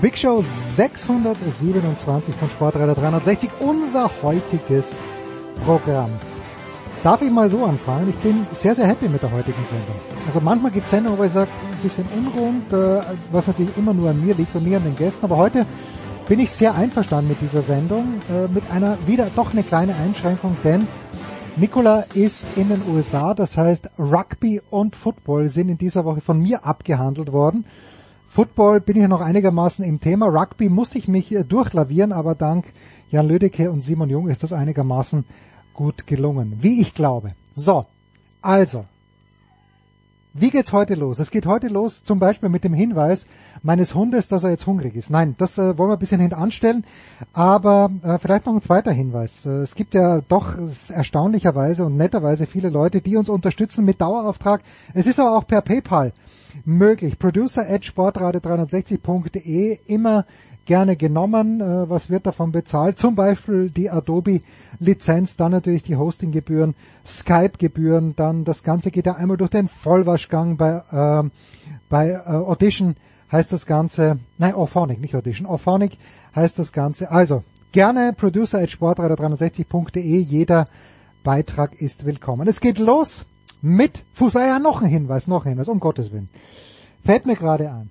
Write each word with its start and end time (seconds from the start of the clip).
Big 0.00 0.16
Show 0.16 0.42
627 0.42 2.34
von 2.36 2.48
Sportradar 2.50 2.94
360, 2.94 3.50
unser 3.58 4.08
heutiges 4.22 4.86
Programm. 5.64 6.10
Darf 7.02 7.20
ich 7.20 7.30
mal 7.30 7.50
so 7.50 7.64
anfangen? 7.64 8.08
Ich 8.10 8.14
bin 8.16 8.46
sehr, 8.52 8.76
sehr 8.76 8.86
happy 8.86 9.08
mit 9.08 9.22
der 9.22 9.32
heutigen 9.32 9.64
Sendung. 9.64 9.96
Also 10.24 10.40
manchmal 10.40 10.70
gibt 10.70 10.84
es 10.84 10.92
Sendungen, 10.92 11.18
wo 11.18 11.24
ich 11.24 11.32
sage, 11.32 11.50
ein 11.72 11.82
bisschen 11.82 12.04
unrund, 12.16 12.72
äh, 12.72 13.02
was 13.32 13.48
natürlich 13.48 13.76
immer 13.76 13.92
nur 13.92 14.10
an 14.10 14.24
mir 14.24 14.36
liegt, 14.36 14.54
und 14.54 14.68
mir 14.68 14.76
an 14.76 14.84
den 14.84 14.94
Gästen, 14.94 15.24
aber 15.24 15.36
heute 15.36 15.66
bin 16.28 16.38
ich 16.38 16.52
sehr 16.52 16.76
einverstanden 16.76 17.30
mit 17.30 17.40
dieser 17.40 17.62
Sendung, 17.62 18.20
äh, 18.30 18.46
mit 18.52 18.70
einer 18.70 18.98
wieder 19.06 19.26
doch 19.34 19.52
eine 19.52 19.64
kleine 19.64 19.96
Einschränkung, 19.96 20.56
denn 20.62 20.86
Nicola 21.56 22.04
ist 22.14 22.46
in 22.54 22.68
den 22.68 22.82
USA, 22.88 23.34
das 23.34 23.56
heißt 23.56 23.90
Rugby 23.98 24.60
und 24.70 24.94
Football 24.94 25.48
sind 25.48 25.68
in 25.70 25.78
dieser 25.78 26.04
Woche 26.04 26.20
von 26.20 26.38
mir 26.40 26.64
abgehandelt 26.64 27.32
worden. 27.32 27.64
Football 28.28 28.80
bin 28.80 29.00
ich 29.00 29.08
noch 29.08 29.20
einigermaßen 29.20 29.84
im 29.84 30.00
Thema. 30.00 30.26
Rugby 30.26 30.68
musste 30.68 30.98
ich 30.98 31.08
mich 31.08 31.34
äh, 31.34 31.44
durchlavieren, 31.44 32.12
aber 32.12 32.34
dank 32.34 32.66
Jan 33.10 33.26
Lödecke 33.26 33.70
und 33.70 33.80
Simon 33.80 34.10
Jung 34.10 34.28
ist 34.28 34.42
das 34.42 34.52
einigermaßen 34.52 35.24
gut 35.72 36.06
gelungen. 36.06 36.58
Wie 36.60 36.80
ich 36.82 36.94
glaube. 36.94 37.32
So, 37.54 37.86
also. 38.42 38.84
Wie 40.34 40.50
geht's 40.50 40.72
heute 40.72 40.94
los? 40.94 41.18
Es 41.18 41.30
geht 41.30 41.46
heute 41.46 41.68
los 41.68 42.04
zum 42.04 42.18
Beispiel 42.20 42.48
mit 42.48 42.62
dem 42.62 42.74
Hinweis 42.74 43.26
meines 43.62 43.94
Hundes, 43.94 44.28
dass 44.28 44.44
er 44.44 44.50
jetzt 44.50 44.66
hungrig 44.66 44.94
ist. 44.94 45.10
Nein, 45.10 45.34
das 45.38 45.58
äh, 45.58 45.76
wollen 45.78 45.90
wir 45.90 45.94
ein 45.94 45.98
bisschen 45.98 46.20
hintanstellen. 46.20 46.84
Aber 47.32 47.90
äh, 48.02 48.18
vielleicht 48.18 48.46
noch 48.46 48.54
ein 48.54 48.62
zweiter 48.62 48.92
Hinweis. 48.92 49.46
Äh, 49.46 49.62
es 49.62 49.74
gibt 49.74 49.94
ja 49.94 50.20
doch 50.20 50.54
erstaunlicherweise 50.90 51.84
und 51.84 51.96
netterweise 51.96 52.46
viele 52.46 52.68
Leute, 52.68 53.00
die 53.00 53.16
uns 53.16 53.30
unterstützen 53.30 53.84
mit 53.84 54.00
Dauerauftrag. 54.00 54.60
Es 54.94 55.06
ist 55.06 55.18
aber 55.18 55.36
auch 55.36 55.46
per 55.46 55.62
PayPal 55.62 56.12
möglich. 56.64 57.18
Producer 57.18 57.68
at 57.68 57.82
sportrate360.de 57.82 59.78
immer 59.86 60.26
gerne 60.68 60.96
genommen. 60.96 61.60
Äh, 61.60 61.90
was 61.90 62.10
wird 62.10 62.26
davon 62.26 62.52
bezahlt? 62.52 62.98
Zum 62.98 63.16
Beispiel 63.16 63.70
die 63.70 63.90
Adobe 63.90 64.42
Lizenz, 64.78 65.36
dann 65.36 65.50
natürlich 65.50 65.82
die 65.82 65.96
Hostinggebühren, 65.96 66.74
Skype-Gebühren, 67.04 68.14
dann 68.14 68.44
das 68.44 68.62
Ganze 68.62 68.90
geht 68.90 69.06
ja 69.06 69.14
einmal 69.14 69.36
durch 69.36 69.50
den 69.50 69.66
Vollwaschgang 69.66 70.56
bei, 70.56 70.82
äh, 70.92 71.28
bei 71.88 72.10
äh, 72.10 72.20
Audition 72.28 72.96
heißt 73.32 73.52
das 73.52 73.66
Ganze, 73.66 74.18
nein, 74.38 74.54
Orphonic, 74.54 75.00
nicht 75.00 75.14
Audition, 75.14 75.46
Orphonic 75.46 75.98
heißt 76.36 76.58
das 76.58 76.72
Ganze. 76.72 77.10
Also, 77.10 77.42
gerne 77.72 78.12
producer 78.16 78.60
at 78.60 78.70
sportradar360.de, 78.70 80.20
jeder 80.20 80.66
Beitrag 81.24 81.74
ist 81.80 82.04
willkommen. 82.04 82.46
Es 82.46 82.60
geht 82.60 82.78
los 82.78 83.26
mit 83.62 84.04
Fußball. 84.14 84.46
Ja, 84.46 84.58
noch 84.58 84.82
ein 84.82 84.88
Hinweis, 84.88 85.26
noch 85.26 85.44
ein 85.44 85.50
Hinweis, 85.50 85.68
um 85.68 85.80
Gottes 85.80 86.12
Willen. 86.12 86.28
Fällt 87.04 87.26
mir 87.26 87.36
gerade 87.36 87.70
ein. 87.70 87.90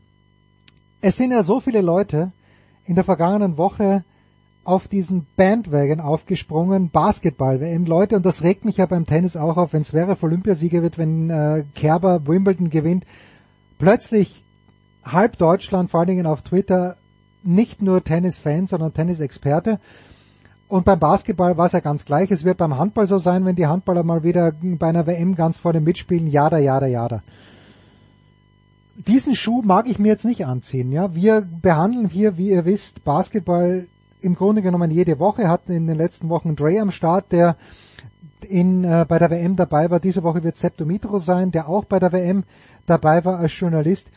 Es 1.02 1.18
sind 1.18 1.32
ja 1.32 1.44
so 1.44 1.60
viele 1.60 1.82
Leute 1.82 2.32
in 2.86 2.96
der 2.96 3.04
vergangenen 3.04 3.58
Woche 3.58 4.04
auf 4.64 4.88
diesen 4.90 5.26
Bandwagon 5.38 6.02
aufgesprungen, 6.02 6.90
Basketball-WM, 6.90 7.86
Leute, 7.86 8.18
und 8.18 8.26
das 8.26 8.44
regt 8.44 8.66
mich 8.66 8.78
ja 8.78 8.86
beim 8.86 9.06
Tennis 9.06 9.38
auch 9.38 9.56
auf, 9.56 9.72
wenn 9.72 9.86
Zverev 9.86 10.22
Olympiasieger 10.26 10.82
wird, 10.82 10.98
wenn 10.98 11.30
äh, 11.30 11.64
Kerber 11.74 12.28
Wimbledon 12.28 12.70
gewinnt, 12.70 13.06
plötzlich 13.80 14.44
halb 15.06 15.38
Deutschland, 15.38 15.90
vor 15.90 16.02
allen 16.02 16.10
Dingen 16.10 16.26
auf 16.26 16.42
Twitter, 16.42 16.98
nicht 17.44 17.82
nur 17.82 18.04
Tennis-Fan, 18.04 18.68
sondern 18.68 18.94
Tennis-Experte. 18.94 19.80
Und 20.70 20.84
beim 20.84 21.00
Basketball 21.00 21.58
war 21.58 21.68
es 21.68 21.72
ja 21.72 21.80
ganz 21.80 22.04
gleich. 22.04 22.30
Es 22.30 22.44
wird 22.44 22.58
beim 22.58 22.78
Handball 22.78 23.08
so 23.08 23.18
sein, 23.18 23.46
wenn 23.46 23.56
die 23.56 23.68
Handballer 23.68 24.04
mal 24.04 24.24
wieder 24.24 24.52
bei 24.62 24.88
einer 24.88 25.08
WM 25.08 25.36
ganz 25.36 25.58
vorne 25.58 25.80
mitspielen. 25.80 26.28
Jada, 26.28 26.58
jada, 26.58 26.88
jada. 26.88 27.24
Diesen 28.98 29.36
Schuh 29.36 29.62
mag 29.62 29.88
ich 29.90 29.98
mir 29.98 30.10
jetzt 30.10 30.26
nicht 30.26 30.46
anziehen. 30.46 30.92
Ja, 30.92 31.16
wir 31.16 31.42
behandeln 31.42 32.10
hier, 32.10 32.38
wie 32.38 32.50
ihr 32.50 32.66
wisst, 32.66 33.06
Basketball 33.06 33.88
im 34.22 34.36
Grunde 34.36 34.62
genommen 34.62 34.92
jede 34.92 35.20
Woche. 35.20 35.48
Hatten 35.48 35.72
in 35.72 35.88
den 35.88 35.96
letzten 35.96 36.28
Wochen 36.28 36.56
Dre 36.56 36.82
am 36.82 36.92
Start, 36.92 37.32
der 37.32 37.56
in, 38.50 38.84
äh, 38.84 39.06
bei 39.08 39.20
der 39.20 39.32
WM 39.32 39.56
dabei 39.56 39.90
war. 39.90 40.02
Diese 40.02 40.24
Woche 40.24 40.44
wird 40.44 40.58
Sepp 40.58 40.76
Dumitro 40.76 41.20
sein, 41.20 41.52
der 41.52 41.70
auch 41.70 41.86
bei 41.86 42.00
der 42.00 42.12
WM 42.12 42.44
dabei 42.86 43.24
war 43.24 43.40
als 43.40 43.58
Journalist. 43.58 44.12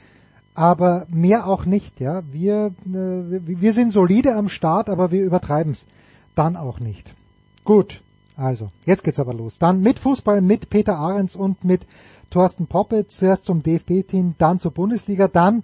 Aber 0.54 1.06
mehr 1.08 1.46
auch 1.46 1.64
nicht. 1.64 2.00
Ja, 2.00 2.22
wir 2.32 2.72
äh, 2.86 3.40
wir 3.44 3.72
sind 3.72 3.92
solide 3.92 4.34
am 4.34 4.48
Start, 4.48 4.90
aber 4.90 5.12
wir 5.12 5.22
übertreiben 5.22 5.72
es 5.72 5.86
dann 6.34 6.56
auch 6.56 6.80
nicht. 6.80 7.14
Gut, 7.64 8.02
also, 8.36 8.68
jetzt 8.86 9.04
geht's 9.04 9.20
aber 9.20 9.34
los. 9.34 9.58
Dann 9.58 9.82
mit 9.82 9.98
Fußball, 9.98 10.41
mit 10.41 10.70
Peter 10.70 10.96
Ahrens 10.96 11.36
und 11.36 11.62
mit 11.64 11.86
Thorsten 12.30 12.66
Poppe, 12.66 13.06
zuerst 13.06 13.44
zum 13.44 13.62
DFB-Team, 13.62 14.36
dann 14.38 14.60
zur 14.60 14.70
Bundesliga, 14.70 15.28
dann 15.28 15.62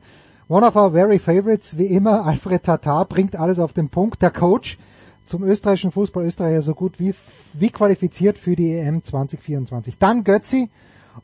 one 0.49 0.67
of 0.67 0.77
our 0.77 0.93
very 0.93 1.19
favorites, 1.19 1.79
wie 1.79 1.87
immer, 1.87 2.25
Alfred 2.27 2.65
Tatar, 2.65 3.07
bringt 3.07 3.37
alles 3.37 3.59
auf 3.59 3.73
den 3.73 3.89
Punkt. 3.89 4.21
Der 4.21 4.31
Coach 4.31 4.79
zum 5.27 5.43
österreichischen 5.43 5.91
Fußball, 5.91 6.25
Österreicher 6.25 6.63
so 6.63 6.75
gut 6.75 7.01
wie, 7.01 7.15
wie 7.53 7.71
qualifiziert 7.71 8.39
für 8.39 8.57
die 8.57 8.73
EM 8.73 9.03
2024. 9.03 9.99
Dann 9.99 10.25
Götzi 10.25 10.69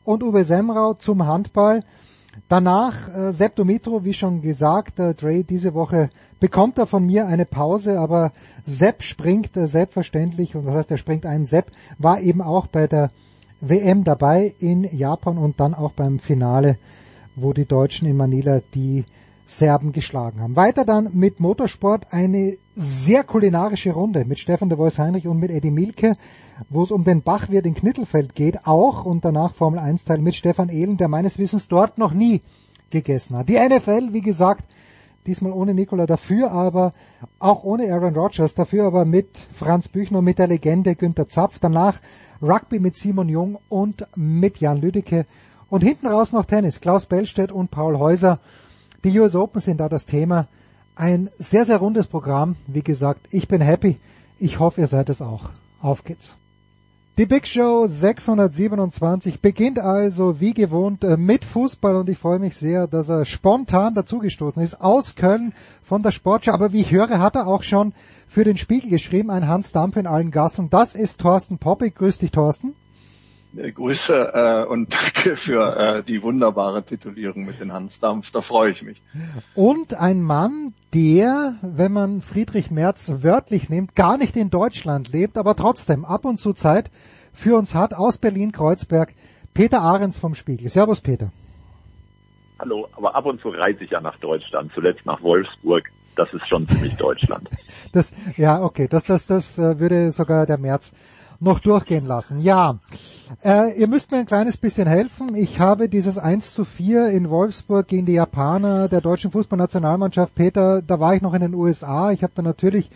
und 0.03 0.23
Uwe 0.23 0.43
Semrau 0.43 0.93
zum 0.93 1.25
Handball. 1.25 1.83
Danach 2.47 3.09
äh, 3.15 3.31
Sepp 3.31 3.55
Dumitro, 3.55 4.03
wie 4.03 4.13
schon 4.13 4.41
gesagt, 4.41 4.99
äh, 4.99 5.13
Dre 5.13 5.43
diese 5.43 5.73
Woche 5.73 6.09
bekommt 6.39 6.77
er 6.77 6.87
von 6.87 7.05
mir 7.05 7.27
eine 7.27 7.45
Pause, 7.45 7.99
aber 7.99 8.31
Sepp 8.65 9.03
springt 9.03 9.55
äh, 9.55 9.67
selbstverständlich, 9.67 10.55
und 10.55 10.65
was 10.65 10.75
heißt, 10.75 10.91
er 10.91 10.97
springt 10.97 11.25
ein, 11.25 11.45
Sepp 11.45 11.71
war 11.97 12.19
eben 12.19 12.41
auch 12.41 12.67
bei 12.67 12.87
der 12.87 13.09
WM 13.61 14.03
dabei 14.03 14.53
in 14.59 14.83
Japan 14.83 15.37
und 15.37 15.59
dann 15.59 15.73
auch 15.73 15.93
beim 15.93 16.19
Finale, 16.19 16.77
wo 17.35 17.53
die 17.53 17.65
Deutschen 17.65 18.07
in 18.07 18.17
Manila 18.17 18.61
die 18.73 19.05
Serben 19.45 19.91
geschlagen 19.91 20.41
haben. 20.41 20.55
Weiter 20.55 20.85
dann 20.85 21.09
mit 21.13 21.39
Motorsport 21.39 22.07
eine 22.11 22.57
sehr 22.75 23.23
kulinarische 23.23 23.91
Runde 23.91 24.25
mit 24.25 24.39
Stefan 24.39 24.69
de 24.69 24.77
Vois 24.77 24.97
Heinrich 24.97 25.27
und 25.27 25.39
mit 25.39 25.51
Eddie 25.51 25.71
Milke, 25.71 26.15
wo 26.69 26.83
es 26.83 26.91
um 26.91 27.03
den 27.03 27.21
Bachwirt 27.21 27.65
in 27.65 27.75
Knittelfeld 27.75 28.35
geht, 28.35 28.65
auch 28.65 29.05
und 29.05 29.25
danach 29.25 29.53
Formel 29.53 29.79
1 29.79 30.05
Teil 30.05 30.19
mit 30.19 30.35
Stefan 30.35 30.69
Ehlen, 30.69 30.97
der 30.97 31.07
meines 31.07 31.37
Wissens 31.37 31.67
dort 31.67 31.97
noch 31.97 32.13
nie 32.13 32.41
gegessen 32.89 33.35
hat. 33.35 33.49
Die 33.49 33.59
NFL, 33.59 34.13
wie 34.13 34.21
gesagt, 34.21 34.65
diesmal 35.25 35.51
ohne 35.51 35.73
Nikola 35.73 36.05
dafür, 36.05 36.51
aber 36.51 36.93
auch 37.39 37.63
ohne 37.63 37.91
Aaron 37.91 38.15
Rodgers, 38.15 38.55
dafür 38.55 38.85
aber 38.85 39.05
mit 39.05 39.27
Franz 39.53 39.87
Büchner, 39.87 40.21
mit 40.21 40.39
der 40.39 40.47
Legende 40.47 40.95
Günter 40.95 41.27
Zapf, 41.27 41.59
danach 41.59 41.99
Rugby 42.41 42.79
mit 42.79 42.97
Simon 42.97 43.29
Jung 43.29 43.57
und 43.69 44.05
mit 44.15 44.59
Jan 44.59 44.81
Lüdecke 44.81 45.25
und 45.69 45.81
hinten 45.81 46.07
raus 46.07 46.31
noch 46.31 46.45
Tennis, 46.45 46.81
Klaus 46.81 47.05
Bellstedt 47.05 47.51
und 47.51 47.71
Paul 47.71 47.97
Häuser. 47.97 48.39
Die 49.03 49.19
US 49.19 49.35
Open 49.35 49.59
sind 49.59 49.79
da 49.79 49.89
das 49.89 50.05
Thema. 50.05 50.47
Ein 50.95 51.29
sehr, 51.37 51.65
sehr 51.65 51.77
rundes 51.77 52.07
Programm. 52.07 52.55
Wie 52.67 52.83
gesagt, 52.83 53.27
ich 53.31 53.47
bin 53.47 53.59
happy. 53.59 53.97
Ich 54.39 54.59
hoffe, 54.59 54.81
ihr 54.81 54.87
seid 54.87 55.09
es 55.09 55.21
auch. 55.21 55.49
Auf 55.81 56.03
geht's. 56.05 56.35
Die 57.17 57.25
Big 57.25 57.45
Show 57.45 57.85
627 57.85 59.39
beginnt 59.39 59.77
also 59.77 60.39
wie 60.39 60.53
gewohnt 60.53 61.03
äh, 61.03 61.15
mit 61.15 61.45
Fußball 61.45 61.95
und 61.97 62.09
ich 62.09 62.17
freue 62.17 62.39
mich 62.39 62.55
sehr, 62.55 62.87
dass 62.87 63.07
er 63.07 63.25
spontan 63.25 63.93
dazugestoßen 63.93 64.63
ist 64.63 64.81
aus 64.81 65.13
Köln 65.13 65.53
von 65.83 66.01
der 66.01 66.09
Sportschau. 66.09 66.53
Aber 66.53 66.71
wie 66.71 66.79
ich 66.79 66.91
höre, 66.91 67.19
hat 67.19 67.35
er 67.35 67.45
auch 67.45 67.61
schon 67.61 67.93
für 68.27 68.43
den 68.43 68.57
Spiegel 68.57 68.89
geschrieben, 68.89 69.29
ein 69.29 69.47
Hans 69.47 69.73
Dampf 69.73 69.97
in 69.97 70.07
allen 70.07 70.31
Gassen. 70.31 70.71
Das 70.71 70.95
ist 70.95 71.19
Thorsten 71.19 71.59
Poppig. 71.59 71.93
Grüß 71.95 72.17
dich, 72.19 72.31
Thorsten. 72.31 72.73
Äh, 73.57 73.71
Grüße 73.71 74.31
äh, 74.33 74.65
und 74.65 74.93
danke 75.15 75.37
für 75.37 75.77
äh, 75.77 76.03
die 76.03 76.21
wunderbare 76.21 76.83
Titulierung 76.83 77.45
mit 77.45 77.59
den 77.59 77.73
Hansdampf. 77.73 78.31
Da 78.31 78.41
freue 78.41 78.71
ich 78.71 78.83
mich. 78.83 79.01
Und 79.55 79.93
ein 79.95 80.21
Mann, 80.21 80.73
der, 80.93 81.55
wenn 81.61 81.91
man 81.91 82.21
Friedrich 82.21 82.71
Merz 82.71 83.11
wörtlich 83.21 83.69
nimmt, 83.69 83.95
gar 83.95 84.17
nicht 84.17 84.35
in 84.35 84.49
Deutschland 84.49 85.11
lebt, 85.11 85.37
aber 85.37 85.55
trotzdem 85.55 86.05
ab 86.05 86.25
und 86.25 86.37
zu 86.37 86.53
Zeit 86.53 86.91
für 87.31 87.57
uns 87.57 87.73
hat 87.73 87.93
aus 87.93 88.17
Berlin-Kreuzberg. 88.17 89.13
Peter 89.53 89.81
Ahrens 89.81 90.17
vom 90.17 90.33
Spiegel. 90.33 90.67
Servus, 90.69 91.01
Peter. 91.01 91.31
Hallo, 92.59 92.87
aber 92.95 93.15
ab 93.15 93.25
und 93.25 93.41
zu 93.41 93.49
reise 93.49 93.83
ich 93.83 93.91
ja 93.91 94.01
nach 94.01 94.17
Deutschland, 94.19 94.71
zuletzt 94.73 95.05
nach 95.05 95.21
Wolfsburg. 95.21 95.83
Das 96.15 96.31
ist 96.33 96.47
schon 96.47 96.67
ziemlich 96.67 96.95
Deutschland. 96.95 97.49
Das, 97.91 98.11
ja, 98.37 98.63
okay, 98.63 98.87
das, 98.87 99.03
das, 99.03 99.27
das 99.27 99.59
äh, 99.59 99.79
würde 99.79 100.11
sogar 100.11 100.47
der 100.47 100.57
März 100.57 100.93
noch 101.43 101.59
durchgehen 101.59 102.05
lassen. 102.05 102.39
Ja, 102.39 102.79
äh, 103.43 103.77
ihr 103.77 103.87
müsst 103.87 104.11
mir 104.11 104.17
ein 104.17 104.25
kleines 104.25 104.57
bisschen 104.57 104.87
helfen. 104.87 105.35
Ich 105.35 105.59
habe 105.59 105.89
dieses 105.89 106.17
1 106.17 106.51
zu 106.53 106.65
4 106.65 107.09
in 107.09 107.29
Wolfsburg 107.29 107.87
gegen 107.87 108.05
die 108.05 108.13
Japaner 108.13 108.87
der 108.87 109.01
deutschen 109.01 109.31
Fußballnationalmannschaft, 109.31 110.33
Peter, 110.35 110.81
da 110.81 110.99
war 110.99 111.15
ich 111.15 111.21
noch 111.21 111.33
in 111.33 111.41
den 111.41 111.53
USA. 111.53 112.11
Ich 112.11 112.23
habe 112.23 112.33
da 112.35 112.41
natürlich 112.41 112.89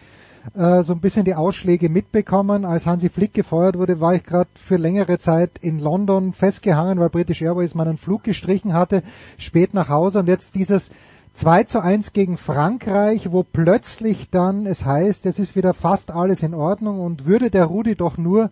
äh, 0.55 0.81
so 0.83 0.93
ein 0.93 1.01
bisschen 1.01 1.25
die 1.25 1.35
Ausschläge 1.35 1.89
mitbekommen. 1.89 2.65
Als 2.65 2.85
Hansi 2.85 3.09
Flick 3.09 3.33
gefeuert 3.33 3.77
wurde, 3.77 3.99
war 3.99 4.15
ich 4.15 4.23
gerade 4.23 4.49
für 4.55 4.77
längere 4.77 5.19
Zeit 5.19 5.51
in 5.61 5.79
London 5.79 6.33
festgehangen, 6.33 6.99
weil 6.99 7.09
British 7.09 7.41
Airways 7.41 7.75
meinen 7.75 7.97
Flug 7.97 8.23
gestrichen 8.23 8.73
hatte, 8.73 9.03
spät 9.37 9.73
nach 9.73 9.89
Hause 9.89 10.19
und 10.19 10.27
jetzt 10.27 10.55
dieses 10.55 10.89
2 11.37 11.65
zu 11.65 11.83
1 11.83 12.13
gegen 12.13 12.35
Frankreich, 12.35 13.31
wo 13.31 13.43
plötzlich 13.43 14.31
dann 14.31 14.65
es 14.65 14.83
heißt, 14.83 15.23
es 15.27 15.37
ist 15.37 15.55
wieder 15.55 15.75
fast 15.75 16.11
alles 16.11 16.41
in 16.41 16.55
Ordnung 16.55 16.99
und 16.99 17.27
würde 17.27 17.51
der 17.51 17.65
Rudi 17.65 17.93
doch 17.93 18.17
nur. 18.17 18.49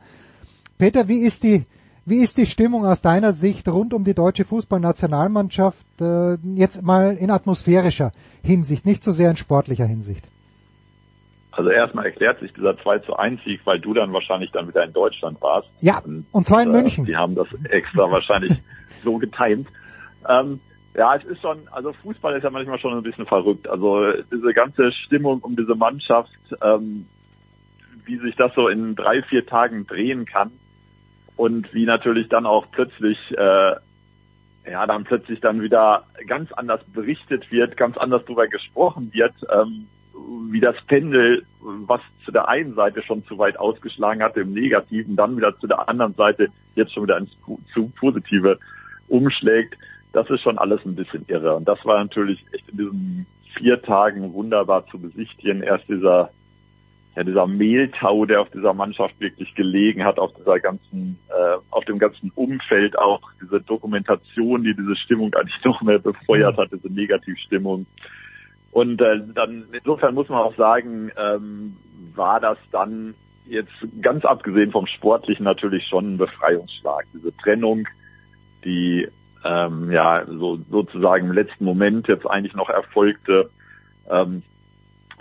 Peter, 0.77 1.07
wie 1.07 1.23
ist 1.23 1.41
die, 1.41 1.65
wie 2.05 2.21
ist 2.21 2.37
die 2.37 2.45
Stimmung 2.45 2.85
aus 2.85 3.01
deiner 3.01 3.33
Sicht 3.33 3.67
rund 3.67 3.95
um 3.95 4.03
die 4.03 4.13
deutsche 4.13 4.45
Fußballnationalmannschaft 4.45 5.83
äh, 5.99 6.35
jetzt 6.53 6.83
mal 6.83 7.17
in 7.19 7.31
atmosphärischer 7.31 8.11
Hinsicht, 8.43 8.85
nicht 8.85 9.03
so 9.03 9.11
sehr 9.11 9.31
in 9.31 9.37
sportlicher 9.37 9.85
Hinsicht? 9.85 10.27
Also 11.53 11.71
erstmal 11.71 12.05
erklärt 12.05 12.39
sich 12.39 12.53
dieser 12.53 12.77
2 12.77 12.99
zu 12.99 13.15
1 13.15 13.43
Sieg, 13.45 13.61
weil 13.65 13.79
du 13.79 13.95
dann 13.95 14.13
wahrscheinlich 14.13 14.51
dann 14.51 14.67
wieder 14.67 14.83
in 14.83 14.93
Deutschland 14.93 15.41
warst. 15.41 15.67
Ja, 15.79 16.03
und, 16.05 16.27
und 16.31 16.45
zwar 16.45 16.61
in 16.61 16.69
äh, 16.69 16.81
München. 16.83 17.05
Die 17.05 17.15
haben 17.15 17.33
das 17.33 17.47
extra 17.63 18.11
wahrscheinlich 18.11 18.61
so 19.03 19.17
getimt. 19.17 19.69
Ähm, 20.29 20.59
ja, 20.97 21.15
es 21.15 21.23
ist 21.25 21.41
schon, 21.41 21.67
also 21.71 21.93
Fußball 21.93 22.35
ist 22.37 22.43
ja 22.43 22.49
manchmal 22.49 22.79
schon 22.79 22.93
ein 22.93 23.03
bisschen 23.03 23.25
verrückt. 23.25 23.67
Also 23.67 24.13
diese 24.31 24.53
ganze 24.53 24.91
Stimmung 24.91 25.41
um 25.41 25.55
diese 25.55 25.75
Mannschaft, 25.75 26.31
ähm, 26.61 27.05
wie 28.05 28.17
sich 28.17 28.35
das 28.35 28.53
so 28.55 28.67
in 28.69 28.95
drei, 28.95 29.21
vier 29.23 29.45
Tagen 29.45 29.85
drehen 29.87 30.25
kann 30.25 30.51
und 31.35 31.73
wie 31.73 31.85
natürlich 31.85 32.29
dann 32.29 32.45
auch 32.45 32.67
plötzlich, 32.71 33.17
äh, 33.37 33.75
ja, 34.71 34.87
dann 34.87 35.03
plötzlich 35.03 35.41
dann 35.41 35.61
wieder 35.61 36.05
ganz 36.27 36.51
anders 36.53 36.83
berichtet 36.85 37.51
wird, 37.51 37.77
ganz 37.77 37.97
anders 37.97 38.23
darüber 38.25 38.47
gesprochen 38.47 39.13
wird. 39.13 39.33
Ähm, 39.51 39.87
wie 40.49 40.61
das 40.61 40.75
Pendel, 40.87 41.45
was 41.59 41.99
zu 42.23 42.31
der 42.31 42.47
einen 42.47 42.73
Seite 42.73 43.03
schon 43.03 43.25
zu 43.25 43.37
weit 43.37 43.57
ausgeschlagen 43.57 44.23
hatte 44.23 44.41
im 44.41 44.53
Negativen, 44.53 45.17
dann 45.17 45.35
wieder 45.35 45.57
zu 45.59 45.67
der 45.67 45.89
anderen 45.89 46.13
Seite 46.13 46.47
jetzt 46.75 46.93
schon 46.93 47.03
wieder 47.03 47.17
ins 47.17 47.31
zu 47.73 47.91
Positive 47.99 48.57
umschlägt. 49.09 49.75
Das 50.15 50.29
ist 50.29 50.43
schon 50.43 50.57
alles 50.57 50.79
ein 50.85 50.95
bisschen 50.95 51.25
irre. 51.27 51.57
Und 51.57 51.67
das 51.67 51.83
war 51.83 52.01
natürlich 52.01 52.41
echt 52.53 52.69
in 52.69 52.77
diesen 52.77 53.25
vier 53.57 53.81
Tagen 53.81 54.31
wunderbar 54.31 54.87
zu 54.87 54.97
besichtigen. 54.97 55.61
Erst 55.61 55.89
dieser, 55.89 56.29
ja, 57.17 57.23
dieser 57.25 57.45
Mehltau, 57.47 58.25
der 58.25 58.39
auf 58.39 58.49
dieser 58.49 58.73
Mannschaft 58.73 59.19
wirklich 59.19 59.53
gelegen 59.55 60.05
hat, 60.05 60.17
auf 60.17 60.31
dieser 60.35 60.61
ganzen, 60.61 61.19
äh, 61.27 61.57
auf 61.69 61.83
dem 61.83 61.99
ganzen 61.99 62.31
Umfeld 62.33 62.97
auch, 62.97 63.19
diese 63.41 63.59
Dokumentation, 63.59 64.63
die 64.63 64.73
diese 64.73 64.95
Stimmung 64.95 65.33
eigentlich 65.35 65.61
noch 65.65 65.81
mehr 65.81 65.99
befeuert 65.99 66.55
hat, 66.55 66.71
diese 66.71 66.87
Negativstimmung. 66.87 67.85
Und 68.71 69.01
äh, 69.01 69.19
dann 69.33 69.65
insofern 69.73 70.13
muss 70.13 70.29
man 70.29 70.39
auch 70.39 70.55
sagen, 70.55 71.11
ähm, 71.17 71.75
war 72.15 72.39
das 72.39 72.57
dann 72.71 73.15
jetzt 73.47 73.73
ganz 74.01 74.23
abgesehen 74.23 74.71
vom 74.71 74.87
Sportlichen 74.87 75.43
natürlich 75.43 75.85
schon 75.87 76.13
ein 76.13 76.17
Befreiungsschlag. 76.17 77.03
Diese 77.13 77.35
Trennung, 77.35 77.85
die 78.63 79.09
ähm, 79.45 79.91
ja 79.91 80.25
so 80.25 80.59
sozusagen 80.69 81.27
im 81.27 81.33
letzten 81.33 81.65
Moment 81.65 82.07
jetzt 82.07 82.25
eigentlich 82.25 82.55
noch 82.55 82.69
erfolgte 82.69 83.49
ähm, 84.09 84.43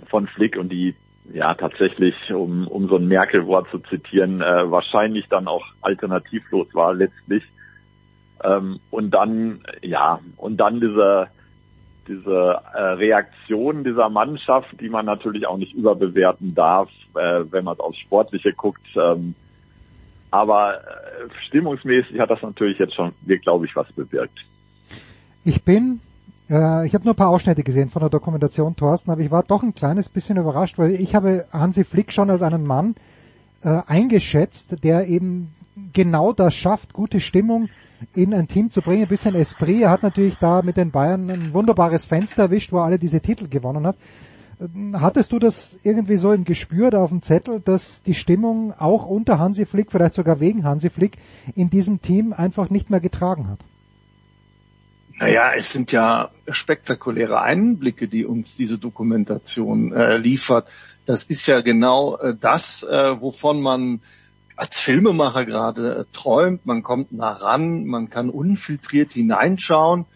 von 0.09 0.27
Flick 0.27 0.57
und 0.57 0.71
die 0.71 0.95
ja 1.33 1.55
tatsächlich, 1.55 2.15
um, 2.33 2.67
um 2.67 2.89
so 2.89 2.97
ein 2.97 3.09
Merkel-Wort 3.09 3.69
zu 3.71 3.79
zitieren, 3.79 4.43
äh, 4.43 4.71
wahrscheinlich 4.71 5.27
dann 5.29 5.49
auch 5.49 5.65
alternativlos 5.81 6.69
war 6.75 6.95
letztlich. 6.95 7.45
Ähm, 8.43 8.81
und 8.91 9.11
dann, 9.13 9.65
ja, 9.81 10.21
und 10.37 10.59
dann 10.59 10.81
dieser 10.81 11.29
diese 12.07 12.61
äh, 12.75 12.81
Reaktion 12.81 13.85
dieser 13.85 14.09
Mannschaft, 14.11 14.69
die 14.81 14.89
man 14.89 15.07
natürlich 15.07 15.47
auch 15.47 15.57
nicht 15.57 15.73
überbewerten 15.73 16.55
darf, 16.55 16.91
äh, 17.15 17.45
wenn 17.51 17.65
man 17.65 17.75
es 17.75 17.81
aufs 17.81 17.99
Sportliche 17.99 18.53
guckt. 18.53 18.87
Ähm, 18.95 19.35
aber 20.35 20.79
äh, 20.79 20.81
stimmungsmäßig 21.47 22.19
hat 22.19 22.29
das 22.29 22.43
natürlich 22.43 22.77
jetzt 22.81 22.95
schon, 22.95 23.13
glaube 23.43 23.67
ich, 23.67 23.77
was 23.77 23.87
bewirkt. 23.93 24.37
Ich 25.45 25.63
bin, 25.63 26.01
äh, 26.51 26.85
ich 26.85 26.95
habe 26.95 27.05
nur 27.05 27.15
ein 27.15 27.17
paar 27.17 27.29
Ausschnitte 27.29 27.63
gesehen 27.63 27.89
von 27.89 28.01
der 28.01 28.11
Dokumentation 28.11 28.75
Thorsten, 28.75 29.13
aber 29.13 29.21
ich 29.21 29.31
war 29.31 29.45
doch 29.45 29.63
ein 29.63 29.77
kleines 29.77 30.09
bisschen 30.09 30.37
überrascht, 30.37 30.77
weil 30.77 30.91
ich 30.91 31.15
habe 31.15 31.45
Hansi 31.53 31.85
Flick 31.85 32.11
schon 32.11 32.31
als 32.31 32.43
einen 32.43 32.67
Mann 32.67 32.97
äh, 33.63 33.81
eingeschätzt, 33.87 34.83
der 34.83 35.07
eben 35.07 35.55
genau 35.93 36.33
das 36.33 36.57
schafft, 36.57 36.95
gute 36.95 37.21
Stimmung 37.21 37.69
in 38.13 38.35
ein 38.35 38.49
Team 38.49 38.73
zu 38.73 38.83
bringen, 38.83 39.03
ein 39.03 39.09
bisschen 39.09 39.37
Esprit. 39.37 39.83
Er 39.83 39.91
hat 39.91 40.03
natürlich 40.03 40.35
da 40.39 40.63
mit 40.63 40.77
den 40.77 40.91
Bayern 40.91 41.31
ein 41.31 41.55
wunderbares 41.55 42.07
Fenster 42.07 42.43
erwischt, 42.43 42.73
wo 42.73 42.79
er 42.79 42.87
alle 42.87 42.99
diese 42.99 43.21
Titel 43.21 43.47
gewonnen 43.47 43.87
hat. 43.87 43.97
Hattest 44.95 45.33
du 45.33 45.39
das 45.39 45.79
irgendwie 45.83 46.17
so 46.17 46.33
im 46.33 46.45
Gespür 46.45 46.91
da 46.91 47.03
auf 47.03 47.11
dem 47.11 47.23
Zettel, 47.23 47.61
dass 47.61 48.03
die 48.03 48.15
Stimmung 48.15 48.73
auch 48.73 49.07
unter 49.07 49.39
Hansi 49.39 49.67
Flick, 49.67 49.91
vielleicht 49.91 50.15
sogar 50.15 50.41
wegen 50.41 50.65
Hansi 50.65 50.91
Flick, 50.91 51.19
in 51.55 51.71
diesem 51.71 52.01
Team 52.03 52.33
einfach 52.33 52.71
nicht 52.71 52.91
mehr 52.91 53.01
getragen 53.01 53.49
hat? 53.49 53.61
Naja, 55.19 55.53
es 55.57 55.71
sind 55.71 55.93
ja 55.93 56.31
spektakuläre 56.49 57.41
Einblicke, 57.41 58.09
die 58.09 58.25
uns 58.25 58.57
diese 58.57 58.79
Dokumentation 58.79 59.93
äh, 59.93 60.17
liefert. 60.17 60.69
Das 61.07 61.25
ist 61.25 61.47
ja 61.47 61.61
genau 61.61 62.17
äh, 62.17 62.35
das, 62.39 62.83
äh, 62.83 63.21
wovon 63.21 63.61
man 63.61 64.01
als 64.57 64.79
Filmemacher 64.79 65.45
gerade 65.45 65.95
äh, 65.95 66.05
träumt. 66.13 66.67
Man 66.67 66.83
kommt 66.83 67.13
nah 67.13 67.33
ran, 67.33 67.85
man 67.85 68.11
kann 68.11 68.29
unfiltriert 68.29 69.13
hineinschauen 69.13 70.07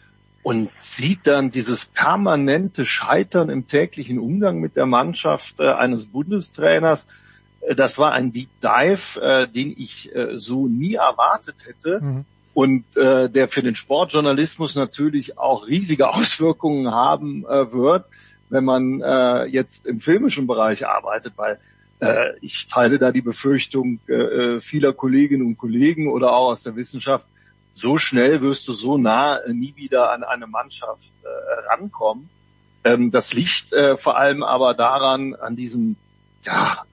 und 0.48 0.70
sieht 0.80 1.26
dann 1.26 1.50
dieses 1.50 1.84
permanente 1.84 2.86
Scheitern 2.86 3.50
im 3.50 3.67
täglichen 3.67 4.19
Umgang 4.19 4.60
mit 4.60 4.76
der 4.76 4.86
Mannschaft 4.86 5.60
äh, 5.60 5.69
eines 5.69 6.06
Bundestrainers. 6.06 7.06
Äh, 7.60 7.74
das 7.74 7.98
war 7.98 8.12
ein 8.12 8.32
Deep 8.32 8.48
Dive, 8.62 9.20
äh, 9.20 9.46
den 9.46 9.74
ich 9.76 10.10
äh, 10.17 10.38
so 10.38 10.67
nie 10.67 10.94
erwartet 10.94 11.67
hätte. 11.67 12.00
Mhm. 12.00 12.24
Und 12.55 12.96
äh, 12.96 13.28
der 13.28 13.48
für 13.48 13.62
den 13.62 13.74
Sportjournalismus 13.74 14.74
natürlich 14.74 15.36
auch 15.36 15.67
riesige 15.67 16.08
Auswirkungen 16.14 16.93
haben 16.93 17.44
äh, 17.44 17.70
wird, 17.70 18.06
wenn 18.48 18.64
man 18.64 19.00
jetzt 19.50 19.84
im 19.84 20.00
filmischen 20.00 20.46
Bereich 20.46 20.86
arbeitet, 20.86 21.34
weil 21.36 21.58
ich 22.40 22.67
teile 22.69 22.98
da 22.98 23.12
die 23.12 23.20
Befürchtung 23.20 24.00
vieler 24.60 24.94
Kolleginnen 24.94 25.44
und 25.44 25.58
Kollegen 25.58 26.08
oder 26.08 26.32
auch 26.32 26.52
aus 26.52 26.62
der 26.62 26.74
Wissenschaft, 26.74 27.26
so 27.72 27.98
schnell 27.98 28.43
wirst 28.43 28.67
du 28.69 28.72
so 28.72 28.98
nah 28.98 29.37
äh, 29.37 29.53
nie 29.53 29.75
wieder 29.77 30.10
an 30.13 30.25
eine 30.25 30.46
Mannschaft 30.46 31.13
äh, 31.22 31.69
rankommen. 31.70 32.29
Ähm, 32.84 33.10
das 33.10 33.32
liegt 33.32 33.72
äh, 33.72 33.96
vor 33.96 34.17
allem 34.17 34.43
aber 34.43 34.75
daran, 34.75 35.34
an 35.34 35.56
diesem, 35.56 35.96
ja, 36.43 36.84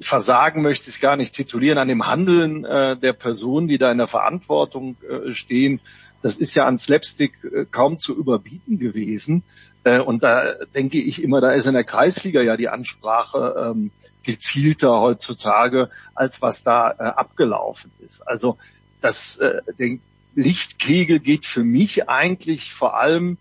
Versagen 0.00 0.62
möchte 0.62 0.88
ich 0.88 0.96
es 0.96 1.00
gar 1.00 1.16
nicht 1.16 1.34
titulieren, 1.34 1.78
an 1.78 1.88
dem 1.88 2.06
Handeln 2.06 2.64
äh, 2.64 2.96
der 2.96 3.12
Personen, 3.12 3.68
die 3.68 3.78
da 3.78 3.92
in 3.92 3.98
der 3.98 4.06
Verantwortung 4.06 4.96
äh, 5.02 5.32
stehen. 5.32 5.80
Das 6.22 6.36
ist 6.38 6.54
ja 6.54 6.66
an 6.66 6.78
Slapstick 6.78 7.32
äh, 7.44 7.66
kaum 7.70 7.98
zu 7.98 8.16
überbieten 8.16 8.78
gewesen. 8.78 9.42
Äh, 9.84 10.00
und 10.00 10.22
da 10.22 10.54
denke 10.74 10.98
ich 10.98 11.22
immer, 11.22 11.40
da 11.40 11.52
ist 11.52 11.66
in 11.66 11.74
der 11.74 11.84
Kreisliga 11.84 12.40
ja 12.40 12.56
die 12.56 12.68
Ansprache 12.68 13.72
ähm, 13.74 13.90
gezielter 14.22 15.00
heutzutage, 15.00 15.90
als 16.14 16.40
was 16.40 16.62
da 16.62 16.92
äh, 16.92 17.02
abgelaufen 17.02 17.90
ist. 18.00 18.26
Also 18.26 18.58
das, 19.00 19.36
äh, 19.38 19.62
der 19.78 19.98
Lichtkegel 20.34 21.18
geht 21.18 21.46
für 21.46 21.64
mich 21.64 22.08
eigentlich 22.08 22.72
vor 22.72 22.98
allem 22.98 23.38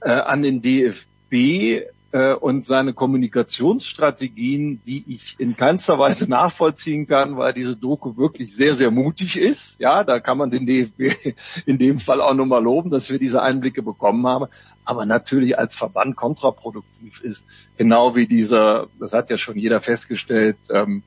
äh, 0.00 0.10
an 0.10 0.42
den 0.42 0.62
DFB 0.62 1.86
äh, 2.12 2.34
und 2.34 2.64
seine 2.64 2.94
Kommunikationsstrategien, 2.94 4.80
die 4.86 5.04
ich 5.06 5.36
in 5.38 5.56
keinster 5.56 5.98
Weise 5.98 6.26
nachvollziehen 6.30 7.06
kann, 7.06 7.36
weil 7.36 7.52
diese 7.52 7.76
Doku 7.76 8.16
wirklich 8.16 8.54
sehr, 8.54 8.74
sehr 8.74 8.90
mutig 8.90 9.36
ist. 9.36 9.76
Ja, 9.78 10.04
da 10.04 10.20
kann 10.20 10.38
man 10.38 10.50
den 10.50 10.66
DFB 10.66 11.34
in 11.66 11.78
dem 11.78 11.98
Fall 11.98 12.20
auch 12.20 12.34
nochmal 12.34 12.62
loben, 12.62 12.90
dass 12.90 13.10
wir 13.10 13.18
diese 13.18 13.42
Einblicke 13.42 13.82
bekommen 13.82 14.26
haben. 14.26 14.46
Aber 14.84 15.04
natürlich 15.04 15.58
als 15.58 15.74
Verband 15.74 16.16
kontraproduktiv 16.16 17.20
ist, 17.22 17.44
genau 17.76 18.16
wie 18.16 18.26
dieser, 18.26 18.88
das 18.98 19.12
hat 19.12 19.30
ja 19.30 19.36
schon 19.36 19.58
jeder 19.58 19.80
festgestellt, 19.80 20.56
ähm, 20.70 21.02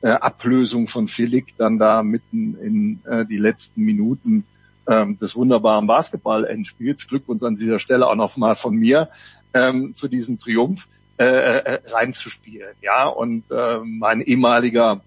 äh, 0.00 0.08
Ablösung 0.08 0.88
von 0.88 1.08
Felix 1.08 1.54
dann 1.56 1.78
da 1.78 2.02
mitten 2.02 2.56
in 2.60 3.00
äh, 3.04 3.24
die 3.26 3.38
letzten 3.38 3.82
Minuten 3.82 4.44
ähm, 4.86 5.18
des 5.18 5.36
wunderbaren 5.36 5.86
Basketball-Endspiels. 5.86 7.06
Glückwunsch 7.08 7.42
an 7.42 7.56
dieser 7.56 7.78
Stelle 7.78 8.06
auch 8.06 8.14
nochmal 8.14 8.56
von 8.56 8.74
mir 8.74 9.08
ähm, 9.54 9.94
zu 9.94 10.08
diesem 10.08 10.38
Triumph 10.38 10.88
äh, 11.18 11.24
äh, 11.24 11.80
reinzuspielen. 11.90 12.74
Ja, 12.80 13.06
und 13.08 13.44
äh, 13.50 13.78
mein 13.78 14.20
ehemaliger 14.20 15.00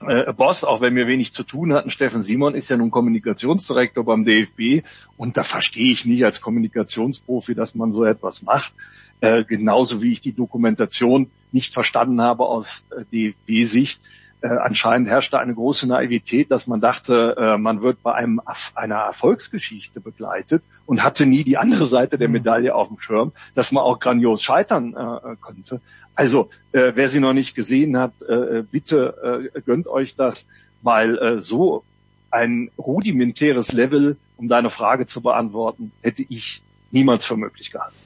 äh, 0.00 0.32
Boss, 0.32 0.64
auch 0.64 0.80
wenn 0.80 0.94
wir 0.94 1.06
wenig 1.06 1.32
zu 1.32 1.42
tun 1.42 1.72
hatten, 1.72 1.90
Steffen 1.90 2.22
Simon 2.22 2.54
ist 2.54 2.68
ja 2.68 2.76
nun 2.76 2.90
Kommunikationsdirektor 2.90 4.04
beim 4.04 4.24
DFB 4.24 4.86
und 5.16 5.36
da 5.36 5.42
verstehe 5.42 5.92
ich 5.92 6.04
nicht 6.04 6.24
als 6.24 6.40
Kommunikationsprofi, 6.40 7.54
dass 7.54 7.74
man 7.74 7.92
so 7.92 8.04
etwas 8.04 8.42
macht. 8.42 8.74
Äh, 9.20 9.44
genauso 9.44 10.02
wie 10.02 10.12
ich 10.12 10.20
die 10.20 10.34
Dokumentation 10.34 11.30
nicht 11.50 11.72
verstanden 11.72 12.20
habe 12.20 12.44
aus 12.44 12.84
äh, 12.90 13.04
DFB-Sicht, 13.12 14.00
äh, 14.46 14.58
anscheinend 14.58 15.08
herrschte 15.08 15.38
eine 15.38 15.54
große 15.54 15.88
Naivität, 15.88 16.50
dass 16.50 16.66
man 16.66 16.80
dachte, 16.80 17.36
äh, 17.36 17.58
man 17.58 17.82
wird 17.82 18.02
bei 18.02 18.14
einem 18.14 18.40
einer 18.74 18.96
Erfolgsgeschichte 18.96 20.00
begleitet 20.00 20.62
und 20.86 21.02
hatte 21.02 21.26
nie 21.26 21.42
die 21.42 21.58
andere 21.58 21.86
Seite 21.86 22.16
der 22.18 22.28
mhm. 22.28 22.34
Medaille 22.34 22.74
auf 22.74 22.88
dem 22.88 22.98
Schirm, 22.98 23.32
dass 23.54 23.72
man 23.72 23.82
auch 23.82 23.98
grandios 23.98 24.42
scheitern 24.42 24.94
äh, 24.94 25.36
könnte. 25.44 25.80
Also 26.14 26.50
äh, 26.72 26.92
wer 26.94 27.08
sie 27.08 27.20
noch 27.20 27.32
nicht 27.32 27.54
gesehen 27.54 27.98
hat, 27.98 28.22
äh, 28.22 28.62
bitte 28.62 29.50
äh, 29.54 29.60
gönnt 29.62 29.88
euch 29.88 30.14
das, 30.14 30.48
weil 30.82 31.18
äh, 31.18 31.40
so 31.40 31.82
ein 32.30 32.70
rudimentäres 32.78 33.72
Level, 33.72 34.16
um 34.36 34.48
deine 34.48 34.70
Frage 34.70 35.06
zu 35.06 35.22
beantworten, 35.22 35.92
hätte 36.02 36.24
ich 36.28 36.62
niemals 36.90 37.24
für 37.24 37.36
möglich 37.36 37.70
gehalten. 37.70 37.96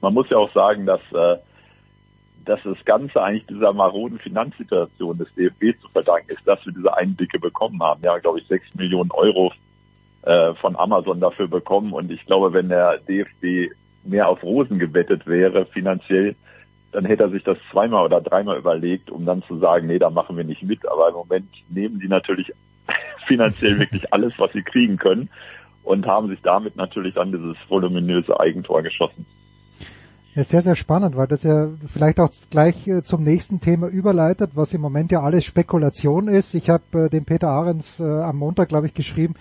Man 0.00 0.14
muss 0.14 0.28
ja 0.30 0.36
auch 0.36 0.52
sagen, 0.52 0.86
dass 0.86 1.00
äh, 1.12 1.36
dass 2.44 2.60
das 2.62 2.82
Ganze 2.84 3.22
eigentlich 3.22 3.46
dieser 3.46 3.72
maroden 3.72 4.18
Finanzsituation 4.18 5.18
des 5.18 5.28
DFB 5.34 5.80
zu 5.80 5.88
verdanken 5.88 6.30
ist, 6.30 6.46
dass 6.46 6.64
wir 6.66 6.72
diese 6.72 6.96
Einblicke 6.96 7.38
bekommen 7.38 7.82
haben. 7.82 8.02
Ja, 8.04 8.18
glaube 8.18 8.40
ich, 8.40 8.46
sechs 8.46 8.74
Millionen 8.74 9.10
Euro 9.10 9.52
äh, 10.22 10.54
von 10.54 10.76
Amazon 10.76 11.20
dafür 11.20 11.48
bekommen. 11.48 11.92
Und 11.92 12.10
ich 12.10 12.24
glaube, 12.26 12.52
wenn 12.52 12.68
der 12.68 12.98
DFB 12.98 13.74
mehr 14.04 14.28
auf 14.28 14.42
Rosen 14.42 14.78
gewettet 14.78 15.26
wäre 15.26 15.66
finanziell, 15.66 16.36
dann 16.92 17.04
hätte 17.04 17.24
er 17.24 17.30
sich 17.30 17.42
das 17.42 17.58
zweimal 17.72 18.04
oder 18.04 18.20
dreimal 18.20 18.56
überlegt, 18.56 19.10
um 19.10 19.26
dann 19.26 19.42
zu 19.44 19.58
sagen, 19.58 19.86
nee, 19.86 19.98
da 19.98 20.10
machen 20.10 20.36
wir 20.36 20.44
nicht 20.44 20.62
mit. 20.62 20.86
Aber 20.88 21.08
im 21.08 21.14
Moment 21.14 21.48
nehmen 21.68 21.98
die 21.98 22.08
natürlich 22.08 22.52
finanziell 23.26 23.80
wirklich 23.80 24.12
alles, 24.12 24.32
was 24.38 24.52
sie 24.52 24.62
kriegen 24.62 24.96
können 24.96 25.28
und 25.82 26.06
haben 26.06 26.28
sich 26.28 26.40
damit 26.42 26.76
natürlich 26.76 27.14
dann 27.14 27.32
dieses 27.32 27.56
voluminöse 27.68 28.38
Eigentor 28.38 28.82
geschossen. 28.82 29.26
Ja, 30.34 30.42
sehr, 30.42 30.62
sehr 30.62 30.74
spannend, 30.74 31.16
weil 31.16 31.28
das 31.28 31.44
ja 31.44 31.68
vielleicht 31.86 32.18
auch 32.18 32.28
gleich 32.50 32.88
äh, 32.88 33.04
zum 33.04 33.22
nächsten 33.22 33.60
Thema 33.60 33.86
überleitet, 33.86 34.50
was 34.54 34.74
im 34.74 34.80
Moment 34.80 35.12
ja 35.12 35.22
alles 35.22 35.44
Spekulation 35.44 36.26
ist. 36.26 36.54
Ich 36.54 36.68
habe 36.68 37.04
äh, 37.04 37.08
dem 37.08 37.24
Peter 37.24 37.50
Ahrens 37.50 38.00
äh, 38.00 38.02
am 38.02 38.38
Montag, 38.38 38.68
glaube 38.68 38.88
ich, 38.88 38.94
geschrieben, 38.94 39.34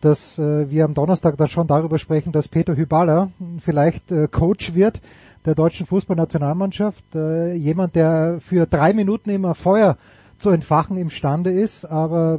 dass 0.00 0.38
äh, 0.38 0.70
wir 0.70 0.84
am 0.84 0.94
Donnerstag 0.94 1.36
da 1.38 1.48
schon 1.48 1.66
darüber 1.66 1.98
sprechen, 1.98 2.30
dass 2.30 2.46
Peter 2.46 2.76
Hyballa 2.76 3.32
vielleicht 3.58 4.12
äh, 4.12 4.28
Coach 4.28 4.74
wird 4.74 5.00
der 5.44 5.56
deutschen 5.56 5.86
Fußballnationalmannschaft. 5.86 7.16
Äh, 7.16 7.54
jemand, 7.54 7.96
der 7.96 8.38
für 8.40 8.66
drei 8.66 8.92
Minuten 8.92 9.30
immer 9.30 9.56
Feuer 9.56 9.96
zu 10.38 10.50
entfachen 10.50 10.96
imstande 10.96 11.50
ist. 11.50 11.84
Aber 11.84 12.38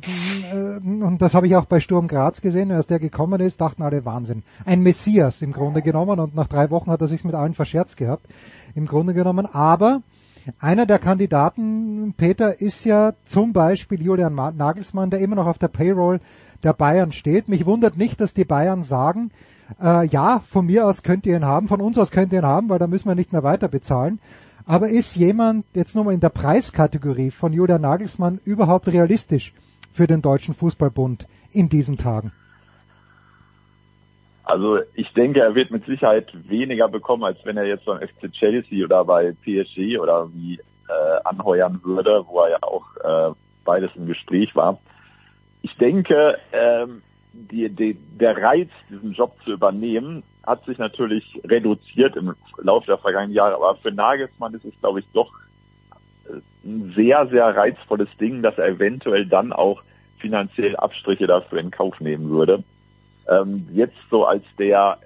äh, 0.51 0.79
und 0.79 1.17
das 1.21 1.33
habe 1.33 1.47
ich 1.47 1.55
auch 1.55 1.65
bei 1.65 1.79
Sturm 1.79 2.07
Graz 2.07 2.41
gesehen, 2.41 2.71
als 2.71 2.87
der 2.87 2.99
gekommen 2.99 3.41
ist, 3.41 3.61
dachten 3.61 3.83
alle 3.83 4.05
Wahnsinn. 4.05 4.43
Ein 4.65 4.81
Messias 4.81 5.41
im 5.41 5.51
Grunde 5.51 5.81
genommen 5.81 6.19
und 6.19 6.35
nach 6.35 6.47
drei 6.47 6.69
Wochen 6.69 6.91
hat 6.91 7.01
er 7.01 7.07
sich 7.07 7.23
mit 7.23 7.35
allen 7.35 7.53
verscherzt 7.53 7.97
gehabt, 7.97 8.25
im 8.75 8.85
Grunde 8.85 9.13
genommen. 9.13 9.45
Aber 9.45 10.01
einer 10.59 10.85
der 10.85 10.99
Kandidaten, 10.99 12.13
Peter, 12.17 12.59
ist 12.61 12.85
ja 12.85 13.13
zum 13.25 13.53
Beispiel 13.53 14.01
Julian 14.01 14.35
Nagelsmann, 14.35 15.09
der 15.09 15.19
immer 15.19 15.35
noch 15.35 15.47
auf 15.47 15.57
der 15.57 15.67
Payroll 15.67 16.19
der 16.63 16.73
Bayern 16.73 17.11
steht. 17.11 17.49
Mich 17.49 17.65
wundert 17.65 17.97
nicht, 17.97 18.19
dass 18.21 18.33
die 18.33 18.45
Bayern 18.45 18.83
sagen, 18.83 19.31
äh, 19.81 20.07
ja, 20.07 20.41
von 20.47 20.65
mir 20.65 20.87
aus 20.87 21.03
könnt 21.03 21.25
ihr 21.25 21.35
ihn 21.35 21.45
haben, 21.45 21.67
von 21.67 21.81
uns 21.81 21.97
aus 21.97 22.11
könnt 22.11 22.33
ihr 22.33 22.39
ihn 22.39 22.45
haben, 22.45 22.69
weil 22.69 22.79
da 22.79 22.87
müssen 22.87 23.07
wir 23.07 23.15
nicht 23.15 23.33
mehr 23.33 23.43
weiter 23.43 23.67
bezahlen. 23.67 24.19
Aber 24.69 24.89
ist 24.89 25.15
jemand 25.15 25.65
jetzt 25.73 25.95
nur 25.95 26.03
mal 26.03 26.13
in 26.13 26.19
der 26.19 26.29
Preiskategorie 26.29 27.31
von 27.31 27.53
Julian 27.53 27.81
Nagelsmann 27.81 28.39
überhaupt 28.45 28.87
realistisch 28.87 29.51
für 29.91 30.05
den 30.05 30.21
Deutschen 30.21 30.53
Fußballbund 30.53 31.25
in 31.51 31.69
diesen 31.69 31.97
Tagen? 31.97 32.31
Also 34.43 34.77
ich 34.93 35.11
denke, 35.13 35.39
er 35.39 35.55
wird 35.55 35.71
mit 35.71 35.87
Sicherheit 35.87 36.31
weniger 36.47 36.87
bekommen, 36.87 37.23
als 37.23 37.39
wenn 37.45 37.57
er 37.57 37.65
jetzt 37.65 37.85
beim 37.85 37.97
FC 37.97 38.31
Chelsea 38.31 38.85
oder 38.85 39.03
bei 39.05 39.31
PSG 39.43 39.97
oder 39.97 40.31
wie 40.35 40.59
äh, 40.59 41.19
anheuern 41.23 41.81
würde, 41.83 42.23
wo 42.27 42.41
er 42.41 42.51
ja 42.51 42.57
auch 42.61 42.85
äh, 42.97 43.33
beides 43.65 43.89
im 43.95 44.05
Gespräch 44.05 44.55
war. 44.55 44.79
Ich 45.63 45.75
denke, 45.77 46.37
ähm, 46.53 47.01
die, 47.33 47.69
die, 47.69 47.95
der 47.95 48.37
Reiz, 48.37 48.69
diesen 48.87 49.13
Job 49.13 49.35
zu 49.43 49.51
übernehmen, 49.51 50.21
hat 50.45 50.65
sich 50.65 50.77
natürlich 50.77 51.39
reduziert 51.43 52.15
im 52.15 52.33
Laufe 52.57 52.87
der 52.87 52.97
vergangenen 52.97 53.33
Jahre. 53.33 53.55
Aber 53.55 53.75
für 53.75 53.91
Nagelsmann 53.91 54.53
ist 54.53 54.65
es, 54.65 54.73
glaube 54.79 54.99
ich, 55.01 55.05
doch 55.13 55.31
äh, 56.25 56.39
ein 56.65 56.93
sehr, 56.95 57.27
sehr 57.27 57.55
reizvolles 57.55 58.09
Ding, 58.19 58.41
dass 58.41 58.57
er 58.57 58.67
eventuell 58.67 59.25
dann 59.25 59.53
auch 59.53 59.83
finanziell 60.19 60.75
Abstriche 60.75 61.27
dafür 61.27 61.59
in 61.59 61.71
Kauf 61.71 61.99
nehmen 61.99 62.29
würde. 62.29 62.63
Ähm, 63.27 63.67
jetzt 63.73 63.97
so 64.09 64.25
als 64.25 64.43
der 64.57 64.97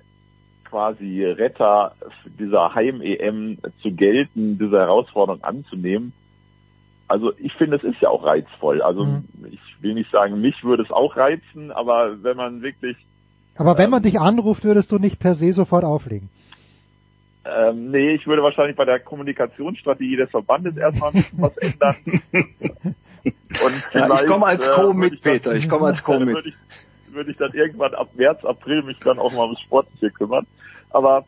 quasi 0.63 1.23
Retter 1.23 1.95
dieser 2.39 2.73
Heim-EM 2.73 3.59
zu 3.81 3.91
gelten, 3.91 4.57
diese 4.57 4.79
Herausforderung 4.79 5.43
anzunehmen, 5.43 6.13
also 7.07 7.31
ich 7.37 7.53
finde, 7.53 7.77
es 7.77 7.83
ist 7.83 8.01
ja 8.01 8.09
auch 8.09 8.25
reizvoll. 8.25 8.81
Also 8.81 9.05
mhm. 9.05 9.25
ich 9.51 9.59
will 9.81 9.93
nicht 9.93 10.09
sagen, 10.09 10.41
mich 10.41 10.63
würde 10.63 10.81
es 10.83 10.91
auch 10.91 11.15
reizen, 11.15 11.71
aber 11.71 12.23
wenn 12.23 12.37
man 12.37 12.61
wirklich. 12.61 12.97
Aber 13.57 13.77
wenn 13.77 13.89
man 13.89 13.99
ähm, 13.99 14.03
dich 14.03 14.19
anruft, 14.19 14.63
würdest 14.63 14.91
du 14.91 14.97
nicht 14.97 15.19
per 15.19 15.33
se 15.33 15.53
sofort 15.53 15.83
auflegen. 15.83 16.29
Ähm, 17.45 17.91
nee, 17.91 18.11
ich 18.11 18.25
würde 18.25 18.41
wahrscheinlich 18.41 18.75
bei 18.75 18.85
der 18.85 18.99
Kommunikationsstrategie 18.99 20.15
des 20.15 20.29
Verbandes 20.29 20.77
erstmal 20.77 21.11
was 21.33 21.57
ändern. 21.57 21.95
Und 23.25 23.89
ja, 23.93 24.13
ich 24.13 24.25
komme 24.25 24.45
als 24.45 24.69
Co 24.71 24.91
äh, 24.91 24.93
mit, 24.93 25.21
Peter. 25.21 25.53
Ich 25.53 25.69
komme 25.69 25.87
als 25.87 26.03
Co 26.03 26.13
mit. 26.19 26.35
Würde 26.35 26.49
ich, 26.49 26.55
würde 27.13 27.31
ich 27.31 27.37
dann 27.37 27.53
irgendwann 27.53 27.93
ab 27.93 28.09
März, 28.15 28.43
April 28.45 28.83
mich 28.83 28.97
dann 28.99 29.19
auch 29.19 29.31
mal 29.33 29.43
ums 29.43 29.61
Sportliche 29.61 30.09
kümmern. 30.11 30.47
Aber 30.89 31.25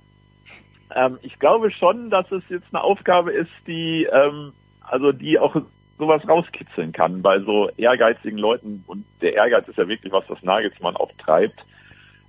ähm, 0.93 1.19
ich 1.21 1.37
glaube 1.39 1.71
schon, 1.71 2.09
dass 2.09 2.31
es 2.31 2.43
jetzt 2.49 2.67
eine 2.71 2.81
Aufgabe 2.81 3.31
ist, 3.31 3.51
die 3.67 4.07
ähm, 4.11 4.53
also 4.81 5.11
die 5.11 5.39
auch 5.39 5.55
sowas 5.97 6.27
rauskitzeln 6.27 6.91
kann 6.91 7.21
bei 7.21 7.39
so 7.39 7.69
ehrgeizigen 7.77 8.37
Leuten 8.37 8.83
und 8.87 9.05
der 9.21 9.33
Ehrgeiz 9.33 9.67
ist 9.67 9.77
ja 9.77 9.87
wirklich 9.87 10.11
was, 10.11 10.25
was 10.27 10.41
Nagelsmann 10.43 10.95
auch 10.95 11.11
treibt. 11.17 11.59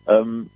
Ähm, 0.07 0.51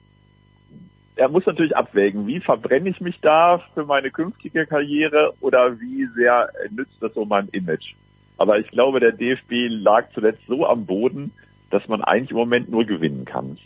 er 1.16 1.28
muss 1.28 1.44
natürlich 1.44 1.76
abwägen, 1.76 2.26
wie 2.26 2.40
verbrenne 2.40 2.88
ich 2.88 3.00
mich 3.00 3.20
da 3.20 3.62
für 3.74 3.84
meine 3.84 4.10
künftige 4.10 4.66
Karriere 4.66 5.34
oder 5.40 5.78
wie 5.78 6.06
sehr 6.14 6.50
nützt 6.70 6.96
das 7.00 7.12
so 7.14 7.24
meinem 7.24 7.48
Image. 7.52 7.94
Aber 8.38 8.58
ich 8.58 8.68
glaube, 8.68 9.00
der 9.00 9.12
DFB 9.12 9.68
lag 9.68 10.10
zuletzt 10.14 10.40
so 10.48 10.66
am 10.66 10.86
Boden, 10.86 11.32
dass 11.70 11.86
man 11.88 12.02
eigentlich 12.02 12.30
im 12.30 12.38
Moment 12.38 12.70
nur 12.70 12.86
gewinnen 12.86 13.26
kann. 13.26 13.58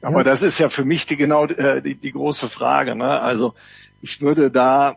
Aber 0.00 0.24
das 0.24 0.42
ist 0.42 0.58
ja 0.58 0.68
für 0.68 0.84
mich 0.84 1.06
die 1.06 1.16
genau 1.16 1.46
äh, 1.46 1.82
die, 1.82 1.94
die 1.94 2.12
große 2.12 2.48
Frage. 2.48 2.94
Ne? 2.94 3.20
Also 3.20 3.54
ich 4.00 4.20
würde 4.22 4.50
da 4.50 4.96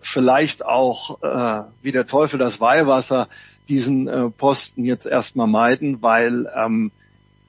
vielleicht 0.00 0.64
auch 0.64 1.22
äh, 1.22 1.62
wie 1.82 1.92
der 1.92 2.06
Teufel 2.06 2.38
das 2.38 2.60
Weihwasser 2.60 3.28
diesen 3.68 4.08
äh, 4.08 4.30
Posten 4.30 4.84
jetzt 4.84 5.06
erstmal 5.06 5.46
meiden, 5.46 6.02
weil 6.02 6.50
ähm, 6.54 6.90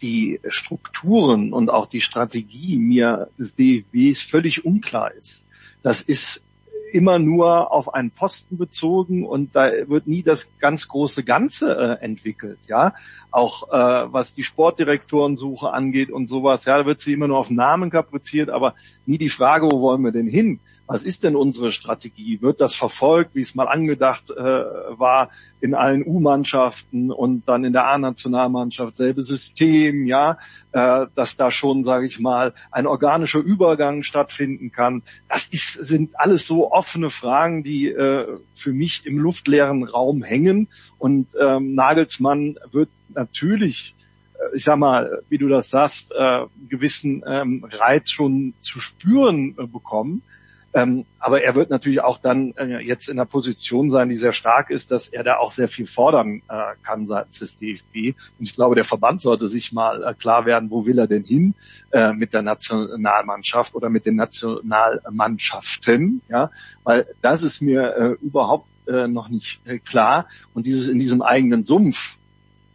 die 0.01 0.39
Strukturen 0.47 1.53
und 1.53 1.69
auch 1.69 1.85
die 1.85 2.01
Strategie 2.01 2.77
mir 2.77 3.29
des 3.37 3.55
DFBs 3.55 4.21
völlig 4.21 4.65
unklar 4.65 5.13
ist. 5.13 5.45
Das 5.83 6.01
ist 6.01 6.43
immer 6.91 7.19
nur 7.19 7.71
auf 7.71 7.93
einen 7.93 8.11
Posten 8.11 8.57
bezogen 8.57 9.25
und 9.25 9.55
da 9.55 9.69
wird 9.87 10.07
nie 10.07 10.23
das 10.23 10.49
ganz 10.59 10.87
große 10.87 11.23
Ganze 11.23 11.77
äh, 11.77 12.03
entwickelt, 12.03 12.59
ja. 12.67 12.93
Auch 13.31 13.69
äh, 13.69 14.11
was 14.11 14.33
die 14.33 14.43
Sportdirektorensuche 14.43 15.71
angeht 15.71 16.11
und 16.11 16.27
sowas, 16.27 16.65
ja, 16.65 16.79
da 16.79 16.85
wird 16.85 16.99
sie 16.99 17.13
immer 17.13 17.27
nur 17.27 17.37
auf 17.37 17.49
Namen 17.49 17.89
kapriziert, 17.91 18.49
aber 18.49 18.75
nie 19.05 19.17
die 19.17 19.29
Frage, 19.29 19.67
wo 19.71 19.81
wollen 19.81 20.01
wir 20.01 20.11
denn 20.11 20.27
hin? 20.27 20.59
Was 20.89 21.03
ist 21.03 21.23
denn 21.23 21.35
unsere 21.35 21.71
Strategie? 21.71 22.41
Wird 22.41 22.59
das 22.59 22.73
verfolgt, 22.73 23.35
wie 23.35 23.41
es 23.41 23.53
mal 23.53 23.67
angedacht 23.67 24.31
äh, 24.31 24.35
war 24.35 25.29
in 25.61 25.75
allen 25.75 26.03
U-Mannschaften 26.03 27.11
und 27.11 27.47
dann 27.47 27.63
in 27.63 27.73
der 27.73 27.85
A-Nationalmannschaft 27.85 28.95
selbe 28.95 29.21
System, 29.21 30.07
ja, 30.07 30.39
äh, 30.71 31.05
dass 31.13 31.35
da 31.35 31.51
schon, 31.51 31.83
sage 31.83 32.07
ich 32.07 32.19
mal, 32.19 32.55
ein 32.71 32.87
organischer 32.87 33.37
Übergang 33.37 34.01
stattfinden 34.01 34.71
kann. 34.71 35.03
Das 35.29 35.45
ist, 35.45 35.73
sind 35.73 36.19
alles 36.19 36.47
so 36.47 36.71
offene 36.71 37.11
Fragen, 37.11 37.63
die 37.63 37.89
äh, 37.89 38.39
für 38.55 38.73
mich 38.73 39.05
im 39.05 39.19
luftleeren 39.19 39.83
Raum 39.83 40.23
hängen. 40.23 40.69
Und 40.97 41.27
ähm, 41.39 41.75
Nagelsmann 41.75 42.57
wird 42.71 42.89
natürlich 43.09 43.93
äh, 44.33 44.55
ich 44.55 44.63
sag 44.63 44.79
mal, 44.79 45.21
wie 45.29 45.37
du 45.37 45.49
das 45.49 45.69
sagst, 45.69 46.11
äh, 46.17 46.47
gewissen 46.67 47.23
ähm, 47.27 47.63
Reiz 47.69 48.09
schon 48.09 48.55
zu 48.61 48.79
spüren 48.79 49.55
äh, 49.59 49.67
bekommen. 49.67 50.23
Ähm, 50.73 51.05
aber 51.17 51.41
er 51.41 51.55
wird 51.55 51.71
natürlich 51.71 52.01
auch 52.01 52.19
dann 52.19 52.53
äh, 52.55 52.77
jetzt 52.79 53.09
in 53.09 53.17
der 53.17 53.25
Position 53.25 53.89
sein, 53.89 54.09
die 54.09 54.17
sehr 54.17 54.33
stark 54.33 54.69
ist, 54.69 54.91
dass 54.91 55.07
er 55.07 55.23
da 55.23 55.37
auch 55.37 55.51
sehr 55.51 55.67
viel 55.67 55.87
fordern 55.87 56.43
äh, 56.47 56.75
kann 56.83 57.07
seitens 57.07 57.39
des 57.39 57.55
DFB. 57.55 58.15
Und 58.37 58.45
ich 58.45 58.53
glaube, 58.53 58.75
der 58.75 58.85
Verband 58.85 59.21
sollte 59.21 59.49
sich 59.49 59.73
mal 59.73 60.03
äh, 60.03 60.13
klar 60.13 60.45
werden, 60.45 60.69
wo 60.69 60.85
will 60.85 60.99
er 60.99 61.07
denn 61.07 61.23
hin 61.23 61.55
äh, 61.91 62.13
mit 62.13 62.33
der 62.33 62.43
Nationalmannschaft 62.43 63.73
oder 63.73 63.89
mit 63.89 64.05
den 64.05 64.15
Nationalmannschaften, 64.15 66.21
ja, 66.29 66.51
weil 66.83 67.07
das 67.21 67.41
ist 67.41 67.61
mir 67.61 67.95
äh, 67.95 68.11
überhaupt 68.23 68.67
äh, 68.87 69.07
noch 69.07 69.29
nicht 69.29 69.61
klar. 69.85 70.27
Und 70.53 70.67
dieses 70.67 70.87
in 70.87 70.99
diesem 70.99 71.23
eigenen 71.23 71.63
Sumpf 71.63 72.17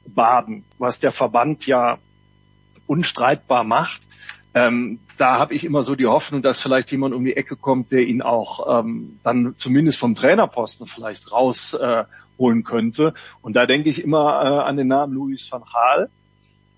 baden, 0.06 0.64
was 0.78 0.98
der 0.98 1.12
Verband 1.12 1.66
ja 1.66 1.98
unstreitbar 2.86 3.64
macht, 3.64 4.02
ähm, 4.54 5.00
da 5.18 5.38
habe 5.38 5.54
ich 5.54 5.64
immer 5.64 5.82
so 5.82 5.96
die 5.96 6.06
Hoffnung, 6.06 6.40
dass 6.40 6.62
vielleicht 6.62 6.90
jemand 6.92 7.14
um 7.14 7.24
die 7.24 7.36
Ecke 7.36 7.56
kommt, 7.56 7.90
der 7.90 8.02
ihn 8.02 8.22
auch 8.22 8.80
ähm, 8.80 9.18
dann 9.24 9.54
zumindest 9.56 9.98
vom 9.98 10.14
Trainerposten 10.14 10.86
vielleicht 10.86 11.32
rausholen 11.32 12.60
äh, 12.60 12.62
könnte. 12.62 13.14
Und 13.42 13.56
da 13.56 13.66
denke 13.66 13.90
ich 13.90 14.02
immer 14.02 14.42
äh, 14.44 14.68
an 14.68 14.76
den 14.76 14.88
Namen 14.88 15.14
Luis 15.14 15.50
van 15.50 15.62
Gaal. 15.72 16.08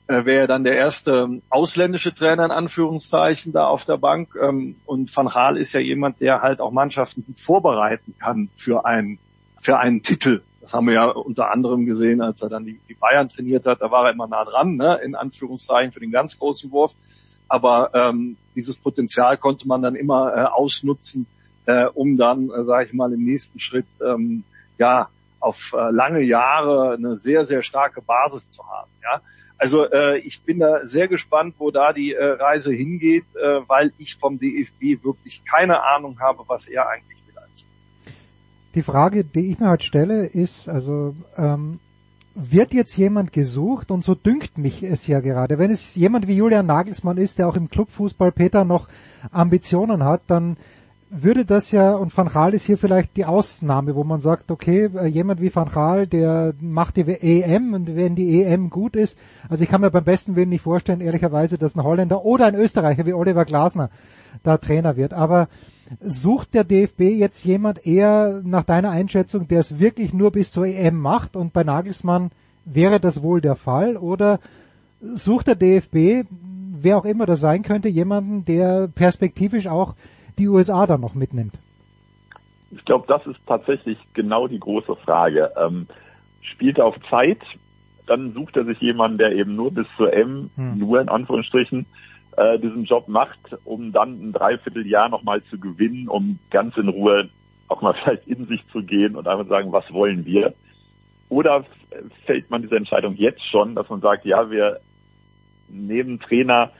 Äh, 0.09 0.25
wäre 0.25 0.47
dann 0.47 0.65
der 0.65 0.77
erste 0.77 1.43
ausländische 1.51 2.15
Trainer 2.15 2.47
in 2.47 2.51
Anführungszeichen 2.51 3.53
da 3.53 3.67
auf 3.67 3.85
der 3.85 3.99
Bank. 3.99 4.31
Ähm, 4.41 4.77
und 4.87 5.15
Van 5.15 5.29
Gaal 5.29 5.59
ist 5.59 5.75
ja 5.75 5.81
jemand, 5.81 6.21
der 6.21 6.41
halt 6.41 6.61
auch 6.61 6.71
Mannschaften 6.71 7.25
gut 7.27 7.41
vorbereiten 7.41 8.15
kann 8.19 8.49
für 8.57 8.87
einen, 8.87 9.19
für 9.61 9.79
einen 9.79 10.03
Titel. 10.03 10.43
Das 10.63 10.73
haben 10.73 10.87
wir 10.87 10.95
ja 10.95 11.07
unter 11.09 11.51
anderem 11.51 11.85
gesehen, 11.85 12.23
als 12.23 12.41
er 12.41 12.49
dann 12.49 12.65
die 12.65 12.81
Bayern 12.99 13.29
trainiert 13.29 13.67
hat. 13.67 13.83
Da 13.83 13.91
war 13.91 14.07
er 14.07 14.13
immer 14.13 14.27
nah 14.27 14.45
dran, 14.45 14.77
ne, 14.77 14.99
in 15.05 15.15
Anführungszeichen 15.15 15.93
für 15.93 16.01
den 16.01 16.11
ganz 16.11 16.39
großen 16.39 16.73
Wurf 16.73 16.95
aber 17.49 17.91
ähm, 17.95 18.37
dieses 18.55 18.77
Potenzial 18.77 19.37
konnte 19.37 19.69
man 19.69 19.83
dann 19.83 19.95
immer 19.95 20.35
äh, 20.35 20.41
ausnutzen, 20.45 21.27
äh, 21.67 21.87
um 21.87 22.17
dann, 22.17 22.51
äh, 22.51 22.65
sage 22.65 22.87
ich 22.87 22.93
mal, 22.93 23.13
im 23.13 23.25
nächsten 23.25 23.59
Schritt 23.59 23.87
ähm, 24.05 24.45
ja 24.79 25.09
auf 25.41 25.75
äh, 25.77 25.91
lange 25.91 26.23
Jahre 26.23 26.95
eine 26.95 27.17
sehr 27.17 27.45
sehr 27.45 27.63
starke 27.63 28.03
Basis 28.03 28.51
zu 28.51 28.67
haben. 28.67 28.91
Ja, 29.03 29.21
also 29.59 29.85
äh, 29.85 30.19
ich 30.19 30.43
bin 30.43 30.59
da 30.59 30.87
sehr 30.87 31.09
gespannt, 31.09 31.55
wo 31.59 31.71
da 31.71 31.93
die 31.93 32.13
äh, 32.13 32.25
Reise 32.25 32.73
hingeht, 32.73 33.25
äh, 33.37 33.61
weil 33.67 33.93
ich 33.99 34.17
vom 34.17 34.39
DFB 34.39 35.05
wirklich 35.05 35.45
keine 35.45 35.83
Ahnung 35.83 36.19
habe, 36.21 36.43
was 36.47 36.67
er 36.67 36.89
eigentlich 36.89 37.17
will. 37.17 37.17
Die 38.77 38.83
Frage, 38.83 39.25
die 39.25 39.53
ich 39.53 39.59
mir 39.59 39.71
halt 39.71 39.85
stelle, 39.85 40.27
ist 40.27 40.69
also 40.69 41.17
ähm, 41.39 41.81
wird 42.37 42.75
jetzt 42.75 42.97
jemand 42.99 43.33
gesucht 43.33 43.91
und 43.91 44.05
so 44.05 44.15
dünkt 44.15 44.59
mich 44.59 44.83
es 44.83 45.07
ja 45.07 45.21
gerade. 45.21 45.59
Wenn 45.59 45.71
es 45.71 45.95
jemand 45.95 46.29
wie 46.29 46.37
Julian 46.37 46.67
Nagelsmann 46.67 47.17
ist, 47.17 47.39
der 47.39 47.49
auch 47.49 47.57
im 47.57 47.71
Clubfußball 47.71 48.31
Peter 48.31 48.65
noch 48.65 48.89
Ambitionen 49.33 50.05
hat, 50.05 50.21
dann 50.27 50.59
würde 51.09 51.47
das 51.47 51.71
ja, 51.71 51.93
und 51.93 52.15
Van 52.15 52.29
Gaal 52.29 52.53
ist 52.53 52.67
hier 52.67 52.77
vielleicht 52.77 53.17
die 53.17 53.25
Ausnahme, 53.25 53.95
wo 53.95 54.05
man 54.05 54.21
sagt, 54.21 54.51
okay, 54.51 54.91
äh, 54.95 55.07
jemand 55.07 55.41
wie 55.41 55.55
Van 55.55 55.71
Gaal, 55.71 56.07
der 56.07 56.53
macht 56.61 56.97
die 56.97 57.07
EM 57.07 57.73
und 57.73 57.97
wenn 57.97 58.17
die 58.17 58.43
EM 58.43 58.69
gut 58.69 58.97
ist, 58.97 59.17
also 59.49 59.63
ich 59.63 59.71
kann 59.71 59.81
mir 59.81 59.91
beim 59.91 60.05
besten 60.05 60.37
Willen 60.37 60.51
nicht 60.51 60.63
vorstellen, 60.63 61.01
ehrlicherweise, 61.01 61.57
dass 61.57 61.75
ein 61.75 61.85
Holländer 61.85 62.25
oder 62.25 62.47
ein 62.47 62.55
Österreicher 62.55 63.07
wie 63.07 63.15
Oliver 63.15 63.47
Glasner 63.47 63.89
da 64.43 64.59
Trainer 64.59 64.97
wird. 64.97 65.15
Aber 65.15 65.49
Sucht 66.01 66.55
der 66.55 66.65
DFB 66.65 67.01
jetzt 67.01 67.45
jemand 67.45 67.87
eher 67.87 68.41
nach 68.45 68.65
deiner 68.65 68.91
Einschätzung, 68.91 69.49
der 69.49 69.61
es 69.61 69.79
wirklich 69.79 70.13
nur 70.13 70.33
bis 70.33 70.51
zur 70.51 70.67
EM 70.67 70.99
macht 70.99 71.37
und 71.37 71.53
bei 71.53 71.65
Nagelsmann 71.65 72.31
wäre 72.65 73.01
das 73.01 73.23
wohl 73.23 73.41
der 73.41 73.57
Fall? 73.57 73.97
Oder 73.97 74.41
sucht 75.01 75.47
der 75.47 75.55
DFB, 75.55 76.29
wer 76.81 76.99
auch 76.99 77.05
immer 77.05 77.27
das 77.27 77.41
sein 77.41 77.63
könnte, 77.63 77.89
jemanden, 77.89 78.45
der 78.45 78.89
perspektivisch 78.89 79.67
auch 79.67 79.95
die 80.39 80.49
USA 80.49 80.87
dann 80.87 81.01
noch 81.01 81.15
mitnimmt? 81.15 81.55
Ich 82.71 82.85
glaube, 82.85 83.07
das 83.09 83.25
ist 83.27 83.39
tatsächlich 83.47 83.99
genau 84.15 84.49
die 84.49 84.59
große 84.59 84.97
Frage. 84.97 85.53
Ähm, 85.57 85.87
spielt 86.43 86.79
er 86.79 86.87
auf 86.87 86.97
Zeit, 87.09 87.39
dann 88.07 88.33
sucht 88.33 88.57
er 88.57 88.65
sich 88.65 88.81
jemanden, 88.81 89.19
der 89.19 89.33
eben 89.33 89.57
nur 89.57 89.73
bis 89.73 89.87
zur 89.97 90.13
M, 90.13 90.51
hm. 90.57 90.79
nur 90.79 91.01
in 91.01 91.09
Anführungsstrichen, 91.09 91.87
äh, 92.37 92.59
diesen 92.59 92.85
Job 92.85 93.09
macht, 93.09 93.39
um 93.65 93.93
dann 93.93 94.29
ein 94.29 94.33
Dreivierteljahr 94.33 95.09
nochmal 95.09 95.43
zu 95.45 95.59
gewinnen, 95.59 96.09
um 96.09 96.39
ganz 96.51 96.77
in 96.77 96.89
Ruhe 96.89 97.31
auch 97.69 97.83
mal 97.83 97.95
vielleicht 98.03 98.27
in 98.27 98.47
sich 98.47 98.61
zu 98.73 98.83
gehen 98.83 99.17
und 99.17 99.27
einfach 99.27 99.49
sagen, 99.49 99.73
was 99.73 99.91
wollen 99.93 100.25
wir? 100.25 100.55
Oder 101.29 101.65
fällt 102.25 102.51
man 102.51 102.63
diese 102.63 102.77
Entscheidung 102.77 103.17
jetzt 103.17 103.43
schon, 103.51 103.75
dass 103.75 103.89
man 103.89 104.01
sagt, 104.01 104.25
ja, 104.25 104.51
wir 104.51 104.81
nehmen 105.69 106.21
Trainer, 106.21 106.71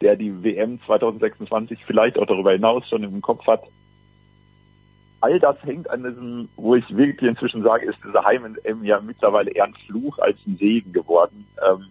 der 0.00 0.16
die 0.16 0.42
WM 0.42 0.80
2026 0.86 1.78
vielleicht 1.86 2.18
auch 2.18 2.26
darüber 2.26 2.52
hinaus 2.52 2.86
schon 2.88 3.02
im 3.02 3.22
Kopf 3.22 3.46
hat. 3.46 3.62
All 5.20 5.40
das 5.40 5.56
hängt 5.64 5.90
an 5.90 6.04
diesem, 6.04 6.48
wo 6.56 6.76
ich 6.76 6.84
wirklich 6.96 7.28
inzwischen 7.28 7.62
sage, 7.62 7.86
ist 7.86 7.98
diese 8.06 8.24
Heim-M 8.24 8.84
ja 8.84 9.00
mittlerweile 9.00 9.50
eher 9.50 9.64
ein 9.64 9.74
Fluch 9.86 10.18
als 10.18 10.38
ein 10.46 10.56
Segen 10.56 10.92
geworden. 10.92 11.46
Ähm, 11.66 11.86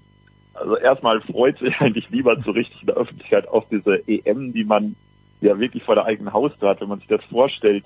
also 0.59 0.77
erstmal 0.77 1.21
freut 1.21 1.57
sich 1.59 1.73
eigentlich 1.79 2.09
lieber 2.09 2.39
so 2.41 2.51
richtig 2.51 2.81
in 2.81 2.87
der 2.87 2.97
Öffentlichkeit 2.97 3.47
auf 3.47 3.65
diese 3.69 4.07
EM, 4.07 4.53
die 4.53 4.63
man 4.63 4.95
ja 5.41 5.59
wirklich 5.59 5.83
vor 5.83 5.95
der 5.95 6.05
eigenen 6.05 6.33
Haustür 6.33 6.69
hat. 6.69 6.81
Wenn 6.81 6.89
man 6.89 6.99
sich 6.99 7.07
das 7.07 7.23
vorstellt, 7.25 7.85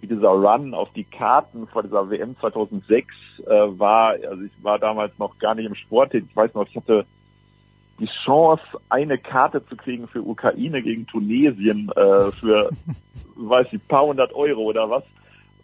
wie 0.00 0.06
dieser 0.08 0.28
Run 0.28 0.74
auf 0.74 0.92
die 0.94 1.04
Karten 1.04 1.66
vor 1.68 1.82
dieser 1.82 2.10
WM 2.10 2.36
2006 2.38 3.14
äh, 3.46 3.50
war, 3.78 4.16
also 4.28 4.42
ich 4.42 4.64
war 4.64 4.78
damals 4.78 5.16
noch 5.18 5.38
gar 5.38 5.54
nicht 5.54 5.66
im 5.66 5.74
Sport 5.74 6.14
Ich 6.14 6.24
weiß 6.34 6.54
noch, 6.54 6.66
ich 6.68 6.76
hatte 6.76 7.06
die 8.00 8.08
Chance, 8.24 8.62
eine 8.88 9.18
Karte 9.18 9.64
zu 9.66 9.76
kriegen 9.76 10.08
für 10.08 10.22
Ukraine 10.22 10.82
gegen 10.82 11.06
Tunesien 11.06 11.90
äh, 11.94 12.32
für, 12.32 12.70
weiß 13.36 13.68
ich, 13.70 13.86
paar 13.86 14.06
hundert 14.06 14.32
Euro 14.34 14.62
oder 14.62 14.90
was. 14.90 15.04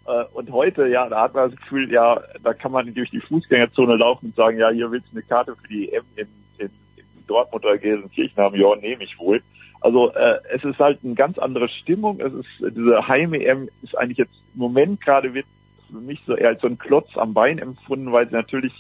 Äh, 0.08 0.24
und 0.32 0.50
heute, 0.50 0.86
ja, 0.86 1.08
da 1.08 1.22
hat 1.22 1.34
man 1.34 1.50
das 1.50 1.60
Gefühl, 1.60 1.92
ja, 1.92 2.20
da 2.42 2.54
kann 2.54 2.72
man 2.72 2.92
durch 2.94 3.10
die 3.10 3.20
Fußgängerzone 3.20 3.96
laufen 3.96 4.26
und 4.26 4.36
sagen, 4.36 4.58
ja, 4.58 4.70
hier 4.70 4.90
willst 4.90 5.08
du 5.12 5.16
eine 5.16 5.22
Karte 5.22 5.54
für 5.54 5.68
die 5.68 5.92
EM 5.92 6.04
in, 6.16 6.28
in, 6.58 6.66
in 6.96 7.26
Dortmund 7.26 7.64
oder 7.64 7.76
Gelsenkirchen 7.76 8.42
haben, 8.42 8.58
ja, 8.58 8.74
nehme 8.76 9.04
ich 9.04 9.18
wohl. 9.18 9.42
Also 9.80 10.12
äh, 10.14 10.38
es 10.50 10.64
ist 10.64 10.78
halt 10.78 11.00
eine 11.04 11.14
ganz 11.14 11.38
andere 11.38 11.68
Stimmung. 11.68 12.20
Es 12.20 12.32
ist 12.32 12.74
diese 12.74 13.06
Heim-EM 13.06 13.68
ist 13.82 13.96
eigentlich 13.96 14.18
jetzt 14.18 14.34
im 14.54 14.60
Moment 14.60 15.00
gerade 15.00 15.34
wird 15.34 15.46
für 15.90 15.98
mich 15.98 16.20
so 16.26 16.34
eher 16.34 16.48
als 16.48 16.60
so 16.60 16.66
ein 16.66 16.78
Klotz 16.78 17.16
am 17.16 17.34
Bein 17.34 17.58
empfunden, 17.58 18.10
weil 18.10 18.28
sie 18.28 18.34
natürlich 18.34 18.72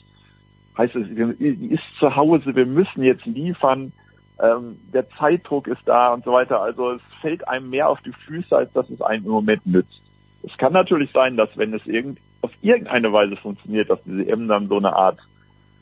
heißt 0.76 0.94
es, 0.96 1.08
ist 1.08 1.82
zu 1.98 2.16
Hause, 2.16 2.54
wir 2.54 2.66
müssen 2.66 3.02
jetzt 3.02 3.26
liefern, 3.26 3.92
ähm, 4.40 4.78
der 4.92 5.08
Zeitdruck 5.10 5.66
ist 5.66 5.82
da 5.86 6.12
und 6.14 6.24
so 6.24 6.32
weiter. 6.32 6.60
Also 6.60 6.92
es 6.92 7.02
fällt 7.20 7.46
einem 7.48 7.70
mehr 7.70 7.88
auf 7.88 8.00
die 8.02 8.12
Füße, 8.12 8.56
als 8.56 8.72
dass 8.72 8.88
es 8.88 9.02
einem 9.02 9.24
im 9.24 9.32
Moment 9.32 9.66
nützt. 9.66 10.00
Es 10.42 10.56
kann 10.56 10.72
natürlich 10.72 11.10
sein, 11.12 11.36
dass 11.36 11.48
wenn 11.56 11.74
es 11.74 11.84
irgend, 11.86 12.18
auf 12.42 12.50
irgendeine 12.62 13.12
Weise 13.12 13.36
funktioniert, 13.36 13.90
dass 13.90 14.02
diese 14.04 14.28
M 14.28 14.48
dann 14.48 14.68
so 14.68 14.76
eine 14.76 14.94
Art, 14.94 15.18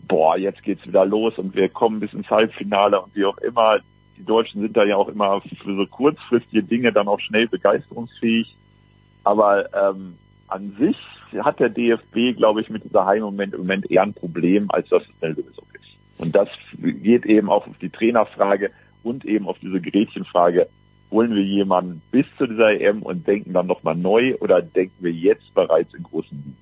boah, 0.08 0.36
jetzt 0.36 0.62
geht's 0.62 0.86
wieder 0.86 1.04
los 1.04 1.38
und 1.38 1.54
wir 1.54 1.68
kommen 1.68 2.00
bis 2.00 2.12
ins 2.12 2.30
Halbfinale 2.30 3.00
und 3.00 3.14
wie 3.14 3.24
auch 3.24 3.38
immer. 3.38 3.78
Die 4.16 4.24
Deutschen 4.24 4.62
sind 4.62 4.76
da 4.76 4.84
ja 4.84 4.96
auch 4.96 5.08
immer 5.08 5.42
für 5.42 5.76
so 5.76 5.86
kurzfristige 5.86 6.62
Dinge 6.62 6.92
dann 6.92 7.08
auch 7.08 7.20
schnell 7.20 7.48
begeisterungsfähig. 7.48 8.56
Aber 9.24 9.68
ähm, 9.74 10.16
an 10.48 10.74
sich 10.78 10.96
hat 11.44 11.60
der 11.60 11.68
DFB, 11.68 12.36
glaube 12.36 12.60
ich, 12.62 12.70
mit 12.70 12.84
dieser 12.84 13.04
Heimmoment 13.04 13.52
im 13.52 13.60
Moment 13.60 13.90
eher 13.90 14.02
ein 14.02 14.14
Problem, 14.14 14.70
als 14.70 14.88
dass 14.88 15.02
es 15.02 15.22
eine 15.22 15.34
Lösung 15.34 15.66
ist. 15.74 15.96
Und 16.18 16.34
das 16.34 16.48
geht 16.78 17.26
eben 17.26 17.50
auch 17.50 17.66
auf 17.66 17.76
die 17.78 17.90
Trainerfrage 17.90 18.70
und 19.02 19.24
eben 19.24 19.48
auf 19.48 19.58
diese 19.58 19.80
Gretchenfrage, 19.80 20.68
holen 21.10 21.34
wir 21.34 21.42
jemanden 21.42 22.02
bis 22.10 22.26
zu 22.38 22.46
dieser 22.46 22.72
EM 22.72 23.02
und 23.02 23.26
denken 23.26 23.52
dann 23.52 23.66
nochmal 23.66 23.96
neu 23.96 24.34
oder 24.40 24.62
denken 24.62 24.96
wir 25.00 25.12
jetzt 25.12 25.54
bereits 25.54 25.92
in 25.94 26.02
großen 26.02 26.36
Linien? 26.36 26.56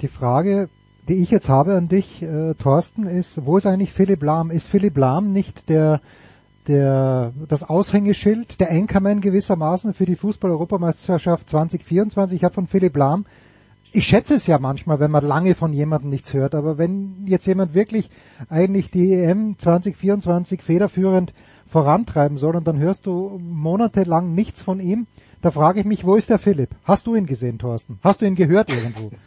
Die 0.00 0.08
Frage, 0.08 0.68
die 1.08 1.22
ich 1.22 1.30
jetzt 1.30 1.48
habe 1.48 1.74
an 1.74 1.88
dich, 1.88 2.22
äh, 2.22 2.54
Thorsten, 2.54 3.04
ist, 3.04 3.44
wo 3.44 3.56
ist 3.56 3.66
eigentlich 3.66 3.92
Philipp 3.92 4.22
Lahm? 4.22 4.50
Ist 4.50 4.68
Philipp 4.68 4.96
Lahm 4.96 5.32
nicht 5.32 5.68
der, 5.68 6.00
der, 6.66 7.32
das 7.48 7.68
Aushängeschild, 7.68 8.60
der 8.60 8.70
Anchorman 8.70 9.20
gewissermaßen 9.20 9.94
für 9.94 10.06
die 10.06 10.16
Fußball-Europameisterschaft 10.16 11.48
2024? 11.48 12.36
Ich 12.36 12.44
habe 12.44 12.54
von 12.54 12.66
Philipp 12.66 12.96
Lahm 12.96 13.26
ich 13.92 14.06
schätze 14.06 14.34
es 14.34 14.46
ja 14.46 14.58
manchmal, 14.58 15.00
wenn 15.00 15.10
man 15.10 15.24
lange 15.24 15.54
von 15.54 15.72
jemandem 15.72 16.10
nichts 16.10 16.32
hört, 16.32 16.54
aber 16.54 16.78
wenn 16.78 17.26
jetzt 17.26 17.46
jemand 17.46 17.74
wirklich 17.74 18.08
eigentlich 18.48 18.90
die 18.90 19.12
EM 19.12 19.58
2024 19.58 20.62
federführend 20.62 21.34
vorantreiben 21.72 22.36
soll 22.36 22.54
und 22.54 22.66
dann 22.68 22.78
hörst 22.78 23.06
du 23.06 23.40
monatelang 23.42 24.34
nichts 24.34 24.62
von 24.62 24.78
ihm, 24.78 25.06
da 25.40 25.50
frage 25.50 25.80
ich 25.80 25.86
mich, 25.86 26.04
wo 26.04 26.14
ist 26.16 26.28
der 26.30 26.38
Philipp? 26.38 26.70
Hast 26.84 27.06
du 27.06 27.14
ihn 27.16 27.26
gesehen, 27.26 27.58
Thorsten? 27.58 27.98
Hast 28.04 28.20
du 28.20 28.26
ihn 28.26 28.36
gehört 28.36 28.70
irgendwo? 28.70 29.10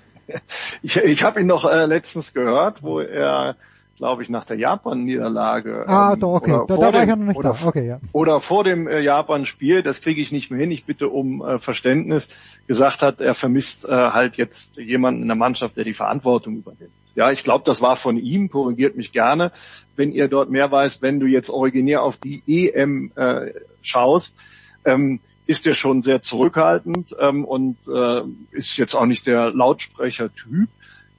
Ich, 0.82 0.98
ich 0.98 1.22
habe 1.22 1.42
ihn 1.42 1.46
noch 1.46 1.66
äh, 1.66 1.86
letztens 1.86 2.34
gehört, 2.34 2.82
wo 2.82 3.00
er 3.00 3.56
glaube 3.98 4.24
ich, 4.24 4.30
nach 4.30 4.46
der 4.46 4.58
Japan-Niederlage. 4.58 5.86
Ah, 5.88 6.14
ähm, 6.14 6.20
doch, 6.20 6.36
okay, 6.36 6.60
da, 6.68 6.76
da 6.76 6.94
war 6.94 7.04
ich 7.04 7.10
ja 7.10 7.16
noch 7.16 7.26
nicht 7.26 7.38
oder, 7.38 7.56
da. 7.60 7.68
Okay, 7.68 7.88
ja. 7.88 8.00
Oder 8.12 8.40
vor 8.42 8.64
dem 8.64 8.88
äh, 8.88 9.00
Japan-Spiel, 9.00 9.84
das 9.84 10.02
kriege 10.02 10.22
ich 10.22 10.32
nicht 10.32 10.52
mehr 10.52 10.60
hin, 10.60 10.72
ich 10.72 10.86
bitte 10.86 11.08
um 11.08 11.42
äh, 11.42 11.60
Verständnis, 11.60 12.28
gesagt 12.68 13.02
hat, 13.02 13.22
er 13.22 13.34
vermisst 13.34 13.86
äh, 13.86 13.92
halt 13.92 14.38
jetzt 14.38 14.78
jemanden 14.78 15.22
in 15.22 15.28
der 15.28 15.38
Mannschaft, 15.38 15.78
der 15.78 15.84
die 15.84 15.94
Verantwortung 15.94 16.58
übernimmt. 16.58 16.92
Ja, 17.16 17.32
ich 17.32 17.44
glaube, 17.46 17.64
das 17.66 17.82
war 17.82 17.96
von 17.96 18.18
ihm, 18.18 18.50
korrigiert 18.50 18.98
mich 18.98 19.14
gerne, 19.14 19.54
wenn 19.96 20.12
ihr 20.12 20.28
dort 20.28 20.50
mehr 20.50 20.70
weißt, 20.70 21.02
wenn 21.02 21.22
du 21.22 21.28
jetzt 21.28 21.50
originär 21.50 22.04
auf 22.04 22.18
die 22.18 22.44
EM 22.46 23.12
äh, 23.16 23.54
schaust, 23.82 24.36
ähm, 24.84 25.22
ist 25.48 25.66
er 25.66 25.74
schon 25.74 26.02
sehr 26.02 26.22
zurückhaltend 26.22 27.16
ähm, 27.20 27.46
und 27.46 27.78
äh, 27.88 28.22
ist 28.52 28.78
jetzt 28.78 28.96
auch 28.96 29.06
nicht 29.06 29.28
der 29.28 29.52
Lautsprechertyp. 29.52 30.70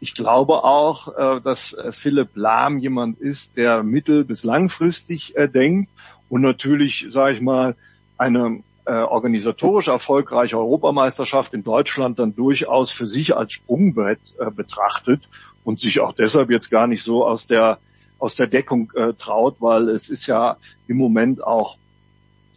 Ich 0.00 0.14
glaube 0.14 0.64
auch, 0.64 1.09
äh, 1.16 1.40
dass 1.40 1.72
äh, 1.72 1.92
Philipp 1.92 2.30
Lahm 2.35 2.78
jemand 2.78 3.18
ist, 3.18 3.56
der 3.56 3.82
mittel- 3.82 4.24
bis 4.24 4.44
langfristig 4.44 5.37
äh, 5.37 5.48
denkt 5.48 5.90
und 6.28 6.42
natürlich, 6.42 7.06
sage 7.09 7.35
ich 7.35 7.40
mal, 7.40 7.76
eine 8.18 8.62
organisatorisch 8.88 9.88
erfolgreiche 9.88 10.56
Europameisterschaft 10.56 11.52
in 11.54 11.64
Deutschland 11.64 12.20
dann 12.20 12.37
durchaus 12.37 12.92
für 12.92 13.09
sich 13.09 13.37
als 13.37 13.52
Sprungbrett 13.52 14.20
betrachtet 14.54 15.28
und 15.64 15.80
sich 15.80 15.98
auch 15.98 16.12
deshalb 16.12 16.50
jetzt 16.50 16.70
gar 16.70 16.87
nicht 16.87 17.02
so 17.02 17.26
aus 17.26 17.48
der 17.48 17.78
aus 18.20 18.37
der 18.37 18.46
Deckung 18.46 18.92
traut, 19.18 19.56
weil 19.59 19.88
es 19.88 20.09
ist 20.09 20.28
ja 20.28 20.56
im 20.87 20.98
Moment 20.98 21.42
auch 21.42 21.78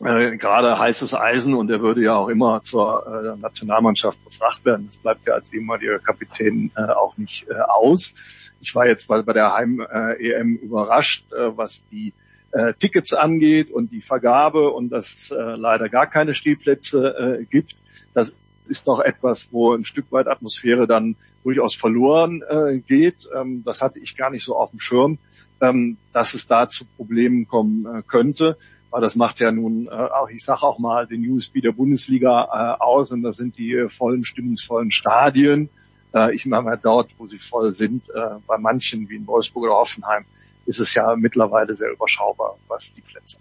äh, 0.01 0.37
gerade 0.37 0.79
heißes 0.79 1.13
Eisen 1.13 1.53
und 1.53 1.69
er 1.69 1.81
würde 1.81 2.01
ja 2.01 2.15
auch 2.15 2.29
immer 2.29 2.61
zur 2.63 3.35
äh, 3.35 3.39
Nationalmannschaft 3.39 4.23
befragt 4.23 4.65
werden. 4.65 4.87
Das 4.87 4.97
bleibt 4.97 5.27
ja 5.27 5.33
als 5.33 5.51
ehemaliger 5.53 5.99
Kapitän 5.99 6.71
äh, 6.75 6.81
auch 6.81 7.17
nicht 7.17 7.47
äh, 7.49 7.55
aus. 7.55 8.13
Ich 8.61 8.75
war 8.75 8.87
jetzt 8.87 9.07
bei, 9.07 9.21
der 9.21 9.53
Heim-EM 9.53 10.55
überrascht, 10.57 11.31
äh, 11.31 11.55
was 11.55 11.87
die 11.89 12.13
äh, 12.51 12.73
Tickets 12.73 13.13
angeht 13.13 13.71
und 13.71 13.91
die 13.91 14.01
Vergabe 14.01 14.69
und 14.71 14.89
dass 14.89 15.13
es 15.13 15.31
äh, 15.31 15.35
leider 15.35 15.89
gar 15.89 16.07
keine 16.07 16.33
Stehplätze 16.33 17.39
äh, 17.41 17.45
gibt. 17.45 17.75
Das 18.13 18.35
ist 18.69 18.87
doch 18.87 18.99
etwas, 18.99 19.51
wo 19.51 19.73
ein 19.73 19.83
Stück 19.83 20.11
weit 20.11 20.27
Atmosphäre 20.27 20.87
dann 20.87 21.15
durchaus 21.43 21.75
verloren 21.75 22.43
äh, 22.47 22.79
geht. 22.79 23.29
Ähm, 23.35 23.63
das 23.65 23.81
hatte 23.81 23.99
ich 23.99 24.15
gar 24.15 24.29
nicht 24.29 24.43
so 24.43 24.55
auf 24.55 24.71
dem 24.71 24.79
Schirm, 24.79 25.17
ähm, 25.61 25.97
dass 26.13 26.33
es 26.33 26.47
da 26.47 26.69
zu 26.69 26.85
Problemen 26.85 27.47
kommen 27.47 27.85
äh, 27.85 28.01
könnte. 28.03 28.57
Aber 28.91 29.01
das 29.01 29.15
macht 29.15 29.39
ja 29.39 29.51
nun 29.51 29.87
äh, 29.87 29.89
auch, 29.89 30.29
ich 30.29 30.43
sage 30.43 30.63
auch 30.63 30.79
mal, 30.79 31.05
den 31.05 31.29
USB 31.29 31.61
der 31.61 31.71
Bundesliga 31.71 32.75
äh, 32.79 32.83
aus 32.83 33.11
und 33.11 33.21
das 33.21 33.37
sind 33.37 33.57
die 33.57 33.73
äh, 33.73 33.89
vollen, 33.89 34.23
stimmungsvollen 34.23 34.91
Stadien. 34.91 35.69
Äh, 36.13 36.33
ich 36.33 36.45
meine 36.45 36.77
dort, 36.81 37.11
wo 37.17 37.27
sie 37.27 37.37
voll 37.37 37.71
sind, 37.71 38.09
äh, 38.09 38.39
bei 38.47 38.57
manchen 38.57 39.09
wie 39.09 39.15
in 39.15 39.27
Wolfsburg 39.27 39.65
oder 39.65 39.75
Hoffenheim, 39.75 40.25
ist 40.65 40.79
es 40.79 40.93
ja 40.93 41.15
mittlerweile 41.15 41.75
sehr 41.75 41.91
überschaubar, 41.91 42.57
was 42.67 42.93
die 42.93 43.01
Plätze. 43.01 43.37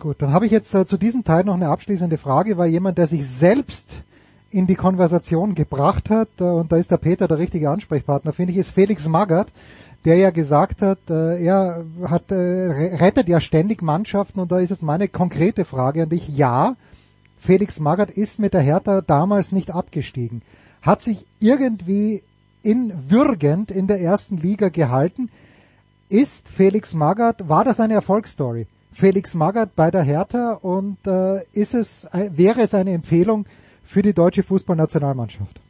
Gut, 0.00 0.22
dann 0.22 0.32
habe 0.32 0.46
ich 0.46 0.52
jetzt 0.52 0.72
äh, 0.74 0.86
zu 0.86 0.96
diesem 0.96 1.24
Teil 1.24 1.44
noch 1.44 1.54
eine 1.54 1.70
abschließende 1.70 2.18
Frage, 2.18 2.56
weil 2.56 2.70
jemand, 2.70 2.98
der 2.98 3.08
sich 3.08 3.28
selbst 3.28 4.04
in 4.48 4.68
die 4.68 4.76
Konversation 4.76 5.56
gebracht 5.56 6.08
hat, 6.08 6.28
äh, 6.38 6.44
und 6.44 6.70
da 6.70 6.76
ist 6.76 6.92
der 6.92 6.98
Peter 6.98 7.26
der 7.26 7.38
richtige 7.38 7.68
Ansprechpartner, 7.68 8.32
finde 8.32 8.52
ich, 8.52 8.58
ist 8.58 8.70
Felix 8.70 9.08
Magath, 9.08 9.48
der 10.04 10.14
ja 10.14 10.30
gesagt 10.30 10.82
hat, 10.82 11.00
äh, 11.10 11.44
er 11.44 11.84
hat, 12.04 12.30
äh, 12.30 12.36
rettet 12.36 13.28
ja 13.28 13.40
ständig 13.40 13.82
Mannschaften 13.82 14.38
und 14.38 14.52
da 14.52 14.60
ist 14.60 14.70
jetzt 14.70 14.84
meine 14.84 15.08
konkrete 15.08 15.64
Frage 15.64 16.04
an 16.04 16.10
dich. 16.10 16.28
Ja, 16.28 16.76
Felix 17.40 17.80
Magath 17.80 18.12
ist 18.12 18.38
mit 18.38 18.54
der 18.54 18.60
Hertha 18.60 19.00
damals 19.00 19.50
nicht 19.50 19.72
abgestiegen, 19.72 20.42
hat 20.80 21.02
sich 21.02 21.26
irgendwie 21.40 22.22
in 22.62 22.92
würgend 23.08 23.72
in 23.72 23.88
der 23.88 24.00
ersten 24.00 24.36
Liga 24.36 24.68
gehalten. 24.68 25.28
Ist 26.08 26.48
Felix 26.48 26.94
Magath, 26.94 27.48
war 27.48 27.64
das 27.64 27.80
eine 27.80 27.94
Erfolgsstory? 27.94 28.68
Felix 28.92 29.34
Magath 29.34 29.74
bei 29.76 29.90
der 29.90 30.02
Hertha 30.02 30.54
und 30.54 30.98
äh, 31.06 31.42
ist 31.52 31.74
es, 31.74 32.04
äh, 32.04 32.30
wäre 32.32 32.62
es 32.62 32.74
eine 32.74 32.92
Empfehlung 32.92 33.46
für 33.82 34.02
die 34.02 34.12
deutsche 34.12 34.42
Fußballnationalmannschaft? 34.42 35.60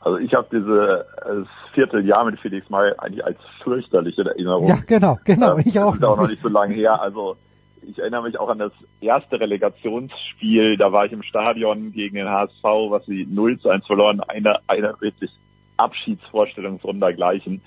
Also 0.00 0.18
ich 0.18 0.32
habe 0.34 0.48
diese 0.50 1.06
das 1.16 1.46
Vierteljahr 1.74 2.24
mit 2.24 2.40
Felix 2.40 2.68
Magath 2.70 2.98
eigentlich 3.00 3.24
als 3.24 3.38
fürchterliche 3.62 4.22
Erinnerung. 4.24 4.68
Ja, 4.68 4.78
genau, 4.86 5.18
genau, 5.24 5.58
ich 5.58 5.78
auch. 5.78 5.92
Das 5.92 6.00
ist 6.00 6.04
auch 6.04 6.16
noch 6.16 6.28
nicht 6.28 6.42
so 6.42 6.48
lange 6.48 6.74
her. 6.74 7.00
Also 7.00 7.36
ich 7.82 7.98
erinnere 7.98 8.22
mich 8.22 8.38
auch 8.38 8.48
an 8.48 8.58
das 8.58 8.72
erste 9.00 9.40
Relegationsspiel. 9.40 10.76
Da 10.76 10.92
war 10.92 11.06
ich 11.06 11.12
im 11.12 11.22
Stadion 11.22 11.92
gegen 11.92 12.16
den 12.16 12.28
HSV, 12.28 12.62
was 12.62 13.04
sie 13.06 13.26
0 13.26 13.58
zu 13.60 13.68
1 13.70 13.86
verloren. 13.86 14.20
Eine, 14.20 14.58
eine 14.66 14.94
wirklich 15.00 15.30
Abschiedsvorstellung 15.76 16.80
sondergleichen. 16.80 17.62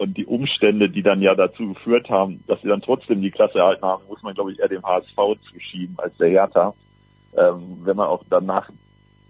Und 0.00 0.16
die 0.16 0.24
Umstände, 0.24 0.88
die 0.88 1.02
dann 1.02 1.20
ja 1.20 1.34
dazu 1.34 1.74
geführt 1.74 2.08
haben, 2.08 2.42
dass 2.46 2.58
sie 2.62 2.68
dann 2.68 2.80
trotzdem 2.80 3.20
die 3.20 3.30
Klasse 3.30 3.58
erhalten 3.58 3.84
haben, 3.84 4.02
muss 4.08 4.22
man, 4.22 4.32
glaube 4.32 4.50
ich, 4.50 4.58
eher 4.58 4.68
dem 4.68 4.82
HSV 4.82 5.14
zuschieben 5.50 5.94
als 5.98 6.16
der 6.16 6.30
Hertha. 6.30 6.72
Ähm, 7.36 7.82
wenn 7.84 7.98
man 7.98 8.06
auch 8.06 8.24
danach 8.30 8.70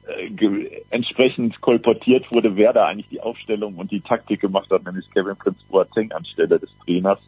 äh, 0.07 0.71
entsprechend 0.91 1.61
kolportiert 1.61 2.25
wurde, 2.33 2.55
wer 2.55 2.73
da 2.73 2.87
eigentlich 2.87 3.09
die 3.09 3.21
Aufstellung 3.21 3.79
und 3.79 3.91
die 3.91 4.01
Taktik 4.01 4.43
gemacht 4.43 4.71
hat, 4.71 4.85
nämlich 4.85 5.11
Kevin 5.11 5.35
Prince 5.35 5.59
Boateng 5.69 6.13
anstelle 6.13 6.61
des 6.61 6.71
Trainers. 6.85 7.19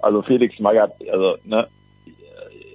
Also 0.00 0.20
Felix 0.20 0.60
Magath, 0.60 0.92
also 1.10 1.38
ne, 1.44 1.68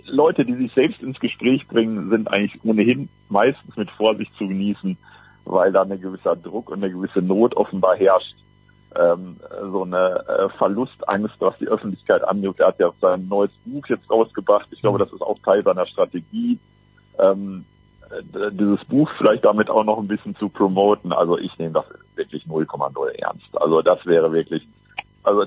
Leute, 0.07 0.43
die 0.43 0.55
sich 0.55 0.73
selbst 0.73 1.03
ins 1.03 1.19
Gespräch 1.19 1.67
bringen, 1.67 2.09
sind 2.09 2.31
eigentlich 2.31 2.59
ohnehin 2.63 3.09
meistens 3.29 3.77
mit 3.77 3.91
Vorsicht 3.91 4.33
zu 4.39 4.47
genießen, 4.47 4.97
weil 5.45 5.71
da 5.71 5.83
ein 5.83 6.01
gewisser 6.01 6.35
Druck 6.35 6.71
und 6.71 6.83
eine 6.83 6.91
gewisse 6.91 7.21
Not 7.21 7.55
offenbar 7.55 7.95
herrscht 7.95 8.33
ähm, 8.95 9.37
so 9.71 9.83
eine 9.83 10.25
äh, 10.27 10.49
Verlustangst, 10.57 11.35
was 11.39 11.57
die 11.59 11.67
Öffentlichkeit 11.67 12.23
angeht. 12.23 12.59
Er 12.59 12.67
hat 12.67 12.79
ja 12.79 12.91
sein 13.01 13.27
neues 13.27 13.51
Buch 13.65 13.85
jetzt 13.87 14.09
rausgebracht. 14.09 14.67
Ich 14.71 14.81
glaube, 14.81 14.99
das 14.99 15.11
ist 15.13 15.21
auch 15.21 15.37
Teil 15.39 15.63
seiner 15.63 15.85
Strategie, 15.85 16.59
ähm, 17.19 17.65
äh, 18.09 18.51
dieses 18.51 18.83
Buch 18.85 19.09
vielleicht 19.17 19.45
damit 19.45 19.69
auch 19.69 19.83
noch 19.83 19.99
ein 19.99 20.07
bisschen 20.07 20.35
zu 20.35 20.49
promoten. 20.49 21.13
Also 21.13 21.37
ich 21.37 21.57
nehme 21.59 21.73
das 21.73 21.85
wirklich 22.15 22.45
0,0 22.45 23.09
ernst. 23.19 23.61
Also 23.61 23.81
das 23.81 24.05
wäre 24.05 24.31
wirklich, 24.31 24.67
also 25.23 25.45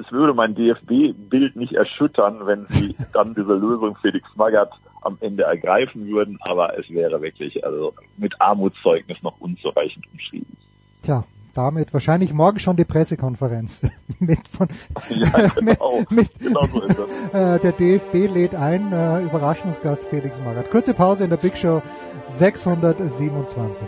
es 0.00 0.10
würde 0.10 0.34
mein 0.34 0.54
DFB-Bild 0.54 1.56
nicht 1.56 1.74
erschüttern, 1.74 2.46
wenn 2.46 2.66
sie 2.70 2.96
dann 3.12 3.34
diese 3.34 3.54
Lösung 3.54 3.96
Felix 3.96 4.26
Magath 4.36 4.72
am 5.02 5.18
Ende 5.20 5.44
ergreifen 5.44 6.08
würden, 6.08 6.38
aber 6.40 6.76
es 6.78 6.88
wäre 6.90 7.20
wirklich 7.22 7.64
also 7.64 7.94
mit 8.16 8.40
Armutszeugnis 8.40 9.22
noch 9.22 9.40
unzureichend 9.40 10.04
umschrieben. 10.12 10.56
Tja, 11.02 11.24
damit 11.54 11.92
wahrscheinlich 11.92 12.32
morgen 12.32 12.58
schon 12.58 12.76
die 12.76 12.84
Pressekonferenz 12.84 13.82
mit 14.18 14.46
von 14.48 14.68
ja, 15.10 15.48
genau. 15.56 16.02
mit, 16.10 16.28
genau 16.38 16.66
so 16.66 16.82
ist 16.82 16.98
das. 16.98 17.08
Äh, 17.32 17.60
der 17.60 17.72
DFB 17.72 18.14
lädt 18.32 18.54
ein 18.54 18.92
äh, 18.92 19.22
Überraschungsgast 19.22 20.04
Felix 20.06 20.40
Magath. 20.40 20.70
Kurze 20.70 20.94
Pause 20.94 21.24
in 21.24 21.30
der 21.30 21.36
Big 21.36 21.56
Show 21.56 21.82
627. 22.26 23.86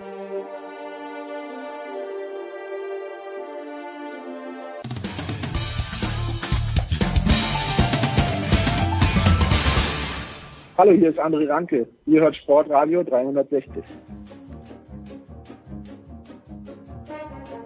Hallo, 10.81 10.93
hier 10.93 11.11
ist 11.11 11.19
André 11.19 11.47
Ranke. 11.47 11.87
Ihr 12.07 12.23
hört 12.23 12.35
Sportradio 12.37 13.03
360. 13.03 13.85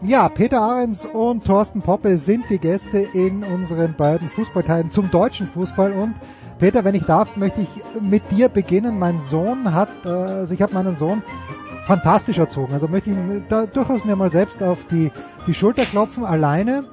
Ja, 0.06 0.28
Peter 0.28 0.60
Ahrens 0.60 1.06
und 1.06 1.46
Thorsten 1.46 1.80
Poppe 1.80 2.18
sind 2.18 2.50
die 2.50 2.58
Gäste 2.58 2.98
in 2.98 3.42
unseren 3.42 3.94
beiden 3.94 4.28
Fußballteilen 4.28 4.90
zum 4.90 5.10
deutschen 5.10 5.48
Fußball 5.48 5.92
und 5.92 6.14
Peter, 6.58 6.84
wenn 6.84 6.94
ich 6.94 7.04
darf, 7.04 7.36
möchte 7.36 7.62
ich 7.62 8.02
mit 8.02 8.30
dir 8.30 8.50
beginnen. 8.50 8.98
Mein 8.98 9.18
Sohn 9.18 9.72
hat, 9.72 9.88
äh, 10.04 10.10
also 10.10 10.52
ich 10.52 10.60
habe 10.60 10.74
meinen 10.74 10.94
Sohn 10.94 11.22
fantastisch 11.86 12.36
erzogen. 12.36 12.74
Also 12.74 12.86
möchte 12.86 13.10
ich 13.10 13.16
da 13.48 13.64
durchaus 13.64 14.04
mir 14.04 14.14
mal 14.14 14.30
selbst 14.30 14.62
auf 14.62 14.84
die, 14.88 15.10
die 15.46 15.54
Schulter 15.54 15.86
klopfen, 15.86 16.26
alleine. 16.26 16.84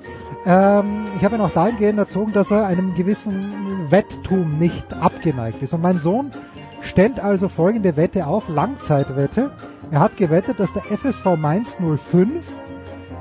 Ähm, 0.45 1.03
ich 1.17 1.25
habe 1.25 1.35
ihn 1.35 1.41
auch 1.41 1.51
dahingehend 1.51 1.99
erzogen, 1.99 2.31
dass 2.31 2.49
er 2.49 2.65
einem 2.65 2.93
gewissen 2.95 3.91
Wetttum 3.91 4.57
nicht 4.57 4.93
abgeneigt 4.93 5.61
ist. 5.61 5.73
Und 5.73 5.81
mein 5.81 5.99
Sohn 5.99 6.31
stellt 6.79 7.19
also 7.19 7.49
folgende 7.49 7.97
Wette 7.97 8.25
auf, 8.25 8.47
Langzeitwette. 8.47 9.51
Er 9.91 9.99
hat 9.99 10.15
gewettet, 10.15 10.61
dass 10.61 10.71
der 10.71 10.83
FSV 10.83 11.35
Mainz 11.37 11.77
05 11.77 12.41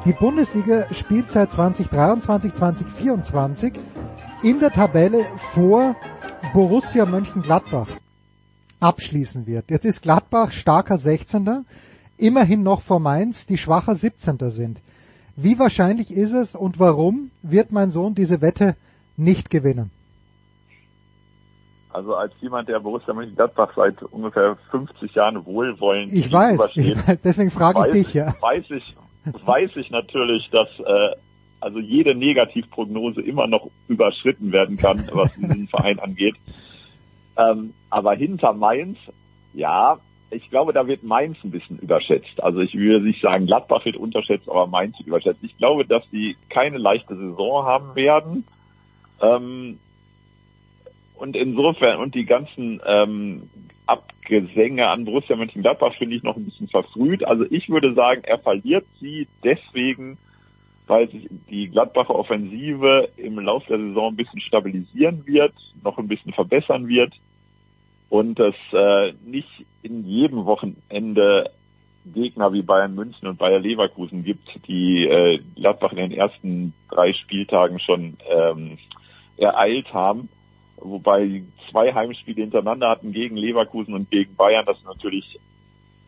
die 0.05 0.13
Bundesliga 0.15 0.87
Spielzeit 0.95 1.53
2023, 1.53 2.55
2024 2.55 3.75
in 4.43 4.59
der 4.59 4.71
Tabelle 4.71 5.27
vor 5.53 5.95
Borussia 6.55 7.05
Mönchengladbach 7.05 7.89
abschließen 8.81 9.47
wird. 9.47 9.71
Jetzt 9.71 9.85
ist 9.85 10.03
Gladbach 10.03 10.53
starker 10.53 10.97
16. 10.97 11.67
Immerhin 12.17 12.63
noch 12.63 12.81
vor 12.81 12.99
Mainz, 12.99 13.47
die 13.47 13.59
schwacher 13.59 13.95
17. 13.95 14.39
sind. 14.51 14.81
Wie 15.37 15.59
wahrscheinlich 15.59 16.11
ist 16.11 16.33
es 16.33 16.57
und 16.57 16.81
warum 16.81 17.31
wird 17.43 17.71
mein 17.71 17.91
Sohn 17.91 18.15
diese 18.15 18.41
Wette 18.41 18.77
nicht 19.17 19.51
gewinnen? 19.51 19.91
Also 21.93 22.15
als 22.15 22.33
jemand, 22.41 22.69
der 22.69 22.81
Borussia 22.81 23.13
Mönchengladbach 23.13 23.73
seit 23.77 24.03
ungefähr 24.03 24.57
50 24.71 25.15
Jahren 25.15 25.45
wohlwollend 25.45 26.13
ich 26.13 26.33
weiß, 26.33 26.71
ich 26.75 27.09
weiß, 27.09 27.21
deswegen 27.21 27.51
frage 27.51 27.83
ich 27.87 27.93
dich 27.93 28.15
ja. 28.15 28.33
Weiß 28.41 28.65
ich, 28.71 28.97
weiß 29.25 29.77
ich 29.77 29.91
natürlich, 29.91 30.49
dass 30.51 30.69
äh, 30.81 31.17
also 31.61 31.79
jede 31.79 32.15
Negativprognose 32.15 33.21
immer 33.21 33.47
noch 33.47 33.71
überschritten 33.89 34.53
werden 34.53 34.77
kann, 34.77 35.09
was 35.13 35.35
diesen 35.35 35.69
Verein 35.69 35.99
angeht. 35.99 36.37
Ähm, 37.37 37.75
aber 37.91 38.15
hinter 38.15 38.53
Mainz, 38.53 38.99
ja, 39.53 39.99
ich 40.31 40.49
glaube, 40.49 40.73
da 40.73 40.87
wird 40.87 41.03
Mainz 41.03 41.37
ein 41.43 41.51
bisschen 41.51 41.79
überschätzt. 41.79 42.43
Also 42.43 42.61
ich 42.61 42.75
würde 42.75 43.05
nicht 43.05 43.21
sagen, 43.21 43.47
Gladbach 43.47 43.85
wird 43.85 43.97
unterschätzt, 43.97 44.49
aber 44.49 44.67
Mainz 44.67 44.97
wird 44.99 45.09
überschätzt. 45.09 45.43
Ich 45.43 45.57
glaube, 45.59 45.85
dass 45.85 46.09
die 46.11 46.37
keine 46.49 46.79
leichte 46.79 47.17
Saison 47.17 47.65
haben 47.65 47.95
werden. 47.97 48.47
Ähm, 49.21 49.79
und 51.17 51.37
insofern, 51.37 51.99
und 51.99 52.15
die 52.15 52.25
ganzen 52.25 52.81
ähm, 52.87 53.51
Abgesänge 53.91 54.87
an 54.87 55.05
Borussia 55.05 55.35
Mönchengladbach 55.35 55.95
finde 55.97 56.15
ich 56.15 56.23
noch 56.23 56.37
ein 56.37 56.45
bisschen 56.45 56.69
verfrüht. 56.69 57.25
Also 57.25 57.45
ich 57.51 57.69
würde 57.69 57.93
sagen, 57.95 58.23
er 58.23 58.39
verliert 58.39 58.87
sie 59.01 59.27
deswegen, 59.43 60.17
weil 60.87 61.11
sich 61.11 61.29
die 61.51 61.69
Gladbacher 61.69 62.15
Offensive 62.15 63.09
im 63.17 63.41
Laufe 63.41 63.67
der 63.67 63.79
Saison 63.79 64.13
ein 64.13 64.17
bisschen 64.17 64.41
stabilisieren 64.41 65.27
wird, 65.27 65.55
noch 65.83 65.99
ein 65.99 66.07
bisschen 66.07 66.33
verbessern 66.33 66.87
wird 66.87 67.13
und 68.11 68.39
es 68.39 68.55
äh, 68.73 69.13
nicht 69.25 69.67
in 69.83 70.05
jedem 70.05 70.45
Wochenende 70.45 71.51
Gegner 72.07 72.53
wie 72.53 72.63
Bayern 72.63 72.95
München 72.95 73.27
und 73.27 73.39
Bayer 73.39 73.59
Leverkusen 73.59 74.23
gibt, 74.23 74.49
die 74.69 75.05
äh, 75.05 75.41
Gladbach 75.57 75.91
in 75.91 75.99
den 75.99 76.13
ersten 76.13 76.75
drei 76.89 77.13
Spieltagen 77.13 77.81
schon 77.81 78.17
ähm, 78.31 78.79
ereilt 79.37 79.93
haben 79.93 80.29
wobei 80.81 81.43
zwei 81.71 81.93
Heimspiele 81.93 82.43
hintereinander 82.43 82.89
hatten 82.89 83.13
gegen 83.13 83.37
Leverkusen 83.37 83.95
und 83.95 84.11
gegen 84.11 84.35
Bayern. 84.37 84.67
Das 84.67 84.83
natürlich 84.85 85.39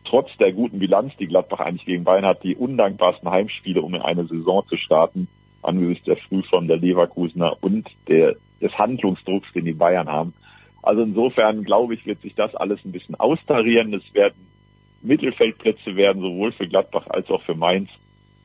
trotz 0.05 0.35
der 0.37 0.51
guten 0.51 0.79
Bilanz, 0.79 1.15
die 1.17 1.27
Gladbach 1.27 1.59
eigentlich 1.59 1.85
gegen 1.85 2.03
Bayern 2.03 2.25
hat, 2.25 2.43
die 2.43 2.55
undankbarsten 2.55 3.29
Heimspiele, 3.29 3.81
um 3.81 3.95
in 3.95 4.01
eine 4.01 4.25
Saison 4.25 4.65
zu 4.67 4.77
starten, 4.77 5.27
angesichts 5.61 6.05
der 6.05 6.17
Frühform 6.17 6.67
der 6.67 6.77
Leverkusener 6.77 7.57
und 7.61 7.87
der, 8.07 8.35
des 8.61 8.73
Handlungsdrucks, 8.77 9.51
den 9.53 9.65
die 9.65 9.73
Bayern 9.73 10.09
haben. 10.09 10.33
Also 10.81 11.01
insofern 11.01 11.63
glaube 11.63 11.93
ich, 11.93 12.05
wird 12.05 12.21
sich 12.21 12.35
das 12.35 12.53
alles 12.55 12.83
ein 12.83 12.91
bisschen 12.91 13.15
austarieren. 13.15 13.93
Es 13.93 14.13
werden 14.13 14.47
Mittelfeldplätze 15.01 15.95
werden 15.95 16.21
sowohl 16.21 16.51
für 16.53 16.67
Gladbach 16.67 17.07
als 17.07 17.29
auch 17.29 17.41
für 17.43 17.55
Mainz 17.55 17.89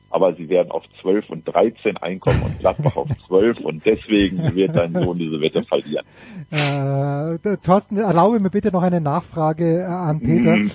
aber 0.09 0.33
sie 0.35 0.49
werden 0.49 0.71
auf 0.71 0.83
12 1.01 1.29
und 1.29 1.47
13 1.47 1.97
einkommen 1.97 2.41
und 2.43 2.59
Gladbach 2.59 2.95
auf 2.95 3.09
12 3.27 3.59
und 3.59 3.85
deswegen 3.85 4.55
wird 4.55 4.75
dein 4.75 4.93
Sohn 4.93 5.17
diese 5.17 5.39
Wette 5.39 5.63
verlieren. 5.63 6.05
Äh, 6.51 7.57
Thorsten, 7.57 7.97
erlaube 7.97 8.39
mir 8.39 8.49
bitte 8.49 8.71
noch 8.71 8.83
eine 8.83 9.01
Nachfrage 9.01 9.81
äh, 9.81 9.83
an 9.83 10.19
Peter. 10.19 10.55
Mhm. 10.57 10.71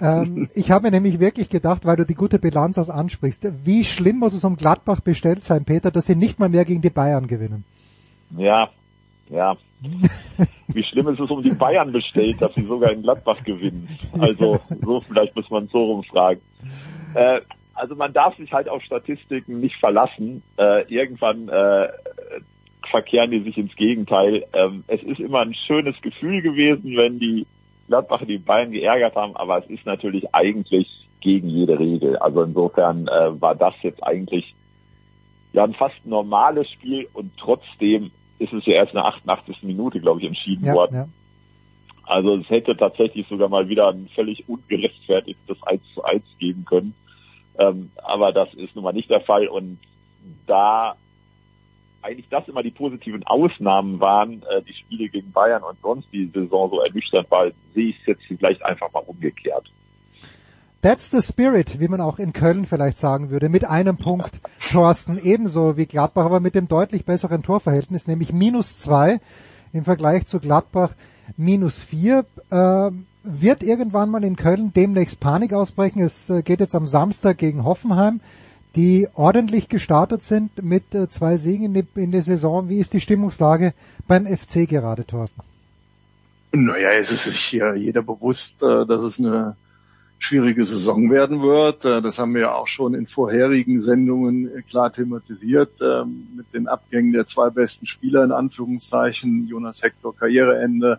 Ähm, 0.00 0.48
ich 0.54 0.70
habe 0.70 0.86
mir 0.86 0.90
nämlich 0.90 1.20
wirklich 1.20 1.48
gedacht, 1.48 1.86
weil 1.86 1.96
du 1.96 2.04
die 2.04 2.14
gute 2.14 2.38
Bilanz 2.38 2.78
aus 2.78 2.90
ansprichst, 2.90 3.46
wie 3.64 3.84
schlimm 3.84 4.18
muss 4.18 4.32
es 4.32 4.44
um 4.44 4.56
Gladbach 4.56 5.00
bestellt 5.00 5.44
sein, 5.44 5.64
Peter, 5.64 5.90
dass 5.90 6.06
sie 6.06 6.16
nicht 6.16 6.38
mal 6.38 6.48
mehr 6.48 6.64
gegen 6.64 6.82
die 6.82 6.90
Bayern 6.90 7.26
gewinnen? 7.26 7.64
Ja, 8.36 8.70
ja. 9.30 9.56
Wie 10.68 10.82
schlimm 10.82 11.08
ist 11.08 11.20
es 11.20 11.30
um 11.30 11.42
die 11.42 11.50
Bayern 11.50 11.92
bestellt, 11.92 12.40
dass 12.40 12.54
sie 12.54 12.66
sogar 12.66 12.90
in 12.90 13.02
Gladbach 13.02 13.42
gewinnen? 13.44 13.88
Also 14.18 14.58
so 14.82 15.00
vielleicht 15.00 15.36
muss 15.36 15.50
man 15.50 15.68
so 15.68 15.78
rumfragen. 15.78 16.42
Äh, 17.14 17.40
also 17.74 17.94
man 17.94 18.12
darf 18.12 18.36
sich 18.36 18.52
halt 18.52 18.68
auf 18.68 18.82
Statistiken 18.82 19.60
nicht 19.60 19.76
verlassen. 19.76 20.42
Äh, 20.56 20.84
irgendwann 20.92 21.48
äh, 21.48 21.88
verkehren 22.90 23.30
die 23.30 23.40
sich 23.40 23.56
ins 23.56 23.74
Gegenteil. 23.76 24.44
Ähm, 24.52 24.84
es 24.86 25.02
ist 25.02 25.20
immer 25.20 25.40
ein 25.40 25.54
schönes 25.54 26.00
Gefühl 26.02 26.42
gewesen, 26.42 26.96
wenn 26.96 27.18
die 27.18 27.46
Gladbacher 27.88 28.26
die 28.26 28.38
Bayern 28.38 28.72
geärgert 28.72 29.14
haben, 29.14 29.36
aber 29.36 29.58
es 29.58 29.70
ist 29.70 29.84
natürlich 29.84 30.34
eigentlich 30.34 30.88
gegen 31.20 31.48
jede 31.48 31.78
Regel. 31.78 32.16
Also 32.16 32.42
insofern 32.42 33.08
äh, 33.08 33.40
war 33.40 33.54
das 33.54 33.74
jetzt 33.82 34.02
eigentlich 34.02 34.54
ja 35.52 35.64
ein 35.64 35.74
fast 35.74 36.04
normales 36.04 36.70
Spiel 36.70 37.08
und 37.12 37.32
trotzdem 37.38 38.10
ist 38.38 38.52
es 38.52 38.66
ja 38.66 38.74
erst 38.74 38.92
in 38.92 38.96
der 38.96 39.06
88. 39.06 39.62
Minute, 39.62 40.00
glaube 40.00 40.20
ich, 40.20 40.26
entschieden 40.26 40.66
ja, 40.66 40.74
worden. 40.74 40.94
Ja. 40.94 41.08
Also 42.06 42.36
es 42.36 42.50
hätte 42.50 42.76
tatsächlich 42.76 43.26
sogar 43.28 43.48
mal 43.48 43.68
wieder 43.68 43.88
ein 43.88 44.08
völlig 44.14 44.48
ungerechtfertigtes 44.48 45.62
1 45.62 45.82
zu 45.94 46.04
1 46.04 46.22
geben 46.38 46.64
können. 46.64 46.94
Ähm, 47.58 47.90
aber 47.96 48.32
das 48.32 48.52
ist 48.54 48.74
nun 48.74 48.84
mal 48.84 48.92
nicht 48.92 49.10
der 49.10 49.20
Fall 49.20 49.48
und 49.48 49.78
da 50.46 50.96
eigentlich 52.02 52.28
das 52.28 52.46
immer 52.48 52.62
die 52.62 52.70
positiven 52.70 53.22
Ausnahmen 53.24 53.98
waren, 53.98 54.42
äh, 54.42 54.62
die 54.62 54.74
Spiele 54.74 55.08
gegen 55.08 55.32
Bayern 55.32 55.62
und 55.62 55.80
sonst 55.80 56.06
die 56.12 56.30
Saison 56.34 56.70
so 56.70 56.80
ernüchternd 56.80 57.30
war, 57.30 57.50
sehe 57.74 57.90
ich 57.90 58.00
es 58.00 58.06
jetzt 58.06 58.22
vielleicht 58.26 58.62
einfach 58.62 58.92
mal 58.92 59.02
umgekehrt. 59.06 59.70
That's 60.82 61.10
the 61.10 61.22
spirit, 61.22 61.80
wie 61.80 61.88
man 61.88 62.02
auch 62.02 62.18
in 62.18 62.34
Köln 62.34 62.66
vielleicht 62.66 62.98
sagen 62.98 63.30
würde, 63.30 63.48
mit 63.48 63.64
einem 63.64 63.96
Punkt, 63.96 64.38
Thorsten, 64.70 65.16
ebenso 65.16 65.78
wie 65.78 65.86
Gladbach, 65.86 66.26
aber 66.26 66.40
mit 66.40 66.54
dem 66.54 66.68
deutlich 66.68 67.06
besseren 67.06 67.42
Torverhältnis, 67.42 68.06
nämlich 68.06 68.34
minus 68.34 68.78
zwei 68.78 69.18
im 69.72 69.84
Vergleich 69.84 70.26
zu 70.26 70.40
Gladbach 70.40 70.94
minus 71.38 71.82
vier. 71.82 72.26
Äh, 72.50 72.90
wird 73.24 73.62
irgendwann 73.62 74.10
mal 74.10 74.22
in 74.22 74.36
Köln 74.36 74.72
demnächst 74.74 75.18
Panik 75.18 75.52
ausbrechen. 75.52 76.02
Es 76.02 76.28
äh, 76.30 76.42
geht 76.42 76.60
jetzt 76.60 76.74
am 76.74 76.86
Samstag 76.86 77.38
gegen 77.38 77.64
Hoffenheim, 77.64 78.20
die 78.76 79.08
ordentlich 79.14 79.68
gestartet 79.68 80.22
sind 80.22 80.62
mit 80.62 80.94
äh, 80.94 81.08
zwei 81.08 81.38
Siegen 81.38 81.74
in, 81.94 82.10
der 82.12 82.22
Saison. 82.22 82.68
Wie 82.68 82.78
ist 82.78 82.92
die 82.92 83.00
Stimmungslage 83.00 83.72
beim 84.06 84.26
FC 84.26 84.68
gerade, 84.68 85.06
Thorsten? 85.06 85.42
Naja, 86.52 86.90
es 86.98 87.10
ist 87.10 87.24
sich 87.24 87.38
hier 87.38 87.74
jeder 87.74 88.02
bewusst, 88.02 88.62
äh, 88.62 88.86
dass 88.86 89.02
es 89.02 89.18
eine 89.18 89.56
schwierige 90.24 90.64
Saison 90.64 91.10
werden 91.10 91.42
wird. 91.42 91.84
Äh, 91.84 92.00
das 92.00 92.18
haben 92.18 92.34
wir 92.34 92.42
ja 92.42 92.54
auch 92.54 92.66
schon 92.66 92.94
in 92.94 93.06
vorherigen 93.06 93.80
Sendungen 93.80 94.56
äh, 94.56 94.62
klar 94.62 94.90
thematisiert, 94.90 95.80
ähm, 95.82 96.28
mit 96.34 96.46
den 96.54 96.66
Abgängen 96.66 97.12
der 97.12 97.26
zwei 97.26 97.50
besten 97.50 97.86
Spieler 97.86 98.24
in 98.24 98.32
Anführungszeichen. 98.32 99.46
Jonas 99.46 99.82
Hector 99.82 100.16
Karriereende, 100.16 100.98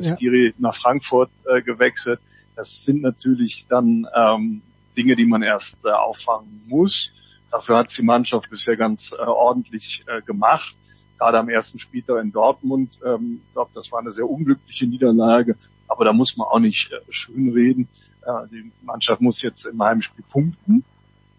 Skiri 0.00 0.46
ja. 0.48 0.52
nach 0.58 0.74
Frankfurt 0.74 1.30
äh, 1.44 1.62
gewechselt. 1.62 2.20
Das 2.56 2.84
sind 2.84 3.02
natürlich 3.02 3.66
dann 3.68 4.06
ähm, 4.14 4.62
Dinge, 4.96 5.16
die 5.16 5.26
man 5.26 5.42
erst 5.42 5.86
auffangen 5.86 6.62
muss. 6.66 7.10
Dafür 7.50 7.78
hat 7.78 7.96
die 7.96 8.02
Mannschaft 8.02 8.50
bisher 8.50 8.76
ganz 8.76 9.12
ordentlich 9.12 10.04
gemacht 10.24 10.76
gerade 11.18 11.38
am 11.38 11.48
ersten 11.48 11.78
Spieltag 11.78 12.22
in 12.22 12.32
Dortmund. 12.32 12.98
Ähm, 13.04 13.40
ich 13.46 13.52
glaube, 13.52 13.70
das 13.74 13.90
war 13.92 14.00
eine 14.00 14.12
sehr 14.12 14.28
unglückliche 14.28 14.86
Niederlage, 14.86 15.56
aber 15.88 16.04
da 16.04 16.12
muss 16.12 16.36
man 16.36 16.46
auch 16.48 16.58
nicht 16.58 16.92
äh, 16.92 17.00
schön 17.10 17.50
reden. 17.52 17.88
Äh, 18.22 18.48
die 18.50 18.70
Mannschaft 18.82 19.20
muss 19.20 19.42
jetzt 19.42 19.64
im 19.66 19.82
Heimspiel 19.82 20.24
punkten, 20.30 20.84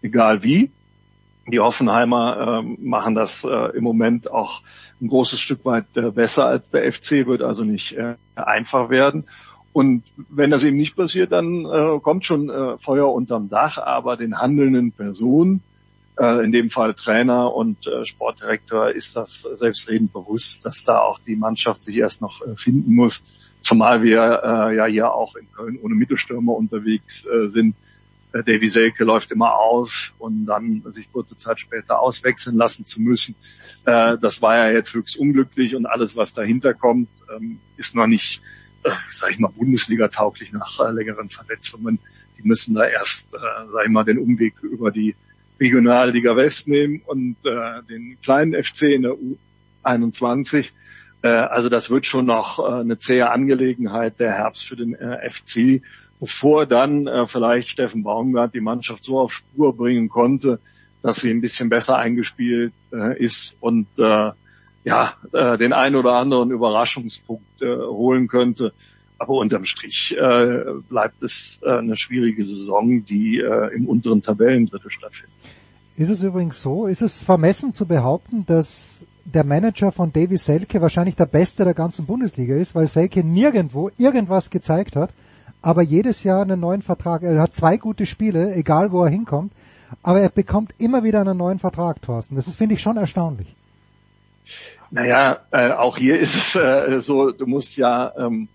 egal 0.02 0.42
wie. 0.42 0.70
Die 1.48 1.60
Hoffenheimer 1.60 2.64
äh, 2.64 2.76
machen 2.80 3.14
das 3.14 3.44
äh, 3.44 3.76
im 3.76 3.84
Moment 3.84 4.30
auch 4.30 4.62
ein 5.00 5.06
großes 5.08 5.38
Stück 5.38 5.64
weit 5.64 5.96
äh, 5.96 6.10
besser 6.10 6.46
als 6.46 6.70
der 6.70 6.92
FC, 6.92 7.26
wird 7.26 7.42
also 7.42 7.62
nicht 7.62 7.92
äh, 7.96 8.16
einfach 8.34 8.90
werden. 8.90 9.24
Und 9.72 10.04
wenn 10.30 10.50
das 10.50 10.64
eben 10.64 10.76
nicht 10.76 10.96
passiert, 10.96 11.32
dann 11.32 11.66
äh, 11.66 12.00
kommt 12.00 12.24
schon 12.24 12.48
äh, 12.48 12.78
Feuer 12.78 13.12
unterm 13.12 13.48
Dach, 13.48 13.78
aber 13.78 14.16
den 14.16 14.40
handelnden 14.40 14.90
Personen, 14.90 15.62
äh, 16.18 16.44
in 16.44 16.52
dem 16.52 16.70
Fall 16.70 16.94
Trainer 16.94 17.54
und 17.54 17.86
äh, 17.86 18.04
Sportdirektor, 18.04 18.90
ist 18.90 19.16
das 19.16 19.42
selbstredend 19.52 20.12
bewusst, 20.12 20.64
dass 20.64 20.84
da 20.84 21.00
auch 21.00 21.18
die 21.18 21.36
Mannschaft 21.36 21.82
sich 21.82 21.96
erst 21.96 22.22
noch 22.22 22.40
äh, 22.42 22.56
finden 22.56 22.94
muss. 22.94 23.22
Zumal 23.60 24.02
wir 24.02 24.42
äh, 24.44 24.76
ja 24.76 24.86
hier 24.86 25.12
auch 25.12 25.34
in 25.36 25.50
Köln 25.52 25.78
ohne 25.82 25.94
Mittelstürmer 25.94 26.52
unterwegs 26.52 27.26
äh, 27.26 27.48
sind. 27.48 27.74
Äh, 28.32 28.42
Davy 28.44 28.68
Selke 28.68 29.04
läuft 29.04 29.30
immer 29.30 29.54
auf 29.54 30.14
und 30.18 30.46
dann 30.46 30.82
sich 30.86 31.10
kurze 31.12 31.36
Zeit 31.36 31.60
später 31.60 32.00
auswechseln 32.00 32.56
lassen 32.56 32.86
zu 32.86 33.00
müssen. 33.00 33.34
Äh, 33.84 34.18
das 34.18 34.40
war 34.42 34.56
ja 34.56 34.72
jetzt 34.72 34.94
höchst 34.94 35.16
unglücklich 35.16 35.74
und 35.74 35.86
alles, 35.86 36.16
was 36.16 36.32
dahinter 36.32 36.74
kommt, 36.74 37.08
ähm, 37.34 37.58
ist 37.76 37.94
noch 37.94 38.06
nicht 38.06 38.40
äh, 38.84 38.90
sag 39.10 39.32
ich 39.32 39.38
mal, 39.38 39.48
Bundesliga 39.48 40.08
tauglich 40.08 40.52
nach 40.52 40.78
äh, 40.80 40.92
längeren 40.92 41.28
Verletzungen. 41.28 41.98
Die 42.38 42.46
müssen 42.46 42.74
da 42.74 42.84
erst, 42.84 43.34
äh, 43.34 43.38
sag 43.72 43.84
ich 43.84 43.90
mal, 43.90 44.04
den 44.04 44.18
Umweg 44.18 44.62
über 44.62 44.90
die 44.90 45.16
Regionalliga 45.58 46.36
West 46.36 46.68
nehmen 46.68 47.02
und 47.06 47.36
äh, 47.44 47.82
den 47.88 48.18
kleinen 48.22 48.62
FC 48.62 48.82
in 48.82 49.02
der 49.02 49.16
U21. 49.84 50.72
Äh, 51.22 51.28
also 51.28 51.68
das 51.68 51.90
wird 51.90 52.06
schon 52.06 52.26
noch 52.26 52.58
äh, 52.58 52.80
eine 52.80 52.98
zähe 52.98 53.30
Angelegenheit 53.30 54.20
der 54.20 54.32
Herbst 54.32 54.66
für 54.66 54.76
den 54.76 54.94
äh, 54.94 55.30
FC, 55.30 55.82
bevor 56.20 56.66
dann 56.66 57.06
äh, 57.06 57.26
vielleicht 57.26 57.68
Steffen 57.68 58.02
Baumgart 58.02 58.54
die 58.54 58.60
Mannschaft 58.60 59.04
so 59.04 59.18
auf 59.18 59.32
Spur 59.32 59.76
bringen 59.76 60.08
konnte, 60.08 60.60
dass 61.02 61.16
sie 61.16 61.30
ein 61.30 61.40
bisschen 61.40 61.68
besser 61.68 61.96
eingespielt 61.96 62.72
äh, 62.92 63.18
ist 63.18 63.56
und 63.60 63.86
äh, 63.98 64.30
ja 64.84 65.14
äh, 65.32 65.58
den 65.58 65.72
ein 65.72 65.96
oder 65.96 66.14
anderen 66.14 66.50
Überraschungspunkt 66.50 67.62
äh, 67.62 67.76
holen 67.76 68.28
könnte. 68.28 68.72
Aber 69.18 69.34
unterm 69.34 69.64
Strich 69.64 70.14
äh, 70.18 70.64
bleibt 70.88 71.22
es 71.22 71.60
äh, 71.62 71.70
eine 71.70 71.96
schwierige 71.96 72.44
Saison, 72.44 73.04
die 73.04 73.38
äh, 73.38 73.74
im 73.74 73.88
unteren 73.88 74.20
Tabellendrittel 74.20 74.90
stattfindet. 74.90 75.34
Ist 75.96 76.10
es 76.10 76.22
übrigens 76.22 76.60
so, 76.60 76.86
ist 76.86 77.00
es 77.00 77.22
vermessen 77.22 77.72
zu 77.72 77.86
behaupten, 77.86 78.44
dass 78.44 79.06
der 79.24 79.44
Manager 79.44 79.92
von 79.92 80.12
Davy 80.12 80.36
Selke 80.36 80.80
wahrscheinlich 80.82 81.16
der 81.16 81.26
beste 81.26 81.64
der 81.64 81.72
ganzen 81.72 82.04
Bundesliga 82.04 82.54
ist, 82.54 82.74
weil 82.74 82.86
Selke 82.86 83.24
nirgendwo 83.24 83.90
irgendwas 83.96 84.50
gezeigt 84.50 84.94
hat, 84.94 85.10
aber 85.62 85.82
jedes 85.82 86.22
Jahr 86.22 86.42
einen 86.42 86.60
neuen 86.60 86.82
Vertrag. 86.82 87.22
Er 87.22 87.40
hat 87.40 87.54
zwei 87.54 87.78
gute 87.78 88.04
Spiele, 88.04 88.54
egal 88.54 88.92
wo 88.92 89.04
er 89.04 89.10
hinkommt, 89.10 89.52
aber 90.02 90.20
er 90.20 90.28
bekommt 90.28 90.74
immer 90.78 91.02
wieder 91.02 91.22
einen 91.22 91.38
neuen 91.38 91.58
Vertrag, 91.58 92.02
Thorsten. 92.02 92.36
Das 92.36 92.54
finde 92.54 92.74
ich 92.74 92.82
schon 92.82 92.98
erstaunlich. 92.98 93.54
Naja, 94.90 95.40
äh, 95.50 95.70
auch 95.70 95.96
hier 95.96 96.18
ist 96.18 96.34
es 96.34 96.56
äh, 96.56 97.00
so, 97.00 97.32
du 97.32 97.46
musst 97.46 97.76
ja 97.76 98.12
ähm, 98.16 98.48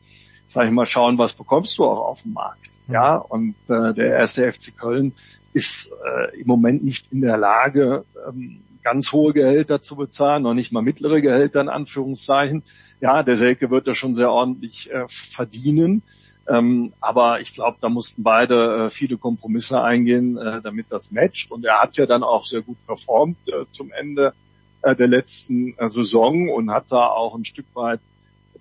sag 0.51 0.65
ich 0.65 0.71
mal, 0.71 0.85
schauen, 0.85 1.17
was 1.17 1.33
bekommst 1.33 1.77
du 1.77 1.85
auch 1.85 2.07
auf 2.07 2.23
dem 2.23 2.33
Markt. 2.33 2.69
Mhm. 2.87 2.93
Ja, 2.93 3.15
und 3.15 3.55
äh, 3.69 3.93
der 3.93 4.17
erste 4.17 4.51
FC 4.51 4.77
Köln 4.77 5.13
ist 5.53 5.91
äh, 6.05 6.39
im 6.39 6.47
Moment 6.47 6.83
nicht 6.83 7.11
in 7.11 7.21
der 7.21 7.37
Lage, 7.37 8.05
ähm, 8.27 8.61
ganz 8.83 9.11
hohe 9.11 9.33
Gehälter 9.33 9.81
zu 9.81 9.95
bezahlen, 9.95 10.43
noch 10.43 10.53
nicht 10.53 10.71
mal 10.71 10.81
mittlere 10.81 11.21
Gehälter 11.21 11.61
in 11.61 11.69
Anführungszeichen. 11.69 12.63
Ja, 12.99 13.23
der 13.23 13.37
Selke 13.37 13.69
wird 13.69 13.87
da 13.87 13.95
schon 13.95 14.13
sehr 14.13 14.31
ordentlich 14.31 14.91
äh, 14.91 15.05
verdienen. 15.07 16.03
Ähm, 16.47 16.93
aber 16.99 17.39
ich 17.39 17.53
glaube, 17.53 17.77
da 17.79 17.87
mussten 17.87 18.23
beide 18.23 18.87
äh, 18.87 18.89
viele 18.89 19.17
Kompromisse 19.17 19.81
eingehen, 19.81 20.37
äh, 20.37 20.61
damit 20.61 20.87
das 20.89 21.11
matcht. 21.11 21.51
Und 21.51 21.63
er 21.63 21.79
hat 21.79 21.97
ja 21.97 22.05
dann 22.05 22.23
auch 22.23 22.45
sehr 22.45 22.61
gut 22.61 22.77
performt 22.87 23.37
äh, 23.47 23.65
zum 23.69 23.91
Ende 23.91 24.33
äh, 24.81 24.95
der 24.95 25.07
letzten 25.07 25.77
äh, 25.77 25.87
Saison 25.89 26.49
und 26.49 26.71
hat 26.71 26.85
da 26.89 27.07
auch 27.07 27.35
ein 27.35 27.45
Stück 27.45 27.67
weit 27.75 27.99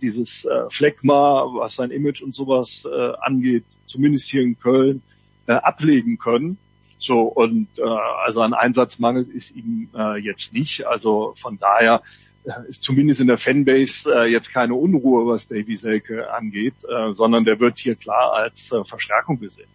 dieses 0.00 0.44
äh, 0.44 0.70
Fleckma, 0.70 1.46
was 1.54 1.76
sein 1.76 1.90
Image 1.90 2.22
und 2.22 2.34
sowas 2.34 2.86
äh, 2.90 3.12
angeht, 3.20 3.64
zumindest 3.86 4.28
hier 4.30 4.42
in 4.42 4.58
Köln, 4.58 5.02
äh, 5.46 5.52
ablegen 5.52 6.18
können. 6.18 6.58
So 6.98 7.22
und 7.22 7.78
äh, 7.78 7.82
also 7.82 8.42
an 8.42 8.52
Einsatzmangel 8.52 9.26
ist 9.30 9.56
ihm 9.56 9.88
äh, 9.96 10.18
jetzt 10.18 10.52
nicht. 10.52 10.86
Also 10.86 11.32
von 11.36 11.58
daher 11.58 12.02
äh, 12.44 12.68
ist 12.68 12.84
zumindest 12.84 13.20
in 13.20 13.26
der 13.26 13.38
Fanbase 13.38 14.12
äh, 14.14 14.30
jetzt 14.30 14.52
keine 14.52 14.74
Unruhe, 14.74 15.26
was 15.26 15.48
Davy 15.48 15.76
Selke 15.76 16.32
angeht, 16.32 16.74
äh, 16.84 17.12
sondern 17.12 17.44
der 17.44 17.58
wird 17.58 17.78
hier 17.78 17.96
klar 17.96 18.34
als 18.34 18.70
äh, 18.70 18.84
Verstärkung 18.84 19.40
gesehen. 19.40 19.68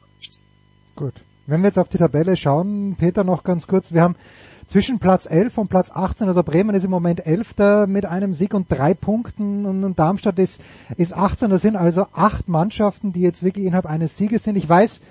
Gut. 0.96 1.14
Wenn 1.48 1.62
wir 1.62 1.68
jetzt 1.68 1.78
auf 1.78 1.90
die 1.90 1.98
Tabelle 1.98 2.38
schauen, 2.38 2.96
Peter 2.98 3.24
noch 3.24 3.44
ganz 3.44 3.68
kurz, 3.68 3.94
wir 3.94 4.02
haben 4.02 4.16
zwischen 4.68 5.00
Platz 5.00 5.26
11 5.30 5.58
und 5.58 5.70
Platz 5.70 5.92
18, 5.94 6.28
also 6.28 6.44
Bremen 6.44 6.76
ist 6.76 6.84
im 6.84 6.92
Moment 6.92 7.26
Elfter 7.26 7.88
mit 7.88 8.06
einem 8.06 8.34
Sieg 8.34 8.54
und 8.54 8.68
drei 8.70 8.94
Punkten 8.94 9.66
und 9.66 10.00
Darmstadt 10.00 10.40
ist, 10.40 10.60
ist 10.98 11.14
18. 11.14 11.50
Das 11.50 11.62
sind 11.62 11.76
also 11.76 12.08
acht 12.14 12.48
Mannschaften, 12.48 13.14
die 13.14 13.22
jetzt 13.22 13.44
wirklich 13.44 13.66
innerhalb 13.66 13.86
eines 13.86 14.18
Sieges 14.18 14.44
sind. 14.44 14.56
Ich 14.56 14.68
weiß, 14.68 15.02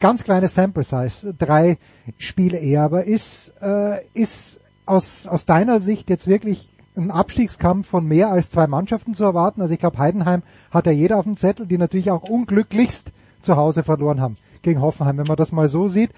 ganz 0.00 0.24
kleine 0.24 0.48
Sample 0.48 0.82
Size, 0.82 1.34
drei 1.34 1.78
Spiele 2.18 2.58
eher, 2.58 2.82
aber 2.82 3.04
ist, 3.04 3.52
äh, 3.62 4.04
ist 4.14 4.58
aus, 4.84 5.26
aus 5.26 5.46
deiner 5.46 5.80
Sicht 5.80 6.10
jetzt 6.10 6.26
wirklich 6.26 6.68
ein 6.96 7.10
Abstiegskampf 7.10 7.88
von 7.88 8.06
mehr 8.06 8.30
als 8.30 8.50
zwei 8.50 8.66
Mannschaften 8.66 9.14
zu 9.14 9.24
erwarten? 9.24 9.62
Also 9.62 9.72
ich 9.72 9.80
glaube, 9.80 9.98
Heidenheim 9.98 10.42
hat 10.70 10.86
ja 10.86 10.92
jeder 10.92 11.18
auf 11.18 11.24
dem 11.24 11.36
Zettel, 11.36 11.66
die 11.66 11.78
natürlich 11.78 12.10
auch 12.10 12.24
unglücklichst 12.24 13.12
zu 13.42 13.56
Hause 13.56 13.82
verloren 13.82 14.20
haben 14.20 14.36
gegen 14.62 14.80
Hoffenheim, 14.80 15.18
wenn 15.18 15.26
man 15.26 15.36
das 15.36 15.52
mal 15.52 15.68
so 15.68 15.88
sieht. 15.88 16.10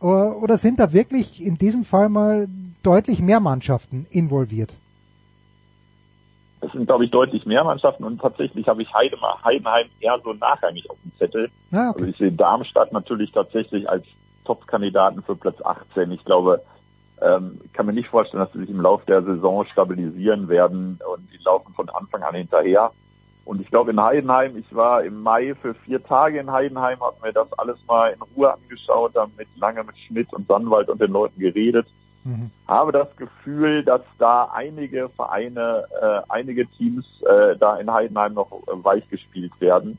Oder 0.00 0.56
sind 0.56 0.78
da 0.80 0.92
wirklich 0.92 1.44
in 1.44 1.56
diesem 1.56 1.84
Fall 1.84 2.08
mal 2.08 2.46
deutlich 2.82 3.20
mehr 3.20 3.40
Mannschaften 3.40 4.06
involviert? 4.10 4.74
Es 6.60 6.72
sind, 6.72 6.86
glaube 6.86 7.04
ich, 7.04 7.10
deutlich 7.10 7.46
mehr 7.46 7.64
Mannschaften 7.64 8.04
und 8.04 8.20
tatsächlich 8.20 8.66
habe 8.66 8.82
ich 8.82 8.92
Heidenheim 8.92 9.86
eher 10.00 10.18
so 10.24 10.32
nachrangig 10.32 10.88
auf 10.90 10.96
dem 11.04 11.12
Zettel. 11.18 11.50
Ah, 11.70 11.90
okay. 11.90 12.00
Also 12.00 12.04
ich 12.06 12.16
sehe 12.16 12.32
Darmstadt 12.32 12.92
natürlich 12.92 13.30
tatsächlich 13.32 13.88
als 13.88 14.04
Top-Kandidaten 14.44 15.22
für 15.22 15.36
Platz 15.36 15.60
18. 15.62 16.10
Ich 16.12 16.24
glaube, 16.24 16.62
ähm, 17.20 17.60
kann 17.72 17.86
mir 17.86 17.92
nicht 17.92 18.08
vorstellen, 18.08 18.42
dass 18.42 18.52
sie 18.52 18.60
sich 18.60 18.70
im 18.70 18.80
Laufe 18.80 19.06
der 19.06 19.22
Saison 19.22 19.64
stabilisieren 19.66 20.48
werden 20.48 20.98
und 21.12 21.28
die 21.32 21.42
laufen 21.44 21.72
von 21.74 21.88
Anfang 21.90 22.22
an 22.22 22.34
hinterher. 22.34 22.92
Und 23.46 23.60
ich 23.60 23.68
glaube 23.68 23.92
in 23.92 24.02
Heidenheim, 24.02 24.56
ich 24.56 24.74
war 24.74 25.04
im 25.04 25.22
Mai 25.22 25.54
für 25.54 25.74
vier 25.74 26.02
Tage 26.02 26.40
in 26.40 26.50
Heidenheim, 26.50 26.98
habe 27.00 27.16
mir 27.22 27.32
das 27.32 27.50
alles 27.56 27.78
mal 27.86 28.12
in 28.12 28.20
Ruhe 28.34 28.52
angeschaut, 28.52 29.12
damit 29.14 29.46
lange 29.56 29.84
mit 29.84 29.96
Schmidt 29.96 30.32
und 30.32 30.48
Sandwald 30.48 30.88
und 30.88 31.00
den 31.00 31.12
Leuten 31.12 31.38
geredet. 31.38 31.86
Mhm. 32.24 32.50
Habe 32.66 32.90
das 32.90 33.14
Gefühl, 33.16 33.84
dass 33.84 34.02
da 34.18 34.50
einige 34.52 35.08
Vereine, 35.10 35.84
äh, 36.02 36.22
einige 36.28 36.66
Teams 36.66 37.06
äh, 37.22 37.56
da 37.56 37.76
in 37.76 37.92
Heidenheim 37.92 38.34
noch 38.34 38.50
äh, 38.50 38.84
weich 38.84 39.08
gespielt 39.10 39.52
werden. 39.60 39.96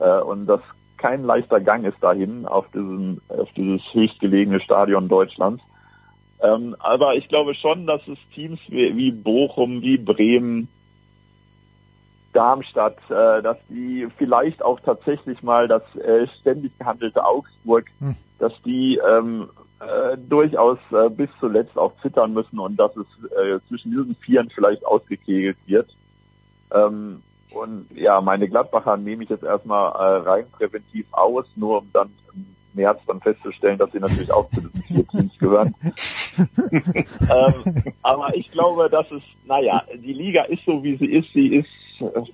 Äh, 0.00 0.20
und 0.20 0.46
das 0.46 0.62
kein 0.96 1.24
leichter 1.24 1.60
Gang 1.60 1.84
ist 1.84 2.02
dahin 2.02 2.46
auf 2.46 2.66
diesem, 2.70 3.20
auf 3.28 3.52
dieses 3.54 3.82
höchstgelegene 3.92 4.60
Stadion 4.60 5.08
Deutschlands. 5.08 5.62
Ähm, 6.40 6.74
aber 6.78 7.16
ich 7.16 7.28
glaube 7.28 7.54
schon, 7.54 7.86
dass 7.86 8.00
es 8.08 8.18
Teams 8.34 8.60
wie, 8.68 8.96
wie 8.96 9.12
Bochum, 9.12 9.82
wie 9.82 9.98
Bremen, 9.98 10.68
Darmstadt, 12.38 12.98
äh, 13.10 13.42
dass 13.42 13.56
die 13.68 14.06
vielleicht 14.16 14.62
auch 14.62 14.78
tatsächlich 14.78 15.42
mal 15.42 15.66
das 15.66 15.82
äh, 15.96 16.28
ständig 16.40 16.78
gehandelte 16.78 17.24
Augsburg, 17.24 17.86
hm. 17.98 18.14
dass 18.38 18.52
die 18.64 18.96
ähm, 18.98 19.48
äh, 19.80 20.16
durchaus 20.16 20.78
äh, 20.92 21.10
bis 21.10 21.28
zuletzt 21.40 21.76
auch 21.76 21.92
zittern 22.00 22.34
müssen 22.34 22.60
und 22.60 22.76
dass 22.76 22.92
es 22.96 23.06
äh, 23.32 23.58
zwischen 23.66 23.90
diesen 23.90 24.14
Vieren 24.24 24.50
vielleicht 24.54 24.86
ausgekegelt 24.86 25.56
wird. 25.66 25.90
Ähm, 26.72 27.24
und 27.50 27.86
ja, 27.92 28.20
meine 28.20 28.48
Gladbacher 28.48 28.96
nehme 28.96 29.24
ich 29.24 29.30
jetzt 29.30 29.42
erstmal 29.42 29.90
äh, 29.90 30.28
rein 30.28 30.46
präventiv 30.52 31.06
aus, 31.10 31.44
nur 31.56 31.78
um 31.78 31.90
dann 31.92 32.10
im 32.34 32.46
März 32.74 33.00
dann 33.08 33.20
festzustellen, 33.20 33.78
dass 33.78 33.90
sie 33.90 33.98
natürlich 33.98 34.30
auch 34.30 34.48
zu 34.50 34.60
diesen 34.60 34.82
vier 34.84 35.08
Teams 35.08 35.38
gehören. 35.40 35.74
ähm, 36.38 37.82
aber 38.02 38.36
ich 38.36 38.48
glaube, 38.52 38.88
dass 38.88 39.10
es, 39.10 39.22
naja, 39.44 39.82
die 39.92 40.12
Liga 40.12 40.44
ist 40.44 40.64
so, 40.64 40.84
wie 40.84 40.96
sie 40.98 41.06
ist. 41.06 41.32
Sie 41.32 41.48
ist 41.48 41.68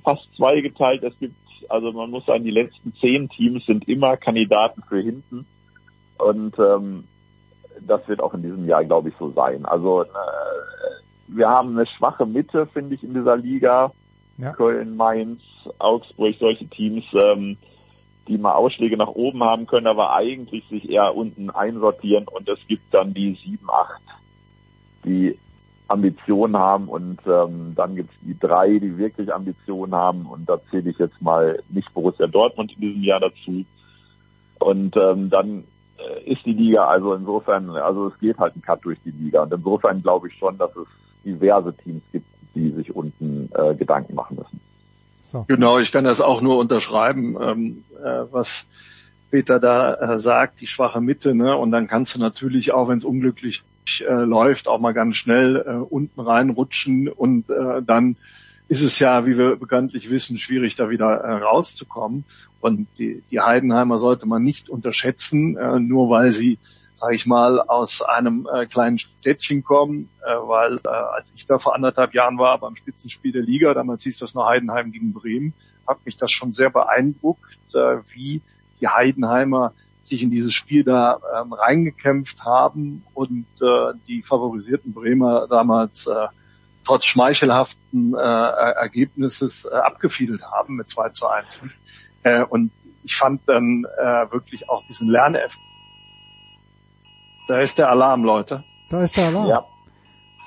fast 0.02 0.28
zweigeteilt. 0.36 1.02
Es 1.02 1.18
gibt, 1.18 1.36
also 1.68 1.92
man 1.92 2.10
muss 2.10 2.26
sagen, 2.26 2.44
die 2.44 2.50
letzten 2.50 2.94
zehn 2.94 3.28
Teams 3.28 3.64
sind 3.66 3.88
immer 3.88 4.16
Kandidaten 4.16 4.82
für 4.88 5.00
hinten. 5.00 5.46
Und 6.18 6.58
ähm, 6.58 7.04
das 7.80 8.06
wird 8.08 8.20
auch 8.20 8.34
in 8.34 8.42
diesem 8.42 8.66
Jahr, 8.66 8.84
glaube 8.84 9.08
ich, 9.08 9.14
so 9.18 9.30
sein. 9.32 9.64
Also 9.66 10.02
äh, 10.02 10.06
wir 11.28 11.48
haben 11.48 11.76
eine 11.76 11.86
schwache 11.86 12.26
Mitte, 12.26 12.66
finde 12.66 12.94
ich, 12.94 13.02
in 13.02 13.14
dieser 13.14 13.36
Liga. 13.36 13.92
Ja. 14.36 14.52
Köln, 14.52 14.96
Mainz, 14.96 15.40
Augsburg, 15.78 16.34
solche 16.40 16.66
Teams, 16.66 17.04
ähm, 17.12 17.56
die 18.26 18.36
mal 18.36 18.54
Ausschläge 18.54 18.96
nach 18.96 19.08
oben 19.08 19.44
haben 19.44 19.66
können, 19.66 19.86
aber 19.86 20.12
eigentlich 20.12 20.66
sich 20.68 20.88
eher 20.88 21.14
unten 21.14 21.50
einsortieren. 21.50 22.26
Und 22.26 22.48
es 22.48 22.58
gibt 22.66 22.92
dann 22.92 23.14
die 23.14 23.38
sieben, 23.44 23.70
acht, 23.70 24.02
die 25.04 25.38
Ambitionen 25.88 26.56
haben 26.56 26.88
und 26.88 27.18
ähm, 27.26 27.74
dann 27.74 27.96
gibt's 27.96 28.14
die 28.22 28.38
drei, 28.38 28.78
die 28.78 28.96
wirklich 28.96 29.32
Ambitionen 29.32 29.94
haben 29.94 30.26
und 30.26 30.48
da 30.48 30.58
zähle 30.70 30.90
ich 30.90 30.98
jetzt 30.98 31.20
mal 31.20 31.62
nicht 31.68 31.92
Borussia 31.92 32.26
Dortmund 32.26 32.72
in 32.72 32.80
diesem 32.80 33.02
Jahr 33.02 33.20
dazu. 33.20 33.64
Und 34.60 34.96
ähm, 34.96 35.28
dann 35.28 35.64
äh, 35.98 36.32
ist 36.32 36.44
die 36.46 36.54
Liga 36.54 36.86
also 36.86 37.14
insofern, 37.14 37.70
also 37.70 38.08
es 38.08 38.18
geht 38.18 38.38
halt 38.38 38.56
ein 38.56 38.62
Cut 38.62 38.84
durch 38.84 38.98
die 39.04 39.10
Liga 39.10 39.42
und 39.42 39.52
insofern 39.52 40.02
glaube 40.02 40.28
ich 40.28 40.34
schon, 40.38 40.56
dass 40.56 40.74
es 40.74 40.86
diverse 41.24 41.74
Teams 41.74 42.02
gibt, 42.12 42.26
die 42.54 42.70
sich 42.70 42.94
unten 42.94 43.50
äh, 43.54 43.74
Gedanken 43.74 44.14
machen 44.14 44.36
müssen. 44.36 44.60
So. 45.22 45.44
Genau, 45.48 45.78
ich 45.78 45.92
kann 45.92 46.04
das 46.04 46.20
auch 46.20 46.40
nur 46.40 46.58
unterschreiben, 46.58 47.36
ähm, 47.40 47.84
äh, 48.02 48.24
was 48.30 48.66
Peter 49.34 49.58
da 49.58 49.94
äh, 49.94 50.16
sagt, 50.16 50.60
die 50.60 50.68
schwache 50.68 51.00
Mitte, 51.00 51.34
ne? 51.34 51.56
Und 51.56 51.72
dann 51.72 51.88
kannst 51.88 52.14
du 52.14 52.20
natürlich 52.20 52.70
auch, 52.72 52.86
wenn 52.86 52.98
es 52.98 53.04
unglücklich 53.04 53.64
äh, 53.98 54.12
läuft, 54.12 54.68
auch 54.68 54.78
mal 54.78 54.94
ganz 54.94 55.16
schnell 55.16 55.56
äh, 55.56 55.70
unten 55.72 56.20
reinrutschen 56.20 57.08
und 57.08 57.50
äh, 57.50 57.82
dann 57.82 58.16
ist 58.68 58.80
es 58.80 59.00
ja, 59.00 59.26
wie 59.26 59.36
wir 59.36 59.56
bekanntlich 59.56 60.08
wissen, 60.08 60.38
schwierig, 60.38 60.76
da 60.76 60.88
wieder 60.88 61.16
äh, 61.16 61.42
rauszukommen. 61.42 62.24
Und 62.60 62.86
die, 62.96 63.24
die 63.28 63.40
Heidenheimer 63.40 63.98
sollte 63.98 64.24
man 64.26 64.44
nicht 64.44 64.68
unterschätzen, 64.68 65.56
äh, 65.56 65.80
nur 65.80 66.10
weil 66.10 66.30
sie, 66.30 66.60
sage 66.94 67.16
ich 67.16 67.26
mal, 67.26 67.60
aus 67.60 68.02
einem 68.02 68.46
äh, 68.54 68.66
kleinen 68.66 68.98
Städtchen 68.98 69.64
kommen, 69.64 70.10
äh, 70.24 70.30
weil 70.30 70.76
äh, 70.76 70.88
als 70.88 71.32
ich 71.34 71.44
da 71.44 71.58
vor 71.58 71.74
anderthalb 71.74 72.14
Jahren 72.14 72.38
war 72.38 72.56
beim 72.60 72.76
Spitzenspiel 72.76 73.32
der 73.32 73.42
Liga, 73.42 73.74
damals 73.74 74.04
hieß 74.04 74.20
das 74.20 74.34
noch 74.34 74.46
Heidenheim 74.46 74.92
gegen 74.92 75.12
Bremen, 75.12 75.54
hat 75.88 76.06
mich 76.06 76.16
das 76.16 76.30
schon 76.30 76.52
sehr 76.52 76.70
beeindruckt, 76.70 77.58
äh, 77.74 77.96
wie 78.14 78.40
die 78.84 78.88
Heidenheimer 78.88 79.72
sich 80.02 80.22
in 80.22 80.30
dieses 80.30 80.52
Spiel 80.52 80.84
da 80.84 81.18
ähm, 81.40 81.54
reingekämpft 81.54 82.44
haben 82.44 83.04
und 83.14 83.46
äh, 83.62 83.94
die 84.06 84.22
favorisierten 84.22 84.92
Bremer 84.92 85.46
damals 85.48 86.06
äh, 86.06 86.26
trotz 86.84 87.06
schmeichelhaften 87.06 88.14
äh, 88.14 88.18
Ergebnisses 88.18 89.64
äh, 89.64 89.74
abgefiedelt 89.74 90.42
haben 90.42 90.76
mit 90.76 90.90
2 90.90 91.08
zu 91.10 91.26
1. 91.26 91.62
Äh, 92.22 92.42
und 92.42 92.70
ich 93.02 93.16
fand 93.16 93.40
dann 93.46 93.86
äh, 93.98 94.02
wirklich 94.30 94.68
auch 94.68 94.82
diesen 94.86 95.08
Lerneffekt. 95.08 95.58
Da 97.48 97.60
ist 97.60 97.78
der 97.78 97.88
Alarm, 97.88 98.24
Leute. 98.24 98.62
Da 98.90 99.02
ist 99.02 99.16
der 99.16 99.28
Alarm. 99.28 99.48
Ja. 99.48 99.64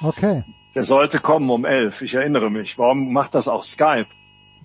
Okay. 0.04 0.44
Der 0.76 0.84
sollte 0.84 1.20
kommen 1.20 1.50
um 1.50 1.66
11, 1.66 2.04
ich 2.04 2.14
erinnere 2.14 2.52
mich. 2.52 2.78
Warum 2.78 3.12
macht 3.12 3.34
das 3.34 3.48
auch 3.48 3.64
Skype? 3.64 4.08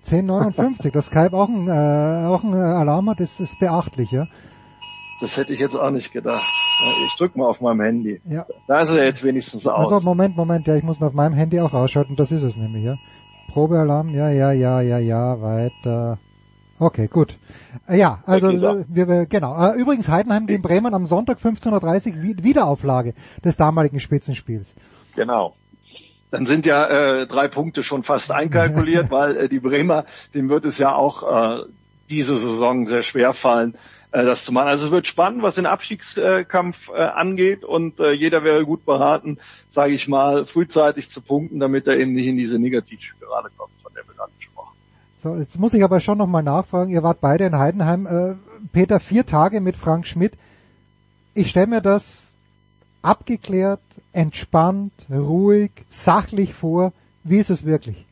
10.59, 0.04 0.90
dass 0.90 1.06
Skype 1.06 1.32
auch 1.32 1.48
ein, 1.48 1.68
äh, 1.68 2.26
auch 2.26 2.42
ein 2.44 2.54
Alarm 2.54 3.10
hat, 3.10 3.20
ist, 3.20 3.40
ist 3.40 3.58
beachtlich, 3.58 4.10
ja. 4.10 4.26
Das 5.20 5.36
hätte 5.36 5.52
ich 5.52 5.60
jetzt 5.60 5.76
auch 5.76 5.90
nicht 5.90 6.12
gedacht. 6.12 6.42
Ich 7.06 7.16
drück 7.16 7.36
mal 7.36 7.46
auf 7.46 7.60
meinem 7.60 7.80
Handy. 7.80 8.20
Ja. 8.24 8.44
Da 8.66 8.80
ist 8.80 8.90
er 8.90 9.04
jetzt 9.04 9.22
wenigstens 9.22 9.66
aus. 9.66 9.92
Also 9.92 10.04
Moment, 10.04 10.36
Moment, 10.36 10.66
ja, 10.66 10.74
ich 10.74 10.82
muss 10.82 11.00
auf 11.00 11.12
meinem 11.12 11.34
Handy 11.34 11.60
auch 11.60 11.72
ausschalten, 11.72 12.16
das 12.16 12.32
ist 12.32 12.42
es 12.42 12.56
nämlich, 12.56 12.84
ja. 12.84 12.96
Probealarm, 13.52 14.08
ja, 14.08 14.30
ja, 14.30 14.50
ja, 14.50 14.80
ja, 14.80 14.98
ja, 14.98 15.40
weiter. 15.40 16.18
Okay, 16.78 17.06
gut. 17.06 17.38
Äh, 17.86 17.98
ja, 17.98 18.18
also 18.26 18.48
okay, 18.48 18.84
wir, 18.88 19.08
wir, 19.08 19.26
genau. 19.26 19.56
Äh, 19.56 19.78
übrigens 19.78 20.08
Heidenheim 20.08 20.46
gegen 20.46 20.62
Bremen 20.62 20.94
am 20.94 21.06
Sonntag 21.06 21.38
15.30 21.38 22.16
Uhr 22.16 22.42
Wiederauflage 22.42 23.14
des 23.44 23.56
damaligen 23.56 24.00
Spitzenspiels. 24.00 24.74
Genau. 25.14 25.54
Dann 26.32 26.46
sind 26.46 26.64
ja 26.64 26.86
äh, 26.86 27.26
drei 27.26 27.46
Punkte 27.46 27.84
schon 27.84 28.02
fast 28.02 28.32
einkalkuliert, 28.32 29.10
weil 29.10 29.36
äh, 29.36 29.48
die 29.50 29.60
Bremer, 29.60 30.06
dem 30.34 30.48
wird 30.48 30.64
es 30.64 30.78
ja 30.78 30.94
auch 30.94 31.60
äh, 31.60 31.64
diese 32.08 32.38
Saison 32.38 32.86
sehr 32.86 33.02
schwer 33.02 33.34
fallen, 33.34 33.74
äh, 34.12 34.24
das 34.24 34.44
zu 34.44 34.50
machen. 34.50 34.68
Also 34.68 34.86
es 34.86 34.92
wird 34.92 35.06
spannend, 35.06 35.42
was 35.42 35.56
den 35.56 35.66
Abstiegskampf 35.66 36.88
äh, 36.88 37.02
angeht 37.02 37.64
und 37.64 38.00
äh, 38.00 38.12
jeder 38.12 38.44
wäre 38.44 38.64
gut 38.64 38.86
beraten, 38.86 39.38
sage 39.68 39.92
ich 39.92 40.08
mal, 40.08 40.46
frühzeitig 40.46 41.10
zu 41.10 41.20
punkten, 41.20 41.60
damit 41.60 41.86
er 41.86 41.98
eben 41.98 42.14
nicht 42.14 42.26
in 42.26 42.38
diese 42.38 42.58
Negativspirale 42.58 43.50
kommt, 43.58 43.72
von 43.82 43.92
der 43.94 44.08
wir 44.08 44.14
gerade 44.14 44.32
gesprochen. 44.38 44.74
So, 45.18 45.36
jetzt 45.36 45.58
muss 45.58 45.74
ich 45.74 45.84
aber 45.84 46.00
schon 46.00 46.16
nochmal 46.16 46.42
nachfragen. 46.42 46.90
Ihr 46.90 47.02
wart 47.02 47.20
beide 47.20 47.44
in 47.44 47.58
Heidenheim. 47.58 48.06
Äh, 48.06 48.36
Peter, 48.72 49.00
vier 49.00 49.26
Tage 49.26 49.60
mit 49.60 49.76
Frank 49.76 50.06
Schmidt. 50.06 50.32
Ich 51.34 51.50
stelle 51.50 51.66
mir 51.66 51.82
das 51.82 52.31
abgeklärt, 53.02 53.80
entspannt, 54.12 54.92
ruhig, 55.10 55.70
sachlich 55.88 56.54
vor. 56.54 56.92
Wie 57.24 57.38
ist 57.38 57.50
es 57.50 57.66
wirklich? 57.66 58.04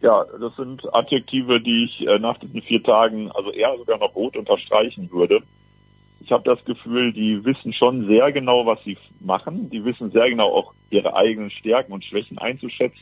Ja, 0.00 0.24
das 0.40 0.56
sind 0.56 0.82
Adjektive, 0.94 1.60
die 1.60 1.84
ich 1.84 2.06
äh, 2.06 2.18
nach 2.18 2.38
diesen 2.38 2.62
vier 2.62 2.82
Tagen 2.82 3.30
also 3.32 3.50
eher 3.50 3.76
sogar 3.76 3.98
noch 3.98 4.14
rot 4.14 4.36
unterstreichen 4.36 5.10
würde. 5.12 5.42
Ich 6.20 6.32
habe 6.32 6.42
das 6.44 6.64
Gefühl, 6.64 7.12
die 7.12 7.44
wissen 7.44 7.72
schon 7.72 8.06
sehr 8.06 8.32
genau, 8.32 8.64
was 8.64 8.82
sie 8.84 8.96
machen. 9.20 9.68
Die 9.70 9.84
wissen 9.84 10.10
sehr 10.10 10.30
genau 10.30 10.52
auch 10.52 10.72
ihre 10.90 11.14
eigenen 11.16 11.50
Stärken 11.50 11.92
und 11.92 12.04
Schwächen 12.04 12.38
einzuschätzen. 12.38 13.00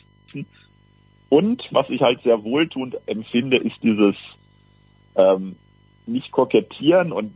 Und 1.28 1.62
was 1.72 1.90
ich 1.90 2.00
halt 2.00 2.22
sehr 2.22 2.42
wohltuend 2.42 2.96
empfinde, 3.06 3.59
ist 3.59 3.76
dieses 3.82 4.16
ähm, 5.14 5.56
nicht 6.06 6.32
kokettieren 6.32 7.12
und 7.12 7.34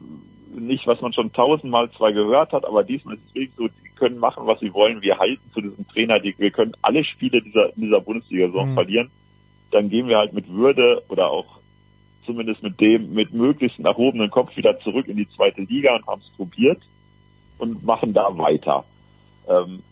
nicht, 0.54 0.86
was 0.86 1.00
man 1.00 1.12
schon 1.12 1.32
tausendmal 1.32 1.90
zwar 1.92 2.12
gehört 2.12 2.52
hat, 2.52 2.64
aber 2.64 2.84
diesmal 2.84 3.16
ist 3.16 3.22
es 3.28 3.34
wirklich 3.34 3.54
so, 3.56 3.68
die 3.68 3.88
können 3.96 4.18
machen, 4.18 4.46
was 4.46 4.60
sie 4.60 4.72
wollen. 4.72 5.02
Wir 5.02 5.18
halten 5.18 5.42
zu 5.52 5.60
diesem 5.60 5.86
Trainer, 5.88 6.20
die, 6.20 6.34
wir 6.38 6.50
können 6.50 6.72
alle 6.82 7.04
Spiele 7.04 7.42
dieser, 7.42 7.72
dieser 7.72 8.00
Bundesliga-Saison 8.00 8.70
mhm. 8.70 8.74
verlieren 8.74 9.10
dann 9.72 9.88
gehen 9.88 10.08
wir 10.08 10.18
halt 10.18 10.32
mit 10.32 10.48
Würde 10.48 11.02
oder 11.08 11.30
auch 11.30 11.58
zumindest 12.24 12.62
mit 12.62 12.80
dem, 12.80 13.12
mit 13.14 13.32
möglichst 13.32 13.80
erhobenen 13.80 14.30
Kopf 14.30 14.56
wieder 14.56 14.78
zurück 14.80 15.08
in 15.08 15.16
die 15.16 15.28
zweite 15.30 15.62
Liga 15.62 15.96
und 15.96 16.06
haben 16.06 16.20
es 16.20 16.36
probiert 16.36 16.80
und 17.58 17.84
machen 17.84 18.12
da 18.12 18.38
weiter. 18.38 18.84
Ähm, 19.48 19.82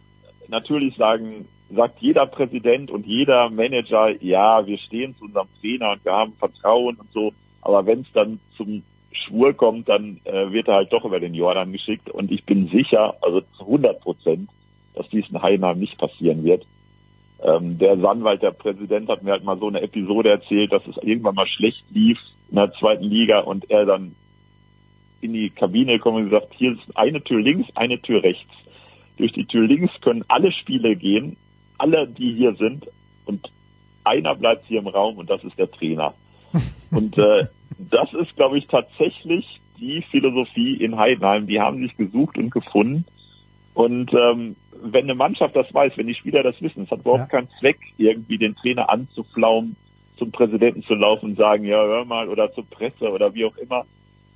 natürlich 0.48 0.96
sagen, 0.96 1.48
sagt 1.74 2.00
jeder 2.00 2.26
Präsident 2.26 2.90
und 2.90 3.06
jeder 3.06 3.50
Manager, 3.50 4.10
ja, 4.22 4.64
wir 4.64 4.78
stehen 4.78 5.16
zu 5.16 5.24
unserem 5.24 5.48
Trainer 5.60 5.92
und 5.92 6.04
wir 6.04 6.12
haben 6.12 6.34
Vertrauen 6.34 6.96
und 6.96 7.10
so, 7.12 7.32
aber 7.62 7.84
wenn 7.86 8.02
es 8.02 8.12
dann 8.12 8.38
zum 8.56 8.82
Schwur 9.12 9.54
kommt, 9.54 9.88
dann 9.88 10.20
äh, 10.24 10.52
wird 10.52 10.68
er 10.68 10.74
halt 10.74 10.92
doch 10.92 11.04
über 11.04 11.20
den 11.20 11.34
Jordan 11.34 11.72
geschickt 11.72 12.10
und 12.10 12.30
ich 12.30 12.44
bin 12.44 12.68
sicher, 12.68 13.14
also 13.22 13.40
zu 13.40 13.64
100 13.64 14.00
Prozent, 14.00 14.50
dass 14.94 15.08
dies 15.08 15.28
in 15.30 15.42
Heidenheim 15.42 15.78
nicht 15.78 15.98
passieren 15.98 16.44
wird. 16.44 16.66
Ähm, 17.42 17.78
der 17.78 17.98
Sandwald, 17.98 18.42
der 18.42 18.50
Präsident, 18.50 19.08
hat 19.08 19.22
mir 19.22 19.32
halt 19.32 19.44
mal 19.44 19.58
so 19.58 19.68
eine 19.68 19.80
Episode 19.80 20.30
erzählt, 20.30 20.72
dass 20.72 20.86
es 20.86 20.96
irgendwann 20.98 21.34
mal 21.34 21.46
schlecht 21.46 21.84
lief 21.90 22.18
in 22.50 22.56
der 22.56 22.72
zweiten 22.74 23.04
Liga 23.04 23.40
und 23.40 23.70
er 23.70 23.86
dann 23.86 24.14
in 25.20 25.32
die 25.32 25.50
Kabine 25.50 25.94
gekommen 25.94 26.24
und 26.24 26.30
gesagt, 26.30 26.54
hier 26.56 26.72
ist 26.72 26.96
eine 26.96 27.22
Tür 27.22 27.40
links, 27.40 27.68
eine 27.74 28.00
Tür 28.00 28.22
rechts. 28.22 28.52
Durch 29.16 29.32
die 29.32 29.46
Tür 29.46 29.66
links 29.66 29.92
können 30.00 30.24
alle 30.28 30.52
Spiele 30.52 30.96
gehen, 30.96 31.36
alle, 31.78 32.06
die 32.06 32.34
hier 32.34 32.54
sind, 32.54 32.86
und 33.26 33.50
einer 34.04 34.34
bleibt 34.34 34.66
hier 34.66 34.80
im 34.80 34.86
Raum 34.86 35.18
und 35.18 35.28
das 35.30 35.42
ist 35.44 35.58
der 35.58 35.70
Trainer. 35.70 36.14
Und 36.90 37.16
äh, 37.16 37.46
das 37.90 38.12
ist, 38.12 38.36
glaube 38.36 38.58
ich, 38.58 38.66
tatsächlich 38.66 39.60
die 39.78 40.02
Philosophie 40.10 40.74
in 40.74 40.96
Heidenheim. 40.96 41.46
Die 41.46 41.60
haben 41.60 41.78
sich 41.78 41.96
gesucht 41.96 42.36
und 42.36 42.50
gefunden. 42.50 43.06
Und 43.72 44.12
ähm, 44.12 44.56
wenn 44.82 45.04
eine 45.04 45.14
Mannschaft 45.14 45.56
das 45.56 45.72
weiß, 45.72 45.92
wenn 45.96 46.06
die 46.06 46.14
Spieler 46.14 46.42
das 46.42 46.60
wissen, 46.60 46.84
es 46.84 46.90
hat 46.90 47.00
überhaupt 47.00 47.32
ja. 47.32 47.38
keinen 47.38 47.48
Zweck, 47.60 47.78
irgendwie 47.96 48.38
den 48.38 48.56
Trainer 48.56 48.90
anzuflaumen, 48.90 49.76
zum 50.18 50.32
Präsidenten 50.32 50.82
zu 50.82 50.94
laufen 50.94 51.30
und 51.30 51.38
sagen, 51.38 51.64
ja, 51.64 51.82
hör 51.82 52.04
mal, 52.04 52.28
oder 52.28 52.52
zur 52.52 52.66
Presse 52.66 53.10
oder 53.10 53.32
wie 53.34 53.46
auch 53.46 53.56
immer, 53.56 53.86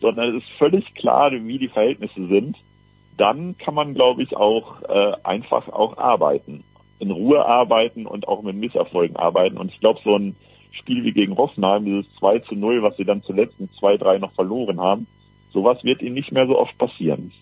sondern 0.01 0.36
es 0.36 0.42
ist 0.42 0.51
völlig 0.59 0.95
klar, 0.95 1.30
wie 1.32 1.59
die 1.59 1.68
Verhältnisse 1.68 2.26
sind. 2.28 2.57
Dann 3.16 3.57
kann 3.59 3.74
man, 3.74 3.95
glaube 3.95 4.22
ich, 4.22 4.36
auch 4.36 4.82
äh, 4.82 5.12
einfach 5.22 5.68
auch 5.68 5.99
arbeiten, 5.99 6.64
in 6.99 7.11
Ruhe 7.11 7.45
arbeiten 7.45 8.07
und 8.07 8.26
auch 8.26 8.42
mit 8.42 8.57
Misserfolgen 8.57 9.16
arbeiten. 9.16 9.59
Und 9.59 9.72
ich 9.72 9.80
glaube, 9.80 10.01
so 10.03 10.16
ein 10.16 10.36
Spiel 10.75 11.05
wie 11.05 11.12
gegen 11.12 11.37
Hoffenheim, 11.37 11.85
dieses 11.85 12.07
2 12.18 12.41
zu 12.41 12.55
0, 12.55 12.83
was 12.83 12.97
sie 12.97 13.05
dann 13.05 13.22
zuletzt 13.22 13.55
in 13.59 13.68
2-3 13.68 14.18
noch 14.18 14.33
verloren 14.33 14.81
haben, 14.81 15.07
sowas 15.53 15.83
wird 15.85 16.03
ihnen 16.03 16.14
nicht 16.14 16.33
mehr 16.33 16.47
so 16.47 16.59
oft 16.59 16.77
passieren. 16.79 17.33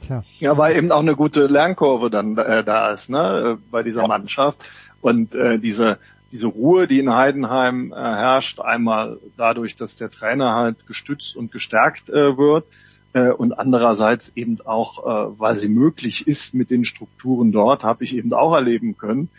Tja. 0.00 0.24
Ja, 0.38 0.58
weil 0.58 0.76
eben 0.76 0.92
auch 0.92 1.00
eine 1.00 1.16
gute 1.16 1.46
Lernkurve 1.46 2.10
dann 2.10 2.36
äh, 2.36 2.64
da 2.64 2.90
ist, 2.90 3.08
ne, 3.08 3.58
bei 3.70 3.82
dieser 3.82 4.02
ja. 4.02 4.08
Mannschaft. 4.08 4.64
Und 5.00 5.34
äh, 5.34 5.58
diese, 5.58 5.98
diese 6.32 6.46
Ruhe, 6.46 6.86
die 6.86 6.98
in 6.98 7.12
Heidenheim 7.12 7.92
äh, 7.92 7.96
herrscht, 7.96 8.60
einmal 8.60 9.18
dadurch, 9.36 9.76
dass 9.76 9.96
der 9.96 10.10
Trainer 10.10 10.54
halt 10.54 10.86
gestützt 10.86 11.36
und 11.36 11.52
gestärkt 11.52 12.10
äh, 12.10 12.36
wird, 12.36 12.66
äh, 13.14 13.30
und 13.30 13.52
andererseits 13.52 14.32
eben 14.34 14.60
auch, 14.64 14.98
äh, 14.98 15.38
weil 15.38 15.56
sie 15.56 15.68
möglich 15.68 16.26
ist 16.26 16.52
mit 16.52 16.70
den 16.70 16.84
Strukturen 16.84 17.52
dort, 17.52 17.84
habe 17.84 18.04
ich 18.04 18.14
eben 18.16 18.32
auch 18.34 18.54
erleben 18.54 18.98
können, 18.98 19.30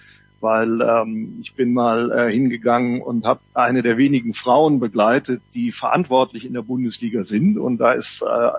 weil 0.41 0.81
ähm, 0.81 1.37
ich 1.41 1.53
bin 1.53 1.73
mal 1.73 2.11
äh, 2.11 2.31
hingegangen 2.31 3.01
und 3.01 3.25
habe 3.25 3.39
eine 3.53 3.81
der 3.81 3.97
wenigen 3.97 4.33
Frauen 4.33 4.79
begleitet, 4.79 5.41
die 5.53 5.71
verantwortlich 5.71 6.45
in 6.45 6.53
der 6.53 6.61
Bundesliga 6.61 7.23
sind. 7.23 7.57
Und 7.57 7.77
da 7.77 7.93
ist 7.93 8.21
äh, 8.21 8.51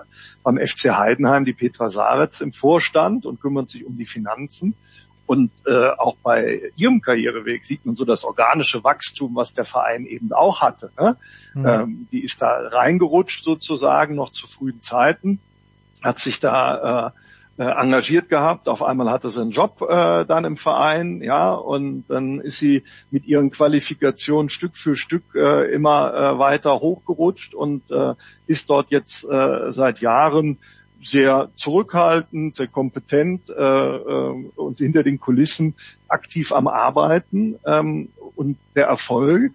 beim 0.43 0.57
FC 0.57 0.91
Heidenheim 0.91 1.45
die 1.45 1.53
Petra 1.53 1.89
Saretz 1.89 2.41
im 2.41 2.51
Vorstand 2.51 3.25
und 3.25 3.41
kümmert 3.41 3.69
sich 3.69 3.85
um 3.85 3.97
die 3.97 4.05
Finanzen. 4.05 4.75
Und 5.27 5.51
äh, 5.65 5.89
auch 5.97 6.15
bei 6.23 6.71
ihrem 6.77 7.01
Karriereweg 7.01 7.65
sieht 7.65 7.85
man 7.85 7.95
so 7.95 8.05
das 8.05 8.23
organische 8.23 8.83
Wachstum, 8.85 9.35
was 9.35 9.53
der 9.53 9.65
Verein 9.65 10.05
eben 10.05 10.31
auch 10.31 10.61
hatte. 10.61 10.89
Ne? 10.97 11.17
Mhm. 11.53 11.65
Ähm, 11.65 12.07
die 12.11 12.23
ist 12.23 12.41
da 12.41 12.47
reingerutscht 12.47 13.43
sozusagen 13.43 14.15
noch 14.15 14.31
zu 14.31 14.47
frühen 14.47 14.81
Zeiten, 14.81 15.39
hat 16.01 16.19
sich 16.19 16.39
da 16.39 17.07
äh, 17.07 17.11
äh, 17.57 17.63
engagiert 17.63 18.29
gehabt. 18.29 18.69
Auf 18.69 18.83
einmal 18.83 19.09
hatte 19.09 19.29
sie 19.29 19.41
einen 19.41 19.51
Job 19.51 19.81
äh, 19.81 20.25
dann 20.25 20.45
im 20.45 20.57
Verein, 20.57 21.21
ja, 21.21 21.53
und 21.53 22.05
dann 22.07 22.39
ist 22.39 22.59
sie 22.59 22.83
mit 23.11 23.25
ihren 23.25 23.51
Qualifikationen 23.51 24.49
Stück 24.49 24.77
für 24.77 24.95
Stück 24.95 25.23
äh, 25.35 25.73
immer 25.73 26.13
äh, 26.13 26.39
weiter 26.39 26.79
hochgerutscht 26.79 27.53
und 27.53 27.89
äh, 27.91 28.13
ist 28.45 28.69
dort 28.69 28.91
jetzt 28.91 29.23
äh, 29.29 29.71
seit 29.71 30.01
Jahren 30.01 30.59
sehr 31.01 31.49
zurückhaltend, 31.55 32.55
sehr 32.55 32.67
kompetent 32.67 33.49
äh, 33.49 33.53
äh, 33.53 34.49
und 34.55 34.79
hinter 34.79 35.03
den 35.03 35.19
Kulissen 35.19 35.75
aktiv 36.07 36.51
am 36.51 36.67
Arbeiten. 36.67 37.59
Ähm, 37.65 38.09
und 38.35 38.57
der 38.75 38.87
Erfolg 38.87 39.53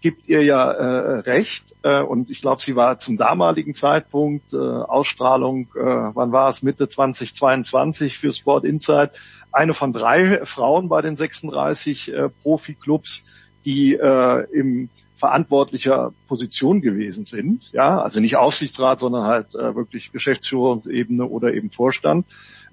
gibt 0.00 0.28
ihr 0.28 0.42
ja 0.42 0.70
äh, 0.70 1.18
recht 1.20 1.74
äh, 1.82 2.00
und 2.00 2.30
ich 2.30 2.40
glaube, 2.40 2.60
sie 2.60 2.76
war 2.76 2.98
zum 2.98 3.16
damaligen 3.16 3.74
Zeitpunkt 3.74 4.52
äh, 4.52 4.56
Ausstrahlung, 4.56 5.68
äh, 5.74 5.80
wann 5.80 6.32
war 6.32 6.48
es? 6.48 6.62
Mitte 6.62 6.88
2022 6.88 8.18
für 8.18 8.32
Sport 8.32 8.64
Insight 8.64 9.18
eine 9.52 9.74
von 9.74 9.92
drei 9.92 10.44
Frauen 10.44 10.88
bei 10.88 11.02
den 11.02 11.16
36 11.16 12.12
äh, 12.12 12.28
Profi-Clubs, 12.42 13.24
die 13.64 13.94
äh, 13.94 14.46
im 14.52 14.88
verantwortlicher 15.16 16.12
Position 16.28 16.80
gewesen 16.80 17.24
sind, 17.24 17.72
ja, 17.72 18.00
also 18.00 18.20
nicht 18.20 18.36
Aufsichtsrat, 18.36 19.00
sondern 19.00 19.24
halt 19.24 19.54
äh, 19.56 19.74
wirklich 19.74 20.12
Geschäftsführungsebene 20.12 21.26
oder 21.26 21.52
eben 21.52 21.70
Vorstand. 21.70 22.26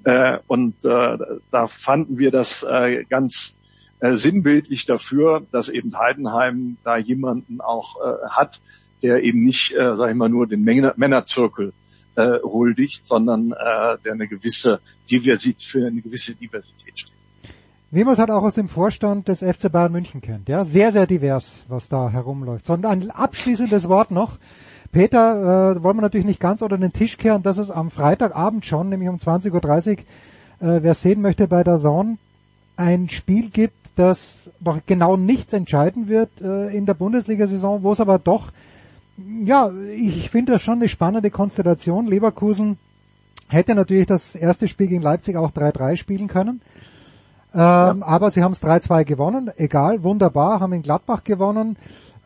Äh, 0.03 0.37
und 0.45 0.85
äh, 0.85 1.17
da 1.49 1.67
fanden 1.67 2.19
wir 2.19 2.29
das 2.29 2.61
äh, 2.61 3.03
ganz 3.05 3.55
äh, 3.99 4.13
sinnbildlich 4.13 4.85
dafür, 4.85 5.45
dass 5.51 5.69
eben 5.69 5.97
Heidenheim 5.97 6.77
da 6.83 6.97
jemanden 6.97 7.61
auch 7.61 7.95
äh, 8.01 8.27
hat, 8.29 8.61
der 9.01 9.23
eben 9.23 9.43
nicht, 9.43 9.73
äh, 9.73 9.95
sag 9.95 10.09
ich 10.09 10.15
mal, 10.15 10.29
nur 10.29 10.47
den 10.47 10.63
Männer 10.63 10.93
Männerzirkel 10.97 11.73
äh, 12.15 12.39
huldigt, 12.43 13.05
sondern 13.05 13.51
äh, 13.51 13.97
der 14.03 14.13
eine 14.13 14.27
gewisse 14.27 14.79
Diversität 15.09 15.61
für 15.61 15.85
eine 15.85 16.01
gewisse 16.01 16.35
Diversität 16.35 16.99
steht. 16.99 17.15
Wie 17.91 18.03
man 18.03 18.13
es 18.13 18.19
halt 18.19 18.31
auch 18.31 18.43
aus 18.43 18.55
dem 18.55 18.67
Vorstand 18.67 19.27
des 19.27 19.39
FC 19.39 19.71
Bayern 19.71 19.91
München 19.91 20.19
kennt, 20.19 20.49
ja, 20.49 20.65
sehr, 20.65 20.91
sehr 20.91 21.07
divers, 21.07 21.63
was 21.67 21.87
da 21.87 22.09
herumläuft. 22.09 22.65
Sondern 22.65 22.91
ein 22.91 23.11
abschließendes 23.11 23.87
Wort 23.87 24.11
noch. 24.11 24.37
Peter, 24.91 25.75
äh, 25.77 25.83
wollen 25.83 25.97
wir 25.97 26.01
natürlich 26.01 26.25
nicht 26.25 26.39
ganz 26.39 26.61
unter 26.61 26.77
den 26.77 26.93
Tisch 26.93 27.17
kehren, 27.17 27.43
dass 27.43 27.57
es 27.57 27.69
am 27.69 27.91
Freitagabend 27.91 28.65
schon, 28.65 28.89
nämlich 28.89 29.09
um 29.09 29.17
20.30 29.17 29.51
Uhr, 29.51 30.67
äh, 30.67 30.83
wer 30.83 30.93
sehen 30.93 31.21
möchte 31.21 31.47
bei 31.47 31.63
der 31.63 31.77
Zone, 31.77 32.17
ein 32.77 33.09
Spiel 33.09 33.49
gibt, 33.49 33.75
das 33.95 34.49
noch 34.59 34.79
genau 34.85 35.17
nichts 35.17 35.53
entscheiden 35.53 36.07
wird 36.07 36.41
äh, 36.41 36.67
in 36.75 36.85
der 36.85 36.93
Bundesliga-Saison, 36.93 37.83
wo 37.83 37.93
es 37.93 38.01
aber 38.01 38.19
doch, 38.19 38.51
ja, 39.45 39.71
ich 39.95 40.29
finde 40.29 40.53
das 40.53 40.61
schon 40.61 40.79
eine 40.79 40.89
spannende 40.89 41.31
Konstellation. 41.31 42.07
Leverkusen 42.07 42.77
hätte 43.47 43.75
natürlich 43.75 44.07
das 44.07 44.35
erste 44.35 44.67
Spiel 44.67 44.87
gegen 44.87 45.01
Leipzig 45.01 45.37
auch 45.37 45.51
3-3 45.51 45.95
spielen 45.95 46.27
können. 46.27 46.61
Ähm, 47.53 47.59
ja. 47.59 47.95
Aber 48.01 48.31
sie 48.31 48.43
haben 48.43 48.51
es 48.51 48.61
3-2 48.61 49.05
gewonnen, 49.05 49.49
egal, 49.55 50.03
wunderbar, 50.03 50.59
haben 50.59 50.73
in 50.73 50.81
Gladbach 50.81 51.23
gewonnen 51.23 51.77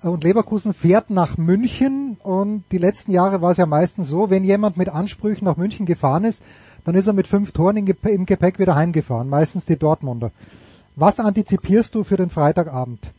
und 0.02 0.24
Leverkusen 0.24 0.74
fährt 0.74 1.10
nach 1.10 1.38
München 1.38 2.18
und 2.24 2.64
die 2.72 2.78
letzten 2.78 3.12
Jahre 3.12 3.42
war 3.42 3.52
es 3.52 3.58
ja 3.58 3.66
meistens 3.66 4.08
so, 4.08 4.30
wenn 4.30 4.44
jemand 4.44 4.78
mit 4.78 4.90
Ansprüchen 4.90 5.46
nach 5.46 5.58
München 5.58 5.86
gefahren 5.86 6.24
ist, 6.24 6.42
dann 6.90 6.96
ist 6.96 7.06
er 7.06 7.14
mit 7.14 7.28
fünf 7.28 7.52
Toren 7.52 7.78
im 7.78 8.26
Gepäck 8.26 8.58
wieder 8.58 8.74
heimgefahren, 8.74 9.30
meistens 9.30 9.68
die 9.68 9.78
Dortmunder. 9.78 10.32
Was 10.96 11.20
antizipierst 11.20 11.94
du 11.94 12.04
für 12.04 12.18
den 12.18 12.32
Freitagabend? 12.32 13.14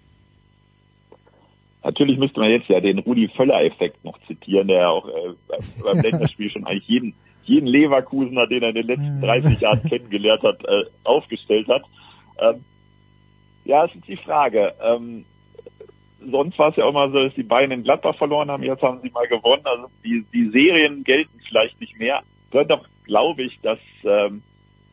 Natürlich 1.84 2.18
müsste 2.18 2.40
man 2.40 2.50
jetzt 2.50 2.68
ja 2.68 2.80
den 2.80 2.98
Rudi 2.98 3.28
Völler-Effekt 3.28 4.04
noch 4.04 4.18
zitieren, 4.26 4.66
der 4.66 4.90
auch 4.90 5.06
äh, 5.06 5.34
beim 5.84 5.98
Länderspiel 6.02 6.50
schon 6.50 6.66
eigentlich 6.66 6.88
jeden, 6.88 7.14
jeden 7.44 7.68
Leverkusener, 7.68 8.48
den 8.48 8.64
er 8.64 8.70
in 8.70 8.74
den 8.74 8.86
letzten 8.88 9.20
30 9.20 9.60
Jahren 9.60 9.82
kennengelernt 9.84 10.42
hat, 10.42 10.64
äh, 10.64 10.86
aufgestellt 11.04 11.68
hat. 11.68 11.84
Ähm, 12.40 12.64
ja, 13.64 13.84
es 13.84 13.94
ist 13.94 14.08
die 14.08 14.16
Frage. 14.16 14.74
Ähm, 14.82 15.24
sonst 16.28 16.58
war 16.58 16.70
es 16.70 16.76
ja 16.76 16.86
auch 16.86 16.92
mal 16.92 17.12
so, 17.12 17.22
dass 17.22 17.34
die 17.34 17.44
Bayern 17.44 17.70
in 17.70 17.84
Gladbach 17.84 18.16
verloren 18.16 18.50
haben, 18.50 18.64
jetzt 18.64 18.82
haben 18.82 18.98
sie 19.00 19.10
mal 19.10 19.28
gewonnen. 19.28 19.62
Also 19.64 19.86
die, 20.04 20.24
die 20.34 20.50
Serien 20.50 21.04
gelten 21.04 21.38
vielleicht 21.48 21.80
nicht 21.80 21.96
mehr. 22.00 22.24
Doch 22.50 22.84
glaube 23.11 23.42
ich, 23.42 23.58
dass 23.61 23.80
ähm, 24.04 24.42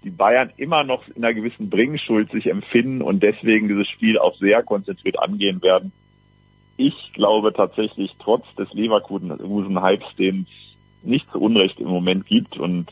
die 0.03 0.09
Bayern 0.09 0.51
immer 0.57 0.83
noch 0.83 1.07
in 1.07 1.23
einer 1.23 1.35
gewissen 1.35 1.69
Bringschuld 1.69 2.31
sich 2.31 2.47
empfinden 2.47 3.03
und 3.03 3.21
deswegen 3.21 3.67
dieses 3.67 3.87
Spiel 3.89 4.17
auch 4.17 4.35
sehr 4.37 4.63
konzentriert 4.63 5.19
angehen 5.19 5.61
werden. 5.61 5.91
Ich 6.77 6.95
glaube 7.13 7.53
tatsächlich, 7.53 8.11
trotz 8.17 8.43
des 8.55 8.73
Leverkusen-Hypes, 8.73 10.15
den 10.17 10.47
es 10.49 11.07
nicht 11.07 11.29
zu 11.31 11.39
Unrecht 11.39 11.79
im 11.79 11.89
Moment 11.89 12.25
gibt 12.25 12.57
und 12.57 12.87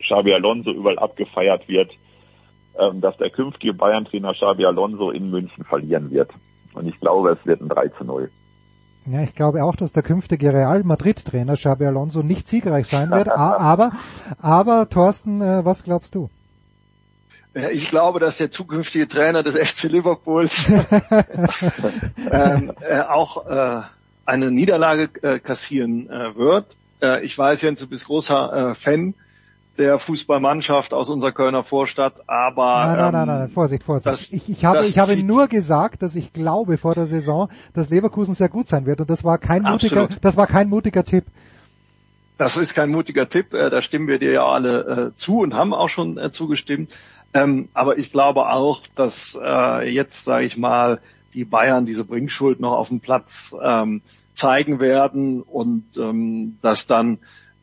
Xabi 0.00 0.34
Alonso 0.34 0.70
überall 0.70 0.98
abgefeiert 0.98 1.66
wird, 1.66 1.90
ähm, 2.78 3.00
dass 3.00 3.16
der 3.16 3.30
künftige 3.30 3.72
Bayern-Trainer 3.72 4.34
Xabi 4.34 4.66
Alonso 4.66 5.10
in 5.10 5.30
München 5.30 5.64
verlieren 5.64 6.10
wird. 6.10 6.30
Und 6.74 6.86
ich 6.86 7.00
glaube, 7.00 7.30
es 7.30 7.46
wird 7.46 7.62
ein 7.62 7.70
3 7.70 7.88
zu 7.88 8.04
0. 8.04 8.30
Ja, 9.10 9.22
ich 9.22 9.34
glaube 9.34 9.64
auch, 9.64 9.74
dass 9.74 9.92
der 9.92 10.02
künftige 10.02 10.52
Real 10.52 10.82
Madrid-Trainer 10.84 11.56
Xabi 11.56 11.86
Alonso 11.86 12.22
nicht 12.22 12.46
siegreich 12.46 12.88
sein 12.88 13.10
wird. 13.10 13.28
aber, 13.28 13.92
aber 14.38 14.88
Thorsten, 14.90 15.40
äh, 15.40 15.64
was 15.64 15.82
glaubst 15.84 16.14
du? 16.14 16.28
Ich 17.72 17.88
glaube, 17.88 18.20
dass 18.20 18.36
der 18.36 18.50
zukünftige 18.50 19.08
Trainer 19.08 19.42
des 19.42 19.56
FC 19.56 19.84
Liverpools 19.84 20.70
ähm, 22.30 22.72
äh, 22.80 23.00
auch 23.00 23.46
äh, 23.46 23.82
eine 24.26 24.50
Niederlage 24.50 25.08
äh, 25.22 25.38
kassieren 25.38 26.10
äh, 26.10 26.36
wird. 26.36 26.76
Äh, 27.00 27.24
ich 27.24 27.36
weiß, 27.36 27.62
Jens, 27.62 27.80
du 27.80 27.86
bist 27.86 28.04
großer 28.04 28.74
Fan 28.74 29.14
der 29.78 29.98
Fußballmannschaft 29.98 30.92
aus 30.92 31.08
unserer 31.08 31.32
Kölner 31.32 31.62
Vorstadt, 31.62 32.28
aber 32.28 32.84
nein, 32.84 32.98
nein, 32.98 33.12
nein, 33.12 33.26
nein, 33.26 33.38
nein. 33.38 33.48
Vorsicht, 33.48 33.82
Vorsicht. 33.82 34.06
Das, 34.06 34.32
ich, 34.32 34.48
ich 34.48 34.64
habe, 34.64 34.86
ich 34.86 34.98
habe 34.98 35.16
nur 35.22 35.46
gesagt, 35.46 36.02
dass 36.02 36.14
ich 36.14 36.32
glaube 36.32 36.78
vor 36.78 36.94
der 36.94 37.06
Saison, 37.06 37.48
dass 37.74 37.90
Leverkusen 37.90 38.34
sehr 38.34 38.48
gut 38.48 38.68
sein 38.68 38.86
wird 38.86 39.00
und 39.00 39.10
das 39.10 39.24
war 39.24 39.38
kein 39.38 39.62
mutiger, 39.62 40.08
das 40.20 40.36
war 40.36 40.46
kein 40.46 40.68
mutiger 40.68 41.04
Tipp. 41.04 41.24
Das 42.36 42.56
ist 42.56 42.74
kein 42.74 42.90
mutiger 42.90 43.28
Tipp, 43.28 43.52
äh, 43.52 43.70
da 43.70 43.82
stimmen 43.82 44.08
wir 44.08 44.18
dir 44.18 44.32
ja 44.32 44.46
alle 44.46 45.12
äh, 45.12 45.16
zu 45.16 45.40
und 45.40 45.54
haben 45.54 45.72
auch 45.74 45.88
schon 45.88 46.18
äh, 46.18 46.30
zugestimmt. 46.30 46.92
Ähm, 47.34 47.68
aber 47.74 47.98
ich 47.98 48.10
glaube 48.10 48.48
auch, 48.48 48.82
dass 48.94 49.38
äh, 49.40 49.88
jetzt, 49.90 50.24
sage 50.24 50.44
ich 50.44 50.56
mal, 50.56 51.00
die 51.34 51.44
Bayern 51.44 51.84
diese 51.84 52.04
Bringschuld 52.04 52.58
noch 52.58 52.72
auf 52.72 52.88
dem 52.88 53.00
Platz 53.00 53.54
ähm, 53.62 54.02
zeigen 54.32 54.80
werden 54.80 55.42
und 55.42 55.84
ähm, 55.98 56.58
dass 56.62 56.86
dann 56.86 57.18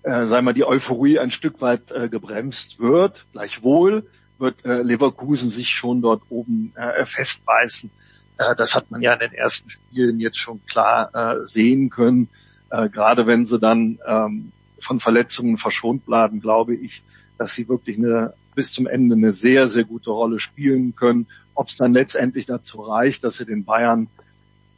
äh, 0.05 0.27
sagen 0.27 0.45
wir, 0.45 0.53
die 0.53 0.65
Euphorie 0.65 1.17
ein 1.17 1.31
Stück 1.31 1.61
weit 1.61 1.91
äh, 1.91 2.09
gebremst 2.09 2.79
wird. 2.79 3.25
Gleichwohl 3.31 4.07
wird 4.37 4.63
äh, 4.63 4.83
Leverkusen 4.83 5.49
sich 5.49 5.69
schon 5.69 6.03
dort 6.03 6.21
oben 6.29 6.73
äh, 6.75 7.05
festbeißen. 7.05 7.89
Äh, 8.37 8.55
das 8.55 8.75
hat 8.75 8.91
man 8.91 9.01
ja 9.01 9.13
in 9.13 9.19
den 9.19 9.33
ersten 9.33 9.71
Spielen 9.71 10.19
jetzt 10.19 10.37
schon 10.37 10.63
klar 10.67 11.09
äh, 11.15 11.45
sehen 11.47 11.89
können. 11.89 12.29
Äh, 12.69 12.89
gerade 12.89 13.25
wenn 13.25 13.45
sie 13.45 13.57
dann 13.57 13.97
ähm, 14.05 14.51
von 14.79 14.99
Verletzungen 14.99 15.57
verschont 15.57 16.05
bleiben, 16.05 16.39
glaube 16.39 16.75
ich, 16.75 17.01
dass 17.39 17.55
sie 17.55 17.67
wirklich 17.67 17.97
eine, 17.97 18.33
bis 18.53 18.71
zum 18.71 18.85
Ende 18.85 19.15
eine 19.15 19.31
sehr, 19.31 19.67
sehr 19.67 19.85
gute 19.85 20.11
Rolle 20.11 20.39
spielen 20.39 20.95
können. 20.95 21.25
Ob 21.55 21.69
es 21.69 21.77
dann 21.77 21.93
letztendlich 21.93 22.45
dazu 22.45 22.81
reicht, 22.81 23.23
dass 23.23 23.37
sie 23.37 23.45
den 23.45 23.65
Bayern 23.65 24.07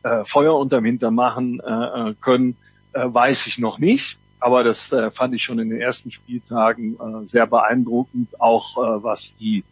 äh, 0.03 0.23
Feuer 0.23 0.57
unterm 0.57 0.85
Hintern 0.85 1.15
machen 1.15 1.59
äh, 1.59 2.11
äh 2.11 2.15
können, 2.21 2.55
äh, 2.93 3.01
weiß 3.05 3.47
ich 3.47 3.57
noch 3.57 3.77
nicht. 3.77 4.19
Aber 4.39 4.63
das 4.63 4.91
äh, 4.91 5.09
fand 5.11 5.33
ich 5.33 5.43
schon 5.43 5.59
in 5.59 5.69
den 5.69 5.81
ersten 5.81 6.11
Spieltagen 6.11 6.95
äh, 6.99 7.27
sehr 7.27 7.47
beeindruckend, 7.47 8.39
auch 8.39 8.77
äh, 8.77 9.03
was 9.03 9.35
die, 9.37 9.63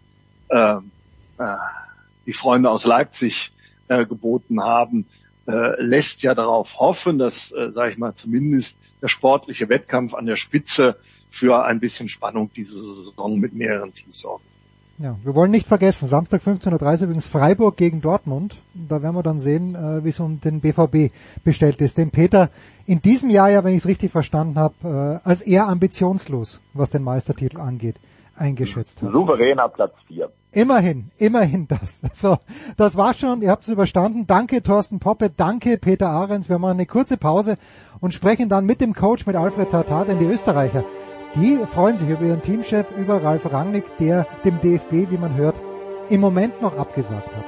äh, 0.50 0.78
äh, 1.38 1.56
die 2.26 2.34
Freunde 2.34 2.70
aus 2.70 2.86
Leipzig 2.86 3.52
äh, 3.88 4.06
geboten 4.06 4.62
haben, 4.64 5.06
äh, 5.48 5.80
lässt 5.82 6.24
ja 6.24 6.34
darauf 6.34 6.80
hoffen, 6.80 7.20
dass, 7.20 7.52
äh, 7.52 7.72
sage 7.72 7.92
ich 7.92 7.98
mal, 7.98 8.16
zumindest 8.16 8.80
der 9.02 9.08
sportliche 9.08 9.70
Wettkampf 9.70 10.16
an 10.16 10.26
der 10.26 10.36
Spitze 10.38 10.98
für 11.30 11.64
ein 11.66 11.80
bisschen 11.80 12.10
Spannung 12.10 12.50
diese 12.56 12.82
Saison 12.82 13.40
mit 13.40 13.54
mehreren 13.54 13.94
Teams 13.94 14.20
sorgt. 14.22 14.46
Ja, 14.98 15.18
wir 15.24 15.36
wollen 15.36 15.52
nicht 15.52 15.68
vergessen, 15.68 16.08
Samstag 16.08 16.42
15.30 16.42 16.72
Uhr 16.72 17.04
übrigens 17.04 17.26
Freiburg 17.26 17.76
gegen 17.76 18.00
Dortmund. 18.00 18.62
Da 18.74 19.02
werden 19.02 19.14
wir 19.14 19.24
dann 19.24 19.40
sehen, 19.40 19.76
äh, 19.76 20.06
wie 20.06 20.10
es 20.10 20.22
um 20.22 20.40
den 20.40 20.62
BVB 20.62 21.12
bestellt 21.44 21.82
ist. 21.82 21.98
Den 21.98 22.12
Peter 22.12 22.50
in 22.86 23.02
diesem 23.02 23.30
Jahr 23.30 23.50
ja, 23.50 23.66
wenn 23.66 23.74
ich 23.74 23.80
es 23.80 23.88
richtig 23.88 24.12
verstanden 24.12 24.58
habe, 24.58 25.20
äh, 25.26 25.28
als 25.28 25.42
eher 25.42 25.68
ambitionslos, 25.68 26.62
was 26.74 26.92
den 26.92 27.04
Meistertitel 27.04 27.60
angeht, 27.60 27.98
eingeschätzt 28.38 29.02
hat. 29.02 29.12
Souveräner 29.12 29.68
Platz 29.68 29.96
4. 30.08 30.32
Immerhin, 30.54 31.12
immerhin 31.18 31.68
das. 31.68 32.02
So, 32.14 32.38
das 32.78 32.96
war's 32.96 33.20
schon, 33.20 33.42
ihr 33.42 33.52
habt 33.52 33.64
es 33.64 33.70
überstanden. 33.70 34.28
Danke 34.28 34.64
Thorsten 34.64 35.00
Poppe, 35.00 35.30
danke 35.30 35.78
Peter 35.78 36.10
Ahrens. 36.10 36.48
Wir 36.48 36.58
machen 36.58 36.78
eine 36.78 36.86
kurze 36.86 37.18
Pause 37.18 37.58
und 38.00 38.14
sprechen 38.14 38.48
dann 38.48 38.66
mit 38.66 38.80
dem 38.80 38.94
Coach, 38.94 39.26
mit 39.26 39.36
Alfred 39.36 39.72
Tatar, 39.72 40.06
denn 40.06 40.20
die 40.20 40.26
Österreicher 40.26 40.86
die 41.36 41.60
freuen 41.66 41.98
sich 41.98 42.10
über 42.10 42.22
ihren 42.22 42.42
Teamchef, 42.42 42.88
über 42.98 43.22
Ralf 43.22 43.52
Rangnick, 43.52 43.86
der 44.00 44.26
dem 44.44 44.60
DFB, 44.62 45.12
wie 45.12 45.18
man 45.18 45.36
hört, 45.36 45.60
im 46.10 46.22
Moment 46.22 46.62
noch 46.62 46.78
abgesagt 46.78 47.28
hat. 47.28 47.44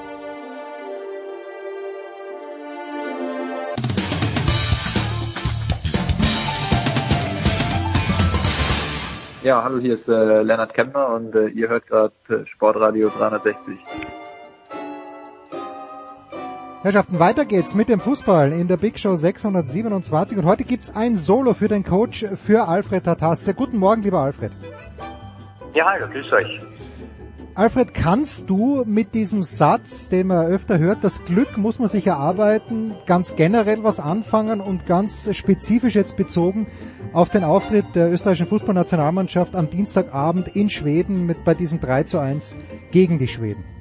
Ja, 9.44 9.64
hallo, 9.64 9.80
hier 9.80 9.98
ist 9.98 10.08
äh, 10.10 10.42
Lennart 10.42 10.74
Kempner 10.74 11.08
und 11.14 11.34
äh, 11.34 11.48
ihr 11.48 11.70
hört 11.70 11.88
gerade 11.88 12.14
äh, 12.28 12.46
Sportradio 12.48 13.08
360. 13.08 13.78
Herrschaften, 16.84 17.20
weiter 17.20 17.46
geht's 17.46 17.74
mit 17.74 17.90
dem 17.90 18.00
Fußball 18.00 18.52
in 18.52 18.68
der 18.68 18.78
Big 18.78 19.00
Show 19.00 19.16
627 19.16 20.38
und 20.38 20.46
heute 20.46 20.64
gibt's 20.64 20.96
ein 20.96 21.16
Solo 21.16 21.56
für 21.56 21.68
den 21.68 21.84
Coach, 21.84 22.24
für 22.44 22.68
Alfred 22.68 23.04
Tatas. 23.04 23.52
Guten 23.56 23.78
Morgen, 23.78 24.04
lieber 24.04 24.20
Alfred. 24.20 24.52
Ja, 25.74 25.86
hallo, 25.92 26.08
grüß 26.08 26.32
euch. 26.34 26.60
Alfred, 27.56 27.96
kannst 27.96 28.48
du 28.48 28.84
mit 28.86 29.16
diesem 29.16 29.42
Satz, 29.42 30.08
den 30.10 30.28
man 30.28 30.46
öfter 30.46 30.78
hört, 30.78 31.04
das 31.04 31.26
Glück 31.26 31.58
muss 31.58 31.80
man 31.80 31.88
sich 31.88 32.06
erarbeiten, 32.06 32.94
ganz 33.08 33.36
generell 33.36 33.84
was 33.84 34.00
anfangen 34.00 34.62
und 34.62 34.86
ganz 34.86 35.36
spezifisch 35.36 35.96
jetzt 35.96 36.16
bezogen 36.16 36.68
auf 37.12 37.30
den 37.32 37.44
Auftritt 37.44 37.96
der 37.96 38.12
österreichischen 38.12 38.48
Fußballnationalmannschaft 38.48 39.56
am 39.56 39.72
Dienstagabend 39.72 40.56
in 40.56 40.70
Schweden 40.70 41.26
mit 41.26 41.44
bei 41.44 41.56
diesem 41.56 41.80
3 41.80 42.04
zu 42.04 42.20
1 42.20 42.56
gegen 42.92 43.18
die 43.18 43.28
Schweden? 43.28 43.77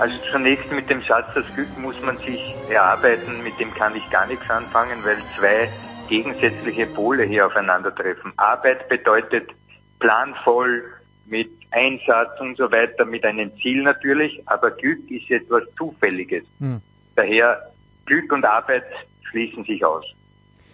Also 0.00 0.16
zunächst 0.32 0.72
mit 0.72 0.88
dem 0.88 1.02
Satz, 1.02 1.26
das 1.34 1.44
Glück 1.54 1.76
muss 1.76 2.00
man 2.00 2.16
sich 2.20 2.40
erarbeiten, 2.70 3.42
mit 3.42 3.60
dem 3.60 3.70
kann 3.74 3.94
ich 3.94 4.08
gar 4.08 4.26
nichts 4.26 4.48
anfangen, 4.48 5.04
weil 5.04 5.18
zwei 5.38 5.68
gegensätzliche 6.08 6.86
Pole 6.86 7.24
hier 7.24 7.46
aufeinandertreffen. 7.46 8.32
Arbeit 8.38 8.88
bedeutet 8.88 9.50
planvoll, 9.98 10.84
mit 11.26 11.50
Einsatz 11.70 12.40
und 12.40 12.56
so 12.56 12.72
weiter, 12.72 13.04
mit 13.04 13.26
einem 13.26 13.52
Ziel 13.60 13.82
natürlich, 13.82 14.42
aber 14.46 14.70
Glück 14.70 15.10
ist 15.10 15.30
etwas 15.30 15.64
Zufälliges. 15.76 16.44
Hm. 16.60 16.80
Daher 17.14 17.70
Glück 18.06 18.32
und 18.32 18.46
Arbeit 18.46 18.86
schließen 19.30 19.64
sich 19.64 19.84
aus. 19.84 20.06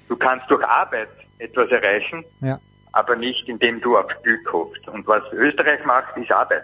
Du 0.08 0.16
kannst 0.16 0.48
durch 0.48 0.64
Arbeit 0.64 1.08
etwas 1.40 1.68
erreichen, 1.72 2.24
ja. 2.42 2.60
aber 2.92 3.16
nicht 3.16 3.48
indem 3.48 3.80
du 3.80 3.98
auf 3.98 4.06
Glück 4.22 4.52
hoffst. 4.52 4.86
Und 4.86 5.04
was 5.08 5.24
Österreich 5.32 5.84
macht, 5.84 6.16
ist 6.16 6.30
Arbeit 6.30 6.62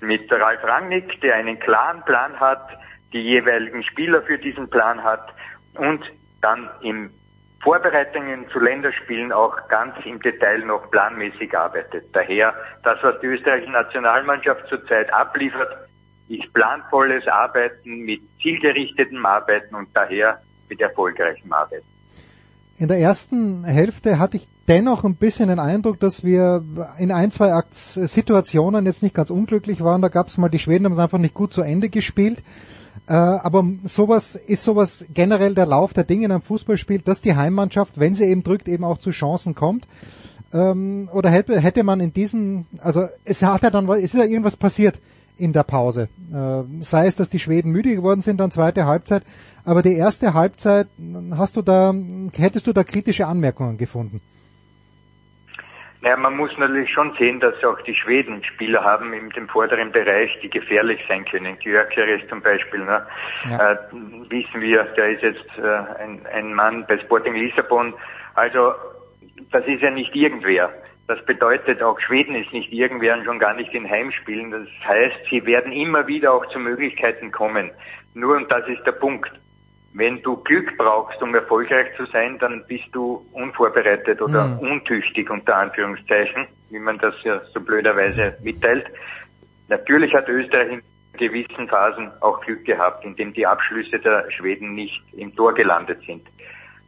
mit 0.00 0.30
Ralf 0.30 0.62
Rangnick, 0.64 1.20
der 1.20 1.36
einen 1.36 1.58
klaren 1.58 2.02
Plan 2.02 2.38
hat, 2.38 2.68
die 3.12 3.20
jeweiligen 3.20 3.82
Spieler 3.82 4.22
für 4.22 4.38
diesen 4.38 4.68
Plan 4.68 5.02
hat 5.02 5.32
und 5.74 6.04
dann 6.40 6.68
im 6.82 7.10
Vorbereitungen 7.62 8.48
zu 8.50 8.60
Länderspielen 8.60 9.32
auch 9.32 9.68
ganz 9.68 9.94
im 10.04 10.20
Detail 10.22 10.64
noch 10.64 10.90
planmäßig 10.90 11.56
arbeitet. 11.56 12.04
Daher, 12.12 12.54
das, 12.84 12.98
was 13.02 13.20
die 13.20 13.26
österreichische 13.26 13.72
Nationalmannschaft 13.72 14.68
zurzeit 14.68 15.12
abliefert, 15.12 15.88
ist 16.28 16.52
planvolles 16.52 17.26
Arbeiten 17.26 18.04
mit 18.04 18.20
zielgerichtetem 18.42 19.24
Arbeiten 19.26 19.74
und 19.74 19.88
daher 19.94 20.40
mit 20.68 20.80
erfolgreichem 20.80 21.52
Arbeiten. 21.52 21.86
In 22.78 22.86
der 22.86 22.98
ersten 22.98 23.64
Hälfte 23.64 24.18
hatte 24.20 24.36
ich 24.36 24.46
dennoch 24.68 25.04
ein 25.04 25.14
bisschen 25.14 25.48
den 25.48 25.58
Eindruck, 25.58 25.98
dass 25.98 26.22
wir 26.24 26.62
in 26.98 27.10
ein, 27.10 27.30
zwei 27.30 27.62
Situationen 27.70 28.86
jetzt 28.86 29.02
nicht 29.02 29.14
ganz 29.14 29.30
unglücklich 29.30 29.82
waren. 29.82 30.02
Da 30.02 30.08
gab 30.08 30.28
es 30.28 30.38
mal, 30.38 30.48
die 30.48 30.58
Schweden 30.58 30.84
haben 30.84 30.92
es 30.92 30.98
einfach 30.98 31.18
nicht 31.18 31.34
gut 31.34 31.52
zu 31.52 31.62
Ende 31.62 31.88
gespielt. 31.88 32.42
Äh, 33.08 33.14
aber 33.14 33.64
sowas 33.84 34.34
ist 34.34 34.64
sowas 34.64 35.04
generell 35.14 35.54
der 35.54 35.66
Lauf 35.66 35.94
der 35.94 36.04
Dinge 36.04 36.26
in 36.26 36.32
einem 36.32 36.42
Fußballspiel, 36.42 37.00
dass 37.00 37.22
die 37.22 37.36
Heimmannschaft, 37.36 37.98
wenn 37.98 38.14
sie 38.14 38.24
eben 38.24 38.42
drückt, 38.42 38.68
eben 38.68 38.84
auch 38.84 38.98
zu 38.98 39.10
Chancen 39.10 39.54
kommt. 39.54 39.86
Ähm, 40.52 41.08
oder 41.12 41.30
hätte, 41.30 41.58
hätte 41.60 41.84
man 41.84 42.00
in 42.00 42.12
diesem, 42.12 42.66
also 42.80 43.06
es 43.24 43.42
hat 43.42 43.62
ja 43.62 43.70
dann, 43.70 43.88
es 43.88 44.14
ist 44.14 44.14
ja 44.14 44.24
irgendwas 44.24 44.56
passiert 44.56 45.00
in 45.38 45.52
der 45.52 45.62
Pause. 45.62 46.08
Äh, 46.32 46.82
sei 46.82 47.06
es, 47.06 47.16
dass 47.16 47.30
die 47.30 47.38
Schweden 47.38 47.70
müde 47.70 47.94
geworden 47.94 48.20
sind 48.20 48.40
dann 48.40 48.50
zweite 48.50 48.86
Halbzeit, 48.86 49.22
aber 49.64 49.82
die 49.82 49.94
erste 49.94 50.34
Halbzeit 50.34 50.88
hast 51.32 51.56
du 51.56 51.62
da, 51.62 51.94
hättest 52.34 52.66
du 52.66 52.72
da 52.72 52.84
kritische 52.84 53.26
Anmerkungen 53.26 53.78
gefunden? 53.78 54.20
Naja, 56.08 56.20
man 56.20 56.38
muss 56.38 56.56
natürlich 56.56 56.90
schon 56.90 57.14
sehen, 57.18 57.38
dass 57.38 57.62
auch 57.62 57.78
die 57.82 57.94
Schweden 57.94 58.42
Spieler 58.42 58.82
haben 58.82 59.12
in 59.12 59.28
dem 59.28 59.46
vorderen 59.46 59.92
Bereich, 59.92 60.30
die 60.42 60.48
gefährlich 60.48 60.98
sein 61.06 61.26
können. 61.26 61.58
Gyökeres 61.58 62.26
zum 62.30 62.40
Beispiel, 62.40 62.80
ne? 62.80 63.06
Ja. 63.50 63.72
Äh, 63.72 63.76
wissen 64.30 64.62
wir, 64.62 64.84
der 64.84 65.10
ist 65.10 65.22
jetzt 65.22 65.58
äh, 65.58 66.02
ein, 66.02 66.24
ein 66.32 66.54
Mann 66.54 66.86
bei 66.88 66.96
Sporting 67.00 67.34
Lissabon. 67.34 67.92
Also 68.36 68.72
das 69.52 69.66
ist 69.66 69.82
ja 69.82 69.90
nicht 69.90 70.16
irgendwer. 70.16 70.72
Das 71.08 71.22
bedeutet, 71.26 71.82
auch 71.82 72.00
Schweden 72.00 72.36
ist 72.36 72.54
nicht 72.54 72.72
irgendwer 72.72 73.14
und 73.14 73.26
schon 73.26 73.38
gar 73.38 73.52
nicht 73.52 73.74
in 73.74 73.86
Heimspielen. 73.86 74.50
Das 74.50 74.68
heißt, 74.86 75.26
sie 75.28 75.44
werden 75.44 75.72
immer 75.72 76.06
wieder 76.06 76.32
auch 76.32 76.46
zu 76.46 76.58
Möglichkeiten 76.58 77.32
kommen. 77.32 77.70
Nur, 78.14 78.34
und 78.34 78.50
das 78.50 78.66
ist 78.66 78.82
der 78.86 78.92
Punkt, 78.92 79.30
wenn 79.98 80.22
du 80.22 80.36
Glück 80.36 80.78
brauchst, 80.78 81.20
um 81.20 81.34
erfolgreich 81.34 81.88
zu 81.96 82.06
sein, 82.06 82.38
dann 82.38 82.64
bist 82.68 82.86
du 82.92 83.26
unvorbereitet 83.32 84.22
oder 84.22 84.46
mhm. 84.46 84.58
untüchtig 84.60 85.28
unter 85.28 85.56
Anführungszeichen, 85.56 86.46
wie 86.70 86.78
man 86.78 86.98
das 86.98 87.14
ja 87.24 87.40
so 87.52 87.60
blöderweise 87.60 88.38
mitteilt. 88.42 88.86
Natürlich 89.66 90.14
hat 90.14 90.28
Österreich 90.28 90.70
in 90.70 90.82
gewissen 91.18 91.66
Phasen 91.66 92.12
auch 92.20 92.40
Glück 92.42 92.64
gehabt, 92.64 93.04
indem 93.04 93.32
die 93.32 93.44
Abschlüsse 93.44 93.98
der 93.98 94.30
Schweden 94.30 94.74
nicht 94.76 95.02
im 95.14 95.34
Tor 95.34 95.52
gelandet 95.52 96.00
sind. 96.06 96.24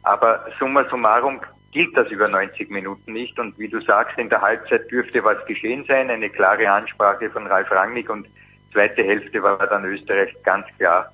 Aber 0.03 0.45
summa 0.57 0.87
summarum 0.89 1.41
gilt 1.73 1.95
das 1.97 2.07
über 2.11 2.29
90 2.29 2.69
Minuten 2.69 3.11
nicht. 3.11 3.37
Und 3.37 3.59
wie 3.59 3.67
du 3.67 3.81
sagst, 3.81 4.17
in 4.17 4.29
der 4.29 4.41
Halbzeit 4.41 4.89
dürfte 4.89 5.21
was 5.21 5.45
geschehen 5.47 5.83
sein, 5.85 6.09
eine 6.09 6.29
klare 6.29 6.71
Ansprache 6.71 7.29
von 7.29 7.45
Ralf 7.45 7.69
Rangnick 7.71 8.09
und 8.09 8.25
zweite 8.71 9.03
Hälfte 9.03 9.43
war 9.43 9.57
dann 9.67 9.83
Österreich 9.83 10.33
ganz 10.43 10.65
klar 10.77 11.11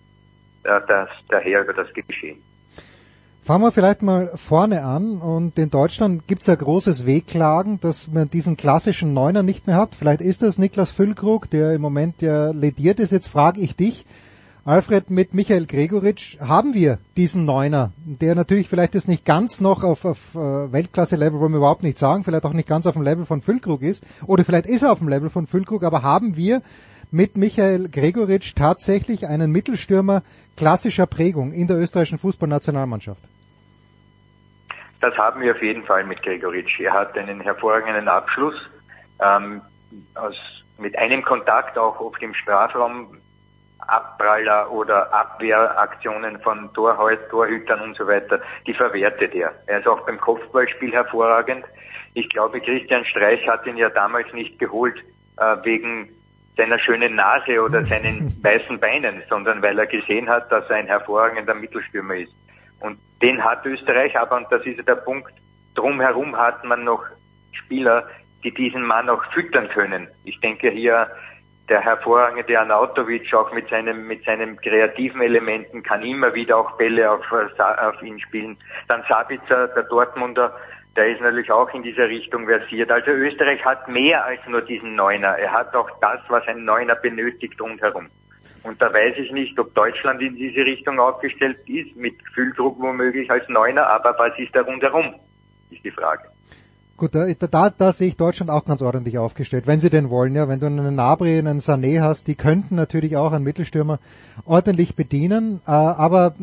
das, 0.67 1.09
daher 1.29 1.63
über 1.63 1.73
das 1.73 1.87
Geschehen. 1.93 2.37
Fangen 3.43 3.63
wir 3.63 3.71
vielleicht 3.71 4.01
mal 4.01 4.29
vorne 4.35 4.83
an 4.83 5.19
und 5.19 5.57
in 5.57 5.69
Deutschland 5.69 6.27
gibt 6.27 6.41
es 6.41 6.47
ja 6.47 6.55
großes 6.55 7.05
Wehklagen, 7.05 7.79
dass 7.79 8.09
man 8.09 8.29
diesen 8.29 8.57
klassischen 8.57 9.13
Neuner 9.13 9.41
nicht 9.41 9.67
mehr 9.67 9.77
hat. 9.77 9.95
Vielleicht 9.95 10.19
ist 10.19 10.41
das 10.41 10.57
Niklas 10.57 10.91
Füllkrug, 10.91 11.49
der 11.49 11.71
im 11.71 11.79
Moment 11.79 12.21
ja 12.21 12.51
lediert 12.51 12.99
ist. 12.99 13.13
Jetzt 13.13 13.29
frage 13.29 13.61
ich 13.61 13.77
dich, 13.77 14.05
Alfred, 14.67 15.09
mit 15.09 15.33
Michael 15.33 15.65
Gregoritsch 15.65 16.37
haben 16.41 16.73
wir 16.73 16.97
diesen 17.15 17.45
Neuner, 17.45 17.93
der 18.03 18.35
natürlich 18.35 18.67
vielleicht 18.67 18.95
jetzt 18.95 19.07
nicht 19.07 19.23
ganz 19.23 19.61
noch 19.61 19.81
auf, 19.81 20.03
auf 20.03 20.35
äh, 20.35 20.73
Weltklasse-Level, 20.73 21.39
wollen 21.39 21.53
wir 21.53 21.59
überhaupt 21.59 21.83
nicht 21.83 21.97
sagen, 21.97 22.25
vielleicht 22.25 22.43
auch 22.43 22.51
nicht 22.51 22.67
ganz 22.67 22.85
auf 22.85 22.95
dem 22.95 23.01
Level 23.01 23.25
von 23.25 23.41
Füllkrug 23.41 23.81
ist, 23.81 24.03
oder 24.25 24.43
vielleicht 24.43 24.65
ist 24.65 24.81
er 24.81 24.91
auf 24.91 24.99
dem 24.99 25.07
Level 25.07 25.29
von 25.29 25.47
Füllkrug, 25.47 25.85
aber 25.85 26.03
haben 26.03 26.35
wir 26.35 26.61
mit 27.11 27.37
Michael 27.37 27.89
Gregoritsch 27.89 28.53
tatsächlich 28.55 29.27
einen 29.27 29.51
Mittelstürmer 29.51 30.23
klassischer 30.55 31.05
Prägung 31.05 31.51
in 31.51 31.67
der 31.67 31.77
österreichischen 31.77 32.19
Fußballnationalmannschaft? 32.19 33.23
Das 34.99 35.15
haben 35.17 35.41
wir 35.41 35.53
auf 35.53 35.61
jeden 35.61 35.83
Fall 35.83 36.03
mit 36.05 36.21
Gregoritsch. 36.23 36.79
Er 36.79 36.93
hat 36.93 37.17
einen 37.17 37.41
hervorragenden 37.41 38.07
Abschluss 38.07 38.55
ähm, 39.21 39.61
aus, 40.15 40.35
mit 40.77 40.97
einem 40.97 41.23
Kontakt 41.23 41.77
auch 41.77 41.99
auf 41.99 42.17
dem 42.17 42.33
Strafraum 42.33 43.17
Abpraller 43.79 44.71
oder 44.71 45.13
Abwehraktionen 45.13 46.39
von 46.41 46.73
Torhäut, 46.73 47.29
Torhütern 47.29 47.81
und 47.81 47.95
so 47.95 48.07
weiter, 48.07 48.41
die 48.65 48.73
verwertet 48.73 49.33
er. 49.33 49.53
Er 49.67 49.79
ist 49.79 49.87
auch 49.87 50.05
beim 50.05 50.19
Kopfballspiel 50.19 50.91
hervorragend. 50.91 51.63
Ich 52.13 52.27
glaube, 52.29 52.59
Christian 52.59 53.05
Streich 53.05 53.47
hat 53.47 53.65
ihn 53.65 53.77
ja 53.77 53.89
damals 53.89 54.31
nicht 54.33 54.59
geholt 54.59 54.97
äh, 55.37 55.55
wegen 55.63 56.09
seiner 56.57 56.79
schönen 56.79 57.15
Nase 57.15 57.61
oder 57.61 57.83
seinen 57.85 58.35
weißen 58.43 58.79
Beinen, 58.79 59.23
sondern 59.29 59.61
weil 59.61 59.79
er 59.79 59.87
gesehen 59.87 60.27
hat, 60.27 60.51
dass 60.51 60.69
er 60.69 60.77
ein 60.77 60.87
hervorragender 60.87 61.53
Mittelstürmer 61.53 62.15
ist. 62.15 62.33
Und 62.79 62.99
den 63.21 63.43
hat 63.43 63.65
Österreich 63.65 64.17
aber, 64.17 64.37
und 64.37 64.47
das 64.51 64.65
ist 64.65 64.77
ja 64.77 64.83
der 64.83 64.95
Punkt, 64.95 65.31
drumherum 65.75 66.35
hat 66.37 66.63
man 66.63 66.83
noch 66.83 67.03
Spieler, 67.51 68.07
die 68.43 68.53
diesen 68.53 68.83
Mann 68.83 69.09
auch 69.09 69.23
füttern 69.33 69.69
können. 69.69 70.07
Ich 70.25 70.39
denke 70.41 70.69
hier 70.69 71.07
der 71.69 71.81
hervorragende 71.81 72.59
Anautovic 72.59 73.33
auch 73.33 73.51
mit 73.51 73.69
seinem, 73.69 74.07
mit 74.07 74.23
seinem 74.23 74.57
kreativen 74.57 75.21
Elementen 75.21 75.83
kann 75.83 76.01
immer 76.01 76.33
wieder 76.33 76.57
auch 76.57 76.77
Bälle 76.77 77.11
auf, 77.11 77.25
auf 77.31 78.01
ihn 78.01 78.19
spielen. 78.19 78.57
Dann 78.87 79.03
Sabitzer, 79.09 79.67
der 79.69 79.83
Dortmunder, 79.83 80.55
der 80.97 81.13
ist 81.13 81.21
natürlich 81.21 81.51
auch 81.51 81.71
in 81.73 81.83
dieser 81.83 82.09
Richtung 82.09 82.47
versiert. 82.47 82.91
Also 82.91 83.11
Österreich 83.11 83.63
hat 83.63 83.87
mehr 83.87 84.25
als 84.25 84.39
nur 84.47 84.61
diesen 84.61 84.95
Neuner. 84.95 85.37
Er 85.37 85.51
hat 85.51 85.75
auch 85.75 85.89
das, 86.01 86.19
was 86.27 86.45
ein 86.47 86.65
Neuner 86.65 86.95
benötigt 86.95 87.61
rundherum. 87.61 88.07
Und 88.63 88.81
da 88.81 88.91
weiß 88.91 89.15
ich 89.17 89.31
nicht, 89.31 89.57
ob 89.59 89.73
Deutschland 89.75 90.21
in 90.21 90.35
diese 90.35 90.61
Richtung 90.61 90.99
aufgestellt 90.99 91.59
ist, 91.67 91.95
mit 91.95 92.15
Fühldruck 92.33 92.79
womöglich 92.79 93.29
als 93.29 93.47
Neuner, 93.47 93.87
aber 93.87 94.15
was 94.17 94.37
ist 94.39 94.55
da 94.55 94.61
rundherum, 94.61 95.13
ist 95.69 95.83
die 95.83 95.91
Frage. 95.91 96.23
Gut, 96.95 97.13
da, 97.13 97.27
da, 97.27 97.69
da 97.69 97.91
sehe 97.91 98.07
ich 98.07 98.17
Deutschland 98.17 98.49
auch 98.49 98.65
ganz 98.65 98.81
ordentlich 98.81 99.19
aufgestellt, 99.19 99.67
wenn 99.67 99.79
sie 99.79 99.91
denn 99.91 100.09
wollen, 100.09 100.33
ja. 100.33 100.47
Wenn 100.47 100.59
du 100.59 100.65
einen 100.65 100.95
Nabri, 100.95 101.37
einen 101.37 101.59
Sané 101.59 102.01
hast, 102.01 102.27
die 102.27 102.33
könnten 102.33 102.73
natürlich 102.73 103.15
auch 103.17 103.33
einen 103.33 103.43
Mittelstürmer 103.43 103.99
ordentlich 104.45 104.95
bedienen. 104.95 105.61
Äh, 105.67 105.71
aber 105.71 106.33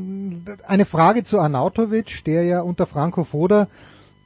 eine 0.64 0.84
Frage 0.84 1.24
zu 1.24 1.40
Arnautovic, 1.40 2.24
der 2.24 2.44
ja 2.44 2.60
unter 2.60 2.86
Franco 2.86 3.24
Foda 3.24 3.66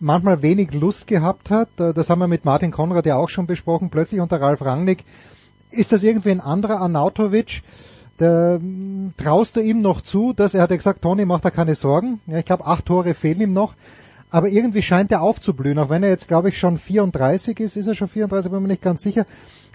manchmal 0.01 0.43
wenig 0.43 0.73
Lust 0.75 1.07
gehabt 1.07 1.51
hat. 1.51 1.69
Äh, 1.79 1.93
das 1.93 2.11
haben 2.11 2.21
wir 2.21 2.29
mit 2.29 2.45
Martin 2.45 2.71
Konrad 2.71 3.07
ja 3.07 3.17
auch 3.17 3.29
schon 3.29 3.47
besprochen, 3.47 3.91
plötzlich 3.91 4.21
unter 4.21 4.41
Ralf 4.41 4.63
Rangnick. 4.63 5.05
Ist 5.71 5.93
das 5.93 6.03
irgendwie 6.03 6.31
ein 6.31 6.41
anderer 6.41 6.81
Arnautovic? 6.81 7.63
Da, 8.19 8.59
traust 9.17 9.57
du 9.57 9.61
ihm 9.61 9.81
noch 9.81 10.01
zu, 10.01 10.33
dass 10.33 10.55
er 10.55 10.63
hat 10.63 10.71
ja 10.71 10.77
gesagt, 10.77 11.03
Toni, 11.03 11.25
macht 11.25 11.45
da 11.45 11.51
keine 11.51 11.75
Sorgen. 11.77 12.21
Ja, 12.27 12.39
ich 12.39 12.45
glaube, 12.45 12.67
acht 12.67 12.87
Tore 12.87 13.15
fehlen 13.15 13.41
ihm 13.41 13.53
noch 13.53 13.75
aber 14.31 14.49
irgendwie 14.49 14.83
scheint 14.83 15.11
er 15.11 15.23
aufzublühen, 15.23 15.79
auch 15.79 15.91
wenn 15.91 16.03
er 16.03 16.11
jetzt, 16.11 16.29
glaube 16.29 16.51
ich, 16.51 16.59
schon 16.59 16.79
34 16.79 17.59
ist, 17.61 17.77
ist 17.77 17.87
er 17.87 17.95
schon 17.95 18.09
34, 18.09 18.51
bin 18.51 18.63
mir 18.63 18.69
nicht 18.69 18.83
ganz 18.83 19.03
sicher. 19.03 19.25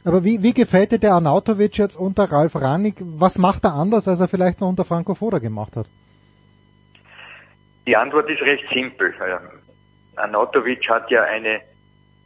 Aber 0.05 0.23
wie, 0.23 0.43
wie 0.43 0.53
gefällt 0.53 0.91
dir 0.91 0.99
der 0.99 1.13
Arnautovic 1.13 1.77
jetzt 1.77 1.95
unter 1.95 2.31
Ralf 2.31 2.55
Ranig? 2.55 2.95
Was 2.99 3.37
macht 3.37 3.63
er 3.63 3.73
anders, 3.73 4.07
als 4.07 4.19
er 4.19 4.27
vielleicht 4.27 4.59
noch 4.61 4.67
unter 4.67 4.85
Franco 4.85 5.15
Foda 5.15 5.39
gemacht 5.39 5.75
hat? 5.75 5.87
Die 7.87 7.95
Antwort 7.95 8.29
ist 8.29 8.41
recht 8.41 8.63
simpel. 8.73 9.13
Arnautovic 10.15 10.87
hat 10.89 11.09
ja 11.11 11.23
eine, 11.23 11.61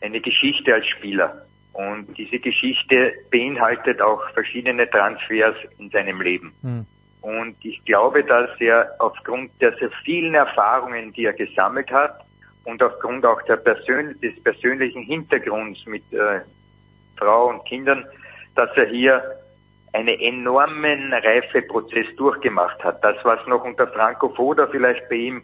eine 0.02 0.22
Geschichte 0.22 0.74
als 0.74 0.88
Spieler. 0.88 1.46
Und 1.74 2.18
diese 2.18 2.40
Geschichte 2.40 3.14
beinhaltet 3.30 4.02
auch 4.02 4.22
verschiedene 4.34 4.90
Transfers 4.90 5.56
in 5.78 5.90
seinem 5.92 6.22
Leben. 6.22 6.54
Hm. 6.62 6.86
Und 7.22 7.56
ich 7.64 7.84
glaube, 7.86 8.24
dass 8.24 8.50
er 8.60 8.96
aufgrund 9.00 9.52
der 9.62 9.76
sehr 9.78 9.92
vielen 10.04 10.34
Erfahrungen, 10.34 11.14
die 11.14 11.26
er 11.26 11.34
gesammelt 11.34 11.92
hat 11.92 12.22
und 12.64 12.82
aufgrund 12.82 13.26
auch 13.26 13.42
der 13.44 13.58
Persön 13.58 14.20
des 14.22 14.42
persönlichen 14.44 15.04
Hintergrunds 15.04 15.86
mit 15.86 16.04
äh, 16.14 16.42
Frau 17.18 17.50
und 17.50 17.66
Kindern, 17.66 18.06
dass 18.56 18.70
er 18.76 18.88
hier 18.88 19.22
einen 19.94 20.20
enormen 20.20 21.14
Reifeprozess 21.14 22.08
durchgemacht 22.18 22.84
hat. 22.84 23.04
Das, 23.04 23.18
was 23.24 23.46
noch 23.48 23.64
unter 23.64 23.88
Franco 23.88 24.30
Foda 24.30 24.68
vielleicht 24.68 25.08
bei 25.10 25.16
ihm 25.16 25.44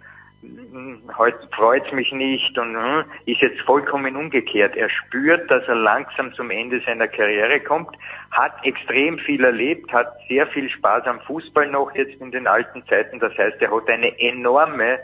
heute 1.18 1.48
freut's 1.56 1.92
mich 1.92 2.12
nicht 2.12 2.58
und 2.58 2.76
hm, 2.76 3.06
ist 3.26 3.42
jetzt 3.42 3.62
vollkommen 3.62 4.16
umgekehrt. 4.16 4.76
Er 4.76 4.90
spürt, 4.90 5.50
dass 5.50 5.64
er 5.68 5.76
langsam 5.76 6.34
zum 6.34 6.52
Ende 6.52 6.82
seiner 6.86 7.08
Karriere 7.08 7.60
kommt, 7.62 7.96
hat 8.32 8.54
extrem 8.66 9.18
viel 9.20 9.44
erlebt, 9.44 9.92
hat 9.94 10.14
sehr 10.28 10.48
viel 10.48 10.70
Spaß 10.70 11.06
am 11.06 11.20
Fußball 11.22 11.68
noch 11.68 11.94
jetzt 11.96 12.20
in 12.20 12.32
den 12.32 12.48
alten 12.48 12.86
Zeiten. 12.88 13.20
Das 13.20 13.38
heißt, 13.38 13.62
er 13.62 13.72
hat 13.72 13.90
eine 13.90 14.20
enorme 14.20 15.00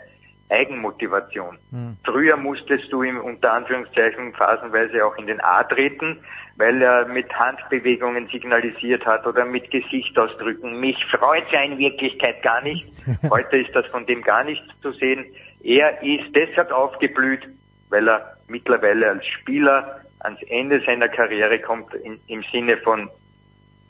Eigenmotivation. 0.50 1.58
Mhm. 1.70 1.96
Früher 2.04 2.36
musstest 2.36 2.92
du 2.92 3.02
ihm 3.02 3.18
unter 3.20 3.52
Anführungszeichen 3.52 4.32
phasenweise 4.34 5.04
auch 5.04 5.16
in 5.16 5.26
den 5.26 5.40
A 5.40 5.62
treten, 5.64 6.18
weil 6.56 6.82
er 6.82 7.06
mit 7.06 7.32
Handbewegungen 7.32 8.28
signalisiert 8.28 9.06
hat 9.06 9.26
oder 9.26 9.44
mit 9.44 9.70
Gesichtsausdrücken. 9.70 10.78
Mich 10.78 10.96
freut 11.06 11.50
ja 11.52 11.62
in 11.62 11.78
Wirklichkeit 11.78 12.42
gar 12.42 12.60
nicht. 12.62 12.86
Heute 13.30 13.58
ist 13.58 13.74
das 13.74 13.86
von 13.86 14.06
dem 14.06 14.22
gar 14.22 14.44
nichts 14.44 14.66
zu 14.82 14.92
sehen. 14.92 15.24
Er 15.62 16.02
ist 16.02 16.34
deshalb 16.34 16.70
aufgeblüht, 16.72 17.46
weil 17.88 18.08
er 18.08 18.36
mittlerweile 18.48 19.10
als 19.10 19.26
Spieler 19.26 20.00
ans 20.20 20.42
Ende 20.48 20.80
seiner 20.84 21.08
Karriere 21.08 21.58
kommt 21.60 21.94
in, 21.94 22.20
im 22.26 22.42
Sinne 22.52 22.76
von 22.78 23.08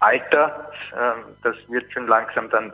Alter. 0.00 0.70
Ähm, 0.94 1.36
das 1.42 1.56
wird 1.68 1.92
schon 1.92 2.06
langsam 2.06 2.50
dann 2.50 2.72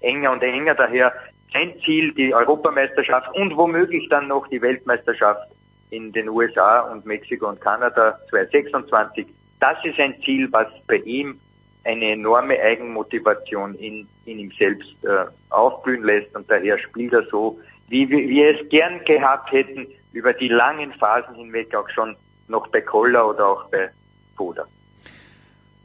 enger 0.00 0.32
und 0.32 0.42
enger. 0.42 0.74
Daher 0.74 1.12
sein 1.52 1.74
Ziel 1.84 2.12
die 2.14 2.34
Europameisterschaft 2.34 3.34
und 3.34 3.56
womöglich 3.56 4.08
dann 4.08 4.28
noch 4.28 4.46
die 4.48 4.60
Weltmeisterschaft 4.60 5.50
in 5.90 6.12
den 6.12 6.28
USA 6.28 6.80
und 6.80 7.04
Mexiko 7.04 7.48
und 7.48 7.60
Kanada 7.60 8.18
2026. 8.30 9.26
Das 9.60 9.76
ist 9.84 9.98
ein 10.00 10.14
Ziel, 10.24 10.48
was 10.50 10.66
bei 10.86 10.96
ihm 10.96 11.38
eine 11.84 12.12
enorme 12.12 12.58
Eigenmotivation 12.60 13.74
in, 13.74 14.08
in 14.24 14.38
ihm 14.38 14.52
selbst 14.58 14.92
äh, 15.04 15.26
aufblühen 15.50 16.04
lässt 16.04 16.34
und 16.34 16.50
daher 16.50 16.78
spielt 16.78 17.12
er 17.12 17.24
so, 17.30 17.58
wie 17.88 18.08
wir, 18.08 18.28
wir 18.28 18.60
es 18.60 18.68
gern 18.70 19.04
gehabt 19.04 19.52
hätten, 19.52 19.86
über 20.12 20.32
die 20.32 20.48
langen 20.48 20.92
Phasen 20.94 21.34
hinweg 21.34 21.74
auch 21.74 21.88
schon 21.90 22.16
noch 22.48 22.66
bei 22.68 22.80
Koller 22.80 23.28
oder 23.28 23.46
auch 23.46 23.68
bei 23.70 23.90
Foda. 24.36 24.66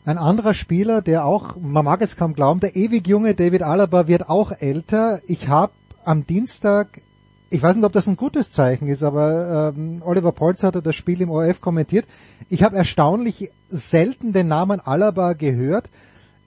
Ein 0.07 0.17
anderer 0.17 0.53
Spieler, 0.53 1.01
der 1.01 1.25
auch, 1.25 1.57
man 1.57 1.83
mag 1.83 2.01
es 2.01 2.15
kaum 2.15 2.33
glauben, 2.33 2.61
der 2.61 2.77
ewig 2.77 3.09
junge 3.09 3.35
David 3.35 3.61
Alaba 3.61 4.07
wird 4.07 4.29
auch 4.29 4.53
älter. 4.57 5.19
Ich 5.27 5.49
habe 5.49 5.73
am 6.05 6.25
Dienstag, 6.25 6.87
ich 7.49 7.61
weiß 7.61 7.75
nicht, 7.75 7.83
ob 7.83 7.91
das 7.91 8.07
ein 8.07 8.15
gutes 8.15 8.53
Zeichen 8.53 8.87
ist, 8.87 9.03
aber 9.03 9.73
ähm, 9.75 10.01
Oliver 10.05 10.31
Polz 10.31 10.63
hatte 10.63 10.81
das 10.81 10.95
Spiel 10.95 11.19
im 11.19 11.29
ORF 11.29 11.59
kommentiert. 11.59 12.05
Ich 12.47 12.63
habe 12.63 12.77
erstaunlich 12.77 13.51
selten 13.67 14.31
den 14.31 14.47
Namen 14.47 14.79
Alaba 14.79 15.33
gehört. 15.33 15.89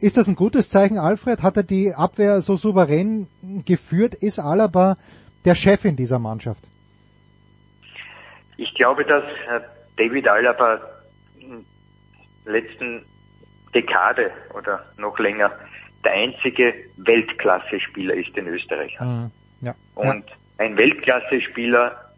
Ist 0.01 0.17
das 0.17 0.27
ein 0.27 0.37
gutes 0.37 0.71
Zeichen, 0.71 0.97
Alfred? 0.97 1.43
Hat 1.43 1.59
er 1.59 1.63
die 1.63 1.93
Abwehr 1.95 2.41
so 2.41 2.57
souverän 2.57 3.27
geführt? 3.67 4.15
Ist 4.15 4.39
Alaba 4.39 4.97
der 5.45 5.55
Chef 5.55 5.85
in 5.85 5.97
dieser 5.97 6.19
Mannschaft? 6.19 6.65
Ich 8.57 8.73
glaube, 8.75 9.05
dass 9.05 9.25
David 9.99 10.27
Alaba 10.29 10.81
letzten 12.47 13.05
Dekade 13.75 14.31
oder 14.55 14.85
noch 14.97 15.18
länger 15.18 15.51
der 16.05 16.12
einzige 16.12 16.75
Weltklasse-Spieler 16.97 18.14
ist 18.14 18.37
in 18.37 18.47
Österreich. 18.47 18.99
Mhm. 19.01 19.31
Ja. 19.61 19.75
Und 19.95 20.25
ein 20.59 20.77
Weltklasse-Spieler 20.77 22.12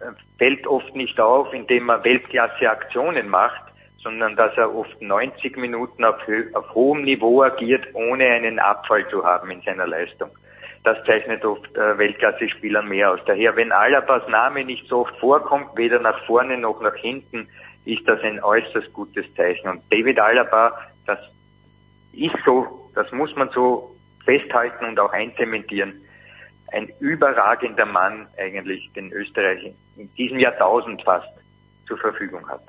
äh, 0.00 0.04
fällt 0.38 0.66
oft 0.66 0.94
nicht 0.96 1.20
auf, 1.20 1.52
indem 1.52 1.90
er 1.90 2.02
Weltklasse-Aktionen 2.04 3.28
macht, 3.28 3.62
sondern 4.02 4.34
dass 4.34 4.56
er 4.56 4.74
oft 4.74 5.00
90 5.00 5.56
Minuten 5.56 6.04
auf, 6.04 6.16
auf 6.54 6.74
hohem 6.74 7.02
Niveau 7.02 7.42
agiert, 7.42 7.86
ohne 7.94 8.26
einen 8.26 8.58
Abfall 8.58 9.06
zu 9.10 9.24
haben 9.24 9.50
in 9.50 9.60
seiner 9.62 9.86
Leistung. 9.86 10.30
Das 10.82 10.96
zeichnet 11.04 11.44
oft 11.44 11.76
äh, 11.76 11.98
Weltklasse-Spieler 11.98 12.82
mehr 12.82 13.12
aus. 13.12 13.20
Daher, 13.26 13.54
wenn 13.56 13.70
Alabas 13.70 14.26
Name 14.28 14.64
nicht 14.64 14.88
so 14.88 15.00
oft 15.00 15.14
vorkommt, 15.18 15.76
weder 15.76 15.98
nach 15.98 16.24
vorne 16.24 16.56
noch 16.56 16.80
nach 16.80 16.96
hinten, 16.96 17.48
ist 17.84 18.06
das 18.06 18.20
ein 18.22 18.42
äußerst 18.42 18.92
gutes 18.92 19.24
Zeichen. 19.34 19.68
Und 19.68 19.82
David 19.90 20.18
Alaba, 20.20 20.78
das 21.06 21.18
ist 22.12 22.36
so, 22.44 22.90
das 22.94 23.10
muss 23.12 23.34
man 23.36 23.50
so 23.50 23.94
festhalten 24.24 24.84
und 24.84 25.00
auch 25.00 25.12
einzementieren. 25.12 26.00
Ein 26.72 26.92
überragender 27.00 27.86
Mann 27.86 28.28
eigentlich, 28.38 28.90
den 28.94 29.12
Österreich 29.12 29.72
in 29.96 30.12
diesem 30.14 30.38
Jahrtausend 30.38 31.02
fast 31.02 31.28
zur 31.86 31.98
Verfügung 31.98 32.48
hat 32.48 32.62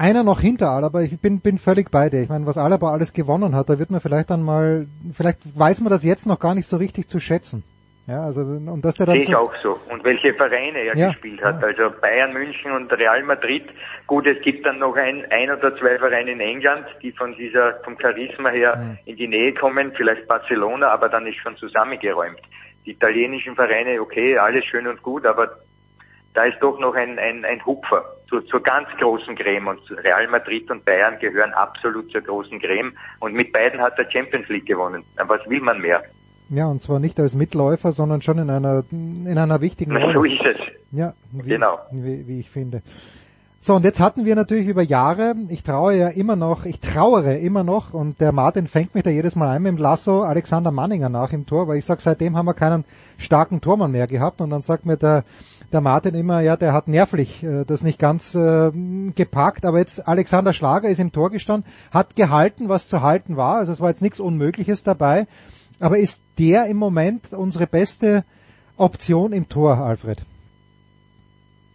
einer 0.00 0.24
noch 0.24 0.40
hinter 0.40 0.70
Alaba, 0.70 1.02
ich 1.02 1.20
bin, 1.20 1.40
bin 1.40 1.58
völlig 1.58 1.90
bei 1.90 2.08
dir. 2.08 2.22
Ich 2.22 2.30
meine, 2.30 2.46
was 2.46 2.56
Alaba 2.56 2.90
alles 2.90 3.12
gewonnen 3.12 3.54
hat, 3.54 3.68
da 3.68 3.78
wird 3.78 3.90
man 3.90 4.00
vielleicht 4.00 4.30
dann 4.30 4.42
mal, 4.42 4.86
vielleicht 5.12 5.58
weiß 5.58 5.82
man 5.82 5.90
das 5.90 6.04
jetzt 6.04 6.24
noch 6.24 6.38
gar 6.40 6.54
nicht 6.54 6.66
so 6.66 6.78
richtig 6.78 7.08
zu 7.10 7.20
schätzen. 7.20 7.64
Ja, 8.10 8.24
also, 8.24 8.40
und 8.40 8.84
dass 8.84 8.96
der 8.96 9.06
dann 9.06 9.14
Sehe 9.14 9.22
ich 9.22 9.36
auch 9.36 9.54
so. 9.62 9.78
Und 9.88 10.02
welche 10.02 10.34
Vereine 10.34 10.80
er 10.80 10.96
ja, 10.96 11.08
gespielt 11.10 11.40
hat. 11.44 11.60
Ja. 11.60 11.68
Also 11.68 11.96
Bayern 12.00 12.32
München 12.32 12.72
und 12.72 12.92
Real 12.92 13.22
Madrid. 13.22 13.62
Gut, 14.08 14.26
es 14.26 14.42
gibt 14.42 14.66
dann 14.66 14.80
noch 14.80 14.96
ein, 14.96 15.24
ein 15.30 15.48
oder 15.48 15.76
zwei 15.76 15.96
Vereine 15.96 16.32
in 16.32 16.40
England, 16.40 16.86
die 17.02 17.12
von 17.12 17.36
dieser, 17.36 17.74
vom 17.84 17.96
Charisma 18.00 18.48
her 18.48 18.74
ja. 18.76 18.96
in 19.04 19.16
die 19.16 19.28
Nähe 19.28 19.54
kommen. 19.54 19.92
Vielleicht 19.96 20.26
Barcelona, 20.26 20.88
aber 20.88 21.08
dann 21.08 21.24
ist 21.24 21.36
schon 21.36 21.56
zusammengeräumt. 21.56 22.40
Die 22.84 22.90
italienischen 22.90 23.54
Vereine, 23.54 24.00
okay, 24.00 24.36
alles 24.36 24.64
schön 24.64 24.88
und 24.88 25.00
gut, 25.04 25.24
aber 25.24 25.58
da 26.34 26.46
ist 26.46 26.58
doch 26.60 26.80
noch 26.80 26.96
ein, 26.96 27.16
ein, 27.16 27.44
ein 27.44 27.64
Hupfer 27.64 28.04
zur, 28.28 28.44
zur 28.46 28.60
ganz 28.60 28.88
großen 28.98 29.36
Creme 29.36 29.68
und 29.68 29.80
Real 30.02 30.26
Madrid 30.26 30.68
und 30.68 30.84
Bayern 30.84 31.16
gehören 31.20 31.52
absolut 31.52 32.10
zur 32.10 32.22
großen 32.22 32.58
Creme 32.58 32.92
und 33.20 33.34
mit 33.34 33.52
beiden 33.52 33.80
hat 33.80 33.96
er 33.98 34.10
Champions 34.10 34.48
League 34.48 34.66
gewonnen. 34.66 35.04
Was 35.16 35.48
will 35.48 35.60
man 35.60 35.80
mehr? 35.80 36.02
Ja, 36.50 36.66
und 36.66 36.82
zwar 36.82 36.98
nicht 36.98 37.18
als 37.20 37.34
Mitläufer, 37.34 37.92
sondern 37.92 38.22
schon 38.22 38.38
in 38.38 38.50
einer 38.50 38.82
in 38.90 39.38
einer 39.38 39.60
wichtigen 39.60 39.92
Rolle. 39.96 40.14
So 40.14 40.24
ist 40.24 40.44
es. 40.44 40.56
Ja, 40.90 41.14
wie, 41.30 41.48
genau. 41.48 41.78
Wie, 41.92 42.26
wie 42.26 42.40
ich 42.40 42.50
finde. 42.50 42.82
So, 43.62 43.74
und 43.74 43.84
jetzt 43.84 44.00
hatten 44.00 44.24
wir 44.24 44.34
natürlich 44.36 44.66
über 44.68 44.80
Jahre, 44.80 45.34
ich 45.50 45.62
traue 45.62 45.94
ja 45.94 46.08
immer 46.08 46.34
noch, 46.34 46.64
ich 46.64 46.80
trauere 46.80 47.36
immer 47.40 47.62
noch, 47.62 47.92
und 47.92 48.18
der 48.18 48.32
Martin 48.32 48.66
fängt 48.66 48.94
mich 48.94 49.04
da 49.04 49.10
jedes 49.10 49.36
Mal 49.36 49.50
ein 49.50 49.62
mit 49.62 49.72
dem 49.72 49.76
Lasso 49.76 50.22
Alexander 50.22 50.70
Manninger 50.70 51.10
nach 51.10 51.34
im 51.34 51.44
Tor, 51.44 51.68
weil 51.68 51.76
ich 51.76 51.84
sage, 51.84 52.00
seitdem 52.00 52.38
haben 52.38 52.46
wir 52.46 52.54
keinen 52.54 52.86
starken 53.18 53.60
Tormann 53.60 53.92
mehr 53.92 54.06
gehabt, 54.06 54.40
und 54.40 54.48
dann 54.48 54.62
sagt 54.62 54.86
mir 54.86 54.96
der, 54.96 55.24
der 55.74 55.82
Martin 55.82 56.14
immer, 56.14 56.40
ja, 56.40 56.56
der 56.56 56.72
hat 56.72 56.88
nervlich 56.88 57.44
äh, 57.44 57.64
das 57.66 57.82
nicht 57.82 57.98
ganz 57.98 58.34
äh, 58.34 58.70
gepackt, 59.14 59.66
aber 59.66 59.78
jetzt 59.78 60.08
Alexander 60.08 60.54
Schlager 60.54 60.88
ist 60.88 60.98
im 60.98 61.12
Tor 61.12 61.28
gestanden, 61.28 61.70
hat 61.90 62.16
gehalten, 62.16 62.70
was 62.70 62.88
zu 62.88 63.02
halten 63.02 63.36
war, 63.36 63.56
also 63.56 63.72
es 63.72 63.80
war 63.82 63.90
jetzt 63.90 64.00
nichts 64.00 64.20
Unmögliches 64.20 64.84
dabei, 64.84 65.26
aber 65.80 65.98
ist 65.98 66.20
der 66.38 66.66
im 66.66 66.76
Moment 66.76 67.32
unsere 67.32 67.66
beste 67.66 68.24
Option 68.76 69.32
im 69.32 69.48
Tor, 69.48 69.78
Alfred? 69.78 70.18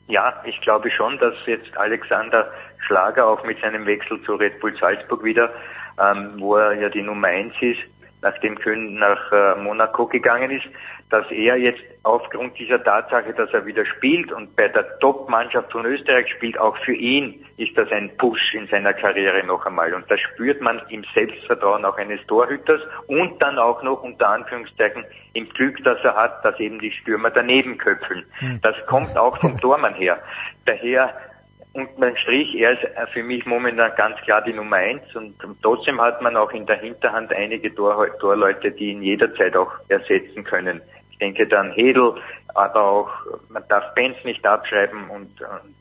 Ja, 0.08 0.42
ich 0.46 0.60
glaube 0.62 0.92
schon, 0.92 1.18
dass 1.18 1.34
jetzt 1.46 1.76
Alexander 1.78 2.48
Schlager 2.86 3.28
auch 3.28 3.44
mit 3.44 3.60
seinem 3.62 3.86
Wechsel 3.86 4.22
zu 4.24 4.36
Red 4.36 4.60
Bull 4.60 4.76
Salzburg 4.80 5.24
wieder, 5.24 5.52
ähm, 6.00 6.36
wo 6.38 6.56
er 6.56 6.74
ja 6.74 6.90
die 6.90 7.02
Nummer 7.02 7.28
eins 7.28 7.54
ist, 7.62 7.80
nachdem 8.26 8.58
Köln 8.58 8.96
nach 8.96 9.32
äh, 9.32 9.56
Monaco 9.56 10.08
gegangen 10.08 10.50
ist, 10.50 10.66
dass 11.12 11.30
er 11.30 11.58
jetzt 11.58 11.84
aufgrund 12.02 12.58
dieser 12.58 12.84
Tatsache, 12.84 13.34
dass 13.34 13.54
er 13.54 13.68
wieder 13.68 13.86
spielt 13.86 14.32
und 14.32 14.56
bei 14.56 14.68
der 14.68 14.98
Top-Mannschaft 14.98 15.72
von 15.72 15.86
Österreich 15.86 16.28
spielt, 16.32 16.60
auch 16.60 16.76
für 16.78 16.96
ihn 16.96 17.46
ist 17.58 17.78
das 17.78 17.92
ein 17.92 18.10
Push 18.18 18.56
in 18.56 18.68
seiner 18.68 18.94
Karriere 18.94 19.46
noch 19.46 19.64
einmal. 19.68 19.94
Und 19.94 20.10
da 20.10 20.18
spürt 20.18 20.60
man 20.60 20.82
im 20.90 21.06
Selbstvertrauen 21.14 21.86
auch 21.86 21.98
eines 21.98 22.26
Torhüters 22.26 22.82
und 23.06 23.40
dann 23.44 23.60
auch 23.60 23.84
noch 23.84 24.02
unter 24.02 24.30
Anführungszeichen 24.30 25.06
im 25.34 25.48
Glück, 25.50 25.78
das 25.84 26.00
er 26.04 26.16
hat, 26.16 26.44
dass 26.44 26.60
eben 26.60 26.80
die 26.80 26.92
Stürmer 26.92 27.30
daneben 27.30 27.78
köpfeln. 27.78 28.26
Hm. 28.40 28.60
Das 28.64 28.76
kommt 28.88 29.16
auch 29.16 29.38
vom 29.38 29.56
Tormann 29.62 29.94
her. 29.94 30.18
Daher 30.66 31.14
und 31.76 32.00
mein 32.00 32.16
Strich, 32.16 32.56
er 32.56 32.72
ist 32.72 32.88
für 33.12 33.22
mich 33.22 33.46
momentan 33.46 33.92
ganz 33.98 34.18
klar 34.22 34.42
die 34.42 34.54
Nummer 34.54 34.78
eins 34.78 35.04
und, 35.14 35.36
trotzdem 35.62 36.00
hat 36.00 36.22
man 36.22 36.38
auch 36.38 36.52
in 36.52 36.66
der 36.66 36.78
Hinterhand 36.78 37.34
einige 37.34 37.74
Tor, 37.76 38.08
Torleute, 38.20 38.72
die 38.72 38.92
ihn 38.92 39.04
jederzeit 39.04 39.58
auch 39.58 39.72
ersetzen 39.90 40.46
können. 40.46 40.82
Ich 41.12 41.18
denke 41.18 41.46
dann 41.46 41.74
Hedel, 41.74 42.16
aber 42.54 42.82
auch, 42.82 43.10
man 43.50 43.64
darf 43.68 43.94
Benz 43.94 44.16
nicht 44.24 44.46
abschreiben 44.46 45.10
und, 45.10 45.42
und 45.42 45.76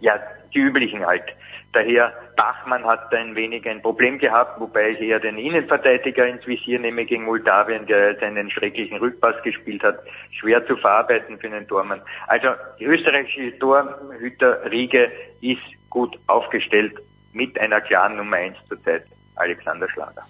ja, 0.00 0.20
die 0.54 0.58
üblichen 0.58 1.06
halt. 1.06 1.24
Daher, 1.72 2.12
Bachmann 2.36 2.84
hat 2.84 3.14
ein 3.14 3.36
wenig 3.36 3.68
ein 3.68 3.80
Problem 3.80 4.18
gehabt, 4.18 4.60
wobei 4.60 4.90
ich 4.90 5.00
eher 5.00 5.20
den 5.20 5.38
Innenverteidiger 5.38 6.26
ins 6.26 6.44
Visier 6.46 6.80
nehme 6.80 7.04
gegen 7.04 7.24
Moldawien, 7.24 7.86
der 7.86 8.10
jetzt 8.10 8.22
einen 8.22 8.50
schrecklichen 8.50 8.98
Rückpass 8.98 9.40
gespielt 9.44 9.82
hat. 9.84 10.00
Schwer 10.32 10.66
zu 10.66 10.76
verarbeiten 10.76 11.38
für 11.38 11.46
einen 11.46 11.68
Tormann. 11.68 12.02
Also, 12.26 12.48
die 12.80 12.86
österreichische 12.86 13.56
Torhüterriege 13.58 15.12
ist 15.40 15.62
gut 15.90 16.18
aufgestellt 16.26 16.94
mit 17.32 17.58
einer 17.58 17.80
klaren 17.80 18.16
Nummer 18.16 18.36
eins 18.36 18.56
zurzeit, 18.68 19.04
Alexander 19.36 19.88
Schlager. 19.88 20.24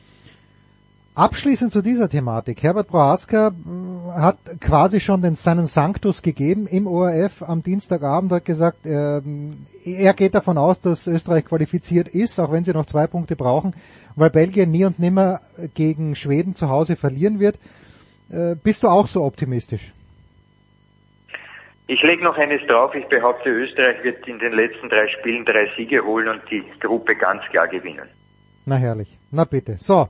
Abschließend 1.21 1.71
zu 1.71 1.83
dieser 1.83 2.09
Thematik. 2.09 2.63
Herbert 2.63 2.89
Prohaska 2.89 3.49
äh, 3.49 4.21
hat 4.23 4.39
quasi 4.59 5.01
schon 5.01 5.21
den, 5.21 5.35
seinen 5.35 5.67
Sanctus 5.67 6.23
gegeben 6.23 6.67
im 6.67 6.87
ORF 6.87 7.43
am 7.43 7.63
Dienstagabend, 7.63 8.33
hat 8.33 8.47
gesagt, 8.47 8.87
äh, 8.87 9.21
er 9.85 10.15
geht 10.15 10.35
davon 10.35 10.57
aus, 10.57 10.81
dass 10.81 11.07
Österreich 11.07 11.45
qualifiziert 11.45 12.09
ist, 12.09 12.41
auch 12.41 12.51
wenn 12.51 12.65
sie 12.65 12.73
noch 12.73 12.87
zwei 12.87 13.07
Punkte 13.07 13.37
brauchen, 13.37 13.75
weil 14.17 14.31
Belgien 14.31 14.71
nie 14.71 14.87
und 14.87 14.99
nimmer 14.99 15.41
gegen 15.75 16.15
Schweden 16.15 16.55
zu 16.55 16.71
Hause 16.71 16.97
verlieren 16.97 17.39
wird. 17.39 17.57
Äh, 18.31 18.55
bist 18.55 18.83
du 18.83 18.89
auch 18.89 19.07
so 19.07 19.23
optimistisch? 19.23 19.93
Ich 21.87 22.01
lege 22.01 22.25
noch 22.25 22.39
eines 22.39 22.67
drauf. 22.67 22.95
Ich 22.95 23.07
behaupte, 23.09 23.51
Österreich 23.51 24.03
wird 24.05 24.27
in 24.27 24.39
den 24.39 24.55
letzten 24.55 24.89
drei 24.89 25.07
Spielen 25.19 25.45
drei 25.45 25.71
Siege 25.77 26.03
holen 26.03 26.29
und 26.29 26.41
die 26.51 26.65
Gruppe 26.81 27.15
ganz 27.15 27.43
klar 27.51 27.69
gewinnen. 27.69 28.09
Na 28.65 28.77
herrlich. 28.77 29.19
Na 29.31 29.45
bitte. 29.45 29.77
So. 29.77 30.07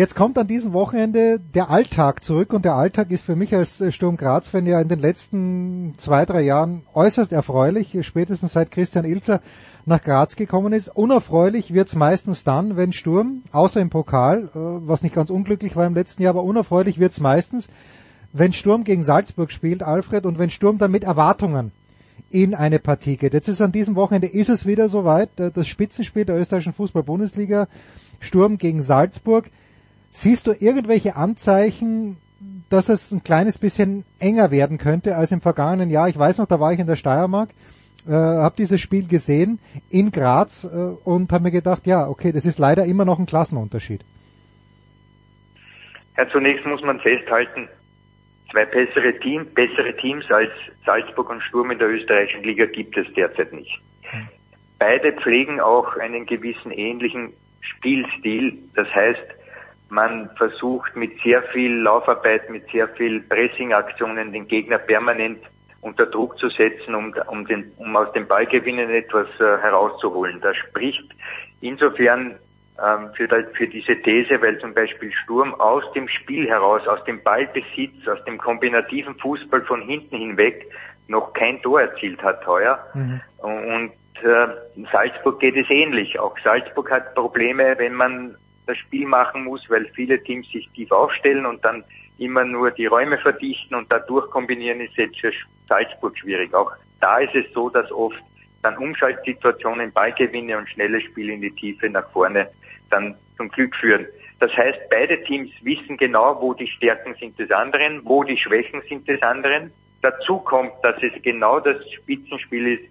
Jetzt 0.00 0.16
kommt 0.16 0.38
an 0.38 0.46
diesem 0.46 0.72
Wochenende 0.72 1.38
der 1.38 1.68
Alltag 1.68 2.24
zurück 2.24 2.54
und 2.54 2.64
der 2.64 2.72
Alltag 2.72 3.10
ist 3.10 3.22
für 3.22 3.36
mich 3.36 3.54
als 3.54 3.82
äh, 3.82 3.92
Sturm 3.92 4.16
Graz-Fan 4.16 4.64
ja 4.64 4.80
in 4.80 4.88
den 4.88 4.98
letzten 4.98 5.92
zwei, 5.98 6.24
drei 6.24 6.40
Jahren 6.40 6.84
äußerst 6.94 7.32
erfreulich, 7.32 7.94
spätestens 8.00 8.54
seit 8.54 8.70
Christian 8.70 9.04
Ilzer 9.04 9.42
nach 9.84 10.00
Graz 10.00 10.36
gekommen 10.36 10.72
ist. 10.72 10.88
Unerfreulich 10.88 11.74
wird's 11.74 11.96
meistens 11.96 12.44
dann, 12.44 12.78
wenn 12.78 12.94
Sturm, 12.94 13.42
außer 13.52 13.78
im 13.82 13.90
Pokal, 13.90 14.44
äh, 14.44 14.48
was 14.54 15.02
nicht 15.02 15.14
ganz 15.14 15.28
unglücklich 15.28 15.76
war 15.76 15.86
im 15.86 15.92
letzten 15.92 16.22
Jahr, 16.22 16.30
aber 16.30 16.44
unerfreulich 16.44 16.98
wird's 16.98 17.20
meistens, 17.20 17.68
wenn 18.32 18.54
Sturm 18.54 18.84
gegen 18.84 19.02
Salzburg 19.02 19.52
spielt, 19.52 19.82
Alfred, 19.82 20.24
und 20.24 20.38
wenn 20.38 20.48
Sturm 20.48 20.78
dann 20.78 20.92
mit 20.92 21.04
Erwartungen 21.04 21.72
in 22.30 22.54
eine 22.54 22.78
Partie 22.78 23.18
geht. 23.18 23.34
Jetzt 23.34 23.48
ist 23.48 23.60
an 23.60 23.72
diesem 23.72 23.96
Wochenende 23.96 24.28
ist 24.28 24.48
es 24.48 24.64
wieder 24.64 24.88
soweit, 24.88 25.38
äh, 25.38 25.50
das 25.50 25.68
Spitzenspiel 25.68 26.24
der 26.24 26.38
österreichischen 26.38 26.72
Fußball-Bundesliga, 26.72 27.68
Sturm 28.18 28.56
gegen 28.56 28.80
Salzburg. 28.80 29.50
Siehst 30.12 30.46
du 30.46 30.52
irgendwelche 30.52 31.16
Anzeichen, 31.16 32.16
dass 32.68 32.88
es 32.88 33.12
ein 33.12 33.22
kleines 33.22 33.58
bisschen 33.58 34.04
enger 34.18 34.50
werden 34.50 34.78
könnte 34.78 35.16
als 35.16 35.30
im 35.30 35.40
vergangenen 35.40 35.90
Jahr? 35.90 36.08
Ich 36.08 36.18
weiß 36.18 36.38
noch, 36.38 36.46
da 36.46 36.58
war 36.58 36.72
ich 36.72 36.80
in 36.80 36.86
der 36.86 36.96
Steiermark, 36.96 37.50
äh, 38.08 38.12
habe 38.12 38.54
dieses 38.56 38.80
Spiel 38.80 39.06
gesehen 39.06 39.60
in 39.90 40.10
Graz 40.10 40.64
äh, 40.64 40.68
und 40.68 41.32
habe 41.32 41.44
mir 41.44 41.50
gedacht, 41.50 41.86
ja, 41.86 42.08
okay, 42.08 42.32
das 42.32 42.44
ist 42.44 42.58
leider 42.58 42.84
immer 42.84 43.04
noch 43.04 43.18
ein 43.18 43.26
Klassenunterschied. 43.26 44.04
Ja, 46.16 46.28
zunächst 46.30 46.66
muss 46.66 46.82
man 46.82 47.00
festhalten, 47.00 47.68
zwei 48.50 48.64
bessere, 48.66 49.18
Team, 49.20 49.46
bessere 49.54 49.96
Teams 49.96 50.28
als 50.30 50.50
Salzburg 50.84 51.30
und 51.30 51.42
Sturm 51.42 51.70
in 51.70 51.78
der 51.78 51.88
österreichischen 51.88 52.42
Liga 52.42 52.66
gibt 52.66 52.96
es 52.96 53.06
derzeit 53.14 53.52
nicht. 53.52 53.80
beide 54.78 55.12
pflegen 55.12 55.60
auch 55.60 55.96
einen 55.96 56.26
gewissen 56.26 56.72
ähnlichen 56.72 57.32
Spielstil. 57.60 58.58
Das 58.74 58.88
heißt, 58.94 59.22
man 59.90 60.30
versucht 60.36 60.94
mit 60.96 61.20
sehr 61.22 61.42
viel 61.52 61.80
Laufarbeit, 61.80 62.48
mit 62.48 62.70
sehr 62.70 62.88
viel 62.88 63.20
Pressingaktionen 63.20 64.32
den 64.32 64.46
Gegner 64.48 64.78
permanent 64.78 65.38
unter 65.82 66.06
Druck 66.06 66.38
zu 66.38 66.48
setzen, 66.50 66.94
um, 66.94 67.14
um, 67.28 67.46
den, 67.46 67.72
um 67.78 67.96
aus 67.96 68.12
dem 68.12 68.26
Ballgewinnen 68.26 68.90
etwas 68.90 69.28
äh, 69.40 69.58
herauszuholen. 69.58 70.40
Das 70.40 70.56
spricht 70.56 71.04
insofern 71.60 72.36
ähm, 72.82 73.10
für, 73.14 73.28
für 73.54 73.66
diese 73.66 73.96
These, 74.02 74.40
weil 74.40 74.58
zum 74.58 74.74
Beispiel 74.74 75.12
Sturm 75.12 75.54
aus 75.54 75.84
dem 75.92 76.08
Spiel 76.08 76.48
heraus, 76.48 76.86
aus 76.86 77.02
dem 77.04 77.22
Ballbesitz, 77.22 78.06
aus 78.06 78.22
dem 78.24 78.38
kombinativen 78.38 79.14
Fußball 79.16 79.62
von 79.62 79.82
hinten 79.82 80.16
hinweg 80.16 80.66
noch 81.08 81.32
kein 81.32 81.60
Tor 81.62 81.80
erzielt 81.80 82.22
hat 82.22 82.46
heuer. 82.46 82.78
Mhm. 82.94 83.20
Und 83.38 83.92
äh, 84.22 84.46
in 84.76 84.86
Salzburg 84.92 85.40
geht 85.40 85.56
es 85.56 85.68
ähnlich. 85.68 86.18
Auch 86.20 86.36
Salzburg 86.44 86.90
hat 86.90 87.14
Probleme, 87.14 87.74
wenn 87.78 87.94
man 87.94 88.36
das 88.70 88.78
Spiel 88.78 89.06
machen 89.06 89.44
muss, 89.44 89.68
weil 89.68 89.86
viele 89.94 90.22
Teams 90.22 90.48
sich 90.50 90.68
tief 90.70 90.90
aufstellen 90.92 91.44
und 91.44 91.64
dann 91.64 91.84
immer 92.18 92.44
nur 92.44 92.70
die 92.70 92.86
Räume 92.86 93.18
verdichten 93.18 93.74
und 93.74 93.90
dadurch 93.90 94.30
kombinieren 94.30 94.80
ist 94.80 94.96
jetzt 94.96 95.18
für 95.18 95.32
Salzburg 95.68 96.16
schwierig. 96.18 96.54
Auch 96.54 96.72
da 97.00 97.18
ist 97.18 97.34
es 97.34 97.52
so, 97.52 97.70
dass 97.70 97.90
oft 97.90 98.20
dann 98.62 98.76
Umschaltsituationen, 98.76 99.92
Ballgewinne 99.92 100.58
und 100.58 100.68
schnelle 100.68 101.00
Spiele 101.00 101.32
in 101.32 101.40
die 101.40 101.50
Tiefe 101.52 101.88
nach 101.88 102.08
vorne 102.10 102.48
dann 102.90 103.16
zum 103.36 103.48
Glück 103.48 103.74
führen. 103.76 104.06
Das 104.38 104.52
heißt, 104.56 104.78
beide 104.90 105.22
Teams 105.24 105.50
wissen 105.62 105.96
genau, 105.96 106.40
wo 106.40 106.54
die 106.54 106.66
Stärken 106.66 107.14
sind 107.18 107.38
des 107.38 107.50
anderen, 107.50 108.00
wo 108.04 108.22
die 108.22 108.36
Schwächen 108.36 108.82
sind 108.88 109.08
des 109.08 109.22
anderen. 109.22 109.72
Dazu 110.02 110.38
kommt, 110.38 110.72
dass 110.82 110.96
es 111.02 111.12
genau 111.22 111.60
das 111.60 111.76
Spitzenspiel 111.92 112.78
ist 112.78 112.84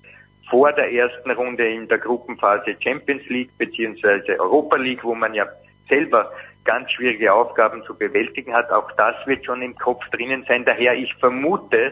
vor 0.50 0.72
der 0.74 0.92
ersten 0.92 1.32
Runde 1.32 1.68
in 1.68 1.88
der 1.88 2.00
Gruppenphase 2.00 2.76
Champions 2.80 3.24
League 3.30 3.56
beziehungsweise 3.58 4.40
Europa 4.40 4.78
League, 4.78 5.04
wo 5.04 5.14
man 5.14 5.34
ja 5.34 5.46
selber 5.90 6.32
ganz 6.66 6.92
schwierige 6.92 7.34
Aufgaben 7.34 7.84
zu 7.84 7.96
bewältigen 7.96 8.54
hat. 8.54 8.70
Auch 8.72 8.92
das 8.94 9.16
wird 9.26 9.46
schon 9.46 9.62
im 9.62 9.76
Kopf 9.76 10.08
drinnen 10.12 10.46
sein. 10.48 10.66
Daher 10.66 10.94
ich 10.94 11.14
vermute, 11.16 11.92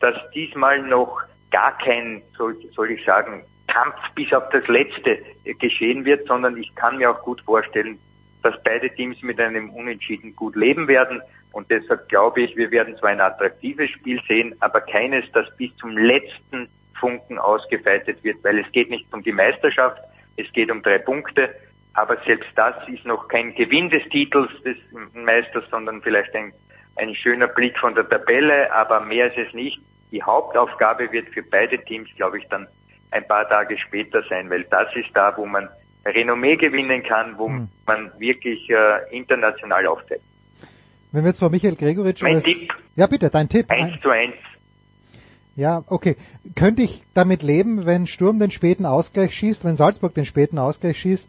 dass 0.00 0.14
diesmal 0.32 0.80
noch 0.82 1.22
gar 1.50 1.76
kein, 1.78 2.22
soll, 2.36 2.56
soll 2.74 2.90
ich 2.92 3.04
sagen, 3.04 3.44
Kampf 3.68 3.96
bis 4.14 4.32
auf 4.32 4.48
das 4.50 4.66
Letzte 4.68 5.18
geschehen 5.58 6.04
wird, 6.04 6.26
sondern 6.26 6.56
ich 6.56 6.74
kann 6.74 6.98
mir 6.98 7.10
auch 7.10 7.22
gut 7.22 7.40
vorstellen, 7.42 7.98
dass 8.42 8.60
beide 8.64 8.90
Teams 8.90 9.20
mit 9.22 9.40
einem 9.40 9.70
Unentschieden 9.70 10.34
gut 10.36 10.56
leben 10.56 10.88
werden. 10.88 11.22
Und 11.52 11.70
deshalb 11.70 12.08
glaube 12.08 12.42
ich, 12.42 12.56
wir 12.56 12.70
werden 12.70 12.96
zwar 12.96 13.10
ein 13.10 13.20
attraktives 13.20 13.90
Spiel 13.90 14.20
sehen, 14.26 14.54
aber 14.60 14.80
keines, 14.80 15.24
das 15.32 15.46
bis 15.56 15.74
zum 15.76 15.96
letzten 15.96 16.68
Funken 16.98 17.38
ausgefeitet 17.38 18.22
wird, 18.22 18.42
weil 18.42 18.58
es 18.58 18.70
geht 18.72 18.90
nicht 18.90 19.06
um 19.12 19.22
die 19.22 19.32
Meisterschaft, 19.32 20.00
es 20.36 20.50
geht 20.52 20.70
um 20.70 20.82
drei 20.82 20.98
Punkte. 20.98 21.54
Aber 21.94 22.16
selbst 22.24 22.48
das 22.56 22.74
ist 22.88 23.04
noch 23.04 23.28
kein 23.28 23.54
Gewinn 23.54 23.90
des 23.90 24.02
Titels 24.10 24.50
des 24.64 24.76
Meisters, 25.14 25.64
sondern 25.70 26.00
vielleicht 26.02 26.34
ein, 26.34 26.52
ein 26.96 27.14
schöner 27.14 27.48
Blick 27.48 27.78
von 27.78 27.94
der 27.94 28.08
Tabelle, 28.08 28.72
aber 28.72 29.00
mehr 29.00 29.26
ist 29.26 29.48
es 29.48 29.52
nicht. 29.54 29.80
Die 30.10 30.22
Hauptaufgabe 30.22 31.12
wird 31.12 31.28
für 31.30 31.42
beide 31.42 31.78
Teams, 31.84 32.08
glaube 32.16 32.38
ich, 32.38 32.48
dann 32.48 32.66
ein 33.10 33.26
paar 33.26 33.48
Tage 33.48 33.76
später 33.78 34.22
sein, 34.28 34.48
weil 34.48 34.64
das 34.64 34.88
ist 34.96 35.10
da, 35.14 35.36
wo 35.36 35.46
man 35.46 35.68
Renommee 36.04 36.56
gewinnen 36.56 37.02
kann, 37.02 37.38
wo 37.38 37.48
hm. 37.48 37.68
man 37.86 38.10
wirklich 38.18 38.68
äh, 38.70 39.16
international 39.16 39.86
auftritt. 39.86 40.20
Wenn 41.12 41.24
wir 41.24 41.28
jetzt 41.28 41.40
vor 41.40 41.50
Michael 41.50 41.76
Gregoritsch... 41.76 42.22
Mein 42.22 42.42
Tipp. 42.42 42.72
Ja, 42.96 43.06
bitte, 43.06 43.28
dein 43.28 43.48
Tipp. 43.48 43.70
Eins 43.70 44.00
zu 44.00 44.08
eins. 44.08 44.34
Ja, 45.54 45.84
okay. 45.88 46.16
Könnte 46.54 46.82
ich 46.82 47.04
damit 47.12 47.42
leben, 47.42 47.84
wenn 47.84 48.06
Sturm 48.06 48.38
den 48.38 48.50
späten 48.50 48.86
Ausgleich 48.86 49.34
schießt, 49.34 49.64
wenn 49.64 49.76
Salzburg 49.76 50.14
den 50.14 50.24
späten 50.24 50.58
Ausgleich 50.58 50.98
schießt? 50.98 51.28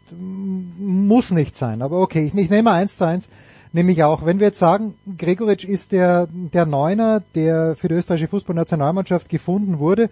Muss 0.78 1.30
nicht 1.30 1.56
sein, 1.56 1.82
aber 1.82 2.00
okay, 2.00 2.26
ich, 2.26 2.34
ich 2.34 2.50
nehme 2.50 2.70
eins 2.70 2.96
zu 2.96 3.04
eins. 3.04 3.28
Nehme 3.72 3.90
ich 3.90 4.04
auch. 4.04 4.24
Wenn 4.24 4.38
wir 4.38 4.46
jetzt 4.46 4.60
sagen, 4.60 4.94
Gregoritsch 5.18 5.64
ist 5.64 5.90
der, 5.92 6.28
der 6.30 6.64
Neuner, 6.64 7.22
der 7.34 7.74
für 7.74 7.88
die 7.88 7.94
österreichische 7.94 8.28
Fußballnationalmannschaft 8.28 9.28
gefunden 9.28 9.80
wurde, 9.80 10.10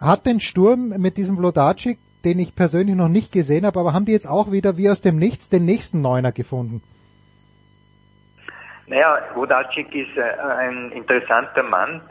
hat 0.00 0.24
den 0.24 0.40
Sturm 0.40 0.90
mit 0.98 1.16
diesem 1.16 1.36
Vlodacic, 1.36 1.98
den 2.24 2.38
ich 2.38 2.54
persönlich 2.54 2.94
noch 2.94 3.08
nicht 3.08 3.32
gesehen 3.32 3.66
habe, 3.66 3.80
aber 3.80 3.92
haben 3.92 4.04
die 4.04 4.12
jetzt 4.12 4.28
auch 4.28 4.50
wieder 4.52 4.76
wie 4.76 4.88
aus 4.88 5.00
dem 5.00 5.16
Nichts 5.16 5.50
den 5.50 5.64
nächsten 5.64 6.00
Neuner 6.00 6.32
gefunden? 6.32 6.80
Naja, 8.86 9.18
Vlodacic 9.32 9.94
ist 9.94 10.16
äh, 10.16 10.22
ein 10.22 10.92
interessanter 10.92 11.62
Mann, 11.64 12.02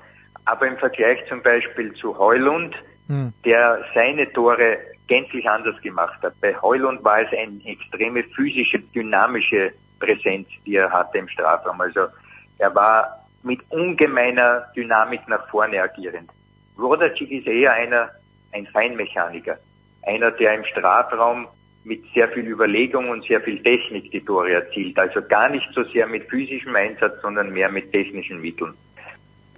aber 0.45 0.67
im 0.67 0.77
Vergleich 0.77 1.19
zum 1.27 1.41
Beispiel 1.41 1.93
zu 1.93 2.17
Heulund, 2.17 2.75
hm. 3.07 3.33
der 3.45 3.83
seine 3.93 4.31
Tore 4.33 4.77
gänzlich 5.07 5.47
anders 5.49 5.79
gemacht 5.81 6.21
hat. 6.21 6.33
Bei 6.41 6.55
Heulund 6.61 7.03
war 7.03 7.21
es 7.21 7.29
eine 7.31 7.59
extreme 7.65 8.23
physische, 8.23 8.79
dynamische 8.79 9.71
Präsenz, 9.99 10.47
die 10.65 10.75
er 10.75 10.91
hatte 10.91 11.17
im 11.17 11.27
Strafraum. 11.27 11.79
Also 11.81 12.07
er 12.57 12.73
war 12.73 13.25
mit 13.43 13.59
ungemeiner 13.69 14.65
Dynamik 14.75 15.27
nach 15.27 15.47
vorne 15.49 15.81
agierend. 15.81 16.29
Rodacic 16.77 17.29
ist 17.29 17.47
eher 17.47 17.73
einer, 17.73 18.09
ein 18.51 18.65
Feinmechaniker. 18.67 19.57
Einer, 20.03 20.31
der 20.31 20.55
im 20.55 20.65
Strafraum 20.65 21.47
mit 21.83 22.03
sehr 22.13 22.29
viel 22.29 22.47
Überlegung 22.47 23.09
und 23.09 23.25
sehr 23.25 23.41
viel 23.41 23.61
Technik 23.61 24.11
die 24.11 24.23
Tore 24.23 24.53
erzielt. 24.53 24.97
Also 24.97 25.21
gar 25.21 25.49
nicht 25.49 25.67
so 25.73 25.83
sehr 25.83 26.07
mit 26.07 26.29
physischem 26.29 26.75
Einsatz, 26.75 27.21
sondern 27.21 27.51
mehr 27.51 27.69
mit 27.69 27.91
technischen 27.91 28.41
Mitteln. 28.41 28.73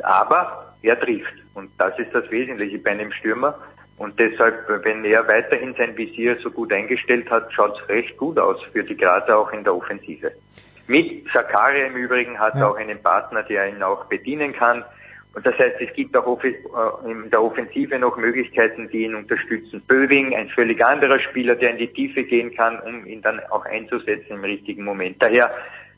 Aber 0.01 0.74
er 0.87 0.99
trifft. 0.99 1.33
Und 1.53 1.71
das 1.77 1.97
ist 1.99 2.13
das 2.13 2.29
Wesentliche 2.31 2.79
bei 2.79 2.91
einem 2.91 3.11
Stürmer. 3.11 3.57
Und 3.97 4.19
deshalb, 4.19 4.67
wenn 4.83 5.05
er 5.05 5.27
weiterhin 5.27 5.73
sein 5.75 5.97
Visier 5.97 6.37
so 6.41 6.51
gut 6.51 6.71
eingestellt 6.73 7.29
hat, 7.29 7.51
schaut 7.53 7.79
es 7.79 7.89
recht 7.89 8.17
gut 8.17 8.37
aus 8.37 8.61
für 8.73 8.83
die 8.83 8.97
Grazer 8.97 9.37
auch 9.37 9.51
in 9.53 9.63
der 9.63 9.75
Offensive. 9.75 10.31
Mit 10.87 11.25
Sakaria 11.33 11.87
im 11.87 11.95
Übrigen 11.95 12.37
hat 12.37 12.55
er 12.55 12.59
ja. 12.59 12.67
auch 12.69 12.75
einen 12.75 13.01
Partner, 13.01 13.43
der 13.43 13.69
ihn 13.69 13.81
auch 13.81 14.05
bedienen 14.05 14.53
kann. 14.53 14.83
Und 15.33 15.45
das 15.45 15.57
heißt, 15.57 15.81
es 15.81 15.93
gibt 15.93 16.15
auch 16.15 16.41
äh, 16.43 16.53
in 17.05 17.29
der 17.29 17.41
Offensive 17.41 17.97
noch 17.99 18.15
Möglichkeiten, 18.17 18.89
die 18.89 19.03
ihn 19.03 19.15
unterstützen. 19.15 19.81
Böwing, 19.87 20.35
ein 20.35 20.49
völlig 20.49 20.83
anderer 20.85 21.19
Spieler, 21.19 21.55
der 21.55 21.71
in 21.71 21.77
die 21.77 21.91
Tiefe 21.91 22.23
gehen 22.23 22.55
kann, 22.55 22.79
um 22.81 23.05
ihn 23.05 23.21
dann 23.21 23.41
auch 23.49 23.65
einzusetzen 23.65 24.33
im 24.33 24.43
richtigen 24.43 24.85
Moment. 24.85 25.21
Daher, 25.21 25.51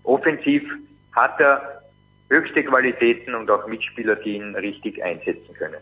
offensiv 0.03 0.63
hat 1.15 1.39
er 1.39 1.81
höchste 2.29 2.63
Qualitäten 2.63 3.35
und 3.35 3.49
auch 3.49 3.67
Mitspieler, 3.67 4.15
die 4.15 4.35
ihn 4.35 4.55
richtig 4.55 5.03
einsetzen 5.03 5.53
können. 5.57 5.81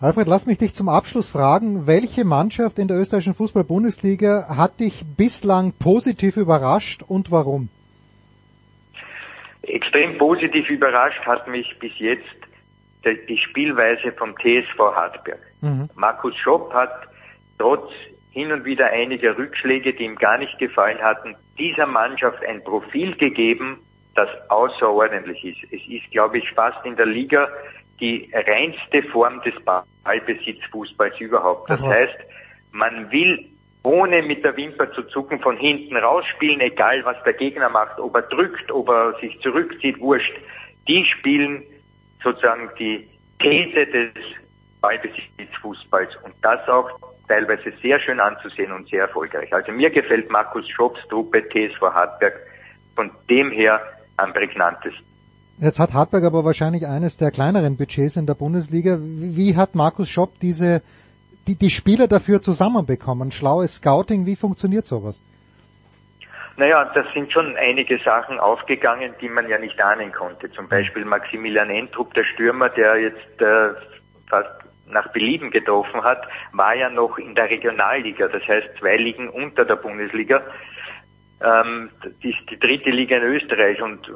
Alfred, 0.00 0.26
lass 0.26 0.46
mich 0.46 0.58
dich 0.58 0.74
zum 0.74 0.88
Abschluss 0.88 1.28
fragen, 1.28 1.86
welche 1.86 2.24
Mannschaft 2.24 2.80
in 2.80 2.88
der 2.88 2.96
österreichischen 2.96 3.34
Fußball-Bundesliga 3.34 4.56
hat 4.56 4.80
dich 4.80 5.04
bislang 5.16 5.72
positiv 5.78 6.36
überrascht 6.36 7.04
und 7.06 7.30
warum? 7.30 7.68
Extrem 9.62 10.18
positiv 10.18 10.68
überrascht 10.68 11.24
hat 11.24 11.46
mich 11.46 11.78
bis 11.78 11.92
jetzt 11.98 12.26
die 13.04 13.38
Spielweise 13.38 14.10
vom 14.12 14.34
TSV 14.34 14.78
Hartberg. 14.78 15.38
Mhm. 15.60 15.88
Markus 15.94 16.36
Schopp 16.36 16.72
hat 16.74 17.06
trotz 17.58 17.90
hin 18.32 18.50
und 18.50 18.64
wieder 18.64 18.86
einiger 18.86 19.38
Rückschläge, 19.38 19.92
die 19.92 20.04
ihm 20.04 20.16
gar 20.16 20.38
nicht 20.38 20.58
gefallen 20.58 20.98
hatten, 21.00 21.36
dieser 21.58 21.86
Mannschaft 21.86 22.44
ein 22.44 22.64
Profil 22.64 23.14
gegeben, 23.16 23.78
das 24.14 24.28
außerordentlich 24.48 25.44
ist. 25.44 25.72
Es 25.72 25.80
ist, 25.88 26.10
glaube 26.10 26.38
ich, 26.38 26.50
fast 26.52 26.84
in 26.84 26.96
der 26.96 27.06
Liga 27.06 27.48
die 28.00 28.30
reinste 28.32 29.02
Form 29.10 29.40
des 29.42 29.54
Ballbesitzfußballs 30.04 31.20
überhaupt. 31.20 31.70
Das 31.70 31.80
heißt, 31.80 32.18
man 32.72 33.10
will 33.10 33.46
ohne 33.84 34.22
mit 34.22 34.44
der 34.44 34.56
Wimper 34.56 34.92
zu 34.92 35.02
zucken 35.04 35.40
von 35.40 35.56
hinten 35.56 35.96
rausspielen, 35.96 36.60
egal 36.60 37.04
was 37.04 37.16
der 37.24 37.32
Gegner 37.32 37.68
macht, 37.68 37.98
ob 37.98 38.14
er 38.14 38.22
drückt, 38.22 38.70
ob 38.70 38.88
er 38.88 39.14
sich 39.20 39.38
zurückzieht, 39.40 39.98
wurscht. 40.00 40.32
Die 40.86 41.04
spielen 41.04 41.62
sozusagen 42.22 42.70
die 42.78 43.08
These 43.40 43.86
des 43.86 44.10
Ballbesitzfußballs 44.80 46.16
und 46.24 46.34
das 46.42 46.66
auch 46.68 46.90
teilweise 47.28 47.72
sehr 47.82 47.98
schön 48.00 48.20
anzusehen 48.20 48.72
und 48.72 48.88
sehr 48.88 49.02
erfolgreich. 49.02 49.52
Also 49.52 49.72
mir 49.72 49.90
gefällt 49.90 50.30
Markus 50.30 50.68
Schopps 50.68 51.00
Truppe 51.08 51.42
TSV 51.48 51.80
Hartberg 51.80 52.34
von 52.94 53.10
dem 53.28 53.50
her 53.50 53.80
am 54.22 54.32
prägnantesten. 54.32 55.04
Jetzt 55.58 55.78
hat 55.78 55.92
Hartberg 55.92 56.24
aber 56.24 56.44
wahrscheinlich 56.44 56.86
eines 56.86 57.18
der 57.18 57.30
kleineren 57.30 57.76
Budgets 57.76 58.16
in 58.16 58.26
der 58.26 58.34
Bundesliga. 58.34 58.98
Wie 59.00 59.56
hat 59.56 59.74
Markus 59.74 60.08
Schopp 60.08 60.40
diese 60.40 60.82
die, 61.46 61.56
die 61.56 61.70
Spieler 61.70 62.08
dafür 62.08 62.40
zusammenbekommen? 62.40 63.32
Schlaues 63.32 63.74
Scouting, 63.74 64.26
wie 64.26 64.36
funktioniert 64.36 64.86
sowas? 64.86 65.20
Naja, 66.56 66.90
das 66.94 67.06
sind 67.14 67.32
schon 67.32 67.56
einige 67.56 67.98
Sachen 67.98 68.38
aufgegangen, 68.38 69.14
die 69.20 69.28
man 69.28 69.48
ja 69.48 69.58
nicht 69.58 69.80
ahnen 69.80 70.12
konnte. 70.12 70.50
Zum 70.52 70.68
Beispiel 70.68 71.04
Maximilian 71.04 71.70
Entrup, 71.70 72.12
der 72.14 72.24
Stürmer, 72.24 72.68
der 72.68 73.00
jetzt 73.00 73.40
äh, 73.40 73.70
fast 74.28 74.50
nach 74.86 75.08
Belieben 75.12 75.50
getroffen 75.50 76.02
hat, 76.02 76.22
war 76.52 76.74
ja 76.74 76.90
noch 76.90 77.16
in 77.18 77.34
der 77.34 77.48
Regionalliga, 77.48 78.28
das 78.28 78.46
heißt 78.46 78.76
zwei 78.78 78.96
Ligen 78.96 79.30
unter 79.30 79.64
der 79.64 79.76
Bundesliga. 79.76 80.42
Ähm, 81.44 81.90
die, 82.22 82.34
die 82.50 82.58
dritte 82.58 82.90
Liga 82.90 83.16
in 83.16 83.24
Österreich 83.24 83.80
und 83.82 84.08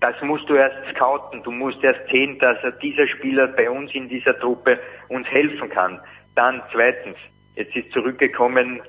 das 0.00 0.14
musst 0.22 0.48
du 0.48 0.54
erst 0.54 0.76
scouten. 0.94 1.42
Du 1.42 1.50
musst 1.50 1.82
erst 1.82 2.08
sehen, 2.10 2.38
dass 2.38 2.58
dieser 2.80 3.06
Spieler 3.08 3.48
bei 3.48 3.68
uns 3.68 3.92
in 3.94 4.08
dieser 4.08 4.38
Truppe 4.38 4.78
uns 5.08 5.26
helfen 5.28 5.68
kann 5.70 6.00
Dann 6.34 6.62
zweitens, 6.72 7.16
jetzt 7.56 7.74
ist 7.74 7.90
zurückgekommen 7.92 8.80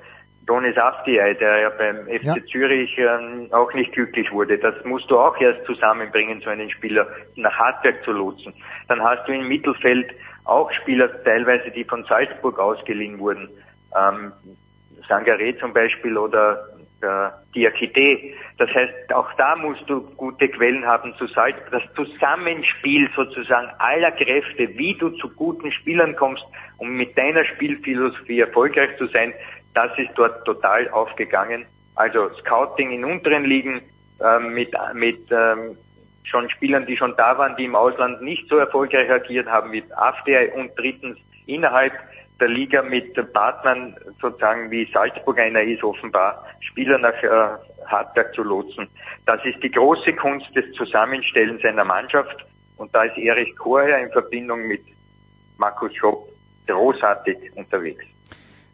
Donis 0.46 0.76
Afdiay, 0.76 1.34
der 1.36 1.58
ja 1.60 1.70
beim 1.70 2.06
FC 2.06 2.24
Ja. 2.24 2.34
Zürich 2.50 2.96
ähm, 2.98 3.48
auch 3.52 3.72
nicht 3.74 3.92
glücklich 3.92 4.32
wurde. 4.32 4.58
Das 4.58 4.74
musst 4.84 5.10
du 5.10 5.18
auch 5.18 5.40
erst 5.40 5.64
zusammenbringen, 5.64 6.40
so 6.40 6.50
einen 6.50 6.70
Spieler 6.70 7.06
nach 7.36 7.56
Hartberg 7.56 8.02
zu 8.04 8.12
lotsen. 8.12 8.52
Dann 8.88 9.02
hast 9.02 9.28
du 9.28 9.32
im 9.32 9.46
Mittelfeld 9.46 10.12
auch 10.44 10.72
Spieler 10.72 11.08
teilweise, 11.22 11.70
die 11.70 11.84
von 11.84 12.04
Salzburg 12.04 12.58
ausgeliehen 12.58 13.18
wurden. 13.18 13.48
Ähm, 13.96 14.32
Sangaré 15.08 15.58
zum 15.60 15.72
Beispiel 15.72 16.16
oder 16.16 16.68
der 17.02 17.42
Diakite. 17.54 18.34
Das 18.58 18.68
heißt, 18.70 19.12
auch 19.14 19.32
da 19.36 19.56
musst 19.56 19.88
du 19.88 20.00
gute 20.16 20.48
Quellen 20.48 20.86
haben 20.86 21.14
zu 21.16 21.26
Salzburg. 21.26 21.70
Das 21.70 21.82
Zusammenspiel 21.94 23.08
sozusagen 23.16 23.68
aller 23.78 24.12
Kräfte, 24.12 24.68
wie 24.76 24.94
du 24.94 25.10
zu 25.10 25.28
guten 25.30 25.72
Spielern 25.72 26.16
kommst, 26.16 26.44
um 26.78 26.90
mit 26.96 27.16
deiner 27.16 27.44
Spielphilosophie 27.44 28.40
erfolgreich 28.40 28.96
zu 28.98 29.06
sein, 29.06 29.32
das 29.74 29.90
ist 29.98 30.10
dort 30.16 30.44
total 30.44 30.88
aufgegangen. 30.90 31.64
Also 31.94 32.30
Scouting 32.40 32.90
in 32.90 33.04
unteren 33.04 33.44
Ligen 33.44 33.82
ähm, 34.22 34.54
mit, 34.54 34.72
mit 34.94 35.20
ähm, 35.30 35.76
schon 36.24 36.48
Spielern, 36.50 36.86
die 36.86 36.96
schon 36.96 37.14
da 37.16 37.36
waren, 37.38 37.56
die 37.56 37.64
im 37.64 37.74
Ausland 37.74 38.22
nicht 38.22 38.48
so 38.48 38.56
erfolgreich 38.56 39.10
agiert 39.10 39.48
haben 39.48 39.72
wie 39.72 39.82
AfD 39.96 40.50
und 40.52 40.70
drittens 40.76 41.18
innerhalb 41.46 41.92
der 42.40 42.48
Liga 42.48 42.82
mit 42.82 43.14
Partnern 43.32 43.94
sozusagen 44.20 44.70
wie 44.70 44.88
Salzburg 44.92 45.38
einer 45.38 45.62
ist 45.62 45.82
offenbar, 45.82 46.44
Spieler 46.60 46.98
nach 46.98 47.22
äh, 47.22 47.86
Hartberg 47.86 48.34
zu 48.34 48.42
lotsen. 48.42 48.88
Das 49.26 49.44
ist 49.44 49.62
die 49.62 49.70
große 49.70 50.12
Kunst 50.14 50.46
des 50.54 50.64
Zusammenstellens 50.72 51.64
einer 51.64 51.84
Mannschaft 51.84 52.44
und 52.76 52.94
da 52.94 53.04
ist 53.04 53.16
Erich 53.18 53.54
Korher 53.56 53.98
in 53.98 54.10
Verbindung 54.10 54.66
mit 54.66 54.82
Markus 55.58 55.94
Schopp 55.94 56.28
großartig 56.66 57.36
unterwegs. 57.56 58.04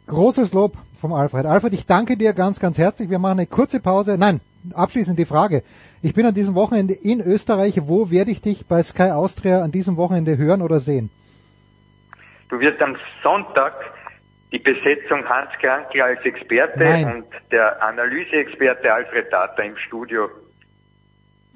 Großes 0.07 0.53
Lob 0.53 0.75
vom 1.01 1.13
Alfred. 1.13 1.47
Alfred, 1.47 1.73
ich 1.73 1.87
danke 1.87 2.17
dir 2.17 2.33
ganz, 2.33 2.61
ganz 2.61 2.79
herzlich. 2.79 3.11
Wir 3.11 3.19
machen 3.19 3.41
eine 3.41 3.47
kurze 3.47 3.81
Pause. 3.81 4.17
Nein, 4.17 4.41
abschließend 4.73 5.19
die 5.19 5.25
Frage. 5.25 5.63
Ich 6.03 6.15
bin 6.15 6.25
an 6.25 6.35
diesem 6.35 6.55
Wochenende 6.55 6.95
in 6.95 7.21
Österreich. 7.21 7.81
Wo 7.89 8.11
werde 8.11 8.31
ich 8.31 8.41
dich 8.41 8.67
bei 8.67 8.83
Sky 8.83 9.11
Austria 9.11 9.63
an 9.63 9.73
diesem 9.73 9.97
Wochenende 9.97 10.39
hören 10.39 10.63
oder 10.63 10.79
sehen? 10.79 11.11
Du 12.49 12.61
wirst 12.61 12.81
am 12.81 12.97
Sonntag 13.23 13.75
die 14.53 14.59
Besetzung 14.59 15.29
Hans 15.29 15.51
Krankel 15.61 16.03
als 16.03 16.25
Experte 16.25 16.79
Nein. 16.79 17.17
und 17.17 17.27
der 17.51 17.83
Analyseexperte 17.83 18.93
Alfred 18.93 19.31
Tata 19.31 19.63
im 19.63 19.77
Studio 19.77 20.29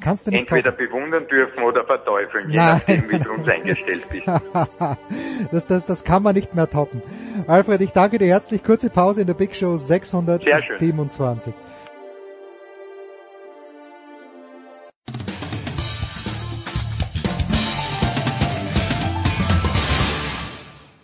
Kannst 0.01 0.27
du 0.27 0.31
nicht 0.31 0.51
entweder 0.51 0.73
bewundern 0.73 1.27
dürfen 1.29 1.63
oder 1.63 1.85
verteufeln, 1.85 2.51
je 2.51 2.57
Nein. 2.57 2.81
nachdem, 2.87 3.11
wie 3.11 3.19
du 3.19 3.33
uns 3.33 3.47
eingestellt 3.47 4.09
bist. 4.11 4.27
das, 5.53 5.67
das, 5.67 5.87
das 5.87 6.05
kann 6.05 6.23
man 6.23 6.35
nicht 6.35 6.55
mehr 6.55 6.69
toppen. 6.71 7.03
Alfred, 7.47 7.83
ich 7.83 7.93
danke 7.93 8.19
dir 8.19 8.29
herzlich. 8.29 8.65
Kurze 8.65 8.89
Pause 8.89 9.21
in 9.21 9.27
der 9.27 9.35
Big 9.35 9.55
Show 9.55 9.77
627. 9.77 11.53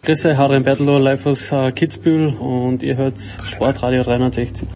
Grüße, 0.07 0.37
Harry 0.37 0.61
Bertelo, 0.61 0.99
live 0.99 1.27
aus 1.27 1.51
äh, 1.51 1.73
Kitzbühel 1.73 2.29
und 2.29 2.85
ihr 2.85 2.97
hört 2.97 3.19
Sportradio 3.19 4.05
360. 4.05 4.69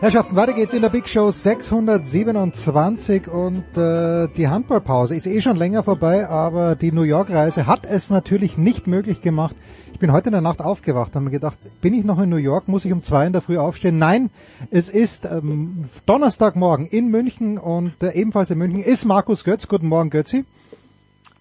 Herrschaften, 0.00 0.36
weiter 0.36 0.52
geht's 0.52 0.72
in 0.72 0.82
der 0.82 0.90
Big 0.90 1.08
Show 1.08 1.32
627 1.32 3.26
und 3.26 3.64
äh, 3.76 4.28
die 4.28 4.46
Handballpause 4.46 5.16
ist 5.16 5.26
eh 5.26 5.40
schon 5.40 5.56
länger 5.56 5.82
vorbei, 5.82 6.28
aber 6.28 6.76
die 6.76 6.92
New 6.92 7.02
York 7.02 7.30
Reise 7.30 7.66
hat 7.66 7.84
es 7.84 8.08
natürlich 8.08 8.56
nicht 8.56 8.86
möglich 8.86 9.22
gemacht. 9.22 9.56
Ich 9.92 9.98
bin 9.98 10.12
heute 10.12 10.28
in 10.28 10.34
der 10.34 10.40
Nacht 10.40 10.60
aufgewacht 10.60 11.16
und 11.16 11.24
mir 11.24 11.30
gedacht, 11.30 11.58
bin 11.80 11.94
ich 11.94 12.04
noch 12.04 12.20
in 12.20 12.28
New 12.28 12.36
York, 12.36 12.68
muss 12.68 12.84
ich 12.84 12.92
um 12.92 13.02
zwei 13.02 13.26
in 13.26 13.32
der 13.32 13.42
Früh 13.42 13.58
aufstehen? 13.58 13.98
Nein, 13.98 14.30
es 14.70 14.88
ist 14.88 15.24
ähm, 15.24 15.86
Donnerstagmorgen 16.06 16.86
in 16.86 17.08
München 17.08 17.58
und 17.58 18.00
äh, 18.00 18.12
ebenfalls 18.12 18.50
in 18.50 18.58
München 18.58 18.78
ist 18.78 19.04
Markus 19.04 19.42
Götz. 19.42 19.66
Guten 19.66 19.88
Morgen, 19.88 20.10
Götzi. 20.10 20.44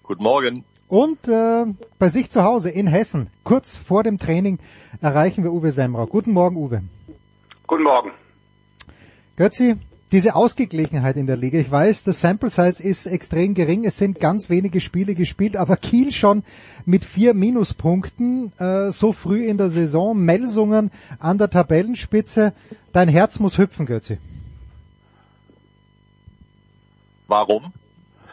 Guten 0.01 0.23
Morgen. 0.23 0.63
Und 0.87 1.27
äh, 1.27 1.65
bei 1.99 2.09
sich 2.09 2.31
zu 2.31 2.43
Hause 2.43 2.71
in 2.71 2.87
Hessen, 2.87 3.29
kurz 3.43 3.77
vor 3.77 4.01
dem 4.01 4.17
Training, 4.17 4.57
erreichen 4.99 5.43
wir 5.43 5.53
Uwe 5.53 5.71
Semrau. 5.71 6.07
Guten 6.07 6.31
Morgen, 6.31 6.55
Uwe. 6.55 6.81
Guten 7.67 7.83
Morgen. 7.83 8.13
Götzi, 9.37 9.75
diese 10.11 10.35
Ausgeglichenheit 10.35 11.15
in 11.15 11.27
der 11.27 11.37
Liga. 11.37 11.59
Ich 11.59 11.69
weiß, 11.69 12.01
das 12.03 12.21
Sample 12.21 12.49
Size 12.49 12.81
ist 12.81 13.05
extrem 13.05 13.53
gering. 13.53 13.85
Es 13.85 13.97
sind 13.97 14.19
ganz 14.19 14.49
wenige 14.49 14.81
Spiele 14.81 15.13
gespielt, 15.13 15.55
aber 15.55 15.77
Kiel 15.77 16.11
schon 16.11 16.43
mit 16.85 17.05
vier 17.05 17.35
Minuspunkten 17.35 18.51
äh, 18.57 18.91
so 18.91 19.13
früh 19.13 19.45
in 19.45 19.57
der 19.57 19.69
Saison. 19.69 20.17
Melsungen 20.17 20.89
an 21.19 21.37
der 21.37 21.51
Tabellenspitze. 21.51 22.53
Dein 22.93 23.09
Herz 23.09 23.39
muss 23.39 23.59
hüpfen, 23.59 23.85
Götzi. 23.85 24.17
Warum? 27.27 27.73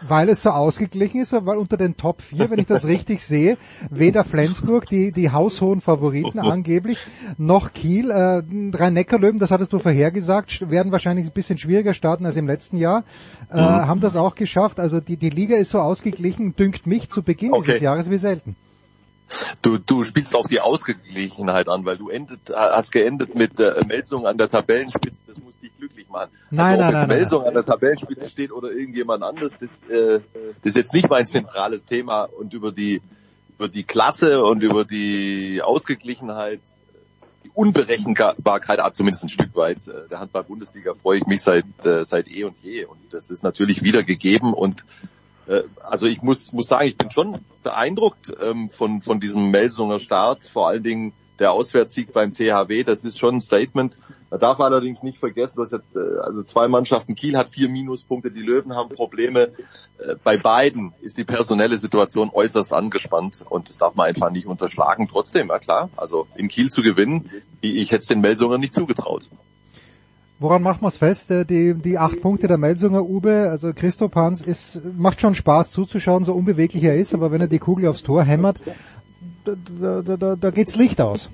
Weil 0.06 0.28
es 0.28 0.42
so 0.42 0.50
ausgeglichen 0.50 1.20
ist, 1.22 1.32
weil 1.32 1.56
unter 1.56 1.76
den 1.76 1.96
Top 1.96 2.20
4, 2.20 2.50
wenn 2.50 2.58
ich 2.58 2.66
das 2.66 2.86
richtig 2.86 3.22
sehe, 3.24 3.56
weder 3.90 4.24
Flensburg, 4.24 4.86
die, 4.86 5.12
die 5.12 5.30
haushohen 5.30 5.80
Favoriten 5.80 6.38
angeblich, 6.38 6.98
noch 7.38 7.72
Kiel, 7.72 8.10
äh, 8.10 8.42
Rhein-Neckar-Löwen, 8.76 9.38
das 9.38 9.50
hattest 9.50 9.72
du 9.72 9.78
vorhergesagt, 9.78 10.70
werden 10.70 10.92
wahrscheinlich 10.92 11.26
ein 11.26 11.32
bisschen 11.32 11.58
schwieriger 11.58 11.94
starten 11.94 12.26
als 12.26 12.36
im 12.36 12.46
letzten 12.46 12.76
Jahr, 12.76 13.04
äh, 13.50 13.56
haben 13.56 14.00
das 14.00 14.16
auch 14.16 14.34
geschafft. 14.34 14.80
Also 14.80 15.00
die, 15.00 15.16
die 15.16 15.30
Liga 15.30 15.56
ist 15.56 15.70
so 15.70 15.80
ausgeglichen, 15.80 16.54
dünkt 16.56 16.86
mich 16.86 17.10
zu 17.10 17.22
Beginn 17.22 17.52
Okay. 17.52 17.64
dieses 17.66 17.82
Jahres 17.82 18.10
wie 18.10 18.18
selten. 18.18 18.56
Du, 19.62 19.78
du 19.78 20.04
spielst 20.04 20.34
auf 20.34 20.46
die 20.48 20.60
Ausgeglichenheit 20.60 21.68
an, 21.68 21.84
weil 21.84 21.96
du 21.96 22.10
endet, 22.10 22.40
hast 22.54 22.92
geendet 22.92 23.34
mit 23.34 23.58
äh, 23.58 23.82
Melsung 23.86 24.26
an 24.26 24.36
der 24.36 24.48
Tabellenspitze. 24.48 25.22
Das 25.26 25.38
muss 25.38 25.53
machen. 26.14 26.30
Nein, 26.50 26.80
also, 26.80 26.82
nein, 26.82 26.88
ob 26.88 26.92
jetzt 26.92 27.00
nein, 27.00 27.08
nein. 27.08 27.18
Melsung 27.18 27.42
an 27.44 27.54
der 27.54 27.66
Tabellenspitze 27.66 28.30
steht 28.30 28.52
oder 28.52 28.70
irgendjemand 28.70 29.22
anderes, 29.22 29.58
das, 29.60 29.80
äh, 29.88 30.20
das 30.62 30.70
ist 30.70 30.76
jetzt 30.76 30.94
nicht 30.94 31.10
mein 31.10 31.26
zentrales 31.26 31.84
Thema. 31.84 32.24
Und 32.24 32.54
über 32.54 32.72
die 32.72 33.02
über 33.56 33.68
die 33.68 33.84
Klasse 33.84 34.42
und 34.42 34.62
über 34.62 34.84
die 34.84 35.60
Ausgeglichenheit, 35.62 36.60
die 37.44 37.50
Unberechenbarkeit, 37.54 38.80
ah, 38.80 38.92
zumindest 38.92 39.24
ein 39.24 39.28
Stück 39.28 39.54
weit 39.54 39.86
äh, 39.86 40.08
der 40.10 40.20
Handball-Bundesliga 40.20 40.94
freue 40.94 41.18
ich 41.18 41.26
mich 41.26 41.42
seit 41.42 41.64
äh, 41.84 42.04
seit 42.04 42.28
eh 42.28 42.44
und 42.44 42.56
je. 42.62 42.84
Und 42.84 42.98
das 43.10 43.30
ist 43.30 43.42
natürlich 43.42 43.82
wieder 43.82 44.02
gegeben 44.02 44.54
und 44.54 44.84
äh, 45.46 45.62
also 45.80 46.06
ich 46.06 46.22
muss, 46.22 46.52
muss 46.52 46.68
sagen, 46.68 46.88
ich 46.88 46.96
bin 46.96 47.10
schon 47.10 47.44
beeindruckt 47.62 48.32
ähm, 48.40 48.70
von, 48.70 49.02
von 49.02 49.20
diesem 49.20 49.50
Melsunger 49.50 50.00
Start, 50.00 50.44
vor 50.44 50.68
allen 50.68 50.82
Dingen 50.82 51.12
der 51.38 51.52
Auswärtssieg 51.52 52.12
beim 52.12 52.32
THW, 52.32 52.84
das 52.84 53.04
ist 53.04 53.18
schon 53.18 53.36
ein 53.36 53.40
Statement. 53.40 53.98
Man 54.30 54.40
darf 54.40 54.60
allerdings 54.60 55.02
nicht 55.02 55.18
vergessen, 55.18 55.58
dass 55.58 55.72
äh, 55.72 55.78
also 56.22 56.42
zwei 56.42 56.68
Mannschaften, 56.68 57.14
Kiel 57.14 57.36
hat 57.36 57.48
vier 57.48 57.68
Minuspunkte, 57.68 58.30
die 58.30 58.42
Löwen 58.42 58.74
haben 58.74 58.90
Probleme. 58.90 59.50
Äh, 59.98 60.16
bei 60.22 60.36
beiden 60.36 60.92
ist 61.00 61.18
die 61.18 61.24
personelle 61.24 61.76
Situation 61.76 62.30
äußerst 62.32 62.72
angespannt 62.72 63.44
und 63.48 63.68
das 63.68 63.78
darf 63.78 63.94
man 63.94 64.06
einfach 64.06 64.30
nicht 64.30 64.46
unterschlagen. 64.46 65.08
Trotzdem, 65.10 65.48
ja 65.48 65.58
klar, 65.58 65.90
also 65.96 66.26
in 66.36 66.48
Kiel 66.48 66.70
zu 66.70 66.82
gewinnen, 66.82 67.30
ich 67.60 67.90
hätte 67.90 68.02
es 68.02 68.06
den 68.06 68.20
Melsungern 68.20 68.60
nicht 68.60 68.74
zugetraut. 68.74 69.28
Woran 70.40 70.62
machen 70.62 70.82
wir 70.82 70.88
es 70.88 70.96
fest? 70.96 71.30
Äh, 71.30 71.44
Die, 71.44 71.74
die 71.74 71.96
acht 71.96 72.20
Punkte 72.20 72.48
der 72.48 72.58
Melsunger 72.58 73.02
Uwe, 73.02 73.48
also 73.50 73.72
Christoph 73.72 74.14
Hans, 74.14 74.40
ist, 74.42 74.80
macht 74.96 75.20
schon 75.20 75.34
Spaß 75.34 75.70
zuzuschauen, 75.70 76.24
so 76.24 76.32
unbeweglich 76.32 76.82
er 76.84 76.96
ist, 76.96 77.14
aber 77.14 77.30
wenn 77.30 77.40
er 77.40 77.46
die 77.46 77.60
Kugel 77.60 77.88
aufs 77.88 78.02
Tor 78.02 78.24
hämmert, 78.24 78.58
da, 79.44 80.02
da, 80.02 80.16
da, 80.16 80.36
da 80.36 80.50
geht's 80.50 80.76
Licht 80.76 81.00
aus. 81.00 81.30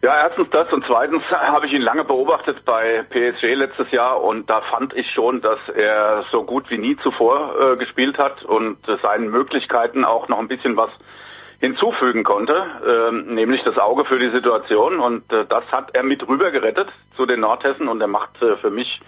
Ja, 0.00 0.16
erstens 0.16 0.48
das 0.50 0.72
und 0.72 0.84
zweitens 0.86 1.24
habe 1.30 1.66
ich 1.66 1.72
ihn 1.72 1.82
lange 1.82 2.04
beobachtet 2.04 2.64
bei 2.64 3.04
PSG 3.10 3.54
letztes 3.54 3.90
Jahr 3.90 4.22
und 4.22 4.48
da 4.48 4.60
fand 4.60 4.94
ich 4.94 5.10
schon, 5.10 5.40
dass 5.40 5.58
er 5.74 6.24
so 6.30 6.44
gut 6.44 6.70
wie 6.70 6.78
nie 6.78 6.96
zuvor 6.98 7.54
äh, 7.60 7.76
gespielt 7.76 8.16
hat 8.16 8.44
und 8.44 8.78
seinen 9.02 9.28
Möglichkeiten 9.28 10.04
auch 10.04 10.28
noch 10.28 10.38
ein 10.38 10.46
bisschen 10.46 10.76
was 10.76 10.90
hinzufügen 11.58 12.22
konnte, 12.22 12.64
ähm, 12.86 13.34
nämlich 13.34 13.64
das 13.64 13.76
Auge 13.76 14.04
für 14.04 14.20
die 14.20 14.30
Situation 14.30 15.00
und 15.00 15.32
äh, 15.32 15.44
das 15.46 15.64
hat 15.72 15.92
er 15.94 16.04
mit 16.04 16.26
rüber 16.28 16.52
gerettet 16.52 16.88
zu 17.16 17.26
den 17.26 17.40
Nordhessen 17.40 17.88
und 17.88 18.00
er 18.00 18.06
macht 18.06 18.40
äh, 18.40 18.56
für 18.58 18.70
mich 18.70 19.00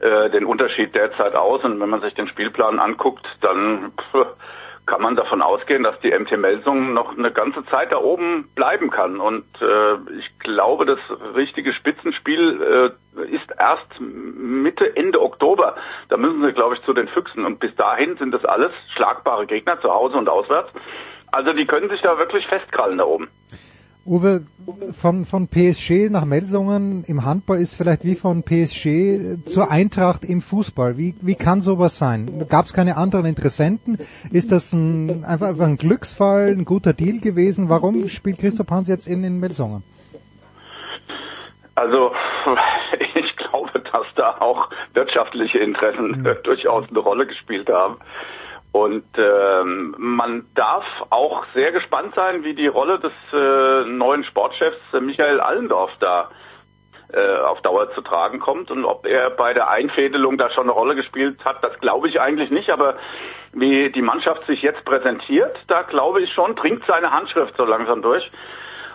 äh, 0.00 0.30
den 0.30 0.46
Unterschied 0.46 0.94
derzeit 0.94 1.36
aus 1.36 1.62
und 1.64 1.78
wenn 1.78 1.90
man 1.90 2.00
sich 2.00 2.14
den 2.14 2.28
Spielplan 2.28 2.78
anguckt, 2.78 3.26
dann 3.42 3.92
pff, 4.00 4.26
kann 4.86 5.00
man 5.00 5.16
davon 5.16 5.40
ausgehen, 5.40 5.82
dass 5.82 5.98
die 6.00 6.10
MT 6.10 6.36
Melsung 6.36 6.92
noch 6.92 7.16
eine 7.16 7.32
ganze 7.32 7.64
Zeit 7.66 7.90
da 7.92 7.98
oben 7.98 8.50
bleiben 8.54 8.90
kann. 8.90 9.18
Und 9.18 9.44
äh, 9.60 9.94
ich 10.18 10.38
glaube, 10.40 10.84
das 10.84 10.98
richtige 11.34 11.72
Spitzenspiel 11.72 12.92
äh, 13.16 13.34
ist 13.34 13.50
erst 13.58 13.98
Mitte, 13.98 14.94
Ende 14.96 15.22
Oktober. 15.22 15.76
Da 16.08 16.16
müssen 16.16 16.42
sie, 16.42 16.52
glaube 16.52 16.74
ich, 16.74 16.82
zu 16.82 16.92
den 16.92 17.08
Füchsen. 17.08 17.46
Und 17.46 17.60
bis 17.60 17.74
dahin 17.76 18.16
sind 18.18 18.32
das 18.32 18.44
alles 18.44 18.72
schlagbare 18.94 19.46
Gegner 19.46 19.80
zu 19.80 19.90
Hause 19.90 20.16
und 20.16 20.28
auswärts. 20.28 20.70
Also 21.32 21.52
die 21.52 21.66
können 21.66 21.88
sich 21.88 22.02
da 22.02 22.18
wirklich 22.18 22.46
festkrallen 22.46 22.98
da 22.98 23.04
oben. 23.04 23.28
Uwe, 24.06 24.42
von, 24.92 25.24
von 25.24 25.48
PSG 25.48 26.10
nach 26.10 26.26
Melsungen 26.26 27.04
im 27.06 27.24
Handball 27.24 27.58
ist 27.58 27.74
vielleicht 27.74 28.04
wie 28.04 28.16
von 28.16 28.42
PSG 28.42 29.46
zur 29.46 29.70
Eintracht 29.70 30.24
im 30.24 30.42
Fußball. 30.42 30.98
Wie, 30.98 31.14
wie 31.22 31.34
kann 31.34 31.62
sowas 31.62 31.98
sein? 31.98 32.44
Gab 32.50 32.66
es 32.66 32.74
keine 32.74 32.98
anderen 32.98 33.24
Interessenten? 33.24 33.98
Ist 34.30 34.52
das 34.52 34.74
ein, 34.74 35.24
einfach, 35.24 35.58
ein 35.58 35.76
Glücksfall, 35.78 36.48
ein 36.48 36.66
guter 36.66 36.92
Deal 36.92 37.20
gewesen? 37.20 37.70
Warum 37.70 38.08
spielt 38.08 38.38
Christoph 38.38 38.68
Hans 38.70 38.88
jetzt 38.88 39.06
in, 39.06 39.24
in 39.24 39.40
Melsungen? 39.40 39.82
Also 41.74 42.12
ich 43.14 43.36
glaube, 43.36 43.80
dass 43.80 44.06
da 44.16 44.36
auch 44.40 44.68
wirtschaftliche 44.92 45.58
Interessen 45.58 46.20
mhm. 46.20 46.36
durchaus 46.44 46.84
eine 46.90 46.98
Rolle 46.98 47.26
gespielt 47.26 47.70
haben. 47.70 47.96
Und 48.74 49.04
ähm, 49.16 49.94
man 49.98 50.46
darf 50.56 50.84
auch 51.10 51.44
sehr 51.54 51.70
gespannt 51.70 52.12
sein, 52.16 52.42
wie 52.42 52.54
die 52.54 52.66
Rolle 52.66 52.98
des 52.98 53.12
äh, 53.32 53.88
neuen 53.88 54.24
Sportchefs 54.24 54.80
äh, 54.92 54.98
Michael 54.98 55.38
Allendorf 55.38 55.92
da 56.00 56.28
äh, 57.12 57.36
auf 57.36 57.62
Dauer 57.62 57.92
zu 57.94 58.00
tragen 58.00 58.40
kommt. 58.40 58.72
Und 58.72 58.84
ob 58.84 59.06
er 59.06 59.30
bei 59.30 59.54
der 59.54 59.70
Einfädelung 59.70 60.38
da 60.38 60.50
schon 60.50 60.64
eine 60.64 60.72
Rolle 60.72 60.96
gespielt 60.96 61.44
hat, 61.44 61.62
das 61.62 61.78
glaube 61.78 62.08
ich 62.08 62.20
eigentlich 62.20 62.50
nicht, 62.50 62.68
aber 62.70 62.96
wie 63.52 63.92
die 63.92 64.02
Mannschaft 64.02 64.44
sich 64.48 64.60
jetzt 64.62 64.84
präsentiert, 64.84 65.56
da 65.68 65.82
glaube 65.82 66.22
ich 66.22 66.32
schon, 66.32 66.56
dringt 66.56 66.82
seine 66.88 67.12
Handschrift 67.12 67.56
so 67.56 67.64
langsam 67.64 68.02
durch. 68.02 68.28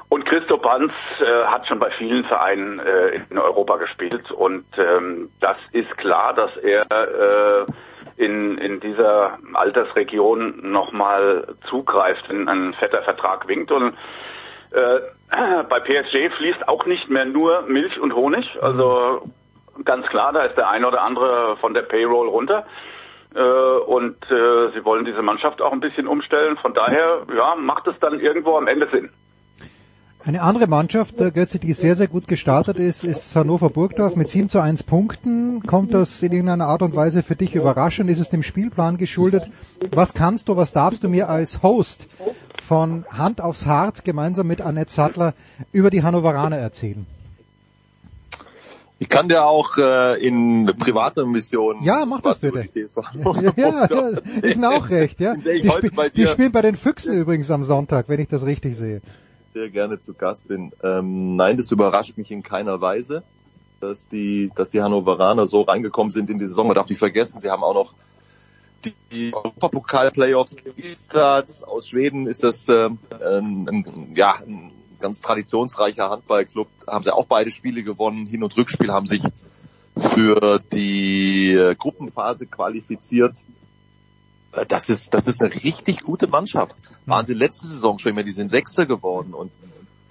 Und 0.09 0.25
Christo 0.25 0.57
Banz 0.57 0.91
äh, 1.21 1.45
hat 1.45 1.67
schon 1.67 1.77
bei 1.77 1.91
vielen 1.91 2.25
Vereinen 2.25 2.79
äh, 2.79 3.21
in 3.29 3.37
Europa 3.37 3.77
gespielt. 3.77 4.31
Und 4.31 4.65
ähm, 4.75 5.29
das 5.39 5.55
ist 5.71 5.95
klar, 5.97 6.33
dass 6.33 6.49
er 6.57 6.81
äh, 6.91 7.65
in, 8.19 8.57
in 8.57 8.79
dieser 8.81 9.39
Altersregion 9.53 10.71
nochmal 10.71 11.55
zugreift, 11.69 12.27
wenn 12.29 12.49
ein 12.49 12.73
fetter 12.73 13.01
Vertrag 13.03 13.47
winkt 13.47 13.71
und 13.71 13.93
äh, 14.71 14.99
bei 15.69 15.79
PSG 15.79 16.35
fließt 16.37 16.67
auch 16.67 16.85
nicht 16.85 17.09
mehr 17.09 17.25
nur 17.25 17.63
Milch 17.63 17.97
und 17.99 18.13
Honig, 18.13 18.45
also 18.61 19.21
ganz 19.85 20.05
klar, 20.07 20.33
da 20.33 20.43
ist 20.43 20.57
der 20.57 20.69
eine 20.69 20.87
oder 20.87 21.01
andere 21.01 21.55
von 21.57 21.73
der 21.73 21.83
Payroll 21.83 22.27
runter. 22.27 22.65
Äh, 23.33 23.39
und 23.39 24.17
äh, 24.31 24.71
sie 24.73 24.83
wollen 24.83 25.05
diese 25.05 25.21
Mannschaft 25.21 25.61
auch 25.61 25.71
ein 25.71 25.79
bisschen 25.79 26.07
umstellen. 26.07 26.57
Von 26.57 26.73
daher, 26.73 27.21
ja, 27.35 27.55
macht 27.55 27.87
es 27.87 27.97
dann 27.99 28.19
irgendwo 28.19 28.57
am 28.57 28.67
Ende 28.67 28.87
Sinn. 28.91 29.11
Eine 30.25 30.41
andere 30.41 30.67
Mannschaft, 30.67 31.17
der 31.17 31.31
Götze, 31.31 31.59
die 31.59 31.71
sehr, 31.71 31.95
sehr 31.95 32.09
gut 32.09 32.27
gestartet 32.27 32.77
ist, 32.77 33.05
ist 33.05 33.33
Hannover 33.37 33.69
Burgdorf 33.69 34.17
mit 34.17 34.27
7 34.27 34.49
zu 34.49 34.59
1 34.59 34.83
Punkten. 34.83 35.63
Kommt 35.65 35.93
das 35.93 36.21
in 36.21 36.33
irgendeiner 36.33 36.67
Art 36.67 36.81
und 36.81 36.93
Weise 36.93 37.23
für 37.23 37.37
dich 37.37 37.55
überraschend? 37.55 38.09
Ist 38.09 38.19
es 38.19 38.29
dem 38.29 38.43
Spielplan 38.43 38.97
geschuldet? 38.97 39.49
Was 39.91 40.13
kannst 40.13 40.49
du, 40.49 40.57
was 40.57 40.73
darfst 40.73 41.05
du 41.05 41.09
mir 41.09 41.29
als 41.29 41.63
Host 41.63 42.09
von 42.61 43.05
Hand 43.09 43.39
aufs 43.39 43.65
Hart 43.65 44.03
gemeinsam 44.03 44.47
mit 44.47 44.61
Annette 44.61 44.91
Sattler 44.91 45.35
über 45.71 45.89
die 45.89 46.03
Hannoveraner 46.03 46.57
erzählen? 46.57 47.05
Ich 49.01 49.07
kann 49.07 49.29
dir 49.29 49.45
auch 49.45 49.77
äh, 49.77 50.21
in 50.21 50.65
privater 50.77 51.25
Mission. 51.25 51.81
Ja, 51.83 52.03
mach 52.05 52.19
das 52.19 52.39
bitte. 52.39 52.67
Ja, 52.75 53.53
ja, 53.55 53.87
ja, 53.89 54.09
ist 54.41 54.59
mir 54.59 54.69
auch 54.69 54.89
recht, 54.89 55.21
ja. 55.21 55.35
Die, 55.35 55.65
sp 55.71 55.87
die 56.13 56.27
spielen 56.27 56.51
bei 56.51 56.61
den 56.61 56.75
Füchsen 56.75 57.13
übrigens 57.13 57.49
am 57.49 57.63
Sonntag, 57.63 58.09
wenn 58.09 58.19
ich 58.19 58.27
das 58.27 58.45
richtig 58.45 58.75
sehe 58.75 59.01
sehr 59.53 59.69
gerne 59.69 59.99
zu 59.99 60.13
Gast 60.13 60.47
bin. 60.47 60.71
Ähm, 60.83 61.35
nein, 61.35 61.57
das 61.57 61.71
überrascht 61.71 62.17
mich 62.17 62.31
in 62.31 62.43
keiner 62.43 62.81
Weise, 62.81 63.23
dass 63.79 64.07
die, 64.07 64.51
dass 64.55 64.69
die 64.69 64.81
Hannoveraner 64.81 65.47
so 65.47 65.61
reingekommen 65.61 66.11
sind 66.11 66.29
in 66.29 66.39
die 66.39 66.45
Saison. 66.45 66.67
Man 66.67 66.75
darf 66.75 66.89
nicht 66.89 66.99
vergessen, 66.99 67.39
sie 67.39 67.49
haben 67.49 67.63
auch 67.63 67.73
noch 67.73 67.93
die, 69.11 69.33
Europapokal-Playoffs 69.33 70.55
Gestads 70.77 71.63
aus 71.63 71.89
Schweden 71.89 72.27
ist 72.27 72.43
das 72.43 72.67
ähm, 72.69 72.99
ein, 73.11 73.67
ein, 73.67 74.13
ja, 74.15 74.35
ein 74.35 74.71
ganz 74.99 75.21
traditionsreicher 75.21 76.09
Handballclub. 76.09 76.67
Haben 76.87 77.03
sie 77.03 77.13
auch 77.13 77.25
beide 77.25 77.51
Spiele 77.51 77.83
gewonnen. 77.83 78.25
Hin- 78.25 78.43
und 78.43 78.55
Rückspiel 78.55 78.91
haben 78.91 79.05
sich 79.05 79.21
für 79.97 80.59
die 80.71 81.53
äh, 81.53 81.75
Gruppenphase 81.75 82.45
qualifiziert. 82.47 83.43
Äh, 84.53 84.65
das 84.65 84.89
ist, 84.89 85.13
das 85.13 85.27
ist 85.27 85.41
eine 85.41 85.53
richtig 85.53 86.01
gute 86.01 86.27
Mannschaft. 86.27 86.75
Waren 87.05 87.25
sie 87.25 87.33
letzte 87.33 87.67
Saison 87.67 87.99
schon 87.99 88.11
immer, 88.11 88.23
die 88.23 88.31
sind 88.31 88.49
Sechster 88.49 88.85
geworden 88.85 89.33
und 89.33 89.51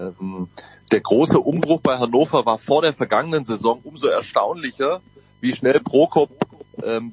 ähm, 0.00 0.48
der 0.92 1.00
große 1.00 1.38
Umbruch 1.38 1.80
bei 1.80 1.98
Hannover 1.98 2.46
war 2.46 2.58
vor 2.58 2.82
der 2.82 2.92
vergangenen 2.92 3.44
Saison 3.44 3.80
umso 3.82 4.06
erstaunlicher, 4.06 5.00
wie 5.40 5.54
schnell 5.54 5.80
Prokop 5.80 6.30
ähm, 6.82 7.12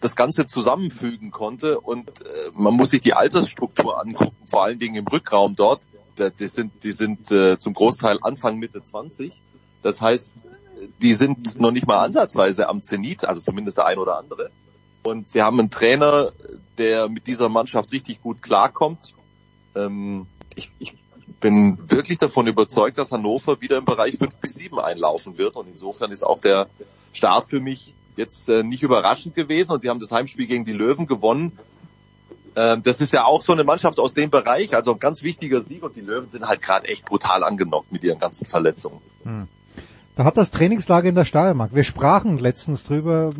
das 0.00 0.16
Ganze 0.16 0.46
zusammenfügen 0.46 1.30
konnte 1.30 1.80
und 1.80 2.08
äh, 2.08 2.50
man 2.54 2.74
muss 2.74 2.90
sich 2.90 3.02
die 3.02 3.14
Altersstruktur 3.14 4.00
angucken, 4.00 4.36
vor 4.44 4.64
allen 4.64 4.78
Dingen 4.78 4.96
im 4.96 5.06
Rückraum 5.06 5.56
dort. 5.56 5.82
Die 6.38 6.48
sind, 6.48 6.84
die 6.84 6.92
sind 6.92 7.30
äh, 7.32 7.58
zum 7.58 7.72
Großteil 7.72 8.18
Anfang 8.20 8.58
Mitte 8.58 8.82
20. 8.82 9.32
Das 9.82 10.02
heißt, 10.02 10.34
die 11.00 11.14
sind 11.14 11.58
noch 11.58 11.70
nicht 11.70 11.86
mal 11.86 12.04
ansatzweise 12.04 12.68
am 12.68 12.82
Zenit, 12.82 13.24
also 13.24 13.40
zumindest 13.40 13.78
der 13.78 13.86
ein 13.86 13.98
oder 13.98 14.18
andere. 14.18 14.50
Und 15.02 15.28
sie 15.28 15.42
haben 15.42 15.58
einen 15.58 15.70
Trainer, 15.70 16.32
der 16.78 17.08
mit 17.08 17.26
dieser 17.26 17.48
Mannschaft 17.48 17.92
richtig 17.92 18.22
gut 18.22 18.42
klarkommt. 18.42 19.14
Ähm, 19.74 20.26
ich, 20.54 20.70
ich 20.78 20.94
bin 21.40 21.78
wirklich 21.90 22.18
davon 22.18 22.46
überzeugt, 22.46 22.98
dass 22.98 23.12
Hannover 23.12 23.60
wieder 23.60 23.78
im 23.78 23.84
Bereich 23.84 24.18
5 24.18 24.36
bis 24.36 24.54
7 24.54 24.78
einlaufen 24.78 25.38
wird. 25.38 25.56
Und 25.56 25.68
insofern 25.68 26.10
ist 26.10 26.22
auch 26.22 26.40
der 26.40 26.68
Start 27.12 27.46
für 27.46 27.60
mich 27.60 27.94
jetzt 28.16 28.48
äh, 28.48 28.62
nicht 28.62 28.82
überraschend 28.82 29.34
gewesen. 29.34 29.72
Und 29.72 29.80
sie 29.80 29.88
haben 29.88 30.00
das 30.00 30.12
Heimspiel 30.12 30.46
gegen 30.46 30.64
die 30.64 30.72
Löwen 30.72 31.06
gewonnen. 31.06 31.58
Ähm, 32.56 32.82
das 32.82 33.00
ist 33.00 33.12
ja 33.12 33.24
auch 33.24 33.42
so 33.42 33.52
eine 33.52 33.64
Mannschaft 33.64 33.98
aus 33.98 34.12
dem 34.14 34.30
Bereich, 34.30 34.74
also 34.74 34.92
ein 34.92 34.98
ganz 34.98 35.22
wichtiger 35.22 35.62
Sieg. 35.62 35.82
Und 35.82 35.96
die 35.96 36.00
Löwen 36.00 36.28
sind 36.28 36.46
halt 36.46 36.60
gerade 36.60 36.88
echt 36.88 37.04
brutal 37.06 37.44
angenockt 37.44 37.92
mit 37.92 38.02
ihren 38.02 38.18
ganzen 38.18 38.46
Verletzungen. 38.46 39.00
Hm. 39.22 39.48
Da 40.20 40.26
hat 40.26 40.36
das 40.36 40.50
Trainingslager 40.50 41.08
in 41.08 41.14
der 41.14 41.24
Steiermark. 41.24 41.74
Wir 41.74 41.82
sprachen 41.82 42.36
letztens 42.36 42.84
drüber. 42.84 43.30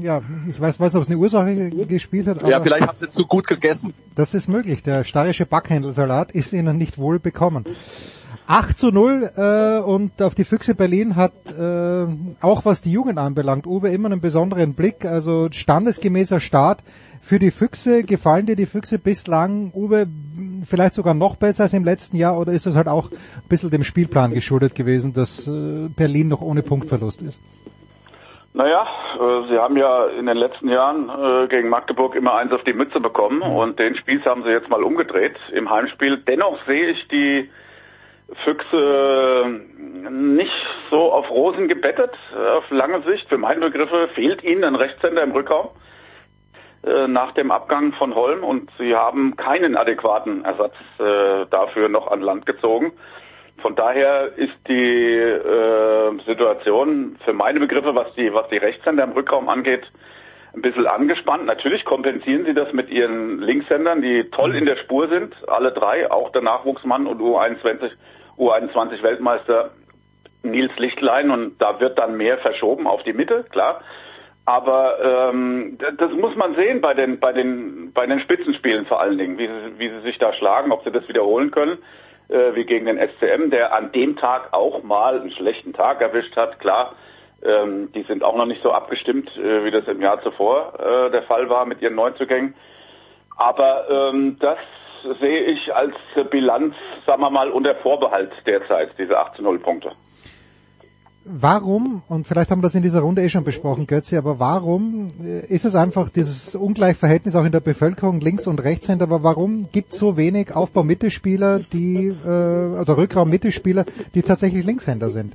Ja, 0.00 0.22
ich 0.48 0.60
weiß, 0.60 0.78
weiß 0.78 0.92
nicht, 0.92 0.98
ob 0.98 1.02
es 1.02 1.08
eine 1.08 1.18
Ursache 1.18 1.70
gespielt 1.84 2.28
hat. 2.28 2.46
ja, 2.46 2.60
vielleicht 2.60 2.86
haben 2.86 2.96
sie 2.96 3.10
zu 3.10 3.26
gut 3.26 3.48
gegessen. 3.48 3.92
Das 4.14 4.32
ist 4.32 4.46
möglich. 4.46 4.84
Der 4.84 5.02
steirische 5.02 5.46
Backhändelsalat 5.46 6.30
ist 6.30 6.52
ihnen 6.52 6.78
nicht 6.78 6.98
wohl 6.98 7.18
bekommen. 7.18 7.64
8 8.46 8.78
zu 8.78 8.92
0 8.92 9.32
äh, 9.34 9.78
und 9.80 10.22
auf 10.22 10.36
die 10.36 10.44
Füchse 10.44 10.76
Berlin 10.76 11.16
hat 11.16 11.32
äh, 11.58 12.06
auch 12.40 12.64
was 12.64 12.82
die 12.82 12.92
Jugend 12.92 13.18
anbelangt, 13.18 13.66
Uwe 13.66 13.88
immer 13.88 14.06
einen 14.06 14.20
besonderen 14.20 14.74
Blick, 14.74 15.04
also 15.04 15.48
standesgemäßer 15.50 16.38
Start 16.38 16.84
für 17.26 17.40
die 17.40 17.50
Füchse. 17.50 18.04
Gefallen 18.04 18.46
dir 18.46 18.56
die 18.56 18.66
Füchse 18.66 18.98
bislang, 18.98 19.72
Uwe, 19.74 20.06
vielleicht 20.64 20.94
sogar 20.94 21.14
noch 21.14 21.36
besser 21.36 21.64
als 21.64 21.74
im 21.74 21.84
letzten 21.84 22.16
Jahr 22.16 22.38
oder 22.38 22.52
ist 22.52 22.66
es 22.66 22.76
halt 22.76 22.86
auch 22.86 23.10
ein 23.10 23.48
bisschen 23.48 23.70
dem 23.70 23.82
Spielplan 23.82 24.32
geschuldet 24.32 24.74
gewesen, 24.76 25.12
dass 25.12 25.46
äh, 25.46 25.88
Berlin 25.88 26.28
noch 26.28 26.40
ohne 26.40 26.62
Punktverlust 26.62 27.22
ist? 27.22 27.40
Naja, 28.54 28.86
äh, 29.16 29.48
sie 29.50 29.58
haben 29.58 29.76
ja 29.76 30.06
in 30.06 30.26
den 30.26 30.36
letzten 30.36 30.68
Jahren 30.68 31.08
äh, 31.08 31.48
gegen 31.48 31.68
Magdeburg 31.68 32.14
immer 32.14 32.34
eins 32.36 32.52
auf 32.52 32.62
die 32.62 32.72
Mütze 32.72 33.00
bekommen 33.00 33.38
mhm. 33.38 33.56
und 33.56 33.78
den 33.78 33.96
Spieß 33.96 34.24
haben 34.24 34.44
sie 34.44 34.50
jetzt 34.50 34.70
mal 34.70 34.84
umgedreht 34.84 35.36
im 35.52 35.68
Heimspiel. 35.68 36.18
Dennoch 36.28 36.64
sehe 36.66 36.90
ich 36.90 37.08
die 37.08 37.50
Füchse 38.44 39.60
nicht 40.10 40.50
so 40.90 41.12
auf 41.12 41.28
Rosen 41.30 41.68
gebettet, 41.68 42.10
auf 42.56 42.64
lange 42.70 43.02
Sicht. 43.02 43.28
Für 43.28 43.38
meine 43.38 43.60
Begriffe 43.60 44.08
fehlt 44.14 44.42
ihnen 44.42 44.64
ein 44.64 44.74
Rechtshänder 44.74 45.22
im 45.22 45.32
Rückraum 45.32 45.68
äh, 46.84 47.08
nach 47.08 47.32
dem 47.32 47.50
Abgang 47.50 47.92
von 47.94 48.14
Holm 48.14 48.44
und 48.44 48.70
sie 48.78 48.94
haben 48.94 49.36
keinen 49.36 49.76
adäquaten 49.76 50.44
Ersatz 50.44 50.74
äh, 50.98 51.46
dafür 51.50 51.88
noch 51.88 52.10
an 52.10 52.20
Land 52.20 52.46
gezogen. 52.46 52.92
Von 53.58 53.74
daher 53.74 54.36
ist 54.36 54.56
die 54.68 55.16
äh, 55.16 56.24
Situation 56.26 57.18
für 57.24 57.32
meine 57.32 57.58
Begriffe, 57.58 57.94
was 57.94 58.12
die, 58.14 58.32
was 58.32 58.48
die 58.48 58.58
Rechtshänder 58.58 59.04
im 59.04 59.12
Rückraum 59.12 59.48
angeht, 59.48 59.84
ein 60.54 60.62
bisschen 60.62 60.86
angespannt. 60.86 61.46
Natürlich 61.46 61.84
kompensieren 61.84 62.44
sie 62.44 62.54
das 62.54 62.72
mit 62.72 62.90
ihren 62.90 63.40
Linkshändern, 63.40 64.02
die 64.02 64.30
toll 64.30 64.54
in 64.54 64.66
der 64.66 64.76
Spur 64.76 65.08
sind, 65.08 65.34
alle 65.48 65.72
drei, 65.72 66.10
auch 66.10 66.30
der 66.32 66.42
Nachwuchsmann 66.42 67.06
und 67.06 67.20
U21 67.20 67.90
U21 68.38 69.02
Weltmeister 69.02 69.70
Nils 70.42 70.72
Lichtlein 70.76 71.30
und 71.30 71.58
da 71.60 71.80
wird 71.80 71.98
dann 71.98 72.16
mehr 72.16 72.38
verschoben 72.38 72.86
auf 72.86 73.02
die 73.02 73.12
Mitte, 73.12 73.44
klar. 73.50 73.80
Aber 74.46 75.30
ähm, 75.32 75.76
das 75.98 76.12
muss 76.12 76.36
man 76.36 76.54
sehen 76.54 76.80
bei 76.80 76.94
den 76.94 77.18
bei 77.18 77.32
den 77.32 77.92
bei 77.92 78.06
den 78.06 78.20
Spitzenspielen 78.20 78.86
vor 78.86 79.00
allen 79.00 79.18
Dingen, 79.18 79.38
wie 79.38 79.48
sie, 79.48 79.78
wie 79.78 79.88
sie 79.88 80.00
sich 80.02 80.18
da 80.18 80.32
schlagen, 80.32 80.70
ob 80.70 80.84
sie 80.84 80.92
das 80.92 81.08
wiederholen 81.08 81.50
können, 81.50 81.78
äh, 82.28 82.54
wie 82.54 82.64
gegen 82.64 82.86
den 82.86 82.96
SCM, 82.96 83.50
der 83.50 83.74
an 83.74 83.90
dem 83.90 84.16
Tag 84.16 84.52
auch 84.52 84.84
mal 84.84 85.20
einen 85.20 85.32
schlechten 85.32 85.72
Tag 85.72 86.00
erwischt 86.00 86.36
hat. 86.36 86.60
Klar, 86.60 86.94
ähm, 87.42 87.90
die 87.92 88.04
sind 88.04 88.22
auch 88.22 88.36
noch 88.36 88.46
nicht 88.46 88.62
so 88.62 88.70
abgestimmt, 88.70 89.36
äh, 89.36 89.64
wie 89.64 89.72
das 89.72 89.88
im 89.88 90.00
Jahr 90.00 90.22
zuvor 90.22 90.74
äh, 90.78 91.10
der 91.10 91.24
Fall 91.24 91.50
war 91.50 91.66
mit 91.66 91.82
ihren 91.82 91.96
Neuzugängen. 91.96 92.54
Aber 93.36 93.90
ähm, 93.90 94.36
das 94.38 94.58
sehe 95.20 95.40
ich 95.40 95.74
als 95.74 95.94
Bilanz, 96.30 96.74
sagen 97.04 97.20
wir 97.20 97.30
mal, 97.30 97.50
unter 97.50 97.74
Vorbehalt 97.74 98.30
derzeit, 98.46 98.90
diese 98.96 99.18
18-0 99.18 99.58
Punkte. 99.58 99.90
Warum, 101.28 102.02
und 102.08 102.26
vielleicht 102.26 102.50
haben 102.50 102.60
wir 102.60 102.64
das 102.64 102.74
in 102.74 102.82
dieser 102.82 103.00
Runde 103.00 103.22
eh 103.22 103.28
schon 103.28 103.44
besprochen, 103.44 103.86
Götze, 103.86 104.16
aber 104.18 104.38
warum 104.38 105.12
äh, 105.22 105.46
ist 105.46 105.64
es 105.64 105.74
einfach 105.74 106.08
dieses 106.08 106.54
Ungleichverhältnis 106.54 107.34
auch 107.34 107.44
in 107.44 107.52
der 107.52 107.60
Bevölkerung 107.60 108.20
Links- 108.20 108.46
und 108.46 108.62
Rechtshänder, 108.62 109.04
aber 109.04 109.22
warum 109.22 109.68
gibt 109.72 109.92
es 109.92 109.98
so 109.98 110.16
wenig 110.16 110.54
Aufbau-Mittelspieler, 110.54 111.60
die, 111.60 112.06
äh, 112.06 112.28
oder 112.28 112.96
Rückraum-Mittelspieler, 112.96 113.84
die 114.14 114.22
tatsächlich 114.22 114.64
Linkshänder 114.64 115.10
sind? 115.10 115.34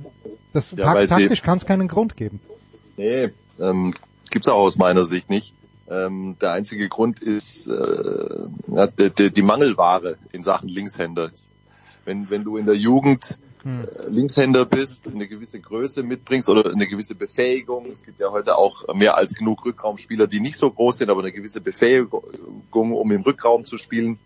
Das, 0.52 0.72
Ja, 0.72 1.06
taktisch 1.06 1.42
kann 1.42 1.58
es 1.58 1.66
keinen 1.66 1.88
Grund 1.88 2.16
geben. 2.16 2.40
Nee, 2.96 3.30
ähm, 3.58 3.94
gibt's 4.30 4.48
auch 4.48 4.58
aus 4.58 4.76
meiner 4.76 5.04
Sicht 5.04 5.30
nicht. 5.30 5.54
Ähm, 5.90 6.36
der 6.40 6.52
einzige 6.52 6.88
Grund 6.88 7.20
ist 7.20 7.68
äh, 7.68 9.10
die, 9.18 9.30
die 9.30 9.42
Mangelware 9.42 10.16
in 10.32 10.42
Sachen 10.42 10.68
Linkshänder. 10.68 11.30
Wenn, 12.04 12.30
wenn 12.30 12.44
du 12.44 12.56
in 12.56 12.66
der 12.66 12.76
Jugend 12.76 13.38
Hm. 13.62 13.84
äh, 13.84 14.08
Linkshänder 14.08 14.64
bist, 14.64 15.06
eine 15.06 15.28
gewisse 15.28 15.60
Größe 15.60 16.02
mitbringst 16.02 16.48
oder 16.48 16.70
eine 16.70 16.86
gewisse 16.86 17.14
Befähigung, 17.14 17.90
es 17.90 18.02
gibt 18.02 18.20
ja 18.20 18.30
heute 18.30 18.56
auch 18.56 18.92
mehr 18.94 19.16
als 19.16 19.34
genug 19.34 19.64
Rückraumspieler, 19.64 20.26
die 20.26 20.40
nicht 20.40 20.56
so 20.56 20.70
groß 20.70 20.98
sind, 20.98 21.10
aber 21.10 21.20
eine 21.20 21.32
gewisse 21.32 21.60
Befähigung, 21.60 22.24
um 22.70 23.12
im 23.12 23.22
Rückraum 23.22 23.64
zu 23.64 23.78
spielen, 23.78 24.18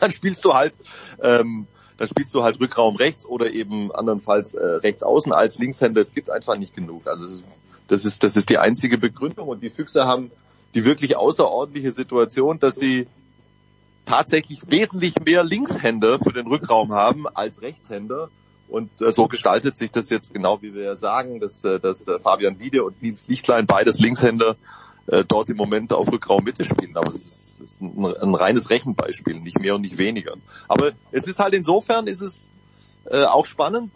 dann 0.00 0.12
spielst 0.12 0.44
du 0.44 0.54
halt 0.54 0.74
ähm, 1.22 1.66
dann 1.96 2.06
spielst 2.06 2.32
du 2.32 2.44
halt 2.44 2.60
Rückraum 2.60 2.94
rechts 2.94 3.26
oder 3.26 3.50
eben 3.50 3.90
andernfalls 3.90 4.54
äh, 4.54 4.64
rechts 4.64 5.02
außen 5.02 5.32
als 5.32 5.58
Linkshänder. 5.58 6.00
Es 6.00 6.12
gibt 6.12 6.30
einfach 6.30 6.56
nicht 6.56 6.74
genug. 6.74 7.08
Also 7.08 7.42
das 7.88 8.04
ist 8.04 8.22
das 8.22 8.36
ist 8.36 8.50
die 8.50 8.58
einzige 8.58 8.98
Begründung 8.98 9.48
und 9.48 9.62
die 9.62 9.70
Füchse 9.70 10.04
haben 10.04 10.30
die 10.74 10.84
wirklich 10.84 11.16
außerordentliche 11.16 11.90
Situation, 11.90 12.60
dass 12.60 12.76
sie 12.76 13.08
tatsächlich 14.04 14.70
wesentlich 14.70 15.14
mehr 15.24 15.42
Linkshänder 15.42 16.18
für 16.18 16.32
den 16.32 16.46
Rückraum 16.46 16.92
haben 16.92 17.26
als 17.26 17.62
Rechtshänder. 17.62 18.30
Und 18.68 19.00
äh, 19.00 19.12
so 19.12 19.26
gestaltet 19.26 19.76
sich 19.76 19.90
das 19.90 20.10
jetzt 20.10 20.32
genau, 20.32 20.60
wie 20.62 20.74
wir 20.74 20.82
ja 20.82 20.96
sagen, 20.96 21.40
dass, 21.40 21.64
äh, 21.64 21.80
dass 21.80 22.06
äh, 22.06 22.18
Fabian 22.18 22.58
Wiede 22.58 22.84
und 22.84 23.02
Nils 23.02 23.28
Lichtlein, 23.28 23.66
beides 23.66 23.98
Linkshänder, 23.98 24.56
äh, 25.06 25.24
dort 25.26 25.48
im 25.48 25.56
Moment 25.56 25.92
auf 25.92 26.10
Rückraum 26.12 26.44
Mitte 26.44 26.64
spielen. 26.64 26.96
Aber 26.96 27.10
es 27.10 27.24
ist, 27.24 27.60
ist 27.60 27.80
ein, 27.80 28.04
ein 28.04 28.34
reines 28.34 28.70
Rechenbeispiel, 28.70 29.40
nicht 29.40 29.58
mehr 29.58 29.74
und 29.74 29.80
nicht 29.80 29.98
weniger. 29.98 30.34
Aber 30.68 30.92
es 31.12 31.26
ist 31.26 31.38
halt 31.38 31.54
insofern, 31.54 32.06
ist 32.06 32.20
es 32.20 32.50
äh, 33.06 33.24
auch 33.24 33.46
spannend, 33.46 33.90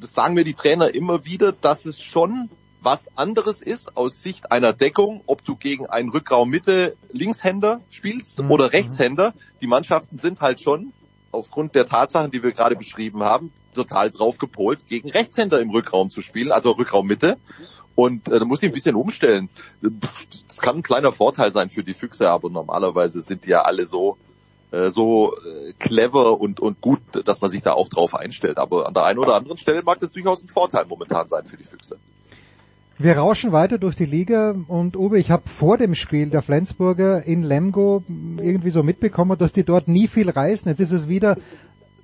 das 0.00 0.12
sagen 0.12 0.34
mir 0.34 0.44
die 0.44 0.54
Trainer 0.54 0.94
immer 0.94 1.24
wieder, 1.24 1.52
dass 1.52 1.86
es 1.86 2.00
schon 2.00 2.50
was 2.80 3.08
anderes 3.16 3.60
ist 3.60 3.96
aus 3.96 4.22
Sicht 4.22 4.52
einer 4.52 4.72
Deckung, 4.72 5.22
ob 5.26 5.44
du 5.44 5.56
gegen 5.56 5.86
einen 5.86 6.10
Rückraum 6.10 6.48
Mitte 6.48 6.96
Linkshänder 7.10 7.80
spielst 7.90 8.38
Mhm. 8.38 8.50
oder 8.50 8.72
Rechtshänder. 8.72 9.34
Die 9.60 9.66
Mannschaften 9.66 10.18
sind 10.18 10.40
halt 10.40 10.60
schon 10.60 10.92
aufgrund 11.32 11.74
der 11.74 11.86
Tatsachen, 11.86 12.30
die 12.30 12.42
wir 12.42 12.52
gerade 12.52 12.76
beschrieben 12.76 13.22
haben, 13.22 13.52
total 13.78 14.10
drauf 14.10 14.38
gepolt, 14.38 14.86
gegen 14.86 15.10
Rechtshänder 15.10 15.60
im 15.60 15.70
Rückraum 15.70 16.10
zu 16.10 16.20
spielen, 16.20 16.52
also 16.52 16.72
Rückraum 16.72 17.06
Mitte. 17.06 17.38
Und 17.94 18.28
äh, 18.28 18.38
da 18.38 18.44
muss 18.44 18.62
ich 18.62 18.70
ein 18.70 18.74
bisschen 18.74 18.94
umstellen. 18.94 19.48
Das 19.80 20.58
kann 20.58 20.76
ein 20.76 20.82
kleiner 20.82 21.12
Vorteil 21.12 21.50
sein 21.50 21.70
für 21.70 21.82
die 21.82 21.94
Füchse, 21.94 22.30
aber 22.30 22.50
normalerweise 22.50 23.20
sind 23.20 23.46
die 23.46 23.50
ja 23.50 23.62
alle 23.62 23.86
so 23.86 24.16
äh, 24.70 24.90
so 24.90 25.32
äh, 25.32 25.72
clever 25.78 26.38
und, 26.38 26.60
und 26.60 26.82
gut, 26.82 27.00
dass 27.24 27.40
man 27.40 27.50
sich 27.50 27.62
da 27.62 27.72
auch 27.72 27.88
drauf 27.88 28.14
einstellt. 28.14 28.58
Aber 28.58 28.86
an 28.86 28.92
der 28.92 29.04
einen 29.04 29.18
oder 29.18 29.34
anderen 29.34 29.56
Stelle 29.56 29.82
mag 29.82 29.98
das 30.00 30.12
durchaus 30.12 30.44
ein 30.44 30.48
Vorteil 30.48 30.84
momentan 30.84 31.26
sein 31.26 31.46
für 31.46 31.56
die 31.56 31.64
Füchse. 31.64 31.96
Wir 33.00 33.16
rauschen 33.16 33.52
weiter 33.52 33.78
durch 33.78 33.94
die 33.94 34.04
Liga 34.04 34.56
und 34.66 34.96
Uwe, 34.96 35.20
ich 35.20 35.30
habe 35.30 35.48
vor 35.48 35.78
dem 35.78 35.94
Spiel 35.94 36.30
der 36.30 36.42
Flensburger 36.42 37.22
in 37.22 37.44
Lemgo 37.44 38.02
irgendwie 38.08 38.70
so 38.70 38.82
mitbekommen, 38.82 39.38
dass 39.38 39.52
die 39.52 39.62
dort 39.62 39.86
nie 39.86 40.08
viel 40.08 40.28
reißen. 40.28 40.68
Jetzt 40.68 40.80
ist 40.80 40.90
es 40.90 41.08
wieder 41.08 41.36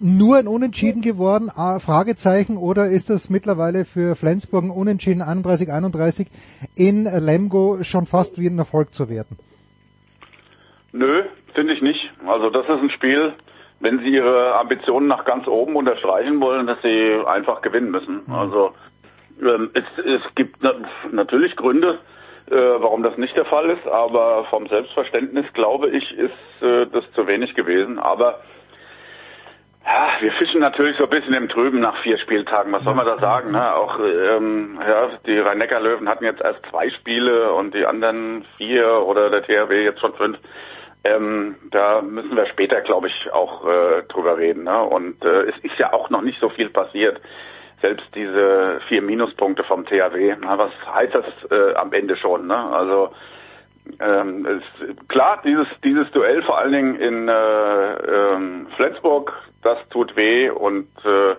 nur 0.05 0.37
ein 0.37 0.47
Unentschieden 0.47 1.01
geworden, 1.01 1.51
Fragezeichen, 1.81 2.59
oder 2.59 2.87
ist 2.87 3.09
das 3.09 3.31
mittlerweile 3.31 3.87
für 3.87 4.15
Flensburg 4.15 4.65
ein 4.65 4.71
Unentschieden 4.71 5.23
31-31 5.23 6.27
in 6.77 7.05
Lemgo 7.07 7.83
schon 7.83 8.05
fast 8.05 8.39
wie 8.39 8.47
ein 8.47 8.59
Erfolg 8.59 8.93
zu 8.93 9.09
werten? 9.09 9.39
Nö, 10.93 11.23
finde 11.55 11.73
ich 11.73 11.81
nicht. 11.81 12.11
Also 12.27 12.51
das 12.51 12.65
ist 12.65 12.83
ein 12.83 12.91
Spiel, 12.91 13.33
wenn 13.81 13.99
Sie 14.01 14.11
Ihre 14.11 14.57
Ambitionen 14.57 15.07
nach 15.07 15.25
ganz 15.25 15.49
oben 15.49 15.75
unterstreichen 15.75 16.39
wollen, 16.39 16.67
dass 16.67 16.83
Sie 16.83 17.17
einfach 17.27 17.63
gewinnen 17.63 17.91
müssen. 17.91 18.23
Also 18.31 18.73
ähm, 19.41 19.71
es, 19.73 19.85
es 20.05 20.23
gibt 20.35 20.57
na 20.61 20.75
natürlich 21.13 21.57
Gründe, 21.57 21.99
äh, 22.51 22.55
warum 22.55 23.03
das 23.03 23.17
nicht 23.17 23.35
der 23.37 23.47
Fall 23.47 23.71
ist, 23.71 23.87
aber 23.87 24.45
vom 24.51 24.67
Selbstverständnis 24.67 25.47
glaube 25.55 25.89
ich, 25.89 26.13
ist 26.13 26.63
äh, 26.63 26.87
das 26.93 27.05
zu 27.15 27.27
wenig 27.27 27.55
gewesen. 27.55 27.99
Aber 27.99 28.41
ja, 29.87 30.09
wir 30.21 30.33
fischen 30.33 30.61
natürlich 30.61 30.97
so 30.97 31.05
ein 31.05 31.11
bisschen 31.11 31.35
im 31.35 31.49
Trüben 31.49 31.81
nach 31.81 31.97
vier 32.03 32.19
Spieltagen. 32.19 32.73
Was 32.73 32.85
soll 32.85 32.95
man 32.95 33.07
da 33.07 33.19
sagen? 33.19 33.53
Ne? 33.53 33.75
Auch 33.75 33.99
ähm, 33.99 34.81
ja, 34.81 35.11
die 35.27 35.39
Rhein-Neckar-Löwen 35.39 36.09
hatten 36.09 36.25
jetzt 36.25 36.41
erst 36.41 36.65
zwei 36.71 36.89
Spiele 36.91 37.53
und 37.53 37.75
die 37.75 37.85
anderen 37.85 38.47
vier 38.57 39.03
oder 39.07 39.29
der 39.29 39.43
THW 39.43 39.85
jetzt 39.85 40.01
schon 40.01 40.15
fünf. 40.15 40.39
Ähm, 41.05 41.57
da 41.71 42.01
müssen 42.01 42.35
wir 42.35 42.47
später, 42.47 42.81
glaube 42.81 43.09
ich, 43.09 43.33
auch 43.33 43.67
äh, 43.67 44.03
drüber 44.09 44.39
reden. 44.39 44.65
Ne? 44.65 44.83
Und 44.83 45.23
äh, 45.23 45.43
es 45.43 45.59
ist 45.63 45.79
ja 45.79 45.93
auch 45.93 46.09
noch 46.09 46.23
nicht 46.23 46.41
so 46.41 46.49
viel 46.49 46.71
passiert. 46.71 47.21
Selbst 47.83 48.07
diese 48.15 48.81
vier 48.89 49.03
Minuspunkte 49.03 49.65
vom 49.65 49.85
THW, 49.85 50.37
na, 50.41 50.57
was 50.57 50.73
heißt 50.95 51.15
das 51.15 51.27
äh, 51.51 51.75
am 51.75 51.93
Ende 51.93 52.17
schon? 52.17 52.47
Ne? 52.47 52.57
Also 52.57 53.11
ähm, 54.01 54.47
es, 54.47 55.09
klar, 55.09 55.43
dieses 55.45 55.69
dieses 55.85 56.11
Duell 56.13 56.43
vor 56.43 56.59
allen 56.59 56.73
Dingen 56.73 56.97
in 56.97 57.29
äh, 57.29 57.33
ähm, 57.35 58.67
Flensburg, 58.77 59.35
das 59.65 59.79
tut 59.91 60.17
weh 60.17 60.51
und 60.51 60.89
äh, 61.05 61.35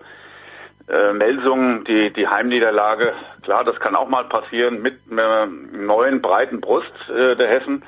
äh, 0.87 1.13
Melsungen, 1.13 1.83
die 1.85 2.11
die 2.11 2.27
Heimniederlage, 2.27 3.13
klar, 3.41 3.63
das 3.63 3.79
kann 3.79 3.95
auch 3.95 4.07
mal 4.07 4.25
passieren 4.25 4.81
mit 4.81 4.99
einer 5.09 5.47
neuen 5.47 6.21
breiten 6.21 6.61
Brust 6.61 6.93
äh, 7.09 7.35
der 7.35 7.47
Hessen, 7.47 7.83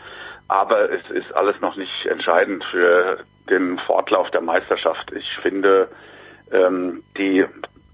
aber 0.47 0.89
es 0.91 1.09
ist 1.11 1.31
alles 1.35 1.59
noch 1.61 1.75
nicht 1.75 2.05
entscheidend 2.05 2.63
für 2.71 3.19
den 3.49 3.77
Fortlauf 3.79 4.31
der 4.31 4.41
Meisterschaft. 4.41 5.11
Ich 5.11 5.27
finde, 5.41 5.89
ähm, 6.51 7.03
die 7.17 7.45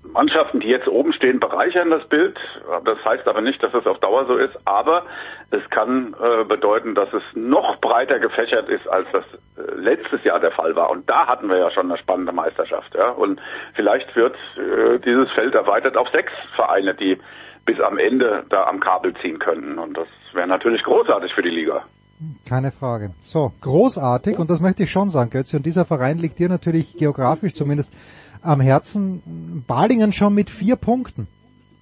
Mannschaften, 0.03 0.59
die 0.59 0.67
jetzt 0.67 0.87
oben 0.87 1.13
stehen, 1.13 1.39
bereichern 1.39 1.89
das 1.89 2.07
Bild. 2.07 2.37
Das 2.85 2.97
heißt 3.05 3.27
aber 3.27 3.41
nicht, 3.41 3.61
dass 3.63 3.73
es 3.73 3.85
auf 3.87 3.99
Dauer 3.99 4.25
so 4.25 4.35
ist. 4.35 4.55
Aber 4.65 5.03
es 5.51 5.67
kann 5.69 6.15
äh, 6.21 6.43
bedeuten, 6.43 6.93
dass 6.93 7.11
es 7.13 7.23
noch 7.33 7.79
breiter 7.79 8.19
gefächert 8.19 8.69
ist, 8.69 8.87
als 8.87 9.07
das 9.11 9.23
äh, 9.57 9.75
letztes 9.75 10.23
Jahr 10.23 10.39
der 10.39 10.51
Fall 10.51 10.75
war. 10.75 10.89
Und 10.89 11.09
da 11.09 11.27
hatten 11.27 11.47
wir 11.49 11.57
ja 11.57 11.71
schon 11.71 11.89
eine 11.89 11.97
spannende 11.97 12.31
Meisterschaft. 12.31 12.93
Ja? 12.95 13.09
Und 13.09 13.39
vielleicht 13.75 14.15
wird 14.15 14.35
äh, 14.57 14.99
dieses 14.99 15.31
Feld 15.31 15.55
erweitert 15.55 15.97
auf 15.97 16.09
sechs 16.09 16.31
Vereine, 16.55 16.93
die 16.93 17.17
bis 17.65 17.79
am 17.79 17.97
Ende 17.97 18.45
da 18.49 18.65
am 18.65 18.79
Kabel 18.79 19.13
ziehen 19.21 19.39
könnten. 19.39 19.79
Und 19.79 19.97
das 19.97 20.07
wäre 20.33 20.47
natürlich 20.47 20.83
großartig 20.83 21.33
für 21.33 21.41
die 21.41 21.49
Liga. 21.49 21.83
Keine 22.47 22.71
Frage. 22.71 23.11
So, 23.21 23.51
großartig, 23.61 24.37
und 24.37 24.49
das 24.49 24.59
möchte 24.59 24.83
ich 24.83 24.91
schon 24.91 25.09
sagen, 25.09 25.29
Götze, 25.29 25.57
und 25.57 25.65
dieser 25.65 25.85
Verein 25.85 26.17
liegt 26.17 26.39
dir 26.39 26.49
natürlich 26.49 26.95
geografisch 26.97 27.53
zumindest 27.53 27.93
am 28.43 28.61
Herzen. 28.61 29.63
Balingen 29.67 30.13
schon 30.13 30.33
mit 30.33 30.49
vier 30.49 30.75
Punkten. 30.75 31.27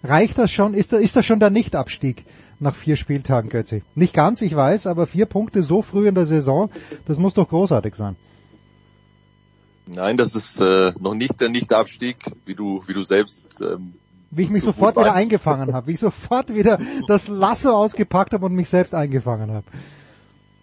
Reicht 0.04 0.38
das 0.38 0.52
schon? 0.52 0.74
Ist, 0.74 0.94
da, 0.94 0.98
ist 0.98 1.16
das 1.16 1.26
schon 1.26 1.40
der 1.40 1.50
Nichtabstieg 1.50 2.26
nach 2.60 2.76
vier 2.76 2.96
Spieltagen, 2.96 3.50
Götze? 3.50 3.82
Nicht 3.94 4.14
ganz, 4.14 4.42
ich 4.42 4.56
weiß, 4.56 4.88
aber 4.88 5.06
vier 5.06 5.26
Punkte 5.26 5.62
so 5.62 5.82
früh 5.82 6.08
in 6.08 6.16
der 6.16 6.26
Saison, 6.26 6.72
das 7.06 7.20
muss 7.20 7.36
doch 7.36 7.48
großartig 7.48 7.96
sein. 7.96 8.16
Nein, 9.86 10.18
das 10.18 10.36
ist 10.36 10.60
äh, 10.62 10.94
noch 11.00 11.14
nicht 11.14 11.40
der 11.42 11.50
Nichtabstieg, 11.50 12.18
wie 12.46 12.56
du, 12.56 12.84
wie 12.88 12.94
du 12.94 13.04
selbst 13.04 13.62
ähm, 13.62 13.94
Wie 14.30 14.44
ich 14.44 14.50
mich 14.50 14.64
so 14.64 14.72
sofort 14.72 14.96
wieder 14.96 15.08
weißt. 15.08 15.18
eingefangen 15.18 15.74
habe, 15.74 15.88
wie 15.88 15.94
ich 15.94 16.00
sofort 16.00 16.54
wieder 16.56 16.80
das 17.08 17.28
Lasso 17.28 17.72
ausgepackt 17.72 18.34
habe 18.34 18.46
und 18.46 18.54
mich 18.54 18.70
selbst 18.70 18.96
eingefangen 18.96 19.52
habe. 19.52 19.66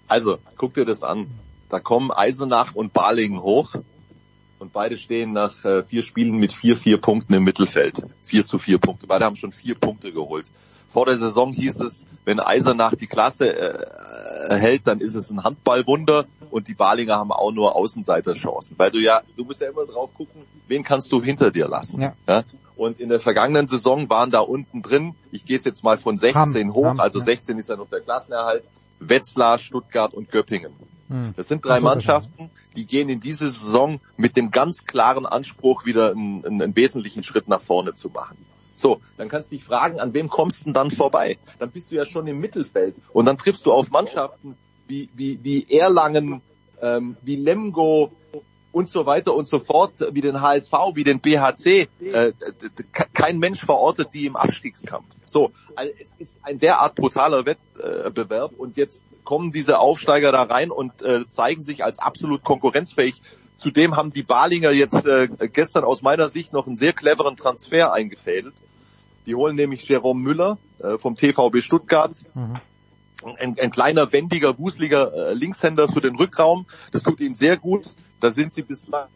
Also, 0.07 0.39
guck 0.57 0.75
dir 0.75 0.85
das 0.85 1.03
an. 1.03 1.27
Da 1.69 1.79
kommen 1.79 2.11
Eisenach 2.11 2.75
und 2.75 2.95
Balingen 2.95 3.43
hoch 3.43 3.75
und 4.59 4.73
beide 4.73 4.97
stehen 4.97 5.33
nach 5.33 5.65
äh, 5.65 5.83
vier 5.83 6.03
Spielen 6.03 6.39
mit 6.39 6.53
vier, 6.53 6.77
vier 6.77 6.99
Punkten 6.99 7.35
im 7.35 7.45
Mittelfeld. 7.45 8.03
Vier 8.23 8.45
zu 8.45 8.59
vier 8.59 8.79
Punkte. 8.79 9.07
Beide 9.07 9.25
haben 9.25 9.37
schon 9.37 9.53
vier 9.53 9.75
Punkte 9.75 10.13
geholt. 10.13 10.47
Vor 10.89 11.05
der 11.05 11.17
Saison 11.17 11.53
hieß 11.53 11.81
es, 11.81 12.07
wenn 12.25 12.41
Eisenach 12.41 12.95
die 12.95 13.07
Klasse 13.07 13.55
äh, 13.55 14.57
hält, 14.57 14.87
dann 14.87 15.01
ist 15.01 15.15
es 15.15 15.31
ein 15.31 15.45
Handballwunder 15.45 16.25
und 16.51 16.67
die 16.67 16.75
Balinger 16.75 17.17
haben 17.17 17.31
auch 17.31 17.53
nur 17.53 17.77
Außenseiterchancen. 17.77 18.79
Weil 18.79 18.91
du 18.91 18.99
ja, 18.99 19.21
du 19.37 19.45
musst 19.45 19.61
ja 19.61 19.69
immer 19.69 19.85
drauf 19.85 20.11
gucken, 20.15 20.43
wen 20.67 20.83
kannst 20.83 21.13
du 21.13 21.23
hinter 21.23 21.51
dir 21.51 21.69
lassen. 21.69 22.01
Ja. 22.01 22.15
Ja? 22.27 22.43
Und 22.77 23.01
in 23.01 23.11
der 23.11 23.21
vergangenen 23.21 23.69
Saison 23.69 24.09
waren 24.09 24.31
da 24.31 24.41
unten 24.41 24.83
drin, 24.83 25.15
ich 25.33 25.45
gehe 25.45 25.59
jetzt 25.59 25.85
mal 25.85 25.99
von 25.99 26.17
16 26.17 26.69
Hamm, 26.69 26.75
hoch, 26.75 26.87
Hamm, 26.87 27.01
also 27.01 27.19
ja. 27.19 27.25
16 27.25 27.59
ist 27.59 27.69
ja 27.69 27.77
noch 27.77 27.91
der 27.91 28.01
Klassenerhalt, 28.01 28.65
Wetzlar, 29.01 29.59
Stuttgart 29.59 30.15
und 30.15 30.31
Göppingen. 30.31 30.73
Hm. 31.09 31.35
Das 31.37 31.49
sind 31.49 31.65
drei 31.65 31.81
Mannschaften, 31.81 32.51
die 32.77 32.87
gehen 32.87 33.09
in 33.09 33.21
diese 33.21 33.49
Saison 33.49 34.01
mit 34.17 34.37
dem 34.37 34.51
ganz 34.51 34.85
klaren 34.85 35.27
Anspruch, 35.27 35.85
wieder 35.85 36.13
einen, 36.13 36.45
einen, 36.45 36.77
wesentlichen 36.77 37.23
Schritt 37.23 37.49
nach 37.49 37.61
vorne 37.61 37.95
zu 37.95 38.11
machen. 38.11 38.37
So, 38.77 39.01
dann 39.17 39.29
kannst 39.29 39.51
du 39.51 39.57
dich 39.57 39.65
fragen, 39.65 39.99
an 39.99 40.15
wem 40.15 40.29
kommst 40.29 40.61
du 40.61 40.65
denn 40.67 40.75
dann 40.75 40.91
vorbei? 40.91 41.39
Dann 41.59 41.71
bist 41.71 41.91
du 41.91 41.97
ja 41.97 42.07
schon 42.07 42.27
im 42.27 42.39
Mittelfeld 42.39 42.95
und 43.13 43.25
dann 43.25 43.37
triffst 43.37 43.67
du 43.67 43.73
auf 43.73 43.91
Mannschaften 43.91 44.57
wie, 44.87 45.09
wie, 45.15 45.41
wie 45.43 45.67
Erlangen, 45.69 46.43
ähm, 46.81 47.17
wie 47.23 47.37
Lemgo 47.37 48.13
und 48.79 48.89
so 48.89 49.07
weiter 49.07 49.35
und 49.35 49.49
so 49.49 49.59
fort, 49.59 49.95
wie 50.13 50.21
den 50.21 50.41
HSV, 50.41 50.73
wie 50.95 51.03
den 51.03 51.19
BHC. 51.19 51.89
Äh, 52.01 52.33
kein 53.13 53.41
Mensch 53.41 53.65
verortet 53.65 54.15
die 54.15 54.27
im 54.27 54.37
Abstiegskampf. 54.37 55.07
So, 55.27 55.51
also 55.75 55.93
es 56.01 56.15
ist 56.21 56.39
ein 56.45 56.61
derart 56.61 56.95
brutaler 56.95 57.45
Wettbewerb 57.45 58.53
und 58.57 58.77
jetzt 58.77 59.03
kommen 59.25 59.51
diese 59.51 59.81
Aufsteiger 59.81 60.31
da 60.31 60.45
rein 60.45 60.71
und 60.71 61.03
äh, 61.03 61.29
zeigen 61.29 61.61
sich 61.61 61.83
als 61.83 61.99
absolut 61.99 62.45
konkurrenzfähig. 62.45 63.21
Zudem 63.57 63.97
haben 63.97 64.13
die 64.13 64.23
Balinger 64.23 64.71
jetzt 64.71 65.07
äh, 65.07 65.27
gestern 65.53 65.83
aus 65.83 66.01
meiner 66.01 66.29
Sicht 66.29 66.53
noch 66.53 66.69
einen 66.69 66.77
sehr 66.77 66.93
cleveren 66.93 67.35
Transfer 67.35 67.93
eingefädelt. 67.93 68.55
Die 69.27 69.35
holen 69.35 69.57
nämlich 69.57 69.89
Jerome 69.89 70.21
Müller 70.21 70.57
äh, 70.79 70.99
vom 70.99 71.17
TVB 71.17 71.63
Stuttgart. 71.63 72.17
Mhm. 72.35 72.61
Ein, 73.41 73.57
ein, 73.61 73.73
kleiner, 73.73 74.13
wendiger, 74.13 74.57
wuseliger 74.57 75.13
äh, 75.13 75.35
Linkshänder 75.35 75.89
für 75.89 76.01
den 76.01 76.15
Rückraum. 76.15 76.67
Das 76.93 77.03
tut 77.03 77.19
ihnen 77.19 77.35
sehr 77.35 77.57
gut. 77.57 77.89
Da 78.21 78.31
sind 78.31 78.53
sie 78.53 78.63
bislang 78.63 79.09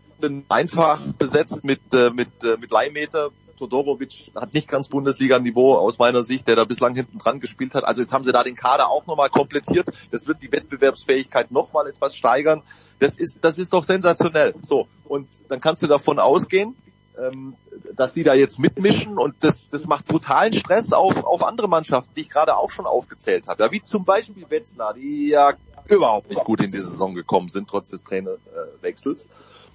einfach 0.49 1.01
besetzt 1.19 1.65
mit, 1.65 1.81
äh, 1.93 2.11
mit, 2.11 2.29
äh, 2.45 2.57
mit 2.57 2.70
Leihmeter. 2.70 3.31
Todorovic 3.59 4.33
hat 4.35 4.55
nicht 4.55 4.69
ganz 4.69 4.89
Bundesliga-Niveau 4.89 5.74
aus 5.74 5.99
meiner 5.99 6.23
Sicht, 6.23 6.49
der 6.49 6.57
da 6.57 6.65
bislang 6.65 6.95
hinten 6.95 7.19
dran 7.19 7.41
gespielt 7.41 7.74
hat. 7.74 7.85
Also 7.85 8.01
jetzt 8.01 8.12
haben 8.12 8.24
sie 8.24 8.33
da 8.33 8.43
den 8.43 8.57
Kader 8.57 8.89
auch 8.89 9.07
nochmal 9.07 9.29
komplettiert. 9.29 9.89
Das 10.11 10.27
wird 10.27 10.43
die 10.43 10.51
Wettbewerbsfähigkeit 10.51 11.51
nochmal 11.51 11.87
etwas 11.87 12.16
steigern. 12.16 12.62
Das 12.99 13.19
ist, 13.19 13.39
das 13.43 13.59
ist 13.59 13.73
doch 13.73 13.85
sensationell. 13.85 14.55
So. 14.62 14.87
Und 15.05 15.29
dann 15.49 15.61
kannst 15.61 15.83
du 15.83 15.87
davon 15.87 16.19
ausgehen, 16.19 16.77
ähm, 17.19 17.55
dass 17.95 18.15
die 18.15 18.23
da 18.23 18.35
jetzt 18.35 18.59
mitmischen 18.59 19.19
und 19.19 19.35
das, 19.41 19.69
das 19.70 19.87
macht 19.87 20.07
brutalen 20.07 20.53
Stress 20.53 20.93
auf, 20.93 21.24
auf 21.24 21.43
andere 21.43 21.69
Mannschaften, 21.69 22.12
die 22.16 22.23
ich 22.23 22.31
gerade 22.31 22.57
auch 22.57 22.70
schon 22.70 22.87
aufgezählt 22.87 23.49
habe. 23.49 23.62
Ja, 23.62 23.70
wie 23.70 23.83
zum 23.83 24.05
Beispiel 24.05 24.49
Wetzlar, 24.49 24.95
die 24.95 25.29
ja 25.29 25.55
überhaupt 25.89 26.31
nicht 26.31 26.45
gut 26.45 26.61
in 26.61 26.71
die 26.71 26.81
Saison 26.81 27.15
gekommen 27.15 27.49
sind, 27.49 27.69
trotz 27.69 27.91
des 27.91 28.05
Trainerwechsels. 28.05 29.29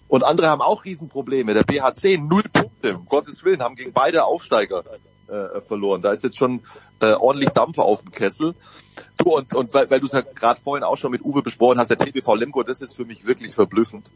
Und 0.07 0.23
andere 0.23 0.47
haben 0.47 0.61
auch 0.61 0.85
Riesenprobleme. 0.85 1.53
Der 1.53 1.63
BHC 1.63 2.17
null 2.17 2.43
Punkte, 2.43 2.95
um 2.95 3.05
Gottes 3.05 3.43
Willen, 3.43 3.61
haben 3.61 3.75
gegen 3.75 3.91
beide 3.91 4.23
Aufsteiger 4.23 4.83
äh, 5.27 5.59
verloren. 5.61 6.01
Da 6.01 6.11
ist 6.11 6.23
jetzt 6.23 6.37
schon 6.37 6.61
äh, 7.01 7.13
ordentlich 7.13 7.49
Dampfer 7.49 7.83
auf 7.83 8.01
dem 8.01 8.11
Kessel. 8.11 8.55
Du, 9.17 9.35
und, 9.35 9.53
und 9.53 9.73
weil, 9.73 9.89
weil 9.89 9.99
du 9.99 10.05
es 10.05 10.13
ja 10.13 10.21
gerade 10.21 10.61
vorhin 10.61 10.83
auch 10.83 10.97
schon 10.97 11.11
mit 11.11 11.23
Uwe 11.23 11.41
besprochen 11.41 11.79
hast, 11.79 11.89
der 11.89 11.97
TBV 11.97 12.35
Lemgo, 12.35 12.63
das 12.63 12.81
ist 12.81 12.95
für 12.95 13.05
mich 13.05 13.25
wirklich 13.25 13.53
verblüffend. 13.53 14.09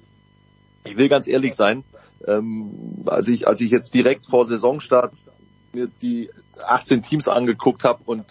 Ich 0.85 0.97
will 0.97 1.09
ganz 1.09 1.27
ehrlich 1.27 1.55
sein, 1.55 1.83
ähm, 2.25 3.03
als 3.05 3.27
ich 3.27 3.47
als 3.47 3.61
ich 3.61 3.69
jetzt 3.69 3.93
direkt 3.93 4.25
vor 4.27 4.45
Saisonstart 4.45 5.13
mir 5.73 5.89
die 6.01 6.29
18 6.63 7.03
Teams 7.03 7.27
angeguckt 7.27 7.83
habe 7.83 8.01
und 8.05 8.25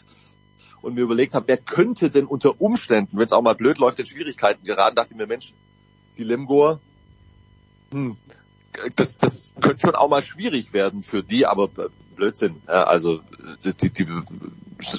und 0.82 0.94
mir 0.94 1.02
überlegt 1.02 1.35
habe, 1.35 1.48
wer 1.48 1.59
könnte 1.59 2.11
denn 2.11 2.27
unter 2.27 2.61
Umständen, 2.61 3.16
wenn 3.16 3.24
es 3.24 3.32
auch 3.32 3.43
mal 3.43 3.55
blöd 3.55 3.78
läuft, 3.78 3.98
in 3.98 4.07
Schwierigkeiten 4.07 4.65
geraten, 4.65 4.97
dachte 4.97 5.11
ich 5.12 5.16
mir, 5.16 5.27
Mensch, 5.27 5.52
die 6.19 6.24
Lemgoer, 6.24 6.81
hm, 7.90 8.16
das, 8.97 9.19
das 9.19 9.55
könnte 9.61 9.81
schon 9.81 9.94
auch 9.94 10.09
mal 10.09 10.23
schwierig 10.23 10.73
werden 10.73 11.02
für 11.02 11.23
die, 11.23 11.47
aber 11.47 11.69
Blödsinn. 12.15 12.62
Also 12.66 13.20
die, 13.65 13.90
die, 13.90 14.07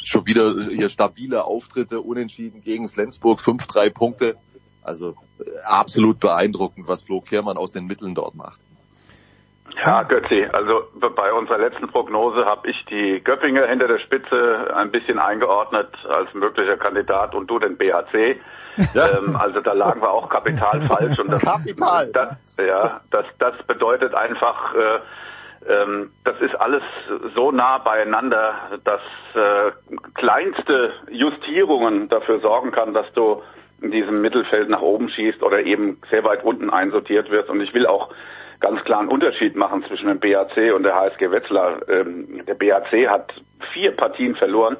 schon 0.04 0.26
wieder 0.26 0.70
hier 0.70 0.90
stabile 0.90 1.46
Auftritte, 1.46 2.02
unentschieden 2.02 2.62
gegen 2.62 2.90
Flensburg, 2.90 3.40
5-3 3.40 3.90
Punkte. 3.92 4.38
Also 4.82 5.16
absolut 5.66 6.20
beeindruckend, 6.20 6.88
was 6.88 7.04
Flo 7.04 7.22
Kehrmann 7.22 7.58
aus 7.58 7.72
den 7.72 7.86
Mitteln 7.86 8.16
dort 8.16 8.36
macht. 8.36 8.60
Ja, 9.84 10.04
Götzi, 10.04 10.48
also 10.52 10.84
bei 10.94 11.34
unserer 11.34 11.58
letzten 11.58 11.88
Prognose 11.88 12.46
habe 12.46 12.70
ich 12.70 12.86
die 12.86 13.22
Göppinger 13.24 13.68
hinter 13.68 13.88
der 13.88 14.00
Spitze 14.00 14.72
ein 14.76 14.92
bisschen 14.92 15.20
eingeordnet 15.20 15.90
als 16.08 16.34
möglicher 16.34 16.78
Kandidat 16.78 17.34
und 17.36 17.48
du 17.48 17.60
den 17.60 17.78
BHC. 17.78 18.40
Ja. 18.94 19.18
Ähm, 19.18 19.36
also 19.36 19.60
da 19.60 19.74
lagen 19.74 20.02
wir 20.02 20.10
auch 20.10 20.30
kapital 20.30 20.80
falsch. 20.88 21.20
Und 21.20 21.30
das, 21.30 21.42
Kapital. 21.42 22.08
Das, 22.14 22.38
ja, 22.58 23.02
das, 23.12 23.26
das 23.38 23.54
bedeutet 23.68 24.16
einfach, 24.16 24.74
äh, 24.74 25.00
ähm, 25.70 26.12
das 26.24 26.40
ist 26.40 26.56
alles 26.56 26.82
so 27.36 27.52
nah 27.52 27.80
beieinander, 27.80 28.54
dass 28.86 29.02
äh, 29.36 29.72
kleinste 30.14 30.94
Justierungen 31.10 32.08
dafür 32.08 32.40
sorgen 32.40 32.72
kann, 32.72 32.94
dass 32.94 33.12
du 33.12 33.44
in 33.82 33.92
diesem 33.92 34.22
Mittelfeld 34.22 34.70
nach 34.70 34.82
oben 34.82 35.10
schießt 35.10 35.44
oder 35.44 35.60
eben 35.64 36.00
sehr 36.10 36.24
weit 36.24 36.44
unten 36.46 36.70
einsortiert 36.70 37.30
wirst. 37.30 37.50
Und 37.50 37.60
ich 37.60 37.74
will 37.74 37.88
auch 37.88 38.10
ganz 38.62 38.84
klar 38.84 39.00
einen 39.00 39.10
Unterschied 39.10 39.56
machen 39.56 39.84
zwischen 39.88 40.08
dem 40.08 40.20
BAC 40.20 40.74
und 40.74 40.84
der 40.84 40.96
HSG 40.96 41.32
Wetzlar. 41.32 41.88
Ähm, 41.90 42.46
der 42.46 42.54
BAC 42.54 43.10
hat 43.10 43.34
vier 43.74 43.92
Partien 43.92 44.36
verloren 44.36 44.78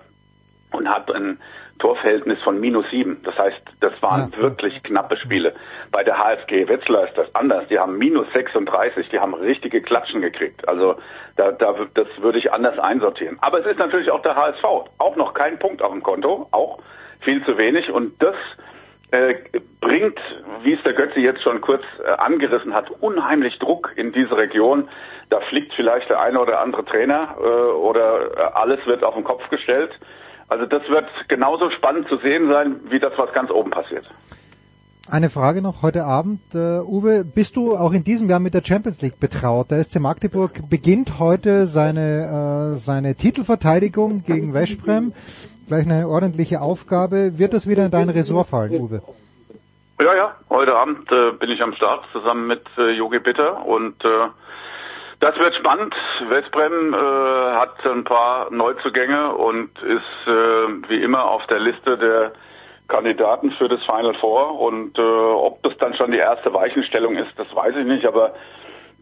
und 0.72 0.88
hat 0.88 1.12
ein 1.14 1.40
Torverhältnis 1.80 2.40
von 2.44 2.60
minus 2.60 2.88
sieben. 2.92 3.22
Das 3.24 3.38
heißt, 3.38 3.62
das 3.80 4.00
waren 4.02 4.32
ja. 4.32 4.38
wirklich 4.38 4.82
knappe 4.84 5.18
Spiele. 5.18 5.54
Bei 5.92 6.04
der 6.04 6.18
HSG 6.18 6.68
Wetzlar 6.68 7.08
ist 7.08 7.18
das 7.18 7.34
anders. 7.34 7.68
Die 7.70 7.80
haben 7.80 7.98
minus 7.98 8.32
36, 8.34 9.10
die 9.10 9.20
haben 9.20 9.34
richtige 9.34 9.82
Klatschen 9.82 10.22
gekriegt. 10.22 10.68
Also 10.68 10.96
da, 11.38 11.52
da, 11.52 11.76
das 11.96 12.08
würde 12.20 12.38
ich 12.38 12.54
anders 12.54 12.78
einsortieren. 12.78 13.38
Aber 13.42 13.60
es 13.60 13.66
ist 13.66 13.80
natürlich 13.80 14.12
auch 14.12 14.22
der 14.22 14.36
HSV. 14.36 14.64
Auch 14.64 15.16
noch 15.16 15.34
kein 15.34 15.58
Punkt 15.58 15.82
auf 15.82 15.92
dem 15.92 16.04
Konto, 16.04 16.48
auch 16.52 16.80
viel 17.22 17.44
zu 17.46 17.58
wenig. 17.58 17.90
Und 17.90 18.22
das 18.22 18.36
bringt, 19.82 20.20
wie 20.64 20.74
es 20.74 20.84
der 20.84 20.94
Götze 20.94 21.20
jetzt 21.20 21.42
schon 21.44 21.60
kurz 21.60 21.84
äh, 22.04 22.10
angerissen 22.12 22.74
hat, 22.74 22.90
unheimlich 23.02 23.60
Druck 23.60 23.92
in 23.96 24.14
diese 24.14 24.38
Region. 24.38 24.88
Da 25.30 25.42
fliegt 25.42 25.74
vielleicht 25.74 26.10
der 26.10 26.22
eine 26.22 26.40
oder 26.40 26.62
andere 26.62 26.86
Trainer 26.86 27.36
äh, 27.38 27.44
oder 27.44 28.38
äh, 28.38 28.42
alles 28.54 28.86
wird 28.86 29.04
auf 29.04 29.16
den 29.16 29.24
Kopf 29.24 29.48
gestellt. 29.50 29.92
Also 30.48 30.66
das 30.66 30.88
wird 30.90 31.08
genauso 31.28 31.70
spannend 31.72 32.08
zu 32.08 32.18
sehen 32.18 32.50
sein, 32.50 32.80
wie 32.90 33.00
das, 33.00 33.14
was 33.18 33.32
ganz 33.34 33.52
oben 33.52 33.72
passiert. 33.72 34.06
Eine 35.12 35.30
Frage 35.30 35.62
noch 35.62 35.84
heute 35.84 36.06
Abend, 36.06 36.40
äh, 36.56 36.80
Uwe, 36.80 37.26
bist 37.26 37.58
du 37.58 37.76
auch 37.76 37.92
in 37.92 38.06
diesem 38.06 38.30
Jahr 38.30 38.40
mit 38.40 38.54
der 38.54 38.64
Champions 38.64 39.02
League 39.02 39.20
betraut? 39.20 39.70
Der 39.70 39.84
SC 39.84 40.00
Magdeburg 40.00 40.70
beginnt 40.70 41.20
heute 41.20 41.66
seine, 41.66 42.76
äh, 42.76 42.78
seine 42.78 43.16
Titelverteidigung 43.16 44.24
gegen 44.24 44.54
Westbrem 44.54 45.12
gleich 45.68 45.86
eine 45.86 46.08
ordentliche 46.08 46.62
Aufgabe. 46.62 47.38
Wird 47.38 47.54
das 47.54 47.68
wieder 47.68 47.84
in 47.84 47.92
dein 47.92 48.08
Ressort 48.08 48.48
fallen, 48.48 48.72
Uwe? 48.72 49.02
Ja, 50.02 50.16
ja. 50.16 50.36
Heute 50.50 50.78
Abend 50.78 51.12
äh, 51.12 51.32
bin 51.34 51.50
ich 51.50 51.62
am 51.62 51.74
Start 51.74 52.06
zusammen 52.14 52.48
mit 52.48 52.64
äh, 52.78 52.92
Jogi 52.92 53.20
Bitter 53.20 53.66
und 53.66 54.02
äh, 54.06 54.28
das 55.20 55.38
wird 55.38 55.54
spannend. 55.56 55.94
Westbrem 56.30 56.94
äh, 56.94 57.56
hat 57.58 57.86
ein 57.86 58.06
paar 58.06 58.50
Neuzugänge 58.50 59.34
und 59.34 59.78
ist 59.82 60.28
äh, 60.28 60.90
wie 60.90 61.04
immer 61.04 61.26
auf 61.26 61.46
der 61.48 61.60
Liste 61.60 61.98
der 61.98 62.32
Kandidaten 62.92 63.52
für 63.52 63.68
das 63.68 63.80
Final 63.86 64.14
Four. 64.16 64.60
Und 64.60 64.98
äh, 64.98 65.02
ob 65.02 65.64
das 65.64 65.74
dann 65.80 65.96
schon 65.96 66.12
die 66.12 66.18
erste 66.18 66.54
Weichenstellung 66.54 67.16
ist, 67.16 67.32
das 67.38 67.48
weiß 67.56 67.76
ich 67.78 67.86
nicht. 67.86 68.06
Aber 68.06 68.34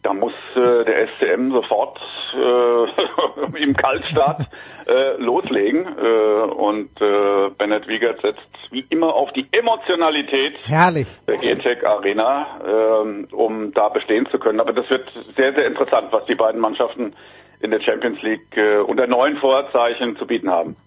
da 0.03 0.13
muss 0.13 0.33
äh, 0.55 0.85
der 0.85 1.07
SCM 1.09 1.51
sofort 1.51 1.99
äh, 2.33 3.57
im 3.63 3.75
Kaltstart 3.75 4.47
äh, 4.87 5.17
loslegen 5.17 5.85
äh, 5.85 6.51
und 6.51 6.89
äh, 7.01 7.49
Bennett 7.57 7.87
Wiegert 7.87 8.21
setzt 8.21 8.39
wie 8.71 8.85
immer 8.89 9.13
auf 9.13 9.31
die 9.33 9.47
Emotionalität 9.51 10.55
Herrlich. 10.65 11.07
der 11.27 11.37
GTEC 11.37 11.83
Arena, 11.83 12.45
äh, 12.65 13.33
um 13.33 13.73
da 13.73 13.89
bestehen 13.89 14.27
zu 14.31 14.39
können. 14.39 14.59
Aber 14.59 14.73
das 14.73 14.89
wird 14.89 15.09
sehr, 15.35 15.53
sehr 15.53 15.65
interessant, 15.65 16.07
was 16.11 16.25
die 16.25 16.35
beiden 16.35 16.61
Mannschaften 16.61 17.13
in 17.61 17.71
der 17.71 17.81
Champions 17.81 18.21
League 18.21 18.55
äh, 18.55 18.77
unter 18.77 19.05
neuen 19.07 19.37
Vorzeichen 19.37 20.15
zu 20.17 20.25
bieten 20.25 20.49
haben. 20.49 20.77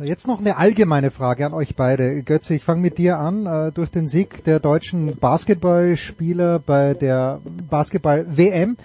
Jetzt 0.00 0.28
noch 0.28 0.38
eine 0.38 0.58
allgemeine 0.58 1.10
Frage 1.10 1.44
an 1.44 1.52
euch 1.52 1.74
beide. 1.74 2.22
Götze, 2.22 2.54
ich 2.54 2.62
fange 2.62 2.80
mit 2.80 2.98
dir 2.98 3.18
an. 3.18 3.46
Äh, 3.46 3.72
durch 3.72 3.90
den 3.90 4.06
Sieg 4.06 4.44
der 4.44 4.60
deutschen 4.60 5.16
Basketballspieler 5.16 6.60
bei 6.60 6.94
der 6.94 7.40
Basketball-WM 7.68 8.76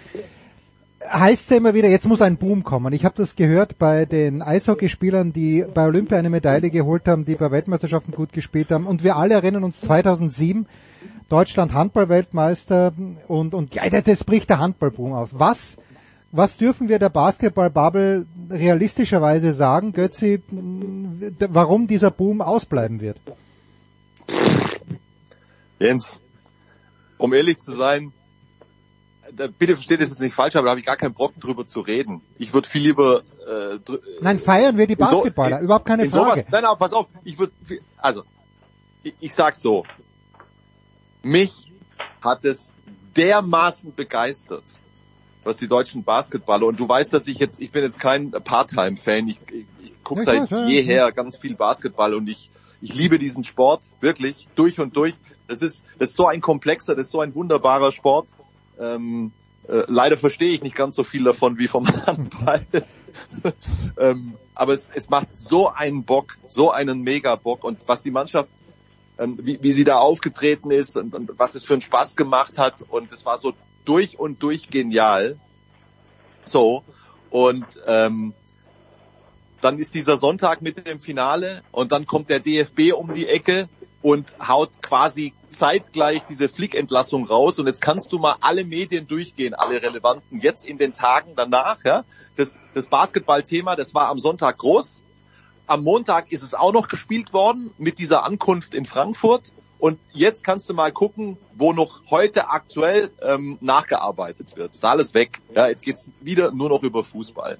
heißt 1.07 1.43
es 1.43 1.49
ja 1.51 1.57
immer 1.57 1.75
wieder, 1.75 1.87
jetzt 1.87 2.07
muss 2.07 2.23
ein 2.23 2.37
Boom 2.37 2.63
kommen. 2.63 2.93
Ich 2.93 3.05
habe 3.05 3.13
das 3.15 3.35
gehört 3.35 3.77
bei 3.77 4.05
den 4.05 4.41
Eishockeyspielern, 4.41 5.33
die 5.33 5.63
bei 5.71 5.85
Olympia 5.85 6.17
eine 6.17 6.31
Medaille 6.31 6.71
geholt 6.71 7.07
haben, 7.07 7.25
die 7.25 7.35
bei 7.35 7.51
Weltmeisterschaften 7.51 8.13
gut 8.13 8.33
gespielt 8.33 8.71
haben. 8.71 8.87
Und 8.87 9.03
wir 9.03 9.15
alle 9.15 9.35
erinnern 9.35 9.63
uns 9.63 9.81
2007, 9.81 10.65
Deutschland 11.29 11.73
Handballweltmeister 11.73 12.91
und, 13.27 13.53
und 13.53 13.75
ja, 13.75 13.85
jetzt 13.85 14.25
bricht 14.25 14.49
der 14.49 14.57
Handballboom 14.57 15.13
aus. 15.13 15.29
Was 15.33 15.77
was 16.33 16.57
dürfen 16.57 16.89
wir 16.89 16.97
der 16.97 17.09
Basketball-Bubble 17.09 18.25
realistischerweise 18.49 19.53
sagen, 19.53 19.93
Götzi, 19.93 20.41
warum 20.49 21.85
dieser 21.85 22.09
Boom 22.09 22.41
ausbleiben 22.41 23.01
wird? 23.01 23.17
Jens, 25.77 26.19
um 27.19 27.33
ehrlich 27.33 27.59
zu 27.59 27.71
sein, 27.73 28.13
bitte 29.59 29.75
versteht 29.75 30.01
es 30.01 30.09
jetzt 30.09 30.21
nicht 30.21 30.33
falsch, 30.33 30.55
aber 30.55 30.65
da 30.65 30.71
habe 30.71 30.79
ich 30.79 30.87
gar 30.87 30.97
keinen 30.97 31.13
Brocken 31.13 31.39
drüber 31.39 31.67
zu 31.67 31.81
reden. 31.81 32.21
Ich 32.39 32.51
würde 32.51 32.67
viel 32.67 32.81
lieber 32.81 33.21
äh, 33.47 33.77
Nein, 34.21 34.39
feiern 34.39 34.75
wir 34.75 34.87
die 34.87 34.95
Basketballer, 34.95 35.59
so, 35.59 35.65
überhaupt 35.65 35.85
keine 35.85 36.09
Frage. 36.09 36.41
Sowas, 36.41 36.45
nein, 36.49 36.65
aber 36.65 36.77
pass 36.77 36.93
auf, 36.93 37.07
ich 37.23 37.37
würde 37.37 37.53
also 37.97 38.23
ich, 39.03 39.13
ich 39.19 39.35
sag 39.35 39.55
so, 39.55 39.85
mich 41.21 41.71
hat 42.21 42.43
es 42.43 42.71
dermaßen 43.15 43.93
begeistert, 43.93 44.63
was 45.43 45.57
die 45.57 45.67
deutschen 45.67 46.03
Basketballer 46.03 46.65
und 46.67 46.79
du 46.79 46.87
weißt, 46.87 47.13
dass 47.13 47.27
ich 47.27 47.37
jetzt, 47.37 47.61
ich 47.61 47.71
bin 47.71 47.83
jetzt 47.83 47.99
kein 47.99 48.31
Part-Time-Fan, 48.31 49.27
ich, 49.27 49.39
ich, 49.51 49.65
ich 49.83 50.03
gucke 50.03 50.23
ja, 50.23 50.45
seit 50.45 50.69
jeher 50.69 51.11
ganz 51.11 51.37
viel 51.37 51.55
Basketball 51.55 52.13
und 52.13 52.29
ich, 52.29 52.49
ich 52.81 52.93
liebe 52.93 53.19
diesen 53.19 53.43
Sport, 53.43 53.85
wirklich, 54.01 54.47
durch 54.55 54.79
und 54.79 54.95
durch. 54.95 55.15
Das 55.47 55.61
ist, 55.61 55.85
das 55.99 56.09
ist 56.09 56.15
so 56.15 56.27
ein 56.27 56.41
komplexer, 56.41 56.95
das 56.95 57.07
ist 57.07 57.11
so 57.11 57.21
ein 57.21 57.35
wunderbarer 57.35 57.91
Sport. 57.91 58.27
Ähm, 58.79 59.31
äh, 59.67 59.83
leider 59.87 60.17
verstehe 60.17 60.49
ich 60.49 60.61
nicht 60.61 60.75
ganz 60.75 60.95
so 60.95 61.03
viel 61.03 61.23
davon 61.23 61.57
wie 61.57 61.67
vom 61.67 61.87
Handball. 62.05 62.65
ähm, 63.97 64.33
aber 64.55 64.73
es, 64.73 64.89
es 64.93 65.09
macht 65.09 65.35
so 65.37 65.69
einen 65.69 66.03
Bock, 66.03 66.37
so 66.47 66.71
einen 66.71 67.01
Mega-Bock. 67.01 67.63
Und 67.63 67.79
was 67.87 68.03
die 68.03 68.11
Mannschaft, 68.11 68.51
ähm, 69.17 69.37
wie, 69.41 69.59
wie 69.61 69.71
sie 69.71 69.83
da 69.83 69.97
aufgetreten 69.97 70.71
ist 70.71 70.97
und, 70.97 71.13
und 71.13 71.31
was 71.37 71.55
es 71.55 71.63
für 71.63 71.73
einen 71.73 71.81
Spaß 71.81 72.15
gemacht 72.15 72.57
hat. 72.57 72.83
Und 72.89 73.11
es 73.11 73.25
war 73.25 73.37
so 73.37 73.53
durch 73.85 74.19
und 74.19 74.41
durch 74.43 74.69
genial. 74.69 75.37
So. 76.45 76.83
Und 77.29 77.65
ähm, 77.87 78.33
dann 79.61 79.79
ist 79.79 79.95
dieser 79.95 80.17
Sonntag 80.17 80.61
mit 80.61 80.85
dem 80.85 80.99
Finale 80.99 81.63
und 81.71 81.91
dann 81.91 82.05
kommt 82.05 82.29
der 82.29 82.39
DFB 82.39 82.93
um 82.93 83.13
die 83.13 83.27
Ecke 83.27 83.69
und 84.01 84.35
haut 84.45 84.81
quasi 84.81 85.33
zeitgleich 85.47 86.23
diese 86.25 86.49
Flickentlassung 86.49 87.25
raus. 87.25 87.57
Und 87.57 87.67
jetzt 87.67 87.81
kannst 87.81 88.11
du 88.11 88.19
mal 88.19 88.35
alle 88.41 88.65
Medien 88.65 89.07
durchgehen, 89.07 89.53
alle 89.53 89.81
relevanten, 89.81 90.37
jetzt 90.39 90.65
in 90.65 90.77
den 90.77 90.91
Tagen 90.91 91.33
danach. 91.35 91.77
Ja, 91.85 92.03
das, 92.35 92.57
das 92.73 92.87
Basketballthema, 92.87 93.77
das 93.77 93.95
war 93.95 94.09
am 94.09 94.19
Sonntag 94.19 94.57
groß. 94.57 95.01
Am 95.65 95.83
Montag 95.83 96.33
ist 96.33 96.43
es 96.43 96.53
auch 96.53 96.73
noch 96.73 96.89
gespielt 96.89 97.31
worden 97.31 97.71
mit 97.77 97.97
dieser 97.97 98.25
Ankunft 98.25 98.75
in 98.75 98.83
Frankfurt. 98.83 99.53
Und 99.83 99.99
jetzt 100.13 100.45
kannst 100.45 100.69
du 100.69 100.73
mal 100.73 100.93
gucken, 100.93 101.35
wo 101.55 101.73
noch 101.73 102.03
heute 102.09 102.49
aktuell 102.49 103.11
ähm, 103.21 103.57
nachgearbeitet 103.59 104.55
wird. 104.55 104.73
Ist 104.73 104.85
alles 104.85 105.13
weg. 105.13 105.41
Ja, 105.53 105.67
jetzt 105.67 105.83
geht's 105.83 106.07
wieder 106.21 106.53
nur 106.53 106.69
noch 106.69 106.83
über 106.83 107.03
Fußball. 107.03 107.57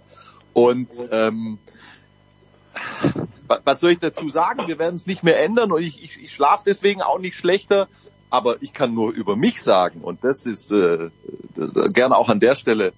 Und 0.53 0.87
ähm, 1.11 1.57
was 3.65 3.81
soll 3.81 3.91
ich 3.91 3.99
dazu 3.99 4.29
sagen? 4.29 4.69
Wir 4.69 4.79
werden 4.79 4.95
es 4.95 5.05
nicht 5.05 5.23
mehr 5.23 5.37
ändern 5.37 5.73
und 5.73 5.81
ich, 5.81 6.01
ich, 6.01 6.23
ich 6.23 6.33
schlafe 6.33 6.63
deswegen 6.65 7.01
auch 7.01 7.19
nicht 7.19 7.35
schlechter. 7.35 7.89
Aber 8.29 8.61
ich 8.61 8.71
kann 8.71 8.93
nur 8.93 9.11
über 9.11 9.35
mich 9.35 9.61
sagen 9.61 9.99
und 9.99 10.23
das 10.23 10.45
ist 10.45 10.71
äh, 10.71 11.09
gerne 11.89 12.15
auch 12.15 12.29
an 12.29 12.39
der 12.39 12.55
Stelle 12.55 12.93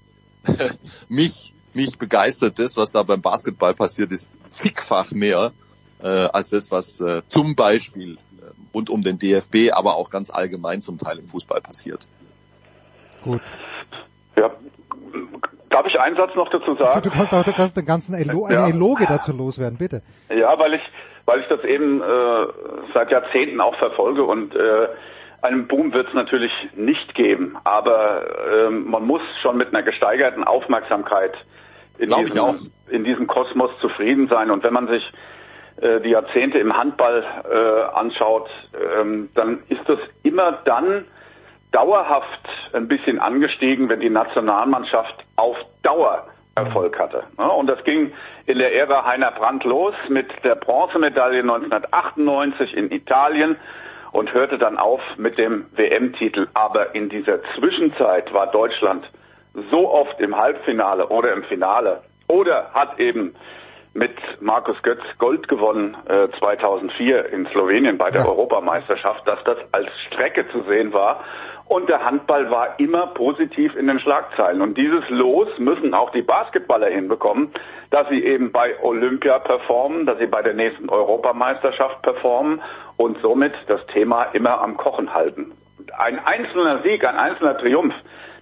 mich 1.10 1.52
mich 1.74 1.98
begeistert 1.98 2.60
das, 2.60 2.78
was 2.78 2.92
da 2.92 3.02
beim 3.02 3.24
Basketball 3.24 3.74
passiert 3.74 4.12
ist, 4.12 4.30
zigfach 4.52 5.10
mehr 5.14 5.52
äh, 6.04 6.08
als 6.08 6.52
das, 6.52 6.70
was 6.70 7.02
äh, 7.02 7.24
zum 7.28 7.56
Beispiel 7.56 8.20
äh, 8.35 8.35
rund 8.74 8.90
um 8.90 9.02
den 9.02 9.20
DFB, 9.20 9.72
aber 9.72 9.96
auch 9.96 10.10
ganz 10.10 10.30
allgemein 10.30 10.82
zum 10.82 10.98
Teil 10.98 11.20
im 11.20 11.28
Fußball 11.28 11.62
passiert. 11.62 12.08
Gut. 13.24 13.42
Ja, 14.36 14.52
Darf 15.76 15.88
ich 15.88 16.00
einen 16.00 16.16
Satz 16.16 16.34
noch 16.36 16.50
dazu 16.50 16.76
sagen? 16.76 17.02
Du, 17.02 17.10
du 17.10 17.16
kannst 17.16 17.34
auch 17.34 17.44
du 17.44 17.52
kannst 17.52 17.76
den 17.76 17.86
ganzen 17.86 18.16
Elo 18.16 18.46
eine 18.46 18.70
Eloge 18.70 19.06
dazu 19.10 19.36
loswerden, 19.36 19.78
bitte. 19.78 20.02
Ja, 20.30 20.58
weil 20.58 20.76
ich, 20.76 20.82
weil 21.26 21.42
ich 21.42 21.48
das 21.50 21.62
eben 21.66 22.02
äh, 22.02 22.46
seit 22.94 23.12
Jahrzehnten 23.12 23.60
auch 23.60 23.76
verfolge 23.76 24.24
und 24.24 24.56
äh, 24.56 24.88
einen 25.42 25.68
Boom 25.68 25.92
wird 25.92 26.08
es 26.08 26.14
natürlich 26.14 26.54
nicht 26.78 27.14
geben, 27.14 27.58
aber 27.66 28.24
äh, 28.48 28.70
man 28.70 29.06
muss 29.06 29.22
schon 29.42 29.58
mit 29.58 29.68
einer 29.70 29.84
gesteigerten 29.84 30.46
Aufmerksamkeit 30.46 31.34
in 31.98 32.10
diesem, 32.10 32.72
in 32.90 33.04
diesem 33.04 33.28
Kosmos 33.28 33.72
zufrieden 33.82 34.30
sein. 34.30 34.52
Und 34.52 34.64
wenn 34.64 34.74
man 34.74 34.88
sich 34.88 35.04
äh, 35.82 36.00
die 36.02 36.10
Jahrzehnte 36.10 36.60
im 36.60 36.76
Handball 36.76 37.24
äh, 37.50 37.98
anschaut, 37.98 38.50
ähm, 38.98 39.30
dann 39.36 39.64
ist 39.70 39.88
das 39.88 40.00
immer 40.24 40.60
dann 40.66 41.06
dauerhaft 41.72 42.48
ein 42.74 42.88
bisschen 42.88 43.20
angestiegen, 43.20 43.90
wenn 43.90 44.00
die 44.00 44.10
Nationalmannschaft 44.10 45.26
auf 45.36 45.58
Dauer 45.84 46.26
Erfolg 46.56 46.98
hatte. 46.98 47.24
Und 47.36 47.68
das 47.68 47.84
ging 47.84 48.14
in 48.46 48.60
der 48.60 48.74
Ära 48.74 49.04
Heiner 49.04 49.32
Brandt 49.32 49.66
los 49.66 49.94
mit 50.08 50.28
der 50.46 50.56
Bronzemedaille 50.56 51.42
1998 51.42 52.74
in 52.74 52.92
Italien 52.92 53.58
und 54.14 54.34
hörte 54.34 54.58
dann 54.58 54.78
auf 54.78 55.02
mit 55.18 55.38
dem 55.38 55.66
WM-Titel. 55.76 56.48
Aber 56.54 56.96
in 56.96 57.10
dieser 57.10 57.44
Zwischenzeit 57.58 58.34
war 58.34 58.48
Deutschland 58.48 59.10
so 59.70 59.92
oft 59.92 60.20
im 60.22 60.38
Halbfinale 60.38 61.08
oder 61.10 61.34
im 61.34 61.44
Finale 61.44 62.02
oder 62.30 62.72
hat 62.74 63.00
eben 63.00 63.36
mit 63.96 64.12
Markus 64.42 64.76
Götz 64.84 65.02
Gold 65.18 65.48
gewonnen 65.48 65.98
äh, 66.08 66.28
2004 66.38 67.30
in 67.32 67.48
Slowenien 67.48 67.98
bei 67.98 68.12
der 68.12 68.22
ja. 68.22 68.28
Europameisterschaft, 68.28 69.28
dass 69.28 69.44
das 69.46 69.58
als 69.72 69.88
Strecke 70.08 70.46
zu 70.52 70.62
sehen 70.64 70.94
war 70.94 71.24
und 71.68 71.90
der 71.90 72.06
Handball 72.06 72.52
war 72.52 72.80
immer 72.80 73.08
positiv 73.08 73.76
in 73.76 73.88
den 73.88 74.00
Schlagzeilen. 74.00 74.62
Und 74.62 74.78
dieses 74.78 75.04
Los 75.10 75.48
müssen 75.58 75.94
auch 75.96 76.12
die 76.12 76.22
Basketballer 76.22 76.90
hinbekommen, 76.90 77.52
dass 77.90 78.08
sie 78.10 78.24
eben 78.24 78.52
bei 78.52 78.80
Olympia 78.84 79.40
performen, 79.40 80.06
dass 80.06 80.20
sie 80.20 80.28
bei 80.28 80.44
der 80.44 80.54
nächsten 80.54 80.90
Europameisterschaft 80.90 82.04
performen 82.04 82.62
und 82.98 83.18
somit 83.22 83.54
das 83.68 83.86
Thema 83.88 84.26
immer 84.34 84.62
am 84.62 84.78
Kochen 84.78 85.14
halten. 85.14 85.54
Ein 85.98 86.20
einzelner 86.20 86.84
Sieg, 86.84 87.04
ein 87.04 87.18
einzelner 87.18 87.58
Triumph, 87.58 87.96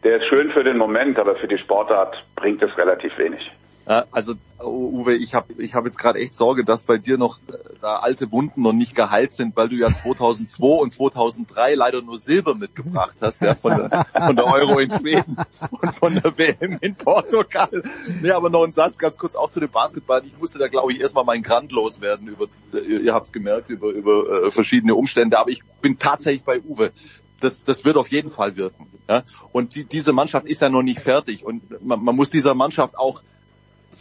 der 0.04 0.18
ist 0.18 0.26
schön 0.28 0.52
für 0.52 0.66
den 0.66 0.78
Moment, 0.78 1.18
aber 1.18 1.36
für 1.36 1.48
die 1.48 1.58
Sportart 1.58 2.22
bringt 2.36 2.62
es 2.62 2.78
relativ 2.78 3.18
wenig. 3.18 3.50
Also 3.86 4.36
Uwe, 4.64 5.16
ich 5.16 5.34
habe 5.34 5.62
ich 5.62 5.74
hab 5.74 5.86
jetzt 5.86 5.98
gerade 5.98 6.20
echt 6.20 6.34
Sorge, 6.34 6.64
dass 6.64 6.84
bei 6.84 6.98
dir 6.98 7.18
noch 7.18 7.40
äh, 7.48 7.58
da 7.82 7.98
alte 7.98 8.32
Wunden 8.32 8.62
noch 8.62 8.72
nicht 8.72 8.96
geheilt 8.96 9.34
sind, 9.34 9.58
weil 9.58 9.68
du 9.68 9.76
ja 9.76 9.94
2002 9.94 10.66
und 10.66 10.94
2003 10.94 11.76
leider 11.76 12.02
nur 12.02 12.18
Silber 12.18 12.56
mitgebracht 12.56 13.18
hast, 13.20 13.42
ja, 13.42 13.56
von 13.56 13.76
der, 13.76 14.06
von 14.26 14.36
der 14.38 14.46
Euro 14.46 14.80
in 14.80 14.90
Schweden 14.90 15.36
und 15.70 15.96
von 15.96 16.14
der 16.14 16.38
WM 16.38 16.78
in 16.80 16.96
Portugal. 16.96 17.84
Nee, 18.22 18.32
aber 18.32 18.50
noch 18.50 18.64
ein 18.64 18.72
Satz 18.72 18.98
ganz 18.98 19.18
kurz 19.18 19.36
auch 19.36 19.50
zu 19.50 19.60
dem 19.60 19.70
Basketball. 19.70 20.24
Ich 20.26 20.38
musste 20.38 20.60
da 20.60 20.70
glaube 20.70 20.94
ich 20.94 21.02
erstmal 21.02 21.26
mein 21.26 21.44
Grand 21.44 21.72
loswerden 21.74 22.28
über, 22.30 22.48
ihr 22.88 23.14
habt 23.14 23.28
es 23.28 23.32
gemerkt, 23.34 23.70
über, 23.70 23.90
über 23.90 24.46
äh, 24.46 24.52
verschiedene 24.52 24.96
Umstände, 24.96 25.38
aber 25.38 25.50
ich 25.50 25.64
bin 25.82 26.00
tatsächlich 26.00 26.44
bei 26.44 26.62
Uwe 26.62 26.92
das, 27.40 27.62
das 27.64 27.84
wird 27.84 27.98
auf 27.98 28.10
jeden 28.10 28.30
Fall 28.30 28.56
wirken. 28.56 28.88
Ja? 29.10 29.24
Und 29.52 29.76
die, 29.76 29.84
diese 29.84 30.14
Mannschaft 30.14 30.48
ist 30.48 30.62
ja 30.62 30.70
noch 30.70 30.82
nicht 30.82 31.00
fertig 31.00 31.44
und 31.44 31.84
man, 31.86 32.02
man 32.02 32.16
muss 32.16 32.30
dieser 32.30 32.56
Mannschaft 32.56 32.98
auch 32.98 33.22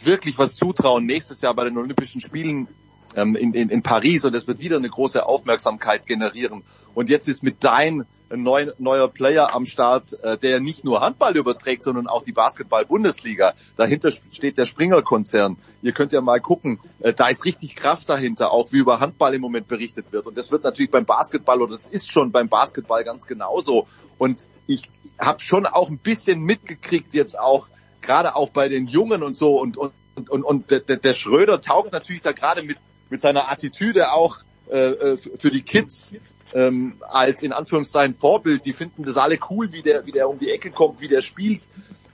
wirklich 0.05 0.37
was 0.37 0.55
zutrauen 0.55 1.05
nächstes 1.05 1.41
Jahr 1.41 1.53
bei 1.53 1.65
den 1.65 1.77
Olympischen 1.77 2.21
Spielen 2.21 2.67
ähm, 3.15 3.35
in, 3.35 3.53
in, 3.53 3.69
in 3.69 3.83
Paris 3.83 4.25
und 4.25 4.33
es 4.35 4.47
wird 4.47 4.59
wieder 4.59 4.77
eine 4.77 4.89
große 4.89 5.25
Aufmerksamkeit 5.25 6.05
generieren. 6.05 6.63
Und 6.93 7.09
jetzt 7.09 7.27
ist 7.27 7.43
mit 7.43 7.63
dein 7.63 8.05
ein 8.33 8.43
neu, 8.43 8.71
neuer 8.79 9.07
Player 9.07 9.53
am 9.53 9.65
Start, 9.65 10.13
äh, 10.23 10.37
der 10.37 10.59
nicht 10.59 10.83
nur 10.83 11.01
Handball 11.01 11.37
überträgt, 11.37 11.83
sondern 11.83 12.07
auch 12.07 12.23
die 12.23 12.31
Basketball-Bundesliga. 12.31 13.53
Dahinter 13.77 14.11
steht 14.11 14.57
der 14.57 14.65
Springer-Konzern. 14.65 15.57
Ihr 15.81 15.91
könnt 15.91 16.11
ja 16.11 16.21
mal 16.21 16.41
gucken, 16.41 16.79
äh, 16.99 17.13
da 17.13 17.27
ist 17.27 17.45
richtig 17.45 17.75
Kraft 17.75 18.09
dahinter, 18.09 18.51
auch 18.51 18.71
wie 18.71 18.77
über 18.77 18.99
Handball 18.99 19.33
im 19.35 19.41
Moment 19.41 19.67
berichtet 19.67 20.11
wird. 20.11 20.25
Und 20.25 20.37
das 20.37 20.51
wird 20.51 20.63
natürlich 20.63 20.91
beim 20.91 21.05
Basketball 21.05 21.61
oder 21.61 21.73
das 21.73 21.85
ist 21.85 22.11
schon 22.11 22.31
beim 22.31 22.49
Basketball 22.49 23.03
ganz 23.03 23.27
genauso. 23.27 23.87
Und 24.17 24.47
ich 24.65 24.89
habe 25.19 25.41
schon 25.43 25.65
auch 25.67 25.89
ein 25.89 25.99
bisschen 25.99 26.41
mitgekriegt 26.41 27.13
jetzt 27.13 27.37
auch, 27.39 27.67
gerade 28.03 28.35
auch 28.35 28.49
bei 28.49 28.69
den 28.69 28.87
Jungen 28.87 29.23
und 29.23 29.35
so 29.35 29.59
und 29.59 29.77
und 29.77 29.93
und, 30.29 30.43
und 30.43 30.69
der, 30.69 30.81
der 30.81 31.13
Schröder 31.15 31.59
taugt 31.59 31.91
natürlich 31.91 32.21
da 32.21 32.33
gerade 32.33 32.61
mit 32.61 32.77
mit 33.09 33.19
seiner 33.19 33.51
Attitüde 33.51 34.11
auch 34.11 34.37
äh, 34.69 34.91
äh 34.91 35.17
für 35.17 35.49
die 35.49 35.63
Kids 35.63 36.13
ähm, 36.53 36.97
als 37.01 37.41
in 37.41 37.51
Anführungszeichen 37.51 38.13
Vorbild. 38.13 38.65
Die 38.65 38.73
finden 38.73 39.03
das 39.03 39.17
alle 39.17 39.39
cool, 39.49 39.71
wie 39.71 39.81
der 39.81 40.05
wie 40.05 40.11
der 40.11 40.29
um 40.29 40.37
die 40.37 40.51
Ecke 40.51 40.69
kommt, 40.69 41.01
wie 41.01 41.07
der 41.07 41.21
spielt. 41.21 41.61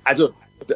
Also 0.03 0.29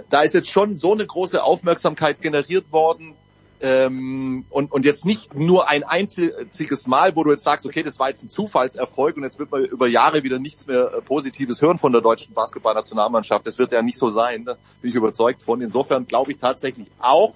da 0.09 0.21
ist 0.21 0.33
jetzt 0.33 0.49
schon 0.49 0.75
so 0.75 0.93
eine 0.93 1.05
große 1.05 1.41
Aufmerksamkeit 1.41 2.21
generiert 2.21 2.71
worden 2.71 3.15
ähm, 3.63 4.45
und, 4.49 4.73
und 4.73 4.83
jetzt 4.83 5.05
nicht 5.05 5.33
nur 5.33 5.69
ein 5.69 5.85
einziges 5.85 6.85
Mal, 6.85 7.15
wo 7.15 7.23
du 7.23 7.31
jetzt 7.31 7.45
sagst, 7.45 7.65
okay, 7.65 7.81
das 7.81 7.97
war 7.97 8.09
jetzt 8.09 8.21
ein 8.21 8.29
Zufallserfolg 8.29 9.15
und 9.15 9.23
jetzt 9.23 9.39
wird 9.39 9.51
man 9.51 9.63
über 9.63 9.87
Jahre 9.87 10.23
wieder 10.23 10.37
nichts 10.37 10.67
mehr 10.67 10.91
äh, 10.93 11.01
Positives 11.01 11.61
hören 11.61 11.77
von 11.77 11.93
der 11.93 12.01
deutschen 12.01 12.33
Basketballnationalmannschaft. 12.33 13.47
Das 13.47 13.57
wird 13.57 13.71
ja 13.71 13.81
nicht 13.81 13.97
so 13.97 14.11
sein, 14.11 14.43
da 14.43 14.57
bin 14.81 14.89
ich 14.89 14.95
überzeugt 14.95 15.43
von. 15.43 15.61
Insofern 15.61 16.05
glaube 16.07 16.33
ich 16.33 16.39
tatsächlich 16.39 16.89
auch, 16.99 17.35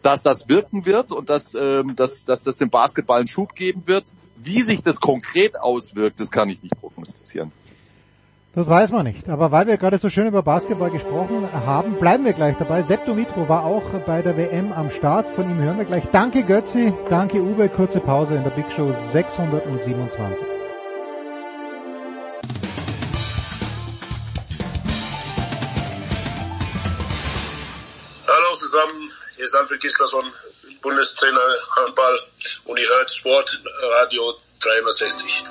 dass 0.00 0.22
das 0.22 0.48
wirken 0.48 0.86
wird 0.86 1.10
und 1.10 1.28
dass, 1.28 1.56
ähm, 1.56 1.96
dass, 1.96 2.24
dass 2.24 2.44
das 2.44 2.58
dem 2.58 2.70
Basketball 2.70 3.18
einen 3.18 3.28
Schub 3.28 3.56
geben 3.56 3.82
wird. 3.86 4.04
Wie 4.36 4.62
sich 4.62 4.84
das 4.84 5.00
konkret 5.00 5.58
auswirkt, 5.58 6.20
das 6.20 6.30
kann 6.30 6.48
ich 6.50 6.62
nicht 6.62 6.78
prognostizieren. 6.80 7.50
Das 8.56 8.68
weiß 8.68 8.90
man 8.92 9.04
nicht. 9.04 9.28
Aber 9.28 9.52
weil 9.52 9.66
wir 9.66 9.76
gerade 9.76 9.98
so 9.98 10.08
schön 10.08 10.28
über 10.28 10.42
Basketball 10.42 10.90
gesprochen 10.90 11.46
haben, 11.66 11.98
bleiben 11.98 12.24
wir 12.24 12.32
gleich 12.32 12.56
dabei. 12.56 12.80
Septo 12.80 13.12
Mitro 13.12 13.50
war 13.50 13.66
auch 13.66 13.82
bei 14.06 14.22
der 14.22 14.38
WM 14.38 14.72
am 14.72 14.88
Start. 14.88 15.30
Von 15.32 15.50
ihm 15.50 15.58
hören 15.58 15.76
wir 15.76 15.84
gleich. 15.84 16.04
Danke 16.10 16.42
Götzi, 16.42 16.94
danke 17.10 17.36
Uwe. 17.36 17.68
Kurze 17.68 18.00
Pause 18.00 18.36
in 18.36 18.44
der 18.44 18.50
Big 18.50 18.64
Show 18.74 18.94
627. 19.12 20.46
Hallo 28.26 28.56
zusammen, 28.56 29.12
hier 29.36 29.44
ist 29.44 29.54
Alfred 29.54 29.82
Gislason, 29.82 30.32
Bundestrainer 30.80 31.40
Handball 31.76 32.18
und 32.64 32.78
ihr 32.78 32.88
hört 32.88 33.10
Sportradio 33.10 34.32
360. 34.60 35.44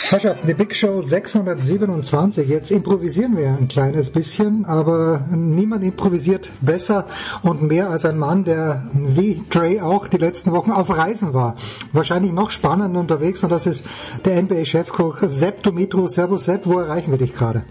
Herrschaften, 0.00 0.46
die 0.46 0.54
Big 0.54 0.74
Show 0.74 1.02
627. 1.02 2.48
Jetzt 2.48 2.70
improvisieren 2.70 3.36
wir 3.36 3.48
ein 3.48 3.68
kleines 3.68 4.10
bisschen, 4.10 4.64
aber 4.64 5.26
niemand 5.30 5.84
improvisiert 5.84 6.50
besser 6.60 7.06
und 7.42 7.62
mehr 7.62 7.90
als 7.90 8.04
ein 8.04 8.16
Mann, 8.16 8.44
der 8.44 8.88
wie 8.94 9.42
Dre 9.50 9.82
auch 9.82 10.08
die 10.08 10.16
letzten 10.16 10.52
Wochen 10.52 10.70
auf 10.70 10.96
Reisen 10.96 11.34
war. 11.34 11.56
Wahrscheinlich 11.92 12.32
noch 12.32 12.50
spannender 12.50 13.00
unterwegs 13.00 13.42
und 13.42 13.50
das 13.50 13.66
ist 13.66 13.84
der 14.24 14.40
NBA-Chefkoch 14.42 15.18
Sepp 15.22 15.62
Dumitru. 15.62 16.06
Servus 16.06 16.46
Sepp, 16.46 16.64
wo 16.64 16.78
erreichen 16.78 17.10
wir 17.10 17.18
dich 17.18 17.34
gerade? 17.34 17.64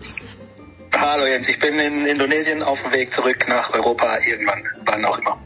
Hallo 0.96 1.26
Jens, 1.26 1.48
ich 1.48 1.60
bin 1.60 1.80
in 1.80 2.06
Indonesien 2.06 2.62
auf 2.62 2.82
dem 2.84 2.92
Weg 2.92 3.14
zurück 3.14 3.46
nach 3.48 3.74
Europa 3.74 4.18
irgendwann, 4.28 4.64
wann 4.86 5.06
auch 5.06 5.18
immer. 5.18 5.40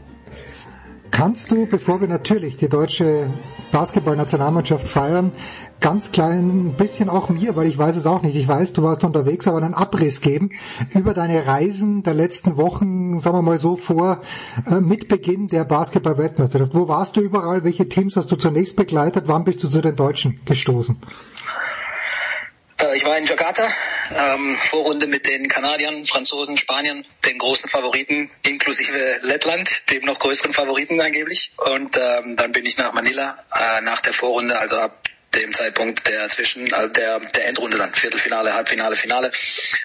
Kannst 1.12 1.50
du, 1.50 1.66
bevor 1.66 2.00
wir 2.00 2.08
natürlich 2.08 2.56
die 2.56 2.70
deutsche 2.70 3.28
Basketballnationalmannschaft 3.70 4.88
feiern, 4.88 5.30
ganz 5.80 6.10
klein 6.10 6.74
bisschen 6.78 7.10
auch 7.10 7.28
mir, 7.28 7.54
weil 7.54 7.66
ich 7.66 7.76
weiß 7.76 7.96
es 7.96 8.06
auch 8.06 8.22
nicht. 8.22 8.34
Ich 8.34 8.48
weiß, 8.48 8.72
du 8.72 8.82
warst 8.82 9.04
unterwegs, 9.04 9.46
aber 9.46 9.58
einen 9.58 9.74
Abriss 9.74 10.22
geben 10.22 10.50
über 10.94 11.12
deine 11.12 11.46
Reisen 11.46 12.02
der 12.02 12.14
letzten 12.14 12.56
Wochen, 12.56 13.18
sagen 13.18 13.36
wir 13.36 13.42
mal 13.42 13.58
so 13.58 13.76
vor 13.76 14.22
äh, 14.70 14.80
mit 14.80 15.08
Beginn 15.08 15.48
der 15.48 15.64
Basketball-Weltmeisterschaft. 15.64 16.74
Wo 16.74 16.88
warst 16.88 17.16
du 17.16 17.20
überall? 17.20 17.62
Welche 17.62 17.88
Teams 17.88 18.16
hast 18.16 18.32
du 18.32 18.36
zunächst 18.36 18.76
begleitet? 18.76 19.24
Wann 19.26 19.44
bist 19.44 19.62
du 19.62 19.68
zu 19.68 19.82
den 19.82 19.94
Deutschen 19.94 20.40
gestoßen? 20.46 20.96
Äh, 22.80 22.96
ich 22.96 23.04
war 23.04 23.16
in 23.18 23.26
Jakarta, 23.26 23.68
ähm, 24.14 24.58
Vorrunde 24.70 25.06
mit 25.06 25.26
den 25.26 25.48
Kanadiern, 25.48 26.06
Franzosen, 26.06 26.56
Spaniern, 26.56 27.04
den 27.26 27.38
großen 27.38 27.68
Favoriten, 27.68 28.30
inklusive 28.46 29.18
Lettland, 29.22 29.82
dem 29.90 30.04
noch 30.04 30.18
größeren 30.18 30.52
Favoriten 30.52 31.00
angeblich. 31.00 31.52
Und 31.56 31.96
ähm, 31.96 32.36
dann 32.36 32.52
bin 32.52 32.66
ich 32.66 32.76
nach 32.76 32.92
Manila 32.92 33.44
äh, 33.54 33.80
nach 33.82 34.00
der 34.00 34.12
Vorrunde, 34.12 34.58
also 34.58 34.78
ab 34.78 35.08
dem 35.34 35.52
Zeitpunkt 35.52 36.06
der 36.06 36.28
Zwischen, 36.28 36.72
also 36.74 36.88
der, 36.92 37.20
der 37.20 37.48
Endrunde 37.48 37.78
dann, 37.78 37.94
Viertelfinale, 37.94 38.54
Halbfinale, 38.54 38.96
Finale. 38.96 39.30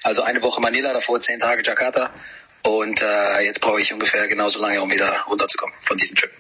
Also 0.03 0.23
eine 0.23 0.41
Woche 0.43 0.59
Manila, 0.59 0.93
davor 0.93 1.19
zehn 1.22 1.39
Tage 1.39 1.64
Jakarta. 1.64 2.14
Und 2.64 3.01
äh, 3.01 3.41
jetzt 3.41 3.61
brauche 3.61 3.80
ich 3.80 3.93
ungefähr 3.93 4.27
genauso 4.27 4.59
lange, 4.59 4.81
um 4.81 4.91
wieder 4.91 5.22
runterzukommen 5.27 5.76
von 5.85 5.97
diesem 5.97 6.18
Trip. 6.18 6.31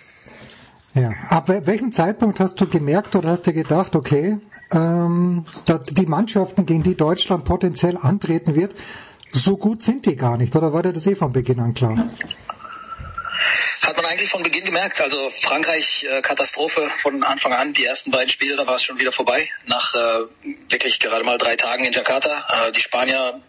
Ja. 0.97 1.11
Ab 1.29 1.47
welchem 1.47 1.91
Zeitpunkt 1.91 2.39
hast 2.39 2.59
du 2.59 2.67
gemerkt 2.67 3.15
oder 3.15 3.29
hast 3.29 3.45
du 3.45 3.53
gedacht, 3.53 3.95
okay, 3.95 4.39
ähm, 4.73 5.45
die 5.91 6.05
Mannschaften, 6.07 6.65
gegen 6.65 6.81
die 6.81 6.97
Deutschland 6.97 7.45
potenziell 7.45 7.97
antreten 7.97 8.55
wird, 8.55 8.73
so 9.31 9.57
gut 9.57 9.83
sind 9.83 10.07
die 10.07 10.15
gar 10.15 10.37
nicht? 10.37 10.55
Oder 10.55 10.73
war 10.73 10.81
dir 10.81 10.93
das 10.93 11.05
eh 11.05 11.15
von 11.15 11.31
Beginn 11.31 11.59
an 11.59 11.75
klar? 11.75 12.09
Hat 13.81 13.95
man 13.95 14.05
eigentlich 14.07 14.31
von 14.31 14.41
Beginn 14.41 14.65
gemerkt. 14.65 14.99
Also 14.99 15.29
Frankreich 15.29 16.03
äh, 16.09 16.21
Katastrophe 16.21 16.89
von 16.95 17.23
Anfang 17.23 17.53
an. 17.53 17.73
Die 17.73 17.85
ersten 17.85 18.09
beiden 18.09 18.29
Spiele, 18.29 18.55
da 18.55 18.65
war 18.65 18.75
es 18.75 18.83
schon 18.83 18.99
wieder 18.99 19.11
vorbei. 19.11 19.47
Nach 19.67 19.93
äh, 19.93 20.49
wirklich 20.69 20.99
gerade 20.99 21.23
mal 21.23 21.37
drei 21.37 21.55
Tagen 21.55 21.85
in 21.85 21.93
Jakarta. 21.93 22.47
Äh, 22.49 22.71
die 22.71 22.81
Spanier 22.81 23.39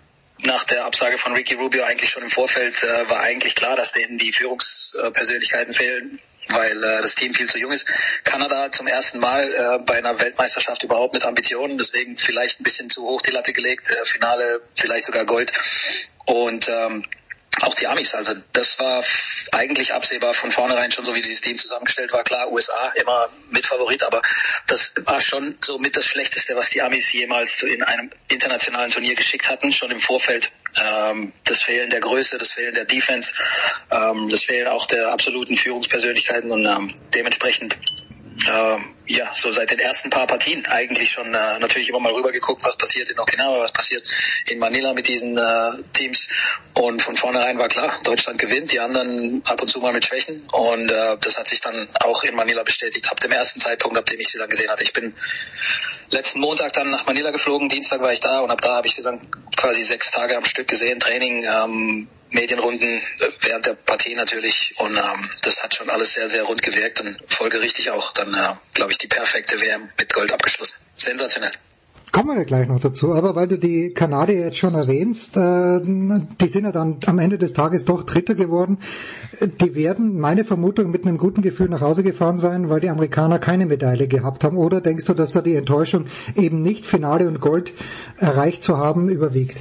nach 0.42 0.64
der 0.64 0.84
Absage 0.84 1.16
von 1.16 1.32
Ricky 1.32 1.54
Rubio 1.54 1.82
eigentlich 1.84 2.10
schon 2.10 2.22
im 2.22 2.30
Vorfeld 2.30 2.82
äh, 2.82 3.08
war 3.08 3.20
eigentlich 3.20 3.54
klar, 3.54 3.74
dass 3.74 3.92
denen 3.92 4.18
die 4.18 4.32
Führungspersönlichkeiten 4.32 5.72
fehlen 5.72 6.20
weil 6.48 6.82
äh, 6.82 7.02
das 7.02 7.14
Team 7.14 7.34
viel 7.34 7.48
zu 7.48 7.58
jung 7.58 7.72
ist. 7.72 7.86
Kanada 8.24 8.70
zum 8.72 8.86
ersten 8.86 9.18
Mal 9.18 9.52
äh, 9.52 9.78
bei 9.78 9.98
einer 9.98 10.18
Weltmeisterschaft 10.20 10.82
überhaupt 10.82 11.14
mit 11.14 11.24
Ambitionen, 11.24 11.78
deswegen 11.78 12.16
vielleicht 12.16 12.60
ein 12.60 12.64
bisschen 12.64 12.90
zu 12.90 13.02
hoch 13.02 13.22
die 13.22 13.30
Latte 13.30 13.52
gelegt, 13.52 13.90
äh, 13.90 14.04
Finale 14.04 14.62
vielleicht 14.74 15.04
sogar 15.06 15.24
Gold. 15.24 15.52
Und 16.26 16.68
ähm, 16.68 17.04
auch 17.62 17.74
die 17.74 17.86
Amis, 17.86 18.14
also 18.14 18.34
das 18.52 18.78
war 18.78 19.02
eigentlich 19.52 19.92
absehbar 19.92 20.34
von 20.34 20.50
vornherein 20.50 20.92
schon 20.92 21.04
so, 21.04 21.14
wie 21.14 21.22
dieses 21.22 21.40
Team 21.40 21.56
zusammengestellt 21.56 22.12
war. 22.12 22.22
Klar, 22.22 22.52
USA 22.52 22.92
immer 22.94 23.30
mit 23.50 23.66
Favorit, 23.66 24.02
aber 24.02 24.22
das 24.66 24.92
war 25.04 25.20
schon 25.20 25.58
so 25.60 25.78
mit 25.78 25.96
das 25.96 26.04
Schlechteste, 26.04 26.54
was 26.56 26.70
die 26.70 26.82
Amis 26.82 27.12
jemals 27.12 27.62
in 27.62 27.82
einem 27.82 28.10
internationalen 28.30 28.90
Turnier 28.90 29.14
geschickt 29.14 29.48
hatten, 29.48 29.72
schon 29.72 29.90
im 29.90 30.00
Vorfeld. 30.00 30.50
Ähm, 30.76 31.32
das 31.44 31.62
Fehlen 31.62 31.90
der 31.90 32.00
Größe, 32.00 32.38
das 32.38 32.50
Fehlen 32.50 32.74
der 32.74 32.84
Defense, 32.84 33.32
ähm, 33.90 34.28
das 34.28 34.44
Fehlen 34.44 34.68
auch 34.68 34.86
der 34.86 35.12
absoluten 35.12 35.56
Führungspersönlichkeiten 35.56 36.50
und 36.50 36.66
ähm, 36.66 36.92
dementsprechend 37.14 37.78
äh, 38.46 38.78
ja, 39.08 39.30
so 39.34 39.50
seit 39.52 39.70
den 39.70 39.78
ersten 39.78 40.10
paar 40.10 40.26
Partien 40.26 40.66
eigentlich 40.66 41.10
schon 41.10 41.34
äh, 41.34 41.58
natürlich 41.58 41.88
immer 41.88 41.98
mal 41.98 42.12
rüber 42.12 42.30
geguckt, 42.30 42.62
was 42.62 42.76
passiert 42.76 43.08
in 43.08 43.18
Okinawa, 43.18 43.60
was 43.60 43.72
passiert 43.72 44.02
in 44.46 44.58
Manila 44.58 44.92
mit 44.92 45.08
diesen 45.08 45.36
äh, 45.38 45.82
Teams. 45.94 46.28
Und 46.74 47.02
von 47.02 47.16
vornherein 47.16 47.58
war 47.58 47.68
klar, 47.68 47.98
Deutschland 48.04 48.38
gewinnt, 48.38 48.70
die 48.70 48.80
anderen 48.80 49.42
ab 49.46 49.60
und 49.62 49.68
zu 49.68 49.80
mal 49.80 49.94
mit 49.94 50.04
Schwächen. 50.04 50.46
Und 50.52 50.90
äh, 50.90 51.16
das 51.20 51.38
hat 51.38 51.48
sich 51.48 51.60
dann 51.60 51.88
auch 52.00 52.22
in 52.22 52.36
Manila 52.36 52.62
bestätigt, 52.62 53.10
ab 53.10 53.18
dem 53.20 53.32
ersten 53.32 53.60
Zeitpunkt, 53.60 53.96
ab 53.96 54.04
dem 54.06 54.20
ich 54.20 54.28
sie 54.28 54.38
dann 54.38 54.50
gesehen 54.50 54.70
hatte. 54.70 54.82
Ich 54.82 54.92
bin 54.92 55.14
letzten 56.10 56.40
Montag 56.40 56.74
dann 56.74 56.90
nach 56.90 57.06
Manila 57.06 57.30
geflogen, 57.30 57.68
Dienstag 57.68 58.02
war 58.02 58.12
ich 58.12 58.20
da 58.20 58.40
und 58.40 58.50
ab 58.50 58.60
da 58.60 58.76
habe 58.76 58.88
ich 58.88 58.94
sie 58.94 59.02
dann 59.02 59.20
quasi 59.56 59.82
sechs 59.82 60.10
Tage 60.10 60.36
am 60.36 60.44
Stück 60.44 60.68
gesehen, 60.68 61.00
Training, 61.00 61.44
ähm, 61.44 62.08
Medienrunden 62.30 62.88
äh, 62.88 63.00
während 63.40 63.66
der 63.66 63.74
Partie 63.74 64.14
natürlich 64.14 64.74
und 64.78 64.96
ähm, 64.96 65.30
das 65.42 65.62
hat 65.62 65.74
schon 65.74 65.90
alles 65.90 66.14
sehr, 66.14 66.28
sehr 66.28 66.44
rund 66.44 66.62
gewirkt 66.62 67.00
und 67.00 67.18
folgerichtig 67.26 67.90
auch 67.90 68.12
dann, 68.12 68.34
äh, 68.34 68.54
glaube 68.74 68.92
ich, 68.92 68.98
die 68.98 69.08
perfekte 69.08 69.60
WM 69.60 69.88
mit 69.98 70.12
Gold 70.12 70.32
abgeschlossen. 70.32 70.76
Sensationell. 70.96 71.52
Kommen 72.10 72.38
wir 72.38 72.44
gleich 72.46 72.66
noch 72.66 72.80
dazu, 72.80 73.14
aber 73.14 73.36
weil 73.36 73.48
du 73.48 73.58
die 73.58 73.92
Kanadier 73.92 74.40
jetzt 74.40 74.56
schon 74.56 74.74
erwähnst, 74.74 75.36
äh, 75.36 75.80
die 75.82 76.48
sind 76.48 76.64
ja 76.64 76.72
dann 76.72 76.98
am 77.06 77.18
Ende 77.18 77.36
des 77.36 77.52
Tages 77.52 77.84
doch 77.84 78.02
Dritter 78.02 78.34
geworden. 78.34 78.78
Die 79.40 79.74
werden, 79.74 80.18
meine 80.18 80.44
Vermutung, 80.44 80.90
mit 80.90 81.06
einem 81.06 81.18
guten 81.18 81.42
Gefühl 81.42 81.68
nach 81.68 81.82
Hause 81.82 82.02
gefahren 82.02 82.38
sein, 82.38 82.70
weil 82.70 82.80
die 82.80 82.88
Amerikaner 82.88 83.38
keine 83.38 83.66
Medaille 83.66 84.08
gehabt 84.08 84.42
haben. 84.42 84.56
Oder 84.56 84.80
denkst 84.80 85.04
du, 85.04 85.14
dass 85.14 85.32
da 85.32 85.42
die 85.42 85.54
Enttäuschung, 85.54 86.06
eben 86.34 86.62
nicht 86.62 86.86
Finale 86.86 87.28
und 87.28 87.40
Gold 87.40 87.72
erreicht 88.16 88.62
zu 88.62 88.78
haben, 88.78 89.10
überwiegt? 89.10 89.58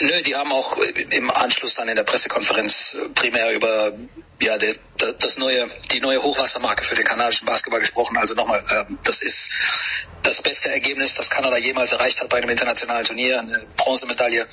Nö, 0.00 0.22
die 0.22 0.34
haben 0.34 0.50
auch 0.50 0.78
im 0.78 1.30
Anschluss 1.30 1.74
dann 1.74 1.88
in 1.88 1.96
der 1.96 2.04
Pressekonferenz 2.04 2.96
primär 3.14 3.52
über 3.52 3.92
ja, 4.40 4.56
der, 4.56 4.74
das 4.96 5.36
neue, 5.36 5.68
die 5.92 6.00
neue 6.00 6.22
Hochwassermarke 6.22 6.84
für 6.84 6.94
den 6.94 7.04
kanadischen 7.04 7.46
Basketball 7.46 7.80
gesprochen. 7.80 8.16
Also 8.16 8.34
nochmal, 8.34 8.64
ähm, 8.70 8.98
das 9.02 9.20
ist 9.20 9.50
das 10.22 10.42
beste 10.42 10.68
Ergebnis, 10.70 11.14
das 11.14 11.30
Kanada 11.30 11.56
jemals 11.56 11.92
erreicht 11.92 12.20
hat 12.20 12.28
bei 12.28 12.38
einem 12.38 12.50
internationalen 12.50 13.04
Turnier. 13.04 13.40
Eine 13.40 13.66
Bronzemedaille. 13.76 14.46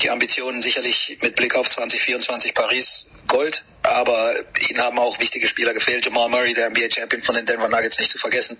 Die 0.00 0.10
Ambitionen 0.10 0.62
sicherlich 0.62 1.18
mit 1.22 1.36
Blick 1.36 1.54
auf 1.54 1.68
2024 1.68 2.54
Paris 2.54 3.08
Gold. 3.28 3.64
Aber 3.82 4.34
ihnen 4.68 4.80
haben 4.80 4.98
auch 4.98 5.18
wichtige 5.20 5.46
Spieler 5.48 5.74
gefehlt. 5.74 6.04
Jamal 6.04 6.28
Murray, 6.28 6.54
der 6.54 6.70
NBA-Champion 6.70 7.22
von 7.22 7.34
den 7.34 7.46
Denver 7.46 7.68
Nuggets, 7.68 7.98
nicht 7.98 8.10
zu 8.10 8.18
vergessen. 8.18 8.56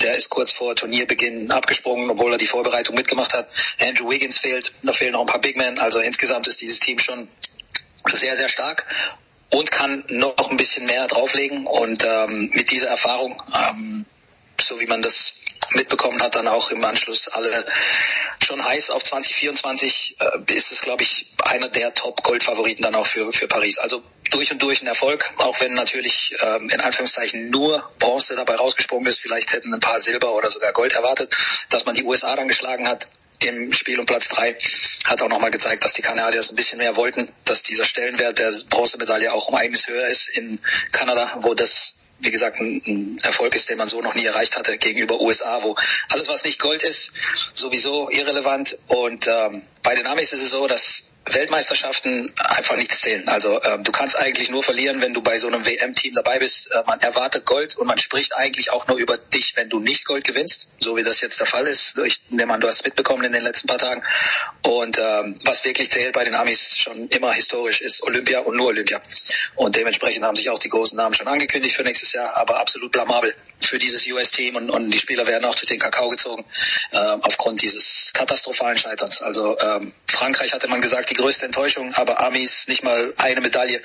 Der 0.00 0.14
ist 0.14 0.28
kurz 0.28 0.52
vor 0.52 0.74
Turnierbeginn 0.74 1.50
abgesprungen, 1.50 2.10
obwohl 2.10 2.32
er 2.32 2.38
die 2.38 2.46
Vorbereitung 2.46 2.94
mitgemacht 2.94 3.34
hat. 3.34 3.48
Andrew 3.80 4.10
Wiggins 4.10 4.38
fehlt. 4.38 4.74
Da 4.82 4.92
fehlen 4.92 5.12
noch 5.12 5.20
ein 5.20 5.26
paar 5.26 5.40
Big 5.40 5.56
Men. 5.56 5.78
Also 5.78 6.00
insgesamt 6.00 6.46
ist 6.46 6.60
dieses 6.60 6.80
Team 6.80 6.98
schon 6.98 7.28
sehr, 8.12 8.36
sehr 8.36 8.48
stark 8.48 8.86
und 9.50 9.70
kann 9.70 10.04
noch 10.08 10.50
ein 10.50 10.56
bisschen 10.56 10.86
mehr 10.86 11.06
drauflegen. 11.06 11.66
Und 11.66 12.04
ähm, 12.04 12.50
mit 12.52 12.70
dieser 12.70 12.88
Erfahrung, 12.88 13.42
ähm, 13.54 14.04
so 14.60 14.80
wie 14.80 14.86
man 14.86 15.02
das 15.02 15.34
mitbekommen 15.74 16.22
hat, 16.22 16.34
dann 16.34 16.48
auch 16.48 16.70
im 16.70 16.84
Anschluss 16.84 17.28
alle 17.28 17.64
schon 18.42 18.64
heiß 18.64 18.90
auf 18.90 19.02
2024, 19.02 20.16
äh, 20.18 20.54
ist 20.54 20.72
es, 20.72 20.80
glaube 20.80 21.02
ich, 21.02 21.32
einer 21.44 21.68
der 21.68 21.94
Top-Gold-Favoriten 21.94 22.82
dann 22.82 22.94
auch 22.94 23.06
für, 23.06 23.32
für 23.32 23.48
Paris. 23.48 23.78
Also 23.78 24.02
durch 24.30 24.50
und 24.50 24.62
durch 24.62 24.82
ein 24.82 24.86
Erfolg, 24.86 25.30
auch 25.38 25.60
wenn 25.60 25.74
natürlich 25.74 26.34
ähm, 26.40 26.68
in 26.70 26.80
Anführungszeichen 26.80 27.50
nur 27.50 27.90
Bronze 27.98 28.34
dabei 28.34 28.56
rausgesprungen 28.56 29.06
ist. 29.06 29.20
Vielleicht 29.20 29.52
hätten 29.52 29.72
ein 29.72 29.80
paar 29.80 30.00
Silber 30.00 30.34
oder 30.34 30.50
sogar 30.50 30.72
Gold 30.72 30.92
erwartet, 30.92 31.36
dass 31.68 31.84
man 31.84 31.94
die 31.94 32.02
USA 32.02 32.34
dann 32.34 32.48
geschlagen 32.48 32.88
hat 32.88 33.08
im 33.44 33.72
Spiel 33.72 33.98
um 33.98 34.06
Platz 34.06 34.28
drei 34.28 34.56
hat 35.04 35.20
auch 35.20 35.28
nochmal 35.28 35.50
gezeigt, 35.50 35.84
dass 35.84 35.94
die 35.94 36.02
Kanadier 36.02 36.40
ein 36.48 36.56
bisschen 36.56 36.78
mehr 36.78 36.96
wollten, 36.96 37.28
dass 37.44 37.62
dieser 37.62 37.84
Stellenwert 37.84 38.38
der 38.38 38.52
Bronzemedaille 38.68 39.32
auch 39.32 39.48
um 39.48 39.54
einiges 39.54 39.86
höher 39.88 40.06
ist 40.06 40.28
in 40.28 40.60
Kanada, 40.92 41.38
wo 41.40 41.54
das 41.54 41.94
wie 42.22 42.30
gesagt, 42.30 42.60
ein, 42.60 43.18
Erfolg 43.22 43.54
ist, 43.54 43.68
den 43.68 43.78
man 43.78 43.88
so 43.88 44.00
noch 44.00 44.14
nie 44.14 44.24
erreicht 44.24 44.56
hatte 44.56 44.78
gegenüber 44.78 45.20
USA, 45.20 45.62
wo 45.62 45.74
alles, 46.10 46.28
was 46.28 46.44
nicht 46.44 46.58
Gold 46.58 46.82
ist, 46.82 47.12
sowieso 47.54 48.08
irrelevant. 48.10 48.78
Und 48.86 49.26
ähm, 49.26 49.62
bei 49.82 49.94
den 49.94 50.06
Amis 50.06 50.32
ist 50.32 50.42
es 50.42 50.50
so, 50.50 50.66
dass 50.66 51.11
Weltmeisterschaften 51.24 52.30
einfach 52.36 52.76
nichts 52.76 53.00
zählen. 53.00 53.28
Also 53.28 53.62
ähm, 53.62 53.84
du 53.84 53.92
kannst 53.92 54.18
eigentlich 54.18 54.50
nur 54.50 54.62
verlieren, 54.62 55.00
wenn 55.00 55.14
du 55.14 55.22
bei 55.22 55.38
so 55.38 55.46
einem 55.46 55.64
WM-Team 55.64 56.14
dabei 56.14 56.38
bist. 56.38 56.70
Äh, 56.72 56.82
man 56.86 57.00
erwartet 57.00 57.46
Gold 57.46 57.76
und 57.76 57.86
man 57.86 57.98
spricht 57.98 58.34
eigentlich 58.34 58.72
auch 58.72 58.88
nur 58.88 58.96
über 58.96 59.16
dich, 59.16 59.54
wenn 59.54 59.68
du 59.68 59.78
nicht 59.78 60.04
Gold 60.04 60.24
gewinnst, 60.24 60.68
so 60.80 60.96
wie 60.96 61.04
das 61.04 61.20
jetzt 61.20 61.38
der 61.38 61.46
Fall 61.46 61.66
ist. 61.66 61.96
Ich 62.04 62.22
nehme 62.30 62.52
an, 62.52 62.60
du 62.60 62.66
hast 62.66 62.84
mitbekommen 62.84 63.24
in 63.24 63.32
den 63.32 63.42
letzten 63.42 63.68
paar 63.68 63.78
Tagen. 63.78 64.02
Und 64.66 64.98
ähm, 64.98 65.34
was 65.44 65.64
wirklich 65.64 65.90
zählt 65.90 66.12
bei 66.12 66.24
den 66.24 66.34
Amis 66.34 66.78
schon 66.78 67.08
immer 67.08 67.32
historisch 67.32 67.80
ist 67.80 68.02
Olympia 68.02 68.40
und 68.40 68.56
nur 68.56 68.68
Olympia. 68.68 69.00
Und 69.54 69.76
dementsprechend 69.76 70.24
haben 70.24 70.36
sich 70.36 70.50
auch 70.50 70.58
die 70.58 70.68
großen 70.68 70.96
Namen 70.96 71.14
schon 71.14 71.28
angekündigt 71.28 71.76
für 71.76 71.84
nächstes 71.84 72.12
Jahr, 72.12 72.36
aber 72.36 72.58
absolut 72.58 72.90
blamabel 72.90 73.34
für 73.60 73.78
dieses 73.78 74.06
US-Team 74.08 74.56
und, 74.56 74.70
und 74.70 74.90
die 74.90 74.98
Spieler 74.98 75.26
werden 75.26 75.44
auch 75.44 75.54
durch 75.54 75.68
den 75.68 75.78
Kakao 75.78 76.08
gezogen 76.08 76.44
äh, 76.90 76.98
aufgrund 76.98 77.62
dieses 77.62 78.10
katastrophalen 78.12 78.76
Scheiterns. 78.76 79.22
Also 79.22 79.56
ähm, 79.60 79.92
Frankreich 80.08 80.52
hatte 80.52 80.68
man 80.68 80.80
gesagt, 80.80 81.11
die 81.12 81.20
größte 81.20 81.44
Enttäuschung, 81.44 81.92
aber 81.94 82.24
Amis 82.24 82.66
nicht 82.68 82.82
mal 82.82 83.12
eine 83.18 83.40
Medaille. 83.40 83.80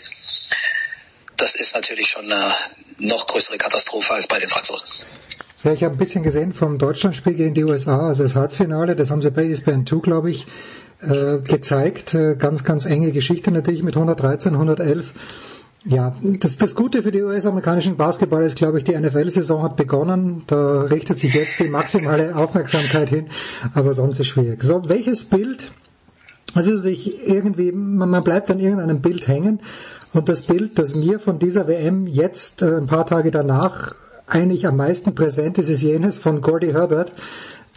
Das 1.35 1.55
ist 1.55 1.75
natürlich 1.75 2.07
schon 2.07 2.31
eine 2.31 2.53
noch 2.99 3.27
größere 3.27 3.57
Katastrophe 3.57 4.13
als 4.13 4.27
bei 4.27 4.39
den 4.39 4.49
Franzosen. 4.49 5.05
Ja, 5.63 5.73
ich 5.73 5.83
habe 5.83 5.95
ein 5.95 5.97
bisschen 5.97 6.23
gesehen 6.23 6.53
vom 6.53 6.77
Deutschlandspiel 6.77 7.33
gegen 7.33 7.53
die 7.53 7.63
USA, 7.63 8.07
also 8.07 8.23
das 8.23 8.35
Halbfinale, 8.35 8.95
das 8.95 9.11
haben 9.11 9.21
sie 9.21 9.31
bei 9.31 9.43
ESPN 9.45 9.85
2, 9.85 9.99
glaube 10.01 10.31
ich, 10.31 10.45
äh, 11.01 11.39
gezeigt. 11.39 12.13
Äh, 12.13 12.35
ganz, 12.35 12.63
ganz 12.63 12.85
enge 12.85 13.11
Geschichte 13.11 13.51
natürlich 13.51 13.83
mit 13.83 13.95
113, 13.95 14.53
111. 14.53 15.13
Ja, 15.85 16.15
das, 16.21 16.57
das 16.57 16.75
Gute 16.75 17.03
für 17.03 17.11
die 17.11 17.21
US-amerikanischen 17.21 17.97
Basketballer 17.97 18.45
ist, 18.45 18.55
glaube 18.55 18.77
ich, 18.77 18.83
die 18.83 18.97
NFL-Saison 18.97 19.63
hat 19.63 19.75
begonnen. 19.75 20.43
Da 20.47 20.81
richtet 20.83 21.17
sich 21.17 21.33
jetzt 21.33 21.59
die 21.59 21.69
maximale 21.69 22.35
Aufmerksamkeit 22.35 23.09
hin, 23.09 23.29
aber 23.73 23.93
sonst 23.93 24.19
ist 24.19 24.27
schwierig. 24.27 24.63
So, 24.63 24.87
welches 24.89 25.25
Bild, 25.25 25.71
also 26.57 26.71
natürlich 26.71 27.27
irgendwie, 27.27 27.71
man, 27.71 28.23
bleibt 28.23 28.49
an 28.49 28.59
irgendeinem 28.59 29.01
Bild 29.01 29.27
hängen 29.27 29.59
und 30.13 30.27
das 30.27 30.41
Bild, 30.41 30.79
das 30.79 30.95
mir 30.95 31.19
von 31.19 31.39
dieser 31.39 31.67
WM 31.67 32.07
jetzt 32.07 32.61
äh, 32.61 32.77
ein 32.77 32.87
paar 32.87 33.05
Tage 33.05 33.31
danach 33.31 33.93
eigentlich 34.25 34.67
am 34.67 34.75
meisten 34.75 35.15
präsent 35.15 35.57
ist, 35.57 35.69
ist 35.69 35.81
jenes 35.81 36.17
von 36.17 36.41
Gordy 36.41 36.71
Herbert, 36.71 37.13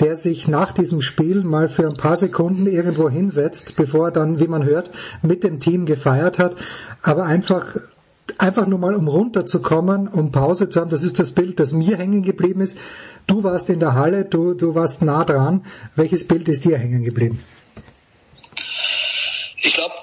der 0.01 0.17
sich 0.17 0.49
nach 0.49 0.73
diesem 0.73 1.03
Spiel 1.03 1.45
mal 1.45 1.69
für 1.69 1.87
ein 1.87 1.97
paar 1.97 2.17
Sekunden 2.17 2.67
irgendwo 2.67 3.11
hinsetzt, 3.11 3.77
bevor 3.77 4.07
er 4.07 4.13
dann, 4.13 4.41
wie 4.41 4.49
man 4.49 4.65
hört, 4.65 4.91
mit 5.23 5.45
dem 5.45 5.61
Team 5.61 5.85
gefeiert 5.85 6.39
hat, 6.39 6.57
aber 7.03 7.25
einfach 7.25 7.77
einfach 8.39 8.67
nur 8.67 8.79
mal 8.79 8.95
um 8.95 9.09
runterzukommen, 9.09 10.09
um 10.09 10.33
Pause 10.33 10.69
zu 10.69 10.81
haben. 10.81 10.91
Das 10.91 11.03
ist 11.03 11.19
das 11.19 11.33
Bild, 11.33 11.61
das 11.61 11.73
mir 11.73 11.99
hängen 11.99 12.23
geblieben 12.23 12.61
ist. 12.61 12.79
Du 13.27 13.45
warst 13.45 13.69
in 13.69 13.81
der 13.81 13.95
Halle, 13.95 14.25
du, 14.25 14.55
du 14.55 14.75
warst 14.75 15.03
nah 15.03 15.25
dran. 15.25 15.65
Welches 15.97 16.27
Bild 16.27 16.49
ist 16.49 16.65
dir 16.65 16.79
hängen 16.79 17.03
geblieben? 17.05 17.41
Ich 19.63 19.75
glaube, 19.75 19.95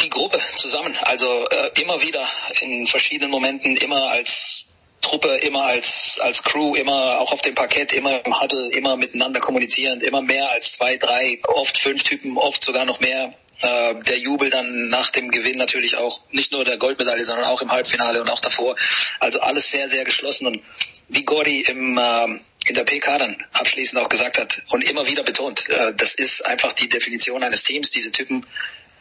Gruppe 0.11 0.39
zusammen, 0.55 0.95
also 1.01 1.47
äh, 1.49 1.81
immer 1.81 2.01
wieder 2.01 2.27
in 2.59 2.85
verschiedenen 2.87 3.31
Momenten, 3.31 3.75
immer 3.77 4.11
als 4.11 4.67
Truppe, 5.01 5.37
immer 5.37 5.63
als, 5.63 6.19
als 6.21 6.43
Crew, 6.43 6.75
immer 6.75 7.19
auch 7.19 7.33
auf 7.33 7.41
dem 7.41 7.55
Parkett, 7.55 7.91
immer 7.91 8.23
im 8.23 8.39
Huddle, 8.39 8.69
immer 8.73 8.95
miteinander 8.95 9.39
kommunizierend, 9.39 10.03
immer 10.03 10.21
mehr 10.21 10.51
als 10.51 10.73
zwei, 10.73 10.97
drei, 10.97 11.39
oft 11.47 11.77
fünf 11.77 12.03
Typen, 12.03 12.37
oft 12.37 12.63
sogar 12.63 12.85
noch 12.85 12.99
mehr. 12.99 13.33
Äh, 13.61 13.95
der 13.95 14.19
Jubel 14.19 14.49
dann 14.49 14.89
nach 14.89 15.09
dem 15.09 15.31
Gewinn 15.31 15.57
natürlich 15.57 15.97
auch 15.97 16.21
nicht 16.31 16.51
nur 16.51 16.65
der 16.65 16.77
Goldmedaille, 16.77 17.25
sondern 17.25 17.45
auch 17.45 17.61
im 17.61 17.71
Halbfinale 17.71 18.21
und 18.21 18.29
auch 18.29 18.39
davor. 18.39 18.75
Also 19.19 19.39
alles 19.39 19.69
sehr, 19.69 19.89
sehr 19.89 20.03
geschlossen 20.03 20.47
und 20.47 20.61
wie 21.09 21.23
Gordy 21.23 21.61
im 21.61 21.97
äh, 21.97 22.39
in 22.67 22.75
der 22.75 22.83
PK 22.83 23.17
dann 23.17 23.43
abschließend 23.53 23.99
auch 24.01 24.09
gesagt 24.09 24.37
hat 24.37 24.61
und 24.69 24.87
immer 24.87 25.07
wieder 25.07 25.23
betont, 25.23 25.67
äh, 25.69 25.93
das 25.95 26.13
ist 26.13 26.45
einfach 26.45 26.73
die 26.73 26.89
Definition 26.89 27.43
eines 27.43 27.63
Teams, 27.63 27.89
diese 27.89 28.11
Typen 28.11 28.45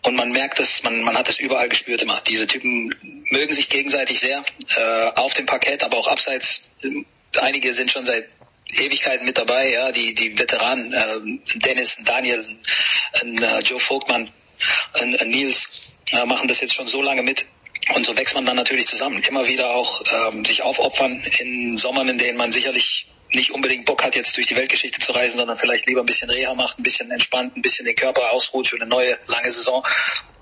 und 0.02 0.16
man 0.16 0.32
merkt 0.32 0.59
es, 0.60 0.82
man, 0.82 1.02
man 1.02 1.16
hat 1.16 1.28
es 1.28 1.39
überall 1.39 1.68
gespürt 1.68 2.02
immer. 2.02 2.20
Diese 2.27 2.47
Typen 2.47 2.94
mögen 3.31 3.55
sich 3.55 3.68
gegenseitig 3.68 4.20
sehr, 4.20 4.44
äh, 4.77 5.10
auf 5.16 5.35
dem 5.35 5.47
Parkett, 5.47 5.82
aber 5.82 5.98
auch 5.98 6.09
abseits. 6.09 6.68
Einige 7.39 7.74
sind 7.74 7.93
schon 7.93 8.05
seit 8.05 8.28
Ewigkeiten 8.78 9.27
mit 9.27 9.36
dabei, 9.36 9.70
ja, 9.70 9.93
die, 9.93 10.14
die 10.14 10.39
Veteranen, 10.39 10.93
äh, 10.93 11.59
Dennis, 11.59 11.98
Daniel, 12.05 12.44
äh, 13.14 13.59
Joe 13.60 13.81
Vogtmann, 13.81 14.31
äh, 14.94 15.24
Nils, 15.24 15.94
äh, 16.12 16.24
machen 16.24 16.48
das 16.48 16.60
jetzt 16.60 16.74
schon 16.74 16.86
so 16.86 17.02
lange 17.02 17.22
mit. 17.22 17.47
Und 17.94 18.06
so 18.06 18.16
wächst 18.16 18.35
man 18.35 18.47
dann 18.47 18.56
natürlich 18.56 18.86
zusammen. 18.86 19.22
Immer 19.22 19.47
wieder 19.47 19.74
auch 19.74 20.02
ähm, 20.12 20.44
sich 20.44 20.62
aufopfern 20.62 21.24
in 21.39 21.77
Sommern, 21.77 22.09
in 22.09 22.18
denen 22.18 22.36
man 22.36 22.52
sicherlich 22.52 23.06
nicht 23.32 23.51
unbedingt 23.52 23.86
Bock 23.86 24.02
hat, 24.02 24.15
jetzt 24.15 24.36
durch 24.36 24.47
die 24.47 24.57
Weltgeschichte 24.57 25.01
zu 25.01 25.12
reisen, 25.12 25.39
sondern 25.39 25.57
vielleicht 25.57 25.86
lieber 25.86 26.01
ein 26.01 26.07
bisschen 26.07 26.31
Reha 26.31 26.55
macht, 26.55 26.78
ein 26.78 26.82
bisschen 26.82 27.11
entspannt, 27.11 27.57
ein 27.57 27.62
bisschen 27.62 27.85
den 27.86 27.94
Körper 27.94 28.32
ausruht 28.32 28.69
für 28.69 28.77
eine 28.77 28.86
neue, 28.86 29.19
lange 29.27 29.51
Saison. 29.51 29.85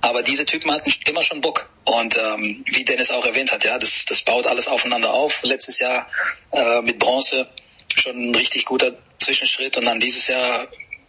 Aber 0.01 0.23
diese 0.23 0.47
Typen 0.47 0.71
hatten 0.71 0.93
immer 1.07 1.23
schon 1.23 1.41
Bock. 1.41 1.69
Und 1.85 2.17
ähm, 2.17 2.63
wie 2.67 2.85
Dennis 2.85 3.11
auch 3.11 3.25
erwähnt 3.25 3.53
hat, 3.53 3.65
ja, 3.65 3.79
das, 3.79 4.05
das 4.07 4.23
baut 4.23 4.47
alles 4.47 4.69
aufeinander 4.69 5.13
auf. 5.13 5.43
Letztes 5.43 5.79
Jahr 5.79 6.09
äh, 6.53 6.81
mit 6.83 6.99
Bronze 6.99 7.49
schon 7.97 8.31
ein 8.31 8.35
richtig 8.35 8.65
guter 8.65 8.97
Zwischenschritt 9.19 9.77
und 9.77 9.87
dann 9.87 10.01
dieses 10.01 10.27
Jahr 10.29 10.69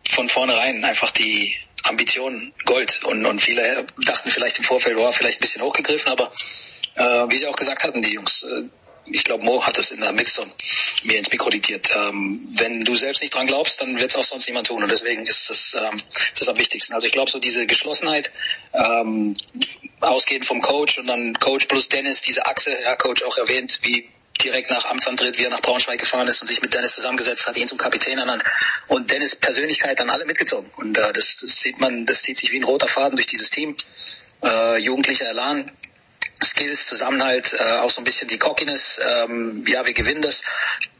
von 0.10 0.28
vornherein 0.28 0.84
einfach 0.84 1.12
die 1.12 1.56
Ambition 1.84 2.54
Gold. 2.66 3.04
Und, 3.04 3.26
und 3.26 3.40
viele 3.40 3.86
dachten 4.06 4.30
vielleicht 4.30 4.58
im 4.58 4.64
Vorfeld, 4.64 4.98
war 4.98 5.10
oh, 5.10 5.12
vielleicht 5.12 5.40
ein 5.40 5.42
bisschen 5.42 5.62
hochgegriffen, 5.62 6.12
aber 6.12 6.32
äh, 6.96 7.32
wie 7.32 7.38
sie 7.38 7.48
auch 7.48 7.56
gesagt 7.56 7.84
hatten, 7.84 8.02
die 8.02 8.14
Jungs, 8.14 8.44
äh, 8.44 8.64
ich 9.12 9.24
glaube, 9.24 9.44
Mo 9.44 9.66
hat 9.66 9.78
es 9.78 9.92
in 9.92 10.02
der 10.02 10.12
Mixzone 10.12 10.52
mir 11.04 11.18
ins 11.18 11.32
Mikro 11.32 11.50
diktiert. 11.50 11.90
Ähm, 11.96 12.44
wenn 12.52 12.84
du 12.84 12.96
selbst 12.96 13.22
nicht 13.22 13.34
dran 13.34 13.48
glaubst, 13.48 13.82
dann 13.82 14.00
wird 14.00 14.12
es 14.12 14.16
auch 14.16 14.24
sonst 14.24 14.48
niemand 14.48 14.68
tun. 14.68 14.84
Und 14.84 14.92
deswegen 14.92 15.26
ist 15.26 15.50
das, 15.50 15.76
ähm, 15.80 15.98
ist 16.34 16.42
das 16.42 16.48
am 16.48 16.58
wichtigsten. 16.58 16.94
Also 16.94 17.08
ich 17.08 17.14
glaube, 17.14 17.32
so 17.32 17.40
diese 17.40 17.66
Geschlossenheit, 17.66 18.32
ähm, 18.74 19.36
ausgehend 20.00 20.46
vom 20.46 20.62
Coach 20.62 20.98
und 20.98 21.08
dann 21.08 21.34
Coach 21.40 21.66
plus 21.66 21.90
Dennis, 21.90 22.22
diese 22.22 22.46
Achse, 22.46 22.72
ja, 22.82 22.96
Coach 22.96 23.24
auch 23.24 23.38
erwähnt, 23.38 23.80
wie 23.84 24.10
direkt 24.44 24.70
nach 24.70 24.86
Amtsantritt, 24.86 25.38
wie 25.38 25.44
er 25.44 25.50
nach 25.50 25.62
Braunschweig 25.62 26.00
gefahren 26.00 26.28
ist 26.28 26.42
und 26.42 26.48
sich 26.48 26.62
mit 26.62 26.74
Dennis 26.74 26.96
zusammengesetzt 26.96 27.46
hat, 27.46 27.58
ihn 27.58 27.68
zum 27.68 27.78
Kapitän 27.78 28.18
ernannt 28.18 28.44
und 28.88 29.12
Dennis 29.12 29.36
Persönlichkeit 29.36 30.00
dann 30.00 30.10
alle 30.10 30.26
mitgezogen. 30.26 30.72
Und 30.78 30.98
äh, 30.98 31.14
das, 31.14 31.38
das 31.42 31.60
sieht 31.60 31.80
man, 31.80 32.06
das 32.06 32.22
zieht 32.22 32.38
sich 32.38 32.52
wie 32.52 32.58
ein 32.58 32.64
roter 32.64 32.88
Faden 32.88 33.18
durch 33.18 33.28
dieses 33.28 33.50
Team. 33.50 33.76
Äh, 34.42 34.78
jugendlicher 34.78 35.28
Elan, 35.30 35.72
Skills, 36.44 36.88
Zusammenhalt, 36.88 37.54
äh, 37.54 37.78
auch 37.78 37.90
so 37.90 38.02
ein 38.02 38.04
bisschen 38.04 38.28
die 38.28 38.38
Cockiness, 38.38 39.00
ähm, 39.04 39.66
ja, 39.68 39.86
wir 39.86 39.94
gewinnen 39.94 40.22
das 40.22 40.42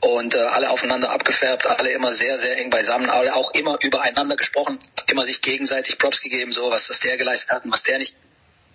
und 0.02 0.36
äh, 0.36 0.40
alle 0.40 0.70
aufeinander 0.70 1.12
abgefärbt, 1.12 1.66
alle 1.68 1.92
immer 1.92 2.14
sehr, 2.14 2.38
sehr 2.38 2.58
eng 2.58 2.70
beisammen, 2.70 3.10
alle 3.10 3.36
auch 3.36 3.52
immer 3.54 3.78
übereinander 3.82 4.36
gesprochen, 4.36 4.80
immer 5.08 5.26
sich 5.26 5.42
gegenseitig 5.42 5.98
Props 5.98 6.22
gegeben, 6.22 6.52
so 6.52 6.70
was, 6.70 6.90
was 6.90 7.00
der 7.00 7.18
geleistet 7.18 7.52
hat 7.52 7.66
und 7.66 7.72
was 7.72 7.84
der 7.84 8.00
nicht 8.00 8.16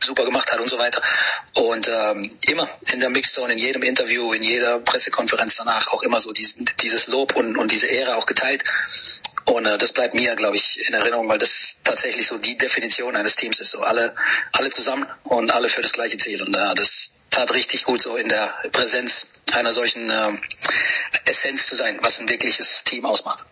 super 0.05 0.25
gemacht 0.25 0.53
hat 0.53 0.61
und 0.61 0.69
so 0.69 0.79
weiter. 0.79 1.01
Und 1.55 1.89
ähm, 1.89 2.31
immer 2.47 2.69
in 2.93 3.01
der 3.01 3.11
Mixzone, 3.11 3.55
in 3.55 3.59
jedem 3.59 3.83
Interview, 3.83 4.33
in 4.33 4.43
jeder 4.43 4.79
Pressekonferenz 4.81 5.57
danach 5.57 5.89
auch 5.89 6.03
immer 6.03 6.21
so 6.21 6.33
diesen, 6.33 6.69
dieses 6.83 7.07
Lob 7.07 7.37
und, 7.37 7.57
und 7.57 7.71
diese 7.71 7.87
Ehre 7.87 8.17
auch 8.17 8.27
geteilt. 8.27 8.65
Und 9.47 9.67
äh, 9.67 9.77
das 9.79 9.93
bleibt 9.93 10.15
mir, 10.15 10.35
glaube 10.37 10.57
ich, 10.57 10.81
in 10.87 10.95
Erinnerung, 10.95 11.29
weil 11.29 11.39
das 11.39 11.77
tatsächlich 11.85 12.27
so 12.27 12.39
die 12.39 12.57
Definition 12.57 13.17
eines 13.17 13.37
Teams 13.37 13.61
ist. 13.61 13.71
So 13.71 13.81
alle, 13.81 14.15
alle 14.53 14.71
zusammen 14.71 15.07
und 15.25 15.55
alle 15.55 15.69
für 15.69 15.83
das 15.83 15.93
gleiche 15.93 16.17
Ziel. 16.17 16.43
Und 16.43 16.57
äh, 16.57 16.75
das 16.75 17.11
tat 17.31 17.53
richtig 17.53 17.85
gut, 17.85 18.01
so 18.01 18.17
in 18.17 18.29
der 18.29 18.55
Präsenz 18.73 19.27
einer 19.53 19.73
solchen 19.73 20.11
äh, 20.11 20.33
Essenz 21.27 21.67
zu 21.67 21.77
sein, 21.77 21.99
was 22.01 22.21
ein 22.21 22.29
wirkliches 22.29 22.85
Team 22.85 23.05
ausmacht. 23.05 23.45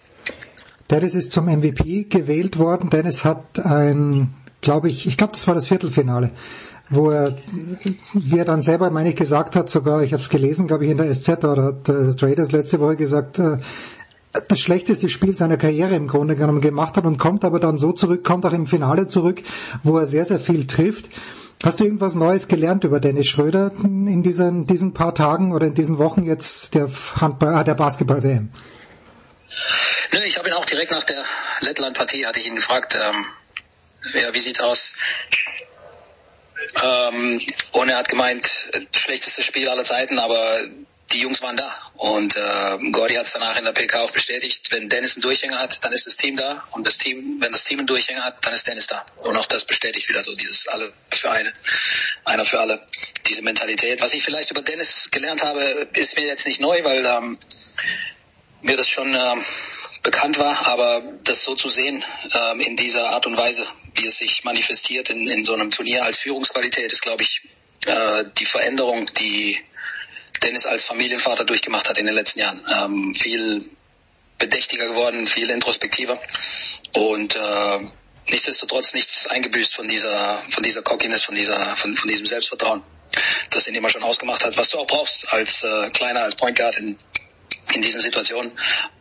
Dennis 0.90 1.14
ist 1.14 1.32
zum 1.32 1.47
MVP 1.47 2.05
gewählt 2.05 2.59
worden. 2.59 2.90
Dennis 2.90 3.24
hat 3.24 3.59
ein, 3.64 4.35
glaube 4.60 4.89
ich, 4.89 5.06
ich 5.06 5.16
glaube, 5.16 5.32
das 5.32 5.47
war 5.47 5.55
das 5.55 5.69
Viertelfinale, 5.69 6.31
wo 6.90 7.10
er, 7.10 7.36
wie 8.12 8.39
er 8.39 8.44
dann 8.44 8.60
selber, 8.60 8.90
meine 8.90 9.10
ich, 9.10 9.16
gesagt 9.16 9.56
hat, 9.56 9.69
sogar, 9.69 10.02
ich 10.02 10.12
habe 10.12 10.23
es 10.23 10.28
gelesen, 10.28 10.66
glaube 10.66 10.85
ich, 10.85 10.90
in 10.90 10.98
der 10.98 11.12
SZ 11.12 11.44
oder 11.44 11.64
hat 11.64 11.89
äh, 11.89 12.14
Traders 12.14 12.52
letzte 12.52 12.78
Woche 12.81 12.97
gesagt, 12.97 13.39
äh, 13.39 13.59
das 14.48 14.59
schlechteste 14.59 15.09
Spiel 15.09 15.34
seiner 15.34 15.56
Karriere 15.56 15.94
im 15.94 16.09
Grunde 16.09 16.36
genommen 16.36 16.60
gemacht 16.60 16.96
hat 16.96 17.04
und 17.04 17.18
kommt 17.18 17.44
aber 17.44 17.60
dann 17.60 17.76
so 17.76 17.92
zurück, 17.92 18.24
kommt 18.24 18.46
auch 18.46 18.52
im 18.52 18.66
Finale 18.66 19.06
zurück, 19.06 19.42
wo 19.82 19.98
er 19.98 20.06
sehr, 20.06 20.24
sehr 20.24 20.40
viel 20.40 20.66
trifft. 20.66 21.10
Hast 21.64 21.78
du 21.78 21.84
irgendwas 21.84 22.14
Neues 22.14 22.48
gelernt 22.48 22.82
über 22.84 22.98
Dennis 22.98 23.28
Schröder 23.28 23.70
in 23.84 24.22
diesen, 24.22 24.66
diesen 24.66 24.94
paar 24.94 25.14
Tagen 25.14 25.52
oder 25.52 25.66
in 25.66 25.74
diesen 25.74 25.98
Wochen 25.98 26.24
jetzt 26.24 26.74
der 26.74 26.88
Handball, 27.20 27.54
ah, 27.54 27.62
der 27.62 27.74
Basketball-WM? 27.74 28.50
Nö, 30.12 30.20
ich 30.24 30.38
habe 30.38 30.48
ihn 30.48 30.54
auch 30.54 30.64
direkt 30.64 30.90
nach 30.90 31.04
der 31.04 31.24
Lettland-Partie 31.60 32.26
hatte 32.26 32.40
ich 32.40 32.46
ihn 32.46 32.56
gefragt, 32.56 32.98
ähm, 33.00 33.26
ja, 34.14 34.34
wie 34.34 34.40
sieht's 34.40 34.60
aus? 34.60 34.94
Ähm, 36.82 37.40
und 37.72 37.88
er 37.88 37.98
hat 37.98 38.09
gemeint, 38.09 38.68
schlechtestes 38.92 39.44
Spiel 39.44 39.68
aller 39.68 39.84
Zeiten, 39.84 40.18
aber 40.18 40.60
die 41.10 41.20
Jungs 41.20 41.42
waren 41.42 41.56
da. 41.56 41.74
Und 41.96 42.36
äh, 42.36 42.78
Gordy 42.90 43.14
hat 43.14 43.26
es 43.26 43.32
danach 43.32 43.56
in 43.56 43.64
der 43.64 43.72
PK 43.72 44.00
auch 44.00 44.10
bestätigt, 44.10 44.70
wenn 44.70 44.88
Dennis 44.88 45.14
einen 45.14 45.22
Durchhänger 45.22 45.58
hat, 45.58 45.84
dann 45.84 45.92
ist 45.92 46.06
das 46.06 46.16
Team 46.16 46.36
da. 46.36 46.64
Und 46.70 46.86
das 46.86 46.98
Team, 46.98 47.36
wenn 47.40 47.52
das 47.52 47.64
Team 47.64 47.78
einen 47.78 47.86
Durchhänger 47.86 48.24
hat, 48.24 48.44
dann 48.44 48.54
ist 48.54 48.66
Dennis 48.66 48.86
da. 48.86 49.04
Und 49.18 49.36
auch 49.36 49.46
das 49.46 49.64
bestätigt 49.64 50.08
wieder 50.08 50.22
so 50.22 50.34
dieses 50.34 50.68
alle 50.68 50.92
für 51.10 51.30
eine, 51.30 51.52
einer 52.24 52.44
für 52.44 52.60
alle, 52.60 52.86
diese 53.28 53.42
Mentalität. 53.42 54.00
Was 54.00 54.14
ich 54.14 54.22
vielleicht 54.22 54.50
über 54.50 54.62
Dennis 54.62 55.10
gelernt 55.10 55.42
habe, 55.42 55.88
ist 55.94 56.16
mir 56.16 56.26
jetzt 56.26 56.46
nicht 56.46 56.60
neu, 56.60 56.82
weil 56.84 57.04
ähm, 57.04 57.38
mir 58.62 58.76
das 58.76 58.88
schon 58.88 59.14
ähm, 59.14 59.44
bekannt 60.02 60.38
war, 60.38 60.66
aber 60.66 61.02
das 61.24 61.42
so 61.44 61.54
zu 61.54 61.68
sehen 61.68 62.04
ähm, 62.34 62.60
in 62.60 62.76
dieser 62.76 63.10
Art 63.10 63.26
und 63.26 63.36
Weise, 63.36 63.66
wie 63.94 64.06
es 64.06 64.18
sich 64.18 64.44
manifestiert 64.44 65.10
in, 65.10 65.28
in 65.28 65.44
so 65.44 65.54
einem 65.54 65.70
Turnier 65.70 66.04
als 66.04 66.18
Führungsqualität, 66.18 66.90
ist, 66.92 67.02
glaube 67.02 67.22
ich, 67.22 67.42
äh, 67.86 68.24
die 68.38 68.44
Veränderung, 68.44 69.10
die 69.18 69.58
Dennis 70.43 70.66
als 70.66 70.85
Familienvater 70.85 71.44
durchgemacht 71.44 71.89
hat 71.89 71.98
in 71.98 72.06
den 72.06 72.14
letzten 72.14 72.40
Jahren. 72.40 72.62
Ähm, 72.70 73.14
viel 73.14 73.70
bedächtiger 74.39 74.89
geworden, 74.89 75.27
viel 75.27 75.51
introspektiver. 75.51 76.19
Und 76.93 77.36
äh, 77.36 77.78
nichtsdestotrotz 78.28 78.93
nichts 78.94 79.27
eingebüßt 79.27 79.74
von 79.74 79.89
dieser, 79.89 80.43
von 80.51 80.62
dieser 80.62 80.82
Cockiness, 80.82 81.24
von 81.24 81.35
dieser, 81.35 81.77
von, 81.77 81.97
von 81.97 82.09
diesem 82.09 82.27
Selbstvertrauen, 82.27 82.82
das 83.51 83.69
ihn 83.69 83.74
immer 83.74 83.89
schon 83.89 84.02
ausgemacht 84.02 84.44
hat, 84.44 84.56
was 84.56 84.70
du 84.70 84.78
auch 84.78 84.86
brauchst 84.86 85.32
als 85.32 85.62
äh, 85.62 85.90
Kleiner, 85.90 86.23
als 86.24 86.35
Point 86.35 86.56
Guard 86.56 86.77
in, 86.77 86.98
in 87.74 87.82
diesen 87.82 88.01
Situationen 88.01 88.52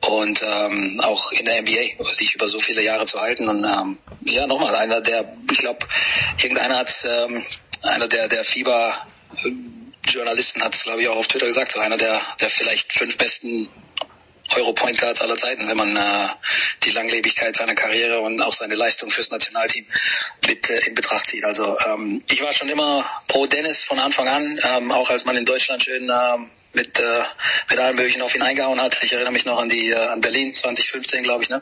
und 0.08 0.42
ähm, 0.44 1.00
auch 1.02 1.32
in 1.32 1.46
der 1.46 1.62
NBA 1.62 2.04
sich 2.14 2.36
über 2.36 2.48
so 2.48 2.60
viele 2.60 2.84
Jahre 2.84 3.06
zu 3.06 3.20
halten. 3.20 3.50
Und 3.50 3.64
ähm, 3.64 3.98
ja 4.26 4.46
nochmal 4.48 4.76
einer 4.76 5.02
der 5.02 5.36
ich 5.52 5.58
glaube 5.58 5.86
irgendeiner 6.42 6.78
hat 6.78 6.94
ähm, 7.04 7.44
einer 7.82 8.08
der 8.08 8.28
der 8.28 8.44
Fieber 8.44 9.06
Journalisten 10.08 10.62
hat 10.64 10.76
es, 10.76 10.84
glaube 10.84 11.02
ich, 11.02 11.08
auch 11.08 11.18
auf 11.18 11.28
Twitter 11.28 11.46
gesagt, 11.46 11.72
so 11.72 11.80
einer 11.80 11.98
der, 11.98 12.22
der 12.40 12.50
vielleicht 12.50 12.92
fünf 12.94 13.18
besten 13.18 13.70
Euro-Point 14.56 14.98
Guards 14.98 15.22
aller 15.22 15.38
Zeiten, 15.38 15.68
wenn 15.68 15.78
man 15.78 15.96
äh, 15.96 16.28
die 16.84 16.92
Langlebigkeit 16.92 17.56
seiner 17.56 17.76
Karriere 17.76 18.20
und 18.20 18.42
auch 18.42 18.54
seine 18.54 18.76
Leistung 18.76 19.10
fürs 19.10 19.30
Nationalteam 19.30 19.86
mit 20.48 20.70
äh, 20.70 20.80
in 20.88 20.96
Betracht 20.96 21.28
zieht. 21.28 21.46
Also 21.46 21.78
ähm, 21.86 22.24
ich 22.30 22.42
war 22.42 22.52
schon 22.52 22.70
immer 22.70 23.10
pro 23.28 23.46
Dennis 23.46 23.84
von 23.84 24.00
Anfang 24.00 24.28
an, 24.28 24.60
ähm, 24.64 24.92
auch 24.92 25.10
als 25.10 25.26
man 25.26 25.38
in 25.38 25.46
Deutschland 25.46 25.84
schön 25.84 26.12
ähm, 26.14 26.50
mit, 26.74 27.00
äh, 27.00 27.22
mit 27.70 27.80
allen 27.80 27.96
möglichen 27.96 28.22
auf 28.22 28.36
ihn 28.36 28.42
eingehauen 28.42 28.82
hat. 28.82 29.02
Ich 29.04 29.14
erinnere 29.14 29.34
mich 29.34 29.46
noch 29.46 29.60
an 29.60 29.70
die 29.70 29.90
äh, 29.90 29.96
an 29.96 30.22
Berlin 30.22 30.54
2015, 30.54 31.24
glaube 31.24 31.44
ich, 31.44 31.50
ne? 31.50 31.62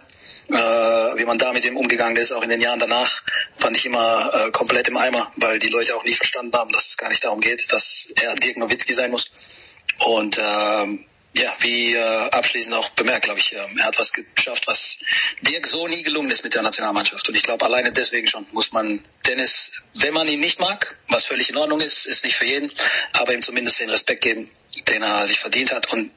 Äh, 0.52 0.56
wie 0.56 1.26
man 1.26 1.38
da 1.38 1.54
mit 1.54 1.64
ihm 1.64 1.78
umgegangen 1.78 2.18
ist, 2.18 2.32
auch 2.32 2.42
in 2.42 2.50
den 2.50 2.62
Jahren 2.62 2.80
danach, 2.80 3.22
fand 3.58 3.78
ich 3.78 3.86
immer 3.86 4.34
äh, 4.34 4.52
komplett 4.52 4.88
im 4.88 4.98
Eimer, 4.98 5.32
weil 5.38 5.60
die 5.60 5.68
Leute 5.68 5.96
auch 5.96 6.04
nie 6.04 6.16
verstanden 6.16 6.54
haben, 6.54 6.72
dass 6.72 6.88
es 6.88 6.98
gar 6.98 7.10
nicht 7.10 7.24
darum 7.24 7.40
geht, 7.40 7.72
dass 7.72 8.08
er 8.20 8.34
Dirk 8.36 8.58
Nowitzki 8.58 8.94
sein 8.94 9.12
muss. 9.12 9.76
Und 10.00 10.40
ähm, 10.40 11.06
ja, 11.34 11.54
wie 11.60 11.94
äh, 11.94 12.30
abschließend 12.32 12.74
auch 12.74 12.90
bemerkt, 12.90 13.26
glaube 13.26 13.40
ich, 13.40 13.54
ähm, 13.54 13.78
er 13.78 13.86
hat 13.86 14.00
was 14.00 14.12
geschafft, 14.12 14.66
was 14.66 14.98
Dirk 15.42 15.68
so 15.68 15.88
nie 15.88 16.02
gelungen 16.02 16.32
ist 16.32 16.44
mit 16.44 16.56
der 16.56 16.64
Nationalmannschaft. 16.64 17.30
Und 17.30 17.36
ich 17.36 17.44
glaube, 17.44 17.66
alleine 17.66 17.92
deswegen 17.92 18.28
schon 18.28 18.48
muss 18.52 18.72
man 18.72 19.06
Dennis, 19.28 19.72
wenn 19.96 20.14
man 20.14 20.28
ihn 20.28 20.40
nicht 20.40 20.60
mag, 20.60 20.98
was 21.08 21.26
völlig 21.26 21.50
in 21.50 21.58
Ordnung 21.58 21.82
ist, 21.82 22.08
ist 22.08 22.24
nicht 22.24 22.36
für 22.36 22.46
jeden, 22.46 22.72
aber 23.14 23.34
ihm 23.34 23.44
zumindest 23.44 23.80
den 23.80 23.92
Respekt 23.92 24.24
geben, 24.24 24.50
den 24.88 25.04
er 25.04 25.28
sich 25.28 25.40
verdient 25.40 25.72
hat 25.72 25.94
und 25.94 26.10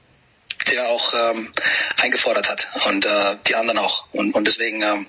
der 0.71 0.89
auch 0.89 1.13
ähm, 1.15 1.53
eingefordert 2.01 2.49
hat 2.49 2.69
und 2.87 3.05
äh, 3.05 3.37
die 3.47 3.55
anderen 3.55 3.79
auch. 3.79 4.07
Und, 4.13 4.35
und 4.35 4.47
deswegen 4.47 4.83
ähm, 4.83 5.07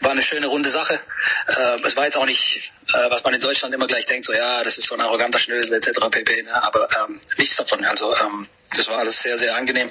war 0.00 0.12
eine 0.12 0.22
schöne 0.22 0.46
runde 0.46 0.70
Sache. 0.70 1.00
Äh, 1.48 1.80
es 1.84 1.96
war 1.96 2.04
jetzt 2.04 2.16
auch 2.16 2.26
nicht, 2.26 2.72
äh, 2.88 3.10
was 3.10 3.24
man 3.24 3.34
in 3.34 3.40
Deutschland 3.40 3.74
immer 3.74 3.86
gleich 3.86 4.06
denkt, 4.06 4.24
so 4.24 4.32
ja, 4.32 4.62
das 4.64 4.78
ist 4.78 4.86
so 4.86 4.94
ein 4.94 5.00
arroganter 5.00 5.38
Schnösel 5.38 5.74
etc. 5.74 6.00
pp. 6.10 6.42
Ne? 6.42 6.62
Aber 6.62 6.88
ähm, 7.04 7.20
nichts 7.38 7.56
davon. 7.56 7.84
Also 7.84 8.14
ähm, 8.16 8.48
das 8.76 8.88
war 8.88 8.98
alles 8.98 9.20
sehr, 9.22 9.38
sehr 9.38 9.54
angenehm 9.56 9.90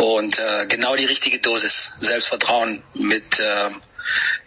und 0.00 0.38
äh, 0.38 0.66
genau 0.66 0.96
die 0.96 1.04
richtige 1.04 1.38
Dosis 1.40 1.90
Selbstvertrauen 2.00 2.82
mit 2.94 3.38
äh, 3.38 3.70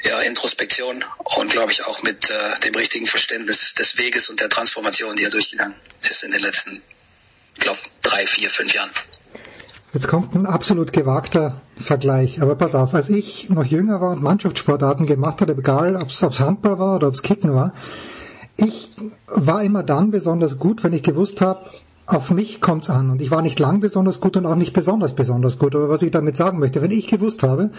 ja, 0.04 0.20
Introspektion 0.22 1.06
und 1.18 1.52
glaube 1.52 1.72
ich 1.72 1.84
auch 1.84 2.02
mit 2.02 2.30
äh, 2.30 2.60
dem 2.60 2.76
richtigen 2.76 3.06
Verständnis 3.06 3.74
des 3.76 3.98
Weges 3.98 4.30
und 4.30 4.40
der 4.40 4.50
Transformation, 4.50 5.16
die 5.16 5.24
er 5.24 5.30
durchgegangen 5.30 5.76
ist 6.10 6.24
in 6.24 6.32
den 6.32 6.42
letzten, 6.42 6.82
glaube 7.60 7.80
drei, 8.02 8.26
vier, 8.26 8.50
fünf 8.50 8.74
Jahren. 8.74 8.92
Jetzt 9.94 10.08
kommt 10.08 10.36
ein 10.36 10.46
absolut 10.46 10.94
gewagter 10.94 11.62
Vergleich. 11.76 12.42
Aber 12.42 12.56
pass 12.56 12.76
auf, 12.76 12.94
als 12.94 13.10
ich 13.10 13.50
noch 13.50 13.66
jünger 13.66 14.00
war 14.00 14.12
und 14.12 14.24
Mannschaftssportarten 14.24 15.06
gemacht 15.06 15.42
hatte, 15.42 15.52
egal 15.52 15.98
ob 15.98 16.10
es 16.10 16.22
Handball 16.40 16.80
war 16.80 16.96
oder 16.96 17.08
ob 17.08 17.14
es 17.14 17.24
Kicken 17.24 17.54
war, 17.54 17.74
ich 18.56 18.90
war 19.28 19.64
immer 19.64 19.84
dann 19.84 20.12
besonders 20.12 20.60
gut, 20.60 20.84
wenn 20.84 20.94
ich 20.94 21.04
gewusst 21.04 21.42
habe, 21.42 21.60
auf 22.14 22.32
mich 22.32 22.62
kommt's 22.62 22.90
an. 22.90 23.10
Und 23.10 23.22
ich 23.22 23.32
war 23.32 23.42
nicht 23.42 23.60
lang 23.60 23.80
besonders 23.80 24.20
gut 24.20 24.38
und 24.38 24.46
auch 24.46 24.56
nicht 24.56 24.74
besonders 24.74 25.14
besonders 25.14 25.60
gut. 25.60 25.76
Aber 25.76 25.90
was 25.90 26.02
ich 26.02 26.12
damit 26.12 26.36
sagen 26.36 26.60
möchte, 26.60 26.82
wenn 26.82 26.92
ich 26.92 27.08
gewusst 27.08 27.44
habe, 27.44 27.72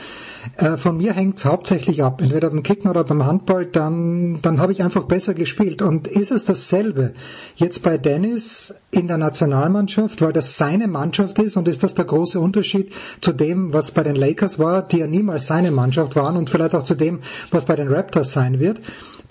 äh, 0.57 0.77
von 0.77 0.97
mir 0.97 1.13
hängt's 1.13 1.45
hauptsächlich 1.45 2.03
ab, 2.03 2.21
entweder 2.21 2.51
beim 2.51 2.63
Kicken 2.63 2.91
oder 2.91 3.05
beim 3.05 3.25
Handball, 3.25 3.67
dann, 3.67 4.41
dann 4.43 4.61
habe 4.61 4.73
ich 4.73 4.83
einfach 4.83 5.05
besser 5.05 5.35
gespielt. 5.35 5.83
Und 5.83 6.07
ist 6.07 6.31
es 6.31 6.45
dasselbe 6.45 7.15
jetzt 7.57 7.83
bei 7.83 7.99
Dennis 7.99 8.75
in 8.91 9.07
der 9.07 9.19
Nationalmannschaft, 9.19 10.23
weil 10.23 10.33
das 10.33 10.57
seine 10.57 10.89
Mannschaft 10.89 11.39
ist 11.39 11.57
und 11.57 11.69
ist 11.69 11.83
das 11.83 11.95
der 11.95 12.05
große 12.05 12.41
Unterschied 12.41 12.93
zu 13.21 13.33
dem, 13.33 13.73
was 13.73 13.91
bei 13.91 14.03
den 14.03 14.17
Lakers 14.17 14.59
war, 14.59 14.83
die 14.83 14.99
ja 14.99 15.07
niemals 15.07 15.47
seine 15.47 15.71
Mannschaft 15.71 16.17
waren 16.17 16.37
und 16.37 16.51
vielleicht 16.51 16.75
auch 16.75 16.85
zu 16.85 16.95
dem, 16.95 17.21
was 17.51 17.67
bei 17.67 17.77
den 17.77 17.89
Raptors 17.89 18.33
sein 18.33 18.61
wird? 18.61 18.81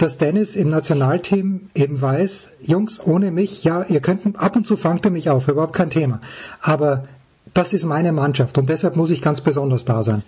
dass 0.02 0.18
Dennis 0.18 0.56
im 0.56 0.69
Nationalteam 0.69 1.69
eben 1.76 2.02
weiß, 2.02 2.53
Jungs, 2.64 3.06
ohne 3.06 3.30
mich, 3.30 3.64
ja, 3.64 3.84
ihr 3.84 3.99
könnt, 3.99 4.36
ab 4.36 4.56
und 4.56 4.65
zu 4.65 4.76
fangt 4.76 4.90
ihr 5.03 5.11
mich 5.11 5.30
auf, 5.30 5.47
überhaupt 5.47 5.76
kein 5.76 5.89
Thema. 5.89 6.22
Aber 6.61 7.07
das 7.53 7.73
ist 7.73 7.85
meine 7.85 8.11
Mannschaft 8.11 8.57
und 8.57 8.69
deshalb 8.69 8.95
muss 8.95 9.11
ich 9.11 9.22
ganz 9.22 9.41
besonders 9.41 9.85
da 9.85 10.03
sein. 10.03 10.23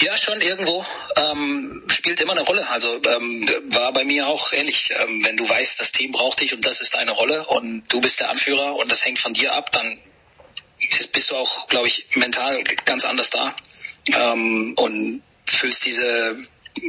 Ja, 0.00 0.16
schon 0.16 0.40
irgendwo 0.40 0.84
ähm, 1.16 1.82
spielt 1.88 2.20
immer 2.20 2.32
eine 2.32 2.42
Rolle. 2.42 2.68
Also 2.68 2.88
ähm, 2.88 3.48
war 3.70 3.92
bei 3.92 4.04
mir 4.04 4.26
auch 4.26 4.52
ähnlich. 4.52 4.90
Ähm, 5.00 5.24
wenn 5.24 5.36
du 5.36 5.48
weißt, 5.48 5.80
das 5.80 5.92
Team 5.92 6.12
braucht 6.12 6.40
dich 6.40 6.52
und 6.52 6.66
das 6.66 6.80
ist 6.80 6.94
deine 6.94 7.12
Rolle 7.12 7.46
und 7.46 7.84
du 7.90 8.00
bist 8.00 8.20
der 8.20 8.28
Anführer 8.28 8.76
und 8.76 8.90
das 8.90 9.04
hängt 9.04 9.18
von 9.18 9.32
dir 9.32 9.54
ab, 9.54 9.70
dann 9.72 9.98
bist 11.12 11.30
du 11.30 11.36
auch, 11.36 11.66
glaube 11.68 11.86
ich, 11.86 12.06
mental 12.16 12.62
ganz 12.84 13.04
anders 13.04 13.30
da 13.30 13.54
ähm, 14.06 14.74
und 14.76 15.22
füllst 15.46 15.86
diese 15.86 16.36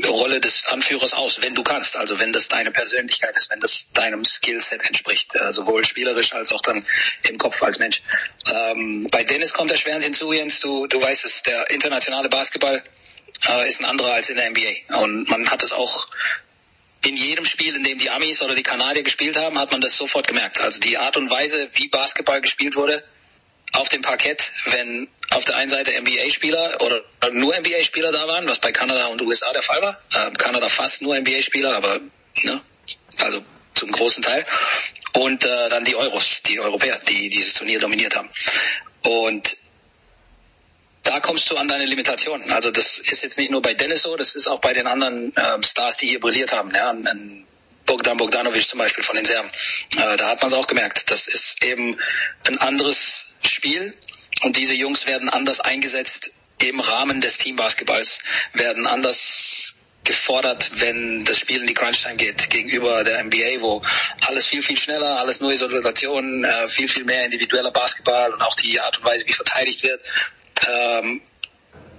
Rolle 0.07 0.39
des 0.39 0.65
Anführers 0.65 1.13
aus, 1.13 1.41
wenn 1.41 1.53
du 1.53 1.63
kannst, 1.63 1.95
also 1.95 2.19
wenn 2.19 2.33
das 2.33 2.47
deine 2.47 2.71
Persönlichkeit 2.71 3.35
ist, 3.37 3.49
wenn 3.51 3.59
das 3.59 3.89
deinem 3.93 4.25
Skillset 4.25 4.83
entspricht, 4.83 5.35
äh, 5.35 5.51
sowohl 5.51 5.85
spielerisch 5.85 6.33
als 6.33 6.51
auch 6.51 6.61
dann 6.61 6.85
im 7.29 7.37
Kopf 7.37 7.61
als 7.61 7.77
Mensch. 7.77 8.01
Ähm, 8.51 9.07
bei 9.11 9.23
Dennis 9.23 9.53
kommt 9.53 9.71
erschwerend 9.71 10.03
hinzu, 10.03 10.33
Jens, 10.33 10.59
du, 10.59 10.87
du 10.87 11.01
weißt 11.01 11.25
es, 11.25 11.43
der 11.43 11.69
internationale 11.69 12.29
Basketball 12.29 12.83
äh, 13.47 13.67
ist 13.67 13.79
ein 13.79 13.85
anderer 13.85 14.13
als 14.13 14.29
in 14.29 14.37
der 14.37 14.49
NBA. 14.49 14.97
Und 15.01 15.29
man 15.29 15.49
hat 15.49 15.61
es 15.61 15.71
auch 15.71 16.07
in 17.05 17.15
jedem 17.15 17.45
Spiel, 17.45 17.75
in 17.75 17.83
dem 17.83 17.99
die 17.99 18.09
Amis 18.09 18.41
oder 18.41 18.55
die 18.55 18.63
Kanadier 18.63 19.03
gespielt 19.03 19.37
haben, 19.37 19.59
hat 19.59 19.71
man 19.71 19.81
das 19.81 19.95
sofort 19.95 20.27
gemerkt. 20.27 20.59
Also 20.59 20.79
die 20.79 20.97
Art 20.97 21.17
und 21.17 21.29
Weise, 21.29 21.69
wie 21.73 21.87
Basketball 21.87 22.41
gespielt 22.41 22.75
wurde, 22.75 23.03
auf 23.73 23.89
dem 23.89 24.01
Parkett, 24.01 24.51
wenn 24.65 25.07
auf 25.31 25.43
der 25.45 25.57
einen 25.57 25.69
Seite 25.69 25.99
NBA-Spieler 25.99 26.81
oder 26.81 27.01
nur 27.31 27.57
NBA-Spieler 27.57 28.11
da 28.11 28.27
waren, 28.27 28.47
was 28.47 28.59
bei 28.59 28.71
Kanada 28.71 29.07
und 29.07 29.21
USA 29.21 29.51
der 29.53 29.61
Fall 29.61 29.81
war. 29.81 29.97
Äh, 30.13 30.31
Kanada 30.31 30.69
fast 30.69 31.01
nur 31.01 31.17
NBA-Spieler, 31.19 31.75
aber 31.75 31.99
ne, 32.43 32.61
also 33.17 33.43
zum 33.73 33.91
großen 33.91 34.23
Teil. 34.23 34.45
Und 35.13 35.45
äh, 35.45 35.69
dann 35.69 35.85
die 35.85 35.95
Euros, 35.95 36.41
die 36.43 36.59
Europäer, 36.59 36.99
die 37.07 37.29
dieses 37.29 37.53
Turnier 37.55 37.79
dominiert 37.79 38.15
haben. 38.15 38.29
Und 39.03 39.57
da 41.03 41.19
kommst 41.19 41.49
du 41.51 41.57
an 41.57 41.67
deine 41.67 41.85
Limitationen. 41.85 42.51
Also 42.51 42.71
das 42.71 42.97
ist 42.97 43.21
jetzt 43.21 43.37
nicht 43.37 43.51
nur 43.51 43.61
bei 43.61 43.73
Dennis 43.73 44.01
so, 44.01 44.15
das 44.15 44.35
ist 44.35 44.47
auch 44.47 44.59
bei 44.59 44.73
den 44.73 44.87
anderen 44.87 45.35
äh, 45.35 45.63
Stars, 45.63 45.97
die 45.97 46.07
hier 46.07 46.19
brilliert 46.19 46.51
haben. 46.51 46.73
Ja, 46.73 46.89
ein 46.89 47.45
Bogdan 47.85 48.17
Bogdanovic 48.17 48.67
zum 48.67 48.79
Beispiel 48.79 49.03
von 49.03 49.15
den 49.15 49.25
Serben. 49.25 49.49
Äh, 49.97 50.17
da 50.17 50.29
hat 50.29 50.41
man 50.41 50.47
es 50.47 50.53
auch 50.53 50.67
gemerkt. 50.67 51.11
Das 51.11 51.27
ist 51.27 51.63
eben 51.63 51.99
ein 52.47 52.57
anderes 52.57 53.24
Spiel 53.43 53.93
und 54.41 54.57
diese 54.57 54.73
Jungs 54.73 55.05
werden 55.05 55.29
anders 55.29 55.59
eingesetzt 55.59 56.31
im 56.59 56.79
Rahmen 56.79 57.21
des 57.21 57.37
Teambasketballs, 57.37 58.19
werden 58.53 58.87
anders 58.87 59.75
gefordert, 60.03 60.71
wenn 60.75 61.25
das 61.25 61.39
Spiel 61.39 61.61
in 61.61 61.67
die 61.67 61.73
Crunch-Time 61.73 62.15
geht, 62.15 62.49
gegenüber 62.49 63.03
der 63.03 63.23
NBA, 63.23 63.59
wo 63.59 63.81
alles 64.27 64.45
viel, 64.45 64.61
viel 64.61 64.77
schneller, 64.77 65.19
alles 65.19 65.41
nur 65.41 65.51
Isolation, 65.51 66.43
äh, 66.43 66.67
viel, 66.67 66.87
viel 66.87 67.03
mehr 67.03 67.25
individueller 67.25 67.71
Basketball 67.71 68.31
und 68.31 68.41
auch 68.41 68.55
die 68.55 68.79
Art 68.79 68.99
und 68.99 69.05
Weise, 69.05 69.25
wie 69.25 69.33
verteidigt 69.33 69.83
wird, 69.83 70.01
ähm, 70.67 71.21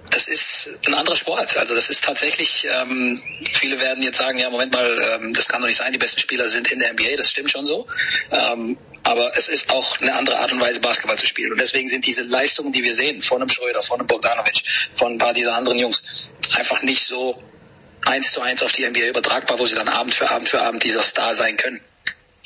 das 0.09 0.27
ist 0.29 0.69
ein 0.87 0.93
anderer 0.93 1.15
Sport. 1.15 1.57
Also 1.57 1.75
das 1.75 1.89
ist 1.89 2.03
tatsächlich, 2.03 2.65
ähm, 2.71 3.21
viele 3.53 3.79
werden 3.79 4.03
jetzt 4.03 4.17
sagen, 4.17 4.39
ja, 4.39 4.49
Moment 4.49 4.73
mal, 4.73 5.19
ähm, 5.19 5.33
das 5.33 5.47
kann 5.47 5.61
doch 5.61 5.67
nicht 5.67 5.77
sein, 5.77 5.91
die 5.91 5.97
besten 5.97 6.19
Spieler 6.21 6.47
sind 6.47 6.71
in 6.71 6.79
der 6.79 6.93
NBA, 6.93 7.17
das 7.17 7.29
stimmt 7.29 7.51
schon 7.51 7.65
so. 7.65 7.87
Aber 9.07 9.31
es 9.37 9.47
ist 9.47 9.71
auch 9.71 10.01
eine 10.01 10.13
andere 10.13 10.37
Art 10.37 10.51
und 10.51 10.59
Weise, 10.59 10.81
Basketball 10.81 11.17
zu 11.17 11.25
spielen. 11.25 11.53
Und 11.53 11.61
deswegen 11.61 11.87
sind 11.87 12.05
diese 12.05 12.23
Leistungen, 12.23 12.73
die 12.73 12.83
wir 12.83 12.93
sehen, 12.93 13.21
von 13.21 13.41
einem 13.41 13.49
Schröder, 13.49 13.81
von 13.81 13.99
einem 13.99 14.07
Bogdanovic, 14.07 14.63
von 14.95 15.13
ein 15.13 15.17
paar 15.17 15.33
dieser 15.33 15.55
anderen 15.55 15.79
Jungs, 15.79 16.33
einfach 16.57 16.81
nicht 16.81 17.05
so 17.05 17.41
eins 18.05 18.31
zu 18.31 18.41
eins 18.41 18.61
auf 18.63 18.73
die 18.73 18.85
NBA 18.85 19.07
übertragbar, 19.07 19.59
wo 19.59 19.65
sie 19.65 19.75
dann 19.75 19.87
Abend 19.87 20.13
für 20.13 20.29
Abend 20.29 20.49
für 20.49 20.61
Abend 20.61 20.83
dieser 20.83 21.03
Star 21.03 21.33
sein 21.33 21.55
können 21.55 21.79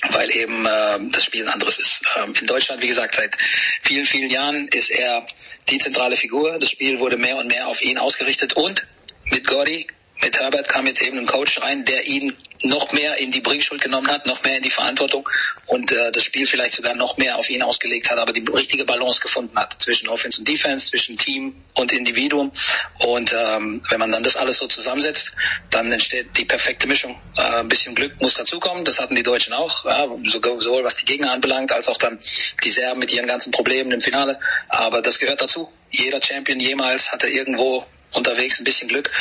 weil 0.09 0.35
eben 0.35 0.65
äh, 0.65 0.97
das 1.11 1.25
Spiel 1.25 1.43
ein 1.43 1.53
anderes 1.53 1.77
ist. 1.77 2.01
Ähm, 2.17 2.33
in 2.39 2.47
Deutschland, 2.47 2.81
wie 2.81 2.87
gesagt, 2.87 3.13
seit 3.13 3.37
vielen, 3.83 4.07
vielen 4.07 4.31
Jahren 4.31 4.67
ist 4.69 4.89
er 4.89 5.27
die 5.69 5.77
zentrale 5.77 6.17
Figur. 6.17 6.57
Das 6.57 6.71
Spiel 6.71 6.97
wurde 6.97 7.17
mehr 7.17 7.37
und 7.37 7.45
mehr 7.45 7.67
auf 7.67 7.83
ihn 7.83 7.99
ausgerichtet 7.99 8.53
und 8.53 8.87
mit 9.25 9.45
Gordy 9.45 9.85
mit 10.21 10.39
Herbert 10.39 10.69
kam 10.69 10.87
jetzt 10.87 11.01
eben 11.01 11.19
ein 11.19 11.25
Coach 11.25 11.59
rein, 11.61 11.85
der 11.85 12.05
ihn 12.05 12.35
noch 12.63 12.91
mehr 12.91 13.17
in 13.17 13.31
die 13.31 13.41
Bringschuld 13.41 13.81
genommen 13.81 14.07
hat, 14.07 14.25
noch 14.25 14.43
mehr 14.43 14.57
in 14.57 14.63
die 14.63 14.71
Verantwortung 14.71 15.27
und 15.67 15.91
äh, 15.91 16.11
das 16.11 16.23
Spiel 16.23 16.45
vielleicht 16.45 16.73
sogar 16.73 16.95
noch 16.95 17.17
mehr 17.17 17.37
auf 17.37 17.49
ihn 17.49 17.63
ausgelegt 17.63 18.09
hat, 18.09 18.17
aber 18.17 18.33
die 18.33 18.43
richtige 18.51 18.85
Balance 18.85 19.19
gefunden 19.19 19.57
hat 19.57 19.81
zwischen 19.81 20.07
Offense 20.07 20.39
und 20.39 20.47
Defense, 20.47 20.89
zwischen 20.89 21.17
Team 21.17 21.55
und 21.75 21.91
Individuum. 21.91 22.51
Und 22.99 23.33
ähm, 23.37 23.81
wenn 23.89 23.99
man 23.99 24.11
dann 24.11 24.23
das 24.23 24.35
alles 24.35 24.57
so 24.57 24.67
zusammensetzt, 24.67 25.31
dann 25.69 25.91
entsteht 25.91 26.37
die 26.37 26.45
perfekte 26.45 26.87
Mischung. 26.87 27.19
Äh, 27.37 27.41
ein 27.41 27.67
bisschen 27.67 27.95
Glück 27.95 28.19
muss 28.21 28.35
dazukommen, 28.35 28.85
das 28.85 28.99
hatten 28.99 29.15
die 29.15 29.23
Deutschen 29.23 29.53
auch, 29.53 29.85
ja, 29.85 30.07
sowohl 30.25 30.83
was 30.83 30.95
die 30.95 31.05
Gegner 31.05 31.31
anbelangt, 31.31 31.71
als 31.71 31.87
auch 31.87 31.97
dann 31.97 32.19
die 32.63 32.69
Serben 32.69 32.99
mit 32.99 33.11
ihren 33.11 33.27
ganzen 33.27 33.51
Problemen 33.51 33.91
im 33.91 34.01
Finale. 34.01 34.39
Aber 34.69 35.01
das 35.01 35.19
gehört 35.19 35.41
dazu. 35.41 35.71
Jeder 35.89 36.21
Champion 36.21 36.59
jemals 36.59 37.11
hatte 37.11 37.27
irgendwo 37.27 37.85
unterwegs 38.13 38.59
ein 38.59 38.63
bisschen 38.63 38.87
Glück. 38.87 39.11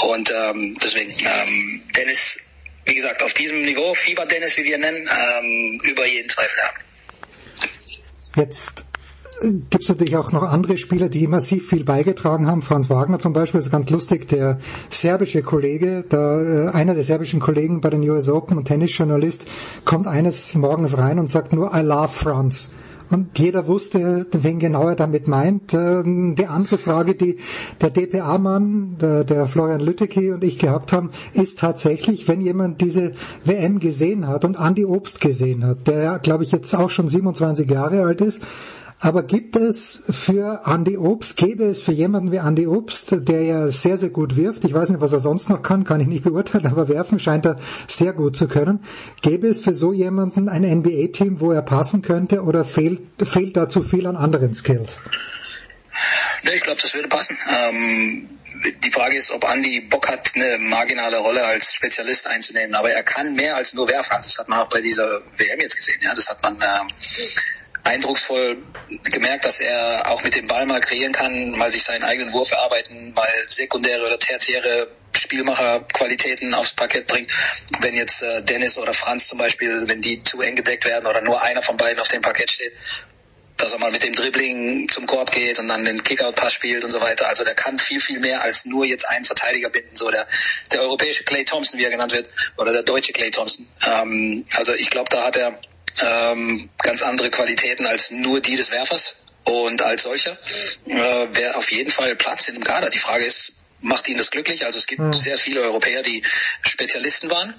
Und 0.00 0.30
ähm, 0.30 0.76
deswegen, 0.82 1.12
ähm, 1.18 1.82
Dennis, 1.96 2.38
wie 2.84 2.94
gesagt, 2.94 3.22
auf 3.22 3.32
diesem 3.34 3.62
Niveau, 3.62 3.94
Fieber 3.94 4.26
Dennis, 4.26 4.56
wie 4.56 4.64
wir 4.64 4.78
nennen, 4.78 5.08
ähm, 5.08 5.78
über 5.84 6.06
jeden 6.06 6.28
Zweifel 6.28 6.58
haben. 6.62 6.78
Jetzt 8.36 8.84
gibt 9.40 9.82
es 9.82 9.88
natürlich 9.88 10.16
auch 10.16 10.32
noch 10.32 10.42
andere 10.42 10.76
Spieler, 10.76 11.08
die 11.08 11.26
massiv 11.26 11.68
viel 11.68 11.84
beigetragen 11.84 12.46
haben. 12.46 12.62
Franz 12.62 12.90
Wagner 12.90 13.18
zum 13.18 13.32
Beispiel 13.32 13.60
ist 13.60 13.70
ganz 13.70 13.88
lustig, 13.90 14.28
der 14.28 14.60
serbische 14.90 15.42
Kollege, 15.42 16.04
der, 16.10 16.70
äh, 16.72 16.76
einer 16.76 16.94
der 16.94 17.02
serbischen 17.02 17.40
Kollegen 17.40 17.80
bei 17.80 17.90
den 17.90 18.08
US 18.08 18.28
Open 18.28 18.58
und 18.58 18.66
Tennisjournalist, 18.66 19.44
kommt 19.84 20.06
eines 20.06 20.54
Morgens 20.54 20.98
rein 20.98 21.18
und 21.18 21.28
sagt 21.28 21.52
nur 21.52 21.74
I 21.74 21.80
love 21.80 22.08
Franz. 22.08 22.70
Und 23.10 23.38
jeder 23.38 23.66
wusste, 23.66 24.26
wen 24.32 24.58
genau 24.58 24.88
er 24.88 24.96
damit 24.96 25.26
meint. 25.28 25.74
Ähm, 25.74 26.34
die 26.36 26.46
andere 26.46 26.78
Frage, 26.78 27.14
die 27.14 27.38
der 27.80 27.90
DPA-Mann, 27.90 28.96
der, 29.00 29.24
der 29.24 29.46
Florian 29.46 29.80
Lütteke 29.80 30.34
und 30.34 30.44
ich 30.44 30.58
gehabt 30.58 30.92
haben, 30.92 31.10
ist 31.32 31.58
tatsächlich, 31.58 32.28
wenn 32.28 32.40
jemand 32.40 32.80
diese 32.80 33.12
WM 33.44 33.80
gesehen 33.80 34.28
hat 34.28 34.44
und 34.44 34.56
Andy 34.58 34.84
Obst 34.84 35.20
gesehen 35.20 35.64
hat, 35.64 35.86
der 35.88 36.18
glaube 36.18 36.44
ich 36.44 36.52
jetzt 36.52 36.74
auch 36.74 36.90
schon 36.90 37.08
27 37.08 37.68
Jahre 37.68 38.02
alt 38.04 38.20
ist, 38.20 38.42
aber 39.00 39.22
gibt 39.22 39.56
es 39.56 40.04
für 40.10 40.62
Andy 40.66 40.98
Obst, 40.98 41.36
gäbe 41.36 41.64
es 41.64 41.80
für 41.80 41.92
jemanden 41.92 42.32
wie 42.32 42.36
Andy 42.36 42.66
Obst, 42.66 43.08
der 43.12 43.42
ja 43.42 43.68
sehr, 43.68 43.96
sehr 43.96 44.10
gut 44.10 44.36
wirft, 44.36 44.64
ich 44.64 44.74
weiß 44.74 44.90
nicht, 44.90 45.00
was 45.00 45.12
er 45.12 45.20
sonst 45.20 45.48
noch 45.48 45.62
kann, 45.62 45.84
kann 45.84 46.00
ich 46.00 46.06
nicht 46.06 46.24
beurteilen, 46.30 46.66
aber 46.66 46.88
werfen 46.88 47.18
scheint 47.18 47.46
er 47.46 47.58
sehr 47.88 48.12
gut 48.12 48.36
zu 48.36 48.46
können, 48.46 48.84
gäbe 49.22 49.48
es 49.48 49.60
für 49.60 49.72
so 49.72 49.92
jemanden 49.92 50.48
ein 50.48 50.62
NBA-Team, 50.62 51.40
wo 51.40 51.50
er 51.50 51.62
passen 51.62 52.02
könnte 52.02 52.42
oder 52.42 52.64
fehlt, 52.64 53.00
fehlt 53.22 53.56
da 53.56 53.68
zu 53.68 53.82
viel 53.82 54.06
an 54.06 54.16
anderen 54.16 54.54
Skills? 54.54 55.00
Ja, 56.42 56.52
ich 56.52 56.62
glaube, 56.62 56.80
das 56.80 56.94
würde 56.94 57.08
passen. 57.08 57.36
Ähm, 57.48 58.28
die 58.84 58.90
Frage 58.90 59.16
ist, 59.16 59.30
ob 59.30 59.44
Andy 59.44 59.80
Bock 59.82 60.08
hat, 60.08 60.32
eine 60.34 60.58
marginale 60.58 61.18
Rolle 61.18 61.44
als 61.44 61.74
Spezialist 61.74 62.26
einzunehmen. 62.26 62.74
Aber 62.74 62.90
er 62.90 63.02
kann 63.02 63.34
mehr 63.34 63.56
als 63.56 63.74
nur 63.74 63.88
werfen. 63.88 64.16
Das 64.16 64.38
hat 64.38 64.48
man 64.48 64.60
auch 64.60 64.68
bei 64.68 64.80
dieser 64.80 65.20
WM 65.36 65.60
jetzt 65.60 65.76
gesehen. 65.76 66.00
Ja, 66.02 66.14
das 66.14 66.28
hat 66.28 66.42
man 66.42 66.60
äh, 66.60 66.80
eindrucksvoll 67.84 68.58
gemerkt, 69.04 69.44
dass 69.44 69.60
er 69.60 70.10
auch 70.10 70.22
mit 70.22 70.34
dem 70.34 70.46
Ball 70.46 70.66
mal 70.66 70.80
kreieren 70.80 71.12
kann, 71.12 71.52
mal 71.52 71.70
sich 71.70 71.82
seinen 71.82 72.04
eigenen 72.04 72.32
Wurf 72.32 72.50
erarbeiten, 72.50 73.12
mal 73.14 73.28
sekundäre 73.46 74.06
oder 74.06 74.18
tertiäre 74.18 74.88
Spielmacherqualitäten 75.16 76.54
aufs 76.54 76.72
Parkett 76.72 77.06
bringt. 77.06 77.32
Wenn 77.80 77.94
jetzt 77.94 78.22
äh, 78.22 78.42
Dennis 78.42 78.78
oder 78.78 78.92
Franz 78.92 79.26
zum 79.26 79.38
Beispiel, 79.38 79.88
wenn 79.88 80.00
die 80.00 80.22
zu 80.22 80.40
eng 80.40 80.56
gedeckt 80.56 80.84
werden 80.84 81.06
oder 81.06 81.20
nur 81.20 81.42
einer 81.42 81.62
von 81.62 81.76
beiden 81.76 82.00
auf 82.00 82.08
dem 82.08 82.22
Parkett 82.22 82.50
steht, 82.50 82.72
dass 83.60 83.72
er 83.72 83.78
mal 83.78 83.90
mit 83.90 84.02
dem 84.02 84.14
Dribbling 84.14 84.88
zum 84.88 85.06
Korb 85.06 85.30
geht 85.32 85.58
und 85.58 85.68
dann 85.68 85.84
den 85.84 86.02
Kickout-Pass 86.02 86.54
spielt 86.54 86.82
und 86.84 86.90
so 86.90 87.00
weiter. 87.00 87.28
Also 87.28 87.44
der 87.44 87.54
kann 87.54 87.78
viel, 87.78 88.00
viel 88.00 88.18
mehr 88.18 88.42
als 88.42 88.64
nur 88.64 88.86
jetzt 88.86 89.06
einen 89.08 89.24
Verteidiger 89.24 89.68
binden. 89.68 89.94
So 89.94 90.10
der, 90.10 90.26
der 90.72 90.80
europäische 90.80 91.24
Clay 91.24 91.44
Thompson, 91.44 91.78
wie 91.78 91.84
er 91.84 91.90
genannt 91.90 92.12
wird, 92.12 92.28
oder 92.56 92.72
der 92.72 92.82
deutsche 92.82 93.12
Clay 93.12 93.30
Thompson. 93.30 93.66
Ähm, 93.86 94.44
also 94.54 94.72
ich 94.72 94.88
glaube, 94.88 95.08
da 95.10 95.24
hat 95.24 95.36
er 95.36 95.58
ähm, 96.02 96.70
ganz 96.78 97.02
andere 97.02 97.30
Qualitäten 97.30 97.86
als 97.86 98.10
nur 98.10 98.40
die 98.40 98.56
des 98.56 98.70
Werfers. 98.70 99.16
Und 99.44 99.82
als 99.82 100.02
solcher 100.02 100.38
äh, 100.86 100.94
wäre 100.94 101.56
auf 101.56 101.70
jeden 101.72 101.90
Fall 101.90 102.14
Platz 102.14 102.48
in 102.48 102.54
dem 102.54 102.64
Kader. 102.64 102.90
Die 102.90 102.98
Frage 102.98 103.24
ist, 103.24 103.54
macht 103.80 104.06
ihn 104.08 104.18
das 104.18 104.30
glücklich? 104.30 104.66
Also 104.66 104.78
es 104.78 104.86
gibt 104.86 105.00
mhm. 105.00 105.12
sehr 105.14 105.38
viele 105.38 105.62
Europäer, 105.62 106.02
die 106.02 106.22
Spezialisten 106.62 107.30
waren 107.30 107.54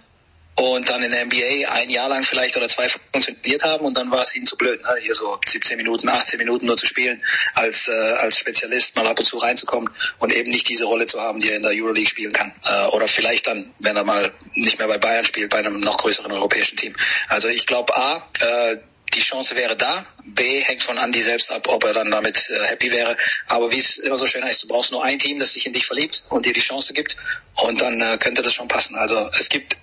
und 0.55 0.89
dann 0.89 1.01
in 1.01 1.11
der 1.11 1.25
NBA 1.25 1.71
ein 1.71 1.89
Jahr 1.89 2.09
lang 2.09 2.23
vielleicht 2.23 2.55
oder 2.57 2.67
zwei 2.67 2.89
funktioniert 2.89 3.63
haben 3.63 3.85
und 3.85 3.97
dann 3.97 4.11
war 4.11 4.21
es 4.21 4.35
ihnen 4.35 4.45
zu 4.45 4.57
blöd, 4.57 4.81
ne? 4.83 4.95
hier 5.01 5.15
so 5.15 5.39
17 5.47 5.77
Minuten, 5.77 6.09
18 6.09 6.37
Minuten 6.37 6.65
nur 6.65 6.77
zu 6.77 6.85
spielen, 6.85 7.23
als, 7.55 7.87
äh, 7.87 7.91
als 7.91 8.37
Spezialist 8.37 8.95
mal 8.95 9.07
ab 9.07 9.17
und 9.17 9.25
zu 9.25 9.37
reinzukommen 9.37 9.89
und 10.19 10.33
eben 10.33 10.51
nicht 10.51 10.67
diese 10.67 10.85
Rolle 10.85 11.05
zu 11.05 11.21
haben, 11.21 11.39
die 11.39 11.49
er 11.49 11.55
in 11.55 11.61
der 11.61 11.71
Euroleague 11.71 12.09
spielen 12.09 12.33
kann. 12.33 12.53
Äh, 12.65 12.85
oder 12.87 13.07
vielleicht 13.07 13.47
dann, 13.47 13.73
wenn 13.79 13.95
er 13.95 14.03
mal 14.03 14.31
nicht 14.53 14.77
mehr 14.77 14.87
bei 14.87 14.97
Bayern 14.97 15.25
spielt, 15.25 15.49
bei 15.49 15.59
einem 15.59 15.79
noch 15.79 15.97
größeren 15.97 16.31
europäischen 16.31 16.77
Team. 16.77 16.95
Also 17.29 17.47
ich 17.47 17.65
glaube 17.65 17.95
A, 17.95 18.29
äh, 18.39 18.77
die 19.13 19.19
Chance 19.21 19.55
wäre 19.55 19.75
da. 19.75 20.05
B 20.23 20.61
hängt 20.61 20.83
von 20.83 20.97
Andy 20.97 21.21
selbst 21.21 21.51
ab, 21.51 21.67
ob 21.67 21.83
er 21.83 21.93
dann 21.93 22.11
damit 22.11 22.49
äh, 22.49 22.67
happy 22.67 22.91
wäre. 22.91 23.17
Aber 23.47 23.71
wie 23.71 23.77
es 23.77 23.97
immer 23.97 24.15
so 24.15 24.25
schön 24.25 24.43
heißt, 24.43 24.63
du 24.63 24.67
brauchst 24.67 24.91
nur 24.91 25.03
ein 25.03 25.19
Team, 25.19 25.39
das 25.39 25.53
sich 25.53 25.65
in 25.65 25.73
dich 25.73 25.85
verliebt 25.85 26.23
und 26.29 26.45
dir 26.45 26.53
die 26.53 26.61
Chance 26.61 26.93
gibt. 26.93 27.17
Und 27.55 27.81
dann 27.81 27.99
äh, 28.01 28.17
könnte 28.17 28.41
das 28.41 28.53
schon 28.53 28.67
passen. 28.67 28.95
Also 28.95 29.29
es 29.37 29.49
gibt 29.49 29.75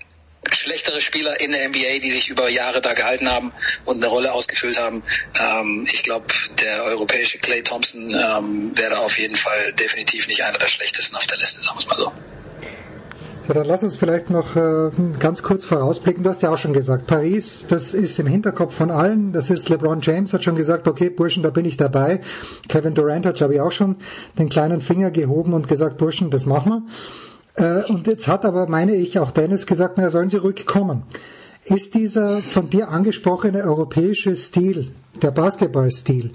schlechtere 0.50 1.00
Spieler 1.00 1.40
in 1.40 1.52
der 1.52 1.68
NBA, 1.68 1.98
die 2.02 2.10
sich 2.10 2.28
über 2.28 2.48
Jahre 2.48 2.80
da 2.80 2.94
gehalten 2.94 3.28
haben 3.28 3.52
und 3.84 3.96
eine 3.96 4.06
Rolle 4.06 4.32
ausgefüllt 4.32 4.78
haben. 4.78 5.02
Ähm, 5.38 5.86
ich 5.90 6.02
glaube, 6.02 6.26
der 6.62 6.84
europäische 6.84 7.38
Clay 7.38 7.62
Thompson 7.62 8.10
ähm, 8.10 8.72
wäre 8.76 8.98
auf 9.00 9.18
jeden 9.18 9.36
Fall 9.36 9.72
definitiv 9.72 10.28
nicht 10.28 10.42
einer 10.42 10.58
der 10.58 10.68
schlechtesten 10.68 11.16
auf 11.16 11.26
der 11.26 11.38
Liste, 11.38 11.62
sagen 11.62 11.76
wir 11.76 11.80
es 11.80 11.86
mal 11.86 11.96
so. 11.96 12.12
Ja, 13.48 13.54
dann 13.54 13.64
lass 13.64 13.82
uns 13.82 13.96
vielleicht 13.96 14.28
noch 14.28 14.56
äh, 14.56 14.90
ganz 15.18 15.42
kurz 15.42 15.64
vorausblicken. 15.64 16.22
Du 16.22 16.28
hast 16.28 16.42
ja 16.42 16.50
auch 16.50 16.58
schon 16.58 16.74
gesagt, 16.74 17.06
Paris, 17.06 17.66
das 17.66 17.94
ist 17.94 18.18
im 18.18 18.26
Hinterkopf 18.26 18.74
von 18.74 18.90
allen. 18.90 19.32
Das 19.32 19.48
ist 19.48 19.70
LeBron 19.70 20.00
James 20.02 20.34
hat 20.34 20.44
schon 20.44 20.54
gesagt, 20.54 20.86
okay, 20.86 21.08
Burschen, 21.08 21.42
da 21.42 21.48
bin 21.48 21.64
ich 21.64 21.78
dabei. 21.78 22.20
Kevin 22.68 22.94
Durant 22.94 23.24
hat, 23.24 23.36
glaube 23.36 23.54
ich, 23.54 23.60
auch 23.62 23.72
schon 23.72 23.96
den 24.38 24.50
kleinen 24.50 24.82
Finger 24.82 25.10
gehoben 25.10 25.54
und 25.54 25.66
gesagt, 25.66 25.96
Burschen, 25.96 26.30
das 26.30 26.44
machen 26.44 26.72
wir. 26.72 26.82
Äh, 27.58 27.82
und 27.88 28.06
jetzt 28.06 28.28
hat 28.28 28.44
aber, 28.44 28.68
meine 28.68 28.94
ich, 28.94 29.18
auch 29.18 29.30
Dennis 29.30 29.66
gesagt, 29.66 29.94
na, 29.98 30.10
sollen 30.10 30.30
sie 30.30 30.36
ruhig 30.38 30.64
kommen. 30.66 31.02
Ist 31.64 31.94
dieser 31.94 32.40
von 32.42 32.70
dir 32.70 32.88
angesprochene 32.88 33.62
europäische 33.64 34.34
Stil, 34.36 34.92
der 35.20 35.32
Basketballstil, 35.32 36.30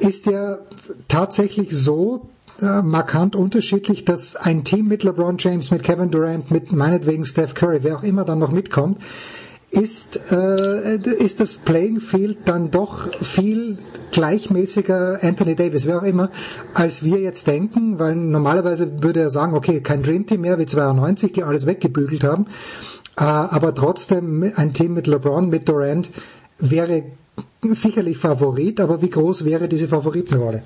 ist 0.00 0.26
der 0.26 0.60
tatsächlich 1.06 1.70
so 1.76 2.28
äh, 2.60 2.82
markant 2.82 3.34
unterschiedlich, 3.36 4.04
dass 4.04 4.36
ein 4.36 4.64
Team 4.64 4.88
mit 4.88 5.04
LeBron 5.04 5.36
James, 5.38 5.70
mit 5.70 5.82
Kevin 5.82 6.10
Durant, 6.10 6.50
mit 6.50 6.72
meinetwegen 6.72 7.24
Steph 7.24 7.54
Curry, 7.54 7.78
wer 7.82 7.96
auch 7.96 8.02
immer 8.02 8.24
dann 8.24 8.38
noch 8.40 8.50
mitkommt, 8.52 8.98
ist, 9.70 10.32
äh, 10.32 10.96
ist 10.96 11.40
das 11.40 11.56
Playing 11.56 12.00
Field 12.00 12.38
dann 12.46 12.70
doch 12.70 13.12
viel 13.22 13.78
gleichmäßiger 14.10 15.18
Anthony 15.22 15.54
Davis, 15.56 15.86
wer 15.86 15.98
auch 15.98 16.02
immer, 16.04 16.30
als 16.74 17.04
wir 17.04 17.18
jetzt 17.18 17.46
denken, 17.46 17.98
weil 17.98 18.14
normalerweise 18.14 19.02
würde 19.02 19.20
er 19.20 19.30
sagen, 19.30 19.54
okay, 19.54 19.82
kein 19.82 20.02
Dream 20.02 20.26
Team 20.26 20.40
mehr 20.40 20.58
wie 20.58 20.66
92, 20.66 21.32
die 21.32 21.42
alles 21.42 21.66
weggebügelt 21.66 22.24
haben, 22.24 22.46
äh, 23.18 23.24
aber 23.24 23.74
trotzdem 23.74 24.50
ein 24.56 24.72
Team 24.72 24.94
mit 24.94 25.06
LeBron, 25.06 25.48
mit 25.48 25.68
Durant 25.68 26.10
wäre 26.58 27.04
sicherlich 27.62 28.18
Favorit, 28.18 28.80
aber 28.80 29.02
wie 29.02 29.10
groß 29.10 29.44
wäre 29.44 29.68
diese 29.68 29.88
Favoritenrolle? 29.88 30.62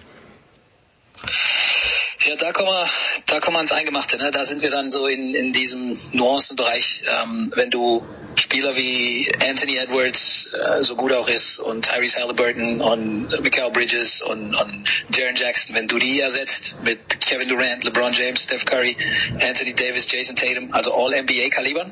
Ja, 2.25 2.37
da 2.39 2.53
kommen 2.53 2.69
wir, 2.69 2.87
da 3.33 3.41
kommen 3.41 3.55
wir 3.55 3.61
ans 3.61 3.73
Eingemachte. 3.73 4.19
Ne? 4.19 4.31
Da 4.31 4.45
sind 4.45 4.63
wir 4.63 4.71
dann 4.71 4.91
so 4.91 5.07
in, 5.07 5.35
in 5.35 5.55
diesem 5.55 5.99
Nuancenbereich. 6.13 7.03
Ähm, 7.07 7.51
wenn 7.57 7.71
du 7.71 8.05
Spieler 8.37 8.77
wie 8.77 9.27
Anthony 9.49 9.79
Edwards 9.79 10.51
äh, 10.53 10.83
so 10.85 10.97
gut 10.97 11.15
auch 11.15 11.29
ist 11.29 11.59
und 11.59 11.87
Tyrese 11.87 12.21
Halliburton 12.21 12.83
und 12.83 13.43
Mikael 13.43 13.71
Bridges 13.71 14.21
und, 14.21 14.55
und 14.55 14.85
Jaron 15.15 15.37
Jackson, 15.37 15.75
wenn 15.75 15.89
du 15.89 15.99
die 15.99 16.21
ersetzt 16.21 16.75
mit 16.83 17.21
Kevin 17.21 17.49
Durant, 17.49 17.85
LeBron 17.85 18.13
James, 18.13 18.43
Steph 18.43 18.67
Curry, 18.67 18.97
Anthony 19.41 19.73
Davis, 19.73 20.11
Jason 20.11 20.37
Tatum, 20.37 20.75
also 20.75 20.95
All-NBA-Kalibern, 20.95 21.91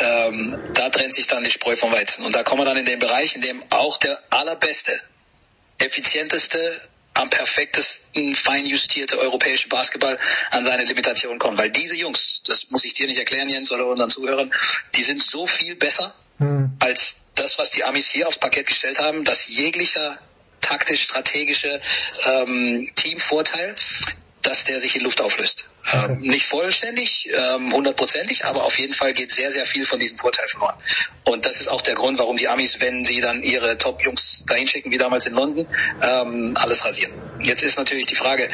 ähm, 0.00 0.58
da 0.74 0.90
trennt 0.90 1.14
sich 1.14 1.26
dann 1.26 1.42
die 1.42 1.50
Spreu 1.50 1.74
vom 1.74 1.92
Weizen. 1.92 2.24
Und 2.24 2.36
da 2.36 2.44
kommen 2.44 2.60
wir 2.60 2.66
dann 2.66 2.76
in 2.76 2.86
den 2.86 3.00
Bereich, 3.00 3.34
in 3.34 3.42
dem 3.42 3.64
auch 3.70 3.98
der 3.98 4.16
allerbeste, 4.30 4.92
effizienteste 5.78 6.80
am 7.14 7.28
perfektesten 7.30 8.01
feinjustierte 8.34 9.18
europäische 9.18 9.68
Basketball 9.68 10.18
an 10.50 10.64
seine 10.64 10.84
Limitation 10.84 11.38
kommt. 11.38 11.58
Weil 11.58 11.70
diese 11.70 11.94
Jungs, 11.94 12.42
das 12.46 12.70
muss 12.70 12.84
ich 12.84 12.94
dir 12.94 13.06
nicht 13.06 13.18
erklären, 13.18 13.48
Jens, 13.48 13.70
oder 13.72 13.86
unseren 13.86 14.08
Zuhörern, 14.08 14.50
die 14.94 15.02
sind 15.02 15.22
so 15.22 15.46
viel 15.46 15.76
besser 15.76 16.14
hm. 16.38 16.72
als 16.78 17.24
das, 17.34 17.58
was 17.58 17.70
die 17.70 17.84
Amis 17.84 18.08
hier 18.08 18.28
aufs 18.28 18.38
Parkett 18.38 18.66
gestellt 18.66 18.98
haben, 18.98 19.24
dass 19.24 19.48
jeglicher 19.48 20.18
taktisch-strategische 20.60 21.80
ähm, 22.24 22.88
Teamvorteil 22.94 23.74
dass 24.42 24.64
der 24.64 24.80
sich 24.80 24.96
in 24.96 25.02
Luft 25.02 25.20
auflöst. 25.20 25.68
Ähm, 25.92 26.18
nicht 26.18 26.46
vollständig, 26.46 27.28
ähm, 27.32 27.72
hundertprozentig, 27.72 28.44
aber 28.44 28.64
auf 28.64 28.78
jeden 28.78 28.92
Fall 28.92 29.12
geht 29.12 29.32
sehr, 29.32 29.50
sehr 29.52 29.66
viel 29.66 29.86
von 29.86 29.98
diesem 29.98 30.16
Vorteil 30.16 30.46
verloren. 30.48 30.74
Und 31.24 31.44
das 31.46 31.60
ist 31.60 31.68
auch 31.68 31.80
der 31.80 31.94
Grund, 31.94 32.18
warum 32.18 32.36
die 32.36 32.48
Amis, 32.48 32.80
wenn 32.80 33.04
sie 33.04 33.20
dann 33.20 33.42
ihre 33.42 33.78
Top-Jungs 33.78 34.44
dahin 34.46 34.66
schicken, 34.66 34.90
wie 34.90 34.98
damals 34.98 35.26
in 35.26 35.34
London, 35.34 35.66
ähm, 36.02 36.56
alles 36.56 36.84
rasieren. 36.84 37.12
Jetzt 37.40 37.62
ist 37.62 37.78
natürlich 37.78 38.06
die 38.06 38.14
Frage, 38.14 38.50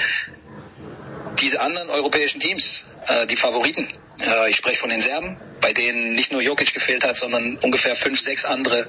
diese 1.40 1.60
anderen 1.60 1.88
europäischen 1.90 2.40
Teams, 2.40 2.84
äh, 3.06 3.26
die 3.26 3.36
Favoriten, 3.36 3.88
äh, 4.20 4.50
ich 4.50 4.56
spreche 4.56 4.78
von 4.78 4.90
den 4.90 5.00
Serben, 5.00 5.36
bei 5.60 5.72
denen 5.72 6.14
nicht 6.14 6.32
nur 6.32 6.42
Jokic 6.42 6.74
gefehlt 6.74 7.04
hat, 7.04 7.16
sondern 7.16 7.56
ungefähr 7.58 7.94
fünf, 7.94 8.20
sechs 8.20 8.44
andere 8.44 8.88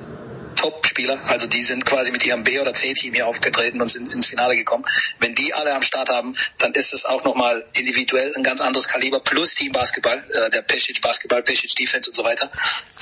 Top-Spieler, 0.59 1.21
also 1.29 1.47
die 1.47 1.63
sind 1.63 1.85
quasi 1.85 2.11
mit 2.11 2.25
ihrem 2.25 2.43
B- 2.43 2.59
oder 2.59 2.73
C-Team 2.73 3.13
hier 3.13 3.27
aufgetreten 3.27 3.81
und 3.81 3.87
sind 3.87 4.13
ins 4.13 4.27
Finale 4.27 4.57
gekommen. 4.57 4.83
Wenn 5.19 5.33
die 5.33 5.53
alle 5.53 5.73
am 5.73 5.81
Start 5.81 6.09
haben, 6.09 6.35
dann 6.57 6.73
ist 6.73 6.91
es 6.91 7.05
auch 7.05 7.23
nochmal 7.23 7.65
individuell 7.77 8.33
ein 8.35 8.43
ganz 8.43 8.59
anderes 8.59 8.89
Kaliber 8.89 9.21
plus 9.21 9.55
Team-Basketball, 9.55 10.21
äh, 10.33 10.49
der 10.49 10.61
Pesic-Basketball, 10.61 11.43
Pesic-Defense 11.43 12.09
und 12.09 12.13
so 12.13 12.25
weiter. 12.25 12.51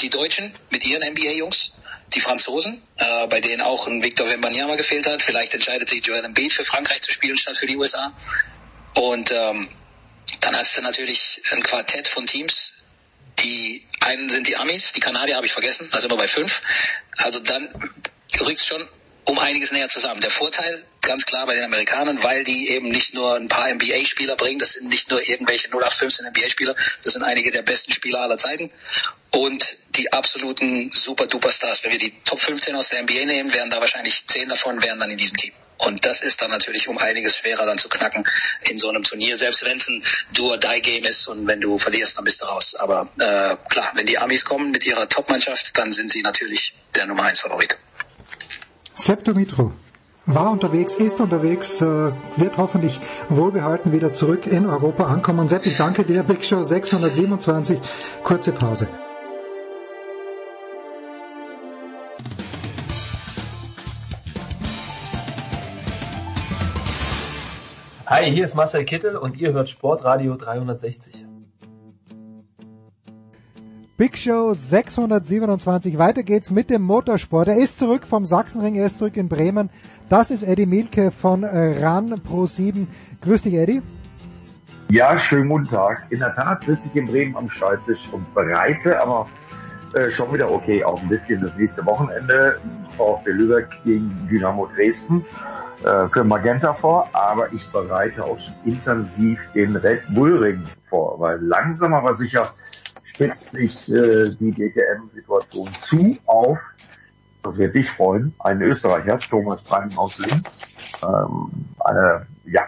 Die 0.01 0.11
Deutschen 0.11 0.53
mit 0.69 0.85
ihren 0.85 1.01
NBA-Jungs, 1.01 1.71
die 2.13 2.21
Franzosen, 2.21 2.83
äh, 2.97 3.25
bei 3.25 3.41
denen 3.41 3.63
auch 3.63 3.87
ein 3.87 4.03
Victor 4.03 4.29
Wembanyama 4.29 4.75
gefehlt 4.75 5.07
hat. 5.07 5.23
Vielleicht 5.23 5.55
entscheidet 5.55 5.89
sich 5.89 6.05
Joel 6.05 6.25
Embiid 6.25 6.53
für 6.53 6.63
Frankreich 6.63 7.01
zu 7.01 7.11
spielen 7.11 7.39
statt 7.39 7.57
für 7.57 7.65
die 7.65 7.75
USA. 7.75 8.13
Und 8.93 9.31
ähm, 9.31 9.69
dann 10.41 10.55
hast 10.55 10.77
du 10.77 10.83
natürlich 10.83 11.41
ein 11.49 11.63
Quartett 11.63 12.07
von 12.07 12.27
Teams, 12.27 12.73
die 13.39 13.85
einen 13.99 14.29
sind 14.29 14.47
die 14.47 14.57
Amis, 14.57 14.93
die 14.93 14.99
Kanadier 14.99 15.35
habe 15.35 15.45
ich 15.45 15.53
vergessen, 15.53 15.89
da 15.91 15.99
sind 15.99 16.11
wir 16.11 16.17
bei 16.17 16.27
fünf. 16.27 16.61
Also 17.17 17.39
dann 17.39 17.91
rückt 18.39 18.59
es 18.59 18.65
schon 18.65 18.87
um 19.25 19.37
einiges 19.39 19.71
näher 19.71 19.89
zusammen. 19.89 20.21
Der 20.21 20.31
Vorteil 20.31 20.85
ganz 21.01 21.25
klar 21.25 21.45
bei 21.45 21.55
den 21.55 21.65
Amerikanern, 21.65 22.23
weil 22.23 22.43
die 22.43 22.69
eben 22.69 22.89
nicht 22.89 23.13
nur 23.13 23.35
ein 23.35 23.47
paar 23.47 23.69
NBA-Spieler 23.73 24.35
bringen, 24.35 24.59
das 24.59 24.73
sind 24.73 24.89
nicht 24.89 25.09
nur 25.09 25.21
irgendwelche 25.21 25.67
0815 25.67 26.27
NBA-Spieler, 26.27 26.75
das 27.03 27.13
sind 27.13 27.23
einige 27.23 27.51
der 27.51 27.61
besten 27.61 27.91
Spieler 27.91 28.21
aller 28.21 28.37
Zeiten 28.37 28.71
und 29.31 29.77
die 29.89 30.11
absoluten 30.13 30.91
Super-Duper-Stars. 30.91 31.83
Wenn 31.83 31.91
wir 31.91 31.99
die 31.99 32.13
Top 32.23 32.39
15 32.39 32.75
aus 32.75 32.89
der 32.89 33.03
NBA 33.03 33.25
nehmen, 33.25 33.53
wären 33.53 33.69
da 33.69 33.79
wahrscheinlich 33.79 34.25
10 34.27 34.49
davon 34.49 34.81
wären 34.81 34.99
dann 34.99 35.11
in 35.11 35.17
diesem 35.17 35.35
Team. 35.35 35.53
Und 35.77 36.05
das 36.05 36.21
ist 36.21 36.41
dann 36.41 36.49
natürlich 36.51 36.87
um 36.87 36.97
einiges 36.97 37.37
schwerer 37.37 37.65
dann 37.65 37.77
zu 37.77 37.89
knacken 37.89 38.25
in 38.69 38.77
so 38.77 38.89
einem 38.89 39.03
Turnier, 39.03 39.37
selbst 39.37 39.63
wenn 39.63 39.77
es 39.77 39.87
ein 39.87 40.03
Do-or-Die-Game 40.33 41.03
ist 41.05 41.27
und 41.27 41.47
wenn 41.47 41.61
du 41.61 41.77
verlierst, 41.77 42.17
dann 42.17 42.25
bist 42.25 42.41
du 42.41 42.45
raus. 42.45 42.75
Aber 42.75 43.09
äh, 43.19 43.55
klar, 43.69 43.91
wenn 43.95 44.05
die 44.05 44.17
Amis 44.17 44.45
kommen 44.45 44.71
mit 44.71 44.85
ihrer 44.85 45.07
Top-Mannschaft, 45.07 45.77
dann 45.77 45.91
sind 45.91 46.09
sie 46.09 46.21
natürlich 46.21 46.73
der 46.95 47.05
Nummer 47.05 47.23
1 47.23 47.39
Favorit. 47.41 47.77
Sepp 48.95 49.23
Dumitro 49.23 49.71
war 50.25 50.51
unterwegs, 50.51 50.95
ist 50.95 51.19
unterwegs, 51.21 51.81
äh, 51.81 51.85
wird 51.85 52.57
hoffentlich 52.57 52.99
wohlbehalten 53.29 53.93
wieder 53.93 54.13
zurück 54.13 54.45
in 54.45 54.65
Europa 54.67 55.05
ankommen. 55.05 55.47
Sepp, 55.47 55.65
ich 55.65 55.77
danke 55.77 56.03
dir. 56.03 56.23
Big 56.23 56.43
Show 56.43 56.63
627. 56.63 57.79
Kurze 58.23 58.51
Pause. 58.51 58.87
Hi, 68.09 68.31
hier 68.31 68.45
ist 68.45 68.55
Marcel 68.55 68.85
Kittel 68.85 69.17
und 69.17 69.35
ihr 69.35 69.51
hört 69.51 69.67
Sportradio 69.67 70.37
360. 70.37 71.25
Big 73.97 74.17
Show 74.17 74.53
627. 74.53 75.97
Weiter 75.97 76.23
geht's 76.23 76.49
mit 76.49 76.69
dem 76.69 76.83
Motorsport. 76.83 77.49
Er 77.49 77.57
ist 77.57 77.77
zurück 77.77 78.05
vom 78.07 78.23
Sachsenring, 78.23 78.75
er 78.75 78.85
ist 78.85 78.99
zurück 78.99 79.17
in 79.17 79.27
Bremen. 79.27 79.69
Das 80.07 80.31
ist 80.31 80.43
Eddie 80.43 80.67
Mielke 80.67 81.11
von 81.11 81.43
RAN 81.43 82.21
Pro 82.23 82.45
7. 82.45 82.87
Grüß 83.19 83.41
dich, 83.41 83.55
Eddie. 83.55 83.81
Ja, 84.89 85.17
schönen 85.17 85.49
guten 85.49 85.67
Tag. 85.67 86.07
In 86.09 86.19
der 86.19 86.31
Tat 86.31 86.61
sitze 86.61 86.87
ich 86.87 86.95
in 86.95 87.07
Bremen 87.07 87.35
am 87.35 87.49
Schreibtisch 87.49 88.07
und 88.13 88.33
bereite, 88.33 89.01
aber 89.01 89.27
äh, 89.93 90.09
schon 90.09 90.33
wieder 90.33 90.51
okay, 90.51 90.83
auch 90.83 91.01
ein 91.01 91.09
bisschen 91.09 91.41
das 91.41 91.55
nächste 91.55 91.85
Wochenende. 91.85 92.59
VfB 92.97 93.31
Lübeck 93.31 93.67
gegen 93.83 94.27
Dynamo 94.29 94.67
Dresden 94.75 95.25
äh, 95.83 96.07
für 96.09 96.23
Magenta 96.23 96.73
vor, 96.73 97.09
aber 97.13 97.51
ich 97.53 97.65
bereite 97.71 98.23
auch 98.23 98.37
schon 98.37 98.53
intensiv 98.65 99.39
den 99.53 99.75
Red 99.75 100.01
Bull 100.09 100.37
Ring 100.37 100.63
vor, 100.89 101.19
weil 101.19 101.39
langsam 101.41 101.93
aber 101.93 102.13
sicher 102.13 102.49
spitzt 103.03 103.51
sich 103.51 103.89
äh, 103.91 104.29
die 104.39 104.51
DTM-Situation 104.51 105.67
zu 105.73 106.17
auf, 106.25 106.59
das 107.43 107.57
wird 107.57 107.75
dich 107.75 107.89
freuen, 107.91 108.33
einen 108.39 108.61
Österreicher, 108.61 109.17
Thomas 109.19 109.61
Breim 109.63 109.97
aus 109.97 110.17
Linz, 110.17 110.43
ähm, 111.03 111.51
eine, 111.79 112.27
ja, 112.45 112.63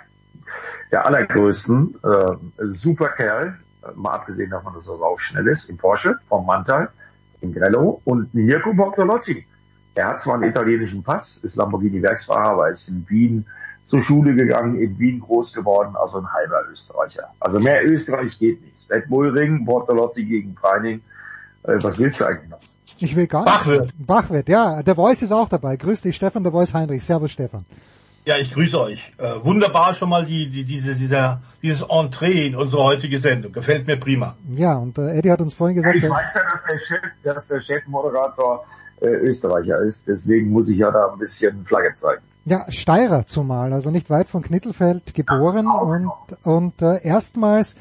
der 0.91 1.05
allergrößten, 1.05 1.99
äh, 2.03 2.65
super 2.67 3.09
Kerl, 3.09 3.57
mal 3.95 4.13
abgesehen 4.13 4.49
davon, 4.49 4.73
dass 4.73 4.87
er 4.87 4.93
auch 4.93 5.19
schnell 5.19 5.47
ist, 5.47 5.69
im 5.69 5.77
Porsche, 5.77 6.15
vom 6.27 6.45
Mantal, 6.45 6.89
in 7.41 7.53
Grello 7.53 8.01
und 8.05 8.33
Mirko 8.33 8.73
Bortolotti, 8.73 9.45
er 9.95 10.07
hat 10.07 10.19
zwar 10.19 10.35
einen 10.35 10.49
italienischen 10.49 11.03
Pass, 11.03 11.37
ist 11.37 11.55
Lamborghini-Werksfahrer, 11.55 12.51
aber 12.51 12.69
ist 12.69 12.87
in 12.87 13.05
Wien 13.09 13.45
zur 13.83 13.99
Schule 13.99 14.35
gegangen, 14.35 14.79
in 14.79 14.97
Wien 14.99 15.19
groß 15.19 15.51
geworden, 15.53 15.95
also 15.95 16.19
ein 16.19 16.31
halber 16.31 16.63
Österreicher. 16.71 17.29
Also 17.39 17.59
mehr 17.59 17.83
Österreich 17.85 18.37
geht 18.37 18.61
nicht. 18.61 18.75
Red 18.89 19.09
Bull 19.09 19.29
Ring, 19.29 19.65
Bortolotti 19.65 20.23
gegen 20.25 20.55
Preining. 20.55 21.01
Äh, 21.63 21.77
was 21.81 21.97
willst 21.97 22.19
du 22.19 22.25
eigentlich 22.25 22.49
noch? 22.49 22.59
Ich 22.97 23.15
will 23.15 23.27
gar 23.27 23.45
Bachwirt. 23.45 23.85
nicht. 23.85 24.07
Bachwirt, 24.07 24.49
ja. 24.49 24.83
Der 24.83 24.95
Voice 24.95 25.21
ist 25.21 25.31
auch 25.31 25.49
dabei. 25.49 25.75
Grüß 25.77 26.01
dich, 26.01 26.15
Stefan, 26.15 26.43
der 26.43 26.51
Voice 26.51 26.73
Heinrich. 26.73 27.03
Servus, 27.03 27.31
Stefan. 27.31 27.65
Ja, 28.25 28.37
ich 28.37 28.51
grüße 28.51 28.79
euch. 28.79 29.13
Äh, 29.17 29.43
wunderbar 29.43 29.93
schon 29.93 30.09
mal 30.09 30.25
die, 30.25 30.49
die, 30.49 30.63
diese, 30.63 30.95
dieser, 30.95 31.41
dieses 31.61 31.81
Entree 31.81 32.47
in 32.47 32.55
unsere 32.55 32.83
heutige 32.83 33.17
Sendung. 33.17 33.51
Gefällt 33.51 33.87
mir 33.87 33.97
prima. 33.97 34.35
Ja, 34.51 34.77
und 34.77 34.97
äh, 34.97 35.17
Eddie 35.17 35.31
hat 35.31 35.41
uns 35.41 35.53
vorhin 35.53 35.77
gesagt, 35.77 35.95
ich 35.95 36.03
weiß 36.03 36.33
ja, 36.35 36.41
dass 36.43 36.63
der 36.63 36.79
Chef, 36.79 37.01
dass 37.23 37.47
der 37.47 37.59
Chefmoderator 37.61 38.65
äh, 39.01 39.07
Österreicher 39.07 39.79
ist, 39.81 40.07
deswegen 40.07 40.49
muss 40.49 40.67
ich 40.67 40.77
ja 40.77 40.91
da 40.91 41.11
ein 41.11 41.19
bisschen 41.19 41.63
Flagge 41.65 41.93
zeigen. 41.93 42.21
Ja, 42.45 42.65
Steirer 42.69 43.25
zumal, 43.27 43.73
also 43.73 43.91
nicht 43.91 44.09
weit 44.09 44.27
von 44.27 44.41
Knittelfeld 44.41 45.13
geboren 45.13 45.65
ja, 45.65 45.79
und, 45.79 46.11
und 46.43 46.81
äh, 46.81 47.03
erstmals 47.03 47.75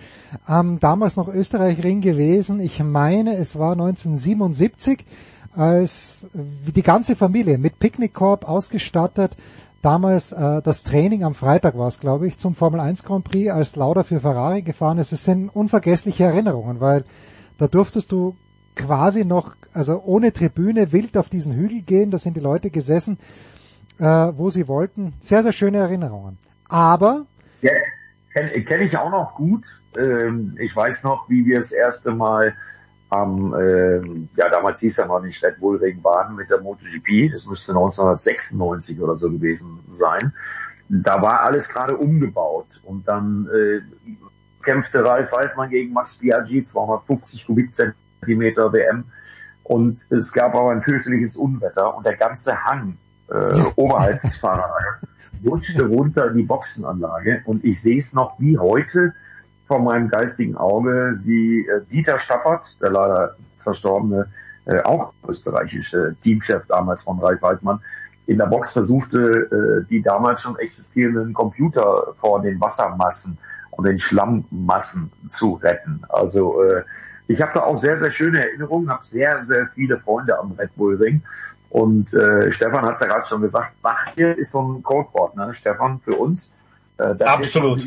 ähm, 0.48 0.78
damals 0.80 1.16
noch 1.16 1.28
Österreich-Ring 1.28 2.00
gewesen. 2.00 2.60
Ich 2.60 2.82
meine, 2.82 3.36
es 3.36 3.58
war 3.58 3.72
1977, 3.72 5.04
als 5.56 6.26
die 6.32 6.82
ganze 6.82 7.16
Familie 7.16 7.58
mit 7.58 7.78
Picknickkorb 7.78 8.48
ausgestattet 8.48 9.36
damals 9.82 10.32
äh, 10.32 10.62
das 10.62 10.82
Training 10.82 11.24
am 11.24 11.34
Freitag 11.34 11.76
war 11.76 11.88
es, 11.88 12.00
glaube 12.00 12.26
ich, 12.26 12.38
zum 12.38 12.54
Formel 12.54 12.80
1 12.80 13.04
Grand 13.04 13.24
Prix, 13.24 13.50
als 13.50 13.76
Lauda 13.76 14.02
für 14.02 14.20
Ferrari 14.20 14.62
gefahren 14.62 14.98
ist. 14.98 15.12
Es 15.12 15.24
sind 15.24 15.48
unvergessliche 15.48 16.24
Erinnerungen, 16.24 16.80
weil 16.80 17.04
da 17.58 17.66
durftest 17.66 18.12
du 18.12 18.36
quasi 18.74 19.24
noch, 19.24 19.54
also 19.72 20.00
ohne 20.04 20.32
Tribüne, 20.32 20.92
wild 20.92 21.16
auf 21.16 21.28
diesen 21.28 21.54
Hügel 21.54 21.82
gehen. 21.82 22.10
Da 22.10 22.18
sind 22.18 22.36
die 22.36 22.40
Leute 22.40 22.70
gesessen, 22.70 23.18
äh, 23.98 24.04
wo 24.04 24.50
sie 24.50 24.68
wollten. 24.68 25.14
Sehr, 25.20 25.42
sehr 25.42 25.52
schöne 25.52 25.78
Erinnerungen. 25.78 26.38
Aber... 26.68 27.26
Ja, 27.60 27.72
kenne 28.32 28.62
kenn 28.62 28.82
ich 28.82 28.96
auch 28.96 29.10
noch 29.10 29.34
gut. 29.34 29.64
Ähm, 29.98 30.56
ich 30.60 30.74
weiß 30.74 31.02
noch, 31.02 31.28
wie 31.28 31.44
wir 31.44 31.56
das 31.56 31.72
erste 31.72 32.12
Mal 32.12 32.54
am, 33.10 33.54
äh, 33.54 34.00
ja 34.36 34.48
damals 34.50 34.80
hieß 34.80 34.98
er 34.98 35.06
noch 35.06 35.20
nicht 35.20 35.42
Red 35.42 35.60
Bull 35.60 35.78
Ring 35.78 36.02
Baden 36.02 36.36
mit 36.36 36.50
der 36.50 36.60
MotoGP, 36.60 37.30
das 37.32 37.46
müsste 37.46 37.72
1996 37.72 39.00
oder 39.00 39.14
so 39.14 39.30
gewesen 39.30 39.80
sein. 39.88 40.32
Da 40.88 41.20
war 41.20 41.42
alles 41.42 41.68
gerade 41.68 41.96
umgebaut. 41.96 42.80
Und 42.82 43.06
dann 43.08 43.48
äh, 43.54 43.80
kämpfte 44.62 45.04
Ralf 45.04 45.30
Waldmann 45.32 45.70
gegen 45.70 45.92
Max 45.92 46.14
Biaggi, 46.14 46.62
250 46.62 47.46
Kubikzentimeter 47.46 48.72
WM 48.72 49.04
und 49.68 50.00
es 50.08 50.32
gab 50.32 50.54
aber 50.54 50.70
ein 50.70 50.80
fürchterliches 50.80 51.36
Unwetter 51.36 51.94
und 51.94 52.06
der 52.06 52.16
ganze 52.16 52.64
Hang 52.64 52.96
äh, 53.28 53.62
oberhalb 53.76 54.22
des 54.22 54.34
Fahrrads 54.36 54.72
rutschte 55.44 55.86
runter 55.86 56.30
in 56.30 56.38
die 56.38 56.42
Boxenanlage. 56.42 57.42
Und 57.44 57.64
ich 57.64 57.80
sehe 57.82 57.98
es 57.98 58.14
noch 58.14 58.40
wie 58.40 58.58
heute 58.58 59.12
vor 59.68 59.78
meinem 59.78 60.08
geistigen 60.08 60.56
Auge, 60.56 61.20
wie 61.24 61.66
äh, 61.68 61.82
Dieter 61.90 62.18
Stappert, 62.18 62.76
der 62.80 62.90
leider 62.90 63.36
verstorbene, 63.62 64.28
äh, 64.64 64.82
auch 64.82 65.12
österreichische 65.28 66.16
Teamchef 66.22 66.66
damals 66.66 67.02
von 67.02 67.20
Ralf 67.20 67.40
Waldmann, 67.42 67.80
in 68.26 68.38
der 68.38 68.46
Box 68.46 68.72
versuchte, 68.72 69.20
äh, 69.20 69.88
die 69.88 70.02
damals 70.02 70.42
schon 70.42 70.58
existierenden 70.58 71.32
Computer 71.32 72.14
vor 72.18 72.42
den 72.42 72.60
Wassermassen 72.60 73.38
und 73.70 73.84
den 73.84 73.98
Schlammmassen 73.98 75.10
zu 75.26 75.54
retten. 75.54 76.02
Also 76.08 76.62
äh, 76.62 76.82
ich 77.28 77.40
habe 77.40 77.52
da 77.54 77.60
auch 77.62 77.76
sehr, 77.76 77.98
sehr 77.98 78.10
schöne 78.10 78.42
Erinnerungen, 78.42 78.90
habe 78.90 79.04
sehr, 79.04 79.40
sehr 79.42 79.68
viele 79.74 79.98
Freunde 80.00 80.38
am 80.38 80.52
Red 80.52 80.74
Bull 80.76 80.96
Ring. 80.96 81.22
Und 81.70 82.12
äh, 82.14 82.50
Stefan 82.50 82.84
hat 82.84 82.94
es 82.94 83.00
ja 83.00 83.06
gerade 83.06 83.26
schon 83.26 83.42
gesagt, 83.42 83.72
Bach 83.82 84.06
hier 84.14 84.36
ist 84.36 84.52
so 84.52 84.62
ein 84.62 84.82
Codewort, 84.82 85.36
ne, 85.36 85.52
Stefan, 85.52 86.00
für 86.00 86.16
uns. 86.16 86.50
Äh, 86.96 87.22
Absolut. 87.22 87.82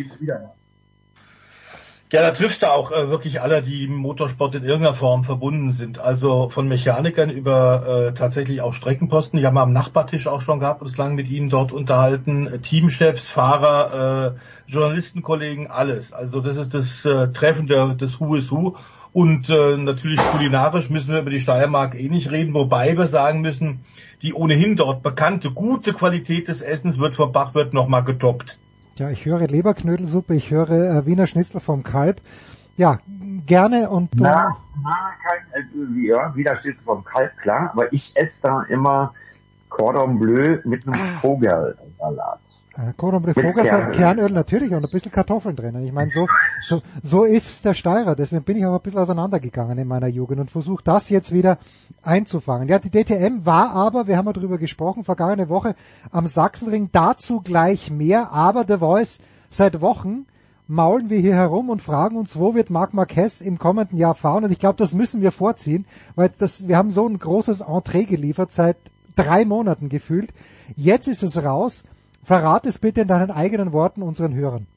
Ja, 2.12 2.22
da 2.22 2.32
triffst 2.32 2.62
du 2.62 2.70
auch 2.70 2.92
äh, 2.92 3.10
wirklich 3.10 3.40
alle, 3.40 3.62
die 3.62 3.86
im 3.86 3.96
Motorsport 3.96 4.54
in 4.56 4.66
irgendeiner 4.66 4.96
Form 4.96 5.24
verbunden 5.24 5.72
sind. 5.72 5.98
Also 5.98 6.50
von 6.50 6.68
Mechanikern 6.68 7.30
über 7.30 8.10
äh, 8.10 8.14
tatsächlich 8.14 8.60
auch 8.60 8.74
Streckenposten. 8.74 9.40
Ich 9.40 9.46
habe 9.46 9.56
mal 9.56 9.64
am 9.64 9.72
Nachbartisch 9.72 10.28
auch 10.28 10.42
schon 10.42 10.60
gehabt, 10.60 10.82
uns 10.82 10.98
lang 10.98 11.16
mit 11.16 11.30
ihnen 11.30 11.50
dort 11.50 11.72
unterhalten. 11.72 12.48
Äh, 12.48 12.60
Teamchefs, 12.60 13.24
Fahrer, 13.24 14.36
äh, 14.36 14.70
Journalistenkollegen, 14.70 15.68
alles. 15.68 16.12
Also 16.12 16.42
das 16.42 16.58
ist 16.58 16.74
das 16.74 17.06
äh, 17.06 17.32
Treffen 17.32 17.68
der, 17.68 17.96
des 17.96 18.20
Who 18.20 18.36
is 18.36 18.52
Who. 18.52 18.76
Und 19.14 19.50
äh, 19.50 19.78
natürlich 19.78 20.20
kulinarisch 20.20 20.90
müssen 20.90 21.14
wir 21.14 21.22
über 21.22 21.30
die 21.30 21.40
Steiermark 21.40 21.96
eh 21.96 22.10
nicht 22.10 22.30
reden, 22.30 22.54
wobei 22.54 22.98
wir 22.98 23.08
sagen 23.08 23.40
müssen, 23.40 23.86
die 24.22 24.34
ohnehin 24.34 24.76
dort 24.76 25.02
bekannte 25.02 25.52
gute 25.52 25.94
Qualität 25.94 26.50
des 26.50 26.62
Essens 26.62 27.00
wird 27.00 27.16
vom 27.16 27.32
Bachwirt 27.32 27.74
nochmal 27.74 28.04
getoppt. 28.04 28.58
Ja, 29.02 29.10
ich 29.10 29.26
höre 29.26 29.48
Leberknödelsuppe, 29.48 30.36
ich 30.36 30.52
höre 30.52 30.70
äh, 30.70 31.06
Wiener 31.08 31.26
Schnitzel 31.26 31.60
vom 31.60 31.82
Kalb. 31.82 32.22
Ja, 32.78 33.00
gerne 33.48 33.90
und... 33.90 34.14
Äh, 34.14 34.22
na, 34.22 34.56
na, 34.84 35.14
kein, 35.24 35.64
äh, 35.64 36.08
ja, 36.08 36.36
Wiener 36.36 36.60
Schnitzel 36.60 36.84
vom 36.84 37.04
Kalb, 37.04 37.36
klar, 37.38 37.72
aber 37.74 37.92
ich 37.92 38.12
esse 38.14 38.44
da 38.44 38.62
immer 38.70 39.12
Cordon 39.70 40.20
Bleu 40.20 40.60
mit 40.66 40.86
einem 40.86 40.94
Ah. 40.94 41.20
Vogelsalat. 41.20 42.42
Cordon 42.96 43.22
Bleu 43.22 43.34
Vogelsalat, 43.34 43.94
Kernöl 43.94 44.32
natürlich 44.32 44.72
und 44.72 44.86
ein 44.86 44.90
bisschen 44.90 45.12
Kartoffeln 45.12 45.58
drinnen. 45.58 45.84
Ich 45.84 45.92
meine, 45.92 46.10
so, 46.10 46.28
so, 46.64 46.82
so 47.04 47.26
ist 47.26 47.66
der 47.66 47.74
Steirer. 47.74 48.16
Deswegen 48.16 48.44
bin 48.44 48.56
ich 48.56 48.66
aber 48.66 48.78
ein 48.78 48.82
bisschen 48.82 49.00
auseinandergegangen 49.00 49.78
in 49.78 49.88
meiner 49.88 50.08
Jugend 50.08 50.40
und 50.40 50.52
versuche 50.52 50.82
das 50.84 51.10
jetzt 51.10 51.34
wieder 51.34 51.58
einzufangen. 52.02 52.70
Ja, 52.70 52.80
die 52.80 52.90
DTM 52.90 53.46
war 53.46 53.72
aber, 53.72 54.08
wir 54.08 54.16
haben 54.16 54.28
ja 54.28 54.34
drüber 54.34 54.58
gesprochen, 54.58 55.04
vergangene 55.04 55.50
Woche 55.50 55.76
am 56.12 56.28
Sachsenring, 56.28 56.90
dazu 56.94 57.42
gleich 57.42 57.92
mehr, 57.92 58.32
aber 58.32 58.64
The 58.66 58.78
Voice 58.78 59.20
seit 59.50 59.82
Wochen 59.82 60.26
maulen 60.68 61.10
wir 61.10 61.20
hier 61.20 61.36
herum 61.36 61.70
und 61.70 61.82
fragen 61.82 62.16
uns, 62.16 62.38
wo 62.38 62.56
wird 62.56 62.70
Marc 62.70 62.94
Marquez 62.94 63.42
im 63.42 63.60
kommenden 63.60 63.98
Jahr 63.98 64.16
fahren? 64.16 64.46
Und 64.46 64.52
ich 64.52 64.60
glaube, 64.60 64.78
das 64.78 64.94
müssen 64.94 65.20
wir 65.20 65.34
vorziehen, 65.34 65.86
weil 66.16 66.32
das, 66.40 66.70
wir 66.70 66.78
haben 66.78 66.92
so 66.92 67.06
ein 67.06 67.20
großes 67.20 67.60
Entree 67.60 68.06
geliefert 68.06 68.54
seit 68.54 68.78
drei 69.18 69.44
Monaten 69.44 69.90
gefühlt. 69.90 70.32
Jetzt 70.78 71.10
ist 71.10 71.24
es 71.24 71.44
raus. 71.44 71.84
Verrat 72.24 72.66
es 72.66 72.80
bitte 72.80 73.02
in 73.02 73.08
deinen 73.08 73.32
eigenen 73.32 73.72
Worten 73.72 74.02
unseren 74.04 74.34
Hörern. 74.34 74.68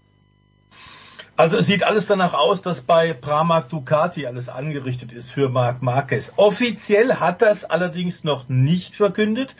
Also 1.37 1.57
es 1.57 1.66
sieht 1.66 1.83
alles 1.83 2.07
danach 2.07 2.33
aus, 2.33 2.62
dass 2.62 2.81
bei 2.81 3.12
Pramac 3.12 3.69
Ducati 3.69 4.25
alles 4.27 4.49
angerichtet 4.49 5.12
ist 5.12 5.33
für 5.33 5.49
Marc 5.49 5.83
Marquez. 5.83 6.33
Offiziell 6.37 7.16
hat 7.16 7.43
das 7.43 7.65
allerdings 7.65 8.23
noch 8.23 8.49
nicht 8.49 8.95
verkündet. 8.95 9.57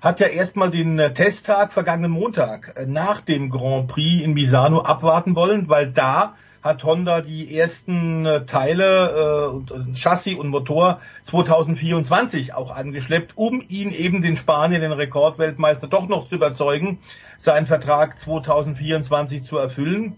Hat 0.00 0.20
ja 0.20 0.28
erstmal 0.28 0.70
den 0.70 0.98
äh, 0.98 1.12
Testtag 1.12 1.72
vergangenen 1.72 2.12
Montag 2.12 2.72
äh, 2.76 2.86
nach 2.86 3.20
dem 3.20 3.50
Grand 3.50 3.88
Prix 3.88 4.24
in 4.24 4.32
Misano 4.32 4.80
abwarten 4.80 5.36
wollen, 5.36 5.68
weil 5.68 5.92
da 5.92 6.34
hat 6.68 6.84
Honda 6.84 7.22
die 7.22 7.56
ersten 7.56 8.26
äh, 8.26 8.44
Teile 8.44 9.48
äh, 9.48 9.72
und 9.72 9.98
Chassis 9.98 10.36
und 10.36 10.48
Motor 10.48 11.00
2024 11.24 12.54
auch 12.54 12.70
angeschleppt, 12.70 13.32
um 13.36 13.64
ihn 13.66 13.90
eben 13.90 14.22
den 14.22 14.36
Spanier, 14.36 14.78
den 14.78 14.92
Rekordweltmeister, 14.92 15.88
doch 15.88 16.08
noch 16.08 16.28
zu 16.28 16.36
überzeugen, 16.36 16.98
seinen 17.38 17.66
Vertrag 17.66 18.20
2024 18.20 19.44
zu 19.44 19.56
erfüllen. 19.56 20.16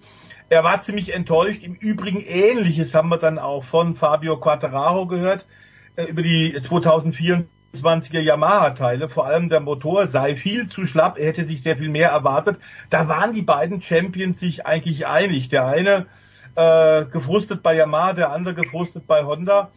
Er 0.49 0.65
war 0.65 0.83
ziemlich 0.83 1.15
enttäuscht. 1.15 1.63
Im 1.63 1.75
Übrigen 1.75 2.21
ähnliches 2.21 2.93
haben 2.93 3.09
wir 3.09 3.19
dann 3.19 3.39
auch 3.39 3.63
von 3.63 3.95
Fabio 3.95 4.37
Quattararo 4.37 5.07
gehört 5.07 5.47
äh, 5.95 6.07
über 6.07 6.23
die 6.23 6.59
2024er 6.59 8.19
Yamaha-Teile. 8.19 9.09
Vor 9.09 9.27
allem 9.27 9.49
der 9.49 9.61
Motor 9.61 10.09
sei 10.09 10.35
viel 10.35 10.67
zu 10.67 10.85
schlapp. 10.85 11.17
Er 11.17 11.29
hätte 11.29 11.45
sich 11.45 11.63
sehr 11.63 11.77
viel 11.77 11.91
mehr 11.91 12.11
erwartet. 12.11 12.59
Da 12.91 13.07
waren 13.07 13.33
die 13.33 13.43
beiden 13.43 13.81
Champions 13.81 14.41
sich 14.41 14.67
eigentlich 14.67 15.07
einig. 15.07 15.49
Der 15.51 15.67
eine 15.67 16.07
äh, 16.55 17.05
gefrustet 17.07 17.63
bei 17.63 17.75
Yamaha, 17.75 18.13
der 18.13 18.33
andere 18.33 18.55
gefrustet 18.55 19.07
bei 19.07 19.25
Honda. 19.25 19.71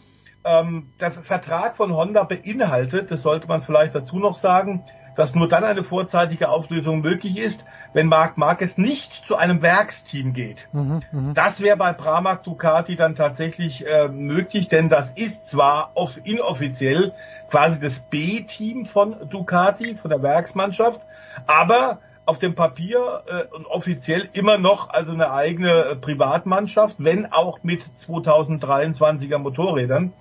Ähm, 0.45 0.87
der 0.99 1.11
Vertrag 1.11 1.77
von 1.77 1.95
Honda 1.95 2.23
beinhaltet, 2.23 3.11
das 3.11 3.21
sollte 3.21 3.47
man 3.47 3.61
vielleicht 3.61 3.95
dazu 3.95 4.19
noch 4.19 4.35
sagen, 4.35 4.83
dass 5.15 5.35
nur 5.35 5.47
dann 5.47 5.63
eine 5.63 5.83
vorzeitige 5.83 6.49
Auflösung 6.49 7.01
möglich 7.01 7.37
ist, 7.37 7.63
wenn 7.93 8.07
Marc 8.07 8.37
Marquez 8.37 8.77
nicht 8.77 9.25
zu 9.25 9.35
einem 9.35 9.61
Werksteam 9.61 10.33
geht. 10.33 10.67
Mhm, 10.73 11.01
mh. 11.11 11.33
Das 11.33 11.59
wäre 11.59 11.77
bei 11.77 11.93
Pramac 11.93 12.43
Ducati 12.43 12.95
dann 12.95 13.15
tatsächlich 13.15 13.87
äh, 13.87 14.07
möglich, 14.07 14.67
denn 14.67 14.89
das 14.89 15.11
ist 15.11 15.49
zwar 15.49 15.91
off 15.95 16.19
inoffiziell 16.23 17.13
quasi 17.49 17.79
das 17.79 17.99
B-Team 17.99 18.85
von 18.85 19.29
Ducati, 19.29 19.95
von 19.95 20.09
der 20.09 20.23
Werksmannschaft, 20.23 21.01
aber 21.45 21.99
auf 22.25 22.37
dem 22.37 22.55
Papier 22.55 23.23
äh, 23.27 23.55
und 23.55 23.65
offiziell 23.65 24.29
immer 24.33 24.57
noch 24.57 24.89
also 24.89 25.11
eine 25.11 25.31
eigene 25.31 25.71
äh, 25.71 25.95
Privatmannschaft, 25.95 26.97
wenn 26.99 27.31
auch 27.31 27.63
mit 27.63 27.83
2023er 27.83 29.37
Motorrädern. 29.37 30.13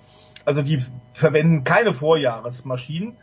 Also 0.45 0.61
die 0.61 0.83
verwenden 1.13 1.63
keine 1.63 1.93
Vorjahresmaschinen. 1.93 3.17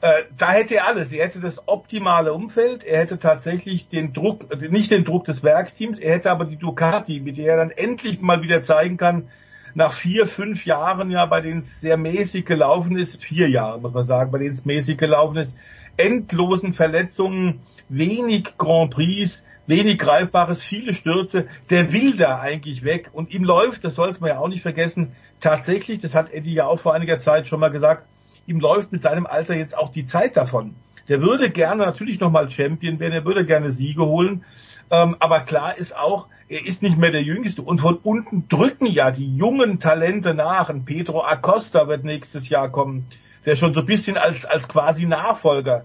Äh, 0.00 0.24
da 0.36 0.52
hätte 0.52 0.76
er 0.76 0.86
alles. 0.88 1.12
Er 1.12 1.26
hätte 1.26 1.40
das 1.40 1.68
optimale 1.68 2.32
Umfeld. 2.32 2.84
Er 2.84 3.00
hätte 3.00 3.18
tatsächlich 3.18 3.88
den 3.88 4.12
Druck, 4.12 4.52
äh, 4.52 4.68
nicht 4.68 4.90
den 4.90 5.04
Druck 5.04 5.24
des 5.24 5.42
Werksteams. 5.42 5.98
Er 5.98 6.14
hätte 6.14 6.30
aber 6.30 6.44
die 6.44 6.56
Ducati, 6.56 7.20
mit 7.20 7.38
der 7.38 7.52
er 7.52 7.56
dann 7.58 7.70
endlich 7.70 8.20
mal 8.20 8.42
wieder 8.42 8.62
zeigen 8.62 8.96
kann, 8.96 9.28
nach 9.74 9.92
vier, 9.92 10.26
fünf 10.26 10.66
Jahren 10.66 11.10
ja, 11.10 11.26
bei 11.26 11.40
denen 11.40 11.58
es 11.58 11.80
sehr 11.80 11.96
mäßig 11.96 12.44
gelaufen 12.44 12.96
ist, 12.96 13.22
vier 13.22 13.48
Jahre 13.48 13.80
muss 13.80 13.92
man 13.92 14.04
sagen, 14.04 14.30
bei 14.30 14.38
denen 14.38 14.54
es 14.54 14.64
mäßig 14.64 14.96
gelaufen 14.96 15.36
ist, 15.36 15.56
endlosen 15.96 16.72
Verletzungen, 16.72 17.60
wenig 17.88 18.56
Grand 18.58 18.90
Prix, 18.90 19.42
wenig 19.66 19.98
Greifbares, 19.98 20.62
viele 20.62 20.92
Stürze, 20.92 21.46
der 21.70 21.92
will 21.92 22.16
da 22.16 22.40
eigentlich 22.40 22.84
weg 22.84 23.10
und 23.12 23.30
ihm 23.32 23.44
läuft, 23.44 23.84
das 23.84 23.94
sollte 23.94 24.20
man 24.20 24.30
ja 24.30 24.38
auch 24.38 24.48
nicht 24.48 24.62
vergessen, 24.62 25.12
tatsächlich, 25.40 26.00
das 26.00 26.14
hat 26.14 26.32
Eddie 26.32 26.54
ja 26.54 26.66
auch 26.66 26.80
vor 26.80 26.94
einiger 26.94 27.18
Zeit 27.18 27.48
schon 27.48 27.60
mal 27.60 27.70
gesagt, 27.70 28.06
ihm 28.46 28.60
läuft 28.60 28.92
mit 28.92 29.02
seinem 29.02 29.26
Alter 29.26 29.56
jetzt 29.56 29.76
auch 29.76 29.90
die 29.90 30.06
Zeit 30.06 30.36
davon. 30.36 30.74
Der 31.08 31.20
würde 31.20 31.50
gerne 31.50 31.84
natürlich 31.84 32.20
nochmal 32.20 32.50
Champion 32.50 32.98
werden, 32.98 33.12
er 33.12 33.24
würde 33.24 33.44
gerne 33.44 33.70
Siege 33.70 34.04
holen. 34.04 34.44
Ähm, 34.90 35.16
aber 35.18 35.40
klar 35.40 35.76
ist 35.76 35.96
auch, 35.96 36.28
er 36.48 36.66
ist 36.66 36.82
nicht 36.82 36.96
mehr 36.96 37.10
der 37.10 37.22
Jüngste. 37.22 37.62
Und 37.62 37.80
von 37.80 37.96
unten 37.96 38.48
drücken 38.48 38.86
ja 38.86 39.10
die 39.10 39.36
jungen 39.36 39.80
Talente 39.80 40.34
nach. 40.34 40.70
Ein 40.70 40.84
Pedro 40.84 41.22
Acosta 41.22 41.88
wird 41.88 42.04
nächstes 42.04 42.48
Jahr 42.48 42.70
kommen, 42.70 43.06
der 43.44 43.56
schon 43.56 43.74
so 43.74 43.80
ein 43.80 43.86
bisschen 43.86 44.16
als, 44.16 44.44
als 44.44 44.68
quasi 44.68 45.06
Nachfolger 45.06 45.84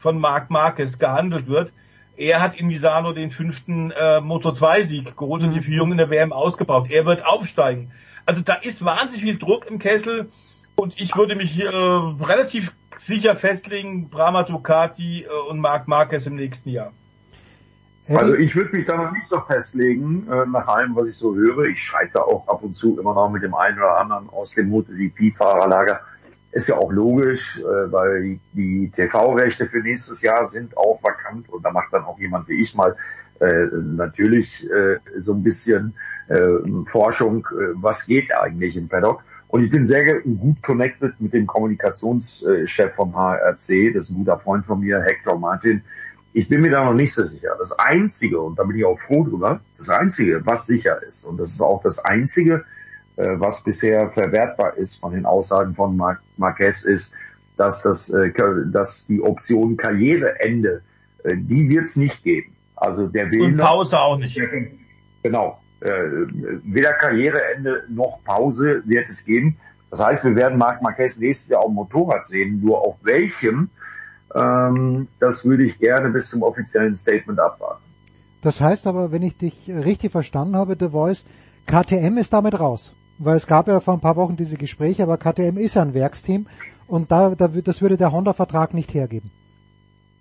von 0.00 0.18
Marc 0.18 0.50
Marquez 0.50 0.98
gehandelt 0.98 1.46
wird. 1.46 1.72
Er 2.16 2.40
hat 2.42 2.58
in 2.58 2.66
Misano 2.66 3.12
den 3.12 3.30
fünften 3.30 3.92
äh, 3.92 4.18
Moto2-Sieg 4.18 5.16
geholt 5.16 5.42
und 5.42 5.52
die 5.52 5.62
Führung 5.62 5.92
in 5.92 5.98
der 5.98 6.10
WM 6.10 6.32
ausgebaut. 6.32 6.90
Er 6.90 7.06
wird 7.06 7.24
aufsteigen. 7.24 7.92
Also 8.26 8.42
da 8.42 8.54
ist 8.54 8.84
wahnsinnig 8.84 9.22
viel 9.22 9.38
Druck 9.38 9.66
im 9.66 9.78
Kessel. 9.78 10.28
Und 10.76 11.00
ich 11.00 11.14
würde 11.16 11.36
mich 11.36 11.50
hier 11.50 11.70
äh, 11.70 12.24
relativ 12.24 12.74
sicher 12.98 13.36
festlegen, 13.36 14.08
Brahma 14.08 14.42
Ducati 14.42 15.24
äh, 15.24 15.50
und 15.50 15.60
Marc 15.60 15.88
Marquez 15.88 16.26
im 16.26 16.36
nächsten 16.36 16.70
Jahr. 16.70 16.92
Also 18.08 18.34
ich 18.34 18.56
würde 18.56 18.76
mich 18.76 18.86
da 18.86 18.96
noch 18.96 19.12
nicht 19.12 19.28
so 19.28 19.40
festlegen, 19.40 20.26
äh, 20.30 20.46
nach 20.46 20.66
allem, 20.66 20.96
was 20.96 21.08
ich 21.08 21.16
so 21.16 21.34
höre. 21.34 21.66
Ich 21.66 21.82
schreibe 21.82 22.10
da 22.14 22.20
auch 22.20 22.46
ab 22.48 22.62
und 22.62 22.72
zu 22.72 22.98
immer 22.98 23.14
noch 23.14 23.30
mit 23.30 23.42
dem 23.42 23.54
einen 23.54 23.78
oder 23.78 23.98
anderen 23.98 24.28
aus 24.30 24.50
dem 24.50 24.68
MotoGP-Fahrerlager. 24.70 26.00
Ist 26.52 26.66
ja 26.66 26.76
auch 26.76 26.90
logisch, 26.90 27.58
äh, 27.58 27.92
weil 27.92 28.40
die, 28.52 28.90
TV-Rechte 28.90 29.66
für 29.66 29.80
nächstes 29.80 30.20
Jahr 30.20 30.46
sind 30.46 30.76
auch 30.76 31.00
vakant 31.02 31.48
und 31.48 31.64
da 31.64 31.70
macht 31.70 31.92
dann 31.92 32.04
auch 32.04 32.18
jemand 32.18 32.48
wie 32.48 32.60
ich 32.60 32.74
mal 32.74 32.96
äh, 33.40 33.66
natürlich 33.72 34.68
äh, 34.70 34.98
so 35.16 35.32
ein 35.32 35.42
bisschen 35.42 35.94
äh, 36.28 36.46
Forschung, 36.90 37.46
äh, 37.52 37.72
was 37.74 38.04
geht 38.04 38.34
eigentlich 38.36 38.76
im 38.76 38.88
Paddock. 38.88 39.22
Und 39.48 39.64
ich 39.64 39.70
bin 39.70 39.82
sehr 39.82 40.20
gut 40.20 40.62
connected 40.62 41.20
mit 41.20 41.32
dem 41.32 41.46
Kommunikationschef 41.46 42.94
vom 42.94 43.14
HRC, 43.14 43.92
das 43.94 44.04
ist 44.04 44.10
ein 44.10 44.16
guter 44.16 44.38
Freund 44.38 44.64
von 44.64 44.80
mir, 44.80 45.00
Hector 45.02 45.38
Martin. 45.38 45.82
Ich 46.32 46.48
bin 46.48 46.60
mir 46.60 46.70
da 46.70 46.84
noch 46.84 46.94
nicht 46.94 47.12
so 47.12 47.24
sicher. 47.24 47.56
Das 47.58 47.72
Einzige, 47.72 48.40
und 48.40 48.58
da 48.58 48.64
bin 48.64 48.76
ich 48.76 48.84
auch 48.84 48.98
froh 49.00 49.24
drüber, 49.24 49.60
das 49.76 49.88
Einzige, 49.88 50.40
was 50.44 50.66
sicher 50.66 51.02
ist, 51.02 51.24
und 51.24 51.38
das 51.38 51.50
ist 51.50 51.60
auch 51.60 51.82
das 51.82 51.98
Einzige, 51.98 52.64
was 53.38 53.62
bisher 53.62 54.08
verwertbar 54.10 54.76
ist 54.76 54.96
von 54.96 55.12
den 55.12 55.26
Aussagen 55.26 55.74
von 55.74 55.96
Mar 55.96 56.18
Marquez, 56.36 56.82
ist, 56.82 57.12
dass, 57.56 57.82
das, 57.82 58.08
äh, 58.10 58.32
dass 58.66 59.06
die 59.06 59.20
Option 59.22 59.76
Karriereende, 59.76 60.82
äh, 61.24 61.36
die 61.36 61.68
wird 61.68 61.84
es 61.84 61.96
nicht 61.96 62.22
geben. 62.22 62.54
Also 62.76 63.06
der 63.06 63.30
will 63.30 63.42
und 63.42 63.56
Pause 63.58 63.96
noch, 63.96 64.02
auch 64.02 64.18
nicht. 64.18 64.40
Genau 65.22 65.60
äh, 65.80 66.26
weder 66.64 66.92
Karriereende 66.92 67.84
noch 67.88 68.22
Pause 68.24 68.82
wird 68.84 69.08
es 69.08 69.24
geben. 69.24 69.56
Das 69.90 69.98
heißt, 69.98 70.24
wir 70.24 70.36
werden 70.36 70.58
Marc 70.58 70.82
Marquez 70.82 71.16
nächstes 71.16 71.48
Jahr 71.48 71.60
auf 71.60 71.66
dem 71.66 71.74
Motorrad 71.74 72.24
sehen, 72.24 72.60
nur 72.60 72.80
auf 72.80 72.96
welchem, 73.02 73.70
ähm, 74.34 75.08
das 75.18 75.44
würde 75.44 75.64
ich 75.64 75.78
gerne 75.78 76.10
bis 76.10 76.30
zum 76.30 76.42
offiziellen 76.42 76.94
Statement 76.94 77.40
abwarten. 77.40 77.82
Das 78.42 78.60
heißt 78.60 78.86
aber, 78.86 79.10
wenn 79.10 79.22
ich 79.22 79.36
dich 79.36 79.68
richtig 79.68 80.12
verstanden 80.12 80.56
habe, 80.56 80.76
The 80.78 80.88
Voice, 80.88 81.24
KTM 81.66 82.16
ist 82.18 82.32
damit 82.32 82.58
raus. 82.58 82.94
Weil 83.22 83.36
es 83.36 83.46
gab 83.46 83.68
ja 83.68 83.80
vor 83.80 83.94
ein 83.94 84.00
paar 84.00 84.16
Wochen 84.16 84.36
diese 84.36 84.56
Gespräche, 84.56 85.02
aber 85.02 85.18
KTM 85.18 85.58
ist 85.58 85.76
ein 85.76 85.94
Werksteam 85.94 86.46
und 86.88 87.12
da, 87.12 87.30
da 87.36 87.48
das 87.48 87.82
würde 87.82 87.96
der 87.96 88.12
Honda-Vertrag 88.12 88.74
nicht 88.74 88.94
hergeben 88.94 89.30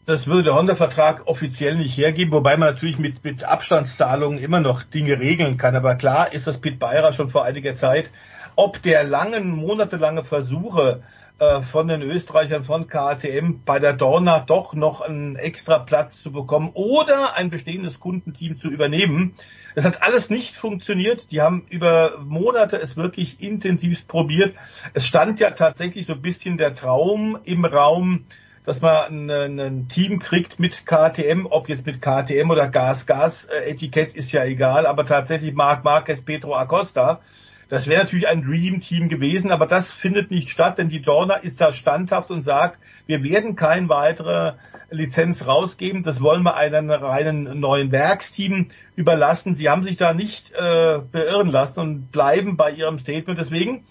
das 0.09 0.26
würde 0.26 0.45
der 0.45 0.55
Honda-Vertrag 0.55 1.27
offiziell 1.27 1.76
nicht 1.76 1.95
hergeben, 1.95 2.31
wobei 2.31 2.57
man 2.57 2.69
natürlich 2.69 2.97
mit, 2.97 3.23
mit 3.23 3.43
Abstandszahlungen 3.43 4.39
immer 4.39 4.59
noch 4.59 4.81
Dinge 4.81 5.19
regeln 5.19 5.57
kann. 5.57 5.76
Aber 5.76 5.93
klar 5.93 6.34
ist 6.34 6.47
das 6.47 6.57
Pit 6.57 6.80
Beira 6.80 7.13
schon 7.13 7.30
vor 7.30 7.45
einiger 7.45 7.76
Zeit. 7.76 8.09
Ob 8.55 8.81
der 8.81 9.03
langen, 9.03 9.51
monatelange 9.51 10.23
Versuche 10.23 11.03
äh, 11.38 11.61
von 11.61 11.88
den 11.88 12.01
Österreichern 12.01 12.63
von 12.63 12.88
KTM 12.88 13.61
bei 13.63 13.77
der 13.77 13.93
Dorna 13.93 14.39
doch 14.39 14.73
noch 14.73 15.01
einen 15.01 15.35
extra 15.35 15.77
Platz 15.77 16.23
zu 16.23 16.31
bekommen 16.31 16.71
oder 16.73 17.35
ein 17.35 17.51
bestehendes 17.51 17.99
Kundenteam 17.99 18.57
zu 18.57 18.67
übernehmen, 18.67 19.35
das 19.75 19.85
hat 19.85 20.01
alles 20.01 20.29
nicht 20.29 20.57
funktioniert. 20.57 21.31
Die 21.31 21.41
haben 21.41 21.65
über 21.69 22.17
Monate 22.19 22.77
es 22.77 22.97
wirklich 22.97 23.41
intensiv 23.41 24.07
probiert. 24.07 24.55
Es 24.93 25.05
stand 25.05 25.39
ja 25.39 25.51
tatsächlich 25.51 26.05
so 26.05 26.13
ein 26.13 26.21
bisschen 26.21 26.57
der 26.57 26.75
Traum 26.75 27.37
im 27.43 27.65
Raum, 27.65 28.25
dass 28.65 28.81
man 28.81 29.29
ein, 29.29 29.59
ein, 29.59 29.87
Team 29.87 30.19
kriegt 30.19 30.59
mit 30.59 30.85
KTM, 30.85 31.47
ob 31.49 31.69
jetzt 31.69 31.85
mit 31.85 32.01
KTM 32.01 32.51
oder 32.51 32.67
Gas-Gas-Etikett 32.67 34.13
ist 34.13 34.31
ja 34.31 34.43
egal, 34.43 34.85
aber 34.85 35.05
tatsächlich 35.05 35.53
Marc 35.53 35.83
Marquez, 35.83 36.21
Pedro 36.21 36.55
Acosta. 36.55 37.21
Das 37.69 37.85
wäre 37.85 38.01
natürlich 38.01 38.27
ein 38.27 38.41
Dream-Team 38.41 39.09
gewesen, 39.09 39.51
aber 39.51 39.67
das 39.67 39.91
findet 39.91 40.31
nicht 40.31 40.49
statt, 40.49 40.79
denn 40.79 40.89
die 40.89 41.03
Dorner 41.03 41.43
ist 41.43 41.61
da 41.61 41.71
standhaft 41.71 42.31
und 42.31 42.43
sagt, 42.43 42.79
wir 43.05 43.23
werden 43.23 43.55
keine 43.55 43.87
weitere 43.89 44.53
Lizenz 44.89 45.45
rausgeben, 45.45 46.01
das 46.01 46.19
wollen 46.19 46.41
wir 46.41 46.55
einem 46.55 46.89
reinen 46.89 47.59
neuen 47.59 47.91
Werksteam 47.91 48.71
überlassen. 48.95 49.53
Sie 49.53 49.69
haben 49.69 49.83
sich 49.83 49.97
da 49.97 50.15
nicht 50.15 50.51
äh, 50.51 50.99
beirren 51.11 51.49
lassen 51.49 51.79
und 51.79 52.11
bleiben 52.11 52.57
bei 52.57 52.71
ihrem 52.71 52.97
Statement. 52.97 53.39
Deswegen 53.39 53.85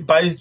bei 0.00 0.36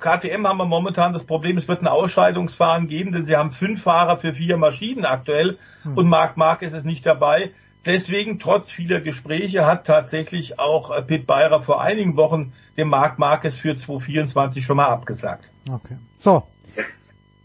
KTM 0.00 0.46
haben 0.46 0.58
wir 0.58 0.66
momentan 0.66 1.12
das 1.12 1.24
Problem, 1.24 1.56
es 1.56 1.66
wird 1.66 1.82
ein 1.82 1.88
Ausscheidungsfahren 1.88 2.86
geben, 2.86 3.10
denn 3.10 3.26
sie 3.26 3.36
haben 3.36 3.52
fünf 3.52 3.82
Fahrer 3.82 4.18
für 4.18 4.34
vier 4.34 4.56
Maschinen 4.56 5.04
aktuell 5.04 5.58
hm. 5.82 5.96
und 5.96 6.08
Marc 6.08 6.36
Marquez 6.36 6.72
ist 6.72 6.84
nicht 6.84 7.04
dabei. 7.04 7.50
Deswegen, 7.86 8.38
trotz 8.38 8.68
vieler 8.68 9.00
Gespräche, 9.00 9.66
hat 9.66 9.86
tatsächlich 9.86 10.58
auch 10.58 10.90
äh, 10.90 11.02
Pit 11.02 11.26
Beirer 11.26 11.62
vor 11.62 11.82
einigen 11.82 12.16
Wochen 12.16 12.52
dem 12.76 12.88
Marc 12.88 13.18
Marquez 13.18 13.54
für 13.54 13.76
2024 13.76 14.64
schon 14.64 14.78
mal 14.78 14.88
abgesagt. 14.88 15.50
Okay. 15.70 15.96
So. 16.16 16.44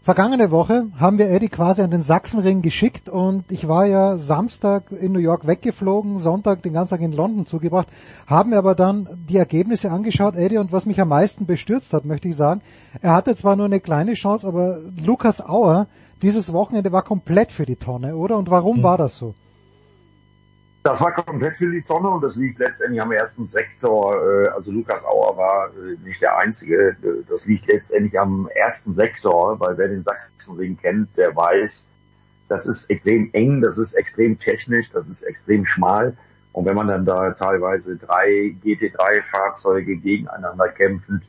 Vergangene 0.02 0.50
Woche 0.50 0.86
haben 0.98 1.18
wir 1.18 1.28
Eddie 1.28 1.50
quasi 1.50 1.82
an 1.82 1.90
den 1.90 2.00
Sachsenring 2.00 2.62
geschickt 2.62 3.10
und 3.10 3.52
ich 3.52 3.68
war 3.68 3.84
ja 3.84 4.16
Samstag 4.16 4.90
in 4.92 5.12
New 5.12 5.18
York 5.18 5.46
weggeflogen, 5.46 6.18
Sonntag 6.18 6.62
den 6.62 6.72
ganzen 6.72 6.94
Tag 6.94 7.02
in 7.02 7.12
London 7.12 7.44
zugebracht, 7.44 7.86
haben 8.26 8.50
mir 8.50 8.56
aber 8.56 8.74
dann 8.74 9.06
die 9.28 9.36
Ergebnisse 9.36 9.90
angeschaut, 9.90 10.36
Eddie, 10.36 10.56
und 10.56 10.72
was 10.72 10.86
mich 10.86 10.98
am 11.02 11.08
meisten 11.08 11.44
bestürzt 11.44 11.92
hat, 11.92 12.06
möchte 12.06 12.28
ich 12.28 12.36
sagen, 12.36 12.62
er 13.02 13.12
hatte 13.12 13.36
zwar 13.36 13.56
nur 13.56 13.66
eine 13.66 13.78
kleine 13.78 14.14
Chance, 14.14 14.48
aber 14.48 14.78
Lukas 15.04 15.46
Auer 15.46 15.86
dieses 16.22 16.50
Wochenende 16.54 16.92
war 16.92 17.02
komplett 17.02 17.52
für 17.52 17.66
die 17.66 17.76
Tonne, 17.76 18.16
oder? 18.16 18.38
Und 18.38 18.50
warum 18.50 18.78
mhm. 18.78 18.82
war 18.82 18.96
das 18.96 19.18
so? 19.18 19.34
Das 20.82 20.98
war 20.98 21.12
komplett 21.12 21.56
für 21.56 21.70
die 21.70 21.82
Tonne 21.82 22.08
und 22.08 22.22
das 22.22 22.36
liegt 22.36 22.58
letztendlich 22.58 23.02
am 23.02 23.12
ersten 23.12 23.44
Sektor. 23.44 24.14
Äh, 24.16 24.48
also 24.48 24.70
Lukas 24.70 25.04
Auer 25.04 25.36
war 25.36 25.68
äh, 25.68 25.96
nicht 26.02 26.22
der 26.22 26.38
Einzige. 26.38 26.96
Das 27.28 27.44
liegt 27.44 27.66
letztendlich 27.66 28.18
am 28.18 28.48
ersten 28.54 28.90
Sektor, 28.90 29.60
weil 29.60 29.76
wer 29.76 29.88
den 29.88 30.00
Sachsenring 30.00 30.78
kennt, 30.78 31.14
der 31.18 31.36
weiß, 31.36 31.86
das 32.48 32.64
ist 32.64 32.88
extrem 32.88 33.28
eng, 33.34 33.60
das 33.60 33.76
ist 33.76 33.92
extrem 33.92 34.38
technisch, 34.38 34.90
das 34.90 35.06
ist 35.06 35.22
extrem 35.22 35.66
schmal. 35.66 36.16
Und 36.52 36.64
wenn 36.64 36.74
man 36.74 36.88
dann 36.88 37.04
da 37.04 37.30
teilweise 37.32 37.96
drei 37.96 38.56
GT3-Fahrzeuge 38.64 39.96
gegeneinander 39.96 40.68
kämpfend 40.68 41.22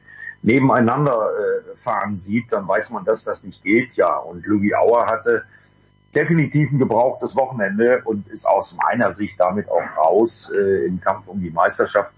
nebeneinander 0.44 1.30
äh, 1.38 1.76
fahren 1.84 2.16
sieht, 2.16 2.52
dann 2.52 2.68
weiß 2.68 2.90
man, 2.90 3.06
dass 3.06 3.24
das 3.24 3.44
nicht 3.44 3.62
geht. 3.64 3.94
Ja, 3.94 4.16
und 4.16 4.46
Lugi 4.46 4.74
Auer 4.74 5.06
hatte 5.08 5.44
definitiv 6.16 6.72
ein 6.72 6.80
gebrauchtes 6.80 7.36
Wochenende 7.36 8.02
und 8.04 8.28
ist 8.30 8.46
aus 8.46 8.76
meiner 8.88 9.12
Sicht 9.12 9.40
damit 9.40 9.70
auch 9.70 9.98
raus 9.98 10.52
äh, 10.54 10.86
im 10.86 11.00
Kampf 11.00 11.28
um 11.28 11.40
die 11.40 11.52
Meisterschaft. 11.52 12.12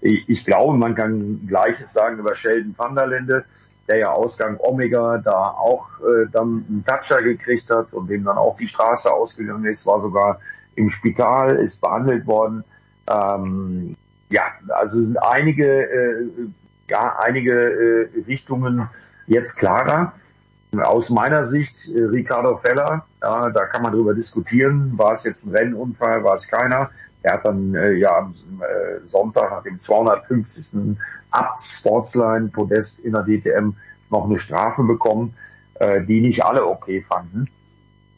Ich, 0.00 0.28
ich 0.28 0.44
glaube, 0.44 0.76
man 0.76 0.94
kann 0.94 1.46
Gleiches 1.46 1.92
sagen 1.92 2.18
über 2.18 2.34
Sheldon 2.34 2.74
van 2.76 2.94
der 2.94 3.06
Linde, 3.06 3.44
der 3.88 3.98
ja 3.98 4.12
Ausgang 4.12 4.56
Omega 4.60 5.18
da 5.18 5.50
auch 5.50 5.88
äh, 6.00 6.28
dann 6.32 6.64
einen 6.68 6.84
Toucher 6.86 7.22
gekriegt 7.22 7.68
hat 7.70 7.92
und 7.92 8.08
dem 8.08 8.24
dann 8.24 8.38
auch 8.38 8.56
die 8.56 8.66
Straße 8.66 9.10
ausgegangen 9.10 9.64
ist, 9.64 9.84
war 9.84 9.98
sogar 10.00 10.38
im 10.76 10.88
Spital, 10.90 11.56
ist 11.56 11.80
behandelt 11.80 12.26
worden. 12.26 12.64
Ähm, 13.10 13.96
ja, 14.30 14.42
also 14.68 15.00
sind 15.00 15.16
einige, 15.18 15.66
äh, 15.66 16.28
ja, 16.88 17.16
einige 17.18 17.52
äh, 17.52 18.08
Richtungen 18.26 18.88
jetzt 19.26 19.56
klarer. 19.56 20.12
Aus 20.78 21.10
meiner 21.10 21.44
Sicht 21.44 21.88
äh, 21.88 22.02
Ricardo 22.04 22.56
Feller, 22.58 23.04
ja, 23.22 23.50
da 23.50 23.66
kann 23.66 23.82
man 23.82 23.92
drüber 23.92 24.14
diskutieren, 24.14 24.96
war 24.96 25.12
es 25.12 25.24
jetzt 25.24 25.44
ein 25.44 25.54
Rennunfall, 25.54 26.22
war 26.22 26.34
es 26.34 26.46
keiner. 26.46 26.90
Er 27.22 27.34
hat 27.34 27.44
dann 27.44 27.74
äh, 27.74 27.92
ja 27.94 28.18
am 28.18 28.34
äh, 28.60 29.04
Sonntag 29.04 29.50
nach 29.50 29.62
dem 29.62 29.78
250. 29.78 30.96
Abt 31.32 31.60
Sportsline 31.60 32.48
Podest 32.48 33.00
in 33.00 33.12
der 33.12 33.22
DTM 33.22 33.72
noch 34.10 34.24
eine 34.24 34.38
Strafe 34.38 34.82
bekommen, 34.82 35.34
äh, 35.74 36.02
die 36.02 36.20
nicht 36.20 36.44
alle 36.44 36.66
okay 36.66 37.02
fanden. 37.02 37.48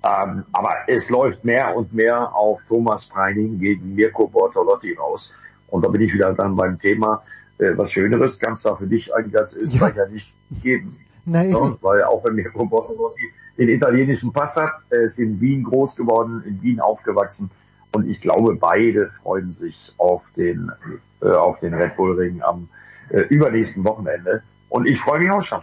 Ähm, 0.04 0.44
aber 0.52 0.74
es 0.88 1.08
läuft 1.10 1.44
mehr 1.44 1.76
und 1.76 1.92
mehr 1.92 2.34
auf 2.34 2.60
Thomas 2.68 3.04
Preining 3.04 3.58
gegen 3.58 3.94
Mirko 3.94 4.26
Bortolotti 4.26 4.94
raus. 4.94 5.32
Und 5.68 5.84
da 5.84 5.88
bin 5.88 6.00
ich 6.00 6.12
wieder 6.12 6.32
dann 6.34 6.56
beim 6.56 6.76
Thema, 6.76 7.22
äh, 7.58 7.76
was 7.76 7.92
Schöneres 7.92 8.38
kann 8.38 8.54
es 8.54 8.62
da 8.62 8.74
für 8.74 8.86
dich 8.86 9.14
eigentlich 9.14 9.38
als 9.38 9.54
Österreicher 9.54 10.06
ja. 10.06 10.08
nicht 10.08 10.32
geben. 10.62 10.98
Nein, 11.24 11.52
ja, 11.52 11.76
weil 11.80 12.02
auch 12.04 12.24
wenn 12.24 12.34
Mirko 12.34 12.64
Bortolotti 12.64 13.32
den 13.58 13.68
italienischen 13.68 14.32
Pass 14.32 14.56
hat, 14.56 14.72
er 14.90 15.02
ist 15.02 15.18
in 15.18 15.40
Wien 15.40 15.62
groß 15.64 15.94
geworden, 15.94 16.42
in 16.46 16.60
Wien 16.62 16.80
aufgewachsen 16.80 17.50
und 17.94 18.08
ich 18.08 18.20
glaube, 18.20 18.56
beide 18.56 19.10
freuen 19.22 19.50
sich 19.50 19.92
auf 19.98 20.22
den, 20.36 20.72
äh, 21.20 21.28
auf 21.28 21.60
den 21.60 21.74
Red 21.74 21.96
Bull 21.96 22.18
Ring 22.18 22.42
am 22.42 22.68
äh, 23.10 23.20
übernächsten 23.22 23.84
Wochenende 23.84 24.42
und 24.68 24.86
ich 24.86 24.98
freue 25.00 25.20
mich 25.20 25.30
auch 25.30 25.42
schon. 25.42 25.60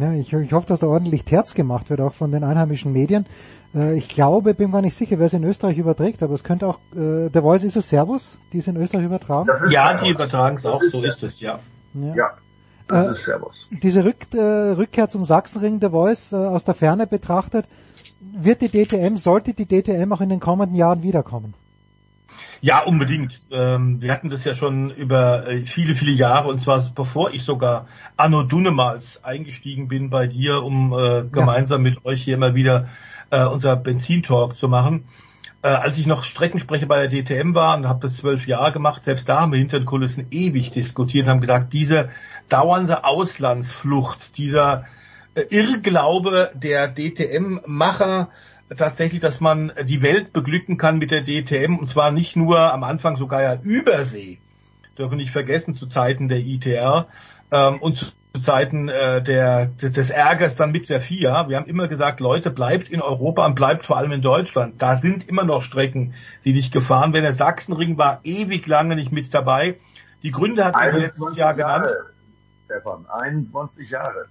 Ja, 0.00 0.12
ich, 0.12 0.32
ich 0.32 0.52
hoffe, 0.52 0.66
dass 0.66 0.80
da 0.80 0.86
ordentlich 0.86 1.24
Terz 1.24 1.52
gemacht 1.52 1.90
wird, 1.90 2.00
auch 2.00 2.14
von 2.14 2.32
den 2.32 2.44
einheimischen 2.44 2.92
Medien. 2.92 3.26
Äh, 3.74 3.96
ich 3.96 4.08
glaube, 4.08 4.54
bin 4.54 4.70
gar 4.70 4.80
nicht 4.82 4.96
sicher, 4.96 5.18
wer 5.18 5.26
es 5.26 5.32
in 5.32 5.44
Österreich 5.44 5.78
überträgt, 5.78 6.22
aber 6.22 6.34
es 6.34 6.44
könnte 6.44 6.66
auch, 6.66 6.78
äh, 6.94 7.28
der 7.28 7.42
Voice 7.42 7.64
ist 7.64 7.76
es 7.76 7.88
Servus, 7.88 8.38
die 8.52 8.58
es 8.58 8.66
in 8.66 8.76
Österreich 8.76 9.04
übertragen? 9.04 9.50
Ja, 9.70 9.94
die 9.94 10.10
übertragen 10.10 10.56
es 10.56 10.64
auch, 10.64 10.82
so 10.82 11.02
ist 11.02 11.22
es, 11.22 11.40
ja. 11.40 11.58
ja. 11.94 12.14
ja. 12.14 12.30
Das 12.92 13.18
ist 13.18 13.24
Servus. 13.24 13.66
Diese 13.70 14.04
Rück, 14.04 14.32
äh, 14.34 14.38
Rückkehr 14.38 15.08
zum 15.08 15.24
Sachsenring 15.24 15.80
der 15.80 15.90
Voice 15.90 16.32
äh, 16.32 16.36
aus 16.36 16.64
der 16.64 16.74
Ferne 16.74 17.06
betrachtet, 17.06 17.66
wird 18.20 18.60
die 18.60 18.68
DTM, 18.68 19.16
sollte 19.16 19.54
die 19.54 19.66
DTM 19.66 20.12
auch 20.12 20.20
in 20.20 20.28
den 20.28 20.40
kommenden 20.40 20.76
Jahren 20.76 21.02
wiederkommen? 21.02 21.54
Ja, 22.60 22.84
unbedingt. 22.84 23.40
Ähm, 23.50 24.00
wir 24.00 24.12
hatten 24.12 24.30
das 24.30 24.44
ja 24.44 24.54
schon 24.54 24.90
über 24.90 25.48
äh, 25.48 25.62
viele, 25.62 25.96
viele 25.96 26.12
Jahre 26.12 26.48
und 26.48 26.62
zwar 26.62 26.80
bevor 26.94 27.32
ich 27.32 27.42
sogar 27.42 27.86
Anno 28.16 28.44
Dunemals 28.44 29.24
eingestiegen 29.24 29.88
bin 29.88 30.10
bei 30.10 30.28
dir, 30.28 30.62
um 30.62 30.92
äh, 30.92 31.24
gemeinsam 31.24 31.84
ja. 31.84 31.90
mit 31.90 32.04
euch 32.04 32.22
hier 32.22 32.34
immer 32.34 32.54
wieder 32.54 32.88
äh, 33.30 33.44
unser 33.44 33.74
Benzintalk 33.74 34.56
zu 34.56 34.68
machen. 34.68 35.06
Äh, 35.62 35.68
als 35.68 35.98
ich 35.98 36.06
noch 36.06 36.22
Streckensprecher 36.22 36.86
bei 36.86 37.04
der 37.06 37.22
DTM 37.22 37.54
war 37.56 37.76
und 37.76 37.88
habe 37.88 38.06
das 38.06 38.16
zwölf 38.16 38.46
Jahre 38.46 38.70
gemacht, 38.70 39.04
selbst 39.04 39.28
da 39.28 39.40
haben 39.40 39.52
wir 39.52 39.58
hinter 39.58 39.80
den 39.80 39.86
Kulissen 39.86 40.26
ewig 40.30 40.70
diskutiert 40.70 41.26
und 41.26 41.30
haben 41.30 41.40
gesagt, 41.40 41.72
diese 41.72 42.10
dauernde 42.48 43.04
Auslandsflucht, 43.04 44.36
dieser 44.36 44.84
äh, 45.34 45.42
Irrglaube 45.50 46.50
der 46.54 46.88
DTM-Macher, 46.88 48.28
tatsächlich, 48.76 49.20
dass 49.20 49.40
man 49.40 49.72
die 49.84 50.02
Welt 50.02 50.32
beglücken 50.32 50.78
kann 50.78 50.98
mit 50.98 51.10
der 51.10 51.24
DTM 51.24 51.76
und 51.76 51.88
zwar 51.88 52.10
nicht 52.10 52.36
nur 52.36 52.72
am 52.72 52.84
Anfang 52.84 53.16
sogar 53.16 53.42
ja 53.42 53.54
Übersee. 53.62 54.38
Dürfen 54.98 55.16
nicht 55.16 55.30
vergessen 55.30 55.74
zu 55.74 55.86
Zeiten 55.86 56.28
der 56.28 56.38
ITR 56.38 57.08
ähm, 57.50 57.78
und 57.80 57.96
zu 57.96 58.06
Zeiten 58.40 58.88
äh, 58.88 59.22
der, 59.22 59.66
des 59.66 60.10
Ärgers 60.10 60.56
dann 60.56 60.72
mit 60.72 60.88
der 60.88 61.00
FIA. 61.00 61.48
Wir 61.48 61.56
haben 61.56 61.66
immer 61.66 61.88
gesagt, 61.88 62.20
Leute, 62.20 62.50
bleibt 62.50 62.88
in 62.88 63.02
Europa 63.02 63.44
und 63.44 63.54
bleibt 63.54 63.84
vor 63.84 63.98
allem 63.98 64.12
in 64.12 64.22
Deutschland. 64.22 64.80
Da 64.80 64.96
sind 64.96 65.28
immer 65.28 65.44
noch 65.44 65.62
Strecken, 65.62 66.14
die 66.44 66.52
nicht 66.52 66.72
gefahren 66.72 67.12
werden. 67.12 67.24
Der 67.24 67.32
Sachsenring 67.32 67.98
war 67.98 68.20
ewig 68.24 68.66
lange 68.66 68.96
nicht 68.96 69.12
mit 69.12 69.32
dabei. 69.34 69.76
Die 70.22 70.30
Gründe 70.30 70.64
hat 70.64 70.76
er 70.76 70.96
letztes 70.96 71.36
Jahr 71.36 71.54
genannt. 71.54 71.88
Stefan, 72.72 73.06
21 73.06 73.90
Jahre. 73.90 74.26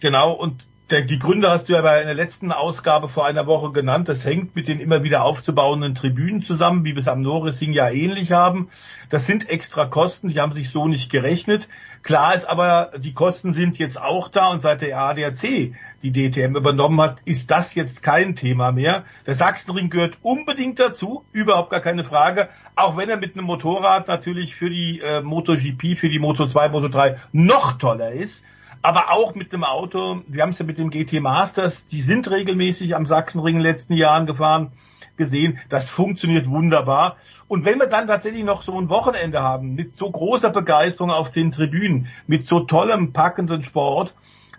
Genau, 0.00 0.32
und 0.32 0.66
der, 0.90 1.02
die 1.02 1.18
Gründe 1.18 1.48
hast 1.48 1.68
du 1.68 1.72
ja 1.72 1.82
bei 1.82 2.02
der 2.02 2.14
letzten 2.14 2.52
Ausgabe 2.52 3.08
vor 3.08 3.24
einer 3.24 3.46
Woche 3.46 3.72
genannt. 3.72 4.08
Das 4.08 4.24
hängt 4.24 4.54
mit 4.54 4.68
den 4.68 4.80
immer 4.80 5.02
wieder 5.02 5.24
aufzubauenden 5.24 5.94
Tribünen 5.94 6.42
zusammen, 6.42 6.84
wie 6.84 6.94
wir 6.94 6.98
es 6.98 7.08
am 7.08 7.22
Norrising 7.22 7.72
ja 7.72 7.88
ähnlich 7.88 8.32
haben. 8.32 8.68
Das 9.08 9.26
sind 9.26 9.48
extra 9.48 9.86
Kosten, 9.86 10.28
die 10.28 10.40
haben 10.40 10.52
sich 10.52 10.70
so 10.70 10.88
nicht 10.88 11.10
gerechnet. 11.10 11.68
Klar 12.02 12.34
ist 12.34 12.44
aber, 12.44 12.90
die 12.98 13.14
Kosten 13.14 13.54
sind 13.54 13.78
jetzt 13.78 14.00
auch 14.00 14.28
da 14.28 14.50
und 14.50 14.60
seit 14.60 14.82
der 14.82 14.98
ADAC 14.98 15.72
die 16.10 16.30
DTM 16.30 16.56
übernommen 16.56 17.00
hat, 17.00 17.20
ist 17.24 17.50
das 17.50 17.74
jetzt 17.74 18.02
kein 18.02 18.34
Thema 18.34 18.72
mehr. 18.72 19.04
Der 19.26 19.34
Sachsenring 19.34 19.90
gehört 19.90 20.18
unbedingt 20.22 20.78
dazu, 20.78 21.24
überhaupt 21.32 21.70
gar 21.70 21.80
keine 21.80 22.04
Frage, 22.04 22.48
auch 22.76 22.96
wenn 22.96 23.08
er 23.08 23.16
mit 23.16 23.36
einem 23.36 23.46
Motorrad 23.46 24.08
natürlich 24.08 24.54
für 24.54 24.70
die 24.70 25.00
äh, 25.00 25.22
MotoGP, 25.22 25.96
für 25.96 26.08
die 26.08 26.18
Moto 26.18 26.46
2, 26.46 26.68
Moto 26.68 26.88
3 26.88 27.18
noch 27.32 27.78
toller 27.78 28.12
ist 28.12 28.44
aber 28.82 29.10
auch 29.12 29.34
mit 29.34 29.50
dem 29.54 29.64
Auto, 29.64 30.20
wir 30.26 30.42
haben 30.42 30.50
es 30.50 30.58
ja 30.58 30.66
mit 30.66 30.76
dem 30.76 30.90
GT 30.90 31.22
Masters, 31.22 31.86
die 31.86 32.02
sind 32.02 32.30
regelmäßig 32.30 32.94
am 32.94 33.06
Sachsenring 33.06 33.56
in 33.56 33.62
den 33.62 33.72
letzten 33.72 33.94
Jahren 33.94 34.26
gefahren, 34.26 34.72
gesehen, 35.16 35.58
das 35.70 35.88
funktioniert 35.88 36.50
wunderbar. 36.50 37.16
Und 37.48 37.64
wenn 37.64 37.78
wir 37.78 37.86
dann 37.86 38.06
tatsächlich 38.06 38.44
noch 38.44 38.62
so 38.62 38.78
ein 38.78 38.90
Wochenende 38.90 39.40
haben, 39.40 39.74
mit 39.74 39.94
so 39.94 40.10
großer 40.10 40.50
Begeisterung 40.50 41.10
auf 41.10 41.30
den 41.30 41.50
Tribünen, 41.50 42.08
mit 42.26 42.44
so 42.44 42.60
tollem, 42.60 43.14
packenden 43.14 43.62
Sport, 43.62 44.14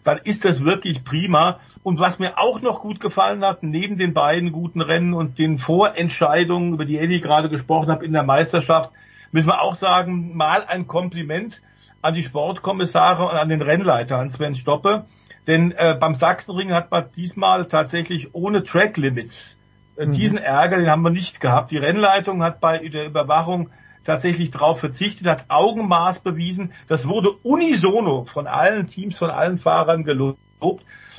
dann 0.06 0.20
ist 0.20 0.46
das 0.46 0.64
wirklich 0.64 1.04
prima. 1.04 1.60
Und 1.84 2.00
was 2.00 2.20
mir 2.20 2.38
auch 2.38 2.62
noch 2.62 2.80
gut 2.82 3.02
gefallen 3.02 3.44
hat, 3.44 3.64
neben 3.64 3.98
den 3.98 4.14
beiden 4.14 4.54
guten 4.54 4.80
Rennen 4.80 5.14
und 5.14 5.38
den 5.38 5.58
Vorentscheidungen, 5.60 6.74
über 6.74 6.86
die 6.86 7.00
Eddie 7.00 7.20
gerade 7.20 7.50
gesprochen 7.50 7.92
hat 7.92 8.04
in 8.04 8.14
der 8.14 8.24
Meisterschaft, 8.24 8.92
müssen 9.32 9.48
wir 9.48 9.62
auch 9.62 9.76
sagen, 9.76 10.38
mal 10.38 10.64
ein 10.64 10.88
Kompliment 10.88 11.62
an 12.02 12.14
die 12.14 12.24
Sportkommissare 12.24 13.24
und 13.24 13.32
an 13.32 13.50
den 13.50 13.64
Rennleiter, 13.64 14.20
an 14.20 14.30
Sven 14.30 14.56
Stoppe. 14.56 15.06
Denn 15.48 15.72
äh, 15.72 15.98
beim 16.00 16.14
Sachsenring 16.14 16.72
hat 16.72 16.92
man 16.92 17.06
diesmal 17.16 17.68
tatsächlich 17.68 18.34
ohne 18.34 18.64
Track 18.64 18.98
Limits 18.98 19.58
äh, 19.98 20.06
mhm. 20.06 20.12
diesen 20.14 20.38
Ärger, 20.38 20.78
den 20.78 20.90
haben 20.90 21.02
wir 21.02 21.10
nicht 21.10 21.40
gehabt. 21.40 21.72
Die 21.72 21.78
Rennleitung 21.78 22.44
hat 22.44 22.60
bei 22.62 22.78
der 22.78 23.08
Überwachung 23.08 23.72
tatsächlich 24.06 24.52
darauf 24.52 24.80
verzichtet, 24.80 25.28
hat 25.28 25.46
Augenmaß 25.50 26.20
bewiesen. 26.20 26.72
Das 26.88 27.08
wurde 27.08 27.32
unisono 27.44 28.26
von 28.26 28.48
allen 28.48 28.88
Teams, 28.88 29.18
von 29.18 29.30
allen 29.30 29.58
Fahrern 29.58 30.04
gelobt. 30.04 30.40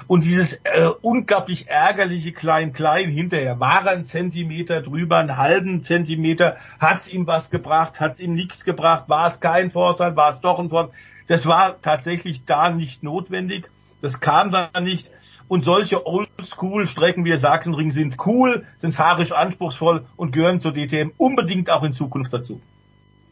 Und 0.07 0.25
dieses 0.25 0.55
äh, 0.65 0.89
unglaublich 1.03 1.69
ärgerliche 1.69 2.33
Klein-Klein 2.33 3.11
hinterher, 3.11 3.59
war 3.61 3.87
ein 3.87 4.05
Zentimeter 4.05 4.83
drüber, 4.83 5.19
einen 5.19 5.37
halben 5.37 5.83
Zentimeter, 5.83 6.57
hat's 6.79 7.09
ihm 7.09 7.27
was 7.27 7.51
gebracht, 7.51 7.99
hat's 7.99 8.21
ihm 8.21 8.35
nichts 8.35 8.65
gebracht, 8.65 9.09
war 9.09 9.27
es 9.27 9.41
kein 9.41 9.71
Vorteil, 9.71 10.15
war 10.15 10.31
es 10.31 10.41
doch 10.41 10.59
ein 10.61 10.69
Vorteil. 10.69 10.95
Das 11.29 11.47
war 11.47 11.81
tatsächlich 11.81 12.45
da 12.45 12.71
nicht 12.71 13.03
notwendig, 13.03 13.69
das 14.01 14.21
kam 14.21 14.51
da 14.51 14.71
nicht. 14.81 15.11
Und 15.49 15.65
solche 15.65 16.07
Oldschool-Strecken 16.07 17.25
wie 17.25 17.31
der 17.31 17.39
Sachsenring 17.39 17.91
sind 17.91 18.17
cool, 18.27 18.65
sind 18.77 18.95
fahrisch 18.95 19.33
anspruchsvoll 19.33 20.05
und 20.17 20.33
gehören 20.33 20.61
zur 20.61 20.73
DTM 20.73 21.13
unbedingt 21.17 21.71
auch 21.71 21.85
in 21.85 21.93
Zukunft 21.93 22.33
dazu. 22.33 22.61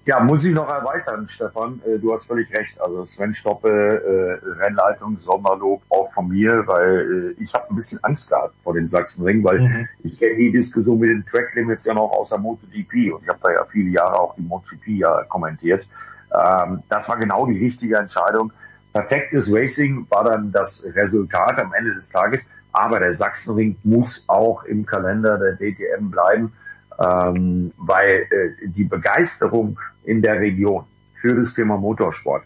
Ja, 0.07 0.21
muss 0.21 0.45
ich 0.45 0.53
noch 0.53 0.69
erweitern, 0.69 1.27
Stefan. 1.27 1.81
Äh, 1.87 1.99
Du 1.99 2.13
hast 2.13 2.27
völlig 2.27 2.53
recht. 2.55 2.79
Also 2.81 3.05
Sven 3.05 3.33
Stoppe, 3.33 3.69
äh, 3.71 4.63
Rennleitung, 4.63 5.17
Sommerlob 5.17 5.83
auch 5.89 6.13
von 6.13 6.29
mir, 6.29 6.67
weil 6.67 7.35
äh, 7.39 7.43
ich 7.43 7.53
habe 7.55 7.71
ein 7.71 7.77
bisschen 7.77 8.03
Angst 8.05 8.29
gehabt 8.29 8.55
vor 8.63 8.75
den 8.75 8.87
Sachsenring, 8.87 9.43
weil 9.43 9.61
Mhm. 9.61 9.89
ich 10.03 10.19
kenne 10.19 10.37
die 10.37 10.53
Diskussion 10.53 10.99
mit 10.99 11.09
den 11.09 11.25
Track 11.25 11.55
Limits 11.55 11.85
ja 11.85 11.95
noch 11.95 12.11
aus 12.13 12.29
der 12.29 12.39
MotoGP 12.39 13.15
und 13.15 13.23
ich 13.23 13.29
habe 13.29 13.39
da 13.43 13.53
ja 13.53 13.65
viele 13.65 13.91
Jahre 13.91 14.19
auch 14.19 14.35
die 14.35 14.43
MotoGP 14.43 14.89
ja 14.89 15.23
kommentiert. 15.25 15.87
Ähm, 16.39 16.83
das 16.91 17.09
war 17.09 17.17
genau 17.17 17.47
die 17.47 17.59
richtige 17.65 17.97
Entscheidung. 17.97 18.53
Perfektes 18.93 19.51
Racing 19.51 20.07
war 20.11 20.25
dann 20.25 20.53
das 20.53 20.85
Resultat 20.95 21.59
am 21.59 21.73
Ende 21.73 21.95
des 21.95 22.09
Tages, 22.11 22.41
aber 22.73 23.01
der 23.01 23.13
Sachsenring 23.13 23.77
muss 23.85 24.23
auch 24.27 24.65
im 24.65 24.85
Kalender 24.85 25.39
der 25.39 25.55
DTM 25.57 26.11
bleiben 26.11 26.53
ähm, 26.99 27.73
weil 27.77 28.27
äh, 28.31 28.69
die 28.69 28.85
Begeisterung 28.85 29.79
in 30.05 30.23
der 30.23 30.41
Region 30.41 30.85
für 31.21 31.35
das 31.35 31.55
Thema 31.55 31.77
Motorsport, 31.77 32.45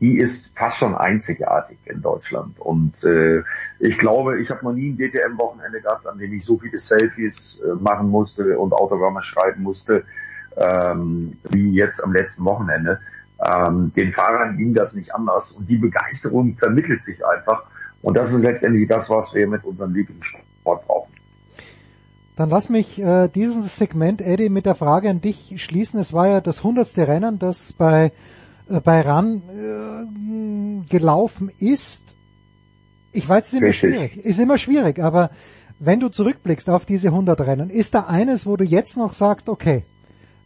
die 0.00 0.18
ist 0.18 0.50
fast 0.54 0.78
schon 0.78 0.94
einzigartig 0.94 1.78
in 1.86 2.02
Deutschland. 2.02 2.58
Und 2.60 3.02
äh, 3.04 3.42
ich 3.78 3.96
glaube, 3.96 4.40
ich 4.40 4.50
habe 4.50 4.64
noch 4.64 4.72
nie 4.72 4.90
ein 4.90 4.98
DTM-Wochenende 4.98 5.80
gehabt, 5.80 6.06
an 6.06 6.18
dem 6.18 6.32
ich 6.32 6.44
so 6.44 6.58
viele 6.58 6.78
Selfies 6.78 7.60
äh, 7.64 7.74
machen 7.80 8.10
musste 8.10 8.58
und 8.58 8.72
Autogramme 8.72 9.22
schreiben 9.22 9.62
musste, 9.62 10.04
ähm, 10.56 11.38
wie 11.50 11.72
jetzt 11.72 12.02
am 12.02 12.12
letzten 12.12 12.44
Wochenende. 12.44 13.00
Ähm, 13.44 13.92
den 13.96 14.12
Fahrern 14.12 14.56
ging 14.56 14.74
das 14.74 14.94
nicht 14.94 15.14
anders 15.14 15.50
und 15.52 15.68
die 15.68 15.78
Begeisterung 15.78 16.56
vermittelt 16.56 17.02
sich 17.02 17.24
einfach. 17.24 17.64
Und 18.02 18.16
das 18.16 18.32
ist 18.32 18.42
letztendlich 18.42 18.88
das, 18.88 19.08
was 19.08 19.32
wir 19.32 19.46
mit 19.46 19.64
unserem 19.64 19.94
Lieblingssport 19.94 20.86
brauchen. 20.86 21.13
Dann 22.36 22.50
lass 22.50 22.68
mich 22.68 22.98
äh, 22.98 23.28
dieses 23.28 23.76
Segment, 23.76 24.20
Eddie, 24.20 24.48
mit 24.48 24.66
der 24.66 24.74
Frage 24.74 25.08
an 25.08 25.20
dich 25.20 25.62
schließen. 25.62 26.00
Es 26.00 26.12
war 26.12 26.28
ja 26.28 26.40
das 26.40 26.64
hundertste 26.64 27.06
Rennen, 27.06 27.38
das 27.38 27.72
bei, 27.72 28.10
äh, 28.68 28.80
bei 28.80 29.02
RAN 29.02 29.42
äh, 29.48 30.88
gelaufen 30.88 31.50
ist. 31.58 32.02
Ich 33.12 33.28
weiß, 33.28 33.46
es 33.46 33.52
ist 33.52 33.58
immer 33.58 33.68
Richtig. 33.68 33.90
schwierig. 33.90 34.16
Ist 34.16 34.40
immer 34.40 34.58
schwierig, 34.58 34.98
aber 34.98 35.30
wenn 35.78 36.00
du 36.00 36.08
zurückblickst 36.08 36.68
auf 36.70 36.84
diese 36.84 37.08
100 37.08 37.40
Rennen, 37.40 37.70
ist 37.70 37.94
da 37.94 38.00
eines, 38.00 38.46
wo 38.46 38.56
du 38.56 38.64
jetzt 38.64 38.96
noch 38.96 39.12
sagst, 39.12 39.48
okay, 39.48 39.84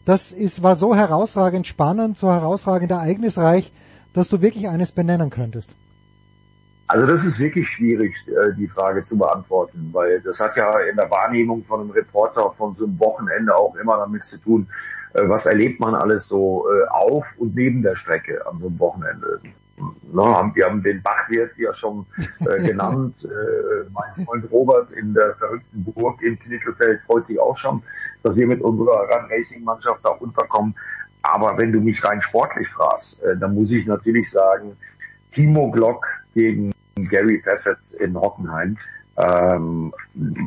das 0.04 0.32
ist, 0.32 0.62
war 0.62 0.76
so 0.76 0.94
herausragend 0.94 1.66
spannend, 1.66 2.18
so 2.18 2.30
herausragend 2.30 2.90
ereignisreich, 2.90 3.72
dass 4.12 4.28
du 4.28 4.42
wirklich 4.42 4.68
eines 4.68 4.92
benennen 4.92 5.30
könntest? 5.30 5.70
Also 6.90 7.06
das 7.06 7.22
ist 7.24 7.38
wirklich 7.38 7.68
schwierig, 7.68 8.14
äh, 8.28 8.54
die 8.56 8.66
Frage 8.66 9.02
zu 9.02 9.18
beantworten, 9.18 9.90
weil 9.92 10.20
das 10.22 10.40
hat 10.40 10.56
ja 10.56 10.78
in 10.80 10.96
der 10.96 11.10
Wahrnehmung 11.10 11.62
von 11.64 11.82
einem 11.82 11.90
Reporter 11.90 12.50
von 12.56 12.72
so 12.72 12.84
einem 12.84 12.98
Wochenende 12.98 13.54
auch 13.54 13.74
immer 13.76 13.98
damit 13.98 14.24
zu 14.24 14.38
tun, 14.38 14.66
äh, 15.12 15.28
was 15.28 15.44
erlebt 15.44 15.80
man 15.80 15.94
alles 15.94 16.26
so 16.26 16.66
äh, 16.70 16.88
auf 16.88 17.26
und 17.36 17.54
neben 17.54 17.82
der 17.82 17.94
Strecke 17.94 18.44
an 18.46 18.56
so 18.56 18.68
einem 18.68 18.78
Wochenende. 18.78 19.40
Na, 20.12 20.34
haben- 20.34 20.54
wir 20.56 20.64
haben 20.64 20.82
den 20.82 21.02
Bachwirt 21.02 21.50
ja 21.58 21.72
schon 21.74 22.06
äh, 22.46 22.62
genannt. 22.66 23.16
Äh, 23.22 23.88
mein 23.92 24.24
Freund 24.24 24.50
Robert 24.50 24.90
in 24.92 25.12
der 25.12 25.34
verrückten 25.34 25.84
Burg 25.84 26.22
in 26.22 26.38
Knittelfeld 26.38 27.00
freut 27.02 27.24
sich 27.24 27.38
auch 27.38 27.56
schon, 27.56 27.82
dass 28.22 28.34
wir 28.34 28.46
mit 28.46 28.62
unserer 28.62 29.02
Run 29.02 29.26
Racing 29.30 29.62
Mannschaft 29.62 30.00
da 30.04 30.08
unterkommen. 30.10 30.74
Aber 31.20 31.58
wenn 31.58 31.70
du 31.70 31.80
mich 31.82 32.02
rein 32.02 32.20
sportlich 32.22 32.66
fragst, 32.70 33.22
äh, 33.22 33.36
dann 33.36 33.54
muss 33.54 33.70
ich 33.70 33.84
natürlich 33.86 34.30
sagen, 34.30 34.74
Timo 35.32 35.70
Glock 35.70 36.06
gegen 36.34 36.72
Gary 37.06 37.38
Paffett 37.38 37.78
in 37.98 38.16
Hockenheim, 38.16 38.76
ähm, 39.16 39.92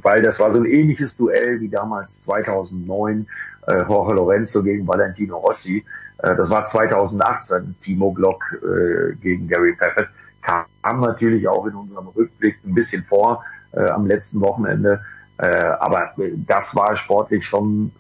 weil 0.02 0.22
das 0.22 0.40
war 0.40 0.52
so 0.52 0.58
ein 0.58 0.66
ähnliches 0.66 1.16
Duell 1.18 1.60
wie 1.62 1.70
damals 1.70 2.22
2009 2.22 3.28
äh, 3.68 3.84
Jorge 3.88 4.14
Lorenzo 4.14 4.64
gegen 4.64 4.88
Valentino 4.88 5.38
Rossi. 5.38 5.86
Äh, 6.20 6.36
das 6.36 6.50
war 6.50 6.64
2018 6.64 7.76
Timo 7.80 8.12
Glock 8.12 8.44
äh, 8.64 9.16
gegen 9.16 9.48
Gary 9.48 9.76
Paffett. 9.76 10.10
Kam 10.42 11.02
natürlich 11.02 11.48
auch 11.48 11.68
in 11.68 11.76
unserem 11.76 12.08
Rückblick 12.08 12.58
ein 12.66 12.74
bisschen 12.74 13.04
vor 13.04 13.44
äh, 13.74 13.88
am 13.88 14.08
letzten 14.08 14.42
Wochenende. 14.42 15.02
Äh, 15.38 15.48
aber 15.80 16.14
das 16.48 16.76
war 16.76 16.96
sportlich 16.96 17.46
schon 17.46 17.92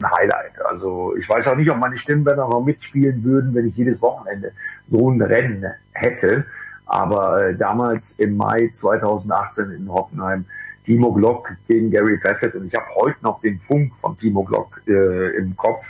ein 0.00 0.10
Highlight. 0.10 0.60
Also 0.64 1.14
ich 1.16 1.28
weiß 1.28 1.46
auch 1.46 1.56
nicht, 1.56 1.70
ob 1.70 1.78
meine 1.78 1.96
Stimmbänder 1.96 2.48
noch 2.48 2.64
mitspielen 2.64 3.22
würden, 3.24 3.54
wenn 3.54 3.66
ich 3.66 3.76
jedes 3.76 4.00
Wochenende 4.00 4.52
so 4.86 5.10
ein 5.10 5.20
Rennen 5.20 5.64
hätte. 5.92 6.46
Aber 6.90 7.46
äh, 7.46 7.56
damals 7.56 8.10
im 8.18 8.36
Mai 8.36 8.68
2018 8.72 9.70
in 9.70 9.88
Hockenheim 9.88 10.44
Timo 10.84 11.12
Glock 11.12 11.48
gegen 11.68 11.88
Gary 11.88 12.18
Paffett 12.18 12.56
und 12.56 12.66
ich 12.66 12.74
habe 12.74 12.86
heute 12.96 13.16
noch 13.22 13.40
den 13.42 13.60
Funk 13.60 13.92
von 14.00 14.16
Timo 14.16 14.42
Glock 14.42 14.82
äh, 14.88 15.36
im 15.36 15.56
Kopf, 15.56 15.84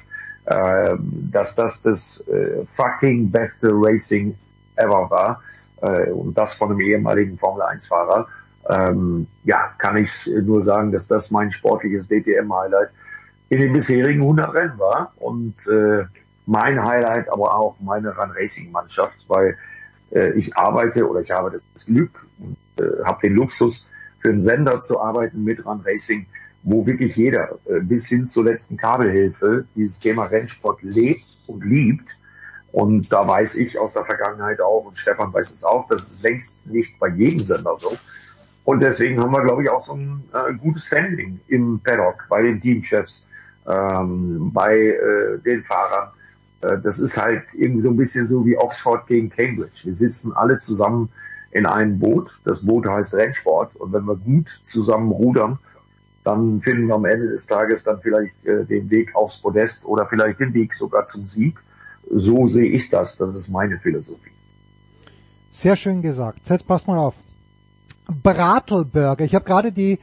äh, 0.45 0.95
dass 1.33 1.55
das 1.55 1.81
das 1.81 2.23
äh, 2.29 2.67
fucking 2.77 3.31
beste 3.31 3.71
Racing 3.73 4.37
ever 4.77 5.09
war 5.09 5.43
äh, 5.81 6.11
und 6.11 6.37
das 6.37 6.53
von 6.53 6.71
einem 6.71 6.81
ehemaligen 6.83 7.39
Formel 7.39 7.63
1 7.63 7.87
Fahrer. 7.87 8.27
Ähm, 8.69 9.27
ja, 9.45 9.73
kann 9.79 9.97
ich 9.97 10.11
nur 10.43 10.61
sagen, 10.61 10.93
dass 10.93 11.09
das 11.09 11.31
mein 11.31 11.51
sportliches 11.51 12.09
DTM-Highlight 12.09 12.91
in 13.49 13.61
den 13.61 13.73
bisherigen 13.73 14.21
100 14.21 14.53
Rennen 14.53 14.79
war 14.79 15.15
und 15.17 15.55
äh, 15.67 16.05
mein 16.45 16.85
Highlight, 16.85 17.33
aber 17.33 17.55
auch 17.55 17.77
meine 17.81 18.15
Run 18.15 18.33
Racing 18.33 18.71
Mannschaft, 18.71 19.25
weil 19.29 19.57
äh, 20.11 20.33
ich 20.33 20.57
arbeite 20.57 21.09
oder 21.09 21.21
ich 21.21 21.31
habe 21.31 21.51
das 21.51 21.87
Glück 21.87 22.27
und 22.39 22.57
äh, 22.81 23.05
habe 23.05 23.21
den 23.23 23.35
Luxus 23.35 23.87
für 24.21 24.31
einen 24.31 24.41
Sender 24.41 24.81
zu 24.81 25.01
arbeiten 25.01 25.45
mit 25.45 25.65
Run 25.65 25.81
Racing, 25.85 26.27
wo 26.63 26.87
wirklich 26.87 27.17
jeder 27.17 27.59
äh, 27.67 27.81
bis 27.81 28.07
hin 28.07 28.27
zur 28.27 28.45
letzten 28.45 28.77
Kabelhilfe 28.77 29.65
dieses 29.75 29.99
Thema 29.99 30.25
Rennsport 30.25 30.83
lebt 30.83 31.25
und 31.47 31.65
liebt. 31.65 32.09
Und 32.73 33.13
da 33.13 33.27
weiß 33.27 33.57
ich 33.57 33.79
aus 33.79 33.95
der 33.95 34.05
Vergangenheit 34.05 34.61
auch, 34.61 34.85
und 34.85 34.97
Stefan 34.97 35.33
weiß 35.33 35.51
es 35.51 35.65
auch, 35.65 35.89
das 35.89 36.03
ist 36.03 36.23
längst 36.23 36.67
nicht 36.67 36.99
bei 37.01 37.09
jedem 37.09 37.41
Sender 37.41 37.77
so. 37.77 37.97
Und 38.65 38.81
deswegen 38.81 39.21
haben 39.21 39.33
wir, 39.33 39.43
glaube 39.43 39.63
ich, 39.65 39.71
auch 39.71 39.81
so 39.81 39.95
ein 39.95 40.23
äh, 40.33 40.55
gutes 40.55 40.85
Standing 40.85 41.41
im 41.49 41.81
Paddock, 41.81 42.27
bei 42.29 42.43
den 42.43 42.61
Teamchefs, 42.61 43.25
ähm, 43.67 44.53
bei 44.53 44.77
äh, 44.77 45.39
den 45.45 45.63
Fahrern. 45.65 46.11
Äh, 46.63 46.79
das 46.83 46.99
ist 46.99 47.17
halt 47.17 47.45
irgendwie 47.55 47.81
so 47.81 47.89
ein 47.91 47.97
bisschen 47.97 48.27
so 48.27 48.45
wie 48.45 48.57
Oxford 48.57 49.07
gegen 49.07 49.31
Cambridge. 49.31 49.81
Wir 49.85 49.95
sitzen 49.95 50.33
alle 50.33 50.57
zusammen 50.59 51.11
in 51.51 51.67
einem 51.67 51.99
Boot. 51.99 52.31
Das 52.45 52.65
Boot 52.65 52.87
heißt 52.87 53.13
Rennsport. 53.15 53.77
Und 53.77 53.93
wenn 53.93 54.05
wir 54.05 54.17
gut 54.17 54.61
zusammen 54.63 55.11
rudern, 55.11 55.59
dann 56.25 56.61
finden 56.61 56.87
wir 56.87 56.95
am 56.95 57.05
Ende 57.05 57.29
des 57.29 57.47
Tages 57.47 57.83
dann 57.83 58.01
vielleicht 58.01 58.45
äh, 58.45 58.65
den 58.65 58.91
Weg 58.91 59.15
aufs 59.15 59.39
Podest 59.39 59.85
oder 59.85 60.07
vielleicht 60.07 60.41
den 60.41 60.53
Weg 60.55 60.75
sogar 60.75 61.05
zum 61.07 61.25
Sieg. 61.25 61.59
So 62.11 62.47
sehe 62.47 62.71
ich 62.71 62.91
das. 62.91 63.17
Das 63.17 63.35
ist 63.35 63.49
meine 63.49 63.79
Philosophie. 63.79 64.31
Sehr 65.51 65.77
schön 65.77 66.03
gesagt. 66.03 66.41
Jetzt 66.49 66.67
passt 66.67 66.87
mal 66.87 66.99
auf. 66.99 67.15
Bratelburger. 68.23 69.25
Ich 69.25 69.35
habe 69.35 69.45
gerade 69.45 69.73
die 69.73 69.99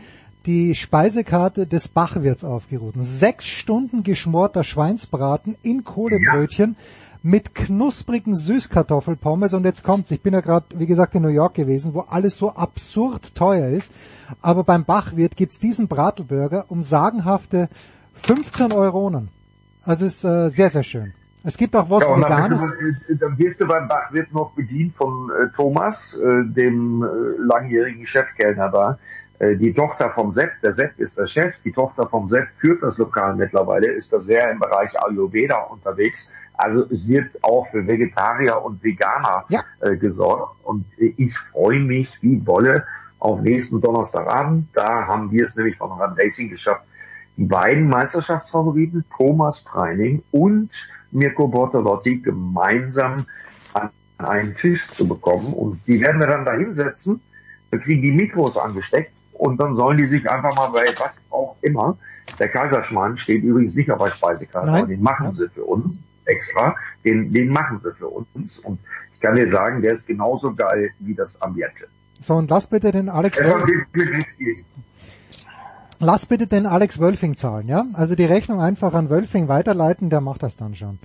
die 0.48 0.76
Speisekarte 0.76 1.68
des 1.68 1.90
Bachwirts 1.90 2.44
aufgerufen. 2.44 3.04
Sechs 3.04 3.46
Stunden 3.46 4.04
geschmorter 4.04 4.64
Schweinsbraten 4.64 5.58
in 5.62 5.84
Kohlebrötchen 5.84 6.78
mit 7.22 7.54
knusprigen 7.54 8.36
Süßkartoffelpommes 8.36 9.54
und 9.54 9.66
jetzt 9.66 9.84
kommt's. 9.84 10.12
Ich 10.12 10.22
bin 10.22 10.34
ja 10.34 10.40
gerade, 10.40 10.66
wie 10.80 10.86
gesagt, 10.86 11.14
in 11.16 11.24
New 11.24 11.28
York 11.28 11.56
gewesen, 11.56 11.94
wo 11.94 12.02
alles 12.02 12.38
so 12.38 12.54
absurd 12.54 13.36
teuer 13.36 13.70
ist. 13.70 13.92
Aber 14.42 14.64
beim 14.64 14.86
Bachwirt 14.86 15.36
gibt's 15.36 15.60
diesen 15.60 15.90
Bratelburger 15.90 16.66
um 16.70 16.82
sagenhafte 16.82 17.68
15 18.14 18.72
Euronen. 18.72 19.30
Also 19.84 20.06
ist 20.06 20.24
äh, 20.24 20.50
sehr, 20.50 20.70
sehr 20.70 20.84
schön. 20.84 21.14
Es 21.44 21.58
gibt 21.58 21.76
auch 21.76 21.90
was 21.90 22.02
Ja, 22.02 22.18
Veganes. 22.18 22.62
Dann, 22.62 23.20
dann 23.20 23.38
wirst 23.38 23.60
du 23.60 23.68
beim 23.68 23.88
Bachwirt 23.88 24.34
noch 24.34 24.52
bedient 24.52 24.96
von 24.96 25.30
äh, 25.30 25.50
Thomas, 25.56 26.14
äh, 26.14 26.44
dem 26.46 27.04
äh, 27.04 27.08
langjährigen 27.42 28.06
Chefkellner 28.06 28.70
da. 28.70 29.00
Äh, 29.40 29.56
die 29.56 29.74
Tochter 29.74 30.10
vom 30.12 30.32
Sepp, 30.32 30.52
der 30.62 30.74
Sepp 30.74 31.00
ist 31.00 31.18
der 31.18 31.26
Chef, 31.26 31.54
die 31.64 31.72
Tochter 31.72 32.08
vom 32.08 32.28
Sepp 32.28 32.48
führt 32.58 32.82
das 32.82 32.98
Lokal 32.98 33.36
mittlerweile, 33.36 33.92
ist 33.92 34.12
da 34.12 34.20
sehr 34.20 34.50
im 34.52 34.60
Bereich 34.60 34.90
Ayurveda 35.00 35.58
unterwegs. 35.64 36.28
Also 36.54 36.86
es 36.90 37.08
wird 37.08 37.32
auch 37.44 37.68
für 37.68 37.86
Vegetarier 37.86 38.64
und 38.64 38.84
Veganer 38.84 39.46
äh, 39.82 39.96
gesorgt. 39.96 40.56
Und 40.64 40.86
äh, 40.98 41.14
ich 41.18 41.38
freue 41.52 41.80
mich 41.80 42.12
wie 42.22 42.38
Bolle 42.38 42.86
auf 43.20 43.42
nächsten 43.42 43.80
Donnerstagabend. 43.80 44.70
Da 44.74 45.06
haben 45.06 45.32
wir 45.32 45.44
es 45.44 45.56
nämlich 45.56 45.78
von 45.78 45.92
Run 45.92 46.16
Racing 46.18 46.50
geschafft, 46.50 46.84
die 47.36 47.46
beiden 47.46 47.88
Meisterschaftsfavoriten, 47.88 49.06
Thomas 49.16 49.60
Preining 49.64 50.24
und 50.32 50.72
Mirko 51.12 51.48
Bortolotti, 51.48 52.18
gemeinsam 52.18 53.28
an 53.74 53.92
einen 54.18 54.56
Tisch 54.56 54.88
zu 54.90 55.08
bekommen. 55.08 55.54
Und 55.54 55.80
die 55.86 56.02
werden 56.02 56.20
wir 56.20 56.28
dann 56.28 56.46
da 56.46 56.54
hinsetzen, 56.54 57.22
wir 57.70 57.80
kriegen 57.80 58.02
die 58.02 58.12
Mikros 58.12 58.58
angesteckt 58.58 59.12
und 59.40 59.58
dann 59.60 59.76
sollen 59.76 59.98
die 59.98 60.06
sich 60.06 60.30
einfach 60.30 60.56
mal 60.56 60.68
bei 60.70 60.86
was 60.98 61.16
auch 61.30 61.56
immer, 61.62 61.98
der 62.40 62.50
Kaiserschmarrn 62.50 63.18
steht 63.18 63.44
übrigens 63.44 63.74
nicht 63.74 63.90
auf 63.92 64.00
der 64.04 64.12
Speisekarte, 64.12 64.68
Nein. 64.68 64.76
aber 64.82 64.88
den 64.88 65.02
machen 65.02 65.32
sie 65.32 65.48
für 65.50 65.64
uns 65.64 65.96
extra, 66.26 66.76
den, 67.06 67.32
den 67.32 67.50
machen 67.50 67.78
sie 67.78 67.92
für 67.94 68.08
uns 68.08 68.60
und 68.60 68.80
ich 69.14 69.20
kann 69.22 69.36
dir 69.36 69.50
sagen, 69.50 69.82
der 69.82 69.94
ist 69.94 70.06
genauso 70.06 70.54
geil 70.54 70.92
wie 71.00 71.16
das 71.16 71.42
Ambiente. 71.42 71.88
So, 72.22 72.36
und 72.36 72.50
lass 72.50 72.68
bitte 72.68 72.92
den 72.92 73.10
Alex 73.10 73.40
lass 76.00 76.26
bitte 76.26 76.48
den 76.48 76.66
Alex 76.66 77.00
Wölfing 77.00 77.36
zahlen, 77.38 77.68
ja? 77.68 77.86
Also 77.94 78.16
die 78.16 78.26
Rechnung 78.26 78.62
einfach 78.62 78.94
an 78.94 79.10
Wölfing 79.10 79.48
weiterleiten, 79.48 80.10
der 80.10 80.22
macht 80.22 80.44
das 80.44 80.58
dann 80.58 80.76
schon. 80.76 81.00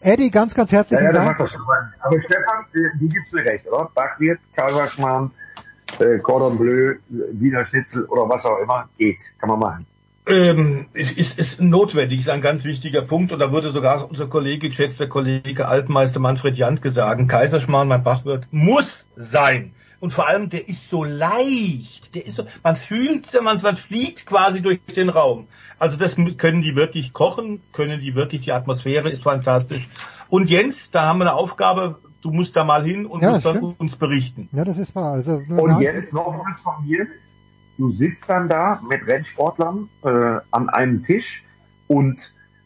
Eddie, 0.00 0.30
ganz, 0.30 0.54
ganz 0.54 0.70
herzlichen 0.70 1.02
Ja, 1.04 1.10
ja, 1.10 1.12
der 1.12 1.24
Dank. 1.24 1.38
macht 1.38 1.40
das 1.40 1.50
schon. 1.50 1.62
Aber 2.00 2.20
Stefan, 2.22 2.64
äh, 2.74 2.98
du 2.98 3.08
gibst 3.08 3.32
mir 3.32 3.44
recht, 3.44 3.66
oder? 3.66 3.90
Backwirt, 3.94 4.38
Kalberschmann, 4.54 5.30
äh, 6.00 6.18
Cordon 6.18 6.58
Bleu, 6.58 6.94
Wiener 7.08 7.64
Schnitzel 7.64 8.04
oder 8.06 8.28
was 8.28 8.44
auch 8.44 8.58
immer, 8.58 8.88
geht. 8.98 9.18
Kann 9.38 9.48
man 9.50 9.58
machen. 9.58 9.86
Ähm, 10.24 10.86
ist, 10.92 11.36
ist, 11.36 11.60
notwendig, 11.60 12.20
ist 12.20 12.28
ein 12.28 12.40
ganz 12.40 12.62
wichtiger 12.62 13.02
Punkt 13.02 13.32
und 13.32 13.40
da 13.40 13.50
würde 13.50 13.72
sogar 13.72 14.08
unser 14.08 14.28
Kollege, 14.28 14.68
geschätzter 14.68 15.08
Kollege 15.08 15.66
Altmeister 15.66 16.20
Manfred 16.20 16.56
Jantke 16.56 16.92
sagen, 16.92 17.26
Kaiserschmarrn, 17.26 17.88
mein 17.88 18.04
Bachwirt, 18.04 18.46
muss 18.52 19.04
sein. 19.16 19.72
Und 19.98 20.12
vor 20.12 20.28
allem, 20.28 20.48
der 20.48 20.68
ist 20.68 20.90
so 20.90 21.02
leicht, 21.02 22.14
der 22.14 22.26
ist 22.26 22.36
so, 22.36 22.44
man 22.62 22.76
fühlt, 22.76 23.32
man, 23.42 23.62
man 23.62 23.76
fliegt 23.76 24.24
quasi 24.26 24.62
durch 24.62 24.80
den 24.94 25.08
Raum. 25.08 25.48
Also 25.78 25.96
das 25.96 26.14
können 26.36 26.62
die 26.62 26.76
wirklich 26.76 27.12
kochen, 27.12 27.60
können 27.72 28.00
die 28.00 28.14
wirklich, 28.14 28.42
die 28.42 28.52
Atmosphäre 28.52 29.10
ist 29.10 29.24
fantastisch. 29.24 29.88
Und 30.28 30.50
Jens, 30.50 30.92
da 30.92 31.02
haben 31.02 31.18
wir 31.18 31.24
eine 31.24 31.34
Aufgabe, 31.34 31.98
du 32.22 32.30
musst 32.30 32.56
da 32.56 32.64
mal 32.64 32.84
hin 32.84 33.06
und 33.06 33.22
Ja, 33.22 33.32
musst 33.32 33.44
dann 33.44 33.56
stimmt. 33.58 33.80
uns 33.80 33.96
berichten. 33.96 34.48
Ja, 34.52 34.64
das 34.64 34.78
ist 34.78 34.94
wahr. 34.94 35.12
Also, 35.14 35.42
Und 35.48 35.80
jetzt 35.80 36.12
noch 36.12 36.42
was 36.46 36.58
von 36.60 36.86
mir. 36.86 37.06
Du 37.78 37.90
sitzt 37.90 38.28
dann 38.28 38.48
da 38.48 38.80
mit 38.88 39.06
Rennsportlern 39.06 39.88
äh, 40.04 40.38
an 40.50 40.68
einem 40.68 41.02
Tisch 41.02 41.42
und 41.88 42.18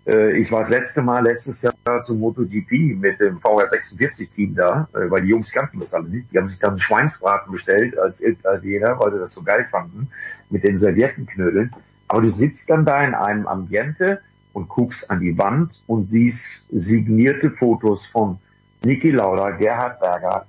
äh, 0.07 0.37
ich 0.37 0.51
war 0.51 0.61
das 0.61 0.69
letzte 0.69 1.01
Mal 1.01 1.25
letztes 1.25 1.63
Jahr 1.63 1.75
zum 2.05 2.19
MotoGP 2.21 2.97
mit 2.97 3.19
dem 3.21 3.39
VR46-Team 3.39 4.55
da, 4.57 4.89
äh, 4.93 5.11
weil 5.11 5.23
die 5.23 5.29
Jungs 5.29 5.51
kannten 5.51 5.79
das 5.81 5.95
alle 5.95 6.09
nicht. 6.09 6.31
Die 6.33 6.39
haben 6.39 6.49
sich 6.49 6.59
dann 6.59 6.71
einen 6.71 6.79
Schweinsbraten 6.79 7.53
bestellt 7.53 7.97
als 7.99 8.21
Italiener, 8.21 8.99
weil 8.99 9.13
sie 9.13 9.19
das 9.19 9.33
so 9.33 9.43
geil 9.43 9.67
fanden, 9.71 10.09
mit 10.51 10.65
den 10.65 10.77
Serviettenknödeln. 10.77 11.71
Aber 12.09 12.23
du 12.23 12.29
sitzt 12.29 12.69
dann 12.69 12.85
da 12.85 13.03
in 13.03 13.15
einem 13.15 13.47
Ambiente 13.47 14.21
und 14.53 14.69
guckst 14.69 15.09
an 15.11 15.21
die 15.21 15.37
Wand 15.39 15.81
und 15.87 16.07
siehst 16.07 16.65
signierte 16.71 17.51
Fotos 17.51 18.07
von 18.07 18.39
Niki 18.87 19.11
Lauda, 19.11 19.51
Gerhard 19.51 19.99
Berger, 19.99 20.47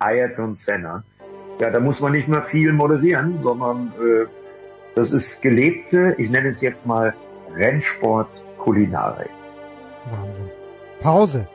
Ayrton 0.00 0.54
Senna. 0.54 1.04
Ja, 1.60 1.70
da 1.70 1.78
muss 1.78 2.00
man 2.00 2.12
nicht 2.12 2.26
mehr 2.26 2.42
viel 2.42 2.72
moderieren, 2.72 3.38
sondern 3.40 3.92
äh, 4.00 4.26
das 4.96 5.12
ist 5.12 5.40
gelebte, 5.40 6.16
ich 6.18 6.28
nenne 6.28 6.48
es 6.48 6.60
jetzt 6.60 6.84
mal 6.84 7.14
Rennsport 7.54 8.28
Kulinarik. 8.58 9.30
Wahnsinn. 10.10 10.50
Pause. 11.00 11.46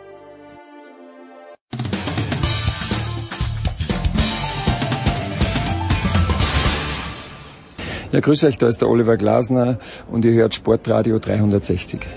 Ja, 8.14 8.20
grüß 8.22 8.45
euch, 8.45 8.58
da 8.58 8.70
ist 8.70 8.82
der 8.82 8.90
Oliver 8.90 9.18
Glasner 9.18 9.80
und 10.10 10.24
ihr 10.24 10.34
hört 10.34 10.53
Sportradio 10.56 11.20
360. 11.20 12.08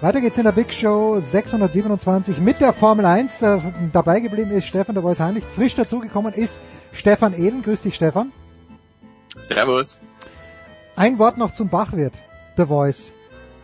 Weiter 0.00 0.20
geht's 0.20 0.38
in 0.38 0.44
der 0.44 0.52
Big 0.52 0.72
Show 0.72 1.18
627 1.18 2.38
mit 2.38 2.60
der 2.60 2.72
Formel 2.72 3.04
1. 3.04 3.42
Äh, 3.42 3.58
dabei 3.92 4.20
geblieben 4.20 4.52
ist 4.52 4.68
Stefan 4.68 4.94
der 4.94 5.02
Voice 5.02 5.18
Heinrich. 5.18 5.42
Frisch 5.42 5.74
dazugekommen 5.74 6.32
ist 6.32 6.60
Stefan 6.92 7.34
Ehlen. 7.34 7.62
Grüß 7.62 7.82
dich, 7.82 7.96
Stefan. 7.96 8.30
Servus. 9.42 10.00
Ein 10.94 11.18
Wort 11.18 11.36
noch 11.36 11.52
zum 11.52 11.68
Bachwirt, 11.68 12.14
The 12.56 12.66
Voice. 12.66 13.12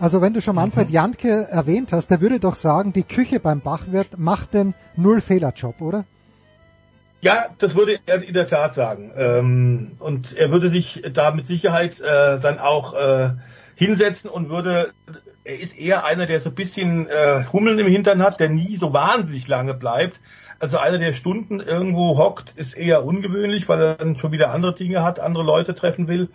Also 0.01 0.21
wenn 0.21 0.35
du 0.35 0.41
schon 0.41 0.57
Manfred 0.57 0.91
Jantke 0.91 1.47
erwähnt 1.49 1.93
hast, 1.93 2.11
der 2.11 2.21
würde 2.21 2.41
doch 2.41 2.57
sagen, 2.57 2.93
die 2.93 3.05
Küche 3.05 3.39
beim 3.39 3.61
Bachwirt 3.61 4.19
macht 4.19 4.55
den 4.55 4.75
Null-Fehler-Job, 4.97 5.81
oder? 5.81 6.05
Ja, 7.21 7.47
das 7.59 7.77
würde 7.77 8.01
er 8.07 8.21
in 8.25 8.35
der 8.35 8.49
Tat 8.49 8.75
sagen. 8.75 9.13
Ähm, 9.17 9.93
und 10.01 10.37
er 10.37 10.51
würde 10.51 10.71
sich 10.71 11.01
da 11.13 11.31
mit 11.31 11.47
Sicherheit 11.47 12.01
äh, 12.01 12.41
dann 12.41 12.59
auch 12.59 12.93
äh, 12.95 13.31
hinsetzen 13.77 14.29
und 14.29 14.51
würde, 14.51 14.93
er 15.45 15.61
ist 15.61 15.79
eher 15.79 16.05
einer, 16.05 16.27
der 16.27 16.41
so 16.41 16.49
ein 16.49 16.55
bisschen 16.55 17.07
äh, 17.07 17.45
Hummeln 17.53 17.79
im 17.79 17.87
Hintern 17.87 18.23
hat, 18.23 18.41
der 18.41 18.49
nie 18.49 18.77
so 18.77 18.93
wahnsinnig 18.93 19.47
lange 19.47 19.75
bleibt. 19.75 20.19
Also 20.59 20.79
einer, 20.79 20.99
der 20.99 21.13
Stunden 21.13 21.61
irgendwo 21.61 22.17
hockt, 22.17 22.55
ist 22.57 22.75
eher 22.75 23.05
ungewöhnlich, 23.05 23.69
weil 23.69 23.81
er 23.81 23.95
dann 23.97 24.17
schon 24.17 24.33
wieder 24.33 24.51
andere 24.51 24.75
Dinge 24.75 25.03
hat, 25.03 25.21
andere 25.21 25.45
Leute 25.45 25.75
treffen 25.75 26.09
will. 26.09 26.31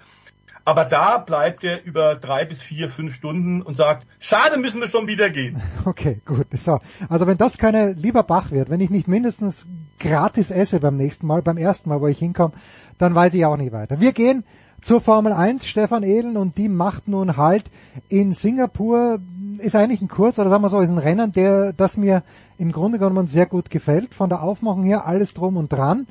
Aber 0.66 0.86
da 0.86 1.18
bleibt 1.18 1.64
er 1.64 1.84
über 1.84 2.16
drei 2.16 2.46
bis 2.46 2.62
vier, 2.62 2.92
fünf 2.92 3.16
Stunden 3.16 3.64
und 3.64 3.76
sagt, 3.76 4.06
schade, 4.20 4.60
müssen 4.60 4.80
wir 4.80 4.88
schon 4.88 5.08
wieder 5.08 5.30
gehen. 5.32 5.60
Okay, 5.86 6.22
gut. 6.26 6.46
So. 6.52 6.80
Also 7.08 7.26
wenn 7.26 7.38
das 7.38 7.58
keine 7.58 7.94
lieber 7.94 8.22
Bachwirt, 8.22 8.70
wenn 8.70 8.82
ich 8.82 8.92
nicht 8.92 9.08
mindestens 9.08 9.66
gratis 9.98 10.52
esse 10.52 10.80
beim 10.80 10.98
nächsten 10.98 11.26
Mal, 11.26 11.42
beim 11.42 11.58
ersten 11.58 11.90
Mal, 11.90 12.00
wo 12.00 12.08
ich 12.08 12.20
hinkomme, 12.20 12.54
dann 13.00 13.16
weiß 13.16 13.34
ich 13.34 13.46
auch 13.46 13.58
nicht 13.58 13.72
weiter. 13.72 14.00
Wir 14.00 14.12
gehen 14.12 14.44
zur 14.82 15.02
Formel 15.02 15.34
1, 15.34 15.68
Stefan 15.68 16.04
Ehlen, 16.04 16.38
und 16.38 16.58
die 16.58 16.70
macht 16.70 17.08
nun 17.08 17.38
halt 17.38 17.72
in 18.08 18.32
Singapur, 18.32 19.20
ist 19.58 19.76
eigentlich 19.76 20.02
ein 20.02 20.08
Kurs, 20.08 20.40
oder 20.40 20.50
sagen 20.50 20.64
wir 20.64 20.70
so, 20.70 20.80
ist 20.80 20.90
ein 20.90 20.98
Rennen, 20.98 21.32
der, 21.32 21.74
das 21.74 21.98
mir 21.98 22.24
im 22.58 22.72
Grunde 22.72 23.00
genommen 23.00 23.28
sehr 23.28 23.46
gut 23.46 23.70
gefällt, 23.70 24.14
von 24.14 24.30
der 24.30 24.44
Aufmachung 24.44 24.84
her, 24.84 25.06
alles 25.06 25.34
drum 25.34 25.58
und 25.58 25.72
dran. 25.72 26.08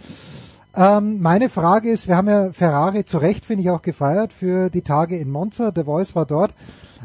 Ähm, 0.74 1.20
meine 1.20 1.49
Frage 1.49 1.90
ist, 1.90 2.09
wir 2.09 2.16
haben 2.16 2.28
ja 2.28 2.53
Ferrari 2.53 3.05
zu 3.05 3.19
Recht, 3.19 3.45
finde 3.45 3.62
ich, 3.62 3.70
auch 3.70 3.82
gefeiert 3.82 4.32
für 4.32 4.70
die 4.70 4.82
Tage 4.82 5.16
in 5.16 5.31
Monza, 5.31 5.73
The 5.74 5.85
Voice 5.85 6.15
war 6.15 6.27
dort, 6.27 6.55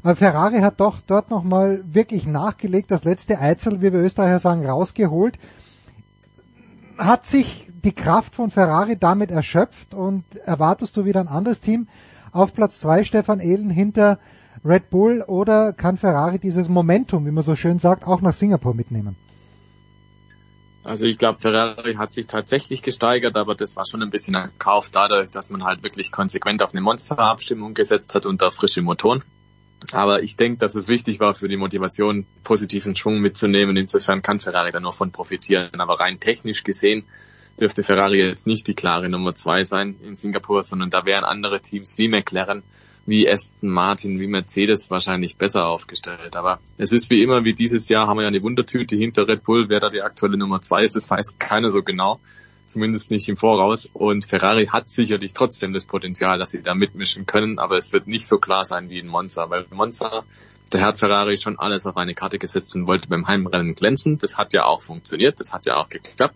aber 0.04 0.16
Ferrari 0.16 0.60
hat 0.60 0.80
doch 0.80 1.00
dort 1.06 1.30
nochmal 1.30 1.84
wirklich 1.86 2.28
nachgelegt, 2.28 2.92
das 2.92 3.04
letzte 3.04 3.40
Eizel, 3.40 3.82
wie 3.82 3.94
wir 3.94 4.02
Österreicher 4.02 4.40
sagen, 4.40 4.66
rausgeholt. 4.66 5.38
Hat 6.98 7.26
sich 7.26 7.73
die 7.84 7.94
Kraft 7.94 8.36
von 8.36 8.50
Ferrari 8.50 8.98
damit 8.98 9.32
erschöpft 9.32 9.94
und 9.94 10.24
erwartest 10.46 10.96
du 10.98 11.06
wieder 11.06 11.20
ein 11.20 11.28
anderes 11.28 11.62
Team 11.62 11.88
auf 12.32 12.54
Platz 12.54 12.80
zwei 12.80 13.04
Stefan 13.04 13.40
Ehlen 13.40 13.70
hinter 13.70 14.20
Red 14.64 14.90
Bull 14.90 15.22
oder 15.22 15.74
kann 15.74 15.98
Ferrari 15.98 16.40
dieses 16.40 16.70
Momentum, 16.70 17.26
wie 17.26 17.32
man 17.32 17.44
so 17.44 17.56
schön 17.56 17.80
sagt, 17.80 18.08
auch 18.08 18.22
nach 18.22 18.34
Singapur 18.34 18.74
mitnehmen? 18.74 19.16
Also 20.86 21.06
ich 21.06 21.18
glaube, 21.18 21.40
Ferrari 21.40 21.96
hat 21.96 22.12
sich 22.12 22.28
tatsächlich 22.28 22.82
gesteigert, 22.82 23.38
aber 23.38 23.56
das 23.56 23.76
war 23.76 23.86
schon 23.86 24.02
ein 24.02 24.10
bisschen 24.10 24.36
ein 24.36 24.52
Kauf 24.58 24.90
dadurch, 24.92 25.32
dass 25.32 25.50
man 25.50 25.64
halt 25.64 25.82
wirklich 25.82 26.12
konsequent 26.12 26.62
auf 26.62 26.74
eine 26.74 26.82
Monsterabstimmung 26.82 27.74
gesetzt 27.74 28.16
hat 28.16 28.26
und 28.26 28.44
auf 28.44 28.56
frische 28.56 28.82
Motoren. 28.82 29.24
Aber 29.92 30.24
ich 30.24 30.38
denke, 30.38 30.58
dass 30.60 30.76
es 30.76 30.88
wichtig 30.88 31.20
war 31.20 31.34
für 31.34 31.48
die 31.48 31.58
Motivation, 31.58 32.26
positiven 32.44 32.96
Schwung 32.96 33.20
mitzunehmen. 33.20 33.76
Insofern 33.76 34.22
kann 34.22 34.40
Ferrari 34.40 34.72
da 34.72 34.80
nur 34.80 34.94
von 34.94 35.12
profitieren. 35.12 35.80
Aber 35.80 36.00
rein 36.00 36.20
technisch 36.20 36.64
gesehen 36.64 37.04
dürfte 37.60 37.84
Ferrari 37.84 38.20
jetzt 38.20 38.48
nicht 38.48 38.68
die 38.68 38.74
klare 38.74 39.10
Nummer 39.10 39.36
zwei 39.36 39.64
sein 39.64 39.96
in 40.04 40.16
Singapur, 40.16 40.64
sondern 40.64 40.90
da 40.90 41.06
wären 41.06 41.24
andere 41.24 41.62
Teams 41.62 41.98
wie 41.98 42.08
McLaren, 42.08 42.64
wie 43.06 43.30
Aston 43.30 43.70
Martin, 43.70 44.20
wie 44.20 44.28
Mercedes 44.28 44.90
wahrscheinlich 44.90 45.38
besser 45.38 45.66
aufgestellt. 45.66 46.36
Aber 46.36 46.60
es 46.78 46.92
ist 46.92 47.10
wie 47.10 47.22
immer, 47.22 47.44
wie 47.44 47.54
dieses 47.54 47.90
Jahr 47.90 48.08
haben 48.08 48.18
wir 48.18 48.24
ja 48.24 48.30
eine 48.30 48.42
Wundertüte 48.42 48.96
hinter 48.96 49.28
Red 49.28 49.44
Bull, 49.44 49.70
wer 49.70 49.80
da 49.80 49.90
die 49.90 50.02
aktuelle 50.02 50.38
Nummer 50.38 50.62
zwei 50.62 50.84
ist, 50.84 50.96
das 50.96 51.10
weiß 51.10 51.38
keiner 51.38 51.70
so 51.70 51.84
genau. 51.84 52.20
Zumindest 52.66 53.12
nicht 53.12 53.28
im 53.28 53.36
Voraus. 53.36 53.90
Und 53.92 54.26
Ferrari 54.26 54.68
hat 54.68 54.88
sicherlich 54.88 55.34
trotzdem 55.34 55.74
das 55.74 55.84
Potenzial, 55.84 56.40
dass 56.40 56.52
sie 56.52 56.62
da 56.62 56.74
mitmischen 56.74 57.26
können, 57.26 57.60
aber 57.60 57.78
es 57.78 57.92
wird 57.92 58.08
nicht 58.08 58.26
so 58.26 58.38
klar 58.38 58.64
sein 58.64 58.90
wie 58.90 59.00
in 59.00 59.08
Monza, 59.08 59.50
weil 59.50 59.66
Monza, 59.70 60.24
da 60.70 60.80
hat 60.80 60.98
Ferrari 60.98 61.36
schon 61.36 61.60
alles 61.60 61.86
auf 61.86 61.98
eine 61.98 62.16
Karte 62.16 62.40
gesetzt 62.40 62.74
und 62.74 62.88
wollte 62.88 63.10
beim 63.10 63.28
Heimrennen 63.28 63.76
glänzen. 63.76 64.18
Das 64.18 64.38
hat 64.38 64.54
ja 64.54 64.64
auch 64.64 64.82
funktioniert, 64.82 65.42
das 65.42 65.52
hat 65.52 65.66
ja 65.66 65.76
auch 65.76 65.90
geklappt. 65.90 66.36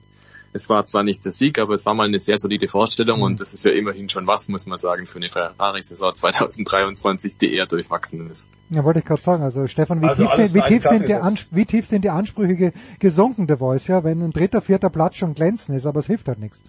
Es 0.58 0.70
war 0.70 0.84
zwar 0.86 1.04
nicht 1.04 1.24
der 1.24 1.32
Sieg, 1.32 1.60
aber 1.60 1.76
es 1.76 1.86
war 1.86 1.94
mal 1.94 2.08
eine 2.08 2.20
sehr 2.20 2.40
solide 2.40 2.68
Vorstellung 2.68 3.22
und 3.22 3.40
das 3.40 3.54
ist 3.54 3.64
ja 3.64 3.72
immerhin 3.72 4.10
schon 4.10 4.26
was, 4.26 4.48
muss 4.48 4.66
man 4.66 4.78
sagen, 4.78 5.06
für 5.06 5.18
eine 5.18 5.30
Ferrari-Saison 5.30 6.16
2023, 6.16 7.38
die 7.38 7.54
eher 7.54 7.68
durchwachsen 7.68 8.28
ist. 8.32 8.50
Ja, 8.72 8.84
wollte 8.84 9.00
ich 9.00 9.06
gerade 9.06 9.22
sagen. 9.22 9.44
Also 9.44 9.68
Stefan, 9.68 10.02
wie 10.02 10.08
Also 10.08 10.24
tief, 10.24 10.34
sind, 10.34 10.54
wie, 10.56 10.62
tief 10.62 10.84
sind 10.84 11.08
die 11.08 11.16
wie 11.52 11.66
tief 11.66 11.88
sind 11.88 12.04
die 12.04 12.10
Ansprüche 12.10 12.56
ge 12.56 12.72
gesunken, 12.98 13.48
The 13.48 13.58
Voice, 13.58 13.86
ja, 13.86 14.04
wenn 14.04 14.20
ein 14.24 14.32
dritter, 14.32 14.62
vierter 14.62 14.90
Platz 14.90 15.18
schon 15.18 15.36
glänzen 15.36 15.76
ist, 15.76 15.86
aber 15.86 16.00
es 16.00 16.08
hilft 16.08 16.28
halt 16.28 16.40
nichts. 16.40 16.64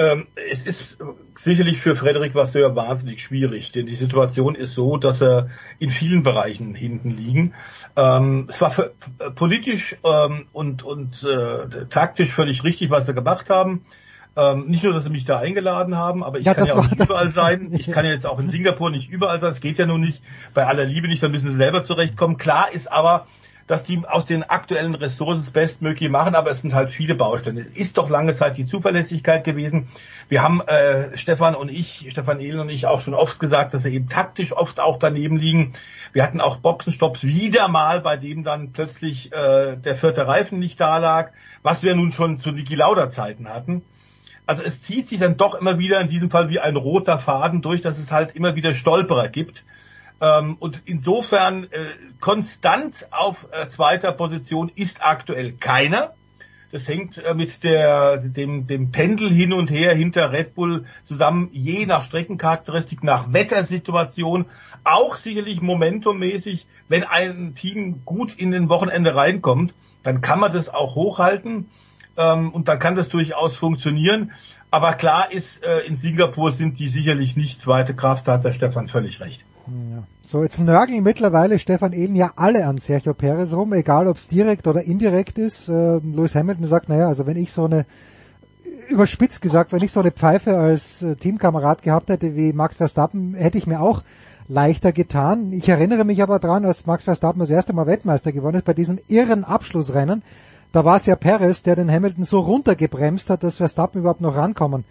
Ähm, 0.00 0.28
es 0.50 0.64
ist 0.64 0.96
sicherlich 1.34 1.78
für 1.78 1.94
Frederik 1.94 2.34
Vasseur 2.34 2.74
wahnsinnig 2.74 3.22
schwierig, 3.22 3.70
denn 3.70 3.84
die 3.84 3.94
Situation 3.94 4.54
ist 4.54 4.72
so, 4.72 4.96
dass 4.96 5.20
er 5.20 5.50
in 5.78 5.90
vielen 5.90 6.22
Bereichen 6.22 6.74
hinten 6.74 7.10
liegen. 7.10 7.52
Ähm, 7.96 8.46
es 8.48 8.62
war 8.62 8.70
für, 8.70 8.94
äh, 9.18 9.30
politisch 9.30 9.98
ähm, 10.02 10.46
und, 10.54 10.82
und 10.82 11.22
äh, 11.22 11.84
taktisch 11.90 12.32
völlig 12.32 12.64
richtig, 12.64 12.88
was 12.88 13.04
sie 13.04 13.12
gemacht 13.12 13.50
haben. 13.50 13.84
Ähm, 14.36 14.68
nicht 14.68 14.84
nur, 14.84 14.94
dass 14.94 15.04
sie 15.04 15.10
mich 15.10 15.26
da 15.26 15.38
eingeladen 15.38 15.94
haben, 15.98 16.24
aber 16.24 16.38
ich 16.38 16.46
Ja, 16.46 16.54
kann 16.54 16.66
ja 16.66 16.76
auch 16.76 16.88
nicht 16.88 17.00
überall 17.04 17.30
sein. 17.30 17.68
Ich 17.78 17.90
kann 17.90 18.06
ja 18.06 18.12
jetzt 18.12 18.24
auch 18.24 18.38
in 18.38 18.48
Singapur 18.48 18.90
nicht 18.90 19.10
überall 19.10 19.38
sein. 19.38 19.52
Es 19.52 19.60
geht 19.60 19.78
ja 19.78 19.84
nun 19.84 20.00
nicht 20.00 20.22
bei 20.54 20.66
aller 20.66 20.86
Liebe 20.86 21.08
nicht, 21.08 21.22
da 21.22 21.28
müssen 21.28 21.50
sie 21.50 21.56
selber 21.56 21.84
zurechtkommen. 21.84 22.38
Klar 22.38 22.72
ist 22.72 22.90
aber, 22.90 23.26
dass 23.70 23.84
die 23.84 24.02
aus 24.04 24.24
den 24.26 24.42
aktuellen 24.42 24.96
Ressourcen 24.96 25.42
das 25.42 25.52
Bestmögliche 25.52 26.10
machen, 26.10 26.34
aber 26.34 26.50
es 26.50 26.60
sind 26.60 26.74
halt 26.74 26.90
viele 26.90 27.14
Baustellen. 27.14 27.56
Es 27.56 27.68
ist 27.68 27.98
doch 27.98 28.10
lange 28.10 28.34
Zeit 28.34 28.56
die 28.56 28.66
Zuverlässigkeit 28.66 29.44
gewesen. 29.44 29.86
Wir 30.28 30.42
haben 30.42 30.60
äh, 30.62 31.16
Stefan 31.16 31.54
und 31.54 31.68
ich, 31.68 32.08
Stefan 32.10 32.40
Ehlen 32.40 32.58
und 32.58 32.68
ich 32.68 32.88
auch 32.88 33.00
schon 33.00 33.14
oft 33.14 33.38
gesagt, 33.38 33.72
dass 33.72 33.84
sie 33.84 33.94
eben 33.94 34.08
taktisch 34.08 34.52
oft 34.52 34.80
auch 34.80 34.98
daneben 34.98 35.36
liegen. 35.36 35.74
Wir 36.12 36.24
hatten 36.24 36.40
auch 36.40 36.56
Boxenstopps 36.56 37.22
wieder 37.22 37.68
mal, 37.68 38.00
bei 38.00 38.16
dem 38.16 38.42
dann 38.42 38.72
plötzlich 38.72 39.32
äh, 39.32 39.76
der 39.76 39.94
vierte 39.94 40.26
Reifen 40.26 40.58
nicht 40.58 40.80
da 40.80 40.98
lag, 40.98 41.30
was 41.62 41.84
wir 41.84 41.94
nun 41.94 42.10
schon 42.10 42.40
zu 42.40 42.50
Niki 42.50 42.74
Lauda 42.74 43.08
Zeiten 43.10 43.48
hatten. 43.48 43.82
Also 44.46 44.64
es 44.64 44.82
zieht 44.82 45.06
sich 45.06 45.20
dann 45.20 45.36
doch 45.36 45.54
immer 45.54 45.78
wieder 45.78 46.00
in 46.00 46.08
diesem 46.08 46.28
Fall 46.28 46.48
wie 46.48 46.58
ein 46.58 46.74
roter 46.74 47.20
Faden 47.20 47.62
durch, 47.62 47.82
dass 47.82 48.00
es 48.00 48.10
halt 48.10 48.34
immer 48.34 48.56
wieder 48.56 48.74
Stolperer 48.74 49.28
gibt. 49.28 49.62
Ähm, 50.20 50.56
und 50.58 50.82
insofern 50.84 51.64
äh, 51.64 51.86
konstant 52.20 53.06
auf 53.10 53.46
äh, 53.52 53.68
zweiter 53.68 54.12
Position 54.12 54.70
ist 54.74 54.98
aktuell 55.00 55.52
keiner. 55.52 56.14
Das 56.72 56.86
hängt 56.86 57.18
äh, 57.18 57.34
mit 57.34 57.64
der, 57.64 58.18
dem, 58.18 58.66
dem 58.66 58.92
Pendel 58.92 59.30
hin 59.30 59.52
und 59.52 59.70
her 59.70 59.94
hinter 59.94 60.30
Red 60.30 60.54
Bull 60.54 60.84
zusammen, 61.04 61.48
je 61.52 61.86
nach 61.86 62.04
Streckencharakteristik, 62.04 63.02
nach 63.02 63.32
Wettersituation, 63.32 64.46
auch 64.84 65.16
sicherlich 65.16 65.60
momentummäßig, 65.60 66.66
wenn 66.88 67.04
ein 67.04 67.54
Team 67.54 68.02
gut 68.04 68.34
in 68.34 68.50
den 68.50 68.68
Wochenende 68.68 69.14
reinkommt, 69.14 69.74
dann 70.02 70.20
kann 70.20 70.38
man 70.38 70.52
das 70.52 70.68
auch 70.68 70.94
hochhalten 70.94 71.68
ähm, 72.16 72.50
und 72.52 72.68
dann 72.68 72.78
kann 72.78 72.94
das 72.94 73.08
durchaus 73.08 73.56
funktionieren. 73.56 74.32
Aber 74.70 74.92
klar 74.94 75.32
ist, 75.32 75.64
äh, 75.64 75.80
in 75.80 75.96
Singapur 75.96 76.52
sind 76.52 76.78
die 76.78 76.88
sicherlich 76.88 77.36
nicht 77.36 77.60
zweite 77.60 77.94
Kraft, 77.94 78.28
da 78.28 78.34
hat 78.34 78.44
der 78.44 78.52
Stefan 78.52 78.88
völlig 78.88 79.20
recht. 79.20 79.44
Ja. 79.66 80.02
So, 80.22 80.42
jetzt 80.42 80.60
nörgeln 80.60 81.02
mittlerweile 81.02 81.58
Stefan 81.58 81.92
Ehlen 81.92 82.16
ja 82.16 82.32
alle 82.36 82.66
an 82.66 82.78
Sergio 82.78 83.14
Perez 83.14 83.52
rum, 83.52 83.72
egal 83.72 84.06
ob 84.06 84.16
es 84.16 84.28
direkt 84.28 84.66
oder 84.66 84.82
indirekt 84.82 85.38
ist. 85.38 85.68
Äh, 85.68 85.98
Lewis 85.98 86.34
Hamilton 86.34 86.66
sagt, 86.66 86.88
naja, 86.88 87.08
also 87.08 87.26
wenn 87.26 87.36
ich 87.36 87.52
so 87.52 87.64
eine, 87.64 87.86
überspitzt 88.88 89.40
gesagt, 89.42 89.72
wenn 89.72 89.82
ich 89.82 89.92
so 89.92 90.00
eine 90.00 90.10
Pfeife 90.10 90.58
als 90.58 91.02
äh, 91.02 91.16
Teamkamerad 91.16 91.82
gehabt 91.82 92.08
hätte 92.10 92.36
wie 92.36 92.52
Max 92.52 92.76
Verstappen, 92.76 93.34
hätte 93.34 93.58
ich 93.58 93.66
mir 93.66 93.80
auch 93.80 94.02
leichter 94.48 94.92
getan. 94.92 95.52
Ich 95.52 95.68
erinnere 95.68 96.04
mich 96.04 96.22
aber 96.22 96.38
dran, 96.38 96.64
als 96.64 96.86
Max 96.86 97.04
Verstappen 97.04 97.38
das 97.38 97.50
erste 97.50 97.72
Mal 97.72 97.86
Weltmeister 97.86 98.32
geworden 98.32 98.56
ist, 98.56 98.64
bei 98.64 98.74
diesem 98.74 98.98
irren 99.08 99.44
Abschlussrennen, 99.44 100.22
da 100.72 100.84
war 100.84 100.96
es 100.96 101.06
ja 101.06 101.16
Perez, 101.16 101.62
der 101.62 101.76
den 101.76 101.90
Hamilton 101.90 102.24
so 102.24 102.38
runtergebremst 102.38 103.30
hat, 103.30 103.42
dass 103.42 103.56
Verstappen 103.56 104.00
überhaupt 104.00 104.20
noch 104.20 104.36
rankommen 104.36 104.84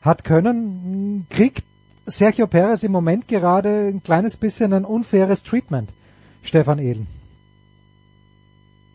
hat 0.00 0.24
können. 0.24 1.26
Kriegt 1.30 1.64
Sergio 2.06 2.46
Perez 2.46 2.84
im 2.84 2.92
Moment 2.92 3.26
gerade 3.26 3.88
ein 3.88 4.02
kleines 4.02 4.36
bisschen 4.36 4.72
ein 4.72 4.84
unfaires 4.84 5.42
Treatment, 5.42 5.90
Stefan 6.42 6.78
Ehlen? 6.78 7.08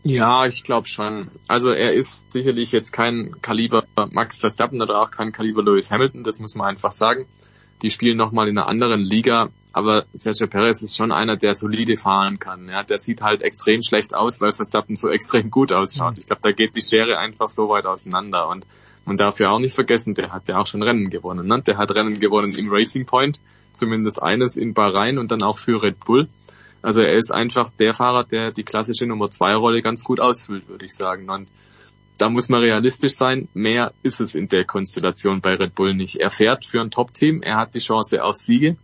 Ja, 0.04 0.46
ich 0.46 0.64
glaube 0.64 0.88
schon. 0.88 1.30
Also 1.48 1.72
er 1.72 1.94
ist 1.94 2.32
sicherlich 2.32 2.72
jetzt 2.72 2.92
kein 2.92 3.36
Kaliber 3.42 3.84
Max 4.12 4.40
Verstappen 4.40 4.82
oder 4.82 5.00
auch 5.00 5.12
kein 5.12 5.32
Kaliber 5.32 5.62
Lewis 5.62 5.92
Hamilton, 5.92 6.24
das 6.24 6.40
muss 6.40 6.56
man 6.56 6.68
einfach 6.68 6.92
sagen. 6.92 7.28
Die 7.82 7.92
spielen 7.92 8.18
nochmal 8.18 8.48
in 8.48 8.58
einer 8.58 8.68
anderen 8.68 9.02
Liga, 9.02 9.50
aber 9.74 10.06
Sergio 10.14 10.48
Perez 10.48 10.82
ist 10.82 10.96
schon 10.96 11.12
einer, 11.12 11.36
der 11.36 11.54
solide 11.54 11.98
fahren 11.98 12.40
kann. 12.40 12.70
Ja, 12.70 12.84
der 12.84 13.00
sieht 13.00 13.22
halt 13.22 13.42
extrem 13.42 13.84
schlecht 13.84 14.14
aus, 14.14 14.40
weil 14.40 14.54
Verstappen 14.54 14.96
so 14.96 15.10
extrem 15.10 15.52
gut 15.52 15.72
ausschaut. 15.72 16.18
Ich 16.18 16.28
glaube, 16.28 16.42
da 16.44 16.52
geht 16.52 16.76
die 16.76 16.82
Schere 16.82 17.18
einfach 17.18 17.50
so 17.50 17.70
weit 17.70 17.86
auseinander 17.86 18.48
und 18.48 18.66
man 19.06 19.18
darf 19.18 19.40
ja 19.40 19.50
auch 19.50 19.60
nicht 19.60 19.74
vergessen, 19.74 20.14
der 20.14 20.32
hat 20.32 20.48
ja 20.48 20.58
auch 20.58 20.68
schon 20.68 20.84
Rennen 20.84 21.10
gewonnen. 21.10 21.48
Ne? 21.48 21.62
Der 21.62 21.78
hat 21.78 21.94
Rennen 21.94 22.20
gewonnen 22.20 22.54
im 22.56 22.70
Racing 22.72 23.06
Point, 23.06 23.40
zumindest 23.74 24.22
eines 24.22 24.56
in 24.56 24.74
Bahrain 24.74 25.18
und 25.18 25.32
dann 25.32 25.42
auch 25.44 25.58
für 25.58 25.82
Red 25.82 26.00
Bull. 26.06 26.28
Also 26.82 27.02
er 27.02 27.14
ist 27.14 27.32
einfach 27.32 27.72
der 27.72 27.94
Fahrer, 27.94 28.24
der 28.24 28.52
die 28.52 28.64
klassische 28.64 29.06
Nummer 29.06 29.30
zwei 29.30 29.56
Rolle 29.56 29.82
ganz 29.82 30.04
gut 30.04 30.20
ausfüllt, 30.20 30.68
würde 30.68 30.86
ich 30.86 30.96
sagen. 30.96 31.30
Und 31.30 31.52
da 32.18 32.30
muss 32.30 32.50
man 32.50 32.62
realistisch 32.62 33.14
sein. 33.14 33.50
Mehr 33.54 33.94
ist 34.04 34.20
es 34.20 34.36
in 34.36 34.48
der 34.48 34.66
Konstellation 34.66 35.42
bei 35.42 35.56
Red 35.56 35.76
Bull 35.76 35.94
nicht. 35.94 36.18
Er 36.18 36.30
fährt 36.30 36.66
für 36.66 36.82
ein 36.82 36.92
Top-Team, 36.92 37.42
er 37.42 37.58
hat 37.58 37.74
die 37.76 37.80
Chance 37.80 38.24
auf 38.24 38.36
Siege. 38.36 38.78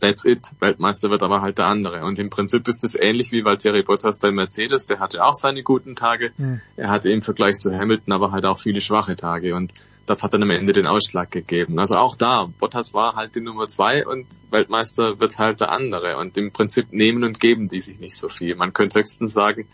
That's 0.00 0.24
it. 0.24 0.50
Weltmeister 0.60 1.10
wird 1.10 1.22
aber 1.22 1.42
halt 1.42 1.58
der 1.58 1.66
andere. 1.66 2.04
Und 2.04 2.18
im 2.18 2.30
Prinzip 2.30 2.66
ist 2.68 2.82
es 2.84 2.94
ähnlich 2.94 3.32
wie 3.32 3.44
Valtteri 3.44 3.82
Bottas 3.82 4.18
bei 4.18 4.30
Mercedes. 4.30 4.86
Der 4.86 4.98
hatte 4.98 5.24
auch 5.24 5.34
seine 5.34 5.62
guten 5.62 5.94
Tage. 5.94 6.32
Mhm. 6.36 6.60
Er 6.76 6.90
hatte 6.90 7.10
im 7.10 7.22
Vergleich 7.22 7.58
zu 7.58 7.72
Hamilton 7.72 8.12
aber 8.12 8.32
halt 8.32 8.46
auch 8.46 8.58
viele 8.58 8.80
schwache 8.80 9.16
Tage. 9.16 9.54
Und 9.54 9.74
das 10.06 10.22
hat 10.22 10.32
dann 10.32 10.42
am 10.42 10.50
Ende 10.50 10.72
den 10.72 10.86
Ausschlag 10.86 11.30
gegeben. 11.30 11.78
Also 11.78 11.96
auch 11.96 12.16
da, 12.16 12.48
Bottas 12.58 12.94
war 12.94 13.14
halt 13.14 13.34
die 13.34 13.40
Nummer 13.40 13.68
zwei 13.68 14.06
und 14.06 14.26
Weltmeister 14.50 15.20
wird 15.20 15.38
halt 15.38 15.60
der 15.60 15.70
andere. 15.70 16.16
Und 16.16 16.36
im 16.36 16.50
Prinzip 16.50 16.92
nehmen 16.92 17.22
und 17.22 17.38
geben 17.38 17.68
die 17.68 17.80
sich 17.80 18.00
nicht 18.00 18.16
so 18.16 18.28
viel. 18.28 18.56
Man 18.56 18.72
könnte 18.72 18.98
höchstens 18.98 19.34
sagen, 19.34 19.68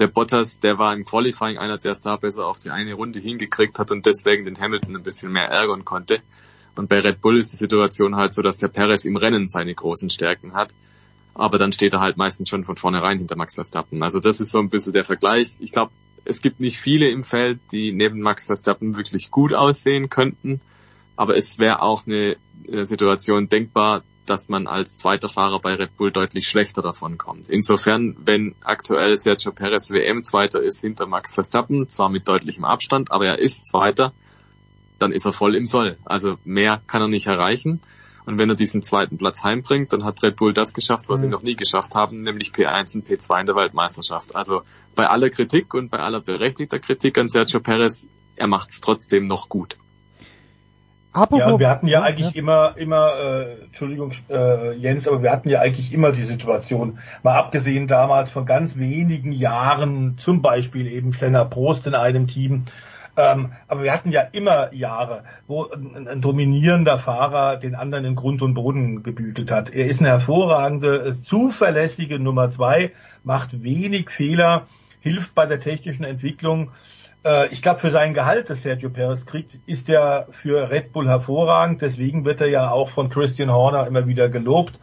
der 0.00 0.08
Bottas, 0.08 0.58
der 0.58 0.78
war 0.78 0.94
im 0.94 1.04
Qualifying 1.04 1.58
einer, 1.58 1.78
der 1.78 1.92
es 1.92 2.00
da 2.00 2.16
besser 2.16 2.46
auf 2.46 2.58
die 2.58 2.70
eine 2.70 2.94
Runde 2.94 3.20
hingekriegt 3.20 3.78
hat 3.78 3.90
und 3.90 4.04
deswegen 4.06 4.44
den 4.44 4.58
Hamilton 4.58 4.96
ein 4.96 5.02
bisschen 5.02 5.30
mehr 5.30 5.48
ärgern 5.48 5.84
konnte. 5.84 6.20
Und 6.76 6.88
bei 6.88 7.00
Red 7.00 7.20
Bull 7.20 7.38
ist 7.38 7.52
die 7.52 7.56
Situation 7.56 8.16
halt 8.16 8.34
so, 8.34 8.42
dass 8.42 8.58
der 8.58 8.68
Perez 8.68 9.04
im 9.04 9.16
Rennen 9.16 9.48
seine 9.48 9.74
großen 9.74 10.10
Stärken 10.10 10.54
hat. 10.54 10.72
Aber 11.34 11.58
dann 11.58 11.72
steht 11.72 11.92
er 11.92 12.00
halt 12.00 12.16
meistens 12.16 12.48
schon 12.48 12.64
von 12.64 12.76
vornherein 12.76 13.18
hinter 13.18 13.36
Max 13.36 13.54
Verstappen. 13.54 14.02
Also 14.02 14.20
das 14.20 14.40
ist 14.40 14.50
so 14.50 14.58
ein 14.58 14.70
bisschen 14.70 14.92
der 14.92 15.04
Vergleich. 15.04 15.56
Ich 15.60 15.72
glaube, 15.72 15.92
es 16.24 16.42
gibt 16.42 16.60
nicht 16.60 16.78
viele 16.78 17.08
im 17.08 17.22
Feld, 17.22 17.60
die 17.72 17.92
neben 17.92 18.20
Max 18.20 18.46
Verstappen 18.46 18.96
wirklich 18.96 19.30
gut 19.30 19.54
aussehen 19.54 20.10
könnten. 20.10 20.60
Aber 21.16 21.36
es 21.36 21.58
wäre 21.58 21.82
auch 21.82 22.06
eine 22.06 22.36
Situation 22.84 23.48
denkbar, 23.48 24.02
dass 24.26 24.48
man 24.48 24.66
als 24.66 24.96
zweiter 24.96 25.28
Fahrer 25.28 25.60
bei 25.60 25.74
Red 25.74 25.96
Bull 25.96 26.12
deutlich 26.12 26.46
schlechter 26.46 26.82
davon 26.82 27.18
kommt. 27.18 27.48
Insofern, 27.48 28.16
wenn 28.24 28.54
aktuell 28.62 29.16
Sergio 29.16 29.50
Perez 29.50 29.90
WM 29.90 30.22
Zweiter 30.22 30.62
ist 30.62 30.80
hinter 30.80 31.06
Max 31.06 31.34
Verstappen, 31.34 31.88
zwar 31.88 32.10
mit 32.10 32.28
deutlichem 32.28 32.64
Abstand, 32.64 33.10
aber 33.10 33.26
er 33.26 33.38
ist 33.38 33.66
Zweiter, 33.66 34.12
dann 35.00 35.12
ist 35.12 35.26
er 35.26 35.32
voll 35.32 35.54
im 35.54 35.66
Soll. 35.66 35.96
Also 36.04 36.36
mehr 36.44 36.80
kann 36.86 37.02
er 37.02 37.08
nicht 37.08 37.26
erreichen. 37.26 37.80
Und 38.26 38.38
wenn 38.38 38.48
er 38.48 38.54
diesen 38.54 38.82
zweiten 38.82 39.18
Platz 39.18 39.42
heimbringt, 39.42 39.92
dann 39.92 40.04
hat 40.04 40.22
Red 40.22 40.36
Bull 40.36 40.52
das 40.52 40.74
geschafft, 40.74 41.08
was 41.08 41.20
mhm. 41.20 41.24
sie 41.24 41.30
noch 41.30 41.42
nie 41.42 41.56
geschafft 41.56 41.94
haben, 41.94 42.18
nämlich 42.18 42.50
P1 42.50 42.94
und 42.94 43.08
P2 43.08 43.40
in 43.40 43.46
der 43.46 43.56
Weltmeisterschaft. 43.56 44.36
Also 44.36 44.62
bei 44.94 45.08
aller 45.08 45.30
Kritik 45.30 45.74
und 45.74 45.90
bei 45.90 45.98
aller 45.98 46.20
berechtigter 46.20 46.78
Kritik 46.78 47.18
an 47.18 47.28
Sergio 47.28 47.60
Perez, 47.60 48.06
er 48.36 48.46
macht 48.46 48.70
es 48.70 48.80
trotzdem 48.80 49.24
noch 49.26 49.48
gut. 49.48 49.76
Apropos, 51.12 51.40
ja, 51.40 51.58
wir 51.58 51.68
hatten 51.68 51.88
ja 51.88 52.02
eigentlich 52.02 52.34
ja. 52.34 52.40
immer, 52.40 52.74
immer, 52.76 53.18
äh, 53.18 53.64
Entschuldigung, 53.64 54.12
äh, 54.28 54.76
Jens, 54.76 55.08
aber 55.08 55.24
wir 55.24 55.32
hatten 55.32 55.48
ja 55.48 55.58
eigentlich 55.60 55.92
immer 55.92 56.12
die 56.12 56.22
Situation, 56.22 57.00
mal 57.24 57.36
abgesehen 57.36 57.88
damals 57.88 58.30
von 58.30 58.46
ganz 58.46 58.76
wenigen 58.76 59.32
Jahren, 59.32 60.18
zum 60.18 60.40
Beispiel 60.40 60.86
eben 60.86 61.12
Senna 61.12 61.44
Prost 61.44 61.88
in 61.88 61.96
einem 61.96 62.28
Team, 62.28 62.66
ähm, 63.16 63.52
aber 63.68 63.82
wir 63.82 63.92
hatten 63.92 64.12
ja 64.12 64.20
immer 64.20 64.72
Jahre, 64.72 65.24
wo 65.46 65.64
ein, 65.64 66.06
ein, 66.06 66.20
dominierender 66.20 66.98
Fahrer 66.98 67.56
den 67.56 67.74
anderen 67.74 68.04
in 68.04 68.14
Grund 68.14 68.40
und 68.42 68.54
Boden 68.54 69.02
gebügelt 69.02 69.50
hat. 69.50 69.74
Er 69.74 69.86
ist 69.86 70.00
eine 70.00 70.10
hervorragende, 70.10 71.06
äh, 71.06 71.12
zuverlässige 71.12 72.18
Nummer 72.18 72.50
zwei, 72.50 72.92
macht 73.24 73.62
wenig 73.62 74.10
Fehler, 74.10 74.66
hilft 75.00 75.34
bei 75.34 75.46
der 75.46 75.60
technischen 75.60 76.04
Entwicklung. 76.04 76.70
Äh, 77.24 77.48
ich 77.48 77.62
glaube, 77.62 77.80
für 77.80 77.90
sein 77.90 78.14
Gehalt, 78.14 78.48
das 78.48 78.62
Sergio 78.62 78.90
Perez 78.90 79.26
kriegt, 79.26 79.58
ist 79.66 79.88
er 79.88 80.26
für 80.30 80.70
Red 80.70 80.92
Bull 80.92 81.08
hervorragend. 81.08 81.82
Deswegen 81.82 82.24
wird 82.24 82.40
er 82.40 82.48
ja 82.48 82.70
auch 82.70 82.88
von 82.88 83.10
Christian 83.10 83.52
Horner 83.52 83.86
immer 83.86 84.06
wieder 84.06 84.28
gelobt. 84.28 84.78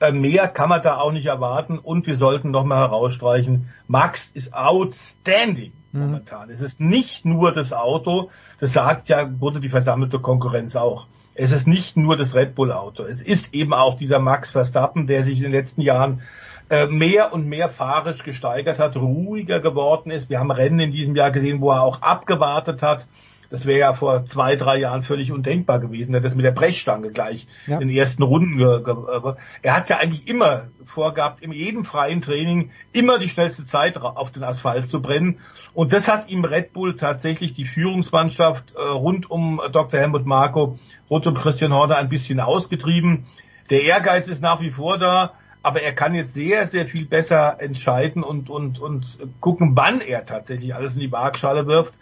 Äh, 0.00 0.12
mehr 0.12 0.48
kann 0.48 0.68
man 0.68 0.82
da 0.82 0.98
auch 0.98 1.12
nicht 1.12 1.26
erwarten. 1.26 1.78
Und 1.78 2.06
wir 2.06 2.16
sollten 2.16 2.50
nochmal 2.50 2.78
herausstreichen, 2.78 3.68
Max 3.88 4.30
ist 4.34 4.54
outstanding 4.54 5.72
mhm. 5.94 6.02
momentan. 6.02 6.50
Es 6.50 6.60
ist 6.60 6.80
nicht 6.80 7.24
nur 7.24 7.52
das 7.52 7.72
Auto, 7.72 8.30
das 8.60 8.72
sagt 8.72 9.08
ja, 9.08 9.28
wurde 9.40 9.60
die 9.60 9.70
versammelte 9.70 10.18
Konkurrenz 10.18 10.76
auch. 10.76 11.06
Es 11.34 11.50
ist 11.50 11.66
nicht 11.66 11.96
nur 11.96 12.16
das 12.16 12.34
Red 12.34 12.54
Bull 12.54 12.70
Auto. 12.70 13.02
Es 13.02 13.20
ist 13.20 13.54
eben 13.54 13.72
auch 13.74 13.96
dieser 13.96 14.20
Max 14.20 14.50
Verstappen, 14.50 15.06
der 15.06 15.24
sich 15.24 15.38
in 15.38 15.44
den 15.44 15.52
letzten 15.52 15.80
Jahren 15.80 16.22
äh, 16.70 16.86
mehr 16.86 17.32
und 17.32 17.46
mehr 17.46 17.68
fahrisch 17.68 18.22
gesteigert 18.22 18.78
hat, 18.78 18.96
ruhiger 18.96 19.60
geworden 19.60 20.10
ist. 20.10 20.30
Wir 20.30 20.38
haben 20.38 20.50
Rennen 20.50 20.78
in 20.78 20.92
diesem 20.92 21.16
Jahr 21.16 21.30
gesehen, 21.30 21.60
wo 21.60 21.70
er 21.70 21.82
auch 21.82 22.02
abgewartet 22.02 22.82
hat 22.82 23.06
das 23.54 23.66
wäre 23.66 23.78
ja 23.78 23.92
vor 23.92 24.24
zwei, 24.24 24.56
drei 24.56 24.78
Jahren 24.78 25.04
völlig 25.04 25.30
undenkbar 25.30 25.78
gewesen. 25.78 26.12
Er 26.12 26.16
hat 26.16 26.24
das 26.24 26.34
mit 26.34 26.44
der 26.44 26.50
Brechstange 26.50 27.12
gleich 27.12 27.46
ja. 27.68 27.78
in 27.78 27.86
den 27.86 27.96
ersten 27.96 28.24
Runden. 28.24 28.58
Ge 28.58 28.82
ge 28.82 29.34
er 29.62 29.76
hat 29.76 29.88
ja 29.88 29.98
eigentlich 29.98 30.26
immer 30.26 30.70
vorgehabt, 30.84 31.40
in 31.40 31.52
jedem 31.52 31.84
freien 31.84 32.20
Training 32.20 32.72
immer 32.92 33.20
die 33.20 33.28
schnellste 33.28 33.64
Zeit 33.64 33.96
auf 33.96 34.32
den 34.32 34.42
Asphalt 34.42 34.88
zu 34.88 35.00
brennen. 35.00 35.38
Und 35.72 35.92
das 35.92 36.08
hat 36.08 36.28
ihm 36.30 36.44
Red 36.44 36.72
Bull 36.72 36.96
tatsächlich 36.96 37.52
die 37.52 37.64
Führungsmannschaft 37.64 38.74
äh, 38.74 38.80
rund 38.80 39.30
um 39.30 39.60
Dr. 39.70 40.00
Helmut 40.00 40.26
Marko, 40.26 40.76
rund 41.08 41.24
um 41.28 41.34
Christian 41.34 41.72
Horner 41.72 41.98
ein 41.98 42.08
bisschen 42.08 42.40
ausgetrieben. 42.40 43.26
Der 43.70 43.82
Ehrgeiz 43.82 44.26
ist 44.26 44.42
nach 44.42 44.60
wie 44.60 44.72
vor 44.72 44.98
da 44.98 45.34
aber 45.64 45.80
er 45.80 45.94
kann 45.94 46.14
jetzt 46.14 46.34
sehr, 46.34 46.66
sehr 46.66 46.86
viel 46.86 47.06
besser 47.06 47.56
entscheiden 47.58 48.22
und, 48.22 48.50
und, 48.50 48.78
und 48.78 49.18
gucken, 49.40 49.72
wann 49.74 50.02
er 50.02 50.26
tatsächlich 50.26 50.74
alles 50.74 50.92
in 50.92 51.00
die 51.00 51.10
Waagschale 51.10 51.66
wirft. 51.66 51.94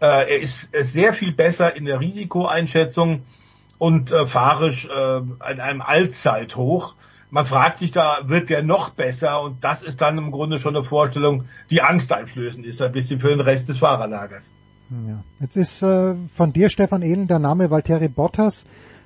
Äh, 0.00 0.06
er 0.06 0.40
ist 0.40 0.70
sehr 0.72 1.12
viel 1.12 1.32
besser 1.32 1.74
in 1.74 1.84
der 1.84 2.00
Risikoeinschätzung 2.00 3.22
und 3.78 4.12
äh, 4.12 4.26
fahrisch 4.26 4.86
äh, 4.86 4.90
an 4.90 5.60
einem 5.60 5.80
Allzeithoch. 5.80 6.94
man 7.30 7.46
fragt 7.46 7.78
sich 7.78 7.90
da, 7.90 8.20
wird 8.24 8.50
der 8.50 8.62
noch 8.62 8.90
besser? 8.90 9.42
Und 9.42 9.62
das 9.62 9.82
ist 9.82 10.00
dann 10.00 10.18
im 10.18 10.30
Grunde 10.30 10.58
schon 10.58 10.76
eine 10.76 10.84
Vorstellung, 10.84 11.44
die 11.70 11.82
angsteinflößend 11.82 12.64
ist, 12.64 12.80
ein 12.80 12.92
bisschen 12.92 13.20
für 13.20 13.28
den 13.28 13.40
Rest 13.40 13.68
des 13.68 13.78
Fahrerlagers. 13.78 14.50
Ja. 14.90 15.22
Jetzt 15.40 15.56
ist 15.56 15.82
äh, 15.82 16.14
von 16.34 16.52
dir, 16.52 16.70
Stefan 16.70 17.02
Ehlen, 17.02 17.26
der 17.26 17.38
Name 17.38 17.70
Valtteri 17.70 18.08
Bottas 18.08 18.64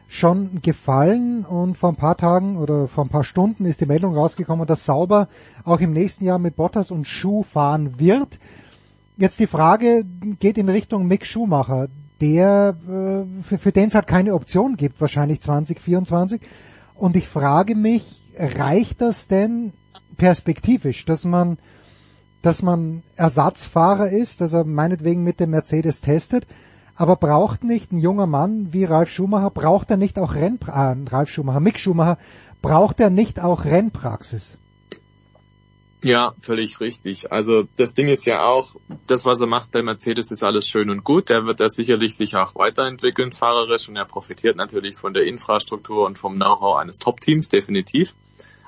schon 0.08 0.60
gefallen 0.60 1.44
und 1.44 1.78
vor 1.78 1.88
ein 1.88 1.96
paar 1.96 2.16
Tagen 2.16 2.58
oder 2.58 2.86
vor 2.86 3.04
ein 3.04 3.08
paar 3.08 3.24
Stunden 3.24 3.64
ist 3.64 3.80
die 3.80 3.86
Meldung 3.86 4.14
rausgekommen, 4.14 4.66
dass 4.66 4.84
Sauber 4.84 5.28
auch 5.64 5.80
im 5.80 5.92
nächsten 5.92 6.24
Jahr 6.24 6.38
mit 6.38 6.54
Bottas 6.54 6.90
und 6.90 7.06
Schuh 7.06 7.42
fahren 7.42 7.98
wird. 7.98 8.38
Jetzt 9.16 9.40
die 9.40 9.46
Frage 9.46 10.04
geht 10.40 10.58
in 10.58 10.68
Richtung 10.68 11.06
Mick 11.06 11.26
Schumacher, 11.26 11.88
der 12.20 12.76
äh, 12.88 13.42
für, 13.42 13.58
für 13.58 13.72
den 13.72 13.88
es 13.88 13.94
halt 13.94 14.06
keine 14.06 14.34
Option 14.34 14.76
gibt, 14.76 15.00
wahrscheinlich 15.00 15.40
2024. 15.40 16.40
Und 16.94 17.16
ich 17.16 17.28
frage 17.28 17.74
mich, 17.74 18.22
reicht 18.38 19.00
das 19.00 19.28
denn 19.28 19.72
perspektivisch, 20.16 21.04
dass 21.04 21.24
man 21.24 21.58
dass 22.42 22.60
man 22.60 23.04
Ersatzfahrer 23.14 24.08
ist, 24.08 24.40
dass 24.40 24.52
er 24.52 24.64
meinetwegen 24.64 25.22
mit 25.22 25.38
dem 25.38 25.50
Mercedes 25.50 26.00
testet, 26.00 26.46
aber 26.96 27.16
braucht 27.16 27.64
nicht 27.64 27.92
ein 27.92 27.98
junger 27.98 28.26
Mann 28.26 28.72
wie 28.72 28.84
Ralf 28.84 29.10
Schumacher, 29.10 29.50
braucht 29.50 29.90
er 29.90 29.96
nicht 29.96 30.18
auch 30.18 30.34
Renn, 30.34 30.58
äh, 30.66 30.96
Ralf 31.08 31.30
Schumacher, 31.30 31.60
Mick 31.60 31.78
Schumacher, 31.78 32.18
braucht 32.60 33.00
er 33.00 33.10
nicht 33.10 33.40
auch 33.40 33.64
Rennpraxis? 33.64 34.58
Ja, 36.02 36.34
völlig 36.40 36.80
richtig. 36.80 37.30
Also 37.30 37.64
das 37.76 37.94
Ding 37.94 38.08
ist 38.08 38.26
ja 38.26 38.44
auch, 38.44 38.74
das, 39.06 39.24
was 39.24 39.40
er 39.40 39.46
macht 39.46 39.70
bei 39.70 39.82
Mercedes, 39.82 40.32
ist 40.32 40.42
alles 40.42 40.66
schön 40.66 40.90
und 40.90 41.04
gut. 41.04 41.28
Der 41.28 41.46
wird 41.46 41.60
da 41.60 41.68
sicherlich 41.68 42.16
sich 42.16 42.34
auch 42.36 42.54
weiterentwickeln, 42.56 43.32
fahrerisch, 43.32 43.88
und 43.88 43.96
er 43.96 44.04
profitiert 44.04 44.56
natürlich 44.56 44.96
von 44.96 45.14
der 45.14 45.24
Infrastruktur 45.24 46.04
und 46.04 46.18
vom 46.18 46.34
Know-how 46.34 46.76
eines 46.78 46.98
Top-Teams, 46.98 47.48
definitiv 47.48 48.14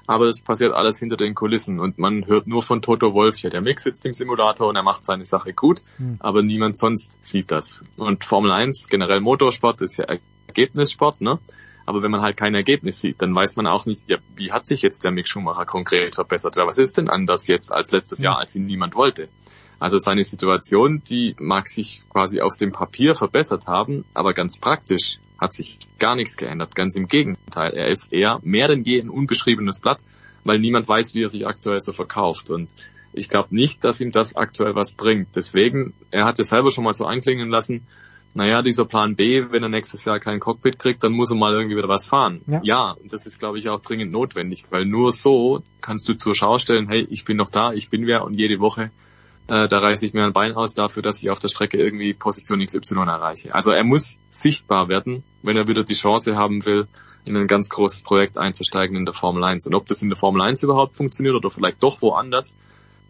aber 0.06 0.26
das 0.26 0.40
passiert 0.40 0.72
alles 0.72 0.98
hinter 0.98 1.16
den 1.16 1.34
Kulissen 1.34 1.80
und 1.80 1.98
man 1.98 2.26
hört 2.26 2.46
nur 2.46 2.62
von 2.62 2.82
Toto 2.82 3.14
Wolf, 3.14 3.38
ja, 3.38 3.50
der 3.50 3.60
Mix 3.60 3.84
sitzt 3.84 4.04
im 4.06 4.12
Simulator 4.12 4.68
und 4.68 4.76
er 4.76 4.82
macht 4.82 5.04
seine 5.04 5.24
Sache 5.24 5.52
gut, 5.52 5.82
mhm. 5.98 6.16
aber 6.20 6.42
niemand 6.42 6.78
sonst 6.78 7.18
sieht 7.22 7.50
das. 7.50 7.82
Und 7.98 8.24
Formel 8.24 8.52
1, 8.52 8.88
generell 8.88 9.20
Motorsport, 9.20 9.80
ist 9.82 9.96
ja 9.96 10.06
Ergebnissport, 10.46 11.20
ne? 11.20 11.38
Aber 11.86 12.02
wenn 12.02 12.10
man 12.10 12.22
halt 12.22 12.36
kein 12.36 12.54
Ergebnis 12.54 13.00
sieht, 13.00 13.20
dann 13.20 13.34
weiß 13.34 13.56
man 13.56 13.66
auch 13.66 13.86
nicht, 13.86 14.08
ja, 14.08 14.18
wie 14.36 14.52
hat 14.52 14.66
sich 14.66 14.82
jetzt 14.82 15.04
der 15.04 15.10
Mick 15.10 15.28
Schumacher 15.28 15.66
konkret 15.66 16.14
verbessert? 16.14 16.56
Was 16.56 16.78
ist 16.78 16.96
denn 16.96 17.10
anders 17.10 17.46
jetzt 17.46 17.72
als 17.72 17.90
letztes 17.90 18.20
Jahr, 18.20 18.38
als 18.38 18.54
ihn 18.56 18.66
niemand 18.66 18.94
wollte? 18.94 19.28
Also 19.78 19.98
seine 19.98 20.24
Situation, 20.24 21.02
die 21.08 21.36
mag 21.38 21.68
sich 21.68 22.04
quasi 22.08 22.40
auf 22.40 22.56
dem 22.56 22.72
Papier 22.72 23.14
verbessert 23.14 23.66
haben, 23.66 24.04
aber 24.14 24.32
ganz 24.32 24.58
praktisch 24.58 25.18
hat 25.38 25.52
sich 25.52 25.78
gar 25.98 26.14
nichts 26.14 26.36
geändert. 26.36 26.74
Ganz 26.74 26.96
im 26.96 27.06
Gegenteil. 27.06 27.72
Er 27.74 27.88
ist 27.88 28.12
eher 28.12 28.40
mehr 28.42 28.68
denn 28.68 28.82
je 28.82 29.00
ein 29.00 29.10
unbeschriebenes 29.10 29.80
Blatt, 29.80 30.02
weil 30.44 30.58
niemand 30.58 30.88
weiß, 30.88 31.14
wie 31.14 31.24
er 31.24 31.28
sich 31.28 31.46
aktuell 31.46 31.80
so 31.80 31.92
verkauft. 31.92 32.50
Und 32.50 32.70
ich 33.12 33.28
glaube 33.28 33.54
nicht, 33.54 33.84
dass 33.84 34.00
ihm 34.00 34.10
das 34.10 34.36
aktuell 34.36 34.74
was 34.74 34.92
bringt. 34.92 35.36
Deswegen, 35.36 35.92
er 36.10 36.24
hat 36.24 36.38
es 36.38 36.48
selber 36.48 36.70
schon 36.70 36.84
mal 36.84 36.94
so 36.94 37.04
anklingen 37.04 37.50
lassen, 37.50 37.86
naja, 38.34 38.62
dieser 38.62 38.84
Plan 38.84 39.14
B, 39.14 39.44
wenn 39.50 39.62
er 39.62 39.68
nächstes 39.68 40.04
Jahr 40.04 40.20
kein 40.20 40.40
Cockpit 40.40 40.78
kriegt, 40.78 41.04
dann 41.04 41.12
muss 41.12 41.30
er 41.30 41.36
mal 41.36 41.52
irgendwie 41.52 41.76
wieder 41.76 41.88
was 41.88 42.06
fahren. 42.06 42.42
Ja, 42.46 42.60
ja 42.62 42.90
und 42.92 43.12
das 43.12 43.26
ist, 43.26 43.38
glaube 43.38 43.58
ich, 43.58 43.68
auch 43.68 43.80
dringend 43.80 44.12
notwendig, 44.12 44.64
weil 44.70 44.84
nur 44.84 45.12
so 45.12 45.62
kannst 45.80 46.08
du 46.08 46.14
zur 46.14 46.34
Schau 46.34 46.58
stellen, 46.58 46.88
hey, 46.88 47.06
ich 47.10 47.24
bin 47.24 47.36
noch 47.36 47.50
da, 47.50 47.72
ich 47.72 47.90
bin 47.90 48.06
wer 48.06 48.24
und 48.24 48.34
jede 48.34 48.60
Woche 48.60 48.90
äh, 49.48 49.68
da 49.68 49.78
reiße 49.78 50.06
ich 50.06 50.14
mir 50.14 50.24
ein 50.24 50.32
Bein 50.32 50.54
aus 50.54 50.74
dafür, 50.74 51.02
dass 51.02 51.22
ich 51.22 51.30
auf 51.30 51.38
der 51.38 51.48
Strecke 51.48 51.76
irgendwie 51.76 52.14
Position 52.14 52.64
XY 52.64 52.94
erreiche. 53.00 53.54
Also 53.54 53.72
er 53.72 53.84
muss 53.84 54.16
sichtbar 54.30 54.88
werden, 54.88 55.22
wenn 55.42 55.56
er 55.56 55.68
wieder 55.68 55.84
die 55.84 55.94
Chance 55.94 56.36
haben 56.36 56.64
will, 56.64 56.86
in 57.26 57.36
ein 57.36 57.46
ganz 57.46 57.68
großes 57.68 58.02
Projekt 58.02 58.38
einzusteigen 58.38 58.96
in 58.96 59.04
der 59.04 59.14
Formel 59.14 59.44
1. 59.44 59.66
Und 59.66 59.74
ob 59.74 59.86
das 59.86 60.02
in 60.02 60.08
der 60.08 60.16
Formel 60.16 60.42
1 60.42 60.62
überhaupt 60.62 60.96
funktioniert 60.96 61.34
oder 61.34 61.50
vielleicht 61.50 61.82
doch 61.82 62.00
woanders, 62.00 62.56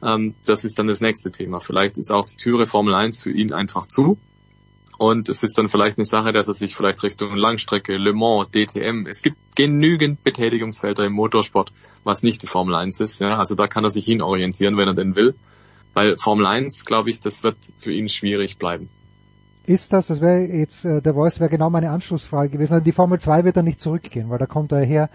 ähm, 0.02 0.34
das 0.44 0.64
ist 0.64 0.78
dann 0.78 0.88
das 0.88 1.00
nächste 1.00 1.30
Thema. 1.30 1.60
Vielleicht 1.60 1.98
ist 1.98 2.10
auch 2.10 2.24
die 2.24 2.36
Türe 2.36 2.66
Formel 2.66 2.94
1 2.94 3.22
für 3.22 3.30
ihn 3.30 3.52
einfach 3.52 3.86
zu. 3.86 4.18
Und 4.98 5.28
es 5.28 5.42
ist 5.42 5.58
dann 5.58 5.68
vielleicht 5.68 5.98
eine 5.98 6.04
Sache, 6.04 6.32
dass 6.32 6.46
er 6.46 6.54
sich 6.54 6.76
vielleicht 6.76 7.02
Richtung 7.02 7.34
Langstrecke, 7.34 7.96
Le 7.96 8.12
Mans, 8.12 8.48
DTM, 8.50 9.06
es 9.06 9.22
gibt 9.22 9.36
genügend 9.56 10.22
Betätigungsfelder 10.22 11.04
im 11.04 11.12
Motorsport, 11.12 11.72
was 12.04 12.22
nicht 12.22 12.42
die 12.42 12.46
Formel 12.46 12.74
1 12.74 13.00
ist. 13.00 13.20
Ja? 13.20 13.38
Also 13.38 13.54
da 13.54 13.66
kann 13.66 13.84
er 13.84 13.90
sich 13.90 14.04
hin 14.04 14.22
orientieren, 14.22 14.76
wenn 14.76 14.88
er 14.88 14.94
denn 14.94 15.16
will. 15.16 15.34
Weil 15.94 16.16
Formel 16.16 16.46
1, 16.46 16.84
glaube 16.84 17.10
ich, 17.10 17.20
das 17.20 17.42
wird 17.42 17.56
für 17.78 17.92
ihn 17.92 18.08
schwierig 18.08 18.58
bleiben. 18.58 18.88
Ist 19.66 19.92
das, 19.92 20.08
das 20.08 20.20
wäre 20.20 20.40
jetzt, 20.40 20.84
äh, 20.84 21.00
der 21.00 21.14
Voice 21.14 21.40
wäre 21.40 21.48
genau 21.48 21.70
meine 21.70 21.90
Anschlussfrage 21.90 22.50
gewesen. 22.50 22.74
Also 22.74 22.84
die 22.84 22.92
Formel 22.92 23.18
2 23.18 23.44
wird 23.44 23.56
er 23.56 23.62
nicht 23.62 23.80
zurückgehen, 23.80 24.28
weil 24.28 24.38
da 24.38 24.46
kommt 24.46 24.72
er 24.72 24.84
her. 24.84 25.08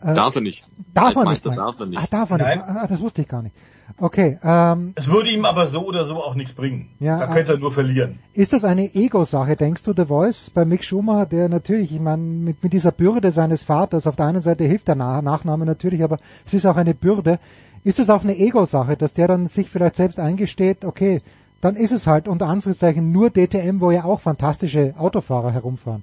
Äh, 0.00 0.14
darf 0.14 0.34
er 0.34 0.42
nicht. 0.42 0.66
Darf 0.94 1.16
er 1.16 1.24
nicht. 1.24 1.44
Darf 1.44 1.80
er 1.80 1.86
nicht. 1.86 2.00
Ah, 2.00 2.06
darf 2.08 2.30
er 2.30 2.36
nicht. 2.36 2.62
Ah, 2.64 2.86
das 2.86 3.00
wusste 3.00 3.22
ich 3.22 3.28
gar 3.28 3.42
nicht. 3.42 3.56
Okay. 3.98 4.38
Ähm, 4.42 4.92
es 4.96 5.06
würde 5.06 5.30
ihm 5.30 5.44
aber 5.44 5.68
so 5.68 5.86
oder 5.86 6.04
so 6.04 6.16
auch 6.16 6.34
nichts 6.34 6.52
bringen. 6.52 6.90
Ja, 7.00 7.18
da 7.18 7.26
könnte 7.26 7.52
er 7.52 7.58
nur 7.58 7.72
verlieren. 7.72 8.18
Ist 8.34 8.52
das 8.52 8.64
eine 8.64 8.94
Ego-Sache, 8.94 9.56
denkst 9.56 9.82
du, 9.82 9.92
The 9.96 10.06
Voice 10.06 10.50
bei 10.50 10.64
Mick 10.64 10.84
Schumacher, 10.84 11.26
der 11.26 11.48
natürlich, 11.48 11.92
ich 11.92 12.00
meine, 12.00 12.22
mit, 12.22 12.62
mit 12.62 12.72
dieser 12.72 12.92
Bürde 12.92 13.30
seines 13.30 13.62
Vaters, 13.62 14.06
auf 14.06 14.16
der 14.16 14.26
einen 14.26 14.40
Seite 14.40 14.64
hilft 14.64 14.88
der 14.88 14.94
Nachname 14.94 15.66
natürlich, 15.66 16.02
aber 16.02 16.18
es 16.46 16.54
ist 16.54 16.66
auch 16.66 16.76
eine 16.76 16.94
Bürde. 16.94 17.38
Ist 17.82 17.98
es 17.98 18.10
auch 18.10 18.22
eine 18.22 18.36
Ego-Sache, 18.36 18.96
dass 18.96 19.14
der 19.14 19.28
dann 19.28 19.46
sich 19.46 19.70
vielleicht 19.70 19.96
selbst 19.96 20.18
eingesteht, 20.18 20.84
okay, 20.84 21.22
dann 21.60 21.76
ist 21.76 21.92
es 21.92 22.06
halt 22.06 22.28
unter 22.28 22.46
Anführungszeichen 22.46 23.10
nur 23.10 23.30
DTM, 23.30 23.80
wo 23.80 23.90
ja 23.90 24.04
auch 24.04 24.20
fantastische 24.20 24.94
Autofahrer 24.98 25.52
herumfahren. 25.52 26.02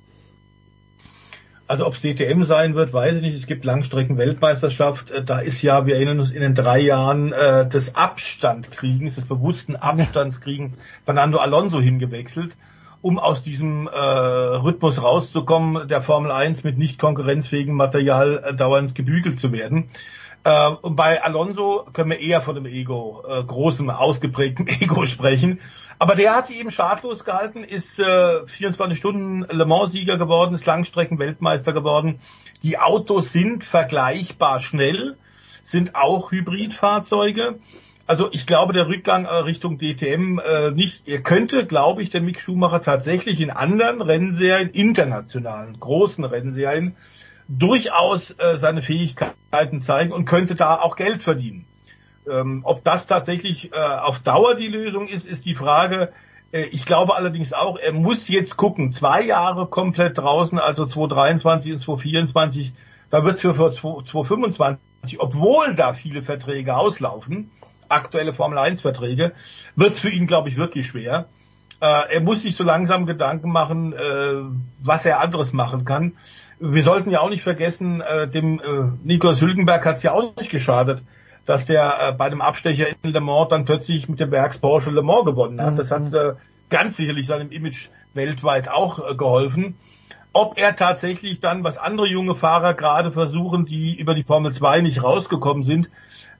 Also 1.68 1.86
ob 1.86 1.96
es 1.96 2.02
DTM 2.02 2.44
sein 2.44 2.76
wird, 2.76 2.94
weiß 2.94 3.18
ich 3.18 3.22
nicht. 3.22 3.38
Es 3.38 3.46
gibt 3.46 3.66
Langstrecken-Weltmeisterschaft. 3.66 5.12
Äh, 5.12 5.24
da 5.24 5.40
ist 5.40 5.62
ja, 5.62 5.86
wir 5.86 5.96
erinnern 5.96 6.20
uns 6.20 6.32
in 6.32 6.42
den 6.42 6.56
drei 6.56 6.80
Jahren 6.80 7.34
äh, 7.34 7.68
des 7.68 7.96
Abstandkriegens, 7.96 9.16
des 9.16 9.26
bewussten 9.26 9.76
Abstandskriegen, 9.76 10.76
Fernando 11.04 11.40
Alonso 11.40 11.82
hingewechselt, 11.82 12.56
um 13.02 13.20
aus 13.20 13.44
diesem 13.44 13.88
äh, 13.88 13.98
Rhythmus 13.98 15.02
rauszukommen, 15.02 15.90
der 15.90 16.02
Formel 16.02 16.32
1 16.32 16.64
mit 16.64 16.78
nicht 16.78 17.00
konkurrenzfähigem 17.00 17.76
Material 17.76 18.44
äh, 18.46 18.56
dauernd 18.56 18.96
gebügelt 18.96 19.38
zu 19.38 19.52
werden. 19.52 19.90
Äh, 20.46 20.70
und 20.70 20.96
bei 20.96 21.22
Alonso 21.22 21.86
können 21.92 22.12
wir 22.12 22.20
eher 22.20 22.42
von 22.42 22.56
einem 22.56 22.66
Ego, 22.68 23.24
äh, 23.28 23.44
großem, 23.44 23.90
ausgeprägtem 23.90 24.68
Ego 24.80 25.06
sprechen. 25.06 25.60
Aber 26.00 26.16
der 26.16 26.36
hat 26.36 26.48
sich 26.48 26.60
eben 26.60 26.70
schadlos 26.70 27.24
gehalten, 27.24 27.64
ist 27.64 28.00
äh, 28.00 28.46
24 28.46 28.98
Stunden 28.98 29.46
Le 29.50 29.66
Mans-Sieger 29.66 30.18
geworden, 30.18 30.54
ist 30.54 30.66
Langstrecken-Weltmeister 30.66 31.74
geworden. 31.74 32.20
Die 32.64 32.78
Autos 32.78 33.32
sind 33.32 33.66
vergleichbar 33.66 34.60
schnell, 34.60 35.18
sind 35.64 35.96
auch 35.96 36.32
Hybridfahrzeuge. 36.32 37.60
Also 38.06 38.30
ich 38.32 38.46
glaube, 38.46 38.74
der 38.74 38.88
Rückgang 38.88 39.26
äh, 39.26 39.34
Richtung 39.34 39.80
DTM 39.80 40.40
äh, 40.40 40.72
nicht. 40.72 41.08
Er 41.08 41.22
könnte, 41.22 41.66
glaube 41.66 42.04
ich, 42.04 42.10
der 42.10 42.22
Mick 42.22 42.42
Schumacher 42.42 42.82
tatsächlich 42.82 43.42
in 43.42 43.50
anderen 43.50 44.02
Rennserien, 44.02 44.70
internationalen, 44.70 45.80
großen 45.80 46.24
Rennserien, 46.24 46.96
durchaus 47.48 48.32
äh, 48.32 48.58
seine 48.58 48.82
Fähigkeiten 48.82 49.82
zeigen 49.82 50.14
und 50.14 50.26
könnte 50.26 50.56
da 50.56 50.76
auch 50.76 50.96
Geld 50.96 51.24
verdienen. 51.24 51.66
Ähm, 52.30 52.62
ob 52.64 52.84
das 52.84 53.08
tatsächlich 53.08 53.72
äh, 53.72 53.76
auf 53.78 54.20
Dauer 54.20 54.56
die 54.56 54.68
Lösung 54.68 55.08
ist, 55.08 55.26
ist 55.26 55.46
die 55.46 55.56
Frage. 55.56 56.12
Äh, 56.52 56.64
ich 56.66 56.86
glaube 56.86 57.16
allerdings 57.16 57.54
auch, 57.54 57.78
er 57.78 57.94
muss 57.94 58.28
jetzt 58.28 58.58
gucken, 58.58 58.94
zwei 58.94 59.24
Jahre 59.24 59.68
komplett 59.68 60.18
draußen, 60.18 60.60
also 60.60 60.86
2023 60.86 61.74
und 61.74 61.80
2024, 61.80 62.74
da 63.10 63.24
wird 63.24 63.36
es 63.36 63.42
für 63.42 63.54
2025, 63.54 64.80
obwohl 65.20 65.76
da 65.76 65.94
viele 65.94 66.22
Verträge 66.22 66.76
auslaufen, 66.76 67.52
aktuelle 67.90 68.34
Formel 68.34 68.58
1 68.58 68.82
Verträge, 68.82 69.34
wird 69.76 69.94
es 69.94 70.00
für 70.00 70.10
ihn, 70.10 70.28
glaube 70.28 70.50
ich, 70.50 70.58
wirklich 70.58 70.88
schwer. 70.88 71.28
Äh, 71.80 72.16
er 72.16 72.22
muss 72.22 72.42
sich 72.42 72.56
so 72.56 72.64
langsam 72.64 73.06
Gedanken 73.06 73.52
machen, 73.52 73.94
äh, 73.94 73.98
was 74.80 75.06
er 75.06 75.22
anderes 75.22 75.54
machen 75.54 75.86
kann 75.86 76.14
wir 76.60 76.84
sollten 76.84 77.12
ja 77.12 77.20
auch 77.22 77.30
nicht 77.30 77.44
vergessen, 77.44 78.02
äh, 78.02 78.28
dem 78.28 78.60
äh, 78.60 78.92
Nikolaus 79.04 79.42
Hülkenberg 79.42 79.86
hat 79.86 79.98
es 79.98 80.04
ja 80.04 80.14
auch 80.14 80.36
nicht 80.36 80.50
geschadet, 80.50 81.04
dass 81.48 81.66
der 81.66 81.98
äh, 82.00 82.12
bei 82.12 82.30
dem 82.30 82.42
Abstecher 82.42 82.88
in 83.02 83.12
Le 83.12 83.22
Mans 83.22 83.48
dann 83.50 83.66
plötzlich 83.66 84.08
mit 84.08 84.20
dem 84.20 84.30
Werks 84.30 84.60
Porsche 84.60 84.92
Le 84.92 85.02
Mans 85.02 85.26
gewonnen 85.26 85.60
hat. 85.62 85.80
Das 85.80 85.90
hat 85.90 86.04
mhm. 86.04 86.14
äh, 86.14 86.34
ganz 86.70 86.98
sicherlich 86.98 87.26
seinem 87.26 87.52
Image 87.52 87.88
weltweit 88.14 88.70
auch 88.70 89.00
äh, 89.00 89.16
geholfen. 89.16 89.76
Ob 90.34 90.60
er 90.60 90.76
tatsächlich 90.76 91.40
dann, 91.40 91.64
was 91.64 91.78
andere 91.78 92.06
junge 92.06 92.36
Fahrer 92.36 92.74
gerade 92.74 93.12
versuchen, 93.12 93.66
die 93.66 93.98
über 93.98 94.14
die 94.14 94.26
Formel 94.26 94.54
2 94.54 94.82
nicht 94.82 95.02
rausgekommen 95.02 95.64
sind, 95.64 95.90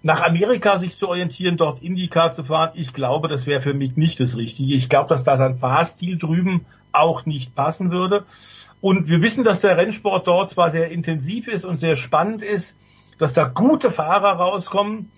nach 0.04 0.22
Amerika 0.22 0.78
sich 0.78 0.98
zu 0.98 1.08
orientieren, 1.08 1.58
dort 1.58 1.82
IndyCar 1.82 2.34
zu 2.34 2.44
fahren, 2.44 2.72
ich 2.76 2.94
glaube, 2.94 3.30
das 3.30 3.48
wäre 3.48 3.62
für 3.62 3.74
mich 3.74 3.96
nicht 3.96 4.20
das 4.20 4.36
Richtige. 4.36 4.76
Ich 4.76 4.90
glaube, 4.90 5.10
dass 5.10 5.24
da 5.24 5.38
sein 5.38 5.58
Fahrstil 5.58 6.18
drüben 6.18 6.66
auch 6.92 7.26
nicht 7.26 7.56
passen 7.56 7.92
würde. 7.92 8.26
Und 8.82 9.08
wir 9.08 9.22
wissen, 9.22 9.44
dass 9.44 9.62
der 9.62 9.78
Rennsport 9.78 10.28
dort 10.28 10.52
zwar 10.52 10.70
sehr 10.70 10.92
intensiv 10.92 11.48
ist 11.48 11.66
und 11.66 11.80
sehr 11.80 11.96
spannend 11.96 12.44
ist, 12.44 12.76
dass 13.18 13.34
da 13.34 13.46
gute 13.46 13.92
Fahrer 13.92 14.34
rauskommen, 14.34 15.12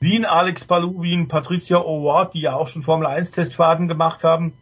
wie 0.00 0.16
ein 0.16 0.24
Alex 0.24 0.64
Palou, 0.64 1.02
wie 1.02 1.14
ein 1.14 1.28
Patricia 1.28 1.78
O'Ward, 1.78 2.32
die 2.32 2.40
ja 2.40 2.54
auch 2.54 2.68
schon 2.68 2.82
Formel 2.82 3.06
1 3.06 3.30
Testfahrten 3.30 3.88
gemacht 3.88 4.24
haben. 4.24 4.52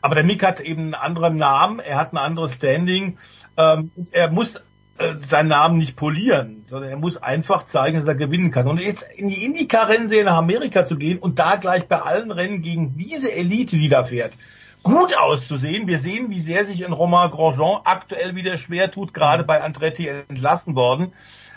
Aber 0.00 0.14
der 0.14 0.24
Mick 0.24 0.44
hat 0.44 0.60
eben 0.60 0.82
einen 0.82 0.94
anderen 0.94 1.36
Namen, 1.36 1.80
er 1.80 1.96
hat 1.96 2.12
ein 2.12 2.18
anderes 2.18 2.54
Standing. 2.54 3.18
Ähm, 3.56 3.90
er 4.12 4.30
muss 4.30 4.56
äh, 4.98 5.14
seinen 5.26 5.48
Namen 5.48 5.78
nicht 5.78 5.96
polieren, 5.96 6.62
sondern 6.66 6.90
er 6.90 6.96
muss 6.96 7.16
einfach 7.16 7.66
zeigen, 7.66 7.96
dass 7.96 8.06
er 8.06 8.14
gewinnen 8.14 8.50
kann. 8.50 8.68
Und 8.68 8.80
jetzt 8.80 9.04
in 9.16 9.28
die 9.28 9.44
Indycar-Rennserie 9.44 10.24
nach 10.24 10.36
Amerika 10.36 10.84
zu 10.84 10.96
gehen 10.96 11.18
und 11.18 11.38
da 11.38 11.56
gleich 11.56 11.88
bei 11.88 12.00
allen 12.00 12.30
Rennen 12.30 12.62
gegen 12.62 12.96
diese 12.96 13.32
Elite, 13.32 13.76
die 13.76 13.88
da 13.88 14.04
fährt, 14.04 14.34
gut 14.82 15.16
auszusehen. 15.16 15.86
Wir 15.86 15.98
sehen, 15.98 16.30
wie 16.30 16.40
sehr 16.40 16.64
sich 16.64 16.84
ein 16.84 16.92
Romain 16.92 17.30
Grosjean 17.30 17.80
aktuell 17.84 18.34
wieder 18.34 18.58
schwer 18.58 18.90
tut, 18.90 19.14
gerade 19.14 19.44
bei 19.44 19.60
Andretti 19.62 20.08
entlassen 20.08 20.74
worden, 20.74 21.12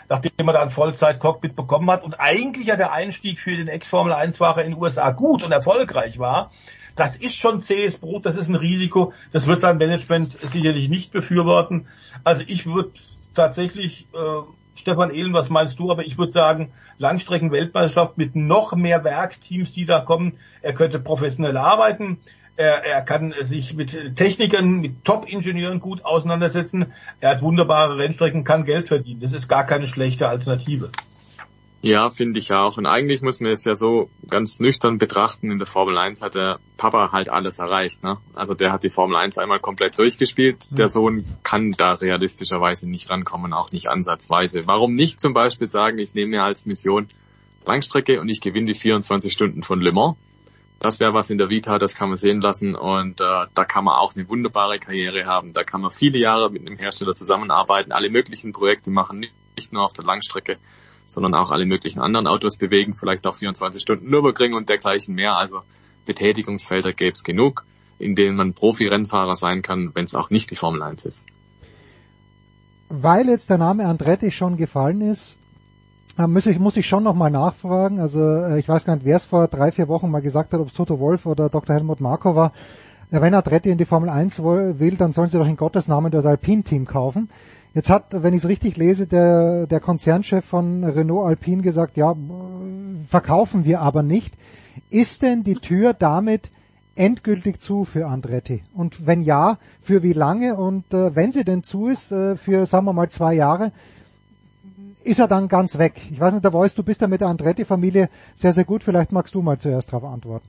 nachdem 0.08 0.32
er 0.38 0.52
da 0.52 0.62
ein 0.62 0.70
Vollzeit-Cockpit 0.70 1.56
bekommen 1.56 1.90
hat. 1.90 2.02
Und 2.02 2.20
eigentlich 2.20 2.66
ja 2.66 2.76
der 2.76 2.92
Einstieg 2.92 3.40
für 3.40 3.56
den 3.56 3.68
Ex-Formel-1-Fahrer 3.68 4.64
in 4.64 4.72
den 4.72 4.80
USA 4.80 5.10
gut 5.10 5.42
und 5.42 5.52
erfolgreich 5.52 6.18
war. 6.18 6.50
Das 6.96 7.16
ist 7.16 7.36
schon 7.36 7.62
zähes 7.62 7.98
Brot, 7.98 8.26
das 8.26 8.36
ist 8.36 8.48
ein 8.48 8.54
Risiko. 8.54 9.12
Das 9.32 9.46
wird 9.46 9.60
sein 9.60 9.78
Management 9.78 10.38
sicherlich 10.38 10.88
nicht 10.88 11.10
befürworten. 11.10 11.86
Also 12.22 12.44
ich 12.46 12.66
würde 12.66 12.90
tatsächlich, 13.34 14.06
äh, 14.12 14.42
Stefan 14.74 15.10
Ehlen, 15.10 15.32
was 15.32 15.48
meinst 15.48 15.78
du? 15.78 15.90
Aber 15.90 16.04
ich 16.04 16.18
würde 16.18 16.32
sagen, 16.32 16.72
Langstrecken-Weltmeisterschaft 16.98 18.18
mit 18.18 18.36
noch 18.36 18.74
mehr 18.74 19.04
Werksteams, 19.04 19.72
die 19.72 19.86
da 19.86 20.00
kommen. 20.00 20.38
Er 20.60 20.74
könnte 20.74 20.98
professionell 20.98 21.56
arbeiten. 21.56 22.18
Er, 22.56 22.84
er 22.84 23.02
kann 23.02 23.34
sich 23.44 23.74
mit 23.74 24.16
Technikern, 24.16 24.80
mit 24.80 25.04
Top-Ingenieuren 25.04 25.80
gut 25.80 26.04
auseinandersetzen. 26.04 26.92
Er 27.20 27.30
hat 27.30 27.42
wunderbare 27.42 27.96
Rennstrecken, 27.96 28.44
kann 28.44 28.64
Geld 28.64 28.88
verdienen. 28.88 29.20
Das 29.20 29.32
ist 29.32 29.48
gar 29.48 29.64
keine 29.64 29.86
schlechte 29.86 30.28
Alternative. 30.28 30.90
Ja, 31.84 32.10
finde 32.10 32.38
ich 32.38 32.52
auch. 32.52 32.78
Und 32.78 32.86
eigentlich 32.86 33.22
muss 33.22 33.40
man 33.40 33.50
es 33.50 33.64
ja 33.64 33.74
so 33.74 34.08
ganz 34.30 34.60
nüchtern 34.60 34.98
betrachten. 34.98 35.50
In 35.50 35.58
der 35.58 35.66
Formel 35.66 35.98
1 35.98 36.22
hat 36.22 36.36
der 36.36 36.60
Papa 36.76 37.10
halt 37.10 37.28
alles 37.28 37.58
erreicht. 37.58 38.04
Ne? 38.04 38.18
Also 38.34 38.54
der 38.54 38.70
hat 38.70 38.84
die 38.84 38.90
Formel 38.90 39.16
1 39.16 39.36
einmal 39.38 39.58
komplett 39.58 39.98
durchgespielt. 39.98 40.66
Der 40.70 40.88
Sohn 40.88 41.24
kann 41.42 41.72
da 41.72 41.94
realistischerweise 41.94 42.88
nicht 42.88 43.10
rankommen, 43.10 43.52
auch 43.52 43.72
nicht 43.72 43.88
ansatzweise. 43.88 44.62
Warum 44.66 44.92
nicht 44.92 45.18
zum 45.18 45.34
Beispiel 45.34 45.66
sagen, 45.66 45.98
ich 45.98 46.14
nehme 46.14 46.30
mir 46.30 46.44
als 46.44 46.66
Mission 46.66 47.08
Langstrecke 47.66 48.20
und 48.20 48.28
ich 48.28 48.40
gewinne 48.40 48.66
die 48.66 48.78
24 48.78 49.32
Stunden 49.32 49.64
von 49.64 49.80
Le 49.80 49.90
Mans. 49.90 50.16
Das 50.82 50.98
wäre 50.98 51.14
was 51.14 51.30
in 51.30 51.38
der 51.38 51.48
Vita, 51.48 51.78
das 51.78 51.94
kann 51.94 52.08
man 52.08 52.16
sehen 52.16 52.40
lassen 52.40 52.74
und 52.74 53.20
äh, 53.20 53.46
da 53.54 53.64
kann 53.64 53.84
man 53.84 53.94
auch 53.94 54.14
eine 54.16 54.28
wunderbare 54.28 54.78
Karriere 54.78 55.26
haben. 55.26 55.48
Da 55.50 55.62
kann 55.62 55.80
man 55.80 55.92
viele 55.92 56.18
Jahre 56.18 56.50
mit 56.50 56.66
einem 56.66 56.76
Hersteller 56.76 57.14
zusammenarbeiten, 57.14 57.92
alle 57.92 58.10
möglichen 58.10 58.52
Projekte 58.52 58.90
machen, 58.90 59.26
nicht 59.56 59.72
nur 59.72 59.84
auf 59.84 59.92
der 59.92 60.04
Langstrecke 60.04 60.58
sondern 61.06 61.34
auch 61.34 61.50
alle 61.50 61.66
möglichen 61.66 62.00
anderen 62.00 62.26
Autos 62.26 62.56
bewegen, 62.56 62.94
vielleicht 62.94 63.26
auch 63.26 63.34
24 63.34 63.80
Stunden 63.82 64.08
Nürburgring 64.08 64.54
und 64.54 64.68
dergleichen 64.68 65.14
mehr. 65.14 65.36
Also 65.36 65.60
Betätigungsfelder 66.06 66.92
gäbe 66.92 67.12
es 67.12 67.22
genug, 67.22 67.64
in 67.98 68.14
denen 68.14 68.36
man 68.36 68.54
Profi-Rennfahrer 68.54 69.36
sein 69.36 69.62
kann, 69.62 69.90
wenn 69.94 70.04
es 70.04 70.14
auch 70.14 70.30
nicht 70.30 70.50
die 70.50 70.56
Formel 70.56 70.82
1 70.82 71.04
ist. 71.04 71.26
Weil 72.88 73.28
jetzt 73.28 73.48
der 73.48 73.58
Name 73.58 73.86
Andretti 73.86 74.30
schon 74.30 74.56
gefallen 74.56 75.00
ist, 75.00 75.38
muss 76.16 76.46
ich, 76.46 76.58
muss 76.58 76.76
ich 76.76 76.86
schon 76.86 77.02
nochmal 77.02 77.30
nachfragen. 77.30 78.00
Also 78.00 78.20
äh, 78.20 78.58
ich 78.58 78.68
weiß 78.68 78.84
gar 78.84 78.96
nicht, 78.96 79.06
wer 79.06 79.16
es 79.16 79.24
vor 79.24 79.48
drei, 79.48 79.72
vier 79.72 79.88
Wochen 79.88 80.10
mal 80.10 80.20
gesagt 80.20 80.52
hat, 80.52 80.60
ob 80.60 80.68
es 80.68 80.74
Toto 80.74 81.00
Wolf 81.00 81.26
oder 81.26 81.48
Dr. 81.48 81.74
Helmut 81.74 82.00
Marko 82.00 82.36
war. 82.36 82.52
Wenn 83.10 83.34
Andretti 83.34 83.68
in 83.68 83.76
die 83.76 83.84
Formel 83.84 84.08
1 84.08 84.42
will, 84.42 84.96
dann 84.96 85.12
sollen 85.12 85.28
sie 85.28 85.36
doch 85.36 85.46
in 85.46 85.58
Gottes 85.58 85.86
Namen 85.86 86.10
das 86.10 86.24
Alpine-Team 86.24 86.86
kaufen. 86.86 87.28
Jetzt 87.74 87.90
hat, 87.90 88.22
wenn 88.22 88.32
ich 88.32 88.42
es 88.42 88.48
richtig 88.48 88.78
lese, 88.78 89.06
der, 89.06 89.66
der 89.66 89.80
Konzernchef 89.80 90.44
von 90.44 90.82
Renault 90.82 91.26
Alpine 91.26 91.62
gesagt, 91.62 91.98
ja, 91.98 92.14
verkaufen 93.08 93.64
wir 93.66 93.80
aber 93.80 94.02
nicht. 94.02 94.34
Ist 94.88 95.20
denn 95.22 95.44
die 95.44 95.56
Tür 95.56 95.92
damit 95.92 96.50
endgültig 96.94 97.60
zu 97.60 97.84
für 97.84 98.06
Andretti? 98.06 98.62
Und 98.74 99.06
wenn 99.06 99.22
ja, 99.22 99.58
für 99.82 100.02
wie 100.02 100.12
lange? 100.14 100.56
Und 100.56 100.92
äh, 100.94 101.14
wenn 101.14 101.32
sie 101.32 101.44
denn 101.44 101.62
zu 101.62 101.88
ist, 101.88 102.12
äh, 102.12 102.36
für, 102.36 102.64
sagen 102.64 102.86
wir 102.86 102.92
mal, 102.94 103.10
zwei 103.10 103.34
Jahre, 103.34 103.72
ist 105.04 105.18
er 105.18 105.28
dann 105.28 105.48
ganz 105.48 105.78
weg? 105.78 105.94
Ich 106.10 106.20
weiß 106.20 106.32
nicht, 106.32 106.44
der 106.44 106.52
Voice, 106.52 106.74
du 106.74 106.82
bist 106.82 107.00
ja 107.00 107.08
mit 107.08 107.20
der 107.20 107.28
Andretti-Familie 107.28 108.08
sehr, 108.34 108.52
sehr 108.52 108.64
gut. 108.64 108.84
Vielleicht 108.84 109.12
magst 109.12 109.34
du 109.34 109.42
mal 109.42 109.58
zuerst 109.58 109.92
darauf 109.92 110.04
antworten. 110.04 110.48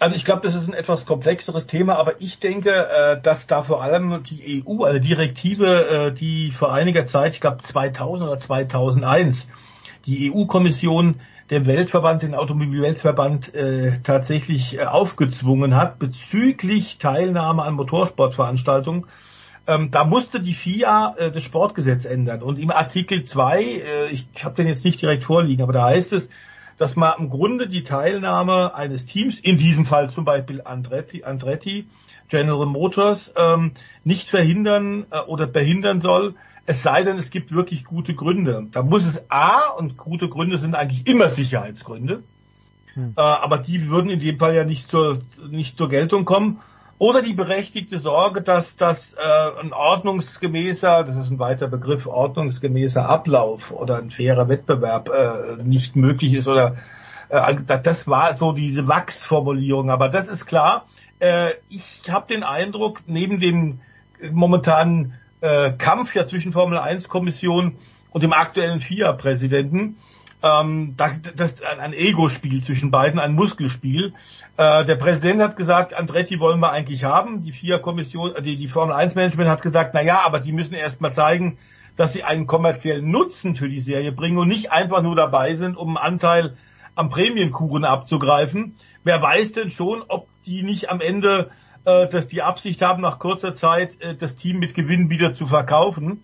Also 0.00 0.16
ich 0.16 0.24
glaube, 0.24 0.40
das 0.42 0.54
ist 0.54 0.66
ein 0.66 0.72
etwas 0.72 1.04
komplexeres 1.04 1.66
Thema, 1.66 1.96
aber 1.96 2.22
ich 2.22 2.38
denke, 2.38 2.70
äh, 2.70 3.20
dass 3.20 3.46
da 3.46 3.62
vor 3.62 3.82
allem 3.82 4.22
die 4.22 4.64
EU, 4.66 4.84
also 4.84 4.98
Direktive, 4.98 5.66
äh, 6.08 6.12
die 6.12 6.52
vor 6.52 6.72
einiger 6.72 7.04
Zeit, 7.04 7.34
ich 7.34 7.40
glaube 7.40 7.62
2000 7.62 8.26
oder 8.26 8.40
2001, 8.40 9.48
die 10.06 10.32
EU-Kommission 10.32 11.20
dem 11.50 11.66
Weltverband, 11.66 12.22
den 12.22 12.34
Automobilweltverband 12.34 13.54
äh, 13.54 13.98
tatsächlich 14.02 14.80
aufgezwungen 14.80 15.76
hat 15.76 15.98
bezüglich 15.98 16.96
Teilnahme 16.96 17.62
an 17.62 17.74
Motorsportveranstaltungen. 17.74 19.04
Ähm, 19.66 19.90
da 19.90 20.04
musste 20.04 20.40
die 20.40 20.54
FIA 20.54 21.14
äh, 21.16 21.30
das 21.30 21.42
Sportgesetz 21.42 22.04
ändern. 22.04 22.42
Und 22.42 22.58
im 22.58 22.70
Artikel 22.70 23.24
2, 23.24 23.62
äh, 23.62 24.08
ich 24.10 24.26
habe 24.42 24.54
den 24.54 24.66
jetzt 24.66 24.84
nicht 24.84 25.00
direkt 25.00 25.24
vorliegen, 25.24 25.62
aber 25.62 25.72
da 25.72 25.84
heißt 25.86 26.12
es, 26.12 26.28
dass 26.76 26.96
man 26.96 27.12
im 27.18 27.28
Grunde 27.28 27.68
die 27.68 27.84
Teilnahme 27.84 28.74
eines 28.74 29.04
Teams, 29.04 29.38
in 29.38 29.58
diesem 29.58 29.84
Fall 29.84 30.10
zum 30.10 30.24
Beispiel 30.24 30.62
Andretti, 30.64 31.24
Andretti 31.24 31.86
General 32.28 32.64
Motors, 32.64 33.32
ähm, 33.36 33.72
nicht 34.02 34.30
verhindern 34.30 35.04
äh, 35.10 35.18
oder 35.20 35.46
behindern 35.46 36.00
soll, 36.00 36.36
es 36.64 36.82
sei 36.82 37.02
denn, 37.02 37.18
es 37.18 37.30
gibt 37.30 37.52
wirklich 37.52 37.84
gute 37.84 38.14
Gründe. 38.14 38.66
Da 38.70 38.82
muss 38.82 39.04
es 39.04 39.30
A, 39.30 39.70
und 39.70 39.96
gute 39.96 40.28
Gründe 40.28 40.58
sind 40.58 40.74
eigentlich 40.74 41.06
immer 41.06 41.28
Sicherheitsgründe, 41.28 42.22
hm. 42.94 43.14
äh, 43.16 43.20
aber 43.20 43.58
die 43.58 43.88
würden 43.88 44.08
in 44.08 44.20
dem 44.20 44.38
Fall 44.38 44.54
ja 44.54 44.64
nicht 44.64 44.88
zur, 44.88 45.20
nicht 45.50 45.76
zur 45.76 45.88
Geltung 45.88 46.24
kommen. 46.24 46.60
Oder 47.00 47.22
die 47.22 47.32
berechtigte 47.32 47.96
Sorge, 47.96 48.42
dass 48.42 48.76
das 48.76 49.14
äh, 49.14 49.60
ein 49.62 49.72
ordnungsgemäßer, 49.72 51.02
das 51.02 51.16
ist 51.16 51.30
ein 51.30 51.38
weiter 51.38 51.66
Begriff, 51.66 52.06
ordnungsgemäßer 52.06 53.08
Ablauf 53.08 53.72
oder 53.72 53.96
ein 53.96 54.10
fairer 54.10 54.50
Wettbewerb 54.50 55.08
äh, 55.08 55.62
nicht 55.62 55.96
möglich 55.96 56.34
ist 56.34 56.46
oder 56.46 56.76
äh, 57.30 57.56
das 57.64 58.06
war 58.06 58.34
so 58.34 58.52
diese 58.52 58.86
Wachsformulierung. 58.86 59.90
Aber 59.90 60.10
das 60.10 60.28
ist 60.28 60.44
klar. 60.44 60.84
Äh, 61.20 61.52
ich 61.70 62.02
habe 62.10 62.26
den 62.26 62.42
Eindruck, 62.42 63.00
neben 63.06 63.40
dem 63.40 63.80
momentanen 64.30 65.14
äh, 65.40 65.72
Kampf 65.72 66.14
ja 66.14 66.26
zwischen 66.26 66.52
Formel 66.52 66.76
1 66.76 67.08
Kommission 67.08 67.78
und 68.10 68.22
dem 68.22 68.34
aktuellen 68.34 68.80
FIA-Präsidenten, 68.80 69.96
ähm, 70.42 70.94
das, 70.96 71.20
das 71.36 71.62
ein 71.62 71.92
Ego-Spiel 71.92 72.62
zwischen 72.62 72.90
beiden, 72.90 73.18
ein 73.18 73.34
Muskelspiel. 73.34 74.14
Äh, 74.56 74.84
der 74.84 74.96
Präsident 74.96 75.40
hat 75.42 75.56
gesagt, 75.56 75.94
Andretti 75.94 76.40
wollen 76.40 76.60
wir 76.60 76.70
eigentlich 76.70 77.04
haben. 77.04 77.42
Die 77.42 77.52
vier 77.52 77.78
Kommission, 77.78 78.32
die, 78.42 78.56
die 78.56 78.68
Formel 78.68 78.94
1 78.94 79.14
Management 79.14 79.48
hat 79.50 79.62
gesagt, 79.62 79.92
na 79.94 80.02
ja, 80.02 80.22
aber 80.24 80.40
die 80.40 80.52
müssen 80.52 80.74
erst 80.74 81.00
mal 81.00 81.12
zeigen, 81.12 81.58
dass 81.96 82.12
sie 82.12 82.24
einen 82.24 82.46
kommerziellen 82.46 83.10
Nutzen 83.10 83.56
für 83.56 83.68
die 83.68 83.80
Serie 83.80 84.12
bringen 84.12 84.38
und 84.38 84.48
nicht 84.48 84.72
einfach 84.72 85.02
nur 85.02 85.16
dabei 85.16 85.54
sind, 85.56 85.76
um 85.76 85.96
einen 85.96 86.14
Anteil 86.14 86.56
am 86.94 87.10
Prämienkuchen 87.10 87.84
abzugreifen. 87.84 88.76
Wer 89.04 89.20
weiß 89.20 89.52
denn 89.52 89.70
schon, 89.70 90.02
ob 90.08 90.28
die 90.46 90.62
nicht 90.62 90.90
am 90.90 91.00
Ende 91.00 91.50
äh, 91.84 92.08
dass 92.08 92.28
die 92.28 92.42
Absicht 92.42 92.82
haben, 92.82 93.02
nach 93.02 93.18
kurzer 93.18 93.54
Zeit 93.54 94.00
äh, 94.00 94.14
das 94.14 94.36
Team 94.36 94.58
mit 94.58 94.74
Gewinn 94.74 95.08
wieder 95.08 95.34
zu 95.34 95.46
verkaufen. 95.46 96.22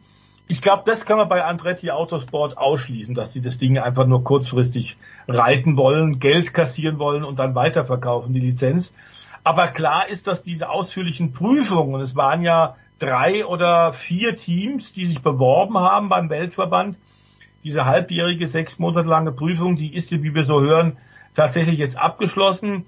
Ich 0.49 0.61
glaube, 0.61 0.85
das 0.87 1.05
kann 1.05 1.19
man 1.19 1.29
bei 1.29 1.45
Andretti 1.45 1.91
Autosport 1.91 2.57
ausschließen, 2.57 3.15
dass 3.15 3.33
sie 3.33 3.41
das 3.41 3.59
Ding 3.59 3.79
einfach 3.79 4.07
nur 4.07 4.23
kurzfristig 4.23 4.97
reiten 5.27 5.77
wollen, 5.77 6.21
Geld 6.21 6.55
kassieren 6.55 6.99
wollen 7.01 7.25
und 7.25 7.41
dann 7.41 7.57
weiterverkaufen, 7.57 8.33
die 8.33 8.41
Lizenz. 8.41 8.95
Aber 9.43 9.69
klar 9.69 10.09
ist, 10.09 10.27
dass 10.29 10.43
diese 10.43 10.71
ausführlichen 10.71 11.33
Prüfungen, 11.33 12.01
es 12.01 12.15
waren 12.15 12.43
ja 12.43 12.77
drei 12.99 13.45
oder 13.45 13.93
vier 13.93 14.37
Teams, 14.37 14.93
die 14.93 15.07
sich 15.07 15.21
beworben 15.21 15.79
haben 15.79 16.09
beim 16.09 16.31
Weltverband, 16.31 16.97
diese 17.65 17.85
halbjährige, 17.85 18.47
sechs 18.47 18.79
Monate 18.79 19.09
lange 19.09 19.33
Prüfung, 19.33 19.75
die 19.75 19.95
ist, 19.95 20.13
wie 20.13 20.35
wir 20.35 20.45
so 20.45 20.61
hören, 20.61 20.97
tatsächlich 21.35 21.79
jetzt 21.79 21.99
abgeschlossen. 21.99 22.87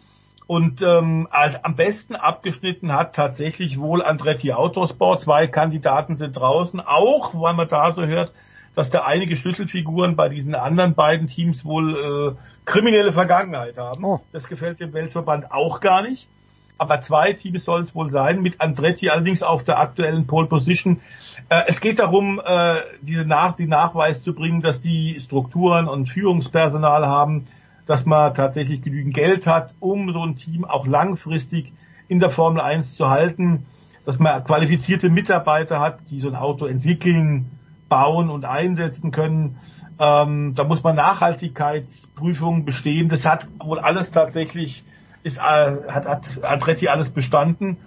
Und 0.49 0.81
ähm, 0.81 1.29
am 1.31 1.77
besten 1.77 2.17
abgeschnitten 2.17 2.95
hat 2.95 3.15
tatsächlich 3.15 3.79
wohl 3.79 4.03
Andretti 4.03 4.55
Autosport. 4.55 5.21
Zwei 5.21 5.47
Kandidaten 5.47 6.15
sind 6.15 6.37
draußen, 6.37 6.81
auch 6.81 7.35
weil 7.35 7.53
man 7.53 7.69
da 7.69 7.93
so 7.93 8.07
hört, 8.07 8.33
dass 8.75 8.89
da 8.89 9.01
einige 9.01 9.37
Schlüsselfiguren 9.37 10.17
bei 10.17 10.31
diesen 10.31 10.55
anderen 10.55 10.95
beiden 10.95 11.27
Teams 11.27 11.67
wohl 11.67 12.35
äh, 12.35 12.65
kriminelle 12.65 13.13
Vergangenheit 13.13 13.77
haben. 13.77 14.03
Oh. 14.03 14.21
Das 14.33 14.49
gefällt 14.49 14.81
dem 14.81 14.95
Weltverband 14.95 15.53
auch 15.53 15.81
gar 15.81 16.01
nicht. 16.01 16.31
Aber 16.79 17.03
zwei 17.03 17.35
Teams 17.35 17.67
soll 17.67 17.83
es 17.83 17.95
wohl 17.95 18.09
sein, 18.09 18.41
mit 18.41 18.59
Andretti 18.63 19.11
allerdings 19.11 19.43
auf 19.43 19.65
der 19.65 19.79
aktuellen 19.79 20.27
Pole 20.27 20.47
Position. 20.47 21.03
Äh, 21.51 21.65
es 21.67 21.83
geht 21.83 21.99
darum, 21.99 22.41
äh, 22.43 22.77
diese 23.03 23.27
Nach 23.27 23.53
die 23.55 23.67
Nachweis 23.67 24.23
zu 24.23 24.33
bringen, 24.33 24.63
dass 24.63 24.81
die 24.81 25.21
Strukturen 25.21 25.89
und 25.89 26.07
Führungspersonal 26.09 27.05
haben, 27.05 27.45
dass 27.89 28.07
man 28.07 28.35
tatsächlich 28.35 28.83
genügend 28.83 29.15
Geld 29.15 29.47
hat, 29.47 29.75
um 29.81 30.13
so 30.13 30.23
ein 30.23 30.37
Team 30.37 30.65
auch 30.65 30.87
langfristig 30.87 31.73
in 32.07 32.21
der 32.21 32.31
Formel 32.31 32.61
1 32.61 32.95
zu 32.95 33.09
halten, 33.09 33.65
dass 34.05 34.19
man 34.19 34.45
qualifizierte 34.45 35.09
Mitarbeiter 35.09 35.81
hat, 35.81 36.11
die 36.11 36.21
so 36.21 36.29
ein 36.29 36.37
Auto 36.37 36.67
entwickeln, 36.67 37.51
bauen 37.89 38.29
und 38.29 38.45
einsetzen 38.45 39.11
können. 39.11 39.57
Ähm, 39.99 40.55
da 40.55 40.65
muss 40.65 40.83
man 40.83 40.97
Nachhaltigkeitsprüfungen 40.97 42.67
bestehen. 42.67 43.09
Das 43.09 43.25
hat 43.25 43.49
wohl 43.59 43.79
alles 43.79 44.11
tatsächlich, 44.11 44.85
ist, 45.23 45.39
äh, 45.39 45.41
hat, 45.41 46.07
hat 46.07 46.45
Andretti 46.45 46.89
alles 46.89 47.09
bestanden. 47.09 47.79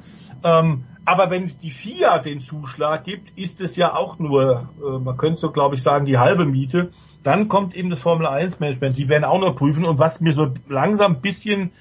Ähm, 0.44 0.86
Aber 1.06 1.30
wenn 1.30 1.52
die 1.62 1.72
FIA 1.72 2.20
den 2.20 2.42
Zuschlag 2.42 3.04
gibt, 3.04 3.38
ist 3.38 3.62
es 3.62 3.76
ja 3.76 3.94
auch 3.96 4.18
nur, 4.18 4.70
äh, 4.84 5.00
man 5.00 5.18
könnte 5.18 5.40
so 5.40 5.52
glaube 5.52 5.76
ich 5.76 5.84
sagen, 5.84 6.06
die 6.06 6.18
halbe 6.18 6.46
Miete. 6.46 6.92
Dann 7.24 7.48
kommt 7.48 7.76
eben 7.76 7.90
das 7.90 8.00
Formel 8.00 8.26
1 8.26 8.60
Management. 8.60 8.98
Die 8.98 9.10
werden 9.10 9.24
auch 9.24 9.40
noch 9.40 9.56
prüfen. 9.56 9.86
Und 9.86 10.00
was 10.00 10.22
mir 10.22 10.34
so 10.34 10.54
langsam 10.68 11.16
ein 11.16 11.22
bisschen, 11.22 11.72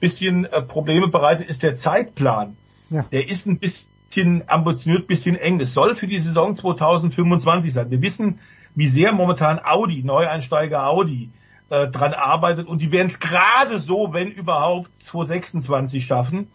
bisschen 0.00 0.44
äh, 0.44 0.62
Probleme 0.62 1.08
bereitet, 1.08 1.48
ist 1.48 1.62
der 1.62 1.76
Zeitplan. 1.76 2.56
Ja. 2.90 3.04
Der 3.10 3.28
ist 3.28 3.46
ein 3.46 3.58
bisschen 3.58 4.48
ambitioniert, 4.48 5.06
bisschen 5.06 5.36
eng. 5.36 5.60
Es 5.60 5.72
soll 5.72 5.94
für 5.94 6.06
die 6.06 6.18
Saison 6.18 6.56
2025 6.56 7.72
sein. 7.72 7.90
Wir 7.90 8.02
wissen, 8.02 8.38
wie 8.74 8.88
sehr 8.88 9.12
momentan 9.12 9.60
Audi, 9.64 10.02
Neueinsteiger 10.02 10.86
Audi, 10.86 11.30
äh, 11.70 11.88
dran 11.88 12.12
arbeitet. 12.12 12.66
Und 12.68 12.82
die 12.82 12.92
werden 12.92 13.08
es 13.08 13.18
gerade 13.18 13.78
so, 13.78 14.12
wenn 14.12 14.30
überhaupt, 14.30 14.90
2026 15.04 16.04
schaffen. 16.04 16.48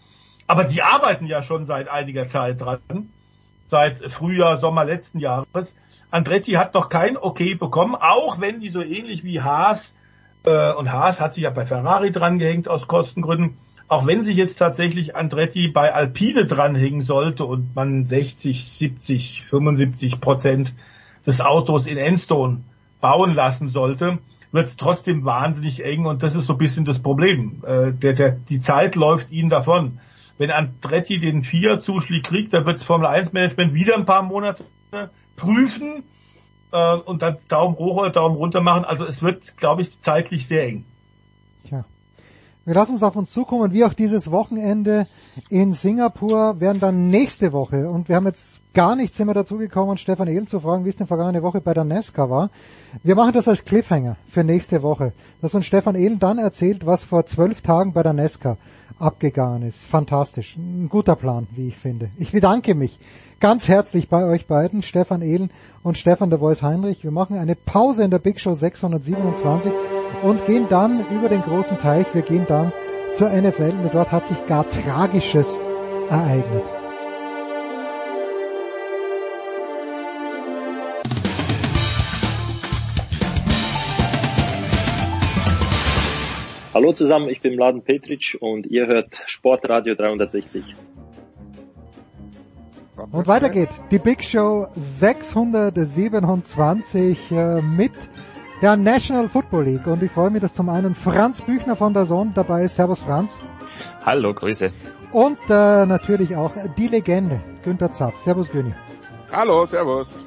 Aber 0.45 0.63
die 0.63 0.83
arbeiten 0.83 1.25
ja 1.25 1.41
schon 1.41 1.65
seit 1.65 1.89
einiger 1.89 2.27
Zeit 2.27 2.61
dran. 2.61 3.09
Seit 3.67 4.13
Frühjahr, 4.13 4.57
Sommer 4.57 4.85
letzten 4.85 5.19
Jahres. 5.19 5.75
Andretti 6.09 6.53
hat 6.53 6.73
noch 6.73 6.89
kein 6.89 7.17
Okay 7.17 7.55
bekommen, 7.55 7.95
auch 7.95 8.39
wenn 8.39 8.59
die 8.59 8.69
so 8.69 8.81
ähnlich 8.81 9.23
wie 9.23 9.41
Haas, 9.41 9.93
äh, 10.45 10.73
und 10.73 10.91
Haas 10.91 11.19
hat 11.19 11.33
sich 11.33 11.43
ja 11.43 11.49
bei 11.49 11.65
Ferrari 11.65 12.11
drangehängt 12.11 12.69
aus 12.69 12.87
Kostengründen, 12.87 13.57
auch 13.89 14.05
wenn 14.05 14.23
sich 14.23 14.35
jetzt 14.35 14.57
tatsächlich 14.57 15.15
Andretti 15.15 15.69
bei 15.69 15.93
Alpine 15.93 16.45
dranhängen 16.45 17.01
sollte 17.01 17.45
und 17.45 17.75
man 17.75 18.05
60, 18.05 18.65
70, 18.65 19.43
75 19.49 20.19
Prozent 20.19 20.73
des 21.25 21.41
Autos 21.41 21.87
in 21.87 21.97
Enstone 21.97 22.63
bauen 23.01 23.33
lassen 23.33 23.69
sollte, 23.69 24.19
wird 24.51 24.67
es 24.67 24.77
trotzdem 24.77 25.25
wahnsinnig 25.25 25.83
eng 25.83 26.05
und 26.05 26.23
das 26.23 26.35
ist 26.35 26.45
so 26.45 26.53
ein 26.53 26.57
bisschen 26.57 26.85
das 26.85 26.99
Problem. 26.99 27.61
Äh, 27.65 27.93
der, 27.93 28.13
der, 28.13 28.31
die 28.31 28.61
Zeit 28.61 28.95
läuft 28.95 29.31
ihnen 29.31 29.49
davon. 29.49 29.99
Wenn 30.37 30.51
Andretti 30.51 31.19
den 31.19 31.43
Vier-Zuschlag 31.43 32.23
kriegt, 32.23 32.53
dann 32.53 32.65
wird 32.65 32.77
das 32.77 32.83
Formel 32.83 33.07
1 33.07 33.33
Management 33.33 33.73
wieder 33.73 33.95
ein 33.95 34.05
paar 34.05 34.23
Monate 34.23 34.63
prüfen 35.37 36.03
äh, 36.73 36.95
und 36.97 37.21
dann 37.21 37.37
Daumen 37.47 37.77
hoch 37.77 37.97
oder 37.97 38.09
Daumen 38.09 38.35
runter 38.35 38.59
machen. 38.59 38.83
Also 38.83 39.05
es 39.05 39.21
wird, 39.21 39.55
glaube 39.55 39.83
ich, 39.83 40.01
zeitlich 40.01 40.47
sehr 40.47 40.65
eng. 40.65 40.83
Tja. 41.63 41.85
Wir 42.65 42.73
lassen 42.73 42.95
es 42.95 43.03
auf 43.03 43.15
uns 43.15 43.31
zukommen, 43.31 43.71
wie 43.71 43.85
auch 43.85 43.93
dieses 43.93 44.29
Wochenende 44.29 45.07
in 45.49 45.71
Singapur 45.71 46.59
werden 46.59 46.81
dann 46.81 47.07
nächste 47.07 47.53
Woche, 47.53 47.89
und 47.89 48.09
wir 48.09 48.17
haben 48.17 48.25
jetzt 48.25 48.61
gar 48.73 48.97
nichts 48.97 49.17
immer 49.21 49.33
dazu 49.33 49.57
gekommen, 49.57 49.95
Stefan 49.95 50.27
Ehlen 50.27 50.47
zu 50.47 50.59
fragen, 50.59 50.83
wie 50.83 50.89
es 50.89 50.97
denn 50.97 51.07
vergangene 51.07 51.41
Woche 51.43 51.61
bei 51.61 51.73
der 51.73 51.85
Nesca 51.85 52.29
war. 52.29 52.49
Wir 53.03 53.15
machen 53.15 53.31
das 53.31 53.47
als 53.47 53.63
Cliffhanger 53.63 54.17
für 54.27 54.43
nächste 54.43 54.83
Woche, 54.83 55.13
dass 55.41 55.55
uns 55.55 55.65
Stefan 55.65 55.95
Ehlen 55.95 56.19
dann 56.19 56.39
erzählt, 56.39 56.85
was 56.85 57.05
vor 57.05 57.25
zwölf 57.25 57.61
Tagen 57.61 57.93
bei 57.93 58.03
der 58.03 58.11
Nesca 58.11 58.57
abgegangen 58.99 59.61
ist. 59.61 59.85
Fantastisch. 59.85 60.57
Ein 60.57 60.89
guter 60.89 61.15
Plan, 61.15 61.47
wie 61.51 61.69
ich 61.69 61.77
finde. 61.77 62.09
Ich 62.17 62.33
bedanke 62.33 62.75
mich 62.75 62.99
ganz 63.39 63.67
herzlich 63.67 64.09
bei 64.09 64.25
euch 64.25 64.47
beiden, 64.47 64.81
Stefan 64.81 65.21
Ehlen 65.21 65.51
und 65.83 65.97
Stefan 65.97 66.29
der 66.29 66.39
Voice 66.39 66.61
Heinrich. 66.61 67.03
Wir 67.03 67.11
machen 67.11 67.37
eine 67.37 67.55
Pause 67.55 68.03
in 68.03 68.11
der 68.11 68.19
Big 68.19 68.39
Show 68.39 68.55
627 68.55 69.71
und 70.23 70.45
gehen 70.45 70.67
dann 70.69 71.05
über 71.09 71.29
den 71.29 71.41
großen 71.41 71.77
Teich. 71.77 72.05
Wir 72.13 72.23
gehen 72.23 72.45
dann 72.47 72.73
zur 73.13 73.29
NFL 73.29 73.73
und 73.83 73.93
dort 73.93 74.11
hat 74.11 74.25
sich 74.25 74.45
gar 74.47 74.67
Tragisches 74.69 75.59
ereignet. 76.09 76.63
Hallo 86.73 86.93
zusammen, 86.93 87.27
ich 87.29 87.41
bin 87.41 87.55
Mladen 87.55 87.81
Petric 87.81 88.37
und 88.39 88.67
ihr 88.67 88.85
hört 88.85 89.23
Sportradio 89.25 89.95
360. 89.95 90.75
Und 93.11 93.27
weiter 93.27 93.49
geht 93.49 93.69
die 93.91 93.99
Big 93.99 94.23
Show 94.23 94.67
627 94.75 97.31
äh, 97.31 97.61
mit 97.61 97.91
der 98.61 98.75
National 98.75 99.29
Football 99.29 99.65
League. 99.65 99.85
Und 99.85 100.01
ich 100.01 100.11
freue 100.11 100.31
mich, 100.31 100.41
dass 100.41 100.53
zum 100.53 100.69
einen 100.69 100.95
Franz 100.95 101.43
Büchner 101.43 101.75
von 101.75 101.93
der 101.93 102.07
Zone 102.07 102.31
dabei 102.33 102.63
ist. 102.63 102.75
Servus 102.75 103.01
Franz. 103.01 103.37
Hallo, 104.03 104.33
Grüße. 104.33 104.71
Und 105.11 105.37
äh, 105.49 105.85
natürlich 105.85 106.35
auch 106.35 106.53
die 106.77 106.87
Legende, 106.87 107.39
Günther 107.63 107.91
Zapp. 107.91 108.15
Servus 108.19 108.49
Güni. 108.49 108.73
Hallo, 109.31 109.63
servus. 109.65 110.25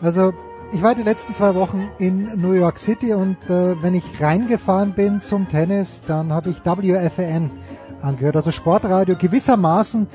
Also 0.00 0.32
ich 0.72 0.82
war 0.82 0.96
die 0.96 1.02
letzten 1.02 1.34
zwei 1.34 1.54
Wochen 1.54 1.90
in 1.98 2.40
New 2.40 2.52
York 2.52 2.78
City 2.78 3.12
und 3.14 3.36
äh, 3.48 3.82
wenn 3.82 3.94
ich 3.94 4.04
reingefahren 4.20 4.92
bin 4.92 5.22
zum 5.22 5.48
Tennis, 5.48 6.02
dann 6.06 6.32
habe 6.32 6.50
ich 6.50 6.64
WFAN 6.64 7.50
angehört, 8.00 8.36
also 8.36 8.50
Sportradio, 8.50 9.16
gewissermaßen 9.16 10.08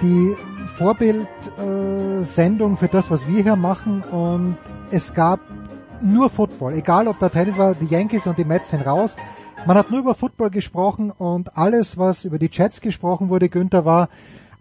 die 0.00 0.36
Vorbildsendung 0.76 2.74
äh, 2.74 2.76
für 2.76 2.88
das, 2.88 3.10
was 3.10 3.26
wir 3.28 3.42
hier 3.42 3.56
machen. 3.56 4.02
Und 4.02 4.56
es 4.90 5.14
gab 5.14 5.40
nur 6.00 6.30
Football, 6.30 6.74
egal 6.74 7.08
ob 7.08 7.18
der 7.18 7.30
Tennis 7.30 7.56
war, 7.56 7.74
die 7.74 7.86
Yankees 7.86 8.26
und 8.26 8.38
die 8.38 8.44
Mets 8.44 8.70
sind 8.70 8.86
raus. 8.86 9.16
Man 9.66 9.78
hat 9.78 9.90
nur 9.90 10.00
über 10.00 10.14
Football 10.14 10.50
gesprochen 10.50 11.10
und 11.10 11.56
alles, 11.56 11.96
was 11.96 12.24
über 12.24 12.38
die 12.38 12.50
Jets 12.52 12.80
gesprochen 12.82 13.30
wurde, 13.30 13.48
Günther, 13.48 13.84
war 13.86 14.10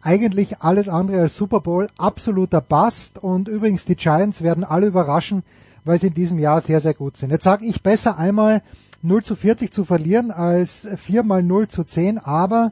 eigentlich 0.01 0.61
alles 0.61 0.87
andere 0.87 1.21
als 1.21 1.35
Super 1.35 1.59
Bowl, 1.59 1.87
absoluter 1.97 2.61
Bust 2.61 3.17
und 3.17 3.47
übrigens 3.47 3.85
die 3.85 3.95
Giants 3.95 4.41
werden 4.41 4.63
alle 4.63 4.87
überraschen, 4.87 5.43
weil 5.83 5.99
sie 5.99 6.07
in 6.07 6.13
diesem 6.13 6.39
Jahr 6.39 6.61
sehr, 6.61 6.79
sehr 6.79 6.93
gut 6.93 7.17
sind. 7.17 7.31
Jetzt 7.31 7.43
sage 7.43 7.65
ich 7.65 7.83
besser 7.83 8.17
einmal 8.17 8.63
0 9.01 9.23
zu 9.23 9.35
40 9.35 9.71
zu 9.71 9.83
verlieren 9.83 10.31
als 10.31 10.87
4 10.95 11.23
mal 11.23 11.43
0 11.43 11.67
zu 11.67 11.83
10, 11.83 12.17
aber 12.19 12.71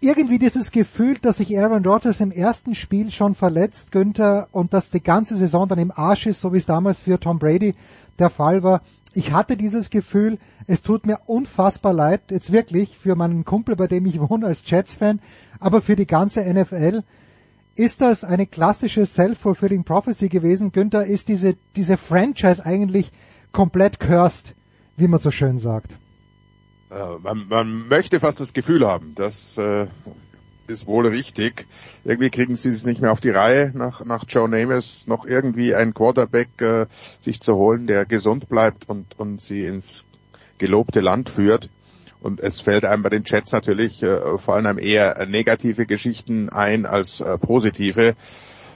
irgendwie 0.00 0.38
dieses 0.38 0.70
Gefühl, 0.70 1.18
dass 1.18 1.36
sich 1.36 1.58
Aaron 1.58 1.84
Rodgers 1.84 2.20
im 2.20 2.30
ersten 2.30 2.74
Spiel 2.74 3.10
schon 3.10 3.34
verletzt, 3.34 3.92
Günther, 3.92 4.48
und 4.52 4.72
dass 4.72 4.90
die 4.90 5.02
ganze 5.02 5.36
Saison 5.36 5.68
dann 5.68 5.78
im 5.78 5.92
Arsch 5.94 6.26
ist, 6.26 6.40
so 6.40 6.52
wie 6.52 6.58
es 6.58 6.66
damals 6.66 6.98
für 6.98 7.20
Tom 7.20 7.38
Brady 7.38 7.74
der 8.18 8.30
Fall 8.30 8.62
war. 8.62 8.82
Ich 9.12 9.32
hatte 9.32 9.56
dieses 9.56 9.90
Gefühl, 9.90 10.38
es 10.66 10.82
tut 10.82 11.04
mir 11.04 11.18
unfassbar 11.26 11.92
leid, 11.92 12.22
jetzt 12.30 12.52
wirklich 12.52 12.96
für 12.96 13.16
meinen 13.16 13.44
Kumpel, 13.44 13.76
bei 13.76 13.88
dem 13.88 14.06
ich 14.06 14.20
wohne 14.20 14.46
als 14.46 14.62
Jets-Fan, 14.64 15.20
aber 15.58 15.82
für 15.82 15.96
die 15.96 16.06
ganze 16.06 16.42
NFL. 16.42 17.02
Ist 17.74 18.00
das 18.00 18.24
eine 18.24 18.46
klassische 18.46 19.04
Self-Fulfilling 19.04 19.84
Prophecy 19.84 20.28
gewesen? 20.28 20.72
Günther, 20.72 21.06
ist 21.06 21.28
diese, 21.28 21.56
diese 21.76 21.96
Franchise 21.96 22.64
eigentlich 22.64 23.10
komplett 23.52 23.98
cursed, 23.98 24.54
wie 24.96 25.08
man 25.08 25.20
so 25.20 25.30
schön 25.30 25.58
sagt? 25.58 25.99
Äh, 26.90 27.18
man, 27.22 27.46
man 27.48 27.88
möchte 27.88 28.20
fast 28.20 28.40
das 28.40 28.52
Gefühl 28.52 28.86
haben, 28.86 29.14
das 29.14 29.56
äh, 29.58 29.86
ist 30.66 30.86
wohl 30.86 31.06
richtig. 31.06 31.66
Irgendwie 32.04 32.30
kriegen 32.30 32.56
sie 32.56 32.70
es 32.70 32.84
nicht 32.84 33.00
mehr 33.00 33.12
auf 33.12 33.20
die 33.20 33.30
Reihe, 33.30 33.72
nach, 33.74 34.04
nach 34.04 34.24
Joe 34.26 34.48
Namath 34.48 35.06
noch 35.06 35.24
irgendwie 35.24 35.74
einen 35.74 35.94
Quarterback 35.94 36.48
äh, 36.60 36.86
sich 37.20 37.40
zu 37.40 37.54
holen, 37.56 37.86
der 37.86 38.06
gesund 38.06 38.48
bleibt 38.48 38.88
und, 38.88 39.18
und 39.18 39.40
sie 39.40 39.64
ins 39.64 40.04
gelobte 40.58 41.00
Land 41.00 41.30
führt. 41.30 41.70
Und 42.20 42.40
es 42.40 42.60
fällt 42.60 42.84
einem 42.84 43.02
bei 43.02 43.08
den 43.08 43.24
Jets 43.24 43.52
natürlich 43.52 44.02
äh, 44.02 44.38
vor 44.38 44.54
allem 44.56 44.78
eher 44.78 45.26
negative 45.26 45.86
Geschichten 45.86 46.50
ein 46.50 46.84
als 46.86 47.20
äh, 47.20 47.38
positive. 47.38 48.14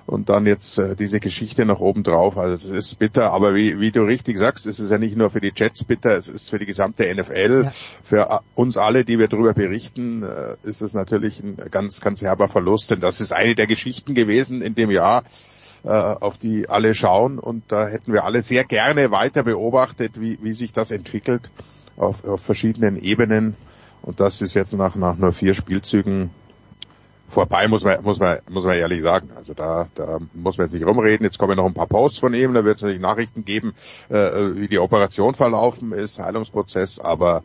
Und 0.07 0.29
dann 0.29 0.45
jetzt 0.45 0.79
äh, 0.79 0.95
diese 0.97 1.19
Geschichte 1.19 1.65
noch 1.65 1.81
oben 1.81 2.03
drauf. 2.03 2.37
Also 2.37 2.57
das 2.57 2.65
ist 2.67 2.99
bitter, 2.99 3.33
aber 3.33 3.55
wie, 3.55 3.81
wie 3.81 3.91
du 3.91 4.03
richtig 4.03 4.39
sagst, 4.39 4.67
es 4.67 4.79
ist 4.79 4.91
ja 4.91 4.99
nicht 4.99 5.17
nur 5.17 5.31
für 5.31 5.41
die 5.41 5.53
Jets 5.55 5.85
bitter, 5.85 6.11
es 6.11 6.29
ist 6.29 6.51
für 6.51 6.59
die 6.59 6.67
gesamte 6.67 7.05
NFL. 7.15 7.63
Ja. 7.65 7.73
Für 8.03 8.31
äh, 8.31 8.39
uns 8.55 8.77
alle, 8.77 9.05
die 9.05 9.19
wir 9.19 9.29
darüber 9.29 9.55
berichten, 9.55 10.23
äh, 10.23 10.57
ist 10.63 10.83
es 10.83 10.93
natürlich 10.93 11.41
ein 11.43 11.57
ganz, 11.71 12.03
ganz 12.03 12.21
herber 12.21 12.49
Verlust. 12.49 12.91
Denn 12.91 13.01
das 13.01 13.21
ist 13.23 13.33
eine 13.33 13.55
der 13.55 13.67
Geschichten 13.67 14.15
gewesen 14.15 14.61
in 14.61 14.75
dem 14.75 14.91
Jahr, 14.91 15.25
äh, 15.85 15.89
auf 15.89 16.37
die 16.37 16.69
alle 16.69 16.95
schauen. 16.95 17.39
Und 17.39 17.65
da 17.69 17.89
hätten 17.89 18.13
wir 18.13 18.25
alle 18.25 18.43
sehr 18.43 18.65
gerne 18.65 19.11
weiter 19.11 19.43
beobachtet, 19.43 20.21
wie, 20.21 20.39
wie 20.43 20.53
sich 20.53 20.75
das 20.75 20.91
entwickelt 20.91 21.51
auf, 21.97 22.25
auf 22.25 22.43
verschiedenen 22.43 22.99
Ebenen. 22.99 23.57
Und 24.03 24.21
das 24.21 24.43
ist 24.43 24.53
jetzt 24.53 24.75
nach, 24.75 24.97
nach 24.97 25.17
nur 25.17 25.33
vier 25.33 25.55
Spielzügen 25.55 26.29
vorbei, 27.35 27.69
muss 27.69 27.85
man, 27.85 28.03
muss 28.03 28.19
man, 28.19 28.39
muss 28.51 28.65
man 28.65 28.77
ehrlich 28.77 29.03
sagen. 29.03 29.31
Also 29.37 29.53
da, 29.53 29.89
da 29.95 30.19
muss 30.33 30.57
man 30.57 30.67
jetzt 30.67 30.73
nicht 30.73 30.87
rumreden. 30.87 31.25
Jetzt 31.25 31.39
kommen 31.39 31.57
noch 31.57 31.67
ein 31.67 31.75
paar 31.75 31.87
Posts 31.87 32.19
von 32.19 32.33
ihm, 32.33 32.55
da 32.55 32.65
wird 32.65 32.77
es 32.77 32.83
natürlich 32.83 33.03
Nachrichten 33.03 33.45
geben, 33.45 33.75
äh, 34.09 34.15
wie 34.15 34.69
die 34.69 34.79
Operation 34.79 35.35
verlaufen 35.35 35.93
ist, 35.93 36.19
Heilungsprozess, 36.19 36.99
aber 36.99 37.43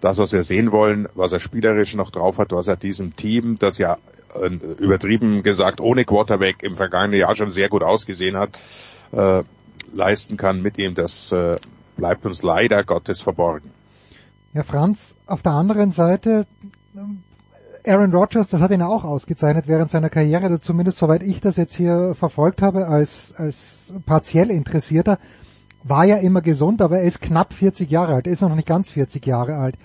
das, 0.00 0.18
was 0.18 0.32
wir 0.32 0.44
sehen 0.44 0.70
wollen, 0.70 1.08
was 1.14 1.32
er 1.32 1.40
spielerisch 1.40 1.94
noch 1.94 2.10
drauf 2.10 2.38
hat, 2.38 2.52
was 2.52 2.68
er 2.68 2.76
diesem 2.76 3.16
Team, 3.16 3.58
das 3.58 3.78
ja 3.78 3.96
äh, 4.34 4.48
übertrieben 4.78 5.42
gesagt 5.42 5.80
ohne 5.80 6.04
Quarterback 6.04 6.62
im 6.62 6.76
vergangenen 6.76 7.18
Jahr 7.18 7.34
schon 7.34 7.50
sehr 7.50 7.68
gut 7.68 7.82
ausgesehen 7.82 8.36
hat, 8.36 8.50
äh, 9.12 9.42
leisten 9.92 10.36
kann 10.36 10.62
mit 10.62 10.78
ihm, 10.78 10.94
das 10.94 11.32
äh, 11.32 11.56
bleibt 11.96 12.24
uns 12.24 12.42
leider 12.42 12.84
Gottes 12.84 13.20
verborgen. 13.20 13.70
Ja, 14.52 14.62
Franz, 14.64 15.14
auf 15.26 15.42
der 15.42 15.52
anderen 15.52 15.90
Seite, 15.90 16.46
Aaron 17.86 18.12
Rodgers, 18.12 18.48
das 18.48 18.60
hat 18.60 18.70
ihn 18.70 18.82
auch 18.82 19.04
ausgezeichnet 19.04 19.68
während 19.68 19.90
seiner 19.90 20.10
Karriere, 20.10 20.60
zumindest 20.60 20.98
soweit 20.98 21.22
ich 21.22 21.40
das 21.40 21.56
jetzt 21.56 21.74
hier 21.74 22.14
verfolgt 22.14 22.62
habe, 22.62 22.86
als, 22.86 23.34
als 23.36 23.92
partiell 24.06 24.50
Interessierter, 24.50 25.18
war 25.82 26.04
ja 26.04 26.16
immer 26.16 26.42
gesund, 26.42 26.82
aber 26.82 26.98
er 26.98 27.04
ist 27.04 27.20
knapp 27.20 27.54
40 27.54 27.90
Jahre 27.90 28.14
alt, 28.14 28.26
er 28.26 28.32
ist 28.32 28.42
noch 28.42 28.54
nicht 28.54 28.68
ganz 28.68 28.90
40 28.90 29.24
Jahre 29.24 29.56
alt. 29.56 29.76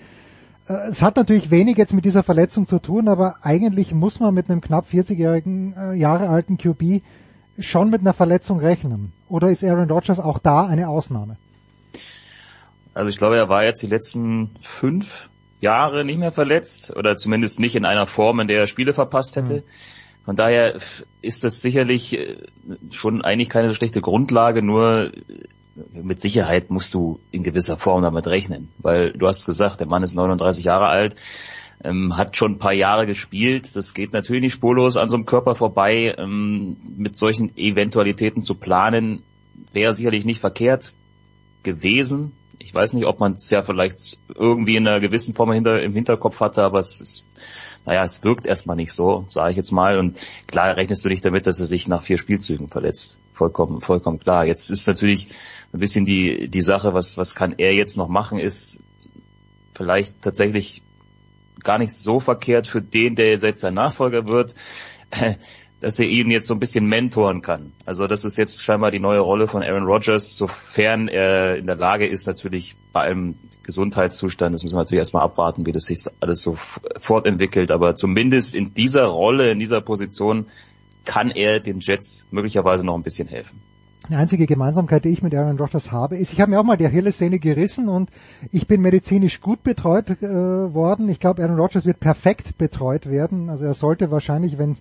Äh, 0.68 0.90
es 0.90 1.02
hat 1.02 1.16
natürlich 1.16 1.50
wenig 1.50 1.76
jetzt 1.76 1.94
mit 1.94 2.04
dieser 2.04 2.22
Verletzung 2.22 2.66
zu 2.66 2.78
tun, 2.78 3.08
aber 3.08 3.36
eigentlich 3.42 3.94
muss 3.94 4.20
man 4.20 4.34
mit 4.34 4.50
einem 4.50 4.60
knapp 4.60 4.86
40-jährigen 4.92 5.74
äh, 5.76 5.94
Jahre 5.94 6.28
alten 6.28 6.58
QB 6.58 7.02
schon 7.58 7.90
mit 7.90 8.02
einer 8.02 8.12
Verletzung 8.12 8.60
rechnen. 8.60 9.12
Oder 9.28 9.50
ist 9.50 9.64
Aaron 9.64 9.90
Rodgers 9.90 10.18
auch 10.18 10.38
da 10.38 10.66
eine 10.66 10.88
Ausnahme? 10.88 11.36
Also 12.92 13.08
ich 13.08 13.16
glaube, 13.16 13.36
er 13.36 13.48
war 13.48 13.64
jetzt 13.64 13.82
die 13.82 13.86
letzten 13.86 14.50
fünf 14.60 15.28
Jahre 15.60 16.04
nicht 16.04 16.18
mehr 16.18 16.32
verletzt 16.32 16.94
oder 16.96 17.16
zumindest 17.16 17.60
nicht 17.60 17.76
in 17.76 17.84
einer 17.84 18.06
Form, 18.06 18.40
in 18.40 18.48
der 18.48 18.60
er 18.60 18.66
Spiele 18.66 18.92
verpasst 18.92 19.36
hätte. 19.36 19.54
Mhm. 19.54 19.62
Von 20.24 20.36
daher 20.36 20.76
ist 21.22 21.44
das 21.44 21.62
sicherlich 21.62 22.18
äh, 22.18 22.36
schon 22.90 23.22
eigentlich 23.22 23.48
keine 23.48 23.68
so 23.68 23.74
schlechte 23.74 24.00
Grundlage, 24.00 24.62
nur 24.62 25.12
äh, 25.12 25.12
mit 25.92 26.20
Sicherheit 26.20 26.70
musst 26.70 26.94
du 26.94 27.20
in 27.30 27.42
gewisser 27.42 27.76
Form 27.76 28.02
damit 28.02 28.26
rechnen, 28.26 28.70
weil 28.78 29.12
du 29.12 29.26
hast 29.28 29.46
gesagt, 29.46 29.80
der 29.80 29.86
Mann 29.86 30.02
ist 30.02 30.14
39 30.14 30.64
Jahre 30.64 30.86
alt, 30.86 31.14
ähm, 31.84 32.16
hat 32.16 32.36
schon 32.36 32.52
ein 32.52 32.58
paar 32.58 32.72
Jahre 32.72 33.06
gespielt. 33.06 33.76
Das 33.76 33.94
geht 33.94 34.12
natürlich 34.12 34.42
nicht 34.42 34.54
spurlos 34.54 34.96
an 34.96 35.08
so 35.08 35.16
einem 35.16 35.26
Körper 35.26 35.54
vorbei. 35.54 36.14
Ähm, 36.18 36.76
mit 36.96 37.16
solchen 37.16 37.56
Eventualitäten 37.56 38.42
zu 38.42 38.54
planen, 38.54 39.22
wäre 39.72 39.92
sicherlich 39.92 40.24
nicht 40.24 40.40
verkehrt 40.40 40.94
gewesen. 41.62 42.32
Ich 42.58 42.74
weiß 42.74 42.94
nicht, 42.94 43.06
ob 43.06 43.20
man 43.20 43.32
es 43.32 43.50
ja 43.50 43.62
vielleicht 43.62 44.18
irgendwie 44.34 44.76
in 44.76 44.86
einer 44.86 45.00
gewissen 45.00 45.34
Form 45.34 45.52
hinter, 45.52 45.82
im 45.82 45.94
Hinterkopf 45.94 46.40
hatte, 46.40 46.62
aber 46.62 46.78
es 46.78 47.00
ist, 47.00 47.24
naja, 47.84 48.04
es 48.04 48.24
wirkt 48.24 48.46
erstmal 48.46 48.76
nicht 48.76 48.92
so, 48.92 49.26
sage 49.30 49.50
ich 49.50 49.56
jetzt 49.56 49.70
mal. 49.70 49.98
Und 49.98 50.18
klar 50.46 50.76
rechnest 50.76 51.04
du 51.04 51.08
nicht 51.08 51.24
damit, 51.24 51.46
dass 51.46 51.60
er 51.60 51.66
sich 51.66 51.88
nach 51.88 52.02
vier 52.02 52.18
Spielzügen 52.18 52.68
verletzt. 52.68 53.18
Vollkommen, 53.32 53.80
vollkommen 53.80 54.18
klar. 54.18 54.44
Jetzt 54.46 54.70
ist 54.70 54.86
natürlich 54.86 55.28
ein 55.72 55.78
bisschen 55.78 56.04
die, 56.04 56.48
die 56.48 56.62
Sache, 56.62 56.94
was, 56.94 57.16
was 57.16 57.34
kann 57.34 57.54
er 57.58 57.74
jetzt 57.74 57.96
noch 57.96 58.08
machen, 58.08 58.38
ist 58.38 58.80
vielleicht 59.74 60.22
tatsächlich 60.22 60.82
gar 61.62 61.78
nicht 61.78 61.92
so 61.92 62.20
verkehrt 62.20 62.66
für 62.66 62.80
den, 62.80 63.14
der 63.14 63.30
jetzt 63.30 63.60
sein 63.60 63.74
Nachfolger 63.74 64.26
wird, 64.26 64.54
dass 65.80 65.98
er 65.98 66.06
ihn 66.06 66.30
jetzt 66.30 66.46
so 66.46 66.54
ein 66.54 66.60
bisschen 66.60 66.86
mentoren 66.86 67.42
kann. 67.42 67.72
Also 67.84 68.06
das 68.06 68.24
ist 68.24 68.38
jetzt 68.38 68.62
scheinbar 68.62 68.90
die 68.90 68.98
neue 68.98 69.20
Rolle 69.20 69.46
von 69.46 69.62
Aaron 69.62 69.84
Rodgers, 69.84 70.36
sofern 70.36 71.08
er 71.08 71.56
in 71.56 71.66
der 71.66 71.76
Lage 71.76 72.06
ist, 72.06 72.26
natürlich 72.26 72.76
bei 72.92 73.02
einem 73.02 73.34
Gesundheitszustand, 73.62 74.54
das 74.54 74.62
müssen 74.62 74.76
wir 74.76 74.80
natürlich 74.80 75.00
erstmal 75.00 75.24
abwarten, 75.24 75.66
wie 75.66 75.72
das 75.72 75.84
sich 75.84 76.04
alles 76.20 76.40
so 76.40 76.56
fortentwickelt, 76.98 77.70
aber 77.70 77.94
zumindest 77.94 78.54
in 78.54 78.72
dieser 78.72 79.04
Rolle, 79.04 79.50
in 79.50 79.58
dieser 79.58 79.80
Position 79.80 80.46
kann 81.04 81.30
er 81.30 81.60
den 81.60 81.80
Jets 81.80 82.26
möglicherweise 82.30 82.84
noch 82.84 82.94
ein 82.94 83.02
bisschen 83.02 83.28
helfen. 83.28 83.60
Die 84.08 84.14
einzige 84.14 84.46
Gemeinsamkeit, 84.46 85.04
die 85.04 85.08
ich 85.08 85.22
mit 85.22 85.34
Aaron 85.34 85.58
Rodgers 85.58 85.90
habe, 85.90 86.16
ist, 86.16 86.32
ich 86.32 86.40
habe 86.40 86.52
mir 86.52 86.60
auch 86.60 86.64
mal 86.64 86.76
die 86.76 86.86
Achillessehne 86.86 87.40
gerissen 87.40 87.88
und 87.88 88.08
ich 88.52 88.68
bin 88.68 88.80
medizinisch 88.80 89.40
gut 89.40 89.64
betreut 89.64 90.22
äh, 90.22 90.74
worden. 90.74 91.08
Ich 91.08 91.18
glaube, 91.18 91.42
Aaron 91.42 91.58
Rodgers 91.58 91.84
wird 91.84 91.98
perfekt 91.98 92.56
betreut 92.56 93.10
werden. 93.10 93.50
Also 93.50 93.64
er 93.64 93.74
sollte 93.74 94.12
wahrscheinlich, 94.12 94.58
wenn 94.58 94.76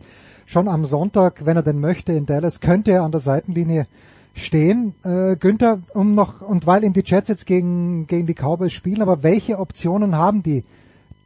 schon 0.45 0.67
am 0.67 0.85
Sonntag, 0.85 1.43
wenn 1.43 1.57
er 1.57 1.63
denn 1.63 1.79
möchte, 1.79 2.13
in 2.13 2.27
Dallas, 2.27 2.59
könnte 2.59 2.91
er 2.91 3.01
an 3.01 3.11
der 3.11 3.19
Seitenlinie 3.19 3.87
stehen. 4.35 4.93
Äh, 5.03 5.37
Günther, 5.37 5.79
um 5.95 6.13
noch, 6.13 6.41
und 6.41 6.67
weil 6.67 6.83
in 6.83 6.93
die 6.93 7.03
Jets 7.03 7.29
jetzt 7.29 7.47
gegen, 7.47 8.05
gegen 8.05 8.27
die 8.27 8.35
Cowboys 8.35 8.73
spielen, 8.73 9.01
aber 9.01 9.23
welche 9.23 9.57
Optionen 9.57 10.15
haben 10.15 10.43
die 10.43 10.63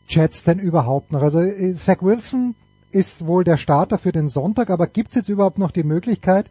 Jets 0.08 0.46
denn 0.46 0.60
überhaupt 0.60 1.12
noch? 1.12 1.22
Also 1.22 1.42
äh, 1.42 1.74
Zach 1.74 2.02
Wilson 2.02 2.56
ist 2.92 3.28
wohl 3.28 3.44
der 3.44 3.58
Starter 3.58 3.98
für 3.98 4.14
den 4.14 4.30
Sonntag, 4.30 4.70
aber 4.70 4.88
gibt 4.88 5.10
es 5.10 5.16
jetzt 5.16 5.30
überhaupt 5.30 5.60
noch 5.60 5.72
die 5.72 5.84
Möglichkeit, 5.84 6.46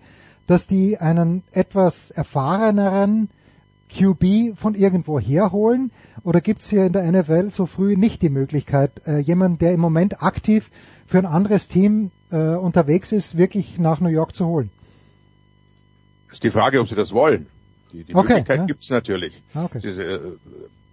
dass 0.48 0.66
die 0.66 0.98
einen 0.98 1.44
etwas 1.52 2.10
erfahreneren 2.10 3.28
QB 3.88 4.56
von 4.56 4.74
irgendwo 4.74 5.20
herholen? 5.20 5.92
Oder 6.24 6.40
gibt 6.40 6.62
es 6.62 6.70
hier 6.70 6.86
in 6.86 6.92
der 6.92 7.10
NFL 7.10 7.50
so 7.50 7.66
früh 7.66 7.96
nicht 7.96 8.22
die 8.22 8.30
Möglichkeit, 8.30 8.90
äh, 9.06 9.18
jemanden, 9.18 9.58
der 9.58 9.72
im 9.72 9.80
Moment 9.80 10.22
aktiv 10.22 10.70
für 11.06 11.18
ein 11.18 11.26
anderes 11.26 11.68
Team 11.68 12.10
äh, 12.32 12.36
unterwegs 12.36 13.12
ist, 13.12 13.36
wirklich 13.36 13.78
nach 13.78 14.00
New 14.00 14.08
York 14.08 14.34
zu 14.34 14.46
holen? 14.46 14.70
Ist 16.32 16.42
die 16.42 16.50
Frage, 16.50 16.80
ob 16.80 16.88
sie 16.88 16.96
das 16.96 17.12
wollen. 17.12 17.46
Die, 17.92 18.04
die 18.04 18.14
okay, 18.14 18.28
Möglichkeit 18.28 18.58
ja. 18.58 18.66
gibt 18.66 18.82
es 18.82 18.90
natürlich. 18.90 19.42
Ah, 19.54 19.64
okay. 19.64 19.80
Diese, 19.82 20.02
äh, 20.02 20.20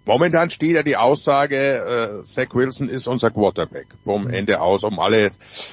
momentan 0.04 0.50
steht 0.50 0.76
ja 0.76 0.82
die 0.82 0.96
Aussage, 0.96 1.56
äh, 1.56 2.24
Zach 2.24 2.54
Wilson 2.54 2.90
ist 2.90 3.06
unser 3.06 3.30
Quarterback. 3.30 3.86
Bumm, 4.04 4.24
mhm. 4.24 4.30
Ende 4.30 4.60
aus, 4.60 4.84
um 4.84 4.98
alle, 4.98 5.30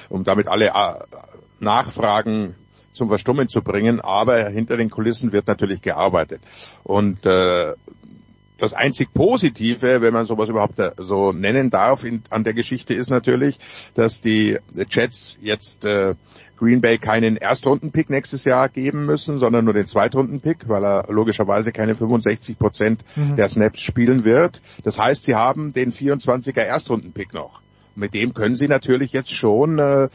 um 0.08 0.24
damit 0.24 0.48
alle 0.48 0.68
äh, 0.68 1.20
Nachfragen 1.60 2.54
zum 2.94 3.08
Verstummen 3.08 3.48
zu 3.48 3.60
bringen, 3.60 4.00
aber 4.00 4.48
hinter 4.48 4.76
den 4.76 4.90
Kulissen 4.90 5.32
wird 5.32 5.46
natürlich 5.46 5.82
gearbeitet. 5.82 6.40
Und 6.82 7.26
äh, 7.26 7.74
das 8.58 8.72
einzig 8.72 9.12
Positive, 9.12 10.00
wenn 10.00 10.14
man 10.14 10.26
sowas 10.26 10.48
überhaupt 10.48 10.78
äh, 10.78 10.92
so 10.98 11.32
nennen 11.32 11.70
darf, 11.70 12.04
in, 12.04 12.22
an 12.30 12.44
der 12.44 12.54
Geschichte 12.54 12.94
ist 12.94 13.10
natürlich, 13.10 13.58
dass 13.94 14.20
die 14.20 14.58
Jets 14.88 15.38
jetzt 15.42 15.84
äh, 15.84 16.14
Green 16.56 16.80
Bay 16.80 16.98
keinen 16.98 17.36
Erstrundenpick 17.36 18.10
nächstes 18.10 18.44
Jahr 18.44 18.68
geben 18.68 19.06
müssen, 19.06 19.38
sondern 19.38 19.64
nur 19.64 19.74
den 19.74 19.86
Zweitrundenpick, 19.86 20.68
weil 20.68 20.84
er 20.84 21.06
logischerweise 21.08 21.72
keine 21.72 21.96
65 21.96 22.58
Prozent 22.58 23.04
mhm. 23.16 23.36
der 23.36 23.48
Snaps 23.48 23.80
spielen 23.80 24.24
wird. 24.24 24.62
Das 24.84 24.98
heißt, 24.98 25.24
sie 25.24 25.34
haben 25.34 25.72
den 25.72 25.90
24er 25.90 26.62
Erstrundenpick 26.62 27.34
noch 27.34 27.60
mit 27.96 28.14
dem 28.14 28.34
können 28.34 28.56
sie 28.56 28.68
natürlich 28.68 29.12
jetzt 29.12 29.32
schon 29.32 29.78
äh, 29.78 30.08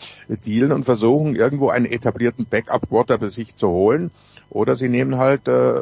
dealen 0.45 0.71
und 0.71 0.83
versuchen, 0.83 1.35
irgendwo 1.35 1.69
einen 1.69 1.85
etablierten 1.85 2.45
Backup-Quarter 2.45 3.17
bei 3.17 3.29
sich 3.29 3.55
zu 3.55 3.69
holen. 3.69 4.11
Oder 4.49 4.75
sie 4.75 4.89
nehmen 4.89 5.17
halt 5.17 5.47
äh, 5.47 5.81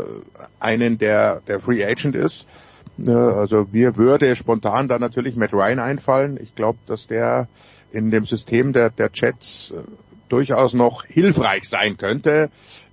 einen, 0.59 0.98
der, 0.98 1.42
der 1.42 1.59
Free 1.59 1.84
Agent 1.84 2.16
ist. 2.16 2.48
Äh, 3.03 3.11
also 3.11 3.67
mir 3.72 3.98
würde 3.98 4.35
spontan 4.35 4.88
da 4.88 5.00
natürlich 5.00 5.35
Matt 5.35 5.53
Ryan 5.53 5.80
einfallen. 5.80 6.40
Ich 6.42 6.56
glaube, 6.56 6.80
dass 6.85 7.08
der 7.08 7.48
in 7.92 8.11
dem 8.11 8.26
System 8.26 8.74
der, 8.74 8.90
der 8.90 9.09
Jets 9.14 9.72
äh, 9.72 9.82
durchaus 10.30 10.74
noch 10.74 11.06
hilfreich 11.06 11.69
sein 11.69 11.98
könnte, 11.98 12.50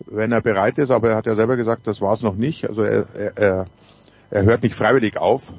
wenn 0.06 0.32
er 0.32 0.40
bereit 0.40 0.78
ist. 0.78 0.90
Aber 0.90 1.10
er 1.10 1.16
hat 1.16 1.26
ja 1.26 1.34
selber 1.34 1.56
gesagt, 1.56 1.86
das 1.86 2.00
war 2.00 2.14
es 2.14 2.22
noch 2.22 2.36
nicht. 2.36 2.68
Also 2.68 2.82
er, 2.82 3.06
er, 3.14 3.66
er 4.30 4.42
hört 4.44 4.62
nicht 4.62 4.76
freiwillig 4.76 5.16
auf 5.16 5.52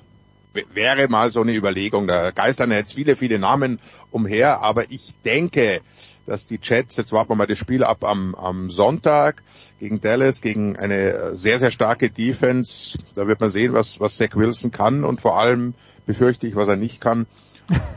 wäre 0.74 1.08
mal 1.08 1.32
so 1.32 1.42
eine 1.42 1.54
Überlegung. 1.54 2.08
Da 2.08 2.32
geistern 2.32 2.72
jetzt 2.72 2.94
viele, 2.94 3.16
viele 3.16 3.40
Namen 3.40 3.80
umher, 4.12 4.62
aber 4.62 4.92
ich 4.92 5.14
denke, 5.24 5.82
dass 6.26 6.46
die 6.46 6.60
Jets, 6.62 6.98
jetzt 6.98 7.12
warten 7.12 7.30
wir 7.30 7.36
mal 7.36 7.48
das 7.48 7.58
Spiel 7.58 7.84
ab 7.84 8.04
am, 8.04 8.36
am 8.36 8.70
Sonntag 8.70 9.44
gegen 9.80 10.02
Dallas, 10.02 10.42
gegen 10.42 10.76
eine 10.78 11.36
sehr, 11.36 11.60
sehr 11.60 11.72
starke 11.72 12.10
Defense. 12.10 12.98
Da 13.14 13.28
wird 13.28 13.40
man 13.40 13.52
sehen, 13.52 13.74
was, 13.74 14.00
was 14.00 14.18
Zach 14.18 14.36
Wilson 14.36 14.72
kann 14.72 15.04
und 15.04 15.22
vor 15.22 15.40
allem 15.40 15.76
befürchte 16.06 16.48
ich, 16.48 16.56
was 16.56 16.68
er 16.68 16.78
nicht 16.78 17.02
kann. 17.02 17.28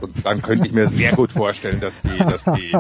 Und 0.01 0.25
dann 0.25 0.43
könnte 0.43 0.67
ich 0.67 0.73
mir 0.73 0.89
sehr 0.89 1.13
gut 1.13 1.33
vorstellen, 1.33 1.81
dass 1.81 2.03
die, 2.03 2.19
dass 2.19 2.45
die, 2.45 2.73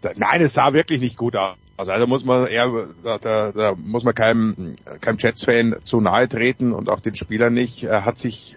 da, 0.00 0.10
nein, 0.16 0.40
es 0.40 0.54
sah 0.54 0.72
wirklich 0.72 1.00
nicht 1.00 1.16
gut 1.16 1.36
aus. 1.36 1.56
Also 1.76 2.06
muss 2.06 2.24
man 2.24 2.46
eher, 2.46 2.70
da, 3.02 3.18
da, 3.18 3.52
da 3.52 3.74
muss 3.76 4.04
man 4.04 4.14
keinem, 4.14 4.76
keinem 5.00 5.18
Jets-Fan 5.18 5.76
zu 5.84 6.00
nahe 6.00 6.28
treten 6.28 6.72
und 6.72 6.90
auch 6.90 7.00
den 7.00 7.16
Spieler 7.16 7.50
nicht. 7.50 7.84
Er 7.84 8.04
hat 8.04 8.18
sich 8.18 8.56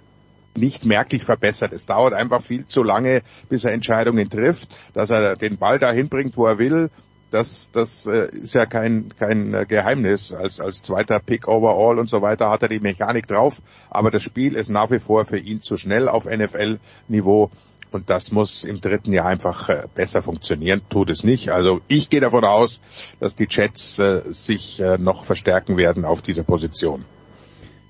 nicht 0.57 0.85
merklich 0.85 1.23
verbessert. 1.23 1.73
Es 1.73 1.85
dauert 1.85 2.13
einfach 2.13 2.41
viel 2.41 2.65
zu 2.65 2.83
lange, 2.83 3.21
bis 3.49 3.63
er 3.63 3.73
Entscheidungen 3.73 4.29
trifft, 4.29 4.69
dass 4.93 5.09
er 5.09 5.35
den 5.35 5.57
Ball 5.57 5.79
dahin 5.79 6.09
bringt, 6.09 6.37
wo 6.37 6.45
er 6.45 6.57
will. 6.57 6.89
Das, 7.31 7.69
das 7.73 8.05
äh, 8.05 8.29
ist 8.29 8.53
ja 8.53 8.65
kein, 8.65 9.11
kein 9.19 9.53
äh, 9.53 9.65
Geheimnis. 9.67 10.31
Als, 10.31 10.61
als 10.61 10.81
zweiter 10.81 11.19
Pick 11.19 11.47
overall 11.47 11.99
und 11.99 12.09
so 12.09 12.21
weiter 12.21 12.49
hat 12.49 12.63
er 12.63 12.69
die 12.69 12.79
Mechanik 12.79 13.27
drauf. 13.27 13.61
Aber 13.89 14.11
das 14.11 14.23
Spiel 14.23 14.55
ist 14.55 14.69
nach 14.69 14.91
wie 14.91 14.99
vor 14.99 15.25
für 15.25 15.37
ihn 15.37 15.61
zu 15.61 15.75
schnell 15.75 16.07
auf 16.07 16.25
NFL-Niveau. 16.25 17.51
Und 17.91 18.09
das 18.09 18.31
muss 18.31 18.63
im 18.63 18.79
dritten 18.79 19.11
Jahr 19.11 19.25
einfach 19.25 19.69
äh, 19.69 19.83
besser 19.93 20.21
funktionieren. 20.21 20.81
Tut 20.89 21.09
es 21.09 21.23
nicht. 21.23 21.49
Also 21.49 21.79
ich 21.87 22.09
gehe 22.09 22.21
davon 22.21 22.45
aus, 22.45 22.79
dass 23.19 23.35
die 23.35 23.47
Jets 23.49 23.95
sich 23.95 24.81
noch 24.97 25.25
verstärken 25.25 25.77
werden 25.77 26.05
auf 26.05 26.21
dieser 26.21 26.43
Position. 26.43 27.05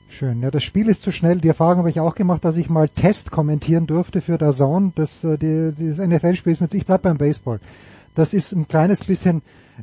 Schön. 0.10 0.42
Ja, 0.42 0.52
das 0.52 0.64
Spiel 0.64 0.88
ist 0.88 1.02
zu 1.02 1.12
schnell. 1.12 1.40
Die 1.40 1.48
Erfahrung 1.48 1.80
habe 1.80 1.90
ich 1.90 2.00
auch 2.00 2.16
gemacht, 2.16 2.46
dass 2.46 2.56
ich 2.56 2.70
mal 2.70 2.88
Test 2.88 3.32
kommentieren 3.32 3.88
durfte 3.88 4.22
für 4.22 4.38
der 4.38 4.52
Zone. 4.52 4.94
Das, 4.96 5.24
äh, 5.24 5.38
die, 5.38 5.74
dieses 5.78 5.98
NFL-Spiel 5.98 6.54
ist 6.54 6.62
mit, 6.62 6.74
ich 6.74 6.86
bleib 6.86 7.02
beim 7.02 7.18
Baseball. 7.18 7.60
Das 8.14 8.34
ist 8.34 8.54
ein 8.54 8.68
kleines 8.68 9.04
bisschen 9.04 9.42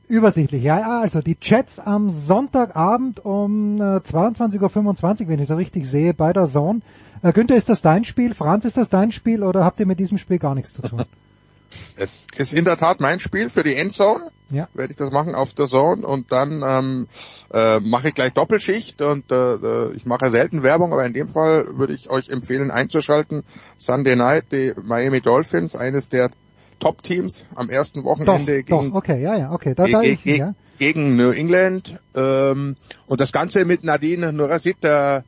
übersichtlich. 0.08 0.62
Ja, 0.62 1.00
also 1.00 1.20
die 1.20 1.36
Jets 1.40 1.78
am 1.78 2.08
Sonntagabend 2.08 3.24
um 3.24 3.76
äh, 3.76 3.98
22.25 3.98 5.22
Uhr, 5.22 5.28
wenn 5.28 5.40
ich 5.40 5.48
das 5.48 5.58
richtig 5.58 5.86
sehe, 5.86 6.14
bei 6.14 6.32
der 6.32 6.46
Zone. 6.46 6.80
Äh, 7.22 7.32
Günther, 7.32 7.56
ist 7.56 7.68
das 7.68 7.82
dein 7.82 8.04
Spiel? 8.04 8.34
Franz, 8.34 8.64
ist 8.64 8.76
das 8.76 8.88
dein 8.88 9.12
Spiel 9.12 9.42
oder 9.42 9.64
habt 9.64 9.80
ihr 9.80 9.86
mit 9.86 10.00
diesem 10.00 10.18
Spiel 10.18 10.38
gar 10.38 10.54
nichts 10.54 10.72
zu 10.72 10.82
tun? 10.82 11.04
Es 11.96 12.26
ist 12.36 12.54
in 12.54 12.64
der 12.64 12.76
Tat 12.76 13.00
mein 13.00 13.20
Spiel 13.20 13.48
für 13.48 13.62
die 13.62 13.74
Endzone. 13.74 14.30
Ja. 14.50 14.68
Werde 14.74 14.92
ich 14.92 14.96
das 14.96 15.10
machen 15.10 15.34
auf 15.34 15.54
der 15.54 15.66
Zone 15.66 16.06
und 16.06 16.30
dann 16.30 16.62
ähm, 16.66 17.08
äh, 17.52 17.80
mache 17.80 18.08
ich 18.08 18.14
gleich 18.14 18.32
Doppelschicht 18.34 19.00
und 19.00 19.30
äh, 19.32 19.54
äh, 19.54 19.96
ich 19.96 20.04
mache 20.04 20.30
selten 20.30 20.62
Werbung, 20.62 20.92
aber 20.92 21.06
in 21.06 21.14
dem 21.14 21.28
Fall 21.28 21.78
würde 21.78 21.94
ich 21.94 22.10
euch 22.10 22.28
empfehlen 22.28 22.70
einzuschalten. 22.70 23.44
Sunday 23.78 24.14
Night, 24.14 24.52
die 24.52 24.74
Miami 24.82 25.22
Dolphins, 25.22 25.74
eines 25.74 26.10
der 26.10 26.30
Top-Teams 26.80 27.46
am 27.54 27.70
ersten 27.70 28.04
Wochenende 28.04 28.62
doch, 28.64 28.66
gegen, 28.66 28.90
doch, 28.90 28.96
okay, 28.98 29.22
ja, 29.22 29.38
ja, 29.38 29.52
okay, 29.52 29.74
da, 29.74 29.86
da 29.86 30.00
ge 30.00 30.16
ge 30.16 30.38
ja. 30.38 30.54
gegen 30.78 31.16
New 31.16 31.30
England 31.30 31.98
ähm, 32.14 32.76
und 33.06 33.20
das 33.20 33.32
Ganze 33.32 33.64
mit 33.64 33.84
Nadine 33.84 34.32
Nurasit, 34.32 34.82
der 34.82 35.24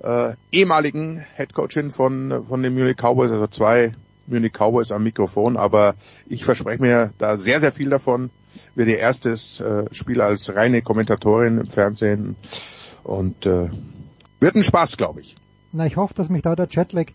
äh, 0.00 0.32
ehemaligen 0.52 1.24
Headcoachin 1.34 1.90
von, 1.90 2.44
von 2.48 2.62
den 2.62 2.74
Munich 2.74 2.96
Cowboys, 2.96 3.30
also 3.30 3.46
zwei 3.46 3.94
Munich 4.28 4.52
Cowboys 4.52 4.92
am 4.92 5.02
Mikrofon, 5.02 5.56
aber 5.56 5.94
ich 6.26 6.44
verspreche 6.44 6.80
mir 6.80 7.12
da 7.18 7.36
sehr, 7.36 7.60
sehr 7.60 7.72
viel 7.72 7.90
davon. 7.90 8.30
Wird 8.74 8.88
ihr 8.88 8.98
erstes 8.98 9.60
äh, 9.60 9.84
Spiel 9.92 10.20
als 10.20 10.54
reine 10.54 10.82
Kommentatorin 10.82 11.58
im 11.58 11.66
Fernsehen 11.68 12.36
und 13.04 13.46
äh, 13.46 13.68
wird 14.40 14.54
ein 14.54 14.64
Spaß, 14.64 14.96
glaube 14.96 15.20
ich. 15.20 15.36
Na, 15.72 15.86
ich 15.86 15.96
hoffe, 15.96 16.14
dass 16.14 16.28
mich 16.28 16.42
da 16.42 16.56
der 16.56 16.68
Jetlag 16.70 17.06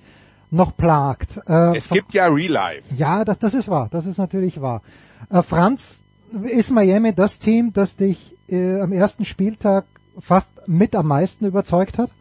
noch 0.52 0.76
plagt. 0.78 1.40
Äh, 1.48 1.76
es 1.76 1.90
gibt 1.90 2.14
ja 2.14 2.28
Real 2.28 2.52
Life. 2.52 2.94
Ja, 2.96 3.26
das, 3.26 3.40
das 3.40 3.54
ist 3.54 3.68
wahr. 3.68 3.88
Das 3.92 4.06
ist 4.06 4.18
natürlich 4.18 4.62
wahr. 4.62 4.82
Äh, 5.30 5.42
Franz, 5.42 6.02
ist 6.44 6.72
Miami 6.72 7.14
das 7.14 7.40
Team, 7.40 7.74
das 7.74 7.96
dich 7.96 8.36
äh, 8.50 8.80
am 8.80 8.92
ersten 8.92 9.26
Spieltag 9.26 9.86
fast 10.20 10.50
mit 10.68 10.96
am 10.96 11.08
meisten 11.08 11.46
überzeugt 11.46 11.98
hat? 11.98 12.12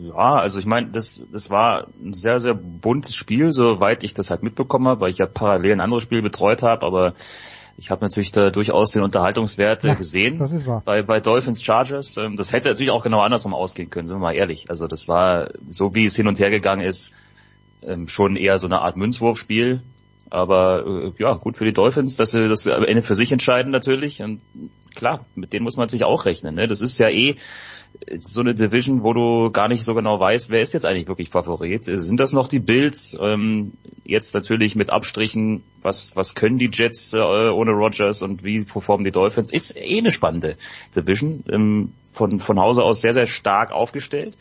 Ja, 0.00 0.36
also 0.36 0.58
ich 0.58 0.66
meine, 0.66 0.88
das, 0.88 1.20
das 1.32 1.50
war 1.50 1.88
ein 2.02 2.12
sehr, 2.12 2.40
sehr 2.40 2.54
buntes 2.54 3.14
Spiel, 3.14 3.50
soweit 3.52 4.04
ich 4.04 4.14
das 4.14 4.30
halt 4.30 4.42
mitbekommen 4.42 4.86
habe, 4.86 5.00
weil 5.00 5.10
ich 5.10 5.18
ja 5.18 5.26
parallel 5.26 5.72
ein 5.72 5.80
anderes 5.80 6.04
Spiel 6.04 6.22
betreut 6.22 6.62
habe, 6.62 6.86
aber 6.86 7.14
ich 7.76 7.90
habe 7.90 8.04
natürlich 8.04 8.32
da 8.32 8.50
durchaus 8.50 8.90
den 8.90 9.02
Unterhaltungswert 9.02 9.84
ja, 9.84 9.94
gesehen 9.94 10.38
das 10.38 10.50
ist 10.50 10.66
wahr. 10.66 10.82
bei, 10.84 11.02
bei 11.02 11.20
Dolphins 11.20 11.62
Chargers. 11.62 12.16
Ähm, 12.16 12.36
das 12.36 12.52
hätte 12.52 12.68
natürlich 12.68 12.90
auch 12.90 13.04
genau 13.04 13.20
andersrum 13.20 13.54
ausgehen 13.54 13.88
können, 13.88 14.08
sind 14.08 14.16
wir 14.16 14.22
mal 14.22 14.34
ehrlich. 14.34 14.68
Also 14.68 14.88
das 14.88 15.06
war, 15.06 15.50
so 15.70 15.94
wie 15.94 16.04
es 16.04 16.16
hin 16.16 16.26
und 16.26 16.40
her 16.40 16.50
gegangen 16.50 16.82
ist, 16.82 17.12
ähm, 17.82 18.08
schon 18.08 18.36
eher 18.36 18.58
so 18.58 18.66
eine 18.66 18.80
Art 18.80 18.96
Münzwurfspiel. 18.96 19.82
Aber 20.30 20.84
äh, 20.86 21.22
ja, 21.22 21.34
gut 21.34 21.56
für 21.56 21.64
die 21.64 21.72
Dolphins, 21.72 22.16
dass 22.16 22.32
sie 22.32 22.48
das 22.48 22.66
am 22.66 22.84
Ende 22.84 23.02
für 23.02 23.14
sich 23.14 23.30
entscheiden 23.30 23.70
natürlich. 23.70 24.22
Und 24.22 24.40
klar, 24.96 25.24
mit 25.36 25.52
denen 25.52 25.62
muss 25.62 25.76
man 25.76 25.84
natürlich 25.84 26.04
auch 26.04 26.26
rechnen. 26.26 26.56
Ne? 26.56 26.66
Das 26.66 26.82
ist 26.82 26.98
ja 26.98 27.08
eh 27.08 27.36
so 28.18 28.40
eine 28.40 28.54
Division, 28.54 29.02
wo 29.02 29.12
du 29.12 29.50
gar 29.50 29.68
nicht 29.68 29.84
so 29.84 29.94
genau 29.94 30.18
weißt, 30.18 30.50
wer 30.50 30.62
ist 30.62 30.72
jetzt 30.72 30.86
eigentlich 30.86 31.08
wirklich 31.08 31.28
Favorit. 31.28 31.84
Sind 31.84 32.20
das 32.20 32.32
noch 32.32 32.48
die 32.48 32.58
Bills? 32.58 33.16
Ähm, 33.20 33.72
jetzt 34.04 34.34
natürlich 34.34 34.76
mit 34.76 34.90
Abstrichen, 34.90 35.62
was, 35.82 36.16
was 36.16 36.34
können 36.34 36.58
die 36.58 36.70
Jets 36.72 37.12
äh, 37.14 37.18
ohne 37.18 37.72
Rogers 37.72 38.22
und 38.22 38.44
wie 38.44 38.64
performen 38.64 39.04
die 39.04 39.10
Dolphins? 39.10 39.50
Ist 39.50 39.76
eh 39.76 39.98
eine 39.98 40.10
spannende 40.10 40.56
Division. 40.94 41.44
Ähm, 41.50 41.92
von, 42.12 42.40
von 42.40 42.58
Hause 42.58 42.82
aus 42.82 43.00
sehr, 43.00 43.12
sehr 43.12 43.26
stark 43.26 43.70
aufgestellt 43.70 44.36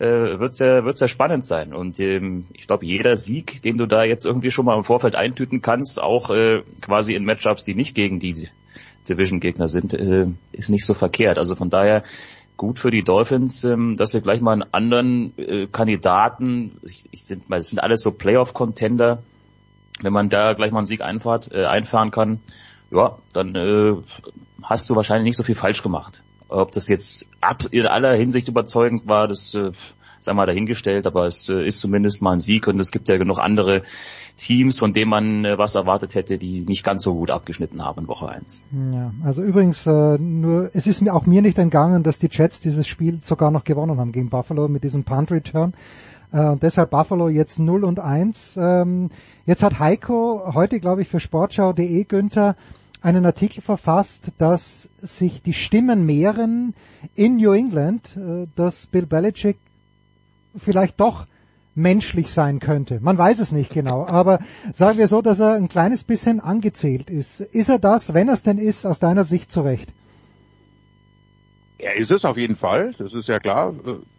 äh, 0.00 0.38
wird 0.38 0.54
sehr, 0.54 0.84
wird 0.84 0.96
sehr 0.96 1.08
spannend 1.08 1.44
sein. 1.44 1.74
Und 1.74 2.00
ähm, 2.00 2.46
ich 2.54 2.66
glaube, 2.66 2.86
jeder 2.86 3.16
Sieg, 3.16 3.62
den 3.62 3.76
du 3.76 3.86
da 3.86 4.02
jetzt 4.04 4.24
irgendwie 4.24 4.50
schon 4.50 4.64
mal 4.64 4.76
im 4.76 4.84
Vorfeld 4.84 5.14
eintüten 5.14 5.60
kannst, 5.60 6.00
auch 6.00 6.30
äh, 6.30 6.62
quasi 6.80 7.14
in 7.14 7.24
Matchups, 7.24 7.64
die 7.64 7.74
nicht 7.74 7.94
gegen 7.94 8.18
die 8.18 8.48
Division-Gegner 9.08 9.68
sind, 9.68 9.92
äh, 9.94 10.26
ist 10.52 10.70
nicht 10.70 10.86
so 10.86 10.94
verkehrt. 10.94 11.38
Also 11.38 11.54
von 11.54 11.68
daher 11.68 12.02
gut 12.60 12.78
für 12.78 12.90
die 12.90 13.02
Dolphins, 13.02 13.64
ähm, 13.64 13.96
dass 13.96 14.10
sie 14.10 14.20
gleich 14.20 14.42
mal 14.42 14.52
einen 14.52 14.70
anderen 14.70 15.32
äh, 15.38 15.66
Kandidaten, 15.66 16.76
ich, 16.82 17.08
ich 17.10 17.24
sind, 17.24 17.44
das 17.48 17.70
sind 17.70 17.78
alles 17.78 18.02
so 18.02 18.10
Playoff-Contender, 18.10 19.22
wenn 20.02 20.12
man 20.12 20.28
da 20.28 20.52
gleich 20.52 20.70
mal 20.70 20.80
einen 20.80 20.86
Sieg 20.86 21.00
einfahrt, 21.00 21.50
äh, 21.52 21.64
einfahren 21.64 22.10
kann, 22.10 22.40
ja, 22.90 23.16
dann 23.32 23.54
äh, 23.54 23.94
hast 24.62 24.90
du 24.90 24.94
wahrscheinlich 24.94 25.24
nicht 25.24 25.36
so 25.36 25.42
viel 25.42 25.54
falsch 25.54 25.82
gemacht. 25.82 26.22
Ob 26.50 26.70
das 26.72 26.88
jetzt 26.88 27.30
in 27.70 27.86
aller 27.86 28.12
Hinsicht 28.14 28.46
überzeugend 28.48 29.08
war, 29.08 29.26
das 29.26 29.54
äh, 29.54 29.70
sei 30.20 30.32
mal 30.34 30.46
dahingestellt, 30.46 31.06
aber 31.06 31.26
es 31.26 31.48
äh, 31.48 31.66
ist 31.66 31.80
zumindest 31.80 32.22
mal 32.22 32.32
ein 32.32 32.38
Sieg 32.38 32.68
und 32.68 32.78
es 32.78 32.90
gibt 32.90 33.08
ja 33.08 33.16
genug 33.16 33.38
andere 33.38 33.82
Teams, 34.36 34.78
von 34.78 34.92
denen 34.92 35.10
man 35.10 35.44
äh, 35.44 35.58
was 35.58 35.74
erwartet 35.74 36.14
hätte, 36.14 36.38
die 36.38 36.64
nicht 36.66 36.84
ganz 36.84 37.02
so 37.02 37.14
gut 37.14 37.30
abgeschnitten 37.30 37.84
haben 37.84 38.02
in 38.02 38.08
Woche 38.08 38.28
1. 38.28 38.62
Ja, 38.92 39.12
also 39.24 39.42
übrigens, 39.42 39.86
äh, 39.86 40.18
nur 40.18 40.70
es 40.74 40.86
ist 40.86 41.00
mir 41.00 41.14
auch 41.14 41.26
mir 41.26 41.42
nicht 41.42 41.58
entgangen, 41.58 42.02
dass 42.02 42.18
die 42.18 42.28
Jets 42.30 42.60
dieses 42.60 42.86
Spiel 42.86 43.18
sogar 43.22 43.50
noch 43.50 43.64
gewonnen 43.64 43.98
haben 43.98 44.12
gegen 44.12 44.30
Buffalo 44.30 44.68
mit 44.68 44.84
diesem 44.84 45.04
Punt 45.04 45.30
Return. 45.30 45.74
Äh, 46.32 46.56
deshalb 46.56 46.90
Buffalo 46.90 47.28
jetzt 47.28 47.58
0 47.58 47.84
und 47.84 47.98
1. 47.98 48.56
Ähm, 48.56 49.10
jetzt 49.46 49.62
hat 49.62 49.78
Heiko 49.78 50.52
heute, 50.54 50.80
glaube 50.80 51.02
ich, 51.02 51.08
für 51.08 51.20
Sportschau.de 51.20 52.04
Günther 52.04 52.56
einen 53.02 53.24
Artikel 53.24 53.62
verfasst, 53.62 54.30
dass 54.38 54.88
sich 54.98 55.42
die 55.42 55.54
Stimmen 55.54 56.04
mehren 56.04 56.74
in 57.14 57.36
New 57.36 57.52
England, 57.52 58.16
äh, 58.16 58.46
dass 58.56 58.86
Bill 58.86 59.06
Belichick 59.06 59.56
vielleicht 60.56 61.00
doch 61.00 61.26
menschlich 61.74 62.30
sein 62.30 62.58
könnte. 62.58 62.98
Man 63.00 63.16
weiß 63.16 63.38
es 63.40 63.52
nicht 63.52 63.72
genau, 63.72 64.06
aber 64.06 64.40
sagen 64.72 64.98
wir 64.98 65.08
so, 65.08 65.22
dass 65.22 65.40
er 65.40 65.54
ein 65.54 65.68
kleines 65.68 66.04
bisschen 66.04 66.40
angezählt 66.40 67.10
ist. 67.10 67.40
Ist 67.40 67.68
er 67.68 67.78
das, 67.78 68.12
wenn 68.14 68.28
er 68.28 68.34
es 68.34 68.42
denn 68.42 68.58
ist, 68.58 68.84
aus 68.86 68.98
deiner 68.98 69.24
Sicht 69.24 69.52
zurecht? 69.52 69.88
Er 71.78 71.96
ist 71.96 72.10
es 72.10 72.24
auf 72.24 72.36
jeden 72.36 72.56
Fall, 72.56 72.94
das 72.98 73.14
ist 73.14 73.28
ja 73.28 73.38
klar. 73.38 73.74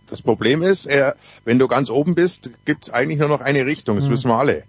Das 0.10 0.22
Problem 0.22 0.64
ist, 0.64 0.88
er, 0.88 1.16
wenn 1.46 1.60
du 1.60 1.68
ganz 1.68 1.90
oben 1.90 2.16
bist, 2.16 2.52
gibt 2.66 2.86
es 2.86 2.90
eigentlich 2.94 3.20
nur 3.20 3.30
noch 3.30 3.42
eine 3.42 3.66
Richtung, 3.66 3.98
das 3.98 4.08
mhm. 4.08 4.14
wissen 4.14 4.30
wir 4.30 4.38
alle. 4.38 4.64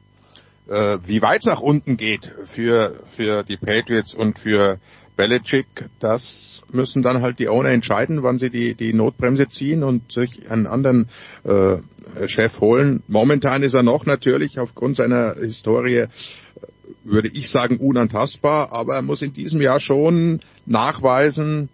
Äh, 0.69 0.99
wie 1.05 1.23
weit 1.23 1.41
es 1.41 1.47
nach 1.47 1.61
unten 1.61 1.97
geht 1.97 2.31
für, 2.45 2.95
für 3.07 3.43
die 3.43 3.57
Patriots 3.57 4.15
und 4.15 4.39
für 4.39 4.79
Belichick, 5.23 5.89
das 6.01 6.65
müssen 6.73 7.03
dann 7.05 7.23
halt 7.23 7.39
die 7.39 7.49
Owner 7.49 7.69
entscheiden, 7.69 8.25
wann 8.25 8.41
sie 8.41 8.51
die, 8.51 8.75
die 8.75 8.93
Notbremse 8.93 9.49
ziehen 9.49 9.85
und 9.85 10.11
sich 10.11 10.51
einen 10.51 10.67
anderen 10.67 11.07
äh, 11.45 11.77
Chef 12.27 12.61
holen. 12.61 13.05
Momentan 13.07 13.63
ist 13.63 13.75
er 13.75 13.85
noch 13.85 14.05
natürlich 14.05 14.59
aufgrund 14.59 14.97
seiner 14.97 15.35
Historie, 15.35 16.07
würde 17.05 17.29
ich 17.29 17.51
sagen, 17.51 17.77
unantastbar, 17.77 18.73
aber 18.73 18.97
er 18.97 19.03
muss 19.03 19.23
in 19.23 19.33
diesem 19.33 19.61
Jahr 19.61 19.79
schon 19.79 20.41
nachweisen, 20.67 21.69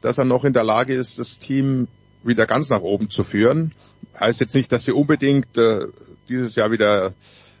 dass 0.00 0.18
er 0.18 0.24
noch 0.24 0.44
in 0.44 0.52
der 0.52 0.64
Lage 0.64 0.94
ist, 0.94 1.20
das 1.20 1.38
Team 1.38 1.86
wieder 2.24 2.44
ganz 2.44 2.70
nach 2.70 2.80
oben 2.80 3.08
zu 3.08 3.22
führen. 3.22 3.70
Heißt 4.18 4.40
jetzt 4.40 4.56
nicht, 4.56 4.72
dass 4.72 4.84
sie 4.84 4.92
unbedingt 4.92 5.56
äh, 5.56 5.86
dieses 6.28 6.56
Jahr 6.56 6.72
wieder 6.72 7.12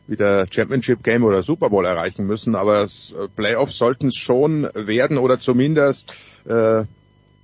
wieder 0.06 0.46
Championship 0.50 1.02
Game 1.02 1.24
oder 1.24 1.42
Super 1.42 1.70
Bowl 1.70 1.84
erreichen 1.84 2.26
müssen, 2.26 2.54
aber 2.54 2.82
äh, 2.82 2.88
Playoffs 3.34 3.78
sollten 3.78 4.08
es 4.08 4.16
schon 4.16 4.68
werden 4.74 5.18
oder 5.18 5.40
zumindest 5.40 6.12
äh, 6.46 6.84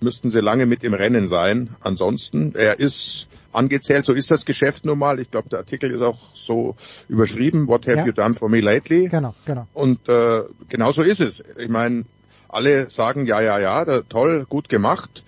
müssten 0.00 0.30
sie 0.30 0.40
lange 0.40 0.66
mit 0.66 0.84
im 0.84 0.94
Rennen 0.94 1.28
sein. 1.28 1.70
Ansonsten, 1.80 2.54
er 2.54 2.78
ist 2.78 3.28
angezählt, 3.52 4.04
so 4.04 4.12
ist 4.12 4.30
das 4.30 4.44
Geschäft 4.44 4.84
nun 4.84 4.98
mal. 4.98 5.20
Ich 5.20 5.30
glaube, 5.30 5.48
der 5.48 5.60
Artikel 5.60 5.90
ist 5.90 6.02
auch 6.02 6.34
so 6.34 6.76
überschrieben, 7.08 7.68
What 7.68 7.86
have 7.86 7.98
ja. 7.98 8.06
you 8.06 8.12
done 8.12 8.34
for 8.34 8.48
me 8.48 8.60
lately? 8.60 9.08
Genau, 9.08 9.34
genau. 9.44 9.66
Und 9.72 10.08
äh, 10.08 10.42
genau 10.68 10.92
so 10.92 11.02
ist 11.02 11.20
es. 11.20 11.42
Ich 11.58 11.68
meine, 11.68 12.04
alle 12.48 12.90
sagen 12.90 13.26
ja, 13.26 13.40
ja, 13.40 13.58
ja, 13.58 13.84
da, 13.84 14.02
toll, 14.02 14.46
gut 14.48 14.68
gemacht. 14.68 15.24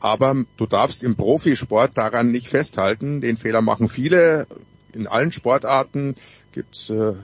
Aber 0.00 0.44
du 0.56 0.66
darfst 0.66 1.02
im 1.02 1.16
Profisport 1.16 1.96
daran 1.96 2.30
nicht 2.30 2.48
festhalten. 2.48 3.20
Den 3.20 3.36
Fehler 3.36 3.62
machen 3.62 3.88
viele 3.88 4.46
in 4.94 5.06
allen 5.06 5.32
Sportarten 5.32 6.14
gibt's 6.52 6.90
äh, 6.90 7.14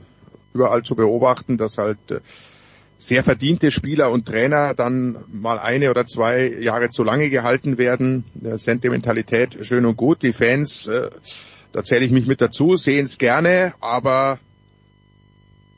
überall 0.52 0.82
zu 0.82 0.94
beobachten, 0.94 1.56
dass 1.56 1.78
halt 1.78 2.10
äh, 2.10 2.20
sehr 2.98 3.22
verdiente 3.22 3.70
Spieler 3.70 4.10
und 4.10 4.26
Trainer 4.26 4.74
dann 4.74 5.18
mal 5.30 5.58
eine 5.58 5.90
oder 5.90 6.06
zwei 6.06 6.48
Jahre 6.48 6.90
zu 6.90 7.04
lange 7.04 7.28
gehalten 7.28 7.76
werden. 7.76 8.24
Äh, 8.42 8.58
Sentimentalität 8.58 9.58
schön 9.62 9.84
und 9.84 9.96
gut. 9.96 10.22
Die 10.22 10.32
Fans, 10.32 10.86
äh, 10.86 11.10
da 11.72 11.82
zähle 11.82 12.04
ich 12.04 12.12
mich 12.12 12.26
mit 12.26 12.40
dazu, 12.40 12.76
sehen 12.76 13.04
es 13.04 13.18
gerne, 13.18 13.74
aber 13.80 14.38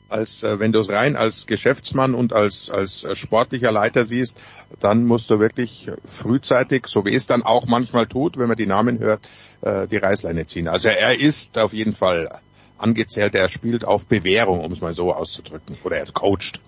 als 0.09 0.43
äh, 0.43 0.59
wenn 0.59 0.71
du 0.71 0.79
es 0.79 0.89
rein 0.89 1.15
als 1.15 1.47
Geschäftsmann 1.47 2.13
und 2.13 2.33
als 2.33 2.69
als 2.69 3.03
äh, 3.03 3.15
sportlicher 3.15 3.71
Leiter 3.71 4.05
siehst, 4.05 4.37
dann 4.79 5.05
musst 5.05 5.29
du 5.29 5.39
wirklich 5.39 5.89
frühzeitig, 6.05 6.87
so 6.87 7.03
wie 7.03 7.13
es 7.13 7.27
dann 7.27 7.43
auch 7.43 7.65
manchmal 7.65 8.07
tut, 8.07 8.37
wenn 8.37 8.47
man 8.47 8.57
die 8.57 8.67
Namen 8.67 8.99
hört, 8.99 9.27
äh, 9.61 9.87
die 9.87 9.97
Reißleine 9.97 10.45
ziehen. 10.45 10.67
Also 10.67 10.89
er 10.89 11.19
ist 11.19 11.57
auf 11.57 11.73
jeden 11.73 11.93
Fall 11.93 12.29
angezählt, 12.77 13.35
er 13.35 13.49
spielt 13.49 13.85
auf 13.85 14.05
Bewährung, 14.07 14.61
um 14.61 14.71
es 14.71 14.81
mal 14.81 14.93
so 14.93 15.13
auszudrücken, 15.13 15.77
oder 15.83 15.97
er 15.97 16.05
coacht. 16.05 16.61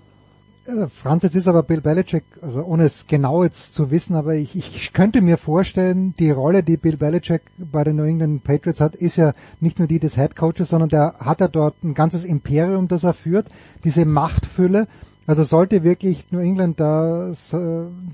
Franz, 1.02 1.24
jetzt 1.24 1.36
ist 1.36 1.48
aber 1.48 1.64
Bill 1.64 1.82
Belichick, 1.82 2.24
also 2.42 2.64
ohne 2.64 2.84
es 2.84 3.08
genau 3.08 3.44
jetzt 3.44 3.74
zu 3.74 3.90
wissen, 3.90 4.16
aber 4.16 4.36
ich, 4.36 4.56
ich 4.56 4.94
könnte 4.94 5.22
mir 5.22 5.38
vorstellen, 5.38 6.14
die 6.20 6.30
Rolle, 6.30 6.62
die 6.62 6.78
Bill 6.78 6.98
Belichick 6.98 7.42
bei 7.58 7.84
den 7.84 7.96
New 7.96 8.04
England 8.04 8.44
Patriots 8.44 8.80
hat, 8.80 8.94
ist 8.94 9.16
ja 9.16 9.34
nicht 9.60 9.80
nur 9.80 9.88
die 9.88 10.00
des 10.00 10.16
Head 10.16 10.36
Coaches, 10.36 10.70
sondern 10.70 10.90
der 10.90 11.16
hat 11.20 11.42
er 11.42 11.50
dort 11.50 11.84
ein 11.84 11.96
ganzes 11.96 12.24
Imperium, 12.24 12.88
das 12.88 13.04
er 13.04 13.14
führt, 13.14 13.48
diese 13.84 14.06
Machtfülle. 14.06 14.88
Also 15.26 15.44
sollte 15.44 15.84
wirklich 15.84 16.32
New 16.32 16.40
England 16.40 16.80
da 16.80 17.34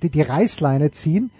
die, 0.01 0.09
die 0.09 0.21
Reißleine 0.21 0.91
ziehen. 0.91 1.31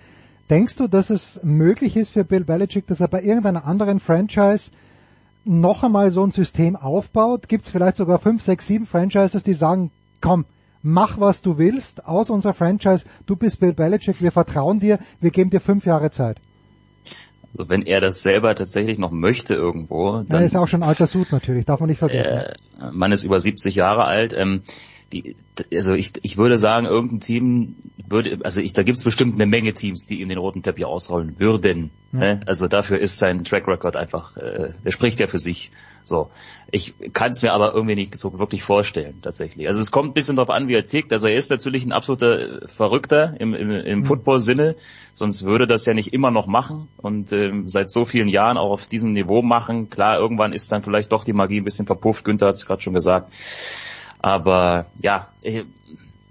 Denkst 0.50 0.76
du, 0.76 0.88
dass 0.88 1.10
es 1.10 1.40
möglich 1.44 1.98
ist 1.98 2.12
für 2.12 2.24
Bill 2.24 2.44
Belichick, 2.44 2.88
dass 2.88 3.02
er 3.02 3.08
bei 3.08 3.22
irgendeiner 3.22 3.66
anderen 3.66 4.00
Franchise 4.00 4.72
noch 5.46 5.84
einmal 5.84 6.12
so 6.12 6.24
ein 6.24 6.32
System 6.32 6.76
aufbaut? 6.76 7.48
Gibt 7.48 7.66
es 7.66 7.72
vielleicht 7.72 7.98
sogar 7.98 8.20
fünf, 8.20 8.44
sechs, 8.44 8.68
sieben 8.68 8.86
Franchises, 8.86 9.44
die 9.44 9.54
sagen, 9.54 9.92
komm, 10.22 10.46
mach 10.82 11.20
was 11.20 11.42
du 11.42 11.58
willst 11.58 12.06
aus 12.06 12.30
unserer 12.30 12.54
Franchise, 12.54 13.06
du 13.26 13.36
bist 13.36 13.60
Bill 13.60 13.74
Belichick, 13.74 14.22
wir 14.22 14.32
vertrauen 14.32 14.80
dir, 14.80 15.00
wir 15.20 15.32
geben 15.32 15.50
dir 15.50 15.62
fünf 15.62 15.86
Jahre 15.86 16.12
Zeit. 16.12 16.38
Also 17.58 17.70
wenn 17.70 17.84
er 17.84 18.02
das 18.02 18.22
selber 18.22 18.54
tatsächlich 18.54 18.98
noch 18.98 19.12
möchte 19.12 19.54
irgendwo, 19.54 20.24
dann... 20.28 20.42
Er 20.42 20.46
ist 20.46 20.58
auch 20.58 20.68
schon 20.68 20.84
alter 20.84 21.08
Sud 21.08 21.32
natürlich, 21.32 21.66
darf 21.66 21.80
man 21.80 21.90
nicht 21.90 22.00
vergessen. 22.00 22.34
Äh, 22.34 22.92
man 22.92 23.12
ist 23.14 23.24
über 23.24 23.40
70 23.40 23.76
Jahre 23.76 24.06
alt, 24.06 24.34
ähm, 24.34 24.62
die, 25.12 25.36
also 25.74 25.94
ich, 25.94 26.14
ich 26.22 26.38
würde 26.38 26.58
sagen, 26.58 26.86
irgendein 26.86 27.20
Team 27.20 27.76
würde, 28.08 28.40
also 28.44 28.62
ich, 28.62 28.74
da 28.74 28.84
gibt 28.84 28.98
es 28.98 29.04
bestimmt 29.04 29.36
eine 29.36 29.46
Menge 29.46 29.74
Teams, 29.74 30.06
die 30.06 30.22
ihm 30.22 30.30
den 30.30 30.38
roten 30.38 30.64
Teppich 30.64 30.86
ausrollen 30.86 31.40
würden. 31.40 31.92
Ja. 32.14 32.20
Ne? 32.20 32.42
Also 32.46 32.68
dafür 32.68 33.00
ist 33.00 33.18
sein 33.18 33.44
Track 33.44 33.68
Record 33.68 33.96
einfach, 33.96 34.38
äh, 34.38 34.74
der 34.84 34.92
spricht 34.92 35.20
ja 35.20 35.28
für 35.28 35.40
sich. 35.40 35.72
So, 36.04 36.30
ich 36.70 36.94
kann 37.14 37.32
es 37.32 37.42
mir 37.42 37.52
aber 37.52 37.74
irgendwie 37.74 37.96
nicht 37.96 38.16
so 38.16 38.38
wirklich 38.38 38.62
vorstellen 38.62 39.20
tatsächlich. 39.24 39.68
Also 39.68 39.82
es 39.82 39.92
kommt 39.92 40.12
ein 40.12 40.14
bisschen 40.14 40.36
darauf 40.36 40.52
an, 40.52 40.68
wie 40.68 40.76
er 40.76 40.86
tickt. 40.86 41.12
Also 41.12 41.28
er 41.28 41.36
ist 41.36 41.50
natürlich 41.50 41.84
ein 41.84 41.94
absoluter 41.94 42.68
Verrückter 42.68 43.34
im, 43.40 43.56
im, 43.56 43.72
im 43.72 44.00
mhm. 44.00 44.06
Football-Sinne, 44.06 44.76
sonst 45.14 45.46
würde 45.46 45.66
das 45.66 45.86
ja 45.88 45.96
nicht 45.96 46.14
immer 46.14 46.30
noch 46.30 46.46
machen 46.46 46.90
und 46.98 47.34
ähm, 47.34 47.68
seit 47.68 47.90
so 47.90 48.06
vielen 48.06 48.28
Jahren 48.28 48.58
auch 48.58 48.70
auf 48.70 48.86
diesem 48.86 49.14
Niveau 49.14 49.42
machen. 49.42 49.90
Klar, 49.90 50.20
irgendwann 50.20 50.54
ist 50.54 50.72
dann 50.72 50.84
vielleicht 50.84 51.12
doch 51.12 51.24
die 51.24 51.34
Magie 51.34 51.62
ein 51.62 51.64
bisschen 51.64 51.88
verpufft. 51.88 52.24
Günther 52.24 52.48
hat 52.48 52.54
es 52.54 52.68
gerade 52.68 52.84
schon 52.84 52.94
gesagt. 52.94 53.32
Aber 54.26 54.88
ja, 55.04 55.28
äh, 55.44 55.66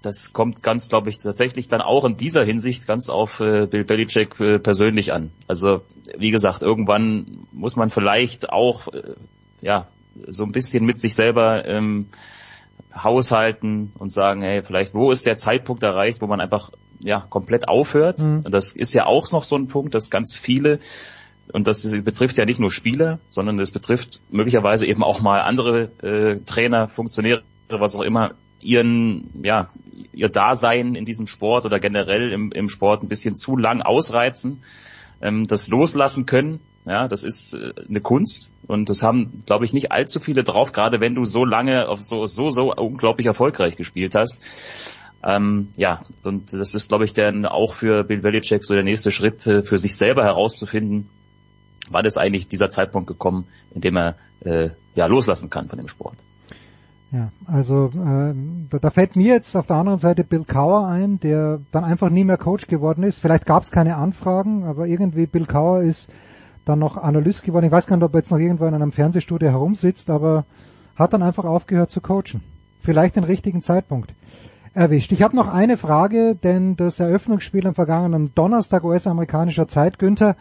das 0.01 0.33
kommt 0.33 0.61
ganz, 0.61 0.89
glaube 0.89 1.09
ich, 1.09 1.15
tatsächlich 1.15 1.69
dann 1.69 1.79
auch 1.79 2.03
in 2.03 2.17
dieser 2.17 2.43
Hinsicht 2.43 2.87
ganz 2.87 3.07
auf 3.07 3.39
äh, 3.39 3.67
Bill 3.67 3.85
Belichick 3.85 4.37
äh, 4.41 4.59
persönlich 4.59 5.13
an. 5.13 5.31
Also 5.47 5.81
wie 6.17 6.31
gesagt, 6.31 6.61
irgendwann 6.61 7.47
muss 7.53 7.77
man 7.77 7.89
vielleicht 7.89 8.49
auch 8.49 8.89
äh, 8.89 9.15
ja 9.61 9.87
so 10.27 10.43
ein 10.43 10.51
bisschen 10.51 10.85
mit 10.85 10.99
sich 10.99 11.15
selber 11.15 11.65
ähm, 11.65 12.07
haushalten 12.93 13.93
und 13.97 14.11
sagen, 14.11 14.41
hey, 14.41 14.61
vielleicht 14.61 14.93
wo 14.93 15.09
ist 15.11 15.25
der 15.25 15.37
Zeitpunkt 15.37 15.81
erreicht, 15.81 16.21
wo 16.21 16.27
man 16.27 16.41
einfach 16.41 16.71
ja 17.01 17.21
komplett 17.21 17.69
aufhört. 17.69 18.19
Mhm. 18.19 18.43
Das 18.43 18.73
ist 18.73 18.93
ja 18.93 19.05
auch 19.05 19.31
noch 19.31 19.45
so 19.45 19.55
ein 19.55 19.69
Punkt, 19.69 19.95
dass 19.95 20.09
ganz 20.09 20.35
viele 20.35 20.79
und 21.53 21.65
das 21.65 21.89
betrifft 22.03 22.37
ja 22.39 22.43
nicht 22.43 22.59
nur 22.59 22.71
Spieler, 22.71 23.19
sondern 23.29 23.57
es 23.61 23.71
betrifft 23.71 24.19
möglicherweise 24.31 24.85
eben 24.85 25.01
auch 25.01 25.21
mal 25.21 25.39
andere 25.39 25.91
äh, 26.01 26.39
Trainer, 26.41 26.89
Funktionäre 26.89 27.43
was 27.69 27.95
auch 27.95 28.01
immer, 28.01 28.35
ihren, 28.61 29.43
ja, 29.43 29.69
ihr 30.13 30.29
Dasein 30.29 30.95
in 30.95 31.05
diesem 31.05 31.27
Sport 31.27 31.65
oder 31.65 31.79
generell 31.79 32.31
im, 32.31 32.51
im 32.51 32.69
Sport 32.69 33.03
ein 33.03 33.09
bisschen 33.09 33.35
zu 33.35 33.57
lang 33.57 33.81
ausreizen, 33.81 34.63
ähm, 35.21 35.45
das 35.47 35.67
loslassen 35.67 36.25
können. 36.25 36.59
Ja, 36.85 37.07
das 37.07 37.23
ist 37.23 37.53
äh, 37.53 37.73
eine 37.87 38.01
Kunst 38.01 38.51
und 38.67 38.89
das 38.89 39.01
haben, 39.01 39.43
glaube 39.45 39.65
ich, 39.65 39.73
nicht 39.73 39.91
allzu 39.91 40.19
viele 40.19 40.43
drauf, 40.43 40.71
gerade 40.71 40.99
wenn 40.99 41.15
du 41.15 41.25
so 41.25 41.43
lange 41.43 41.87
auf 41.87 42.01
so, 42.01 42.25
so, 42.27 42.51
so 42.51 42.73
unglaublich 42.73 43.25
erfolgreich 43.25 43.75
gespielt 43.75 44.13
hast. 44.15 44.43
Ähm, 45.23 45.69
ja, 45.75 46.03
und 46.23 46.53
das 46.53 46.75
ist, 46.75 46.89
glaube 46.89 47.05
ich, 47.05 47.13
dann 47.13 47.47
auch 47.47 47.73
für 47.73 48.03
Bill 48.03 48.21
Belichick 48.21 48.63
so 48.63 48.75
der 48.75 48.83
nächste 48.83 49.09
Schritt, 49.09 49.47
äh, 49.47 49.63
für 49.63 49.79
sich 49.79 49.95
selber 49.95 50.23
herauszufinden, 50.23 51.09
wann 51.89 52.05
ist 52.05 52.17
eigentlich 52.17 52.47
dieser 52.47 52.69
Zeitpunkt 52.69 53.07
gekommen, 53.07 53.47
in 53.73 53.81
dem 53.81 53.97
er 53.97 54.15
äh, 54.41 54.69
ja 54.93 55.07
loslassen 55.07 55.49
kann 55.49 55.67
von 55.67 55.77
dem 55.77 55.87
Sport. 55.87 56.17
Ja, 57.15 57.29
also 57.45 57.91
äh, 57.93 58.33
da, 58.69 58.79
da 58.79 58.89
fällt 58.89 59.15
mir 59.15 59.35
jetzt 59.35 59.55
auf 59.55 59.67
der 59.67 59.77
anderen 59.77 59.99
Seite 59.99 60.25
Bill 60.25 60.43
Cower 60.43 60.85
ein, 60.85 61.17
der 61.21 61.61
dann 61.71 61.85
einfach 61.85 62.09
nie 62.09 62.25
mehr 62.25 62.35
Coach 62.35 62.67
geworden 62.67 63.03
ist. 63.03 63.19
Vielleicht 63.19 63.45
gab 63.45 63.63
es 63.63 63.71
keine 63.71 63.95
Anfragen, 63.95 64.65
aber 64.65 64.85
irgendwie 64.85 65.25
Bill 65.25 65.45
Cower 65.45 65.81
ist 65.81 66.09
dann 66.65 66.79
noch 66.79 66.97
Analyst 66.97 67.43
geworden. 67.43 67.63
Ich 67.63 67.71
weiß 67.71 67.87
gar 67.87 67.95
nicht, 67.95 68.03
ob 68.03 68.13
er 68.13 68.19
jetzt 68.19 68.31
noch 68.31 68.39
irgendwo 68.39 68.65
in 68.65 68.73
einem 68.73 68.91
Fernsehstudio 68.91 69.49
herumsitzt, 69.49 70.09
aber 70.09 70.43
hat 70.97 71.13
dann 71.13 71.23
einfach 71.23 71.45
aufgehört 71.45 71.89
zu 71.89 72.01
coachen. 72.01 72.43
Vielleicht 72.81 73.15
den 73.15 73.23
richtigen 73.23 73.61
Zeitpunkt 73.61 74.13
erwischt. 74.73 75.13
Ich 75.13 75.23
habe 75.23 75.37
noch 75.37 75.47
eine 75.47 75.77
Frage, 75.77 76.35
denn 76.35 76.75
das 76.75 76.99
Eröffnungsspiel 76.99 77.65
am 77.65 77.75
vergangenen 77.75 78.35
Donnerstag 78.35 78.83
US-amerikanischer 78.83 79.69
Zeit, 79.69 79.99
Günther, 79.99 80.35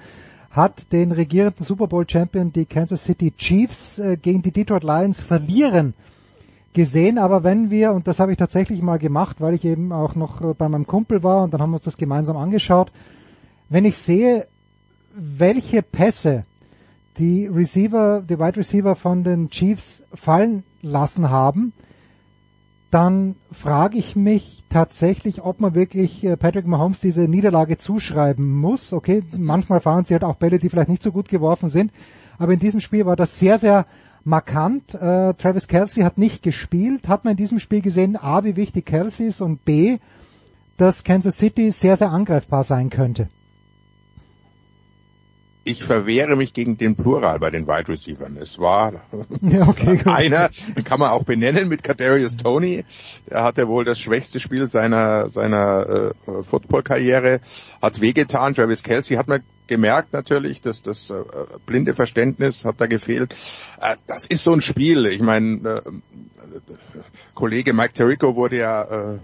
hat 0.51 0.91
den 0.91 1.13
regierenden 1.13 1.65
Super 1.65 1.87
Bowl 1.87 2.05
Champion 2.09 2.53
die 2.53 2.67
Kansas 2.67 3.05
City 3.05 3.33
Chiefs 3.37 4.01
äh, 4.01 4.17
gegen 4.17 4.43
die 4.43 4.51
Detroit 4.51 4.83
Lions 4.83 5.23
verlieren 5.23 5.95
gesehen, 6.75 7.19
aber 7.19 7.45
wenn 7.45 7.71
wir, 7.71 7.93
und 7.93 8.07
das 8.07 8.21
habe 8.21 8.33
ich 8.33 8.39
tatsächlich 8.39 8.83
mal 8.83 8.99
gemacht, 8.99 9.41
weil 9.41 9.55
ich 9.55 9.65
eben 9.65 9.93
auch 9.93 10.15
noch 10.15 10.43
äh, 10.43 10.55
bei 10.55 10.69
meinem 10.69 10.87
Kumpel 10.87 11.23
war 11.23 11.45
und 11.45 11.55
dann 11.55 11.63
haben 11.63 11.71
wir 11.71 11.77
uns 11.77 11.85
das 11.85 11.97
gemeinsam 11.97 12.37
angeschaut, 12.37 12.93
wenn 13.71 13.87
ich 13.87 13.97
sehe, 13.97 14.47
welche 15.15 15.83
Pässe 15.83 16.45
die 17.17 17.47
Receiver, 17.47 18.23
die 18.29 18.39
Wide 18.39 18.57
Receiver 18.57 18.97
von 18.97 19.23
den 19.23 19.49
Chiefs 19.49 20.03
fallen 20.13 20.65
lassen 20.83 21.31
haben, 21.31 21.73
dann 22.91 23.37
frage 23.51 23.99
ich 23.99 24.15
mich 24.15 24.65
tatsächlich, 24.69 25.43
ob 25.43 25.61
man 25.61 25.75
wirklich 25.75 26.25
äh, 26.25 26.37
Patrick 26.37 26.67
Mahomes 26.67 27.01
diese 27.01 27.23
Niederlage 27.23 27.77
zuschreiben 27.77 28.49
muss. 28.49 28.93
Okay, 28.93 29.23
manchmal 29.37 29.81
fahren 29.81 30.05
sie 30.05 30.15
halt 30.15 30.25
auch 30.25 30.37
Bälle, 30.37 30.59
die 30.59 30.69
vielleicht 30.69 30.89
nicht 30.89 31.03
so 31.03 31.13
gut 31.13 31.29
geworfen 31.29 31.69
sind, 31.69 31.93
aber 32.39 32.53
in 32.53 32.59
diesem 32.59 32.81
Spiel 32.81 33.07
war 33.07 33.17
das 33.17 33.39
sehr, 33.39 33.59
sehr 33.59 33.87
markant. 34.25 34.95
Äh, 34.95 35.35
Travis 35.35 35.69
Kelsey 35.69 36.03
hat 36.03 36.19
nicht 36.19 36.43
gespielt. 36.43 37.09
Hat 37.09 37.25
man 37.25 37.33
in 37.33 37.37
diesem 37.37 37.61
Spiel 37.61 37.81
gesehen, 37.81 38.17
A, 38.17 38.45
wie 38.45 38.57
wichtig 38.57 38.87
Kelsey 38.87 39.29
ist 39.29 39.41
und 39.41 39.65
B, 39.65 39.99
dass 40.77 41.05
Kansas 41.05 41.37
City 41.37 41.71
sehr, 41.71 41.97
sehr 41.97 42.11
angreifbar 42.11 42.65
sein 42.65 42.91
könnte? 42.91 43.29
ich 45.65 45.83
verwehre 45.83 46.37
mich 46.37 46.53
gegen 46.53 46.77
den 46.77 46.95
Plural 46.95 47.39
bei 47.39 47.51
den 47.51 47.67
Wide 47.67 47.89
Receivers. 47.89 48.33
Es 48.39 48.59
war 48.59 48.93
ja, 49.41 49.67
okay, 49.67 50.01
einer, 50.05 50.51
kann 50.85 51.01
man 51.01 51.11
auch 51.11 51.25
benennen 51.25 51.69
mit 51.69 51.83
Kadarius 51.83 52.37
Tony. 52.37 52.85
Der 53.31 53.43
hatte 53.43 53.67
wohl 53.67 53.85
das 53.85 53.99
schwächste 53.99 54.41
Spiel 54.41 54.67
seiner 54.69 55.31
seiner 55.31 56.13
äh, 56.29 56.43
Football-Karriere, 56.43 57.41
hat 57.81 58.01
wehgetan. 58.01 58.55
Travis 58.55 58.83
Kelsey 58.83 59.17
hat 59.17 59.29
man 59.29 59.43
gemerkt 59.67 60.13
natürlich, 60.13 60.61
dass 60.61 60.83
das 60.83 61.11
äh, 61.11 61.23
blinde 61.67 61.95
Verständnis 61.95 62.65
hat 62.65 62.81
da 62.81 62.87
gefehlt. 62.87 63.35
Äh, 63.81 63.97
das 64.07 64.27
ist 64.27 64.45
so 64.45 64.53
ein 64.53 64.61
Spiel. 64.61 65.07
Ich 65.07 65.21
meine, 65.21 65.69
äh, 65.69 65.81
Kollege 67.35 67.73
Mike 67.73 67.93
Tirico 67.93 68.37
wurde 68.37 68.59
ja 68.59 69.15
äh, 69.15 69.19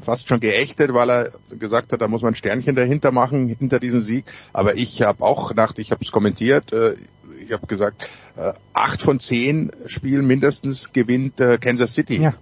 fast 0.00 0.28
schon 0.28 0.40
geächtet, 0.40 0.92
weil 0.92 1.10
er 1.10 1.30
gesagt 1.50 1.92
hat, 1.92 2.00
da 2.00 2.08
muss 2.08 2.22
man 2.22 2.32
ein 2.32 2.36
Sternchen 2.36 2.74
dahinter 2.74 3.12
machen, 3.12 3.48
hinter 3.48 3.80
diesem 3.80 4.00
Sieg. 4.00 4.24
Aber 4.52 4.74
ich 4.76 5.02
habe 5.02 5.22
auch 5.24 5.48
gedacht, 5.48 5.78
ich 5.78 5.90
habe 5.90 6.02
es 6.02 6.12
kommentiert, 6.12 6.72
äh, 6.72 6.94
ich 7.42 7.52
habe 7.52 7.66
gesagt, 7.66 8.08
äh, 8.36 8.52
acht 8.72 9.02
von 9.02 9.20
zehn 9.20 9.70
Spielen 9.86 10.26
mindestens 10.26 10.92
gewinnt 10.92 11.40
äh, 11.40 11.58
Kansas 11.58 11.94
City. 11.94 12.20
Ja. 12.20 12.34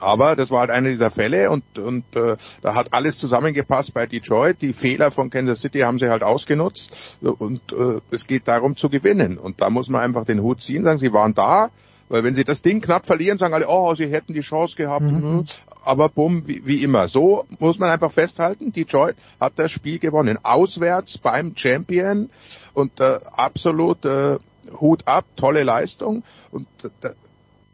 Aber 0.00 0.34
das 0.34 0.50
war 0.50 0.60
halt 0.60 0.70
einer 0.70 0.88
dieser 0.88 1.10
Fälle 1.10 1.50
und, 1.50 1.78
und 1.78 2.04
äh, 2.16 2.36
da 2.62 2.74
hat 2.74 2.94
alles 2.94 3.18
zusammengepasst 3.18 3.92
bei 3.94 4.06
Detroit. 4.06 4.62
Die 4.62 4.72
Fehler 4.72 5.10
von 5.10 5.30
Kansas 5.30 5.60
City 5.60 5.80
haben 5.80 5.98
sie 5.98 6.08
halt 6.08 6.22
ausgenutzt 6.22 6.90
und 7.20 7.60
äh, 7.72 8.00
es 8.10 8.26
geht 8.26 8.48
darum 8.48 8.76
zu 8.76 8.88
gewinnen. 8.88 9.38
Und 9.38 9.60
da 9.60 9.70
muss 9.70 9.88
man 9.88 10.00
einfach 10.00 10.24
den 10.24 10.42
Hut 10.42 10.62
ziehen, 10.62 10.84
sagen, 10.84 10.98
sie 10.98 11.12
waren 11.12 11.34
da, 11.34 11.70
weil 12.08 12.24
wenn 12.24 12.34
sie 12.34 12.44
das 12.44 12.60
Ding 12.60 12.80
knapp 12.80 13.06
verlieren, 13.06 13.38
sagen 13.38 13.54
alle, 13.54 13.66
oh, 13.68 13.94
sie 13.94 14.08
hätten 14.08 14.34
die 14.34 14.40
Chance 14.40 14.76
gehabt. 14.76 15.04
Mhm. 15.04 15.44
Aber 15.84 16.08
bumm, 16.08 16.46
wie, 16.46 16.66
wie, 16.66 16.82
immer. 16.82 17.08
So 17.08 17.44
muss 17.60 17.78
man 17.78 17.88
einfach 17.88 18.10
festhalten, 18.10 18.72
Detroit 18.72 19.16
hat 19.40 19.52
das 19.56 19.70
Spiel 19.70 19.98
gewonnen. 19.98 20.38
Auswärts 20.42 21.18
beim 21.18 21.56
Champion 21.56 22.28
und 22.74 23.00
äh, 23.00 23.18
absolut 23.32 24.04
äh, 24.04 24.38
Hut 24.80 25.06
ab, 25.06 25.24
tolle 25.36 25.62
Leistung. 25.62 26.24
Und 26.50 26.66
äh, 26.82 27.10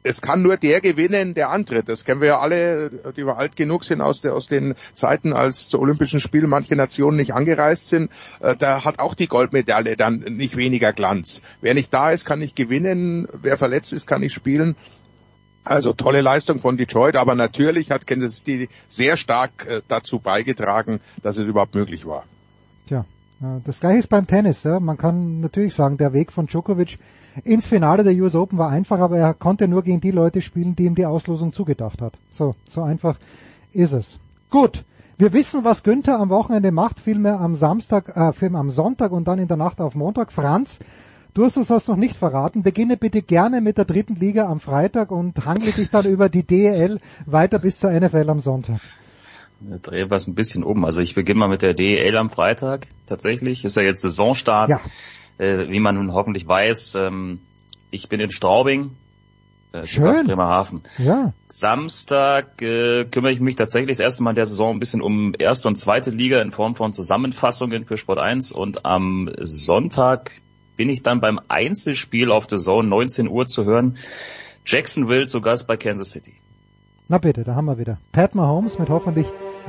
es 0.06 0.22
kann 0.22 0.42
nur 0.42 0.56
der 0.56 0.80
gewinnen, 0.80 1.34
der 1.34 1.50
antritt. 1.50 1.88
Das 1.88 2.04
kennen 2.04 2.20
wir 2.20 2.28
ja 2.28 2.38
alle, 2.38 2.90
die 3.16 3.26
wir 3.26 3.36
alt 3.36 3.56
genug 3.56 3.84
sind 3.84 4.00
aus, 4.00 4.20
der, 4.20 4.34
aus 4.34 4.46
den 4.46 4.74
Zeiten, 4.94 5.32
als 5.32 5.68
zu 5.68 5.78
Olympischen 5.78 6.20
Spielen 6.20 6.48
manche 6.48 6.76
Nationen 6.76 7.16
nicht 7.16 7.34
angereist 7.34 7.88
sind. 7.88 8.10
Äh, 8.40 8.56
da 8.56 8.84
hat 8.84 8.98
auch 9.00 9.14
die 9.14 9.26
Goldmedaille 9.26 9.96
dann 9.96 10.20
nicht 10.20 10.56
weniger 10.56 10.92
Glanz. 10.92 11.42
Wer 11.60 11.74
nicht 11.74 11.92
da 11.92 12.10
ist, 12.10 12.24
kann 12.24 12.38
nicht 12.38 12.56
gewinnen. 12.56 13.26
Wer 13.32 13.56
verletzt 13.56 13.92
ist, 13.92 14.06
kann 14.06 14.20
nicht 14.20 14.34
spielen. 14.34 14.76
Also 15.64 15.92
tolle 15.92 16.20
Leistung 16.20 16.60
von 16.60 16.76
Detroit, 16.76 17.16
aber 17.16 17.34
natürlich 17.34 17.90
hat 17.90 18.06
Kansas 18.06 18.36
City 18.36 18.68
sehr 18.88 19.16
stark 19.16 19.66
äh, 19.68 19.82
dazu 19.88 20.20
beigetragen, 20.20 21.00
dass 21.22 21.36
es 21.36 21.44
überhaupt 21.44 21.74
möglich 21.74 22.06
war. 22.06 22.24
Tja, 22.86 23.04
das 23.64 23.80
gleiche 23.80 23.98
ist 23.98 24.08
beim 24.08 24.28
Tennis. 24.28 24.62
Ja. 24.62 24.78
Man 24.78 24.96
kann 24.96 25.40
natürlich 25.40 25.74
sagen, 25.74 25.98
der 25.98 26.12
Weg 26.12 26.30
von 26.30 26.46
Djokovic 26.46 26.98
ins 27.44 27.66
Finale 27.66 28.04
der 28.04 28.14
US 28.14 28.34
Open 28.34 28.58
war 28.58 28.70
einfach, 28.70 28.98
aber 28.98 29.18
er 29.18 29.34
konnte 29.34 29.68
nur 29.68 29.82
gegen 29.82 30.00
die 30.00 30.10
Leute 30.10 30.40
spielen, 30.40 30.76
die 30.76 30.84
ihm 30.84 30.94
die 30.94 31.06
Auslosung 31.06 31.52
zugedacht 31.52 32.00
hat. 32.00 32.14
So, 32.30 32.54
so 32.68 32.82
einfach 32.82 33.16
ist 33.72 33.92
es. 33.92 34.18
Gut. 34.50 34.84
Wir 35.18 35.32
wissen, 35.32 35.64
was 35.64 35.82
Günther 35.82 36.20
am 36.20 36.28
Wochenende 36.28 36.72
macht, 36.72 37.00
vielmehr 37.00 37.40
am 37.40 37.56
Samstag, 37.56 38.14
äh, 38.16 38.34
vielmehr 38.34 38.60
am 38.60 38.68
Sonntag 38.68 39.12
und 39.12 39.26
dann 39.26 39.38
in 39.38 39.48
der 39.48 39.56
Nacht 39.56 39.80
auf 39.80 39.94
Montag. 39.94 40.30
Franz, 40.30 40.78
du 41.32 41.44
hast 41.44 41.56
uns 41.56 41.68
das 41.68 41.88
noch 41.88 41.96
nicht 41.96 42.16
verraten. 42.16 42.62
Beginne 42.62 42.98
bitte 42.98 43.22
gerne 43.22 43.62
mit 43.62 43.78
der 43.78 43.86
dritten 43.86 44.16
Liga 44.16 44.46
am 44.46 44.60
Freitag 44.60 45.10
und 45.10 45.46
hangle 45.46 45.72
dich 45.72 45.88
dann 45.88 46.04
über 46.04 46.28
die 46.28 46.42
DEL 46.42 47.00
weiter 47.24 47.58
bis 47.58 47.78
zur 47.78 47.92
NFL 47.92 48.28
am 48.28 48.40
Sonntag. 48.40 48.78
Drehen 49.82 50.10
wir 50.10 50.16
es 50.16 50.26
ein 50.26 50.34
bisschen 50.34 50.62
um. 50.62 50.84
Also 50.84 51.00
ich 51.00 51.14
beginne 51.14 51.40
mal 51.40 51.48
mit 51.48 51.62
der 51.62 51.72
DEL 51.72 52.14
am 52.18 52.28
Freitag. 52.28 52.86
Tatsächlich 53.06 53.64
ist 53.64 53.78
ja 53.78 53.82
jetzt 53.82 54.02
Saisonstart. 54.02 54.68
Ja 54.68 54.80
äh, 55.38 55.68
wie 55.68 55.80
man 55.80 55.96
nun 55.96 56.12
hoffentlich 56.12 56.46
weiß, 56.46 56.96
ähm, 56.96 57.40
ich 57.90 58.08
bin 58.08 58.20
in 58.20 58.30
Straubing, 58.30 58.90
äh, 59.72 59.86
Schön. 59.86 60.26
Bremerhaven. 60.26 60.82
Ja. 60.98 61.32
Samstag 61.48 62.60
äh, 62.62 63.04
kümmere 63.04 63.32
ich 63.32 63.40
mich 63.40 63.56
tatsächlich 63.56 63.96
das 63.98 64.04
erste 64.04 64.22
Mal 64.22 64.30
in 64.30 64.36
der 64.36 64.46
Saison 64.46 64.76
ein 64.76 64.80
bisschen 64.80 65.02
um 65.02 65.34
erste 65.38 65.68
und 65.68 65.76
zweite 65.76 66.10
Liga 66.10 66.40
in 66.40 66.50
Form 66.50 66.74
von 66.74 66.92
Zusammenfassungen 66.92 67.84
für 67.84 67.96
Sport 67.96 68.18
1 68.18 68.52
und 68.52 68.84
am 68.84 69.30
Sonntag 69.42 70.32
bin 70.76 70.88
ich 70.90 71.02
dann 71.02 71.20
beim 71.20 71.40
Einzelspiel 71.48 72.30
auf 72.30 72.46
der 72.46 72.58
Zone 72.58 72.88
19 72.88 73.28
Uhr 73.28 73.46
zu 73.46 73.64
hören. 73.64 73.96
Jacksonville 74.64 75.26
zu 75.26 75.40
Gast 75.40 75.66
bei 75.66 75.76
Kansas 75.76 76.10
City. 76.10 76.34
Na 77.08 77.18
bitte, 77.18 77.44
da 77.44 77.54
haben 77.54 77.66
wir 77.66 77.78
wieder. 77.78 77.98
Pat 78.12 78.34
Mahomes 78.34 78.78
mit 78.78 78.88
hoffentlich 78.88 79.26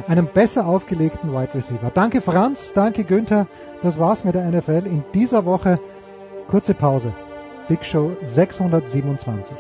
einem 0.08 0.28
besser 0.28 0.66
aufgelegten 0.66 1.32
Wide 1.34 1.54
Receiver. 1.54 1.92
Danke 1.94 2.22
Franz, 2.22 2.74
danke 2.74 3.04
Günther. 3.04 3.48
Das 3.84 4.00
war's 4.00 4.24
mit 4.24 4.34
der 4.34 4.50
NFL 4.50 4.84
in 4.86 5.04
dieser 5.14 5.46
Woche. 5.46 5.80
Kurze 6.50 6.74
Pause. 6.74 7.14
Big 7.68 7.86
Show 7.86 8.12
627. 8.24 9.56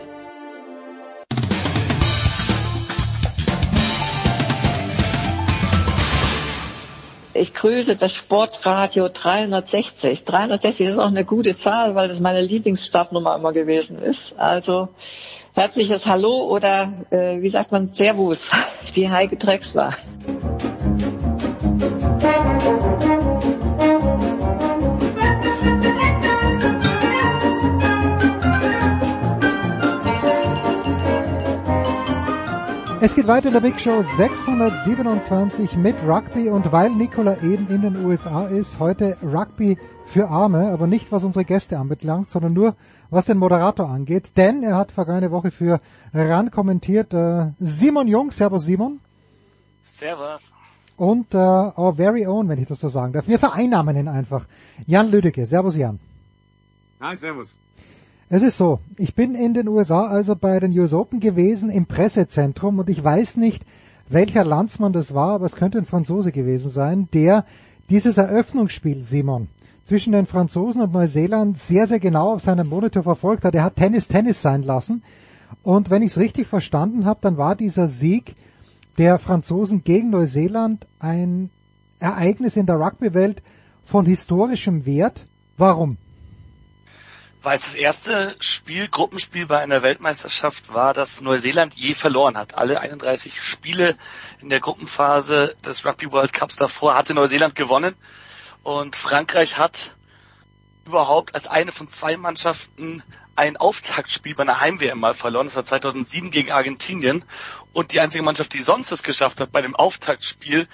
Ich 7.35 7.53
grüße 7.53 7.95
das 7.95 8.13
Sportradio 8.13 9.09
360. 9.09 10.25
360 10.25 10.87
ist 10.87 10.97
auch 10.97 11.07
eine 11.07 11.23
gute 11.23 11.55
Zahl, 11.55 11.93
weil 11.93 12.07
das 12.07 12.19
meine 12.19 12.41
Lieblingsstartnummer 12.41 13.35
immer 13.35 13.53
gewesen 13.53 14.01
ist. 14.01 14.39
Also 14.39 14.87
herzliches 15.53 16.07
Hallo 16.07 16.49
oder 16.49 16.91
äh, 17.11 17.39
wie 17.41 17.49
sagt 17.49 17.71
man 17.71 17.89
Servus, 17.89 18.49
die 18.95 19.11
Heike 19.11 19.37
Drexler. 19.37 19.93
Es 32.99 33.15
geht 33.15 33.27
weiter 33.27 33.47
in 33.47 33.53
der 33.53 33.61
Big 33.61 33.79
Show 33.79 34.01
627 34.01 35.77
mit 35.77 35.95
Rugby 36.05 36.49
und 36.49 36.71
weil 36.71 36.89
Nicola 36.89 37.37
eben 37.41 37.67
in 37.67 37.81
den 37.81 38.03
USA 38.03 38.47
ist, 38.47 38.79
heute 38.79 39.15
Rugby 39.21 39.77
für 40.05 40.27
Arme, 40.29 40.71
aber 40.71 40.87
nicht 40.87 41.11
was 41.11 41.23
unsere 41.23 41.45
Gäste 41.45 41.77
anbelangt, 41.77 42.29
sondern 42.29 42.53
nur 42.53 42.75
was 43.09 43.25
den 43.25 43.37
Moderator 43.37 43.87
angeht, 43.87 44.31
denn 44.35 44.63
er 44.63 44.75
hat 44.75 44.91
vergangene 44.91 45.31
Woche 45.31 45.51
für 45.51 45.79
RAN 46.13 46.51
kommentiert. 46.51 47.13
Äh, 47.13 47.51
Simon 47.59 48.07
Jung, 48.07 48.31
Servus 48.31 48.65
Simon. 48.65 48.99
Servus. 49.83 50.51
Und 50.97 51.33
äh, 51.33 51.37
our 51.37 51.93
very 51.95 52.25
own, 52.25 52.49
wenn 52.49 52.59
ich 52.59 52.67
das 52.67 52.79
so 52.79 52.89
sagen 52.89 53.13
darf. 53.13 53.27
Wir 53.27 53.39
vereinnahmen 53.39 53.95
ihn 53.95 54.07
einfach. 54.07 54.47
Jan 54.87 55.11
Lüdecke, 55.11 55.45
Servus 55.45 55.75
Jan. 55.75 55.99
Hi, 56.99 57.15
Servus. 57.15 57.57
Es 58.29 58.43
ist 58.43 58.57
so, 58.57 58.79
ich 58.97 59.15
bin 59.15 59.35
in 59.35 59.53
den 59.53 59.69
USA 59.69 60.07
also 60.07 60.35
bei 60.35 60.59
den 60.59 60.77
US 60.77 60.93
Open 60.93 61.21
gewesen 61.21 61.69
im 61.69 61.85
Pressezentrum 61.85 62.79
und 62.79 62.89
ich 62.89 63.01
weiß 63.01 63.37
nicht, 63.37 63.63
welcher 64.09 64.43
Landsmann 64.43 64.91
das 64.91 65.13
war, 65.13 65.33
aber 65.35 65.45
es 65.45 65.55
könnte 65.55 65.77
ein 65.77 65.85
Franzose 65.85 66.31
gewesen 66.31 66.69
sein, 66.69 67.07
der 67.13 67.45
dieses 67.89 68.17
Eröffnungsspiel, 68.17 69.03
Simon, 69.03 69.47
zwischen 69.85 70.11
den 70.11 70.25
Franzosen 70.25 70.81
und 70.81 70.91
Neuseeland 70.91 71.57
sehr, 71.57 71.87
sehr 71.87 71.99
genau 71.99 72.33
auf 72.33 72.41
seinem 72.41 72.67
Monitor 72.67 73.03
verfolgt 73.03 73.45
hat. 73.45 73.55
Er 73.55 73.63
hat 73.63 73.77
Tennis 73.77 74.09
Tennis 74.09 74.41
sein 74.41 74.63
lassen. 74.63 75.03
Und 75.63 75.89
wenn 75.89 76.01
ich 76.01 76.11
es 76.11 76.17
richtig 76.17 76.47
verstanden 76.47 77.05
habe, 77.05 77.19
dann 77.21 77.37
war 77.37 77.55
dieser 77.55 77.87
Sieg 77.87 78.35
der 78.97 79.19
Franzosen 79.19 79.83
gegen 79.83 80.09
Neuseeland 80.09 80.87
ein 80.99 81.49
Ereignis 81.99 82.55
in 82.55 82.65
der 82.65 82.75
Rugby-Welt 82.75 83.43
von 83.83 84.05
historischem 84.05 84.85
Wert. 84.85 85.25
Warum? 85.57 85.97
weil 87.47 87.55
es 87.55 87.63
das 87.63 87.75
erste 87.75 88.35
Spiel, 88.41 88.89
Gruppenspiel 88.89 89.45
bei 89.45 89.59
einer 89.59 89.81
Weltmeisterschaft 89.81 90.73
war, 90.73 90.93
das 90.93 91.21
Neuseeland 91.21 91.75
je 91.75 91.93
verloren 91.93 92.37
hat. 92.37 92.55
Alle 92.55 92.81
31 92.81 93.41
Spiele 93.41 93.95
in 94.41 94.49
der 94.49 94.59
Gruppenphase 94.59 95.55
des 95.65 95.85
Rugby 95.85 96.11
World 96.11 96.33
Cups 96.33 96.57
davor 96.57 96.95
hatte 96.95 97.13
Neuseeland 97.13 97.55
gewonnen 97.55 97.95
und 98.63 98.97
Frankreich 98.97 99.57
hat 99.57 99.95
überhaupt 100.85 101.35
als 101.35 101.47
eine 101.47 101.71
von 101.71 101.87
zwei 101.87 102.17
Mannschaften 102.17 103.01
ein 103.37 103.55
Auftaktspiel 103.55 104.35
bei 104.35 104.43
einer 104.43 104.59
Heim-WM 104.59 104.99
mal 104.99 105.13
verloren. 105.13 105.47
Das 105.47 105.55
war 105.55 105.63
2007 105.63 106.31
gegen 106.31 106.51
Argentinien. 106.51 107.23
Und 107.77 107.91
die 107.91 107.99
einzige 107.99 108.23
Mannschaft, 108.23 108.53
die 108.53 108.63
sonst 108.63 108.91
es 108.91 109.03
geschafft 109.03 109.39
hat, 109.39 109.51
bei 109.51 109.61
dem 109.61 109.75
Auftaktspiel 109.75 110.67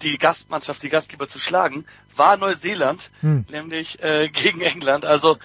die 0.00 0.16
Gastmannschaft, 0.16 0.82
die 0.82 0.88
Gastgeber 0.88 1.28
zu 1.28 1.38
schlagen, 1.38 1.84
war 2.16 2.38
Neuseeland, 2.38 3.10
hm. 3.20 3.44
nämlich 3.50 4.02
äh, 4.02 4.28
gegen 4.32 4.62
England. 4.62 5.04
Also 5.04 5.36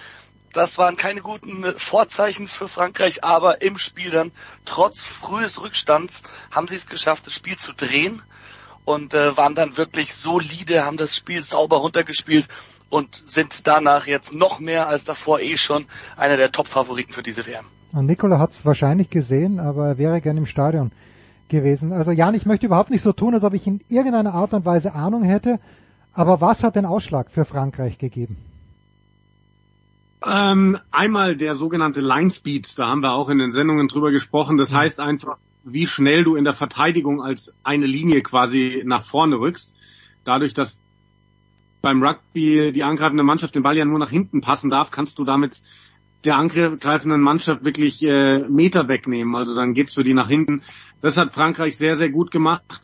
das 0.54 0.78
waren 0.78 0.96
keine 0.96 1.20
guten 1.20 1.78
Vorzeichen 1.78 2.48
für 2.48 2.68
Frankreich, 2.68 3.22
aber 3.22 3.60
im 3.60 3.76
Spiel 3.76 4.12
dann, 4.12 4.32
trotz 4.64 5.04
frühes 5.04 5.60
Rückstands, 5.60 6.22
haben 6.50 6.68
sie 6.68 6.76
es 6.76 6.86
geschafft, 6.86 7.26
das 7.26 7.34
Spiel 7.34 7.58
zu 7.58 7.74
drehen 7.74 8.22
und 8.86 9.12
äh, 9.12 9.36
waren 9.36 9.54
dann 9.54 9.76
wirklich 9.76 10.14
solide, 10.14 10.86
haben 10.86 10.96
das 10.96 11.14
Spiel 11.14 11.42
sauber 11.42 11.76
runtergespielt 11.76 12.48
und 12.88 13.24
sind 13.26 13.66
danach 13.66 14.06
jetzt 14.06 14.32
noch 14.32 14.58
mehr 14.58 14.88
als 14.88 15.04
davor 15.04 15.40
eh 15.40 15.58
schon 15.58 15.86
einer 16.16 16.38
der 16.38 16.50
Top-Favoriten 16.50 17.12
für 17.12 17.22
diese 17.22 17.44
WM. 17.44 17.66
Und 17.94 18.06
Nikola 18.06 18.40
hat 18.40 18.50
es 18.50 18.66
wahrscheinlich 18.66 19.08
gesehen, 19.08 19.60
aber 19.60 19.86
er 19.86 19.98
wäre 19.98 20.20
gern 20.20 20.36
im 20.36 20.46
Stadion 20.46 20.90
gewesen. 21.48 21.92
Also 21.92 22.10
Jan, 22.10 22.34
ich 22.34 22.44
möchte 22.44 22.66
überhaupt 22.66 22.90
nicht 22.90 23.02
so 23.02 23.12
tun, 23.12 23.34
als 23.34 23.44
ob 23.44 23.54
ich 23.54 23.66
in 23.68 23.80
irgendeiner 23.88 24.34
Art 24.34 24.52
und 24.52 24.64
Weise 24.64 24.94
Ahnung 24.94 25.22
hätte, 25.22 25.60
aber 26.12 26.40
was 26.40 26.64
hat 26.64 26.74
den 26.74 26.86
Ausschlag 26.86 27.30
für 27.30 27.44
Frankreich 27.44 27.98
gegeben? 27.98 28.36
Ähm, 30.26 30.78
einmal 30.90 31.36
der 31.36 31.54
sogenannte 31.54 32.00
Line 32.00 32.30
Speed, 32.30 32.78
da 32.78 32.88
haben 32.88 33.00
wir 33.00 33.12
auch 33.12 33.28
in 33.28 33.38
den 33.38 33.52
Sendungen 33.52 33.86
drüber 33.86 34.10
gesprochen. 34.10 34.56
Das 34.56 34.72
heißt 34.72 34.98
einfach, 34.98 35.36
wie 35.62 35.86
schnell 35.86 36.24
du 36.24 36.34
in 36.34 36.44
der 36.44 36.54
Verteidigung 36.54 37.22
als 37.22 37.52
eine 37.62 37.86
Linie 37.86 38.22
quasi 38.22 38.82
nach 38.84 39.04
vorne 39.04 39.36
rückst. 39.36 39.72
Dadurch, 40.24 40.54
dass 40.54 40.78
beim 41.82 42.02
Rugby 42.02 42.72
die 42.72 42.82
angreifende 42.82 43.22
Mannschaft 43.22 43.54
den 43.54 43.62
Ball 43.62 43.76
ja 43.76 43.84
nur 43.84 43.98
nach 43.98 44.10
hinten 44.10 44.40
passen 44.40 44.70
darf, 44.70 44.90
kannst 44.90 45.18
du 45.18 45.24
damit 45.24 45.62
der 46.24 46.36
angreifenden 46.36 47.20
Mannschaft 47.20 47.64
wirklich 47.64 48.02
äh, 48.02 48.40
Meter 48.48 48.88
wegnehmen. 48.88 49.34
Also 49.34 49.54
dann 49.54 49.74
geht's 49.74 49.94
für 49.94 50.04
die 50.04 50.14
nach 50.14 50.28
hinten. 50.28 50.62
Das 51.00 51.16
hat 51.16 51.34
Frankreich 51.34 51.76
sehr, 51.76 51.96
sehr 51.96 52.10
gut 52.10 52.30
gemacht 52.30 52.82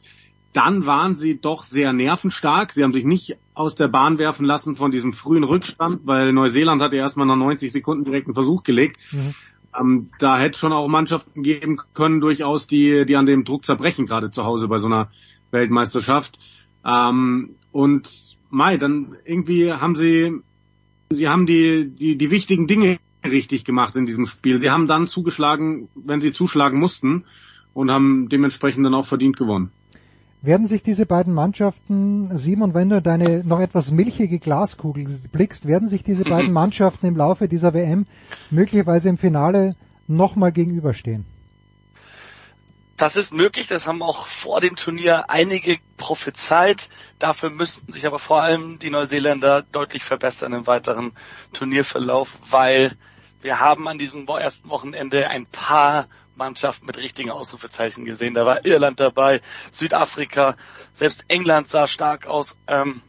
dann 0.52 0.84
waren 0.84 1.14
sie 1.14 1.40
doch 1.40 1.62
sehr 1.62 1.92
nervenstark. 1.92 2.72
Sie 2.72 2.82
haben 2.82 2.92
sich 2.92 3.04
nicht 3.04 3.36
aus 3.54 3.76
der 3.76 3.88
Bahn 3.88 4.18
werfen 4.18 4.44
lassen 4.44 4.74
von 4.74 4.90
diesem 4.90 5.12
frühen 5.12 5.44
Rückstand, 5.44 6.00
weil 6.04 6.32
Neuseeland 6.32 6.82
hatte 6.82 6.96
erstmal 6.96 7.26
nach 7.26 7.36
90 7.36 7.70
Sekunden 7.70 8.04
direkt 8.04 8.26
einen 8.26 8.34
Versuch 8.34 8.64
gelegt. 8.64 9.00
Mhm. 9.12 9.34
Ähm, 9.78 10.08
da 10.18 10.38
hätte 10.38 10.58
schon 10.58 10.72
auch 10.72 10.88
Mannschaften 10.88 11.42
geben 11.42 11.80
können, 11.94 12.20
durchaus, 12.20 12.66
die, 12.66 13.04
die 13.06 13.16
an 13.16 13.26
dem 13.26 13.44
Druck 13.44 13.64
zerbrechen, 13.64 14.06
gerade 14.06 14.30
zu 14.30 14.44
Hause 14.44 14.66
bei 14.66 14.78
so 14.78 14.86
einer 14.86 15.10
Weltmeisterschaft. 15.52 16.38
Ähm, 16.84 17.54
und 17.70 18.36
Mai, 18.50 18.76
dann 18.76 19.16
irgendwie 19.24 19.72
haben 19.72 19.94
sie, 19.94 20.40
sie 21.10 21.28
haben 21.28 21.46
die, 21.46 21.88
die, 21.88 22.16
die 22.16 22.30
wichtigen 22.32 22.66
Dinge 22.66 22.98
richtig 23.24 23.64
gemacht 23.64 23.96
in 23.96 24.06
diesem 24.06 24.26
Spiel. 24.26 24.60
Sie 24.60 24.70
haben 24.70 24.86
dann 24.86 25.06
zugeschlagen, 25.06 25.88
wenn 25.94 26.20
sie 26.20 26.32
zuschlagen 26.32 26.78
mussten 26.78 27.24
und 27.74 27.90
haben 27.90 28.28
dementsprechend 28.28 28.84
dann 28.84 28.94
auch 28.94 29.06
verdient 29.06 29.36
gewonnen. 29.36 29.70
Werden 30.42 30.66
sich 30.66 30.82
diese 30.82 31.04
beiden 31.04 31.34
Mannschaften, 31.34 32.30
Simon, 32.38 32.72
wenn 32.72 32.88
du 32.88 33.02
deine 33.02 33.44
noch 33.44 33.60
etwas 33.60 33.90
milchige 33.90 34.38
Glaskugel 34.38 35.06
blickst, 35.30 35.66
werden 35.66 35.86
sich 35.86 36.02
diese 36.02 36.24
beiden 36.24 36.52
Mannschaften 36.52 37.06
im 37.06 37.16
Laufe 37.16 37.46
dieser 37.46 37.74
WM 37.74 38.06
möglicherweise 38.50 39.10
im 39.10 39.18
Finale 39.18 39.76
nochmal 40.08 40.50
gegenüberstehen? 40.50 41.26
Das 43.00 43.16
ist 43.16 43.32
möglich, 43.32 43.66
das 43.66 43.86
haben 43.86 44.02
auch 44.02 44.26
vor 44.26 44.60
dem 44.60 44.76
Turnier 44.76 45.30
einige 45.30 45.78
prophezeit. 45.96 46.90
Dafür 47.18 47.48
müssten 47.48 47.92
sich 47.92 48.06
aber 48.06 48.18
vor 48.18 48.42
allem 48.42 48.78
die 48.78 48.90
Neuseeländer 48.90 49.62
deutlich 49.62 50.04
verbessern 50.04 50.52
im 50.52 50.66
weiteren 50.66 51.12
Turnierverlauf, 51.54 52.38
weil 52.50 52.92
wir 53.42 53.60
haben 53.60 53.88
an 53.88 53.98
diesem 53.98 54.26
ersten 54.26 54.68
Wochenende 54.68 55.28
ein 55.28 55.46
paar 55.46 56.08
Mannschaft 56.34 56.84
mit 56.84 56.98
richtigen 56.98 57.30
Ausrufezeichen 57.30 58.04
gesehen. 58.04 58.34
Da 58.34 58.46
war 58.46 58.64
Irland 58.64 59.00
dabei, 59.00 59.40
Südafrika, 59.70 60.56
selbst 60.92 61.24
England 61.28 61.68
sah 61.68 61.86
stark 61.86 62.26
aus. 62.26 62.56
Ähm, 62.66 63.02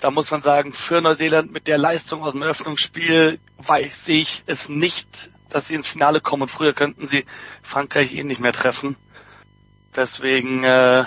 da 0.00 0.10
muss 0.10 0.30
man 0.30 0.42
sagen, 0.42 0.72
für 0.72 1.00
Neuseeland 1.00 1.52
mit 1.52 1.68
der 1.68 1.78
Leistung 1.78 2.22
aus 2.22 2.32
dem 2.32 2.42
Eröffnungsspiel 2.42 3.38
weiß 3.58 4.08
ich 4.08 4.42
es 4.46 4.68
nicht, 4.68 5.30
dass 5.48 5.68
sie 5.68 5.74
ins 5.74 5.86
Finale 5.86 6.20
kommen 6.20 6.48
früher 6.48 6.72
könnten 6.72 7.06
sie 7.06 7.24
Frankreich 7.62 8.12
eh 8.12 8.24
nicht 8.24 8.40
mehr 8.40 8.52
treffen. 8.52 8.96
Deswegen 9.94 10.64
äh, 10.64 11.04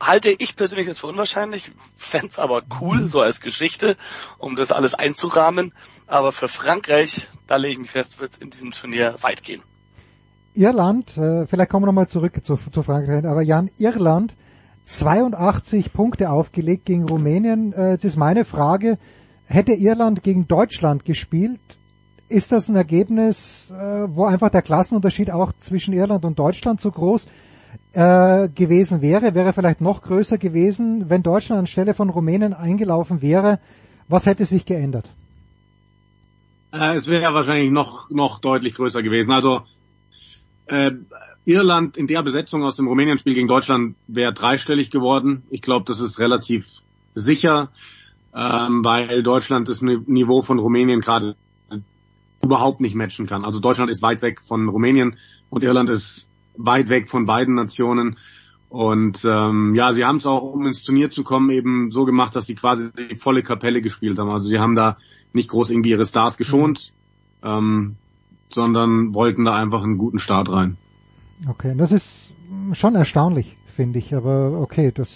halte 0.00 0.30
ich 0.30 0.56
persönlich 0.56 0.86
das 0.86 1.00
für 1.00 1.06
unwahrscheinlich, 1.06 1.72
fände 1.96 2.38
aber 2.38 2.62
cool, 2.80 3.08
so 3.08 3.20
als 3.20 3.40
Geschichte, 3.40 3.96
um 4.38 4.56
das 4.56 4.72
alles 4.72 4.94
einzurahmen. 4.94 5.72
Aber 6.06 6.32
für 6.32 6.48
Frankreich, 6.48 7.28
da 7.46 7.56
lege 7.56 7.72
ich 7.72 7.78
mich 7.78 7.90
fest, 7.90 8.20
wird 8.20 8.32
es 8.32 8.38
in 8.38 8.50
diesem 8.50 8.70
Turnier 8.72 9.16
weit 9.20 9.42
gehen. 9.42 9.62
Irland, 10.54 11.16
äh, 11.18 11.46
vielleicht 11.46 11.70
kommen 11.70 11.82
wir 11.82 11.86
nochmal 11.88 12.08
zurück 12.08 12.42
zu, 12.42 12.56
zu 12.56 12.82
Frankreich, 12.82 13.24
aber 13.26 13.42
Jan, 13.42 13.70
Irland 13.76 14.36
82 14.86 15.92
Punkte 15.92 16.30
aufgelegt 16.30 16.86
gegen 16.86 17.08
Rumänien. 17.08 17.72
Äh, 17.72 17.92
jetzt 17.92 18.04
ist 18.04 18.16
meine 18.16 18.44
Frage, 18.44 18.98
hätte 19.44 19.72
Irland 19.72 20.22
gegen 20.22 20.48
Deutschland 20.48 21.04
gespielt, 21.04 21.60
ist 22.28 22.52
das 22.52 22.68
ein 22.68 22.76
Ergebnis, 22.76 23.70
äh, 23.70 24.06
wo 24.08 24.24
einfach 24.24 24.50
der 24.50 24.62
Klassenunterschied 24.62 25.30
auch 25.30 25.52
zwischen 25.60 25.92
Irland 25.92 26.24
und 26.24 26.38
Deutschland 26.38 26.80
so 26.80 26.90
groß 26.90 27.26
äh, 27.92 28.48
gewesen 28.48 29.02
wäre, 29.02 29.34
wäre 29.34 29.52
vielleicht 29.52 29.80
noch 29.80 30.02
größer 30.02 30.38
gewesen, 30.38 31.08
wenn 31.08 31.22
Deutschland 31.22 31.60
anstelle 31.60 31.94
von 31.94 32.10
Rumänien 32.10 32.52
eingelaufen 32.52 33.22
wäre. 33.22 33.58
Was 34.08 34.26
hätte 34.26 34.44
sich 34.44 34.66
geändert? 34.66 35.08
Äh, 36.72 36.96
es 36.96 37.08
wäre 37.08 37.34
wahrscheinlich 37.34 37.70
noch, 37.70 38.10
noch 38.10 38.38
deutlich 38.38 38.74
größer 38.74 39.02
gewesen. 39.02 39.32
Also 39.32 39.62
äh, 40.66 40.92
Irland 41.44 41.96
in 41.96 42.06
der 42.06 42.22
Besetzung 42.22 42.62
aus 42.64 42.76
dem 42.76 42.88
Rumänien-Spiel 42.88 43.34
gegen 43.34 43.48
Deutschland 43.48 43.96
wäre 44.08 44.32
dreistellig 44.32 44.90
geworden. 44.90 45.44
Ich 45.50 45.62
glaube, 45.62 45.84
das 45.86 46.00
ist 46.00 46.18
relativ 46.18 46.66
sicher, 47.14 47.70
ähm, 48.34 48.84
weil 48.84 49.22
Deutschland 49.22 49.68
das 49.68 49.80
Niveau 49.82 50.42
von 50.42 50.58
Rumänien 50.58 51.00
gerade 51.00 51.36
überhaupt 52.42 52.80
nicht 52.80 52.94
matchen 52.94 53.26
kann. 53.26 53.44
Also 53.44 53.60
Deutschland 53.60 53.90
ist 53.90 54.02
weit 54.02 54.22
weg 54.22 54.40
von 54.42 54.68
Rumänien 54.68 55.16
und 55.50 55.64
Irland 55.64 55.90
ist 55.90 56.25
weit 56.56 56.88
weg 56.88 57.08
von 57.08 57.26
beiden 57.26 57.54
Nationen. 57.54 58.16
Und 58.68 59.24
ähm, 59.24 59.74
ja, 59.74 59.92
sie 59.92 60.04
haben 60.04 60.16
es 60.16 60.26
auch, 60.26 60.42
um 60.42 60.66
ins 60.66 60.82
Turnier 60.82 61.10
zu 61.10 61.22
kommen, 61.22 61.50
eben 61.50 61.90
so 61.90 62.04
gemacht, 62.04 62.34
dass 62.34 62.46
sie 62.46 62.54
quasi 62.54 62.90
die 62.92 63.16
volle 63.16 63.42
Kapelle 63.42 63.80
gespielt 63.80 64.18
haben. 64.18 64.30
Also 64.30 64.48
sie 64.48 64.58
haben 64.58 64.74
da 64.74 64.96
nicht 65.32 65.48
groß 65.48 65.70
irgendwie 65.70 65.90
ihre 65.90 66.04
Stars 66.04 66.36
geschont, 66.36 66.92
ähm, 67.42 67.96
sondern 68.48 69.14
wollten 69.14 69.44
da 69.44 69.54
einfach 69.54 69.82
einen 69.82 69.98
guten 69.98 70.18
Start 70.18 70.50
rein. 70.50 70.76
Okay, 71.48 71.74
das 71.76 71.92
ist 71.92 72.30
schon 72.72 72.94
erstaunlich, 72.94 73.56
finde 73.76 73.98
ich. 73.98 74.14
Aber 74.14 74.58
okay, 74.60 74.90
das 74.92 75.08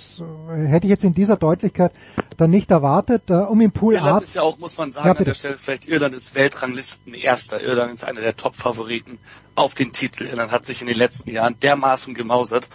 äh, 0.50 0.66
hätte 0.66 0.86
ich 0.86 0.90
jetzt 0.90 1.02
in 1.02 1.14
dieser 1.14 1.36
Deutlichkeit 1.36 1.92
dann 2.36 2.50
nicht 2.50 2.70
erwartet. 2.70 3.30
Äh, 3.30 3.34
um 3.34 3.60
im 3.60 3.72
Pool 3.72 3.94
Irland 3.94 4.20
A 4.20 4.22
ist 4.22 4.34
ja 4.34 4.42
auch, 4.42 4.58
muss 4.58 4.78
man 4.78 4.92
sagen, 4.92 5.08
Ja, 5.08 5.14
an 5.14 5.24
der 5.24 5.34
Stelle 5.34 5.58
vielleicht 5.58 5.88
Irland 5.88 6.14
ist 6.14 6.34
Weltranglisten 6.34 7.14
Erster. 7.14 7.60
Irland 7.60 7.94
ist 7.94 8.04
einer 8.04 8.20
der 8.20 8.36
Top-Favoriten 8.36 9.18
auf 9.54 9.74
den 9.74 9.92
Titel. 9.92 10.24
Irland 10.24 10.52
hat 10.52 10.66
sich 10.66 10.80
in 10.80 10.86
den 10.86 10.96
letzten 10.96 11.30
Jahren 11.30 11.58
dermaßen 11.58 12.14
gemausert. 12.14 12.68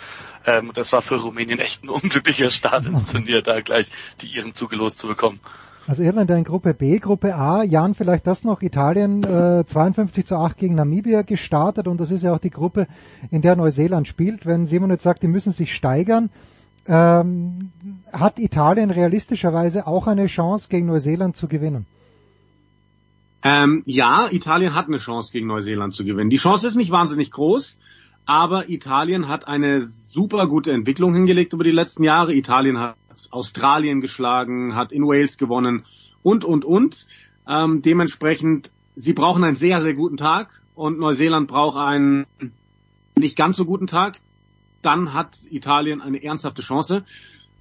Ähm, 0.45 0.71
das 0.73 0.91
war 0.91 1.01
für 1.01 1.21
Rumänien 1.21 1.59
echt 1.59 1.83
ein 1.83 1.89
unglücklicher 1.89 2.51
Start 2.51 2.85
ins 2.85 3.11
Turnier, 3.11 3.41
da 3.41 3.61
gleich 3.61 3.91
die 4.21 4.27
Iren 4.27 4.53
zugelost 4.53 4.97
zu 4.97 5.07
bekommen. 5.07 5.39
Also 5.87 6.01
Irland 6.01 6.31
in 6.31 6.43
Gruppe 6.43 6.73
B, 6.73 6.97
Gruppe 6.97 7.35
A, 7.35 7.63
Jan, 7.63 7.93
vielleicht 7.93 8.25
das 8.25 8.43
noch, 8.43 8.63
Italien 8.63 9.23
äh, 9.23 9.63
52 9.65 10.25
zu 10.25 10.35
8 10.35 10.57
gegen 10.57 10.73
Namibia 10.73 11.21
gestartet 11.21 11.87
und 11.87 11.99
das 11.99 12.09
ist 12.09 12.23
ja 12.23 12.33
auch 12.33 12.39
die 12.39 12.49
Gruppe, 12.49 12.87
in 13.29 13.43
der 13.43 13.55
Neuseeland 13.55 14.07
spielt. 14.07 14.47
Wenn 14.47 14.65
Simon 14.65 14.89
jetzt 14.89 15.03
sagt, 15.03 15.21
die 15.21 15.27
müssen 15.27 15.51
sich 15.51 15.75
steigern, 15.75 16.31
ähm, 16.87 17.71
hat 18.11 18.39
Italien 18.39 18.89
realistischerweise 18.89 19.85
auch 19.85 20.07
eine 20.07 20.25
Chance 20.25 20.69
gegen 20.69 20.87
Neuseeland 20.87 21.35
zu 21.35 21.47
gewinnen? 21.47 21.85
Ähm, 23.43 23.83
ja, 23.85 24.27
Italien 24.31 24.73
hat 24.73 24.87
eine 24.87 24.97
Chance 24.97 25.31
gegen 25.31 25.45
Neuseeland 25.45 25.93
zu 25.93 26.03
gewinnen. 26.03 26.31
Die 26.31 26.37
Chance 26.37 26.67
ist 26.67 26.75
nicht 26.75 26.89
wahnsinnig 26.89 27.29
groß, 27.29 27.77
aber 28.25 28.69
Italien 28.69 29.27
hat 29.27 29.47
eine 29.47 29.81
super 29.81 30.47
gute 30.47 30.71
Entwicklung 30.71 31.13
hingelegt 31.13 31.53
über 31.53 31.63
die 31.63 31.69
letzten 31.69 32.03
Jahre. 32.03 32.33
Italien 32.33 32.79
hat 32.79 32.95
Australien 33.31 34.01
geschlagen, 34.01 34.75
hat 34.75 34.91
in 34.91 35.03
Wales 35.03 35.37
gewonnen 35.37 35.83
und, 36.23 36.43
und, 36.43 36.65
und. 36.65 37.05
Ähm, 37.47 37.81
dementsprechend, 37.81 38.71
sie 38.95 39.13
brauchen 39.13 39.43
einen 39.43 39.55
sehr, 39.55 39.81
sehr 39.81 39.93
guten 39.93 40.17
Tag 40.17 40.61
und 40.73 40.99
Neuseeland 40.99 41.47
braucht 41.47 41.77
einen 41.77 42.25
nicht 43.17 43.37
ganz 43.37 43.57
so 43.57 43.65
guten 43.65 43.87
Tag. 43.87 44.19
Dann 44.81 45.13
hat 45.13 45.39
Italien 45.49 46.01
eine 46.01 46.23
ernsthafte 46.23 46.61
Chance. 46.61 47.03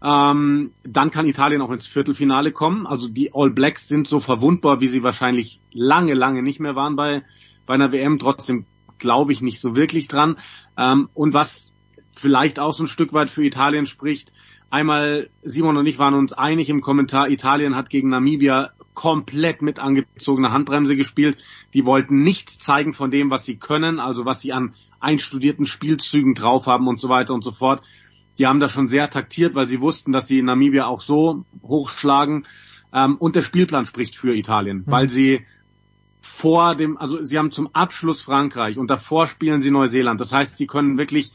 Ähm, 0.02 0.72
dann 0.82 1.10
kann 1.10 1.26
Italien 1.26 1.62
auch 1.62 1.70
ins 1.70 1.86
Viertelfinale 1.86 2.52
kommen. 2.52 2.86
Also 2.86 3.08
die 3.08 3.32
All 3.32 3.50
Blacks 3.50 3.88
sind 3.88 4.06
so 4.06 4.20
verwundbar, 4.20 4.82
wie 4.82 4.88
sie 4.88 5.02
wahrscheinlich 5.02 5.60
lange, 5.72 6.12
lange 6.12 6.42
nicht 6.42 6.60
mehr 6.60 6.76
waren 6.76 6.96
bei, 6.96 7.22
bei 7.64 7.74
einer 7.74 7.90
WM. 7.90 8.18
Trotzdem 8.18 8.66
glaube 8.98 9.32
ich 9.32 9.40
nicht 9.40 9.60
so 9.60 9.74
wirklich 9.74 10.08
dran. 10.08 10.36
Ähm, 10.76 11.08
und 11.14 11.32
was 11.32 11.72
vielleicht 12.14 12.58
auch 12.58 12.74
so 12.74 12.84
ein 12.84 12.88
Stück 12.88 13.14
weit 13.14 13.30
für 13.30 13.44
Italien 13.44 13.86
spricht, 13.86 14.33
einmal 14.74 15.30
Simon 15.44 15.76
und 15.76 15.86
ich 15.86 16.00
waren 16.00 16.14
uns 16.14 16.32
einig 16.32 16.68
im 16.68 16.80
Kommentar, 16.80 17.30
Italien 17.30 17.76
hat 17.76 17.90
gegen 17.90 18.08
Namibia 18.08 18.72
komplett 18.92 19.62
mit 19.62 19.78
angezogener 19.78 20.50
Handbremse 20.50 20.96
gespielt. 20.96 21.38
Die 21.74 21.84
wollten 21.84 22.22
nichts 22.24 22.58
zeigen 22.58 22.92
von 22.92 23.12
dem, 23.12 23.30
was 23.30 23.44
sie 23.44 23.56
können, 23.56 24.00
also 24.00 24.24
was 24.24 24.40
sie 24.40 24.52
an 24.52 24.72
einstudierten 24.98 25.64
Spielzügen 25.64 26.34
drauf 26.34 26.66
haben 26.66 26.88
und 26.88 26.98
so 26.98 27.08
weiter 27.08 27.34
und 27.34 27.44
so 27.44 27.52
fort. 27.52 27.84
Die 28.36 28.48
haben 28.48 28.58
das 28.58 28.72
schon 28.72 28.88
sehr 28.88 29.08
taktiert, 29.10 29.54
weil 29.54 29.68
sie 29.68 29.80
wussten, 29.80 30.10
dass 30.10 30.26
sie 30.26 30.42
Namibia 30.42 30.86
auch 30.86 31.00
so 31.00 31.44
hochschlagen. 31.62 32.44
Ähm, 32.92 33.16
und 33.16 33.36
der 33.36 33.42
Spielplan 33.42 33.86
spricht 33.86 34.16
für 34.16 34.34
Italien, 34.34 34.78
Mhm. 34.78 34.90
weil 34.90 35.08
sie 35.08 35.46
vor 36.20 36.74
dem, 36.74 36.96
also 36.98 37.22
sie 37.24 37.38
haben 37.38 37.52
zum 37.52 37.68
Abschluss 37.74 38.22
Frankreich 38.22 38.76
und 38.76 38.90
davor 38.90 39.28
spielen 39.28 39.60
sie 39.60 39.70
Neuseeland. 39.70 40.20
Das 40.20 40.32
heißt, 40.32 40.56
sie 40.56 40.66
können 40.66 40.98
wirklich 40.98 41.30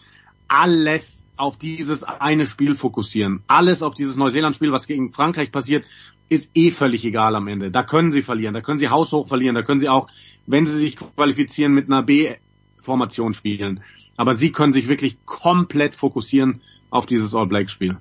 alles 0.49 1.25
auf 1.39 1.57
dieses 1.57 2.03
eine 2.03 2.45
Spiel 2.45 2.75
fokussieren. 2.75 3.43
Alles 3.47 3.81
auf 3.81 3.93
dieses 3.93 4.17
Neuseeland-Spiel, 4.17 4.73
was 4.73 4.87
gegen 4.87 5.13
Frankreich 5.13 5.53
passiert, 5.53 5.85
ist 6.27 6.51
eh 6.53 6.69
völlig 6.69 7.05
egal 7.05 7.33
am 7.35 7.47
Ende. 7.47 7.71
Da 7.71 7.83
können 7.83 8.11
sie 8.11 8.21
verlieren, 8.21 8.53
da 8.53 8.59
können 8.59 8.77
sie 8.77 8.89
haushoch 8.89 9.27
verlieren, 9.27 9.55
da 9.55 9.63
können 9.63 9.79
sie 9.79 9.87
auch, 9.87 10.09
wenn 10.47 10.65
sie 10.65 10.77
sich 10.77 10.97
qualifizieren, 10.97 11.73
mit 11.73 11.87
einer 11.87 12.03
B-Formation 12.03 13.33
spielen. 13.33 13.79
Aber 14.17 14.35
sie 14.35 14.51
können 14.51 14.73
sich 14.73 14.89
wirklich 14.89 15.25
komplett 15.25 15.95
fokussieren 15.95 16.59
auf 16.89 17.05
dieses 17.05 17.33
All-Black-Spiel. 17.33 17.97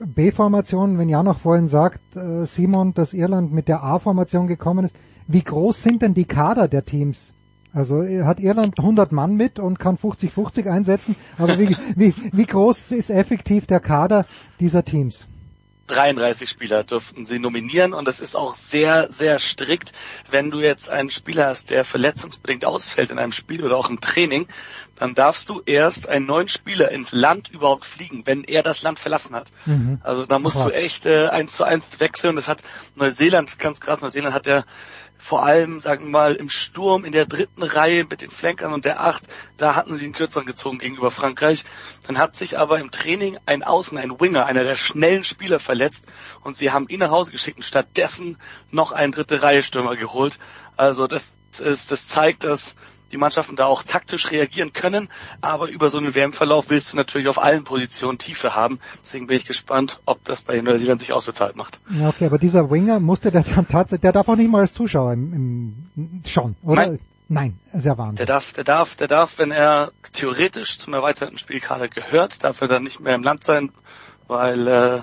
B-Formation, 0.00 0.96
wenn 0.96 1.10
Jan 1.10 1.26
noch 1.26 1.40
vorhin 1.40 1.68
sagt, 1.68 2.16
äh, 2.16 2.46
Simon, 2.46 2.94
dass 2.94 3.12
Irland 3.12 3.52
mit 3.52 3.68
der 3.68 3.84
A-Formation 3.84 4.46
gekommen 4.46 4.86
ist, 4.86 4.96
wie 5.26 5.42
groß 5.42 5.82
sind 5.82 6.00
denn 6.00 6.14
die 6.14 6.24
Kader 6.24 6.66
der 6.66 6.86
Teams? 6.86 7.33
Also 7.74 8.02
äh, 8.02 8.22
hat 8.22 8.40
Irland 8.40 8.78
100 8.78 9.10
Mann 9.12 9.34
mit 9.34 9.58
und 9.58 9.78
kann 9.78 9.98
50-50 9.98 10.70
einsetzen, 10.70 11.16
aber 11.38 11.58
wie, 11.58 11.76
wie, 11.96 12.14
wie 12.32 12.46
groß 12.46 12.92
ist 12.92 13.10
effektiv 13.10 13.66
der 13.66 13.80
Kader 13.80 14.26
dieser 14.60 14.84
Teams? 14.84 15.26
33 15.88 16.48
Spieler 16.48 16.82
dürften 16.82 17.26
sie 17.26 17.38
nominieren 17.38 17.92
und 17.92 18.08
das 18.08 18.20
ist 18.20 18.36
auch 18.36 18.54
sehr, 18.54 19.12
sehr 19.12 19.38
strikt. 19.38 19.92
Wenn 20.30 20.50
du 20.50 20.60
jetzt 20.60 20.88
einen 20.88 21.10
Spieler 21.10 21.48
hast, 21.48 21.70
der 21.70 21.84
verletzungsbedingt 21.84 22.64
ausfällt 22.64 23.10
in 23.10 23.18
einem 23.18 23.32
Spiel 23.32 23.62
oder 23.62 23.76
auch 23.76 23.90
im 23.90 24.00
Training, 24.00 24.46
dann 24.96 25.14
darfst 25.14 25.50
du 25.50 25.60
erst 25.66 26.08
einen 26.08 26.24
neuen 26.24 26.48
Spieler 26.48 26.90
ins 26.90 27.12
Land 27.12 27.50
überhaupt 27.50 27.84
fliegen, 27.84 28.22
wenn 28.24 28.44
er 28.44 28.62
das 28.62 28.82
Land 28.82 28.98
verlassen 28.98 29.34
hat. 29.34 29.50
Mhm. 29.66 30.00
Also 30.02 30.24
da 30.24 30.38
musst 30.38 30.56
Krass. 30.56 30.72
du 30.72 30.78
echt 30.78 31.06
äh, 31.06 31.26
eins 31.26 31.56
zu 31.56 31.64
eins 31.64 32.00
wechseln. 32.00 32.36
Das 32.36 32.48
hat 32.48 32.62
Neuseeland, 32.94 33.58
ganz 33.58 33.80
krass, 33.80 34.00
Neuseeland 34.00 34.34
hat 34.34 34.46
ja 34.46 34.64
vor 35.18 35.44
allem, 35.44 35.80
sagen 35.80 36.04
wir 36.04 36.10
mal, 36.10 36.34
im 36.34 36.50
Sturm 36.50 37.04
in 37.04 37.12
der 37.12 37.26
dritten 37.26 37.62
Reihe 37.62 38.04
mit 38.04 38.20
den 38.20 38.30
Flankern 38.30 38.72
und 38.72 38.84
der 38.84 39.00
Acht, 39.00 39.24
da 39.56 39.74
hatten 39.74 39.96
sie 39.96 40.04
einen 40.04 40.14
kürzeren 40.14 40.46
gezogen 40.46 40.78
gegenüber 40.78 41.10
Frankreich. 41.10 41.64
Dann 42.06 42.18
hat 42.18 42.36
sich 42.36 42.58
aber 42.58 42.78
im 42.78 42.90
Training 42.90 43.38
ein 43.46 43.62
Außen, 43.62 43.96
ein 43.96 44.20
Winger, 44.20 44.46
einer 44.46 44.64
der 44.64 44.76
schnellen 44.76 45.24
Spieler 45.24 45.58
verletzt 45.58 46.06
und 46.42 46.56
sie 46.56 46.72
haben 46.72 46.88
ihn 46.88 47.00
nach 47.00 47.10
Hause 47.10 47.32
geschickt 47.32 47.56
und 47.56 47.64
stattdessen 47.64 48.36
noch 48.70 48.92
einen 48.92 49.12
dritte 49.12 49.42
Reihe 49.42 49.62
Stürmer 49.62 49.96
geholt. 49.96 50.38
Also 50.76 51.06
das 51.06 51.36
ist, 51.58 51.90
das 51.90 52.08
zeigt, 52.08 52.44
dass 52.44 52.74
die 53.14 53.18
Mannschaften 53.18 53.54
da 53.54 53.66
auch 53.66 53.84
taktisch 53.84 54.32
reagieren 54.32 54.72
können, 54.72 55.08
aber 55.40 55.68
über 55.68 55.88
so 55.88 55.98
einen 55.98 56.16
WM-Verlauf 56.16 56.68
willst 56.68 56.92
du 56.92 56.96
natürlich 56.96 57.28
auf 57.28 57.40
allen 57.40 57.62
Positionen 57.62 58.18
Tiefe 58.18 58.56
haben. 58.56 58.80
Deswegen 59.04 59.28
bin 59.28 59.36
ich 59.36 59.44
gespannt, 59.44 60.00
ob 60.04 60.24
das 60.24 60.42
bei 60.42 60.60
Neuseeland 60.60 61.00
sich 61.00 61.12
ausbezahlt 61.12 61.54
macht. 61.54 61.78
Ja, 61.90 62.08
okay, 62.08 62.26
aber 62.26 62.38
dieser 62.38 62.70
Winger 62.72 62.98
musste 62.98 63.30
der 63.30 63.44
dann 63.44 63.68
tatsächlich, 63.68 64.00
der 64.00 64.12
darf 64.12 64.28
auch 64.28 64.34
nicht 64.34 64.50
mal 64.50 64.62
als 64.62 64.74
Zuschauer 64.74 65.12
im, 65.12 65.88
im 65.94 66.22
schon, 66.26 66.56
oder? 66.62 66.88
Nein. 66.88 66.98
Nein, 67.26 67.58
ja 67.72 67.96
Wahnsinn. 67.96 68.16
Der 68.16 68.26
darf, 68.26 68.52
der 68.52 68.64
darf, 68.64 68.96
der 68.96 69.06
darf, 69.06 69.38
wenn 69.38 69.50
er 69.50 69.92
theoretisch 70.12 70.78
zum 70.78 70.92
erweiterten 70.92 71.38
Spielkader 71.38 71.88
gehört, 71.88 72.44
darf 72.44 72.60
er 72.60 72.68
dann 72.68 72.82
nicht 72.82 73.00
mehr 73.00 73.14
im 73.14 73.22
Land 73.22 73.44
sein, 73.44 73.70
weil 74.26 74.68
äh, 74.68 75.00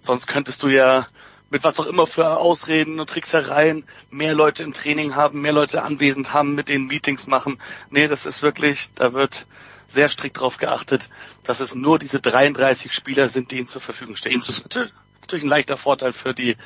sonst 0.00 0.26
könntest 0.26 0.62
du 0.62 0.68
ja 0.68 1.06
mit 1.50 1.64
was 1.64 1.78
auch 1.78 1.86
immer 1.86 2.06
für 2.06 2.38
Ausreden 2.38 3.00
und 3.00 3.08
Tricksereien 3.08 3.84
mehr 4.10 4.34
Leute 4.34 4.62
im 4.62 4.72
Training 4.72 5.14
haben, 5.14 5.40
mehr 5.40 5.52
Leute 5.52 5.82
anwesend 5.82 6.32
haben, 6.32 6.54
mit 6.54 6.68
denen 6.68 6.86
Meetings 6.86 7.26
machen. 7.26 7.58
Nee, 7.90 8.08
das 8.08 8.26
ist 8.26 8.42
wirklich, 8.42 8.90
da 8.94 9.12
wird 9.12 9.46
sehr 9.88 10.08
strikt 10.08 10.38
darauf 10.38 10.58
geachtet, 10.58 11.10
dass 11.44 11.60
es 11.60 11.74
nur 11.74 11.98
diese 11.98 12.20
33 12.20 12.92
Spieler 12.92 13.28
sind, 13.28 13.50
die 13.50 13.58
ihnen 13.58 13.66
zur 13.66 13.80
Verfügung 13.80 14.16
stehen. 14.16 14.40
Natürlich, 14.40 14.92
natürlich 15.20 15.44
ein 15.44 15.48
leichter 15.48 15.76
Vorteil 15.76 16.12
für 16.12 16.34
die 16.34 16.56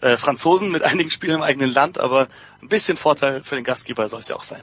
äh, 0.00 0.16
Franzosen 0.16 0.70
mit 0.70 0.82
einigen 0.82 1.10
Spielern 1.10 1.36
im 1.36 1.42
eigenen 1.42 1.70
Land, 1.70 1.98
aber 1.98 2.28
ein 2.60 2.68
bisschen 2.68 2.96
Vorteil 2.96 3.42
für 3.42 3.54
den 3.54 3.64
Gastgeber 3.64 4.08
soll 4.08 4.20
es 4.20 4.28
ja 4.28 4.36
auch 4.36 4.42
sein. 4.42 4.62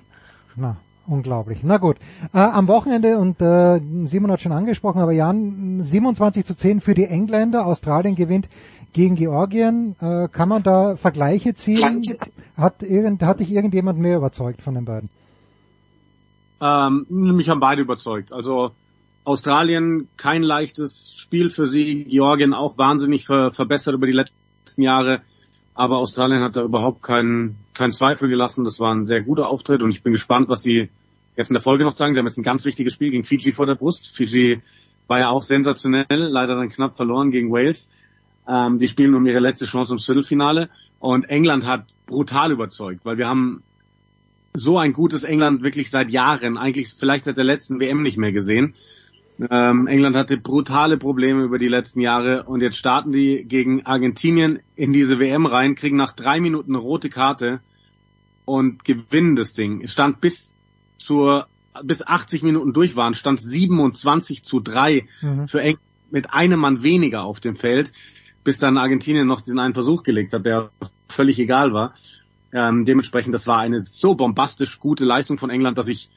Na, 0.55 0.77
unglaublich. 1.07 1.59
Na 1.63 1.77
gut. 1.77 1.97
Äh, 2.33 2.39
am 2.39 2.67
Wochenende, 2.67 3.17
und 3.17 3.41
äh, 3.41 3.79
Simon 4.05 4.31
hat 4.31 4.41
schon 4.41 4.51
angesprochen, 4.51 5.01
aber 5.01 5.11
Jan, 5.11 5.81
27 5.81 6.45
zu 6.45 6.55
10 6.55 6.81
für 6.81 6.93
die 6.93 7.05
Engländer. 7.05 7.65
Australien 7.65 8.15
gewinnt 8.15 8.49
gegen 8.93 9.15
Georgien. 9.15 9.95
Äh, 10.01 10.27
kann 10.29 10.49
man 10.49 10.63
da 10.63 10.95
Vergleiche 10.95 11.53
ziehen? 11.53 12.01
Hat, 12.57 12.83
irgend, 12.83 13.23
hat 13.23 13.39
dich 13.39 13.51
irgendjemand 13.51 13.99
mehr 13.99 14.17
überzeugt 14.17 14.61
von 14.61 14.75
den 14.75 14.85
beiden? 14.85 15.09
Ähm, 16.61 17.05
mich 17.09 17.49
haben 17.49 17.59
beide 17.59 17.81
überzeugt. 17.81 18.33
Also 18.33 18.71
Australien 19.23 20.07
kein 20.17 20.43
leichtes 20.43 21.13
Spiel 21.15 21.49
für 21.49 21.67
sie, 21.67 22.05
Georgien 22.05 22.53
auch 22.53 22.77
wahnsinnig 22.77 23.25
ver 23.25 23.51
verbessert 23.51 23.93
über 23.93 24.07
die 24.07 24.13
letzten 24.13 24.81
Jahre, 24.81 25.21
aber 25.73 25.97
Australien 25.97 26.41
hat 26.41 26.55
da 26.55 26.63
überhaupt 26.63 27.03
keinen 27.03 27.57
keinen 27.73 27.91
Zweifel 27.91 28.27
gelassen. 28.27 28.65
Das 28.65 28.79
war 28.79 28.93
ein 28.93 29.05
sehr 29.05 29.21
guter 29.21 29.47
Auftritt 29.47 29.81
und 29.81 29.91
ich 29.91 30.03
bin 30.03 30.13
gespannt, 30.13 30.49
was 30.49 30.63
sie 30.63 30.89
jetzt 31.37 31.49
in 31.49 31.53
der 31.53 31.61
Folge 31.61 31.85
noch 31.85 31.95
sagen. 31.95 32.13
Sie 32.13 32.19
haben 32.19 32.25
jetzt 32.25 32.37
ein 32.37 32.43
ganz 32.43 32.65
wichtiges 32.65 32.93
Spiel 32.93 33.11
gegen 33.11 33.23
Fiji 33.23 33.51
vor 33.51 33.65
der 33.65 33.75
Brust. 33.75 34.13
Fiji 34.13 34.61
war 35.07 35.19
ja 35.19 35.29
auch 35.29 35.43
sensationell, 35.43 36.05
leider 36.09 36.55
dann 36.55 36.69
knapp 36.69 36.95
verloren 36.95 37.31
gegen 37.31 37.51
Wales. 37.51 37.89
Ähm, 38.49 38.79
die 38.79 38.87
spielen 38.87 39.13
um 39.13 39.25
ihre 39.27 39.39
letzte 39.39 39.65
Chance 39.65 39.91
ums 39.91 40.05
Viertelfinale 40.05 40.69
und 40.97 41.29
England 41.29 41.65
hat 41.67 41.85
brutal 42.07 42.51
überzeugt, 42.51 43.05
weil 43.05 43.17
wir 43.17 43.27
haben 43.27 43.61
so 44.55 44.79
ein 44.79 44.91
gutes 44.93 45.23
England 45.23 45.61
wirklich 45.61 45.91
seit 45.91 46.09
Jahren, 46.09 46.57
eigentlich 46.57 46.93
vielleicht 46.93 47.25
seit 47.25 47.37
der 47.37 47.43
letzten 47.43 47.79
WM 47.79 48.01
nicht 48.01 48.17
mehr 48.17 48.31
gesehen. 48.31 48.73
Ähm, 49.51 49.85
England 49.85 50.15
hatte 50.15 50.37
brutale 50.37 50.97
Probleme 50.97 51.43
über 51.43 51.59
die 51.59 51.67
letzten 51.67 52.01
Jahre 52.01 52.43
und 52.43 52.61
jetzt 52.61 52.77
starten 52.77 53.11
die 53.11 53.45
gegen 53.47 53.85
Argentinien 53.85 54.59
in 54.75 54.93
diese 54.93 55.19
WM 55.19 55.45
rein, 55.45 55.75
kriegen 55.75 55.95
nach 55.95 56.13
drei 56.13 56.41
Minuten 56.41 56.73
eine 56.73 56.81
rote 56.81 57.09
Karte 57.09 57.61
und 58.45 58.83
gewinnen 58.83 59.35
das 59.35 59.53
Ding. 59.53 59.81
Es 59.81 59.93
stand 59.93 60.19
bis 60.21 60.51
zur 60.97 61.47
bis 61.83 62.05
80 62.05 62.41
Minuten 62.41 62.73
durch 62.73 62.95
waren, 62.95 63.13
stand 63.13 63.39
27 63.39 64.43
zu 64.43 64.59
3 64.59 65.05
mhm. 65.21 65.47
für 65.47 65.61
England 65.61 65.83
mit 66.11 66.33
einem 66.33 66.59
Mann 66.59 66.83
weniger 66.83 67.23
auf 67.23 67.39
dem 67.39 67.55
Feld, 67.55 67.91
bis 68.43 68.57
dann 68.57 68.77
Argentinien 68.77 69.27
noch 69.27 69.41
diesen 69.41 69.59
einen 69.59 69.73
Versuch 69.73 70.03
gelegt 70.03 70.33
hat, 70.33 70.45
der 70.45 70.69
völlig 71.07 71.39
egal 71.39 71.73
war. 71.73 71.93
Ähm, 72.51 72.85
dementsprechend, 72.85 73.33
das 73.33 73.47
war 73.47 73.59
eine 73.59 73.81
so 73.81 74.15
bombastisch 74.15 74.79
gute 74.79 75.05
Leistung 75.05 75.37
von 75.37 75.49
England, 75.49 75.77
dass 75.77 75.87
ich 75.87 76.09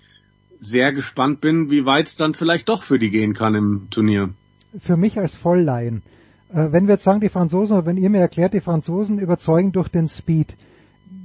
sehr 0.60 0.92
gespannt 0.92 1.40
bin, 1.40 1.70
wie 1.70 1.84
weit 1.84 2.06
es 2.06 2.16
dann 2.16 2.34
vielleicht 2.34 2.68
doch 2.68 2.84
für 2.84 2.98
die 2.98 3.10
gehen 3.10 3.34
kann 3.34 3.54
im 3.54 3.88
Turnier. 3.90 4.30
Für 4.78 4.96
mich 4.96 5.18
als 5.18 5.34
Vollleihen, 5.34 6.02
äh, 6.50 6.68
wenn 6.70 6.86
wir 6.86 6.94
jetzt 6.94 7.04
sagen, 7.04 7.20
die 7.20 7.28
Franzosen, 7.28 7.76
oder 7.76 7.86
wenn 7.86 7.96
ihr 7.96 8.08
mir 8.08 8.20
erklärt, 8.20 8.54
die 8.54 8.60
Franzosen 8.60 9.18
überzeugen 9.18 9.72
durch 9.72 9.88
den 9.88 10.08
Speed, 10.08 10.56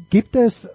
gibt 0.10 0.36
es 0.36 0.68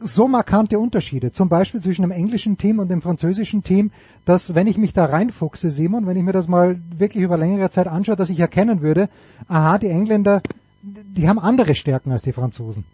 so 0.00 0.26
markante 0.26 0.78
Unterschiede, 0.78 1.30
zum 1.30 1.48
Beispiel 1.48 1.80
zwischen 1.80 2.02
dem 2.02 2.10
englischen 2.10 2.56
Team 2.56 2.78
und 2.78 2.90
dem 2.90 3.02
französischen 3.02 3.62
Team, 3.62 3.90
dass 4.24 4.54
wenn 4.54 4.66
ich 4.66 4.78
mich 4.78 4.92
da 4.92 5.04
reinfuchse, 5.04 5.70
Simon, 5.70 6.06
wenn 6.06 6.16
ich 6.16 6.22
mir 6.22 6.32
das 6.32 6.48
mal 6.48 6.80
wirklich 6.96 7.22
über 7.22 7.36
längere 7.36 7.70
Zeit 7.70 7.86
anschaue, 7.86 8.16
dass 8.16 8.30
ich 8.30 8.40
erkennen 8.40 8.80
würde, 8.80 9.08
aha, 9.46 9.78
die 9.78 9.88
Engländer, 9.88 10.42
die 10.82 11.28
haben 11.28 11.38
andere 11.38 11.74
Stärken 11.74 12.12
als 12.12 12.22
die 12.22 12.32
Franzosen. 12.32 12.84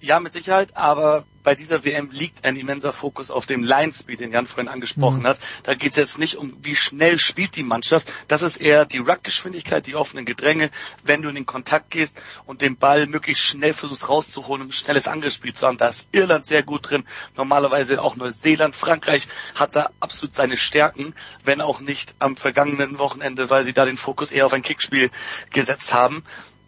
Ja, 0.00 0.20
mit 0.20 0.32
Sicherheit, 0.32 0.76
aber 0.76 1.24
bei 1.42 1.54
dieser 1.54 1.84
WM 1.84 2.10
liegt 2.10 2.44
ein 2.44 2.56
immenser 2.56 2.92
Fokus 2.92 3.30
auf 3.30 3.46
dem 3.46 3.62
Line 3.62 3.92
Speed, 3.92 4.18
den 4.18 4.32
Jan 4.32 4.48
vorhin 4.48 4.66
angesprochen 4.66 5.20
mhm. 5.20 5.28
hat. 5.28 5.38
Da 5.62 5.74
geht 5.74 5.92
es 5.92 5.96
jetzt 5.96 6.18
nicht 6.18 6.34
um, 6.34 6.54
wie 6.62 6.74
schnell 6.74 7.20
spielt 7.20 7.54
die 7.54 7.62
Mannschaft. 7.62 8.12
Das 8.26 8.42
ist 8.42 8.56
eher 8.56 8.84
die 8.84 8.98
Ruckgeschwindigkeit, 8.98 9.86
die 9.86 9.94
offenen 9.94 10.26
Gedränge, 10.26 10.70
wenn 11.04 11.22
du 11.22 11.28
in 11.28 11.36
den 11.36 11.46
Kontakt 11.46 11.90
gehst 11.90 12.20
und 12.46 12.62
den 12.62 12.76
Ball 12.76 13.06
möglichst 13.06 13.44
schnell 13.44 13.72
versuchst 13.72 14.08
rauszuholen, 14.08 14.62
um 14.62 14.68
ein 14.70 14.72
schnelles 14.72 15.06
Angriffsspiel 15.06 15.54
zu 15.54 15.66
haben. 15.68 15.78
Da 15.78 15.86
ist 15.86 16.08
Irland 16.10 16.44
sehr 16.44 16.64
gut 16.64 16.90
drin, 16.90 17.04
normalerweise 17.36 18.02
auch 18.02 18.16
Neuseeland. 18.16 18.74
Frankreich 18.74 19.28
hat 19.54 19.76
da 19.76 19.90
absolut 20.00 20.34
seine 20.34 20.56
Stärken, 20.56 21.14
wenn 21.44 21.60
auch 21.60 21.78
nicht 21.80 22.16
am 22.18 22.36
vergangenen 22.36 22.98
Wochenende, 22.98 23.48
weil 23.50 23.62
sie 23.62 23.72
da 23.72 23.84
den 23.84 23.96
Fokus 23.96 24.32
eher 24.32 24.46
auf 24.46 24.52
ein 24.52 24.62
Kickspiel 24.62 25.10
gesetzt 25.52 25.94
haben 25.94 26.24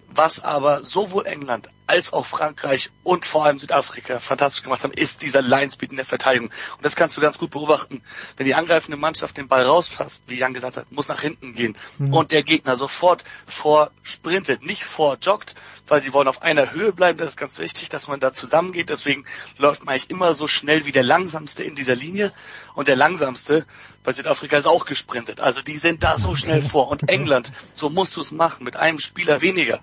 was 0.09 0.41
aber 0.43 0.85
sowohl 0.85 1.27
England 1.27 1.69
als 1.87 2.13
auch 2.13 2.27
Frankreich 2.27 2.91
und 3.03 3.25
vor 3.25 3.47
allem 3.47 3.59
Südafrika 3.59 4.21
fantastisch 4.21 4.63
gemacht 4.63 4.85
haben, 4.85 4.93
ist 4.93 5.23
dieser 5.23 5.43
Linespeed 5.43 5.91
in 5.91 5.97
der 5.97 6.05
Verteidigung. 6.05 6.49
Und 6.49 6.85
das 6.85 6.97
kannst 6.97 7.17
du 7.17 7.21
ganz 7.21 7.39
gut 7.39 7.51
beobachten. 7.51 8.03
Wenn 8.37 8.47
die 8.47 8.55
angreifende 8.55 8.99
Mannschaft 8.99 9.37
den 9.37 9.49
Ball 9.49 9.63
rauspasst, 9.63 10.25
wie 10.27 10.37
Jan 10.37 10.55
gesagt 10.55 10.77
hat, 10.77 10.93
muss 10.93 11.09
nach 11.09 11.21
hinten 11.21 11.55
gehen 11.55 11.77
mhm. 11.99 12.13
und 12.13 12.31
der 12.31 12.43
Gegner 12.43 12.77
sofort 12.77 13.25
vorsprintet, 13.47 14.65
nicht 14.65 14.85
vorjoggt, 14.85 15.55
weil 15.91 16.01
sie 16.01 16.13
wollen 16.13 16.29
auf 16.29 16.43
einer 16.43 16.73
Höhe 16.73 16.93
bleiben. 16.93 17.19
Das 17.19 17.29
ist 17.29 17.37
ganz 17.37 17.59
wichtig, 17.59 17.89
dass 17.89 18.09
man 18.09 18.21
da 18.21 18.33
zusammengeht. 18.33 18.91
Deswegen 18.91 19.25
läuft 19.57 19.85
man 19.85 19.95
eigentlich 19.95 20.11
immer 20.11 20.35
so 20.35 20.47
schnell 20.47 20.87
wie 20.87 20.93
der 20.93 21.05
Langsamste 21.05 21.65
in 21.65 21.75
dieser 21.75 21.95
Linie. 21.95 22.33
Und 22.75 22.89
der 22.89 22.97
Langsamste 22.97 23.67
bei 24.03 24.13
Südafrika 24.13 24.57
ist 24.57 24.67
auch 24.67 24.85
gesprintet. 24.85 25.41
Also 25.41 25.63
die 25.63 25.77
sind 25.77 26.03
da 26.03 26.19
so 26.19 26.37
schnell 26.37 26.63
vor. 26.63 26.89
Und 26.89 27.09
England, 27.09 27.53
so 27.73 27.91
musst 27.91 28.17
du 28.17 28.21
es 28.21 28.33
machen, 28.33 28.65
mit 28.65 28.77
einem 28.77 28.99
Spieler 28.99 29.41
weniger 29.41 29.81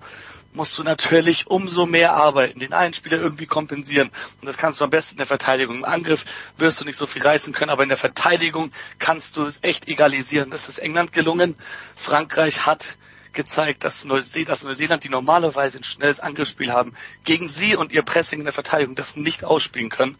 musst 0.56 0.76
du 0.78 0.82
natürlich 0.82 1.46
umso 1.46 1.86
mehr 1.86 2.14
arbeiten, 2.14 2.58
den 2.58 2.72
einen 2.72 2.94
Spieler 2.94 3.18
irgendwie 3.18 3.46
kompensieren. 3.46 4.10
Und 4.40 4.46
das 4.46 4.56
kannst 4.56 4.80
du 4.80 4.84
am 4.84 4.90
besten 4.90 5.14
in 5.14 5.18
der 5.18 5.26
Verteidigung. 5.26 5.76
Im 5.76 5.84
Angriff 5.84 6.24
wirst 6.56 6.80
du 6.80 6.84
nicht 6.84 6.96
so 6.96 7.06
viel 7.06 7.22
reißen 7.22 7.52
können, 7.52 7.70
aber 7.70 7.82
in 7.82 7.90
der 7.90 7.98
Verteidigung 7.98 8.72
kannst 8.98 9.36
du 9.36 9.44
es 9.44 9.58
echt 9.62 9.86
egalisieren. 9.88 10.50
Das 10.50 10.68
ist 10.68 10.78
England 10.78 11.12
gelungen. 11.12 11.56
Frankreich 11.94 12.66
hat 12.66 12.96
gezeigt, 13.36 13.84
dass, 13.84 14.04
Neusee 14.04 14.44
dass 14.44 14.64
Neuseeland, 14.64 15.04
die 15.04 15.08
normalerweise 15.08 15.78
ein 15.78 15.84
schnelles 15.84 16.18
Angriffsspiel 16.18 16.72
haben, 16.72 16.92
gegen 17.24 17.48
sie 17.48 17.76
und 17.76 17.92
ihr 17.92 18.02
Pressing 18.02 18.40
in 18.40 18.44
der 18.44 18.52
Verteidigung 18.52 18.96
das 18.96 19.16
nicht 19.16 19.44
ausspielen 19.44 19.90
können. 19.90 20.16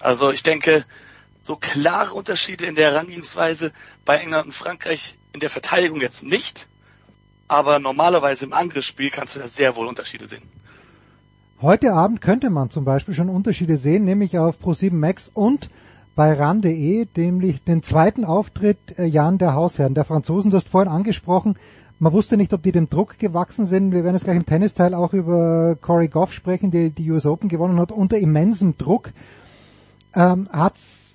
Also 0.00 0.30
ich 0.30 0.42
denke, 0.42 0.86
so 1.42 1.56
klare 1.56 2.14
Unterschiede 2.14 2.64
in 2.66 2.74
der 2.74 2.92
Herangehensweise 2.92 3.72
bei 4.04 4.16
England 4.16 4.46
und 4.46 4.52
Frankreich 4.52 5.18
in 5.32 5.40
der 5.40 5.50
Verteidigung 5.50 6.00
jetzt 6.00 6.24
nicht, 6.24 6.68
aber 7.48 7.78
normalerweise 7.78 8.46
im 8.46 8.52
Angriffsspiel 8.52 9.10
kannst 9.10 9.36
du 9.36 9.40
da 9.40 9.48
sehr 9.48 9.76
wohl 9.76 9.86
Unterschiede 9.86 10.26
sehen. 10.26 10.42
Heute 11.60 11.92
Abend 11.92 12.20
könnte 12.20 12.50
man 12.50 12.70
zum 12.70 12.84
Beispiel 12.84 13.14
schon 13.14 13.28
Unterschiede 13.28 13.76
sehen, 13.76 14.04
nämlich 14.04 14.38
auf 14.38 14.56
Pro7 14.58 14.94
Max 14.94 15.30
und 15.32 15.70
bei 16.14 16.32
RAN.de, 16.32 17.06
nämlich 17.16 17.64
den 17.64 17.82
zweiten 17.82 18.24
Auftritt 18.24 18.98
äh, 18.98 19.04
Jan 19.04 19.38
der 19.38 19.54
Hausherren, 19.54 19.94
der 19.94 20.04
Franzosen. 20.04 20.50
Du 20.50 20.56
hast 20.56 20.68
vorhin 20.68 20.90
angesprochen, 20.90 21.56
man 22.02 22.12
wusste 22.12 22.36
nicht, 22.36 22.52
ob 22.52 22.64
die 22.64 22.72
dem 22.72 22.90
Druck 22.90 23.16
gewachsen 23.20 23.64
sind. 23.64 23.92
Wir 23.92 24.02
werden 24.02 24.16
jetzt 24.16 24.24
gleich 24.24 24.36
im 24.36 24.44
Tennisteil 24.44 24.92
auch 24.92 25.12
über 25.12 25.76
Corey 25.80 26.08
Goff 26.08 26.32
sprechen, 26.32 26.72
die 26.72 26.90
die 26.90 27.08
US 27.12 27.26
Open 27.26 27.48
gewonnen 27.48 27.78
hat, 27.78 27.92
unter 27.92 28.18
immensem 28.18 28.76
Druck. 28.76 29.12
Ähm, 30.12 30.48
hat's, 30.50 31.14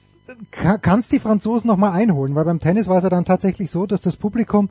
kann 0.49 1.01
es 1.01 1.09
die 1.09 1.19
Franzosen 1.19 1.67
nochmal 1.67 1.91
einholen? 1.91 2.35
Weil 2.35 2.45
beim 2.45 2.61
Tennis 2.61 2.87
war 2.87 2.97
es 2.99 3.03
ja 3.03 3.09
dann 3.09 3.25
tatsächlich 3.25 3.69
so, 3.69 3.85
dass 3.85 3.99
das 3.99 4.15
Publikum 4.15 4.69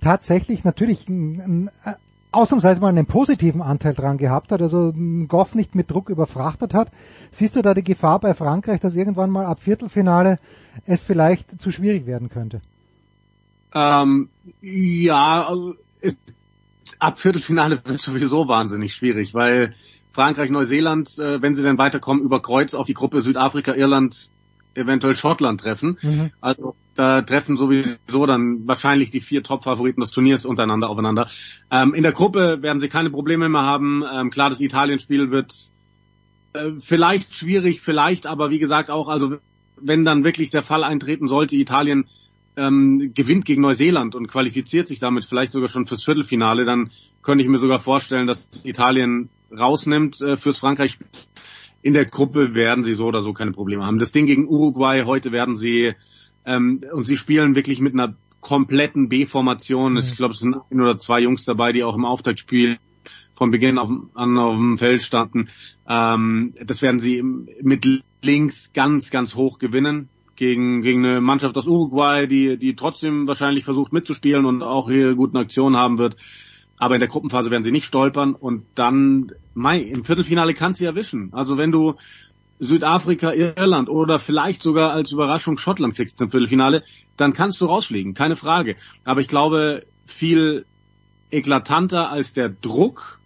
tatsächlich 0.00 0.64
natürlich 0.64 1.10
ein, 1.10 1.68
ein, 1.84 1.96
ausnahmsweise 2.32 2.80
mal 2.80 2.88
einen 2.88 3.04
positiven 3.04 3.60
Anteil 3.60 3.92
dran 3.92 4.16
gehabt 4.16 4.52
hat, 4.52 4.62
also 4.62 4.94
Goff 5.28 5.54
nicht 5.54 5.74
mit 5.74 5.90
Druck 5.90 6.08
überfrachtet 6.08 6.72
hat. 6.72 6.90
Siehst 7.32 7.54
du 7.54 7.60
da 7.60 7.74
die 7.74 7.84
Gefahr 7.84 8.18
bei 8.18 8.32
Frankreich, 8.32 8.80
dass 8.80 8.96
irgendwann 8.96 9.28
mal 9.28 9.44
ab 9.44 9.60
Viertelfinale 9.60 10.38
es 10.86 11.02
vielleicht 11.02 11.60
zu 11.60 11.70
schwierig 11.70 12.06
werden 12.06 12.30
könnte? 12.30 12.62
Ähm, 13.74 14.28
ja, 14.60 15.46
also, 15.46 15.74
äh, 16.00 16.12
ab 16.98 17.18
Viertelfinale 17.18 17.80
wird 17.84 18.00
sowieso 18.00 18.48
wahnsinnig 18.48 18.94
schwierig, 18.94 19.34
weil 19.34 19.74
Frankreich, 20.10 20.50
Neuseeland, 20.50 21.18
äh, 21.18 21.40
wenn 21.40 21.54
sie 21.54 21.62
dann 21.62 21.78
weiterkommen, 21.78 22.22
über 22.22 22.42
Kreuz 22.42 22.74
auf 22.74 22.86
die 22.86 22.94
Gruppe 22.94 23.20
Südafrika, 23.20 23.74
Irland, 23.74 24.30
eventuell 24.74 25.16
Schottland 25.16 25.60
treffen. 25.60 25.98
Mhm. 26.02 26.30
Also 26.40 26.74
da 26.94 27.22
treffen 27.22 27.56
sowieso 27.56 28.26
dann 28.26 28.66
wahrscheinlich 28.66 29.10
die 29.10 29.20
vier 29.20 29.42
Top-Favoriten 29.42 30.00
des 30.00 30.10
Turniers 30.10 30.44
untereinander 30.44 30.88
aufeinander. 30.88 31.28
Ähm, 31.70 31.94
in 31.94 32.02
der 32.02 32.12
Gruppe 32.12 32.62
werden 32.62 32.80
sie 32.80 32.88
keine 32.88 33.10
Probleme 33.10 33.48
mehr 33.48 33.62
haben. 33.62 34.04
Ähm, 34.12 34.30
klar, 34.30 34.50
das 34.50 34.60
Italien-Spiel 34.60 35.30
wird 35.30 35.70
äh, 36.52 36.72
vielleicht 36.78 37.34
schwierig, 37.34 37.80
vielleicht, 37.80 38.26
aber 38.26 38.50
wie 38.50 38.58
gesagt 38.58 38.90
auch, 38.90 39.08
also 39.08 39.36
wenn 39.80 40.04
dann 40.04 40.24
wirklich 40.24 40.50
der 40.50 40.62
Fall 40.62 40.84
eintreten 40.84 41.26
sollte, 41.26 41.56
Italien 41.56 42.06
ähm, 42.56 43.12
gewinnt 43.14 43.44
gegen 43.44 43.62
Neuseeland 43.62 44.14
und 44.14 44.26
qualifiziert 44.26 44.88
sich 44.88 44.98
damit 44.98 45.24
vielleicht 45.24 45.52
sogar 45.52 45.68
schon 45.68 45.86
fürs 45.86 46.04
Viertelfinale, 46.04 46.64
dann 46.64 46.90
könnte 47.22 47.42
ich 47.42 47.50
mir 47.50 47.58
sogar 47.58 47.78
vorstellen, 47.78 48.26
dass 48.26 48.48
Italien 48.64 49.30
rausnimmt 49.56 50.20
äh, 50.20 50.36
fürs 50.36 50.58
Frankreich. 50.58 50.98
In 51.82 51.94
der 51.94 52.04
Gruppe 52.04 52.54
werden 52.54 52.84
sie 52.84 52.92
so 52.92 53.06
oder 53.06 53.22
so 53.22 53.32
keine 53.32 53.52
Probleme 53.52 53.86
haben. 53.86 53.98
Das 53.98 54.12
Ding 54.12 54.26
gegen 54.26 54.46
Uruguay, 54.46 55.04
heute 55.04 55.32
werden 55.32 55.56
sie, 55.56 55.94
ähm, 56.44 56.80
und 56.92 57.04
sie 57.04 57.16
spielen 57.16 57.54
wirklich 57.54 57.80
mit 57.80 57.94
einer 57.94 58.14
kompletten 58.40 59.08
B-Formation. 59.08 59.92
Mhm. 59.92 59.98
Ich 59.98 60.16
glaube, 60.16 60.34
es 60.34 60.40
sind 60.40 60.56
ein 60.70 60.80
oder 60.80 60.98
zwei 60.98 61.20
Jungs 61.20 61.44
dabei, 61.44 61.72
die 61.72 61.84
auch 61.84 61.94
im 61.94 62.04
Auftaktspiel 62.04 62.78
von 63.34 63.50
Beginn 63.50 63.78
auf, 63.78 63.90
an 64.14 64.38
auf 64.38 64.56
dem 64.56 64.76
Feld 64.76 65.02
standen. 65.02 65.48
Ähm, 65.88 66.52
das 66.62 66.82
werden 66.82 67.00
sie 67.00 67.22
mit 67.22 67.86
links 68.22 68.72
ganz, 68.74 69.10
ganz 69.10 69.34
hoch 69.34 69.58
gewinnen 69.58 70.10
gegen, 70.40 70.80
gegen 70.80 71.04
eine 71.04 71.20
Mannschaft 71.20 71.54
aus 71.58 71.66
Uruguay, 71.66 72.26
die, 72.26 72.56
die 72.56 72.74
trotzdem 72.74 73.28
wahrscheinlich 73.28 73.62
versucht 73.62 73.92
mitzuspielen 73.92 74.46
und 74.46 74.62
auch 74.62 74.88
hier 74.88 75.14
guten 75.14 75.36
Aktionen 75.36 75.76
haben 75.76 75.98
wird. 75.98 76.16
Aber 76.78 76.94
in 76.94 77.00
der 77.00 77.10
Gruppenphase 77.10 77.50
werden 77.50 77.62
sie 77.62 77.72
nicht 77.72 77.84
stolpern 77.84 78.34
und 78.34 78.64
dann, 78.74 79.32
Mai, 79.52 79.80
im 79.80 80.02
Viertelfinale 80.02 80.54
kann 80.54 80.72
sie 80.72 80.86
erwischen. 80.86 81.28
Also 81.34 81.58
wenn 81.58 81.72
du 81.72 81.96
Südafrika, 82.58 83.34
Irland 83.34 83.90
oder 83.90 84.18
vielleicht 84.18 84.62
sogar 84.62 84.92
als 84.92 85.12
Überraschung 85.12 85.58
Schottland 85.58 85.94
kriegst 85.94 86.18
im 86.22 86.30
Viertelfinale, 86.30 86.84
dann 87.18 87.34
kannst 87.34 87.60
du 87.60 87.66
rausfliegen, 87.66 88.14
keine 88.14 88.36
Frage. 88.36 88.76
Aber 89.04 89.20
ich 89.20 89.28
glaube, 89.28 89.84
viel 90.06 90.64
eklatanter 91.30 92.10
als 92.10 92.32
der 92.32 92.48
Druck 92.48 93.20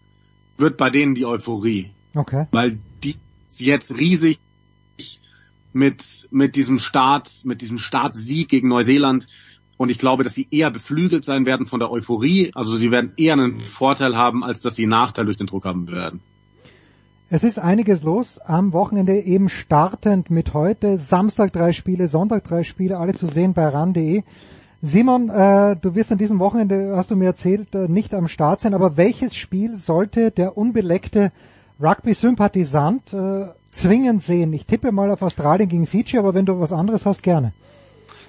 wird 0.56 0.76
bei 0.76 0.90
denen 0.90 1.14
die 1.14 1.26
Euphorie. 1.26 1.92
Okay. 2.12 2.48
Weil 2.50 2.80
die 3.04 3.14
jetzt 3.58 3.96
riesig 3.96 4.40
mit, 5.74 6.28
mit 6.30 6.56
diesem 6.56 6.78
Start, 6.78 7.42
mit 7.44 7.60
diesem 7.60 7.78
Startsieg 7.78 8.48
gegen 8.48 8.68
Neuseeland. 8.68 9.26
Und 9.76 9.90
ich 9.90 9.98
glaube, 9.98 10.22
dass 10.22 10.34
sie 10.34 10.46
eher 10.50 10.70
beflügelt 10.70 11.24
sein 11.24 11.46
werden 11.46 11.66
von 11.66 11.80
der 11.80 11.90
Euphorie. 11.90 12.52
Also 12.54 12.76
sie 12.76 12.90
werden 12.90 13.12
eher 13.16 13.32
einen 13.34 13.56
Vorteil 13.56 14.16
haben, 14.16 14.44
als 14.44 14.62
dass 14.62 14.76
sie 14.76 14.84
einen 14.84 14.90
Nachteil 14.90 15.24
durch 15.24 15.36
den 15.36 15.48
Druck 15.48 15.64
haben 15.64 15.90
werden. 15.90 16.20
Es 17.28 17.42
ist 17.42 17.58
einiges 17.58 18.04
los 18.04 18.38
am 18.38 18.72
Wochenende 18.72 19.18
eben 19.18 19.48
startend 19.48 20.30
mit 20.30 20.54
heute. 20.54 20.98
Samstag 20.98 21.52
drei 21.52 21.72
Spiele, 21.72 22.06
Sonntag 22.06 22.44
drei 22.44 22.62
Spiele, 22.62 22.98
alle 22.98 23.12
zu 23.12 23.26
sehen 23.26 23.54
bei 23.54 23.66
ran.de. 23.66 24.22
Simon, 24.82 25.30
äh, 25.30 25.76
du 25.80 25.94
wirst 25.94 26.12
an 26.12 26.18
diesem 26.18 26.38
Wochenende, 26.38 26.94
hast 26.94 27.10
du 27.10 27.16
mir 27.16 27.24
erzählt, 27.24 27.74
äh, 27.74 27.88
nicht 27.88 28.14
am 28.14 28.28
Start 28.28 28.60
sein, 28.60 28.74
aber 28.74 28.96
welches 28.96 29.34
Spiel 29.34 29.76
sollte 29.76 30.30
der 30.30 30.56
unbeleckte 30.56 31.32
Rugby-Sympathisant 31.80 33.14
äh, 33.14 33.46
zwingend 33.74 34.22
sehen. 34.22 34.52
Ich 34.52 34.66
tippe 34.66 34.92
mal 34.92 35.10
auf 35.10 35.22
Australien 35.22 35.68
gegen 35.68 35.86
Fiji, 35.86 36.18
aber 36.18 36.34
wenn 36.34 36.46
du 36.46 36.60
was 36.60 36.72
anderes 36.72 37.04
hast, 37.04 37.22
gerne. 37.22 37.52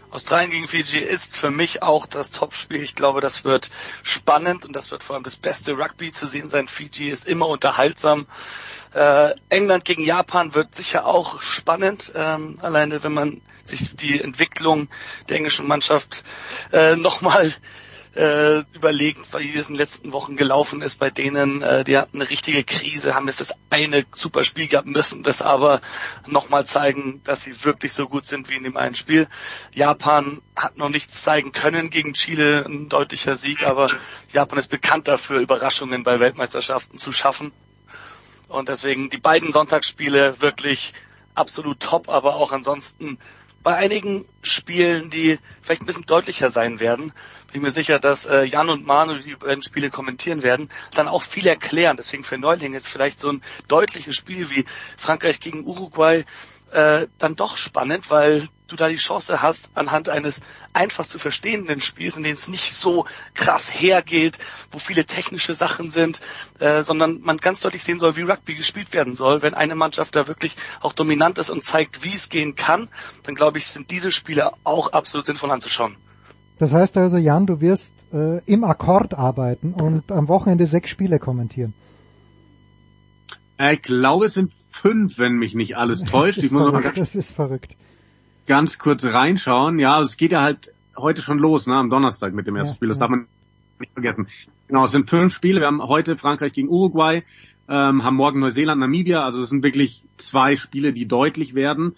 Australien 0.10 0.52
gegen 0.52 0.68
Fiji 0.68 1.00
ist 1.00 1.36
für 1.36 1.52
mich 1.52 1.84
auch 1.84 2.06
das 2.06 2.32
Topspiel. 2.32 2.82
Ich 2.82 2.96
glaube, 2.96 3.22
das 3.22 3.44
wird 3.44 3.70
spannend 4.02 4.66
und 4.66 4.74
das 4.74 4.90
wird 4.90 5.04
vor 5.04 5.16
allem 5.16 5.24
das 5.24 5.36
beste 5.36 5.74
Rugby 5.74 6.12
zu 6.12 6.26
sehen 6.26 6.50
sein. 6.50 6.68
Fiji 6.68 7.10
ist 7.10 7.26
immer 7.28 7.48
unterhaltsam. 7.48 8.26
Äh, 8.94 9.36
England 9.50 9.84
gegen 9.84 10.04
Japan 10.04 10.56
wird 10.56 10.74
sicher 10.74 11.06
auch 11.06 11.42
spannend, 11.42 12.14
ähm, 12.16 12.58
alleine 12.62 13.04
wenn 13.04 13.14
man 13.14 13.42
sich 13.66 13.94
die 13.96 14.22
Entwicklung 14.22 14.88
der 15.28 15.38
englischen 15.38 15.68
Mannschaft 15.68 16.24
äh, 16.72 16.96
nochmal 16.96 17.54
äh, 18.16 18.60
überlegen, 18.74 19.24
wie 19.38 19.58
es 19.58 19.68
in 19.68 19.76
den 19.76 19.80
letzten 19.80 20.14
Wochen 20.14 20.38
gelaufen 20.38 20.82
ist 20.82 21.00
bei 21.00 21.10
denen. 21.10 21.62
Äh, 21.62 21.84
die 21.84 21.98
hatten 21.98 22.18
eine 22.18 22.30
richtige 22.30 22.64
Krise, 22.64 23.14
haben 23.14 23.28
jetzt 23.28 23.42
das 23.42 23.54
eine 23.70 24.06
super 24.14 24.44
Spiel 24.44 24.68
gehabt, 24.68 24.88
müssen 24.88 25.24
das 25.24 25.42
aber 25.42 25.82
nochmal 26.26 26.66
zeigen, 26.66 27.22
dass 27.24 27.42
sie 27.42 27.66
wirklich 27.66 27.94
so 27.94 28.08
gut 28.08 28.26
sind 28.26 28.50
wie 28.50 28.56
in 28.56 28.64
dem 28.64 28.78
einen 28.78 28.96
Spiel. 28.96 29.28
Japan 29.74 30.42
hat 30.56 30.78
noch 30.78 30.90
nichts 30.90 31.24
zeigen 31.24 31.52
können 31.52 31.90
gegen 31.90 32.14
Chile, 32.14 32.66
ein 32.66 32.88
deutlicher 32.88 33.36
Sieg, 33.36 33.64
aber 33.64 33.90
Japan 34.32 34.60
ist 34.60 34.70
bekannt 34.70 35.08
dafür, 35.08 35.40
Überraschungen 35.40 36.04
bei 36.04 36.20
Weltmeisterschaften 36.20 36.98
zu 36.98 37.12
schaffen. 37.12 37.52
Und 38.48 38.70
deswegen 38.70 39.10
die 39.10 39.18
beiden 39.18 39.52
Sonntagsspiele 39.52 40.40
wirklich 40.40 40.94
absolut 41.34 41.82
top, 41.82 42.08
aber 42.08 42.36
auch 42.36 42.54
ansonsten 42.54 43.18
bei 43.66 43.78
einigen 43.78 44.26
Spielen, 44.44 45.10
die 45.10 45.40
vielleicht 45.64 45.82
ein 45.82 45.88
bisschen 45.88 46.06
deutlicher 46.06 46.52
sein 46.52 46.80
werden, 46.80 47.12
bin 47.48 47.56
ich 47.56 47.62
mir 47.64 47.72
sicher, 47.72 47.98
dass 47.98 48.28
äh, 48.28 48.44
Jan 48.44 48.70
und 48.70 48.86
Manu, 48.86 49.16
die 49.16 49.36
beiden 49.36 49.64
Spiele 49.64 49.90
kommentieren 49.90 50.44
werden, 50.44 50.70
dann 50.94 51.08
auch 51.08 51.24
viel 51.24 51.48
erklären. 51.48 51.98
Deswegen 51.98 52.24
für 52.24 52.38
Neulinge 52.38 52.78
ist 52.78 52.88
vielleicht 52.88 53.20
so 53.20 53.28
ein 53.28 53.42
deutliches 53.68 54.16
Spiel 54.16 54.52
wie 54.52 54.66
Frankreich 54.98 55.40
gegen 55.40 55.66
Uruguay 55.66 56.26
äh, 56.76 57.08
dann 57.18 57.36
doch 57.36 57.56
spannend, 57.56 58.10
weil 58.10 58.50
du 58.68 58.76
da 58.76 58.90
die 58.90 58.96
Chance 58.96 59.42
hast, 59.42 59.70
anhand 59.76 60.10
eines 60.10 60.42
einfach 60.74 61.06
zu 61.06 61.20
verstehenden 61.20 61.80
Spiels, 61.80 62.18
in 62.18 62.24
dem 62.24 62.34
es 62.34 62.50
nicht 62.50 62.74
so 62.74 63.06
krass 63.34 63.70
hergeht, 63.70 64.38
wo 64.72 64.80
viele 64.80 65.06
technische 65.06 65.56
Sachen 65.56 65.90
sind, 65.90 66.20
äh, 66.60 66.84
sondern 66.84 67.22
man 67.22 67.38
ganz 67.38 67.62
deutlich 67.62 67.84
sehen 67.84 68.00
soll, 68.00 68.18
wie 68.18 68.24
Rugby 68.24 68.56
gespielt 68.56 68.94
werden 68.94 69.16
soll. 69.16 69.42
Wenn 69.42 69.54
eine 69.54 69.76
Mannschaft 69.76 70.16
da 70.16 70.28
wirklich 70.28 70.56
auch 70.82 70.94
dominant 70.94 71.38
ist 71.38 71.50
und 71.50 71.64
zeigt, 71.64 72.04
wie 72.04 72.14
es 72.14 72.30
gehen 72.30 72.56
kann, 72.56 72.90
dann 73.24 73.36
glaube 73.36 73.58
ich, 73.58 73.68
sind 73.68 73.90
diese 73.92 74.12
Spiele 74.12 74.52
auch 74.64 74.92
absolut 74.92 75.26
sinnvoll 75.26 75.52
anzuschauen. 75.52 75.96
Das 76.58 76.72
heißt 76.72 76.98
also, 76.98 77.18
Jan, 77.18 77.46
du 77.46 77.62
wirst 77.62 77.94
äh, 78.14 78.42
im 78.46 78.64
Akkord 78.64 79.14
arbeiten 79.14 79.74
und 79.74 80.12
am 80.12 80.28
Wochenende 80.28 80.68
sechs 80.68 80.90
Spiele 80.90 81.20
kommentieren. 81.20 81.74
Ich 83.58 83.82
glaube, 83.84 84.26
es 84.26 84.34
sind 84.34 84.52
fünf, 84.76 85.18
wenn 85.18 85.34
mich 85.34 85.56
nicht 85.56 85.78
alles 85.78 86.04
täuscht. 86.04 86.38
Das 86.38 86.46
ist, 86.46 86.52
verrückt, 86.52 86.98
das 86.98 87.16
ist 87.16 87.32
verrückt. 87.32 87.76
Ganz 88.46 88.78
kurz 88.78 89.04
reinschauen. 89.04 89.80
Ja, 89.80 90.02
es 90.02 90.18
geht 90.18 90.32
ja 90.32 90.42
halt 90.42 90.72
heute 90.98 91.22
schon 91.22 91.40
los, 91.40 91.68
ne, 91.68 91.76
am 91.76 91.90
Donnerstag 91.90 92.34
mit 92.34 92.48
dem 92.48 92.56
ersten 92.56 92.74
ja, 92.74 92.76
Spiel. 92.76 92.90
Das 92.90 92.98
ja. 92.98 93.02
darf 93.02 93.10
man 93.10 93.28
nicht 93.80 93.94
vergessen. 93.94 94.28
Genau, 94.68 94.86
es 94.86 94.92
sind 94.92 95.10
fünf 95.10 95.34
Spiele. 95.34 95.62
Wir 95.62 95.68
haben 95.68 95.82
heute 95.82 96.18
Frankreich 96.18 96.54
gegen 96.54 96.70
Uruguay, 96.70 97.24
ähm, 97.68 98.04
haben 98.04 98.16
morgen 98.16 98.40
Neuseeland, 98.40 98.80
Namibia. 98.80 99.24
Also 99.24 99.42
es 99.42 99.50
sind 99.50 99.64
wirklich 99.64 100.04
zwei 100.18 100.56
Spiele, 100.56 100.94
die 100.94 101.08
deutlich 101.08 101.56
werden. 101.56 101.96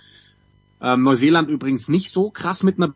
Ähm, 0.81 1.03
Neuseeland 1.03 1.49
übrigens 1.49 1.87
nicht 1.87 2.11
so 2.11 2.29
krass 2.29 2.63
mit 2.63 2.77
einer 2.77 2.93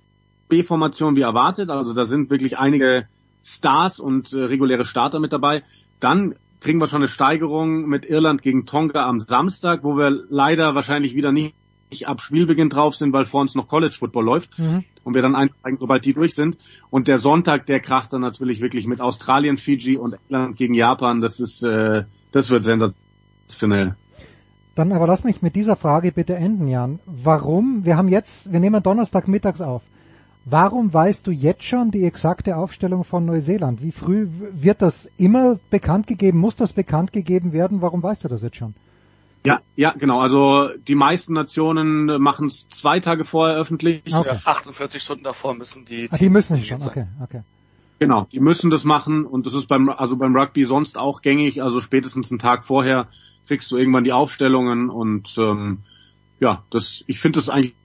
B-Formation 0.50 1.16
wie 1.16 1.22
erwartet. 1.22 1.70
Also 1.70 1.94
da 1.94 2.04
sind 2.04 2.30
wirklich 2.30 2.58
einige 2.58 3.08
Stars 3.44 4.00
und 4.00 4.34
äh, 4.34 4.44
reguläre 4.44 4.86
Starter 4.86 5.20
mit 5.20 5.34
dabei. 5.34 5.64
Dann 6.00 6.36
kriegen 6.62 6.80
wir 6.80 6.88
schon 6.88 7.02
eine 7.02 7.10
Steigerung 7.10 7.90
mit 7.90 8.06
Irland 8.06 8.42
gegen 8.42 8.66
Tonga 8.66 9.06
am 9.06 9.20
Samstag, 9.20 9.84
wo 9.84 9.98
wir 9.98 10.12
leider 10.30 10.74
wahrscheinlich 10.76 11.16
wieder 11.16 11.32
nicht 11.32 11.56
ab 12.06 12.22
Spielbeginn 12.22 12.70
drauf 12.70 12.96
sind, 12.96 13.12
weil 13.12 13.26
vor 13.26 13.42
uns 13.42 13.54
noch 13.54 13.68
College 13.68 13.96
Football 14.00 14.24
läuft 14.24 14.58
mhm. 14.58 14.86
und 15.04 15.14
wir 15.14 15.22
dann 15.22 15.36
einsteigen, 15.36 15.78
sobald 15.78 16.06
die 16.06 16.14
durch 16.14 16.34
sind. 16.34 16.58
Und 16.90 17.10
der 17.10 17.20
Sonntag, 17.20 17.66
der 17.66 17.82
kracht 17.82 18.14
dann 18.14 18.22
natürlich 18.22 18.62
wirklich 18.62 18.88
mit 18.88 19.02
Australien, 19.02 19.58
Fiji 19.58 19.98
und 19.98 20.16
England 20.30 20.56
gegen 20.56 20.74
Japan. 20.74 21.20
Das 21.20 21.42
ist, 21.42 21.64
äh, 21.64 22.06
das 22.32 22.50
wird 22.50 22.64
sensationell. 22.64 23.96
Dann 24.76 24.94
aber 24.94 25.06
lass 25.06 25.26
mich 25.26 25.42
mit 25.42 25.58
dieser 25.58 25.76
Frage 25.76 26.14
bitte 26.14 26.36
enden, 26.36 26.70
Jan. 26.70 27.00
Warum? 27.06 27.84
Wir 27.84 27.98
haben 27.98 28.08
jetzt, 28.08 28.54
wir 28.54 28.62
nehmen 28.62 28.82
Donnerstag 28.82 29.28
mittags 29.28 29.60
auf. 29.60 29.82
Warum 30.46 30.92
weißt 30.92 31.28
du 31.28 31.32
jetzt 31.32 31.64
schon 31.64 31.92
die 31.92 32.04
exakte 32.04 32.58
Aufstellung 32.58 33.04
von 33.04 33.26
Neuseeland? 33.26 33.84
Wie 33.84 33.92
früh 33.92 34.28
wird 34.54 34.82
das 34.82 35.08
immer 35.18 35.60
bekannt 35.70 36.08
gegeben? 36.08 36.40
Muss 36.40 36.56
das 36.56 36.74
bekannt 36.74 37.14
gegeben 37.14 37.54
werden? 37.54 37.82
Warum 37.82 38.02
weißt 38.02 38.24
du 38.24 38.28
das 38.28 38.42
jetzt 38.42 38.58
schon? 38.58 38.74
Ja, 39.46 39.62
ja, 39.76 39.92
genau. 39.92 40.20
Also 40.20 40.70
die 40.88 40.96
meisten 40.96 41.34
Nationen 41.34 42.22
machen 42.22 42.48
es 42.48 42.68
zwei 42.70 43.00
Tage 43.00 43.24
vorher 43.26 43.56
öffentlich. 43.56 44.02
Okay. 44.12 44.38
48 44.44 45.02
Stunden 45.02 45.24
davor 45.24 45.56
müssen 45.56 45.86
die. 45.86 46.08
Ah, 46.12 46.18
die 46.18 46.30
müssen 46.30 46.58
schon. 46.64 46.82
Okay, 46.84 47.08
okay. 47.24 47.42
Genau, 48.00 48.28
die 48.32 48.40
müssen 48.40 48.72
das 48.72 48.84
machen 48.84 49.26
und 49.28 49.46
das 49.46 49.54
ist 49.54 49.68
beim 49.68 49.90
also 49.90 50.18
beim 50.18 50.36
Rugby 50.36 50.66
sonst 50.66 50.98
auch 50.98 51.22
gängig. 51.22 51.62
Also 51.62 51.82
spätestens 51.82 52.32
einen 52.32 52.40
Tag 52.40 52.64
vorher 52.64 53.08
kriegst 53.48 53.72
du 53.72 53.78
irgendwann 53.78 54.04
die 54.04 54.12
Aufstellungen 54.12 54.90
und 54.90 55.36
ähm, 55.38 55.80
ja, 56.40 56.64
das 56.72 57.04
ich 57.06 57.20
finde 57.20 57.38
das 57.38 57.50
eigentlich 57.50 57.76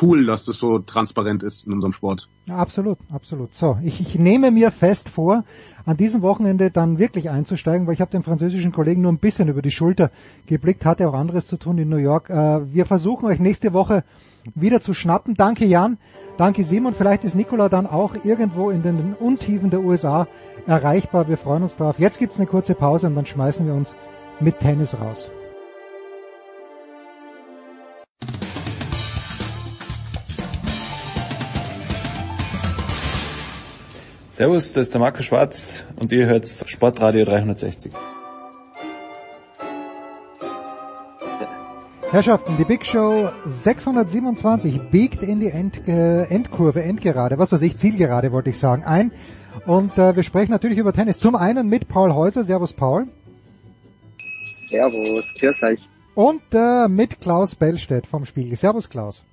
cool, 0.00 0.26
dass 0.26 0.44
das 0.44 0.58
so 0.58 0.78
transparent 0.78 1.42
ist 1.42 1.66
in 1.66 1.72
unserem 1.72 1.92
Sport. 1.92 2.28
Ja, 2.46 2.56
absolut, 2.56 2.98
absolut. 3.12 3.54
So, 3.54 3.78
ich, 3.82 4.00
ich 4.00 4.18
nehme 4.18 4.50
mir 4.50 4.70
fest 4.70 5.08
vor, 5.08 5.44
an 5.84 5.96
diesem 5.96 6.22
Wochenende 6.22 6.70
dann 6.70 6.98
wirklich 6.98 7.30
einzusteigen, 7.30 7.86
weil 7.86 7.94
ich 7.94 8.00
habe 8.00 8.10
den 8.10 8.22
französischen 8.22 8.72
Kollegen 8.72 9.02
nur 9.02 9.12
ein 9.12 9.18
bisschen 9.18 9.48
über 9.48 9.62
die 9.62 9.70
Schulter 9.70 10.10
geblickt, 10.46 10.86
hatte 10.86 11.08
auch 11.08 11.14
anderes 11.14 11.46
zu 11.46 11.56
tun 11.56 11.78
in 11.78 11.88
New 11.88 11.96
York. 11.96 12.30
Äh, 12.30 12.72
wir 12.72 12.86
versuchen 12.86 13.26
euch 13.26 13.40
nächste 13.40 13.72
Woche 13.72 14.04
wieder 14.54 14.80
zu 14.80 14.94
schnappen. 14.94 15.34
Danke 15.34 15.66
Jan, 15.66 15.98
danke 16.36 16.64
Simon. 16.64 16.94
Vielleicht 16.94 17.24
ist 17.24 17.34
Nikola 17.34 17.68
dann 17.68 17.86
auch 17.86 18.24
irgendwo 18.24 18.70
in 18.70 18.82
den 18.82 19.14
Untiefen 19.14 19.70
der 19.70 19.80
USA 19.80 20.26
erreichbar. 20.66 21.28
Wir 21.28 21.36
freuen 21.36 21.64
uns 21.64 21.76
drauf. 21.76 21.98
Jetzt 21.98 22.18
gibt's 22.18 22.38
eine 22.38 22.46
kurze 22.46 22.74
Pause 22.74 23.08
und 23.08 23.16
dann 23.16 23.26
schmeißen 23.26 23.66
wir 23.66 23.74
uns 23.74 23.94
mit 24.40 24.58
Tennis 24.60 24.98
raus. 24.98 25.30
Servus, 34.32 34.72
das 34.72 34.86
ist 34.86 34.94
der 34.94 35.00
Marco 35.02 35.22
Schwarz 35.22 35.84
und 35.96 36.10
ihr 36.10 36.24
hört 36.24 36.46
Sportradio 36.46 37.26
360. 37.26 37.92
Herrschaften, 42.10 42.56
die 42.56 42.64
Big 42.64 42.86
Show 42.86 43.30
627 43.44 44.80
biegt 44.90 45.22
in 45.22 45.40
die 45.40 45.50
End, 45.50 45.86
äh, 45.86 46.22
Endkurve, 46.24 46.82
Endgerade, 46.82 47.36
was 47.36 47.52
weiß 47.52 47.60
ich, 47.60 47.76
Zielgerade 47.76 48.32
wollte 48.32 48.48
ich 48.48 48.58
sagen, 48.58 48.84
ein. 48.84 49.12
Und 49.66 49.98
äh, 49.98 50.16
wir 50.16 50.22
sprechen 50.22 50.52
natürlich 50.52 50.78
über 50.78 50.94
Tennis. 50.94 51.18
Zum 51.18 51.36
einen 51.36 51.68
mit 51.68 51.88
Paul 51.88 52.14
Häuser. 52.14 52.42
Servus, 52.42 52.72
Paul. 52.72 53.08
Servus, 54.66 55.34
grüß 55.38 55.62
euch. 55.64 55.80
Und 56.14 56.40
äh, 56.54 56.88
mit 56.88 57.20
Klaus 57.20 57.54
Bellstedt 57.54 58.06
vom 58.06 58.24
Spiegel. 58.24 58.56
Servus, 58.56 58.88
Klaus. 58.88 59.24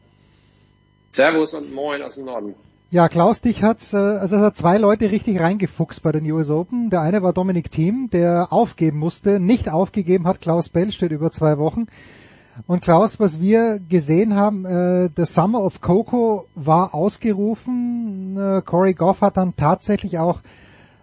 Servus 1.11 1.53
und 1.53 1.73
moin 1.73 2.01
aus 2.01 2.15
dem 2.15 2.25
Norden. 2.25 2.53
Ja, 2.91 3.07
Klaus, 3.07 3.41
dich 3.41 3.61
hat's, 3.61 3.93
äh, 3.93 3.97
also 3.97 4.37
es 4.37 4.41
hat 4.41 4.57
zwei 4.57 4.79
Leute 4.79 5.11
richtig 5.11 5.39
reingefuchst 5.39 6.01
bei 6.01 6.11
den 6.11 6.29
US 6.31 6.49
Open. 6.49 6.89
Der 6.89 7.01
eine 7.01 7.21
war 7.21 7.33
Dominik 7.33 7.69
Thiem, 7.69 8.09
der 8.11 8.47
aufgeben 8.51 8.97
musste, 8.97 9.39
nicht 9.39 9.69
aufgegeben 9.69 10.25
hat 10.25 10.41
Klaus 10.41 10.69
Bell, 10.69 10.91
steht 10.91 11.11
über 11.11 11.29
zwei 11.29 11.59
Wochen. 11.59 11.85
Und 12.65 12.81
Klaus, 12.81 13.19
was 13.19 13.39
wir 13.39 13.79
gesehen 13.87 14.35
haben, 14.35 14.65
äh, 14.65 15.07
The 15.15 15.25
Summer 15.25 15.63
of 15.63 15.81
Coco 15.81 16.47
war 16.55 16.95
ausgerufen. 16.95 18.35
Äh, 18.35 18.63
Corey 18.63 18.95
Goff 18.95 19.21
hat 19.21 19.37
dann 19.37 19.55
tatsächlich 19.55 20.17
auch 20.17 20.41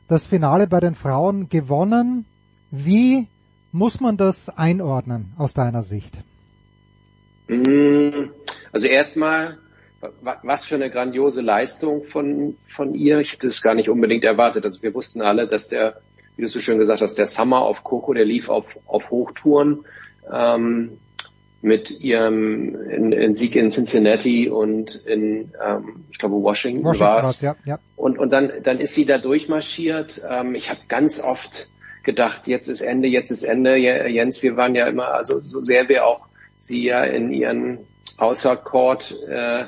das 0.09 0.27
Finale 0.27 0.67
bei 0.67 0.81
den 0.81 0.97
Frauen 0.97 1.49
gewonnen. 1.49 2.27
Wie 2.73 3.29
muss 3.71 4.01
man 4.01 4.17
das 4.17 4.49
einordnen 4.49 5.35
aus 5.39 5.55
deiner 5.55 5.85
Sicht? 5.85 6.19
Mm, 7.47 8.31
also 8.73 8.89
erstmal 8.89 9.59
was 10.01 10.65
für 10.65 10.75
eine 10.75 10.91
grandiose 10.91 11.41
Leistung 11.41 12.05
von, 12.05 12.57
von 12.69 12.95
ihr. 12.95 13.21
Ich 13.21 13.33
hätte 13.33 13.47
es 13.47 13.63
gar 13.63 13.75
nicht 13.75 13.89
unbedingt 13.89 14.25
erwartet. 14.25 14.65
Also 14.65 14.83
wir 14.83 14.95
wussten 14.95 15.23
alle, 15.23 15.49
dass 15.49 15.69
der, 15.69 16.01
wie 16.37 16.43
du 16.43 16.49
so 16.49 16.61
schön 16.61 16.79
gesagt 16.79 17.01
hast, 17.01 17.17
der 17.17 17.27
Summer 17.27 17.63
auf 17.63 17.83
Coco, 17.83 18.13
der 18.13 18.25
lief 18.25 18.49
auf, 18.49 18.67
auf 18.87 19.11
Hochtouren 19.11 19.85
ähm, 20.31 20.99
mit 21.63 22.01
ihrem 22.01 22.75
in, 22.91 23.13
in 23.13 23.35
Sieg 23.35 23.57
in 23.57 23.71
Cincinnati 23.71 24.49
und 24.49 24.95
in, 25.07 25.53
ähm, 25.65 26.05
ich 26.11 26.19
glaube, 26.19 26.37
Washington, 26.37 26.85
Washington 26.85 27.07
war 27.07 27.19
es. 27.21 27.41
Ja, 27.41 27.57
ja. 27.65 27.79
Und, 27.97 28.19
und 28.19 28.31
dann, 28.31 28.53
dann 28.63 28.79
ist 28.79 28.95
sie 28.95 29.07
da 29.07 29.19
durchmarschiert. 29.19 30.21
Ähm, 30.29 30.55
ich 30.55 30.69
habe 30.69 30.81
ganz 30.89 31.21
oft 31.21 31.71
gedacht, 32.05 32.47
jetzt 32.47 32.69
ist 32.69 32.83
Ende, 32.83 33.09
jetzt 33.09 33.31
ist 33.31 33.43
Ende. 33.43 33.77
Jens, 33.77 34.43
wir 34.43 34.57
waren 34.57 34.75
ja 34.75 34.87
immer, 34.87 35.09
also 35.09 35.41
so 35.41 35.65
sehr 35.65 35.89
wir 35.89 36.07
auch 36.07 36.27
sie 36.59 36.85
ja 36.85 37.03
in 37.03 37.33
ihren 37.33 37.79
außer 38.19 38.57
Court 38.57 39.17
äh, 39.29 39.65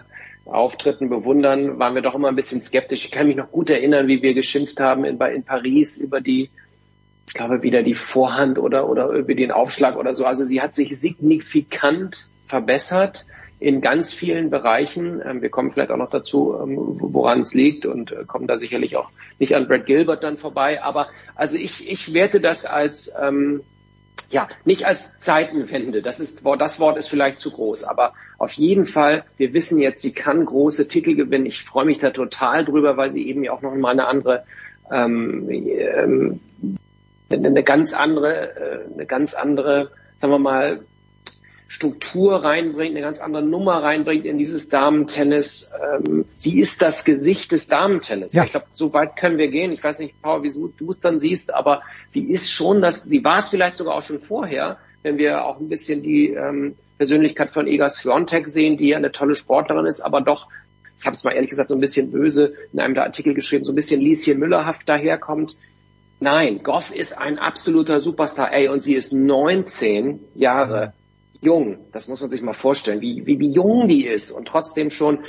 Auftritten 0.49 1.09
bewundern, 1.09 1.79
waren 1.79 1.95
wir 1.95 2.03
doch 2.03 2.15
immer 2.15 2.29
ein 2.29 2.37
bisschen 2.37 2.63
skeptisch. 2.63 3.05
Ich 3.05 3.11
kann 3.11 3.27
mich 3.27 3.37
noch 3.37 3.51
gut 3.51 3.71
erinnern, 3.71 4.09
wie 4.09 4.23
wir 4.23 4.35
geschimpft 4.35 4.81
haben 4.81 5.05
in, 5.05 5.21
in 5.21 5.45
Paris 5.45 5.99
über 5.99 6.21
die 6.21 6.51
ich 7.29 7.35
glaube, 7.35 7.63
wieder 7.63 7.83
die 7.83 7.95
Vorhand 7.95 8.59
oder, 8.59 8.89
oder 8.89 9.11
über 9.11 9.35
den 9.35 9.53
Aufschlag 9.53 9.97
oder 9.97 10.15
so. 10.15 10.25
Also 10.25 10.45
sie 10.45 10.63
hat 10.63 10.75
sich 10.75 10.99
signifikant 10.99 12.31
verbessert 12.47 13.27
in 13.61 13.83
ganz 13.83 14.13
vielen 14.13 14.51
Bereichen. 14.51 15.21
Ähm, 15.25 15.43
wir 15.43 15.51
kommen 15.51 15.71
vielleicht 15.71 15.91
auch 15.91 15.99
noch 15.99 16.11
dazu, 16.11 16.57
ähm, 16.61 16.77
woran 16.79 17.41
es 17.41 17.53
liegt 17.53 17.85
und 17.85 18.13
äh, 18.13 18.25
kommen 18.27 18.47
da 18.47 18.57
sicherlich 18.57 18.97
auch 18.97 19.11
nicht 19.39 19.55
an 19.55 19.69
Brad 19.69 19.85
Gilbert 19.85 20.23
dann 20.23 20.39
vorbei. 20.39 20.83
Aber 20.83 21.09
also 21.35 21.57
ich, 21.57 21.91
ich 21.91 22.15
werte 22.15 22.41
das 22.41 22.65
als 22.65 23.13
ähm, 23.21 23.61
ja 24.31 24.49
nicht 24.65 24.87
als 24.87 25.19
Zeitenwende. 25.19 26.03
Das 26.03 26.21
ist 26.21 26.43
das 26.45 26.81
Wort 26.81 26.99
ist 26.99 27.09
vielleicht 27.09 27.39
zu 27.39 27.51
groß, 27.51 27.85
aber 27.85 28.15
auf 28.39 28.53
jeden 28.53 28.87
Fall. 28.87 29.25
Wir 29.37 29.53
wissen 29.55 29.79
jetzt, 29.79 30.03
sie 30.03 30.13
kann 30.13 30.45
große 30.45 30.89
Titel 30.89 31.15
gewinnen. 31.15 31.47
Ich 31.47 31.65
freue 31.65 31.85
mich 31.85 31.99
da 31.99 32.11
total 32.11 32.65
drüber, 32.65 32.97
weil 32.97 33.13
sie 33.13 33.27
eben 33.27 33.45
ja 33.45 33.53
auch 33.53 33.63
noch 33.63 33.75
mal 33.75 33.91
eine 33.91 34.07
andere 34.07 34.45
ähm, 34.91 35.49
ähm, 35.51 36.41
eine 37.31 37.63
ganz 37.63 37.93
andere, 37.93 38.57
äh, 38.57 38.95
eine 38.95 39.07
ganz 39.07 39.35
andere, 39.35 39.91
sagen 40.17 40.33
wir 40.33 40.39
mal, 40.39 40.81
Struktur 41.71 42.43
reinbringt, 42.43 42.97
eine 42.97 43.05
ganz 43.05 43.21
andere 43.21 43.43
Nummer 43.43 43.83
reinbringt 43.83 44.25
in 44.25 44.39
dieses 44.39 44.71
Damentennis. 44.71 45.71
Ähm, 45.81 46.25
sie 46.39 46.59
ist 46.61 46.81
das 46.81 47.05
Gesicht 47.05 47.53
des 47.53 47.69
Damentennis. 47.69 48.33
Ja. 48.33 48.45
Ich 48.45 48.51
glaube, 48.51 48.67
so 48.71 48.95
weit 48.95 49.17
können 49.17 49.37
wir 49.37 49.49
gehen. 49.49 49.73
Ich 49.73 49.85
weiß 49.85 49.99
nicht, 49.99 50.21
Paul, 50.23 50.43
wieso 50.43 50.69
du 50.69 50.91
es 50.91 51.01
dann 51.01 51.21
siehst, 51.21 51.53
aber 51.53 51.83
sie 52.09 52.31
ist 52.31 52.51
schon 52.51 52.81
das, 52.81 53.05
sie 53.05 53.23
war 53.23 53.39
es 53.39 53.51
vielleicht 53.51 53.77
sogar 53.77 53.97
auch 53.97 54.03
schon 54.03 54.19
vorher, 54.19 54.79
wenn 55.03 55.19
wir 55.19 55.45
auch 55.45 55.61
ein 55.61 55.69
bisschen 55.69 56.03
die 56.03 56.31
ähm, 56.31 56.75
Persönlichkeit 56.97 57.51
von 57.51 57.67
Egas 57.67 57.99
Fiontek 57.99 58.49
sehen, 58.49 58.79
die 58.79 58.89
ja 58.89 58.97
eine 58.97 59.13
tolle 59.13 59.35
Sportlerin 59.35 59.85
ist, 59.85 60.01
aber 60.01 60.23
doch, 60.23 60.49
ich 60.99 61.05
habe 61.05 61.15
es 61.15 61.23
mal 61.23 61.33
ehrlich 61.33 61.51
gesagt 61.51 61.69
so 61.69 61.75
ein 61.75 61.81
bisschen 61.81 62.11
böse 62.11 62.55
in 62.73 62.81
einem 62.81 62.95
der 62.95 63.05
Artikel 63.05 63.35
geschrieben, 63.35 63.65
so 63.65 63.73
ein 63.73 63.77
bisschen 63.77 64.01
Lieschen 64.01 64.39
Müllerhaft 64.39 64.89
daherkommt. 64.89 65.59
Nein, 66.19 66.63
Goff 66.65 66.93
ist 66.93 67.13
ein 67.13 67.39
absoluter 67.39 68.01
Superstar. 68.01 68.53
Ey, 68.53 68.69
und 68.69 68.83
sie 68.83 68.95
ist 68.95 69.13
19 69.13 70.19
Jahre 70.35 70.95
jung. 71.41 71.79
Das 71.93 72.09
muss 72.09 72.21
man 72.21 72.31
sich 72.31 72.43
mal 72.43 72.53
vorstellen, 72.53 73.01
wie, 73.01 73.27
wie, 73.27 73.39
wie 73.39 73.51
jung 73.51 73.89
die 73.89 74.07
ist 74.07 74.31
und 74.31 74.47
trotzdem 74.47 74.91
schon 74.91 75.21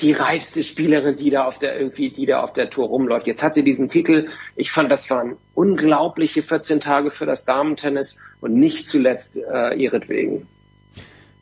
die 0.00 0.12
reifste 0.12 0.62
Spielerin, 0.62 1.16
die 1.16 1.30
da 1.30 1.44
auf 1.44 1.58
der 1.58 1.78
irgendwie, 1.78 2.10
die 2.10 2.26
da 2.26 2.42
auf 2.42 2.52
der 2.52 2.70
Tour 2.70 2.88
rumläuft. 2.88 3.26
Jetzt 3.26 3.42
hat 3.42 3.54
sie 3.54 3.62
diesen 3.62 3.88
Titel. 3.88 4.28
Ich 4.56 4.72
fand, 4.72 4.90
das 4.90 5.08
waren 5.10 5.36
unglaubliche 5.54 6.42
14 6.42 6.80
Tage 6.80 7.10
für 7.10 7.26
das 7.26 7.44
Damentennis 7.44 8.18
und 8.40 8.54
nicht 8.54 8.88
zuletzt 8.88 9.36
äh, 9.36 9.74
ihretwegen. 9.74 10.46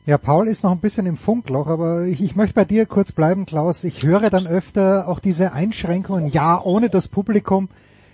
Ja, 0.05 0.17
Paul 0.17 0.47
ist 0.47 0.63
noch 0.63 0.71
ein 0.71 0.79
bisschen 0.79 1.05
im 1.05 1.15
Funkloch, 1.15 1.67
aber 1.67 2.03
ich, 2.03 2.21
ich 2.21 2.35
möchte 2.35 2.55
bei 2.55 2.65
dir 2.65 2.85
kurz 2.85 3.11
bleiben, 3.11 3.45
Klaus. 3.45 3.83
Ich 3.83 4.03
höre 4.03 4.29
dann 4.29 4.47
öfter 4.47 5.07
auch 5.07 5.19
diese 5.19 5.53
Einschränkungen. 5.53 6.31
Ja, 6.31 6.61
ohne 6.61 6.89
das 6.89 7.07
Publikum 7.07 7.69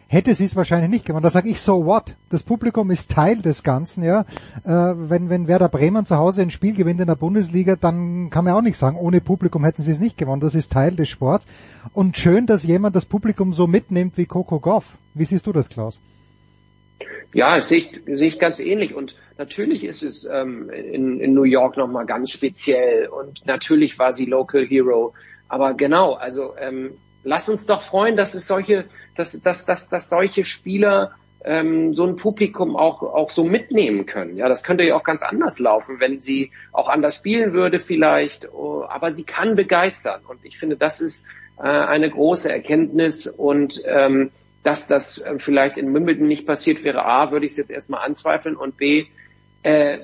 hätte 0.07 0.33
sie 0.33 0.45
es 0.45 0.55
wahrscheinlich 0.55 0.89
nicht 0.89 1.05
gewonnen. 1.05 1.23
Da 1.23 1.29
sage 1.29 1.49
ich 1.49 1.61
so 1.61 1.85
what? 1.85 2.15
Das 2.29 2.43
Publikum 2.43 2.91
ist 2.91 3.11
Teil 3.11 3.37
des 3.37 3.63
Ganzen, 3.63 4.03
ja. 4.03 4.21
Äh, 4.63 4.69
wenn, 4.95 5.29
wenn 5.29 5.47
Werder 5.47 5.69
Bremen 5.69 6.05
zu 6.05 6.17
Hause 6.17 6.41
ein 6.41 6.51
Spiel 6.51 6.75
gewinnt 6.75 7.01
in 7.01 7.07
der 7.07 7.15
Bundesliga, 7.15 7.75
dann 7.75 8.29
kann 8.29 8.45
man 8.45 8.53
auch 8.53 8.61
nicht 8.61 8.77
sagen, 8.77 8.97
ohne 8.97 9.21
Publikum 9.21 9.63
hätten 9.63 9.81
sie 9.81 9.91
es 9.91 9.99
nicht 9.99 10.17
gewonnen. 10.17 10.41
Das 10.41 10.55
ist 10.55 10.71
Teil 10.71 10.95
des 10.95 11.09
Sports. 11.09 11.45
Und 11.93 12.17
schön, 12.17 12.45
dass 12.45 12.63
jemand 12.63 12.95
das 12.95 13.05
Publikum 13.05 13.53
so 13.53 13.67
mitnimmt 13.67 14.17
wie 14.17 14.25
Coco 14.25 14.59
Goff. 14.59 14.97
Wie 15.13 15.25
siehst 15.25 15.45
du 15.45 15.51
das, 15.51 15.69
Klaus? 15.69 15.99
Ja, 17.33 17.59
sehe 17.61 17.79
ich, 17.79 18.01
sehe 18.17 18.27
ich 18.27 18.39
ganz 18.39 18.59
ähnlich. 18.59 18.95
Und 18.95 19.15
natürlich 19.37 19.83
ist 19.83 20.03
es 20.03 20.25
ähm, 20.25 20.69
in, 20.69 21.19
in 21.19 21.33
New 21.33 21.43
York 21.43 21.77
nochmal 21.77 22.05
ganz 22.05 22.31
speziell. 22.31 23.07
Und 23.07 23.45
natürlich 23.45 23.99
war 23.99 24.13
sie 24.13 24.25
Local 24.25 24.65
Hero. 24.65 25.13
Aber 25.49 25.73
genau, 25.73 26.13
also 26.13 26.55
ähm, 26.57 26.91
lass 27.23 27.49
uns 27.49 27.65
doch 27.65 27.81
freuen, 27.81 28.17
dass 28.17 28.33
es 28.33 28.47
solche 28.47 28.85
dass, 29.17 29.39
dass, 29.41 29.65
dass, 29.65 29.89
dass 29.89 30.09
solche 30.09 30.43
Spieler 30.43 31.11
ähm, 31.43 31.93
so 31.93 32.05
ein 32.05 32.15
Publikum 32.15 32.75
auch, 32.75 33.01
auch 33.01 33.29
so 33.29 33.43
mitnehmen 33.43 34.05
können. 34.05 34.35
Ja, 34.37 34.49
das 34.49 34.63
könnte 34.63 34.83
ja 34.83 34.95
auch 34.95 35.03
ganz 35.03 35.21
anders 35.21 35.59
laufen, 35.59 35.99
wenn 35.99 36.19
sie 36.19 36.51
auch 36.71 36.89
anders 36.89 37.15
spielen 37.15 37.53
würde 37.53 37.79
vielleicht, 37.79 38.51
oh, 38.53 38.83
aber 38.87 39.13
sie 39.15 39.23
kann 39.23 39.55
begeistern 39.55 40.21
und 40.27 40.39
ich 40.43 40.57
finde, 40.57 40.75
das 40.75 40.99
ist 40.99 41.27
äh, 41.57 41.61
eine 41.61 42.09
große 42.09 42.51
Erkenntnis 42.51 43.27
und 43.27 43.81
ähm, 43.85 44.31
dass 44.63 44.87
das 44.87 45.19
äh, 45.19 45.39
vielleicht 45.39 45.77
in 45.77 45.93
Wimbledon 45.93 46.27
nicht 46.27 46.45
passiert 46.45 46.83
wäre, 46.83 47.05
A, 47.05 47.31
würde 47.31 47.45
ich 47.45 47.53
es 47.53 47.57
jetzt 47.57 47.71
erstmal 47.71 48.05
anzweifeln 48.05 48.55
und 48.55 48.77
B, 48.77 49.05
äh, 49.63 49.99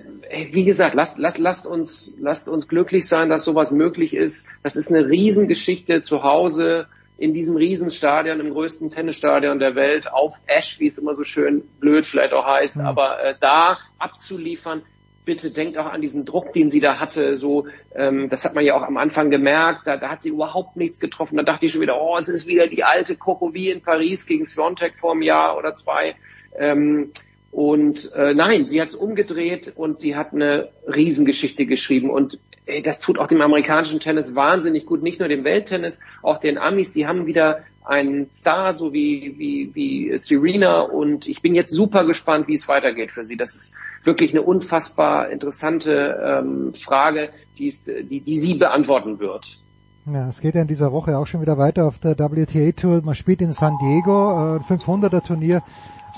wie 0.52 0.66
gesagt, 0.66 0.96
lasst, 0.96 1.18
lasst, 1.18 1.38
lasst, 1.38 1.68
uns, 1.68 2.18
lasst 2.22 2.48
uns 2.48 2.68
glücklich 2.68 3.08
sein, 3.08 3.30
dass 3.30 3.46
sowas 3.46 3.72
möglich 3.72 4.14
ist. 4.14 4.50
Das 4.64 4.76
ist 4.76 4.90
eine 4.92 5.08
Riesengeschichte 5.08 6.02
zu 6.02 6.24
Hause 6.24 6.88
in 7.18 7.34
diesem 7.34 7.56
Riesenstadion, 7.56 8.40
im 8.40 8.52
größten 8.52 8.90
Tennisstadion 8.90 9.60
der 9.60 9.76
Welt, 9.76 10.12
auf 10.12 10.36
Ash, 10.48 10.80
wie 10.80 10.88
es 10.88 10.98
immer 10.98 11.16
so 11.16 11.24
schön 11.24 11.62
blöd 11.80 12.06
vielleicht 12.06 12.34
auch 12.34 12.46
heißt, 12.46 12.78
mhm. 12.78 12.86
aber 12.86 13.24
äh, 13.24 13.36
da 13.40 13.78
abzuliefern, 14.00 14.84
bitte 15.26 15.52
denkt 15.52 15.78
auch 15.78 15.86
an 15.86 16.02
diesen 16.02 16.26
Druck, 16.26 16.54
den 16.54 16.70
sie 16.70 16.80
da 16.80 17.00
hatte. 17.00 17.38
So, 17.38 17.68
ähm, 17.96 18.30
das 18.30 18.46
hat 18.46 18.56
man 18.56 18.66
ja 18.66 18.76
auch 18.76 18.82
am 18.82 18.98
Anfang 18.98 19.30
gemerkt. 19.30 19.82
Da, 19.86 19.98
da 19.98 20.10
hat 20.10 20.24
sie 20.24 20.30
überhaupt 20.30 20.76
nichts 20.76 21.00
getroffen. 21.00 21.38
Da 21.38 21.44
dachte 21.44 21.66
ich 21.66 21.72
schon 21.72 21.82
wieder, 21.82 22.02
oh, 22.02 22.18
es 22.18 22.28
ist 22.28 22.48
wieder 22.48 22.68
die 22.68 22.84
alte 22.84 23.16
Coco 23.16 23.54
wie 23.54 23.70
in 23.70 23.82
Paris 23.82 24.26
gegen 24.26 24.46
Sviontek 24.46 24.98
vor 24.98 25.14
einem 25.14 25.22
Jahr 25.22 25.58
oder 25.58 25.74
zwei. 25.76 26.16
Ähm, 26.58 27.12
und 27.52 28.12
äh, 28.16 28.34
nein, 28.34 28.68
sie 28.68 28.82
hat 28.82 28.90
es 28.90 28.96
umgedreht 28.96 29.74
und 29.76 30.00
sie 30.00 30.16
hat 30.16 30.34
eine 30.34 30.70
Riesengeschichte 30.88 31.66
geschrieben. 31.66 32.10
Und 32.10 32.40
das 32.84 33.00
tut 33.00 33.20
auch 33.20 33.28
dem 33.28 33.42
amerikanischen 33.42 34.00
Tennis 34.00 34.36
wahnsinnig 34.36 34.86
gut, 34.86 35.04
nicht 35.04 35.20
nur 35.20 35.28
dem 35.28 35.44
Welttennis, 35.44 36.00
auch 36.22 36.40
den 36.40 36.58
Amis, 36.58 36.92
die 36.92 37.08
haben 37.08 37.26
wieder 37.26 37.64
einen 37.86 38.32
Star, 38.32 38.74
so 38.74 38.94
wie, 38.94 39.36
wie, 39.38 39.72
wie 39.74 40.18
Serena 40.18 40.82
und 40.82 41.28
ich 41.28 41.42
bin 41.42 41.54
jetzt 41.54 41.72
super 41.72 42.06
gespannt, 42.06 42.48
wie 42.48 42.54
es 42.54 42.68
weitergeht 42.68 43.12
für 43.12 43.24
sie. 43.24 43.36
Das 43.36 43.56
ist 43.56 43.76
wirklich 44.04 44.32
eine 44.32 44.42
unfassbar 44.42 45.30
interessante 45.30 46.42
ähm, 46.42 46.74
Frage, 46.74 47.30
die, 47.58 47.68
ist, 47.68 47.88
die, 47.88 48.22
die 48.22 48.40
sie 48.40 48.56
beantworten 48.56 49.20
wird. 49.20 49.60
Ja, 50.06 50.28
es 50.28 50.42
geht 50.42 50.56
ja 50.56 50.62
in 50.62 50.68
dieser 50.68 50.92
Woche 50.92 51.18
auch 51.18 51.28
schon 51.28 51.42
wieder 51.42 51.58
weiter 51.58 51.86
auf 51.86 52.00
der 52.00 52.18
WTA 52.18 52.72
Tour. 52.74 53.02
Man 53.04 53.16
spielt 53.16 53.42
in 53.42 53.54
San 53.54 53.78
Diego, 53.82 54.58
äh, 54.58 54.60
500er 54.60 55.26
Turnier. 55.26 55.64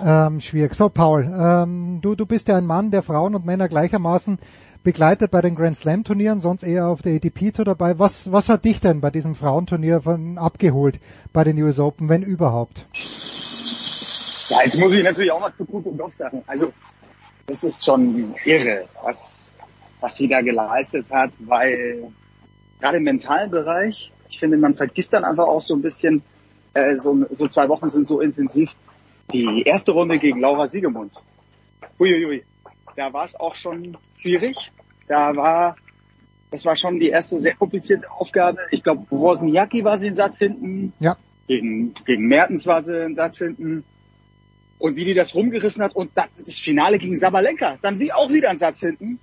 Ähm, 0.03 0.41
schwierig. 0.41 0.74
So, 0.75 0.90
Paul, 0.90 1.24
ähm, 1.24 1.99
du, 2.01 2.15
du 2.15 2.25
bist 2.25 2.48
ja 2.48 2.57
ein 2.57 2.65
Mann, 2.65 2.91
der 2.91 3.01
Frauen 3.01 3.35
und 3.35 3.45
Männer 3.45 3.69
gleichermaßen 3.69 4.40
begleitet 4.85 5.31
bei 5.31 5.41
den 5.41 5.55
Grand 5.55 5.75
Slam 5.75 6.05
Turnieren, 6.05 6.39
sonst 6.39 6.64
eher 6.64 6.88
auf 6.88 7.01
der 7.01 7.15
ATP 7.15 7.51
Tour 7.51 7.65
dabei. 7.65 7.99
Was, 7.99 8.31
was 8.31 8.47
hat 8.47 8.64
dich 8.64 8.80
denn 8.80 9.01
bei 9.01 9.09
diesem 9.09 9.35
Frauenturnier 9.35 9.99
von, 9.99 10.38
abgeholt 10.38 10.99
bei 11.33 11.43
den 11.43 11.61
US 11.61 11.80
Open, 11.80 12.07
wenn 12.07 12.22
überhaupt? 12.22 12.88
Ja, 14.47 14.59
jetzt 14.64 14.77
muss 14.77 14.93
ich 14.93 15.03
natürlich 15.03 15.31
auch 15.31 15.41
was 15.41 15.57
zu 15.57 15.65
Kuto 15.65 15.91
Golf 15.91 16.15
sagen. 16.15 16.43
Also, 16.45 16.72
das 17.47 17.64
ist 17.64 17.83
schon 17.83 18.35
irre, 18.45 18.85
was, 19.03 19.51
was 19.99 20.15
sie 20.15 20.27
da 20.27 20.41
geleistet 20.41 21.07
hat, 21.09 21.31
weil 21.39 22.11
gerade 22.80 22.97
im 22.97 23.03
mentalen 23.03 23.49
Bereich, 23.49 24.14
ich 24.30 24.39
finde, 24.39 24.57
man 24.57 24.75
vergisst 24.75 25.14
dann 25.14 25.25
einfach 25.25 25.47
auch 25.47 25.61
so 25.61 25.73
ein 25.73 25.81
bisschen, 25.81 26.22
äh, 26.75 26.97
so, 26.97 27.25
so 27.31 27.47
zwei 27.47 27.67
Wochen 27.69 27.89
sind 27.89 28.05
so 28.05 28.22
intensiv. 28.22 28.75
Die 29.33 29.64
erste 29.64 29.91
Runde 29.93 30.19
gegen 30.19 30.39
Laura 30.39 30.67
Siegemund. 30.67 31.19
Uiuiui, 31.99 32.43
da 32.95 33.11
war 33.11 33.25
es 33.25 33.35
auch 33.35 33.55
schon 33.55 33.97
schwierig. 34.17 34.72
Da 35.08 35.35
war, 35.35 35.75
das 36.51 36.66
war 36.66 36.75
schon 36.75 37.00
die 37.00 37.09
erste 37.09 37.38
sehr 37.38 37.56
komplizierte 37.56 38.09
Aufgabe. 38.09 38.59
Ich 38.72 38.84
glaube, 38.84 39.06
Wozniacki 39.09 39.84
war 39.84 39.98
sie 39.98 40.08
einen 40.08 40.16
Satz 40.16 40.38
hinten. 40.38 40.93
Ja. 41.00 41.17
Gegen, 41.48 41.93
gegen 42.06 42.27
Mertens 42.27 42.66
war 42.66 42.84
sie 42.84 43.06
einen 43.06 43.16
Satz 43.16 43.38
hinten. 43.38 43.84
Und 44.77 44.95
wie 44.95 45.06
die 45.06 45.14
das 45.14 45.35
rumgerissen 45.35 45.84
hat 45.84 45.95
und 45.95 46.11
dann 46.16 46.27
das 46.38 46.59
Finale 46.59 46.98
gegen 46.98 47.16
Sabalenka, 47.16 47.77
dann 47.82 48.00
wie 48.00 48.11
auch 48.11 48.30
wieder 48.32 48.50
einen 48.50 48.59
Satz 48.59 48.80
hinten 48.80 49.19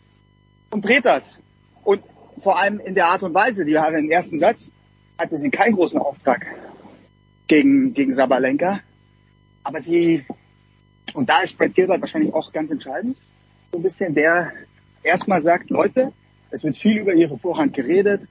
und 0.71 0.87
dreht 0.87 1.05
das. 1.05 1.43
Und 1.85 2.03
vor 2.39 2.59
allem 2.59 2.81
in 2.81 2.95
der 2.95 3.07
Art 3.07 3.23
und 3.23 3.35
Weise, 3.35 3.65
die 3.65 3.79
hatte 3.79 3.99
im 3.99 4.11
ersten 4.11 4.39
Satz, 4.39 4.71
hatte 5.19 5.37
sie 5.37 5.51
keinen 5.51 5.75
großen 5.75 6.01
Auftrag 6.01 6.47
gegen, 7.47 7.93
gegen 7.93 8.13
Sabalenka. 8.13 8.81
Aber 9.63 9.81
sie, 9.81 10.25
und 11.15 11.29
da 11.29 11.41
ist 11.41 11.59
Brad 11.59 11.75
Gilbert 11.75 12.01
wahrscheinlich 12.01 12.33
auch 12.33 12.53
ganz 12.53 12.71
entscheidend, 12.71 13.19
so 13.71 13.79
ein 13.79 13.83
bisschen, 13.83 14.15
der 14.15 14.53
erstmal 15.03 15.41
sagt, 15.41 15.71
Leute, 15.71 16.13
es 16.51 16.65
wird 16.65 16.77
viel 16.77 16.99
über 16.99 17.15
ihre 17.15 17.39
Vorhand 17.39 17.75
geredet. 17.75 18.29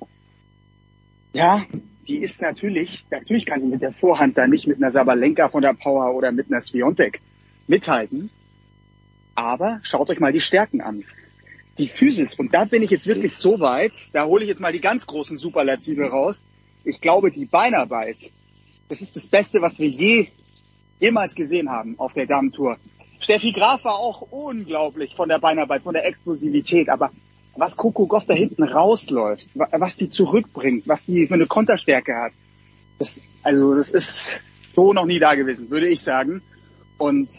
Ja, 1.33 1.65
die 2.07 2.17
ist 2.17 2.41
natürlich, 2.41 3.05
natürlich 3.09 3.45
kann 3.45 3.61
sie 3.61 3.67
mit 3.67 3.81
der 3.81 3.93
Vorhand 3.93 4.37
da 4.37 4.47
nicht 4.47 4.67
mit 4.67 4.77
einer 4.77 4.91
Sabalenka 4.91 5.49
von 5.49 5.61
der 5.61 5.73
Power 5.73 6.13
oder 6.15 6.31
mit 6.31 6.47
einer 6.51 6.61
Sviontek 6.61 7.21
mithalten. 7.67 8.29
Aber 9.35 9.79
schaut 9.83 10.09
euch 10.09 10.19
mal 10.19 10.33
die 10.33 10.41
Stärken 10.41 10.81
an. 10.81 11.03
Die 11.77 11.87
Physis, 11.87 12.35
und 12.35 12.53
da 12.53 12.65
bin 12.65 12.83
ich 12.83 12.91
jetzt 12.91 13.07
wirklich 13.07 13.35
so 13.35 13.59
weit, 13.59 13.93
da 14.13 14.25
hole 14.25 14.43
ich 14.43 14.49
jetzt 14.49 14.59
mal 14.59 14.73
die 14.73 14.81
ganz 14.81 15.07
großen 15.07 15.37
Superlative 15.37 16.09
raus. 16.09 16.43
Ich 16.83 16.99
glaube, 16.99 17.31
die 17.31 17.45
Beinarbeit, 17.45 18.29
das 18.89 19.01
ist 19.01 19.15
das 19.15 19.27
Beste, 19.27 19.61
was 19.61 19.79
wir 19.79 19.87
je, 19.87 20.27
jemals 20.99 21.33
gesehen 21.33 21.69
haben 21.69 21.97
auf 21.97 22.13
der 22.13 22.27
Damentour. 22.27 22.77
Steffi 23.21 23.53
Graf 23.53 23.85
war 23.85 23.95
auch 23.95 24.21
unglaublich 24.31 25.15
von 25.15 25.29
der 25.29 25.39
Beinarbeit, 25.39 25.83
von 25.83 25.93
der 25.93 26.05
Explosivität, 26.05 26.89
aber 26.89 27.11
was 27.55 27.77
Coco 27.77 28.07
Goff 28.07 28.25
da 28.25 28.33
hinten 28.33 28.63
rausläuft, 28.63 29.47
was 29.55 29.95
die 29.95 30.09
zurückbringt, 30.09 30.87
was 30.87 31.05
die 31.05 31.27
für 31.27 31.35
eine 31.35 31.47
Konterstärke 31.47 32.15
hat, 32.15 32.33
das, 32.99 33.21
also 33.43 33.75
das 33.75 33.89
ist 33.89 34.39
so 34.73 34.91
noch 34.91 35.05
nie 35.05 35.19
da 35.19 35.35
gewesen, 35.35 35.69
würde 35.69 35.87
ich 35.87 36.01
sagen. 36.01 36.41
Und 36.97 37.29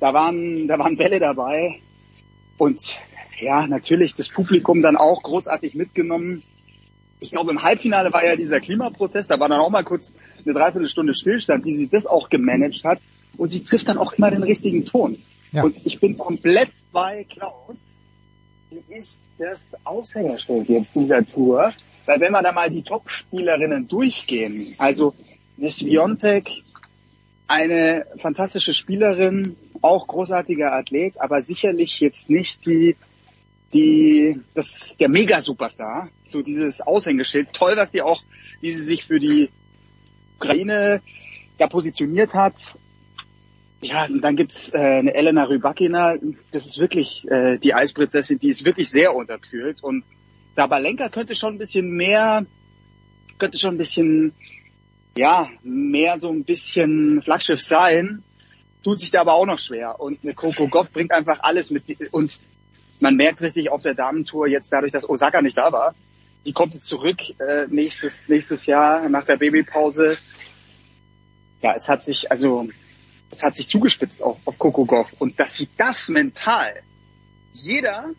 Da 0.00 0.12
waren, 0.12 0.68
da 0.68 0.78
waren 0.78 0.96
Bälle 0.96 1.18
dabei. 1.18 1.80
Und 2.58 2.80
ja, 3.40 3.66
natürlich 3.66 4.14
das 4.14 4.28
Publikum 4.28 4.82
dann 4.82 4.96
auch 4.96 5.22
großartig 5.22 5.74
mitgenommen. 5.74 6.42
Ich 7.20 7.30
glaube, 7.30 7.52
im 7.52 7.62
Halbfinale 7.62 8.12
war 8.12 8.22
ja 8.22 8.36
dieser 8.36 8.60
Klimaprotest, 8.60 9.30
da 9.30 9.40
war 9.40 9.48
dann 9.48 9.60
auch 9.60 9.70
mal 9.70 9.84
kurz 9.84 10.12
eine 10.44 10.52
Dreiviertelstunde 10.52 11.14
Stillstand, 11.14 11.64
wie 11.64 11.74
sie 11.74 11.88
das 11.88 12.04
auch 12.06 12.28
gemanagt 12.28 12.84
hat. 12.84 13.00
Und 13.36 13.50
sie 13.50 13.64
trifft 13.64 13.88
dann 13.88 13.98
auch 13.98 14.12
immer 14.12 14.30
den 14.30 14.42
richtigen 14.42 14.84
Ton. 14.84 15.18
Ja. 15.52 15.64
Und 15.64 15.76
ich 15.84 16.00
bin 16.00 16.18
komplett 16.18 16.70
bei 16.92 17.24
Klaus. 17.24 17.78
Sie 18.70 18.82
ist 18.88 19.24
das 19.38 19.74
Aushängeschild 19.84 20.68
jetzt 20.68 20.94
dieser 20.94 21.24
Tour. 21.24 21.72
Weil 22.06 22.20
wenn 22.20 22.32
wir 22.32 22.42
da 22.42 22.52
mal 22.52 22.70
die 22.70 22.82
Top-Spielerinnen 22.82 23.88
durchgehen, 23.88 24.74
also 24.78 25.14
Miss 25.56 25.82
Biontek, 25.82 26.62
eine 27.46 28.06
fantastische 28.16 28.74
Spielerin, 28.74 29.56
auch 29.80 30.06
großartiger 30.06 30.72
Athlet, 30.72 31.20
aber 31.20 31.42
sicherlich 31.42 32.00
jetzt 32.00 32.30
nicht 32.30 32.66
die, 32.66 32.96
die, 33.72 34.40
das, 34.54 34.96
der 34.98 35.08
Mega-Superstar, 35.08 36.08
so 36.24 36.42
dieses 36.42 36.80
Aushängeschild. 36.80 37.52
Toll, 37.52 37.76
dass 37.76 37.90
die 37.90 38.02
auch, 38.02 38.22
wie 38.60 38.70
sie 38.70 38.82
sich 38.82 39.04
für 39.04 39.20
die 39.20 39.50
Ukraine 40.36 41.02
da 41.58 41.66
positioniert 41.66 42.34
hat. 42.34 42.54
Ja, 43.84 44.06
und 44.06 44.22
dann 44.22 44.34
gibt's 44.34 44.72
äh, 44.72 44.78
eine 44.78 45.12
Elena 45.12 45.44
Rybakina, 45.44 46.14
das 46.50 46.64
ist 46.64 46.78
wirklich 46.78 47.30
äh, 47.30 47.58
die 47.58 47.74
Eisprinzessin, 47.74 48.38
die 48.38 48.48
ist 48.48 48.64
wirklich 48.64 48.88
sehr 48.88 49.14
unterkühlt 49.14 49.82
und 49.82 50.04
Sabalenka 50.56 51.10
könnte 51.10 51.34
schon 51.34 51.56
ein 51.56 51.58
bisschen 51.58 51.90
mehr, 51.90 52.46
könnte 53.36 53.58
schon 53.58 53.74
ein 53.74 53.78
bisschen, 53.78 54.32
ja, 55.18 55.50
mehr 55.62 56.18
so 56.18 56.30
ein 56.30 56.44
bisschen 56.44 57.20
Flaggschiff 57.20 57.60
sein, 57.60 58.22
tut 58.82 59.00
sich 59.00 59.10
da 59.10 59.20
aber 59.20 59.34
auch 59.34 59.44
noch 59.44 59.58
schwer. 59.58 60.00
Und 60.00 60.20
eine 60.22 60.32
Coco 60.32 60.66
Goff 60.68 60.90
bringt 60.90 61.12
einfach 61.12 61.40
alles 61.42 61.70
mit. 61.70 61.84
Und 62.10 62.38
man 63.00 63.16
merkt 63.16 63.42
richtig 63.42 63.70
auf 63.70 63.82
der 63.82 63.94
Damentour 63.94 64.46
jetzt 64.46 64.72
dadurch, 64.72 64.92
dass 64.92 65.06
Osaka 65.06 65.42
nicht 65.42 65.58
da 65.58 65.72
war, 65.72 65.94
die 66.46 66.54
kommt 66.54 66.72
jetzt 66.72 66.86
zurück 66.86 67.18
äh, 67.38 67.66
nächstes, 67.68 68.30
nächstes 68.30 68.64
Jahr 68.64 69.10
nach 69.10 69.26
der 69.26 69.36
Babypause. 69.36 70.16
Ja, 71.60 71.74
es 71.74 71.86
hat 71.86 72.02
sich, 72.02 72.30
also, 72.30 72.70
es 73.30 73.42
hat 73.42 73.56
sich 73.56 73.68
zugespitzt 73.68 74.22
auf, 74.22 74.38
auf 74.44 74.58
Coco 74.58 74.84
Goff. 74.84 75.14
Und 75.18 75.38
dass 75.40 75.56
sie 75.56 75.68
das 75.76 76.08
mental, 76.08 76.82
jeder 77.52 78.10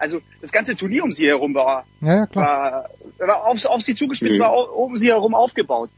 also 0.00 0.20
das 0.40 0.50
ganze 0.50 0.74
Turnier 0.74 1.04
um 1.04 1.12
sie 1.12 1.26
herum 1.26 1.54
war, 1.54 1.86
ja, 2.00 2.16
ja, 2.16 2.26
klar. 2.26 2.88
war, 3.18 3.28
war 3.28 3.46
auf, 3.46 3.64
auf 3.66 3.82
sie 3.82 3.94
zugespitzt, 3.94 4.38
Mhm. 4.38 4.42
war 4.42 4.74
um 4.76 4.96
sie 4.96 5.08
herum 5.08 5.34
aufgebaut. 5.34 5.90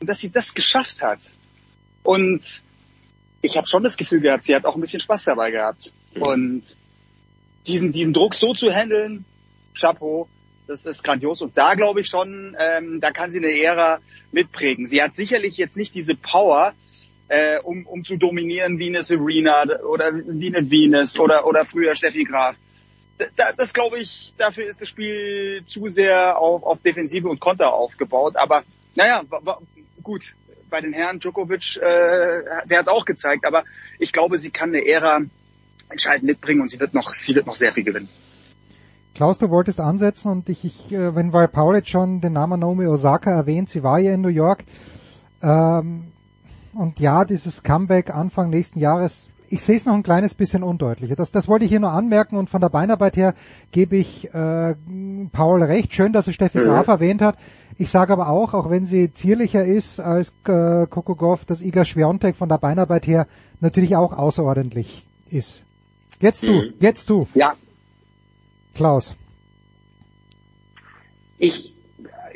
Und 0.00 0.08
dass 0.08 0.18
sie 0.18 0.30
das 0.30 0.54
geschafft 0.54 1.02
hat. 1.02 1.30
Und 2.02 2.62
ich 3.42 3.56
habe 3.56 3.68
schon 3.68 3.84
das 3.84 3.96
Gefühl 3.96 4.20
gehabt, 4.20 4.44
sie 4.44 4.56
hat 4.56 4.64
auch 4.64 4.74
ein 4.74 4.80
bisschen 4.80 4.98
Spaß 5.00 5.24
dabei 5.24 5.52
gehabt. 5.52 5.92
Und 6.18 6.76
diesen, 7.66 7.92
diesen 7.92 8.12
Druck 8.12 8.34
so 8.34 8.54
zu 8.54 8.70
handeln, 8.72 9.24
Chapeau, 9.78 10.28
das 10.66 10.84
ist 10.84 11.04
grandios. 11.04 11.40
Und 11.40 11.56
da 11.56 11.74
glaube 11.74 12.00
ich 12.00 12.08
schon, 12.08 12.56
ähm, 12.58 13.00
da 13.00 13.12
kann 13.12 13.30
sie 13.30 13.38
eine 13.38 13.56
Ära 13.56 14.00
mitprägen. 14.32 14.88
Sie 14.88 15.00
hat 15.00 15.14
sicherlich 15.14 15.58
jetzt 15.58 15.76
nicht 15.76 15.94
diese 15.94 16.16
Power, 16.16 16.74
äh, 17.28 17.58
um, 17.60 17.86
um 17.86 18.04
zu 18.04 18.16
dominieren 18.16 18.78
wie 18.78 18.88
eine 18.88 19.02
Serena 19.02 19.64
oder 19.88 20.12
wie 20.14 20.54
eine 20.54 20.70
Venus 20.70 21.18
oder, 21.18 21.46
oder 21.46 21.64
früher 21.64 21.94
Steffi 21.94 22.24
Graf 22.24 22.56
da, 23.36 23.52
das 23.56 23.72
glaube 23.72 23.98
ich, 23.98 24.34
dafür 24.36 24.68
ist 24.68 24.80
das 24.80 24.88
Spiel 24.88 25.62
zu 25.66 25.88
sehr 25.88 26.38
auf, 26.38 26.62
auf 26.62 26.80
Defensive 26.80 27.28
und 27.28 27.40
Konter 27.40 27.72
aufgebaut. 27.72 28.36
Aber 28.36 28.64
naja, 28.94 29.22
wa, 29.28 29.40
wa, 29.42 29.58
gut, 30.02 30.34
bei 30.70 30.80
den 30.80 30.92
Herren 30.92 31.20
Djokovic, 31.20 31.76
äh, 31.76 31.80
der 32.66 32.78
hat 32.78 32.82
es 32.82 32.88
auch 32.88 33.04
gezeigt, 33.04 33.46
aber 33.46 33.64
ich 33.98 34.12
glaube, 34.12 34.38
sie 34.38 34.50
kann 34.50 34.70
eine 34.70 34.86
Ära 34.86 35.20
entscheidend 35.88 36.24
mitbringen 36.24 36.60
und 36.60 36.70
sie 36.70 36.80
wird 36.80 36.94
noch, 36.94 37.14
sie 37.14 37.34
wird 37.34 37.46
noch 37.46 37.54
sehr 37.54 37.72
viel 37.72 37.84
gewinnen. 37.84 38.08
Klaus, 39.14 39.38
du 39.38 39.48
wolltest 39.48 39.78
ansetzen 39.78 40.32
und 40.32 40.48
ich, 40.48 40.64
ich 40.64 40.92
äh, 40.92 41.14
wenn 41.14 41.32
weil 41.32 41.46
Paul 41.46 41.76
jetzt 41.76 41.90
schon 41.90 42.20
den 42.20 42.32
Namen 42.32 42.60
Naomi 42.60 42.86
Osaka 42.86 43.30
erwähnt, 43.30 43.68
sie 43.68 43.84
war 43.84 44.00
ja 44.00 44.12
in 44.12 44.22
New 44.22 44.28
York. 44.28 44.64
Ähm, 45.40 46.13
und 46.76 47.00
ja, 47.00 47.24
dieses 47.24 47.62
Comeback 47.62 48.14
Anfang 48.14 48.50
nächsten 48.50 48.78
Jahres, 48.78 49.28
ich 49.48 49.62
sehe 49.62 49.76
es 49.76 49.84
noch 49.86 49.94
ein 49.94 50.02
kleines 50.02 50.34
bisschen 50.34 50.62
undeutlicher. 50.62 51.16
Das, 51.16 51.30
das 51.30 51.48
wollte 51.48 51.64
ich 51.64 51.70
hier 51.70 51.80
nur 51.80 51.90
anmerken 51.92 52.36
und 52.36 52.48
von 52.50 52.60
der 52.60 52.70
Beinarbeit 52.70 53.16
her 53.16 53.34
gebe 53.72 53.96
ich 53.96 54.32
äh, 54.34 54.74
Paul 55.32 55.62
recht. 55.62 55.92
Schön, 55.94 56.12
dass 56.12 56.26
er 56.26 56.32
Steffi 56.32 56.58
Mhm. 56.58 56.62
Graf 56.64 56.88
erwähnt 56.88 57.22
hat. 57.22 57.36
Ich 57.76 57.90
sage 57.90 58.12
aber 58.12 58.28
auch, 58.28 58.54
auch 58.54 58.70
wenn 58.70 58.86
sie 58.86 59.12
zierlicher 59.12 59.64
ist 59.64 60.00
als 60.00 60.28
äh, 60.46 60.86
Coco 60.86 61.14
Goff, 61.14 61.44
dass 61.44 61.60
Iga 61.60 61.84
Swiatek 61.84 62.36
von 62.36 62.48
der 62.48 62.58
Beinarbeit 62.58 63.06
her 63.06 63.26
natürlich 63.60 63.96
auch 63.96 64.12
außerordentlich 64.12 65.04
ist. 65.30 65.64
Jetzt 66.20 66.44
du, 66.44 66.52
Mhm. 66.52 66.74
jetzt 66.80 67.10
du. 67.10 67.26
Ja. 67.34 67.54
Klaus. 68.74 69.14
Ich, 71.38 71.73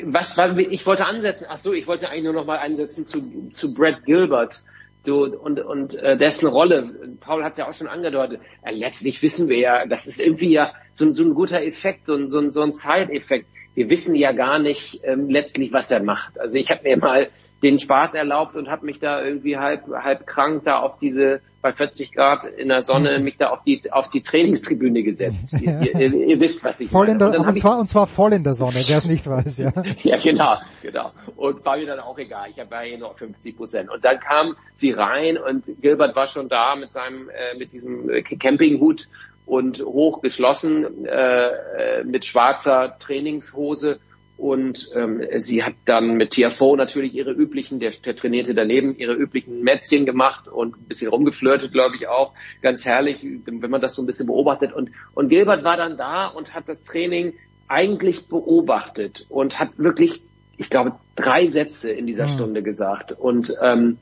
was, 0.05 0.36
was, 0.36 0.57
ich 0.59 0.86
wollte 0.86 1.07
ansetzen, 1.07 1.47
ach 1.49 1.59
so, 1.59 1.73
ich 1.73 1.86
wollte 1.86 2.09
eigentlich 2.09 2.25
nur 2.25 2.33
noch 2.33 2.47
mal 2.47 2.59
einsetzen 2.59 3.07
zu, 3.07 3.51
zu 3.52 3.75
Brad 3.75 4.05
Gilbert. 4.05 4.60
Du, 5.05 5.25
und, 5.25 5.60
und 5.60 5.94
äh, 5.94 6.18
dessen 6.18 6.49
Rolle, 6.49 7.17
Paul 7.20 7.44
hat 7.44 7.52
es 7.52 7.59
ja 7.59 7.68
auch 7.68 7.73
schon 7.73 7.86
angedeutet, 7.86 8.41
äh, 8.62 8.73
letztlich 8.73 9.23
wissen 9.23 9.49
wir 9.49 9.59
ja, 9.59 9.86
das 9.86 10.07
ist 10.07 10.20
irgendwie 10.20 10.51
ja 10.51 10.73
so, 10.93 11.05
ein- 11.05 11.12
so 11.15 11.23
ein 11.23 11.35
guter 11.35 11.62
Effekt, 11.62 12.07
so 12.07 12.15
ein, 12.15 12.28
so 12.28 12.39
ein, 12.41 12.51
so 12.51 12.62
ein 12.62 12.75
Zeiteffekt. 12.75 13.47
Wir 13.75 13.89
wissen 13.91 14.15
ja 14.17 14.33
gar 14.33 14.59
nicht 14.59 15.01
ähm, 15.05 15.31
letztlich, 15.31 15.73
was 15.73 15.91
er 15.93 16.02
macht. 16.02 16.39
Also 16.39 16.59
ich 16.59 16.68
habe 16.70 16.83
mir 16.83 16.97
mal 16.99 17.28
den 17.62 17.78
Spaß 17.78 18.14
erlaubt 18.14 18.56
und 18.56 18.70
habe 18.70 18.86
mich 18.86 19.00
da 19.00 19.22
irgendwie 19.22 19.56
halb, 19.56 19.82
halb 19.88 20.26
krank 20.26 20.62
da 20.64 20.78
auf 20.78 20.98
diese, 20.98 21.40
bei 21.60 21.72
40 21.72 22.12
Grad 22.12 22.44
in 22.44 22.68
der 22.68 22.82
Sonne, 22.82 23.18
mich 23.18 23.36
da 23.36 23.48
auf 23.50 23.64
die, 23.64 23.80
auf 23.90 24.08
die 24.10 24.22
Trainingstribüne 24.22 25.02
gesetzt. 25.02 25.54
Ihr, 25.60 25.80
ihr, 25.98 26.14
ihr 26.14 26.40
wisst, 26.40 26.62
was 26.62 26.78
ich 26.78 26.88
Voll 26.88 27.08
meine. 27.08 27.12
in 27.12 27.18
der, 27.32 27.40
Und 27.40 27.48
und 27.48 27.56
ich- 27.56 27.62
zwar, 27.62 27.80
und 27.80 27.90
zwar 27.90 28.06
voll 28.06 28.32
in 28.32 28.44
der 28.44 28.54
Sonne, 28.54 28.76
wer 28.86 28.98
es 28.98 29.06
nicht 29.06 29.26
weiß, 29.26 29.58
ja. 29.58 29.72
ja, 30.04 30.18
genau, 30.18 30.56
genau. 30.82 31.10
Und 31.36 31.64
war 31.64 31.76
mir 31.76 31.86
dann 31.86 31.98
auch 31.98 32.16
egal. 32.18 32.48
Ich 32.54 32.70
war 32.70 32.82
hier 32.84 32.98
noch 32.98 33.18
50 33.18 33.56
Prozent. 33.56 33.90
Und 33.90 34.04
dann 34.04 34.20
kam 34.20 34.54
sie 34.74 34.92
rein 34.92 35.36
und 35.36 35.64
Gilbert 35.80 36.14
war 36.14 36.28
schon 36.28 36.48
da 36.48 36.76
mit 36.76 36.92
seinem, 36.92 37.28
äh, 37.28 37.58
mit 37.58 37.72
diesem 37.72 38.08
Campinghut 38.38 39.08
und 39.46 39.80
hoch 39.80 40.20
geschlossen 40.20 41.06
äh, 41.06 41.10
äh, 41.10 42.04
mit 42.04 42.24
schwarzer 42.24 42.96
Trainingshose. 43.00 43.98
Und 44.39 44.91
ähm, 44.94 45.20
sie 45.34 45.65
hat 45.65 45.75
dann 45.84 46.17
mit 46.17 46.31
TFO 46.31 46.76
natürlich 46.76 47.12
ihre 47.12 47.33
üblichen, 47.33 47.81
der, 47.81 47.91
der 47.91 48.15
trainierte 48.15 48.55
daneben, 48.55 48.97
ihre 48.97 49.15
üblichen 49.15 49.65
Mätzchen 49.65 50.07
gemacht 50.07 50.47
und 50.47 50.76
ein 50.76 50.84
bisschen 50.84 51.10
rumgeflirtet, 51.10 51.73
glaube 51.73 51.97
ich 51.97 52.07
auch. 52.07 52.34
Ganz 52.62 52.84
herrlich, 52.84 53.18
wenn 53.44 53.70
man 53.70 53.81
das 53.81 53.97
so 53.97 54.02
ein 54.02 54.07
bisschen 54.07 54.28
beobachtet. 54.28 54.73
Und, 54.73 54.91
und 55.15 55.28
Gilbert 55.28 55.65
war 55.65 55.76
dann 55.76 55.97
da 55.97 56.28
und 56.28 56.55
hat 56.55 56.68
das 56.68 56.84
Training 56.84 57.34
eigentlich 57.67 58.28
beobachtet 58.28 59.26
und 59.28 59.58
hat 59.58 59.70
wirklich, 59.76 60.23
ich 60.57 60.70
glaube, 60.70 60.92
drei 61.17 61.49
Sätze 61.49 61.91
in 61.91 62.07
dieser 62.07 62.25
Mhm. 62.26 62.31
Stunde 62.31 62.62
gesagt. 62.62 63.10
Und 63.10 63.52
ähm, 63.60 63.99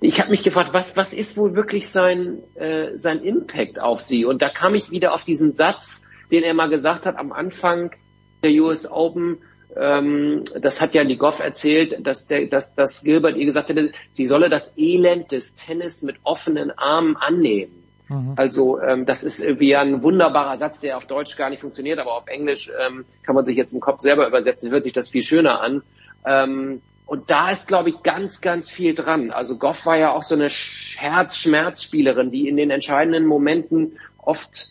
ich 0.00 0.20
habe 0.20 0.30
mich 0.30 0.42
gefragt, 0.42 0.70
was, 0.72 0.96
was 0.96 1.12
ist 1.12 1.36
wohl 1.36 1.54
wirklich 1.54 1.88
sein, 1.88 2.38
äh, 2.56 2.98
sein 2.98 3.22
Impact 3.22 3.80
auf 3.80 4.00
sie? 4.00 4.24
Und 4.24 4.42
da 4.42 4.48
kam 4.48 4.74
ich 4.74 4.90
wieder 4.90 5.14
auf 5.14 5.24
diesen 5.24 5.54
Satz, 5.54 6.10
den 6.32 6.42
er 6.42 6.54
mal 6.54 6.68
gesagt 6.68 7.06
hat 7.06 7.16
am 7.16 7.30
Anfang 7.30 7.92
der 8.42 8.50
US 8.62 8.90
Open. 8.90 9.38
Ähm, 9.78 10.44
das 10.60 10.80
hat 10.80 10.94
ja 10.94 11.04
die 11.04 11.16
Goff 11.16 11.38
erzählt, 11.40 12.06
dass, 12.06 12.26
der, 12.26 12.46
dass, 12.46 12.74
dass 12.74 13.02
Gilbert 13.02 13.36
ihr 13.36 13.46
gesagt 13.46 13.68
hätte, 13.68 13.92
sie 14.12 14.26
solle 14.26 14.48
das 14.48 14.72
Elend 14.76 15.32
des 15.32 15.56
Tennis 15.56 16.02
mit 16.02 16.16
offenen 16.24 16.70
Armen 16.70 17.16
annehmen. 17.16 17.82
Also 18.36 18.80
ähm, 18.80 19.04
das 19.04 19.24
ist 19.24 19.40
irgendwie 19.40 19.74
ein 19.74 20.02
wunderbarer 20.02 20.58
Satz, 20.58 20.78
der 20.78 20.96
auf 20.96 21.06
Deutsch 21.06 21.36
gar 21.36 21.50
nicht 21.50 21.60
funktioniert, 21.60 21.98
aber 21.98 22.14
auf 22.14 22.28
Englisch 22.28 22.70
ähm, 22.80 23.04
kann 23.24 23.34
man 23.34 23.44
sich 23.44 23.56
jetzt 23.56 23.72
im 23.72 23.80
Kopf 23.80 24.00
selber 24.00 24.28
übersetzen, 24.28 24.70
hört 24.70 24.84
sich 24.84 24.92
das 24.92 25.08
viel 25.08 25.24
schöner 25.24 25.60
an. 25.60 25.82
Ähm, 26.24 26.82
und 27.06 27.30
da 27.30 27.50
ist, 27.50 27.66
glaube 27.66 27.88
ich, 27.88 28.02
ganz, 28.04 28.40
ganz 28.40 28.70
viel 28.70 28.94
dran. 28.94 29.32
Also 29.32 29.58
Goff 29.58 29.86
war 29.86 29.96
ja 29.98 30.12
auch 30.12 30.22
so 30.22 30.36
eine 30.36 30.48
Sch- 30.48 30.96
Herz-Schmerz-Spielerin, 30.98 32.30
die 32.30 32.48
in 32.48 32.56
den 32.56 32.70
entscheidenden 32.70 33.26
Momenten 33.26 33.98
oft 34.18 34.68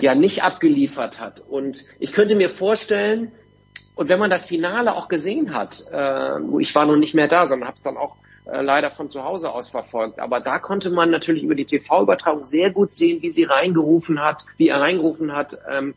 ja 0.00 0.14
nicht 0.14 0.44
abgeliefert 0.44 1.20
hat. 1.20 1.40
Und 1.40 1.84
ich 1.98 2.12
könnte 2.12 2.36
mir 2.36 2.48
vorstellen, 2.48 3.32
und 3.98 4.08
wenn 4.08 4.20
man 4.20 4.30
das 4.30 4.46
Finale 4.46 4.94
auch 4.94 5.08
gesehen 5.08 5.52
hat, 5.52 5.84
äh, 5.90 6.38
ich 6.60 6.72
war 6.76 6.86
noch 6.86 6.94
nicht 6.94 7.14
mehr 7.14 7.26
da, 7.26 7.46
sondern 7.46 7.66
habe 7.66 7.74
es 7.74 7.82
dann 7.82 7.96
auch 7.96 8.14
äh, 8.44 8.62
leider 8.62 8.92
von 8.92 9.10
zu 9.10 9.24
Hause 9.24 9.50
aus 9.50 9.70
verfolgt. 9.70 10.20
Aber 10.20 10.38
da 10.38 10.60
konnte 10.60 10.90
man 10.90 11.10
natürlich 11.10 11.42
über 11.42 11.56
die 11.56 11.64
TV-Übertragung 11.64 12.44
sehr 12.44 12.70
gut 12.70 12.92
sehen, 12.92 13.22
wie 13.22 13.30
sie 13.30 13.42
reingerufen 13.42 14.22
hat, 14.22 14.44
wie 14.56 14.68
er 14.68 14.80
reingerufen 14.80 15.34
hat. 15.34 15.58
Ähm, 15.68 15.94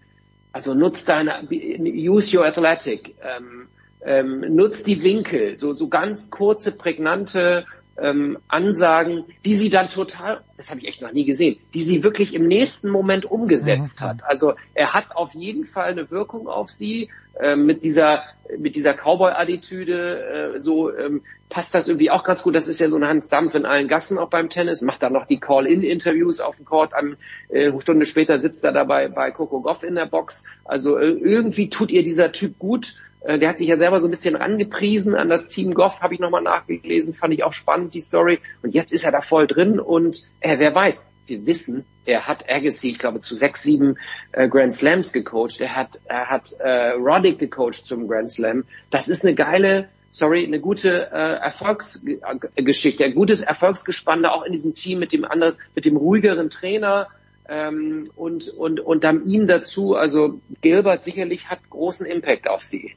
also 0.51 0.73
nutzt 0.73 1.09
deine, 1.09 1.47
use 1.51 2.35
your 2.35 2.43
athletic, 2.43 3.13
ähm, 3.21 3.67
ähm, 4.03 4.55
nutzt 4.55 4.87
die 4.87 5.03
Winkel, 5.03 5.55
so 5.55 5.73
so 5.73 5.87
ganz 5.87 6.31
kurze, 6.31 6.71
prägnante 6.71 7.67
ähm, 7.97 8.37
Ansagen, 8.47 9.25
die 9.45 9.55
sie 9.55 9.69
dann 9.69 9.89
total, 9.89 10.41
das 10.57 10.69
habe 10.69 10.79
ich 10.79 10.87
echt 10.87 11.01
noch 11.01 11.11
nie 11.11 11.25
gesehen, 11.25 11.59
die 11.73 11.83
sie 11.83 12.03
wirklich 12.03 12.33
im 12.33 12.47
nächsten 12.47 12.89
Moment 12.89 13.25
umgesetzt 13.25 14.01
Mhm. 14.01 14.05
hat. 14.05 14.23
Also 14.23 14.53
er 14.73 14.93
hat 14.93 15.15
auf 15.15 15.33
jeden 15.33 15.65
Fall 15.65 15.91
eine 15.91 16.09
Wirkung 16.09 16.47
auf 16.47 16.71
sie 16.71 17.09
äh, 17.39 17.55
mit 17.55 17.83
dieser 17.83 18.23
mit 18.57 18.75
dieser 18.75 18.93
Cowboy-Attitüde. 18.93 20.53
Äh, 20.55 20.59
so 20.59 20.93
ähm, 20.95 21.21
passt 21.49 21.73
das 21.75 21.87
irgendwie 21.87 22.09
auch 22.11 22.23
ganz 22.23 22.43
gut. 22.43 22.55
Das 22.55 22.67
ist 22.67 22.79
ja 22.79 22.89
so 22.89 22.97
ein 22.97 23.05
Hans 23.07 23.29
Dampf 23.29 23.55
in 23.55 23.65
allen 23.65 23.87
Gassen 23.87 24.17
auch 24.17 24.29
beim 24.29 24.49
Tennis. 24.49 24.81
Macht 24.81 25.03
dann 25.03 25.13
noch 25.13 25.25
die 25.25 25.39
Call-in-Interviews 25.39 26.39
auf 26.41 26.55
dem 26.57 26.65
Court. 26.65 26.93
An, 26.93 27.17
äh, 27.49 27.67
eine 27.67 27.81
Stunde 27.81 28.05
später 28.05 28.39
sitzt 28.39 28.63
er 28.63 28.71
dabei 28.71 29.07
bei 29.09 29.31
Coco 29.31 29.61
Goff 29.61 29.83
in 29.83 29.95
der 29.95 30.05
Box. 30.05 30.43
Also 30.65 30.97
äh, 30.97 31.09
irgendwie 31.09 31.69
tut 31.69 31.91
ihr 31.91 32.03
dieser 32.03 32.31
Typ 32.31 32.57
gut. 32.59 32.95
Äh, 33.21 33.39
Der 33.39 33.49
hat 33.49 33.59
sich 33.59 33.67
ja 33.67 33.77
selber 33.77 33.99
so 33.99 34.07
ein 34.07 34.11
bisschen 34.11 34.35
rangepriesen 34.35 35.15
an 35.15 35.29
das 35.29 35.47
Team 35.47 35.73
Goff, 35.73 36.01
habe 36.01 36.13
ich 36.13 36.19
nochmal 36.19 36.41
nachgelesen, 36.41 37.13
fand 37.13 37.33
ich 37.33 37.43
auch 37.43 37.53
spannend, 37.53 37.93
die 37.93 38.01
Story. 38.01 38.39
Und 38.61 38.73
jetzt 38.73 38.91
ist 38.91 39.03
er 39.03 39.11
da 39.11 39.21
voll 39.21 39.47
drin 39.47 39.79
und 39.79 40.23
äh, 40.39 40.59
wer 40.59 40.73
weiß, 40.73 41.07
wir 41.27 41.45
wissen, 41.45 41.85
er 42.05 42.27
hat 42.27 42.49
Agassi, 42.49 42.89
ich 42.89 42.99
glaube, 42.99 43.19
zu 43.19 43.35
sechs, 43.35 43.63
sieben 43.63 43.97
äh, 44.31 44.49
Grand 44.49 44.73
Slams 44.73 45.13
gecoacht. 45.13 45.61
Er 45.61 45.75
hat, 45.75 45.99
er 46.05 46.29
hat 46.29 46.51
äh, 46.59 46.91
Roddick 46.91 47.39
gecoacht 47.39 47.85
zum 47.85 48.07
Grand 48.07 48.31
Slam. 48.31 48.65
Das 48.89 49.07
ist 49.07 49.23
eine 49.23 49.35
geile, 49.35 49.87
sorry, 50.11 50.43
eine 50.45 50.59
gute 50.59 51.09
äh, 51.11 51.35
Erfolgsgeschichte, 51.35 53.05
ein 53.05 53.15
gutes 53.15 53.41
Erfolgsgespann 53.41 54.23
da 54.23 54.31
auch 54.31 54.43
in 54.43 54.51
diesem 54.51 54.73
Team 54.73 54.99
mit 54.99 55.13
dem 55.13 55.23
anders, 55.23 55.59
mit 55.75 55.85
dem 55.85 55.95
ruhigeren 55.95 56.49
Trainer 56.49 57.07
ähm, 57.47 58.11
und 58.15 58.49
und 58.49 58.79
und 58.79 59.03
dann 59.03 59.23
ihm 59.23 59.47
dazu. 59.47 59.95
Also 59.95 60.41
Gilbert 60.61 61.03
sicherlich 61.03 61.49
hat 61.49 61.59
großen 61.69 62.05
Impact 62.05 62.49
auf 62.49 62.63
sie. 62.63 62.95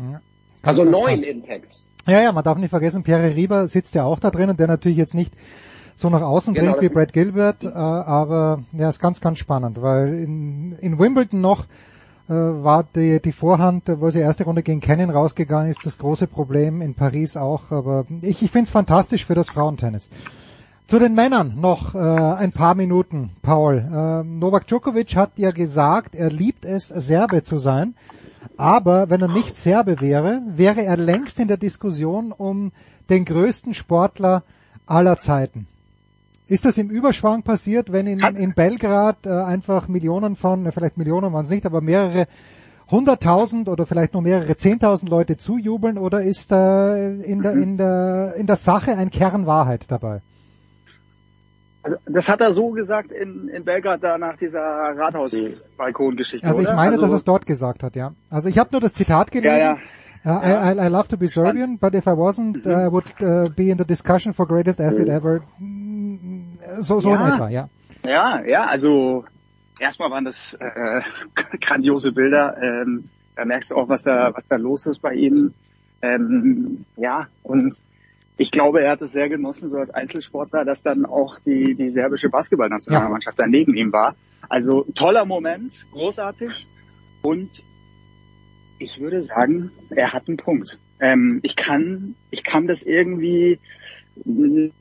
Ja. 0.00 0.20
Also 0.62 0.82
Ganz 0.82 0.96
neuen 0.96 1.20
klar. 1.22 1.32
Impact. 1.32 1.80
Ja, 2.06 2.22
ja, 2.22 2.32
man 2.32 2.44
darf 2.44 2.58
nicht 2.58 2.70
vergessen, 2.70 3.02
Pierre 3.02 3.34
Rieber 3.36 3.68
sitzt 3.68 3.94
ja 3.94 4.04
auch 4.04 4.18
da 4.18 4.30
drinnen, 4.30 4.56
der 4.56 4.66
natürlich 4.66 4.98
jetzt 4.98 5.14
nicht 5.14 5.34
so 5.96 6.08
nach 6.08 6.22
außen 6.22 6.54
Genau, 6.54 6.72
dringt 6.72 6.82
wie 6.82 6.94
Brad 6.94 7.12
Gilbert, 7.12 7.62
äh, 7.62 7.68
aber 7.68 8.64
ja, 8.72 8.88
ist 8.88 9.00
ganz, 9.00 9.20
ganz 9.20 9.38
spannend, 9.38 9.82
weil 9.82 10.14
in, 10.14 10.72
in 10.80 10.98
Wimbledon 10.98 11.40
noch 11.40 11.66
äh, 12.28 12.32
war 12.32 12.84
die, 12.94 13.20
die 13.20 13.32
Vorhand, 13.32 13.84
wo 14.00 14.10
sie 14.10 14.20
erste 14.20 14.44
Runde 14.44 14.62
gegen 14.62 14.80
Cannon 14.80 15.10
rausgegangen 15.10 15.70
ist, 15.70 15.84
das 15.84 15.98
große 15.98 16.26
Problem 16.26 16.80
in 16.80 16.94
Paris 16.94 17.36
auch, 17.36 17.70
aber 17.70 18.06
ich, 18.22 18.42
ich 18.42 18.50
finde 18.50 18.64
es 18.64 18.70
fantastisch 18.70 19.26
für 19.26 19.34
das 19.34 19.48
Frauentennis. 19.48 20.08
Zu 20.86 20.98
den 20.98 21.14
Männern 21.14 21.54
noch 21.60 21.94
äh, 21.94 21.98
ein 21.98 22.50
paar 22.50 22.74
Minuten, 22.74 23.30
Paul. 23.42 23.76
Äh, 23.78 24.24
Novak 24.24 24.66
Djokovic 24.66 25.14
hat 25.14 25.38
ja 25.38 25.52
gesagt, 25.52 26.16
er 26.16 26.30
liebt 26.30 26.64
es, 26.64 26.88
Serbe 26.88 27.44
zu 27.44 27.58
sein. 27.58 27.94
Aber 28.56 29.10
wenn 29.10 29.22
er 29.22 29.28
nicht 29.28 29.56
Serbe 29.56 30.00
wäre, 30.00 30.42
wäre 30.46 30.84
er 30.84 30.96
längst 30.96 31.38
in 31.38 31.48
der 31.48 31.56
Diskussion 31.56 32.32
um 32.32 32.72
den 33.08 33.24
größten 33.24 33.74
Sportler 33.74 34.42
aller 34.86 35.18
Zeiten. 35.18 35.66
Ist 36.46 36.64
das 36.64 36.78
im 36.78 36.90
Überschwang 36.90 37.42
passiert, 37.42 37.92
wenn 37.92 38.06
in, 38.06 38.18
in 38.18 38.54
Belgrad 38.54 39.24
äh, 39.24 39.30
einfach 39.30 39.86
Millionen 39.86 40.34
von, 40.34 40.66
äh, 40.66 40.72
vielleicht 40.72 40.98
Millionen 40.98 41.32
waren 41.32 41.44
es 41.44 41.50
nicht, 41.50 41.64
aber 41.64 41.80
mehrere 41.80 42.26
hunderttausend 42.90 43.68
oder 43.68 43.86
vielleicht 43.86 44.14
nur 44.14 44.22
mehrere 44.22 44.56
zehntausend 44.56 45.10
Leute 45.10 45.36
zujubeln 45.36 45.96
oder 45.96 46.22
ist 46.22 46.50
da 46.50 46.96
in 46.96 47.42
der, 47.42 47.52
in 47.52 47.76
der, 47.76 48.34
in 48.36 48.46
der 48.48 48.56
Sache 48.56 48.96
ein 48.96 49.10
Kern 49.10 49.46
Wahrheit 49.46 49.90
dabei? 49.92 50.22
Also, 51.82 51.96
das 52.06 52.28
hat 52.28 52.40
er 52.42 52.52
so 52.52 52.70
gesagt 52.70 53.10
in, 53.10 53.48
in 53.48 53.64
Belgrad 53.64 54.02
da 54.02 54.18
nach 54.18 54.36
dieser 54.36 54.60
Rathausbalkongeschichte, 54.60 56.46
Also 56.46 56.60
ich 56.60 56.66
oder? 56.68 56.76
meine, 56.76 56.90
also, 56.92 57.02
dass 57.02 57.12
er 57.12 57.16
es 57.16 57.24
dort 57.24 57.46
gesagt 57.46 57.82
hat, 57.82 57.96
ja. 57.96 58.12
Also 58.28 58.48
ich 58.48 58.58
habe 58.58 58.70
nur 58.72 58.80
das 58.80 58.94
Zitat 58.94 59.30
gelesen. 59.30 59.58
Ja, 59.58 59.78
Uh, 60.22 60.28
I, 60.28 60.74
I, 60.74 60.86
I 60.86 60.88
love 60.88 61.08
to 61.08 61.16
be 61.16 61.28
Serbian, 61.28 61.78
but 61.78 61.94
if 61.94 62.06
I 62.06 62.10
wasn't, 62.10 62.66
uh, 62.66 62.86
I 62.86 62.92
would 62.92 63.06
uh, 63.22 63.48
be 63.56 63.70
in 63.70 63.78
the 63.78 63.86
discussion 63.86 64.34
for 64.34 64.46
greatest 64.46 64.78
athlete 64.78 65.08
ever. 65.08 65.40
Mm, 65.58 66.58
So, 66.80 67.00
so 67.00 67.14
in 67.14 67.20
Ja. 67.20 67.34
etwa, 67.36 67.48
ja. 67.48 67.68
Ja, 68.04 68.42
ja, 68.44 68.66
also 68.66 69.24
erstmal 69.78 70.10
waren 70.10 70.26
das 70.26 70.52
äh, 70.60 71.00
grandiose 71.62 72.12
Bilder. 72.12 72.54
Ähm, 72.60 73.08
da 73.34 73.46
merkst 73.46 73.70
du 73.70 73.76
auch, 73.76 73.88
was 73.88 74.02
da, 74.02 74.30
was 74.34 74.46
da 74.46 74.56
los 74.56 74.84
ist 74.84 75.00
bei 75.00 75.14
ihm. 75.14 75.54
Ähm, 76.02 76.84
ja, 76.98 77.28
und 77.42 77.76
ich 78.40 78.50
glaube, 78.50 78.80
er 78.80 78.92
hat 78.92 79.02
es 79.02 79.12
sehr 79.12 79.28
genossen, 79.28 79.68
so 79.68 79.76
als 79.76 79.90
Einzelsportler, 79.90 80.64
dass 80.64 80.82
dann 80.82 81.04
auch 81.04 81.38
die, 81.40 81.74
die 81.74 81.90
serbische 81.90 82.30
Basketballnationalmannschaft 82.30 83.38
da 83.38 83.46
neben 83.46 83.76
ihm 83.76 83.92
war. 83.92 84.16
Also 84.48 84.86
toller 84.94 85.26
Moment, 85.26 85.84
großartig. 85.92 86.66
Und 87.20 87.50
ich 88.78 88.98
würde 88.98 89.20
sagen, 89.20 89.72
er 89.90 90.14
hat 90.14 90.26
einen 90.26 90.38
Punkt. 90.38 90.78
Ähm, 91.00 91.40
ich 91.42 91.54
kann, 91.54 92.14
ich 92.30 92.42
kann 92.42 92.66
das 92.66 92.82
irgendwie 92.82 93.58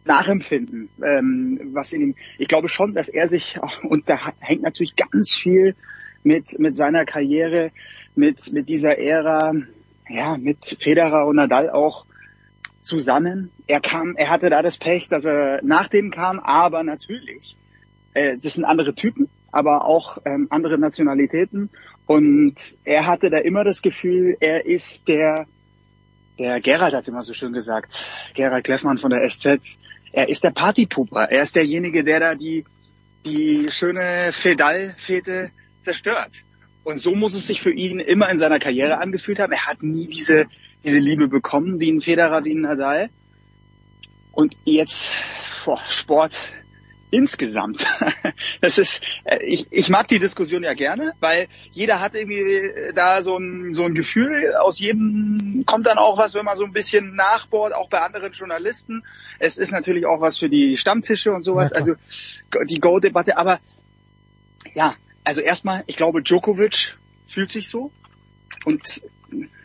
nachempfinden, 0.05 0.87
ähm, 1.03 1.71
was 1.73 1.91
in 1.91 2.01
ihm. 2.01 2.15
Ich 2.37 2.47
glaube 2.47 2.69
schon, 2.69 2.93
dass 2.93 3.09
er 3.09 3.27
sich 3.27 3.59
und 3.83 4.07
da 4.09 4.31
hängt 4.39 4.61
natürlich 4.61 4.95
ganz 4.95 5.35
viel 5.35 5.75
mit 6.23 6.57
mit 6.59 6.77
seiner 6.77 7.03
Karriere, 7.03 7.71
mit 8.15 8.53
mit 8.53 8.69
dieser 8.69 8.97
Ära, 8.97 9.53
ja, 10.07 10.37
mit 10.37 10.77
Federer 10.79 11.27
und 11.27 11.35
Nadal 11.35 11.69
auch 11.69 12.05
zusammen. 12.81 13.51
Er 13.67 13.81
kam, 13.81 14.15
er 14.15 14.29
hatte 14.29 14.49
da 14.49 14.61
das 14.61 14.77
Pech, 14.77 15.07
dass 15.09 15.25
er 15.25 15.61
nach 15.63 15.87
dem 15.87 16.11
kam, 16.11 16.39
aber 16.39 16.83
natürlich, 16.83 17.57
äh, 18.13 18.37
das 18.37 18.53
sind 18.53 18.65
andere 18.65 18.95
Typen, 18.95 19.29
aber 19.51 19.85
auch 19.85 20.19
ähm, 20.25 20.47
andere 20.49 20.77
Nationalitäten 20.77 21.69
und 22.05 22.55
er 22.83 23.05
hatte 23.05 23.29
da 23.29 23.37
immer 23.37 23.63
das 23.63 23.81
Gefühl, 23.81 24.37
er 24.39 24.65
ist 24.65 25.07
der 25.07 25.45
der 26.39 26.61
Gerald 26.61 26.93
hat 26.93 27.07
immer 27.07 27.21
so 27.21 27.33
schön 27.33 27.51
gesagt, 27.51 28.09
Gerald 28.33 28.63
Kleffmann 28.63 28.97
von 28.97 29.11
der 29.11 29.29
FZ, 29.29 29.59
er 30.13 30.29
ist 30.29 30.43
der 30.43 30.51
Partypuper, 30.51 31.29
er 31.29 31.43
ist 31.43 31.55
derjenige, 31.55 32.03
der 32.03 32.19
da 32.21 32.35
die, 32.35 32.63
die 33.25 33.67
schöne 33.71 34.31
Fedal-Fete 34.31 35.51
zerstört. 35.83 36.31
Und 36.85 37.01
so 37.01 37.13
muss 37.13 37.33
es 37.33 37.45
sich 37.45 37.61
für 37.61 37.71
ihn 37.71 37.99
immer 37.99 38.29
in 38.29 38.37
seiner 38.37 38.57
Karriere 38.57 38.99
angefühlt 38.99 39.39
haben. 39.39 39.51
Er 39.51 39.67
hat 39.67 39.83
nie 39.83 40.07
diese, 40.07 40.45
diese 40.83 40.99
Liebe 40.99 41.27
bekommen, 41.27 41.79
wie 41.79 41.91
ein 41.91 42.01
Federer, 42.01 42.43
wie 42.43 42.53
ein 42.53 42.61
Nadal. 42.61 43.09
Und 44.31 44.55
jetzt, 44.65 45.11
boah, 45.65 45.81
Sport 45.89 46.39
insgesamt. 47.11 47.85
Das 48.61 48.77
ist, 48.77 49.01
äh, 49.25 49.43
ich, 49.45 49.67
ich 49.71 49.89
mag 49.89 50.07
die 50.07 50.19
Diskussion 50.19 50.63
ja 50.63 50.73
gerne, 50.73 51.13
weil 51.19 51.47
jeder 51.71 51.99
hat 51.99 52.15
irgendwie 52.15 52.39
äh, 52.39 52.93
da 52.93 53.21
so 53.21 53.37
ein, 53.37 53.73
so 53.73 53.83
ein 53.83 53.93
Gefühl, 53.93 54.53
aus 54.55 54.79
jedem 54.79 55.63
kommt 55.65 55.87
dann 55.87 55.97
auch 55.97 56.17
was, 56.17 56.33
wenn 56.33 56.45
man 56.45 56.55
so 56.55 56.63
ein 56.63 56.71
bisschen 56.71 57.15
nachbohrt, 57.15 57.73
auch 57.73 57.89
bei 57.89 58.01
anderen 58.01 58.31
Journalisten. 58.31 59.03
Es 59.39 59.57
ist 59.57 59.71
natürlich 59.71 60.05
auch 60.05 60.21
was 60.21 60.39
für 60.39 60.49
die 60.49 60.77
Stammtische 60.77 61.31
und 61.31 61.43
sowas, 61.43 61.71
Ja, 61.71 61.77
also 61.77 61.93
die 62.65 62.79
Go-Debatte, 62.79 63.37
aber 63.37 63.59
ja, 64.73 64.93
also 65.23 65.41
erstmal, 65.41 65.83
ich 65.87 65.95
glaube, 65.95 66.21
Djokovic 66.21 66.97
fühlt 67.27 67.51
sich 67.51 67.69
so 67.69 67.91
und 68.65 69.01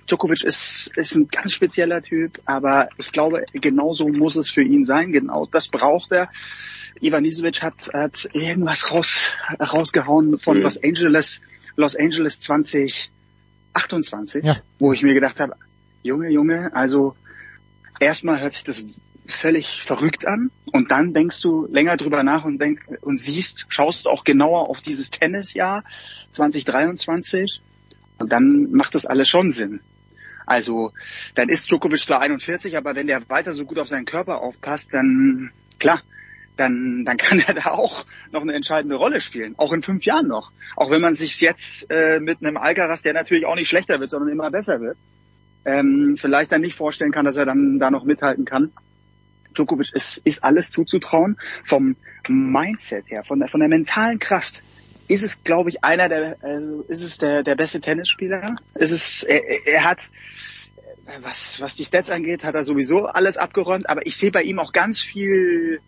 Djokovic 0.07 0.44
ist, 0.44 0.91
ist 0.97 1.15
ein 1.15 1.28
ganz 1.28 1.52
spezieller 1.52 2.02
Typ, 2.02 2.41
aber 2.44 2.89
ich 2.99 3.12
glaube, 3.12 3.44
genauso 3.52 4.08
muss 4.08 4.36
es 4.36 4.50
für 4.50 4.62
ihn 4.62 4.84
sein. 4.84 5.12
Genau 5.12 5.47
das 5.47 5.68
braucht 5.68 6.12
er. 6.12 6.28
Ivan 7.00 7.24
Isevic 7.24 7.62
hat, 7.62 7.91
hat 7.92 8.28
irgendwas 8.33 8.91
raus, 8.91 9.33
rausgehauen 9.60 10.39
von 10.39 10.58
Mhm. 10.58 10.62
Los 10.62 10.83
Angeles, 10.83 11.41
Los 11.76 11.97
Angeles 11.97 12.41
2028, 12.41 14.44
Ja. 14.44 14.57
wo 14.78 14.92
ich 14.92 15.02
mir 15.02 15.15
gedacht 15.15 15.41
habe, 15.41 15.55
Junge, 16.02 16.28
Junge, 16.31 16.70
also 16.74 17.15
erstmal 18.00 18.41
hört 18.41 18.55
sich 18.55 18.65
das 18.65 18.83
völlig 19.26 19.83
verrückt 19.83 20.26
an 20.26 20.50
und 20.66 20.91
dann 20.91 21.15
denkst 21.15 21.41
du 21.41 21.66
länger 21.66 21.97
drüber 21.97 22.23
nach 22.23 22.44
und 22.44 22.58
denk, 22.58 22.84
und 23.00 23.18
siehst, 23.18 23.65
schaust 23.68 24.07
auch 24.07 24.24
genauer 24.24 24.68
auf 24.68 24.83
dieses 24.83 25.08
Tennisjahr 25.10 25.83
2023 26.33 27.62
und 28.18 28.31
dann 28.31 28.70
macht 28.70 28.94
das 28.94 29.07
alles 29.07 29.28
schon 29.28 29.50
Sinn. 29.50 29.81
Also, 30.47 30.92
dann 31.34 31.48
ist 31.48 31.70
Djokovic 31.70 32.00
zwar 32.00 32.20
41, 32.20 32.76
aber 32.76 32.94
wenn 32.94 33.06
der 33.06 33.28
weiter 33.28 33.52
so 33.52 33.64
gut 33.64 33.78
auf 33.78 33.89
seinen 33.89 34.05
Körper 34.05 34.40
aufpasst, 34.40 34.90
dann, 34.92 35.50
klar, 35.78 36.02
dann, 36.56 37.05
dann 37.05 37.16
kann 37.16 37.40
er 37.40 37.55
da 37.64 37.70
auch 37.70 38.05
noch 38.31 38.42
eine 38.42 38.55
entscheidende 38.55 38.97
Rolle 38.97 39.20
spielen. 39.20 39.55
Auch 39.56 39.73
in 39.73 39.82
fünf 39.82 40.05
Jahren 40.05 40.28
noch. 40.28 40.52
Auch 40.76 40.90
wenn 40.90 41.00
man 41.00 41.14
sich 41.14 41.40
jetzt 41.40 41.86
äh, 41.90 42.20
mit 42.20 42.39
einem 42.42 42.56
Alcaraz, 42.56 43.02
der 43.02 43.14
natürlich 43.14 43.47
auch 43.47 43.56
nicht 43.56 43.68
schlechter 43.68 44.00
wird, 44.00 44.10
sondern 44.10 44.31
immer 44.31 44.50
besser 44.50 44.81
wird, 44.81 44.97
ähm, 45.64 46.16
vielleicht 46.20 46.52
dann 46.52 46.60
nicht 46.60 46.76
vorstellen 46.76 47.12
kann, 47.12 47.24
dass 47.24 47.36
er 47.36 47.47
dann 47.47 47.78
da 47.78 47.90
noch 47.90 48.05
mithalten 48.05 48.44
kann. 48.44 48.73
Djokovic 49.55 49.92
ist, 49.94 50.18
ist 50.18 50.44
alles 50.44 50.70
zuzutrauen. 50.70 51.36
Vom 51.62 51.97
Mindset 52.28 53.08
her, 53.10 53.24
von 53.24 53.39
der, 53.39 53.48
von 53.48 53.60
der 53.60 53.68
mentalen 53.68 54.18
Kraft 54.18 54.62
ist 55.08 55.23
es, 55.23 55.42
glaube 55.44 55.70
ich, 55.70 55.84
einer 55.84 56.08
der, 56.08 56.36
also 56.41 56.83
ist 56.83 57.02
es 57.02 57.18
der, 57.18 57.42
der 57.42 57.55
beste 57.55 57.81
Tennisspieler. 57.81 58.57
Ist 58.74 58.91
es, 58.91 59.23
er, 59.23 59.66
er 59.66 59.84
hat, 59.84 60.10
was, 61.20 61.60
was 61.60 61.76
die 61.76 61.84
Stats 61.84 62.10
angeht, 62.10 62.44
hat 62.44 62.55
er 62.55 62.65
sowieso 62.65 63.07
alles 63.07 63.36
abgeräumt, 63.36 63.89
aber 63.89 64.07
ich 64.07 64.16
sehe 64.16 64.31
bei 64.31 64.42
ihm 64.42 64.58
auch 64.58 64.73
ganz 64.73 65.00
viel 65.00 65.81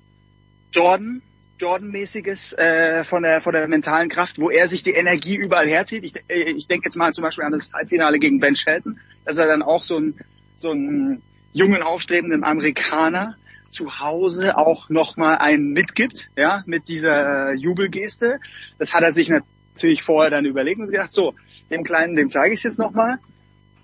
Jordan, 0.73 1.23
Jordan-mäßiges 1.59 2.53
äh, 2.55 3.05
von 3.05 3.23
der 3.23 3.41
von 3.41 3.55
der 3.55 3.67
mentalen 3.67 4.11
Kraft, 4.11 4.39
wo 4.39 4.51
er 4.51 4.69
sich 4.69 4.83
die 4.83 4.91
Energie 4.91 5.37
überall 5.37 5.69
herzieht. 5.69 6.05
Ich, 6.05 6.15
äh, 6.29 6.51
ich 6.51 6.67
denke 6.67 6.87
jetzt 6.87 6.97
mal 6.97 7.13
zum 7.13 7.23
Beispiel 7.23 7.45
an 7.45 7.53
das 7.53 7.73
Halbfinale 7.73 8.19
gegen 8.19 8.41
Ben 8.41 8.55
Shelton, 8.55 9.01
dass 9.25 9.39
er 9.39 9.47
dann 9.47 9.63
auch 9.63 9.83
so 9.83 9.99
ein 9.99 10.19
so 10.57 10.71
einen 10.71 11.23
jungen 11.53 11.83
aufstrebenden 11.83 12.45
Amerikaner 12.45 13.37
zu 13.69 14.01
Hause 14.01 14.57
auch 14.57 14.89
nochmal 14.89 15.39
einen 15.39 15.73
mitgibt, 15.73 16.31
ja, 16.37 16.63
mit 16.67 16.89
dieser 16.89 17.55
Jubelgeste. 17.55 18.41
Das 18.79 18.95
hat 18.95 19.03
er 19.03 19.13
sich 19.13 19.29
natürlich 19.29 20.03
vorher 20.03 20.31
dann 20.31 20.45
überlegt 20.45 20.81
und 20.81 20.91
gedacht, 20.91 21.11
so, 21.11 21.35
dem 21.71 21.85
Kleinen, 21.85 22.15
dem 22.15 22.31
zeige 22.31 22.55
ich 22.55 22.61
es 22.61 22.65
jetzt 22.65 22.79
nochmal. 22.79 23.19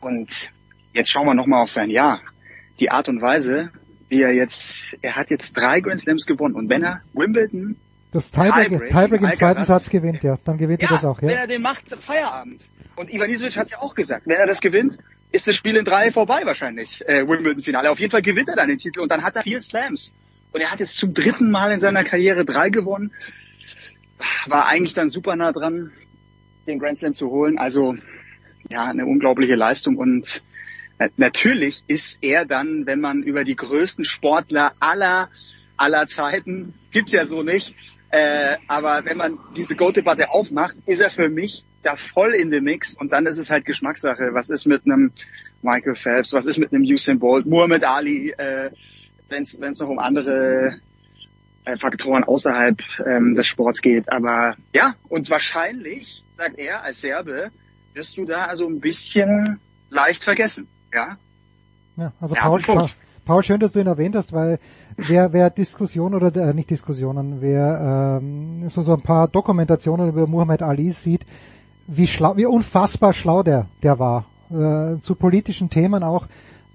Und 0.01 0.53
jetzt 0.93 1.11
schauen 1.11 1.27
wir 1.27 1.35
nochmal 1.35 1.63
auf 1.63 1.71
sein 1.71 1.91
Jahr. 1.91 2.21
Die 2.81 2.91
Art 2.91 3.09
und 3.09 3.21
Weise, 3.21 3.71
wie 4.09 4.23
er 4.23 4.33
jetzt, 4.33 4.83
er 5.01 5.17
hat 5.17 5.31
jetzt 5.31 5.53
drei 5.57 5.81
Grand 5.81 6.01
Slams 6.01 6.27
gewonnen. 6.27 6.55
Und 6.55 6.69
wenn 6.69 6.83
er 6.83 7.03
Wimbledon 7.13 7.77
das 8.13 8.31
Tiebreak, 8.31 8.91
Tiebreak 8.91 9.23
im 9.23 9.33
zweiten 9.33 9.65
Satz 9.65 9.89
gewinnt, 9.89 10.23
ja, 10.23 10.37
dann 10.45 10.59
gewinnt 10.59 10.83
ja, 10.83 10.89
er 10.89 10.95
das 10.97 11.05
auch, 11.05 11.23
ja. 11.23 11.29
wenn 11.29 11.39
er 11.39 11.47
den 11.47 11.63
macht, 11.63 11.89
Feierabend. 11.99 12.69
Und 12.95 13.13
Ivan 13.13 13.31
Isovic 13.31 13.57
hat 13.57 13.71
ja 13.71 13.81
auch 13.81 13.95
gesagt, 13.95 14.27
wenn 14.27 14.37
er 14.37 14.47
das 14.47 14.61
gewinnt, 14.61 14.99
ist 15.33 15.49
das 15.49 15.57
Spiel 15.57 15.77
in 15.77 15.85
drei 15.85 16.13
vorbei 16.13 16.43
wahrscheinlich, 16.45 17.07
äh, 17.09 17.27
Wimbledon-Finale. 17.27 17.91
Auf 17.91 17.99
jeden 17.99 18.11
Fall 18.11 18.23
gewinnt 18.23 18.49
er 18.49 18.57
dann 18.57 18.69
den 18.69 18.79
Titel 18.79 19.01
und 19.01 19.11
dann 19.11 19.23
hat 19.23 19.37
er 19.37 19.43
vier 19.43 19.61
Slams. 19.61 20.13
Und 20.53 20.61
er 20.61 20.71
hat 20.71 20.81
jetzt 20.81 20.97
zum 20.97 21.15
dritten 21.15 21.51
Mal 21.51 21.73
in 21.73 21.81
seiner 21.81 22.05
Karriere 22.05 22.45
drei 22.45 22.69
gewonnen. 22.69 23.13
War 24.47 24.69
eigentlich 24.69 24.95
dann 24.95 25.09
super 25.09 25.35
nah 25.35 25.53
dran, 25.53 25.93
den 26.67 26.79
Grand 26.79 26.99
Slam 26.99 27.15
zu 27.15 27.31
holen. 27.31 27.59
Also 27.59 27.97
ja, 28.71 28.85
eine 28.85 29.07
unglaubliche 29.07 29.55
Leistung 29.55 29.97
und 29.97 30.43
äh, 30.99 31.09
natürlich 31.17 31.83
ist 31.89 32.19
er 32.21 32.45
dann, 32.45 32.87
wenn 32.87 33.01
man 33.01 33.23
über 33.23 33.45
die 33.45 33.57
größten 33.57 34.05
Sportler 34.05 34.75
aller 34.79 35.31
aller 35.77 36.07
Zeiten, 36.07 36.75
gibt's 36.93 37.13
ja 37.13 37.27
so 37.27 37.43
nicht, 37.43 37.75
äh, 38.13 38.59
aber 38.69 39.07
wenn 39.07 39.17
man 39.17 39.39
diese 39.57 39.75
Goat-Debatte 39.75 40.31
aufmacht, 40.31 40.77
ist 40.85 41.01
er 41.01 41.09
für 41.09 41.31
mich 41.31 41.65
da 41.83 41.97
voll 41.97 42.35
in 42.35 42.51
dem 42.51 42.65
Mix 42.65 42.95
und 42.95 43.11
dann 43.11 43.25
ist 43.25 43.39
es 43.39 43.49
halt 43.49 43.65
Geschmackssache. 43.65 44.35
Was 44.35 44.51
ist 44.51 44.67
mit 44.67 44.85
einem 44.85 45.13
Michael 45.63 45.95
Phelps, 45.95 46.35
was 46.35 46.45
ist 46.45 46.59
mit 46.59 46.75
einem 46.75 46.83
Usain 46.83 47.19
Bolt, 47.19 47.47
Muhammad 47.47 47.85
Ali, 47.85 48.31
äh, 48.33 48.71
wenn 49.31 49.43
es 49.45 49.79
noch 49.79 49.89
um 49.89 49.99
andere 49.99 50.79
äh, 51.65 51.79
Faktoren 51.79 52.25
außerhalb 52.25 52.79
ähm, 53.07 53.35
des 53.35 53.47
Sports 53.47 53.81
geht. 53.81 54.13
Aber 54.13 54.57
ja, 54.75 54.95
und 55.09 55.31
wahrscheinlich, 55.31 56.23
sagt 56.37 56.59
er 56.59 56.83
als 56.83 57.01
Serbe, 57.01 57.51
wirst 57.95 58.19
du 58.19 58.27
da 58.27 58.45
also 58.45 58.67
ein 58.67 58.81
bisschen 58.81 59.59
leicht 59.89 60.23
vergessen. 60.23 60.69
Ja, 60.93 61.17
ja 61.97 62.13
also 62.21 62.35
Ja, 62.35 62.43
Paul, 62.43 62.91
Paul, 63.25 63.45
schön, 63.45 63.61
dass 63.61 63.71
du 63.71 63.79
ihn 63.79 63.87
erwähnt 63.87 64.17
hast, 64.17 64.33
weil 64.33 64.59
wer, 64.97 65.33
wer 65.33 65.49
Diskussion 65.49 66.15
oder 66.15 66.35
äh, 66.35 66.55
nicht 66.55 66.71
Diskussionen, 66.71 67.41
wer 67.41 68.19
ähm, 68.21 68.69
so, 68.69 68.83
so 68.83 68.95
ein 68.95 69.03
paar 69.03 69.29
Dokumentationen 69.29 70.09
über 70.09 70.27
Muhammad 70.27 70.61
Ali 70.63 70.91
sieht, 70.91 71.25
wie 71.87 72.09
schlau, 72.09 72.37
wie 72.37 72.47
unfassbar 72.47 73.13
schlau 73.13 73.45
der, 73.45 73.67
der 73.85 74.01
war, 74.01 74.25
äh, 74.51 74.99
zu 75.01 75.15
politischen 75.15 75.71
Themen 75.71 76.03
auch, 76.03 76.27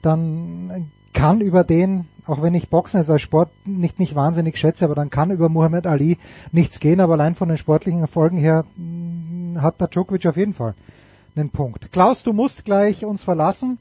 dann 0.01 0.90
kann 1.11 1.42
über 1.42 1.66
den, 1.66 2.08
auch 2.26 2.42
wenn 2.42 2.56
ich 2.56 2.69
Boxen 2.69 2.98
als 2.98 3.22
Sport 3.22 3.50
nicht, 3.66 4.00
nicht 4.00 4.16
wahnsinnig 4.16 4.58
schätze, 4.58 4.85
aber 4.85 4.95
dann 4.95 5.09
kann 5.09 5.32
über 5.32 5.50
Muhammad 5.50 5.85
Ali 5.85 6.17
nichts 6.53 6.80
gehen, 6.80 7.01
aber 7.01 7.14
allein 7.14 7.35
von 7.35 7.50
den 7.50 7.58
sportlichen 7.58 8.00
Erfolgen 8.00 8.38
her 8.38 8.64
mh, 8.77 9.61
hat 9.61 9.82
der 9.82 9.90
Djokovic 9.90 10.26
auf 10.26 10.38
jeden 10.38 10.53
Fall 10.53 10.76
einen 11.35 11.50
Punkt. 11.50 11.92
Klaus, 11.92 12.24
du 12.24 12.32
musst 12.32 12.64
gleich 12.64 13.03
uns 13.03 13.22
verlassen. 13.22 13.80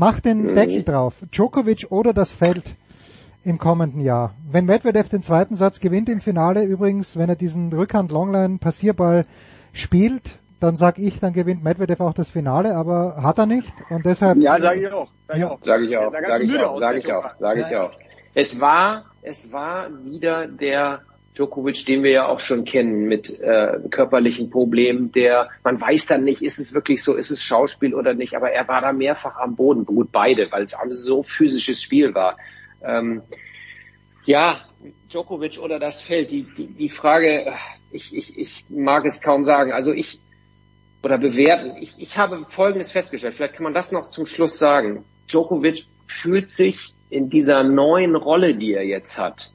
Mach 0.00 0.20
den 0.20 0.42
Mhm. 0.46 0.54
Deckel 0.54 0.84
drauf. 0.84 1.14
Djokovic 1.32 1.86
oder 1.90 2.12
das 2.12 2.32
Feld 2.32 2.76
im 3.42 3.58
kommenden 3.58 4.00
Jahr. 4.00 4.32
Wenn 4.48 4.64
Medvedev 4.64 5.08
den 5.08 5.22
zweiten 5.24 5.56
Satz 5.56 5.80
gewinnt 5.80 6.08
im 6.08 6.20
Finale, 6.20 6.62
übrigens, 6.62 7.16
wenn 7.16 7.28
er 7.28 7.34
diesen 7.34 7.72
Rückhand-Longline-Passierball 7.72 9.26
spielt, 9.72 10.38
dann 10.60 10.76
sag 10.76 11.00
ich, 11.00 11.18
dann 11.18 11.32
gewinnt 11.32 11.64
Medvedev 11.64 12.00
auch 12.00 12.14
das 12.14 12.30
Finale, 12.30 12.76
aber 12.76 13.24
hat 13.24 13.38
er 13.38 13.46
nicht 13.46 13.72
und 13.90 14.06
deshalb. 14.06 14.40
Ja, 14.40 14.60
sage 14.60 14.82
ich 14.82 14.92
auch. 14.92 15.08
Sag 15.26 15.36
ich 15.36 15.42
Ja. 15.42 15.50
auch. 15.50 15.58
Sage 15.62 15.84
ich 15.86 15.96
auch, 15.96 16.12
sage 16.12 16.44
ich 16.44 16.60
auch, 16.60 16.78
sage 16.78 16.94
der 16.94 16.98
ich 16.98 17.12
auch, 17.12 17.30
sage 17.40 17.60
ich 17.68 17.76
auch. 17.76 17.90
Es 18.34 18.60
war, 18.60 19.04
es 19.22 19.52
war 19.52 19.88
wieder 20.04 20.46
der 20.46 21.00
Djokovic, 21.38 21.86
den 21.86 22.02
wir 22.02 22.10
ja 22.10 22.26
auch 22.26 22.40
schon 22.40 22.64
kennen, 22.64 23.04
mit 23.04 23.38
äh, 23.40 23.78
körperlichen 23.90 24.50
Problemen, 24.50 25.12
der, 25.12 25.50
man 25.62 25.80
weiß 25.80 26.06
dann 26.06 26.24
nicht, 26.24 26.42
ist 26.42 26.58
es 26.58 26.74
wirklich 26.74 27.04
so, 27.04 27.14
ist 27.14 27.30
es 27.30 27.42
Schauspiel 27.42 27.94
oder 27.94 28.12
nicht, 28.12 28.34
aber 28.34 28.50
er 28.50 28.66
war 28.66 28.80
da 28.80 28.92
mehrfach 28.92 29.36
am 29.36 29.54
Boden, 29.54 29.86
gut 29.86 30.10
beide, 30.10 30.50
weil 30.50 30.64
es 30.64 30.76
so 30.88 31.22
physisches 31.22 31.80
Spiel 31.80 32.12
war. 32.14 32.36
Ähm, 32.82 33.22
ja, 34.24 34.60
Djokovic 35.12 35.58
oder 35.58 35.78
das 35.78 36.00
Feld, 36.00 36.32
die, 36.32 36.42
die, 36.42 36.66
die 36.66 36.88
Frage, 36.88 37.54
ich, 37.92 38.14
ich, 38.14 38.36
ich 38.36 38.64
mag 38.68 39.04
es 39.06 39.20
kaum 39.20 39.44
sagen. 39.44 39.72
Also 39.72 39.92
ich, 39.92 40.20
oder 41.04 41.18
bewerten. 41.18 41.76
Ich, 41.80 41.94
ich 41.98 42.18
habe 42.18 42.44
Folgendes 42.48 42.90
festgestellt, 42.90 43.34
vielleicht 43.34 43.54
kann 43.54 43.64
man 43.64 43.74
das 43.74 43.92
noch 43.92 44.10
zum 44.10 44.26
Schluss 44.26 44.58
sagen. 44.58 45.04
Djokovic 45.28 45.84
fühlt 46.08 46.50
sich 46.50 46.94
in 47.10 47.30
dieser 47.30 47.62
neuen 47.62 48.16
Rolle, 48.16 48.54
die 48.54 48.72
er 48.72 48.84
jetzt 48.84 49.18
hat. 49.18 49.52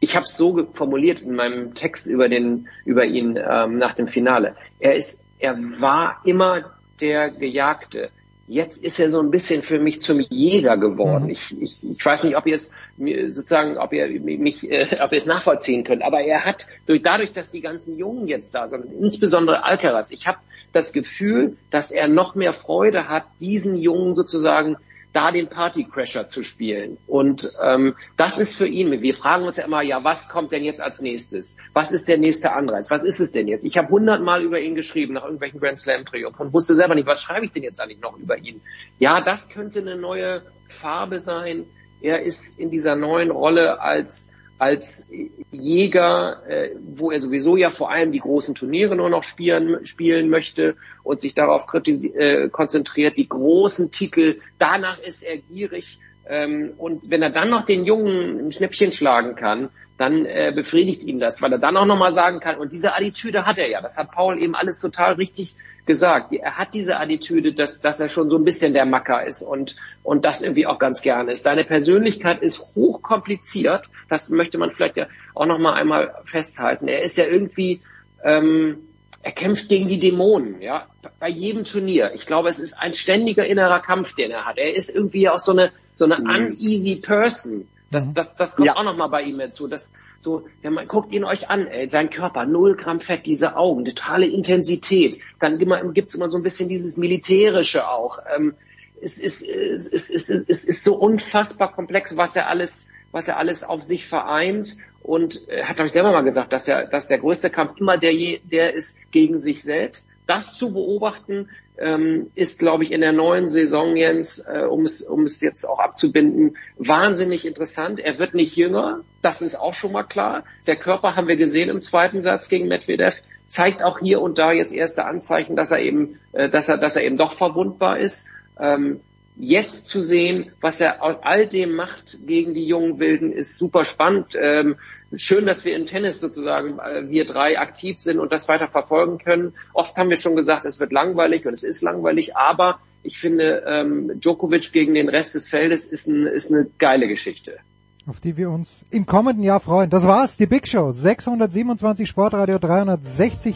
Ich 0.00 0.14
habe 0.14 0.24
es 0.24 0.36
so 0.36 0.66
formuliert 0.72 1.20
in 1.20 1.34
meinem 1.34 1.74
Text 1.74 2.06
über 2.06 2.28
den 2.28 2.68
über 2.84 3.04
ihn 3.04 3.36
ähm, 3.36 3.78
nach 3.78 3.94
dem 3.94 4.08
Finale. 4.08 4.54
Er 4.78 4.94
ist, 4.94 5.24
er 5.38 5.56
war 5.80 6.20
immer 6.24 6.76
der 7.00 7.30
Gejagte. 7.30 8.10
Jetzt 8.48 8.84
ist 8.84 9.00
er 9.00 9.10
so 9.10 9.20
ein 9.20 9.30
bisschen 9.30 9.62
für 9.62 9.80
mich 9.80 10.00
zum 10.00 10.20
Jäger 10.20 10.76
geworden. 10.76 11.24
Mhm. 11.24 11.30
Ich, 11.30 11.56
ich, 11.60 11.90
ich 11.90 12.04
weiß 12.04 12.24
nicht, 12.24 12.36
ob 12.36 12.46
ihr 12.46 12.54
es 12.54 12.72
mir 12.96 13.34
sozusagen, 13.34 13.76
ob 13.76 13.92
ihr 13.92 14.20
mich, 14.20 14.70
äh, 14.70 14.98
ob 15.00 15.12
ihr 15.12 15.18
es 15.18 15.26
nachvollziehen 15.26 15.82
könnt. 15.82 16.02
Aber 16.02 16.20
er 16.20 16.44
hat 16.44 16.66
durch, 16.86 17.02
dadurch, 17.02 17.32
dass 17.32 17.48
die 17.48 17.60
ganzen 17.60 17.98
Jungen 17.98 18.28
jetzt 18.28 18.54
da 18.54 18.68
sind, 18.68 18.84
insbesondere 19.00 19.64
Alcaraz, 19.64 20.12
ich 20.12 20.28
habe 20.28 20.38
das 20.72 20.92
Gefühl, 20.92 21.56
dass 21.70 21.90
er 21.90 22.06
noch 22.06 22.36
mehr 22.36 22.52
Freude 22.52 23.08
hat, 23.08 23.24
diesen 23.40 23.76
Jungen 23.76 24.14
sozusagen 24.14 24.76
da 25.16 25.32
den 25.32 25.48
Partycrasher 25.48 26.28
zu 26.28 26.42
spielen. 26.42 26.98
Und 27.06 27.50
ähm, 27.62 27.94
das 28.18 28.36
ist 28.36 28.54
für 28.54 28.66
ihn, 28.66 29.00
wir 29.00 29.14
fragen 29.14 29.46
uns 29.46 29.56
ja 29.56 29.64
immer, 29.64 29.80
ja, 29.80 30.04
was 30.04 30.28
kommt 30.28 30.52
denn 30.52 30.62
jetzt 30.62 30.82
als 30.82 31.00
nächstes? 31.00 31.56
Was 31.72 31.90
ist 31.90 32.06
der 32.06 32.18
nächste 32.18 32.52
Anreiz? 32.52 32.90
Was 32.90 33.02
ist 33.02 33.18
es 33.18 33.32
denn 33.32 33.48
jetzt? 33.48 33.64
Ich 33.64 33.78
habe 33.78 33.88
hundertmal 33.88 34.42
über 34.42 34.60
ihn 34.60 34.74
geschrieben 34.74 35.14
nach 35.14 35.24
irgendwelchen 35.24 35.58
Grand 35.58 35.78
Slam 35.78 36.04
Triumph 36.04 36.38
und 36.38 36.52
wusste 36.52 36.74
selber 36.74 36.94
nicht, 36.94 37.06
was 37.06 37.22
schreibe 37.22 37.46
ich 37.46 37.52
denn 37.52 37.62
jetzt 37.62 37.80
eigentlich 37.80 38.00
noch 38.00 38.18
über 38.18 38.36
ihn? 38.36 38.60
Ja, 38.98 39.22
das 39.22 39.48
könnte 39.48 39.80
eine 39.80 39.96
neue 39.96 40.42
Farbe 40.68 41.18
sein. 41.18 41.64
Er 42.02 42.22
ist 42.22 42.60
in 42.60 42.70
dieser 42.70 42.94
neuen 42.94 43.30
Rolle 43.30 43.80
als 43.80 44.34
als 44.58 45.10
Jäger, 45.50 46.42
äh, 46.48 46.70
wo 46.80 47.10
er 47.10 47.20
sowieso 47.20 47.56
ja 47.56 47.70
vor 47.70 47.90
allem 47.90 48.12
die 48.12 48.20
großen 48.20 48.54
Turniere 48.54 48.96
nur 48.96 49.10
noch 49.10 49.22
spielen, 49.22 49.84
spielen 49.84 50.30
möchte 50.30 50.76
und 51.02 51.20
sich 51.20 51.34
darauf 51.34 51.66
äh, 51.74 52.48
konzentriert, 52.48 53.18
die 53.18 53.28
großen 53.28 53.90
Titel, 53.90 54.40
danach 54.58 54.98
ist 54.98 55.22
er 55.22 55.38
gierig. 55.38 55.98
Ähm, 56.28 56.74
und 56.76 57.10
wenn 57.10 57.22
er 57.22 57.30
dann 57.30 57.50
noch 57.50 57.66
den 57.66 57.84
Jungen 57.84 58.46
ein 58.46 58.52
Schnäppchen 58.52 58.92
schlagen 58.92 59.36
kann, 59.36 59.70
dann 59.98 60.26
äh, 60.26 60.52
befriedigt 60.54 61.04
ihn 61.04 61.18
das, 61.18 61.40
weil 61.40 61.52
er 61.52 61.58
dann 61.58 61.76
auch 61.76 61.86
nochmal 61.86 62.12
sagen 62.12 62.40
kann, 62.40 62.58
und 62.58 62.72
diese 62.72 62.94
Attitüde 62.94 63.46
hat 63.46 63.58
er 63.58 63.68
ja, 63.68 63.80
das 63.80 63.96
hat 63.96 64.10
Paul 64.10 64.38
eben 64.38 64.54
alles 64.54 64.78
total 64.78 65.14
richtig 65.14 65.56
gesagt. 65.86 66.32
Er 66.32 66.58
hat 66.58 66.74
diese 66.74 66.98
Attitüde, 66.98 67.54
dass, 67.54 67.80
dass 67.80 68.00
er 68.00 68.08
schon 68.08 68.28
so 68.28 68.36
ein 68.36 68.44
bisschen 68.44 68.74
der 68.74 68.84
Macker 68.84 69.24
ist 69.24 69.42
und, 69.42 69.76
und 70.02 70.24
das 70.24 70.42
irgendwie 70.42 70.66
auch 70.66 70.78
ganz 70.78 71.00
gerne 71.00 71.32
ist. 71.32 71.44
Seine 71.44 71.64
Persönlichkeit 71.64 72.42
ist 72.42 72.74
hochkompliziert, 72.74 73.88
das 74.10 74.28
möchte 74.28 74.58
man 74.58 74.72
vielleicht 74.72 74.96
ja 74.96 75.06
auch 75.34 75.46
nochmal 75.46 75.74
einmal 75.74 76.14
festhalten. 76.24 76.88
Er 76.88 77.02
ist 77.02 77.16
ja 77.16 77.24
irgendwie, 77.24 77.80
ähm, 78.22 78.78
er 79.22 79.32
kämpft 79.32 79.68
gegen 79.68 79.88
die 79.88 79.98
Dämonen, 79.98 80.60
ja, 80.60 80.88
bei 81.18 81.28
jedem 81.28 81.64
Turnier. 81.64 82.12
Ich 82.14 82.26
glaube, 82.26 82.48
es 82.48 82.58
ist 82.58 82.74
ein 82.74 82.92
ständiger 82.92 83.46
innerer 83.46 83.80
Kampf, 83.80 84.14
den 84.14 84.30
er 84.30 84.44
hat. 84.44 84.58
Er 84.58 84.74
ist 84.74 84.94
irgendwie 84.94 85.28
auch 85.28 85.38
so 85.38 85.52
eine, 85.52 85.72
so 85.96 86.04
eine 86.04 86.16
uneasy 86.18 86.96
person. 87.02 87.66
Das, 87.90 88.12
das, 88.12 88.36
das 88.36 88.54
kommt 88.56 88.70
auch 88.70 88.84
nochmal 88.84 89.08
bei 89.08 89.22
ihm 89.22 89.40
hinzu. 89.40 89.66
Das, 89.66 89.92
so, 90.18 90.46
wenn 90.62 90.72
man 90.74 90.86
guckt 90.88 91.12
ihn 91.14 91.24
euch 91.24 91.50
an, 91.50 91.66
ey, 91.66 91.90
sein 91.90 92.10
Körper, 92.10 92.46
null 92.46 92.76
Gramm 92.76 93.00
Fett, 93.00 93.26
diese 93.26 93.56
Augen, 93.56 93.84
totale 93.84 94.26
Intensität. 94.26 95.18
Dann 95.40 95.60
immer, 95.60 95.82
gibt's 95.92 96.14
immer 96.14 96.28
so 96.28 96.36
ein 96.36 96.42
bisschen 96.42 96.68
dieses 96.68 96.96
Militärische 96.96 97.88
auch. 97.88 98.18
Ähm, 98.34 98.54
es, 99.00 99.18
ist, 99.18 99.42
es, 99.42 99.86
ist, 99.86 100.10
es, 100.10 100.30
ist, 100.30 100.48
es 100.48 100.64
ist 100.64 100.84
so 100.84 100.94
unfassbar 100.94 101.72
komplex, 101.72 102.16
was 102.16 102.34
er 102.36 102.48
alles, 102.48 102.88
was 103.12 103.28
er 103.28 103.38
alles 103.38 103.62
auf 103.64 103.82
sich 103.82 104.06
vereint. 104.06 104.76
Und 105.02 105.46
er 105.48 105.68
hat 105.68 105.78
euch 105.80 105.92
selber 105.92 106.12
mal 106.12 106.22
gesagt, 106.22 106.52
dass 106.52 106.66
er, 106.66 106.86
dass 106.86 107.06
der 107.08 107.18
größte 107.18 107.50
Kampf 107.50 107.78
immer 107.78 107.98
der, 107.98 108.12
je- 108.12 108.40
der 108.44 108.74
ist 108.74 108.96
gegen 109.12 109.38
sich 109.38 109.62
selbst. 109.62 110.08
Das 110.26 110.56
zu 110.56 110.72
beobachten, 110.72 111.48
ähm, 111.78 112.30
ist, 112.34 112.58
glaube 112.58 112.84
ich, 112.84 112.92
in 112.92 113.00
der 113.00 113.12
neuen 113.12 113.48
Saison, 113.48 113.96
Jens, 113.96 114.38
äh, 114.38 114.64
um, 114.64 114.84
es, 114.84 115.02
um 115.02 115.24
es 115.24 115.40
jetzt 115.40 115.64
auch 115.64 115.78
abzubinden, 115.78 116.56
wahnsinnig 116.76 117.46
interessant. 117.46 118.00
Er 118.00 118.18
wird 118.18 118.34
nicht 118.34 118.56
jünger, 118.56 119.00
das 119.22 119.42
ist 119.42 119.54
auch 119.56 119.74
schon 119.74 119.92
mal 119.92 120.04
klar. 120.04 120.44
Der 120.66 120.76
Körper 120.76 121.16
haben 121.16 121.28
wir 121.28 121.36
gesehen 121.36 121.68
im 121.68 121.80
zweiten 121.80 122.22
Satz 122.22 122.48
gegen 122.48 122.68
Medvedev, 122.68 123.20
zeigt 123.48 123.82
auch 123.82 123.98
hier 124.00 124.20
und 124.20 124.38
da 124.38 124.52
jetzt 124.52 124.72
erste 124.72 125.04
Anzeichen, 125.04 125.56
dass 125.56 125.70
er 125.70 125.80
eben, 125.80 126.18
äh, 126.32 126.48
dass 126.50 126.68
er, 126.68 126.78
dass 126.78 126.96
er 126.96 127.04
eben 127.04 127.18
doch 127.18 127.32
verwundbar 127.32 127.98
ist. 127.98 128.28
Ähm, 128.58 129.00
jetzt 129.38 129.86
zu 129.86 130.00
sehen, 130.00 130.50
was 130.60 130.80
er 130.80 131.02
aus 131.02 131.16
all 131.22 131.46
dem 131.46 131.74
macht 131.74 132.18
gegen 132.26 132.54
die 132.54 132.66
jungen 132.66 132.98
Wilden, 132.98 133.32
ist 133.32 133.58
super 133.58 133.84
spannend. 133.84 134.34
Ähm, 134.34 134.76
schön, 135.14 135.46
dass 135.46 135.64
wir 135.64 135.76
im 135.76 135.86
Tennis 135.86 136.20
sozusagen 136.20 136.78
äh, 136.78 137.08
wir 137.08 137.24
drei 137.24 137.58
aktiv 137.58 137.98
sind 137.98 138.18
und 138.18 138.32
das 138.32 138.48
weiter 138.48 138.68
verfolgen 138.68 139.18
können. 139.18 139.54
Oft 139.72 139.96
haben 139.96 140.10
wir 140.10 140.16
schon 140.16 140.36
gesagt, 140.36 140.64
es 140.64 140.80
wird 140.80 140.92
langweilig 140.92 141.46
und 141.46 141.52
es 141.52 141.62
ist 141.62 141.82
langweilig, 141.82 142.36
aber 142.36 142.80
ich 143.02 143.18
finde, 143.18 143.62
ähm, 143.66 144.20
Djokovic 144.20 144.72
gegen 144.72 144.94
den 144.94 145.08
Rest 145.08 145.34
des 145.34 145.46
Feldes 145.46 145.84
ist, 145.84 146.08
ein, 146.08 146.26
ist 146.26 146.50
eine 146.50 146.66
geile 146.78 147.06
Geschichte. 147.06 147.58
auf 148.06 148.20
die 148.20 148.36
wir 148.36 148.50
uns 148.50 148.84
im 148.90 149.06
kommenden 149.06 149.42
Jahr 149.42 149.60
freuen. 149.60 149.90
Das 149.90 150.06
war's, 150.06 150.36
die 150.36 150.46
Big 150.46 150.66
Show 150.66 150.90
627 150.90 152.08
Sportradio 152.08 152.58
360. 152.58 153.54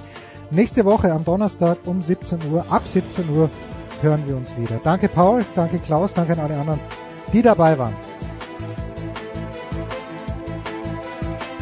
Nächste 0.50 0.84
Woche 0.84 1.12
am 1.12 1.24
Donnerstag 1.24 1.78
um 1.86 2.02
17 2.02 2.38
Uhr, 2.52 2.64
ab 2.70 2.82
17 2.84 3.28
Uhr 3.30 3.50
hören 4.02 4.22
wir 4.26 4.36
uns 4.36 4.56
wieder. 4.56 4.80
Danke 4.82 5.08
Paul, 5.08 5.44
danke 5.54 5.78
Klaus, 5.78 6.14
danke 6.14 6.32
an 6.32 6.40
alle 6.40 6.58
anderen, 6.58 6.80
die 7.32 7.42
dabei 7.42 7.78
waren. 7.78 8.09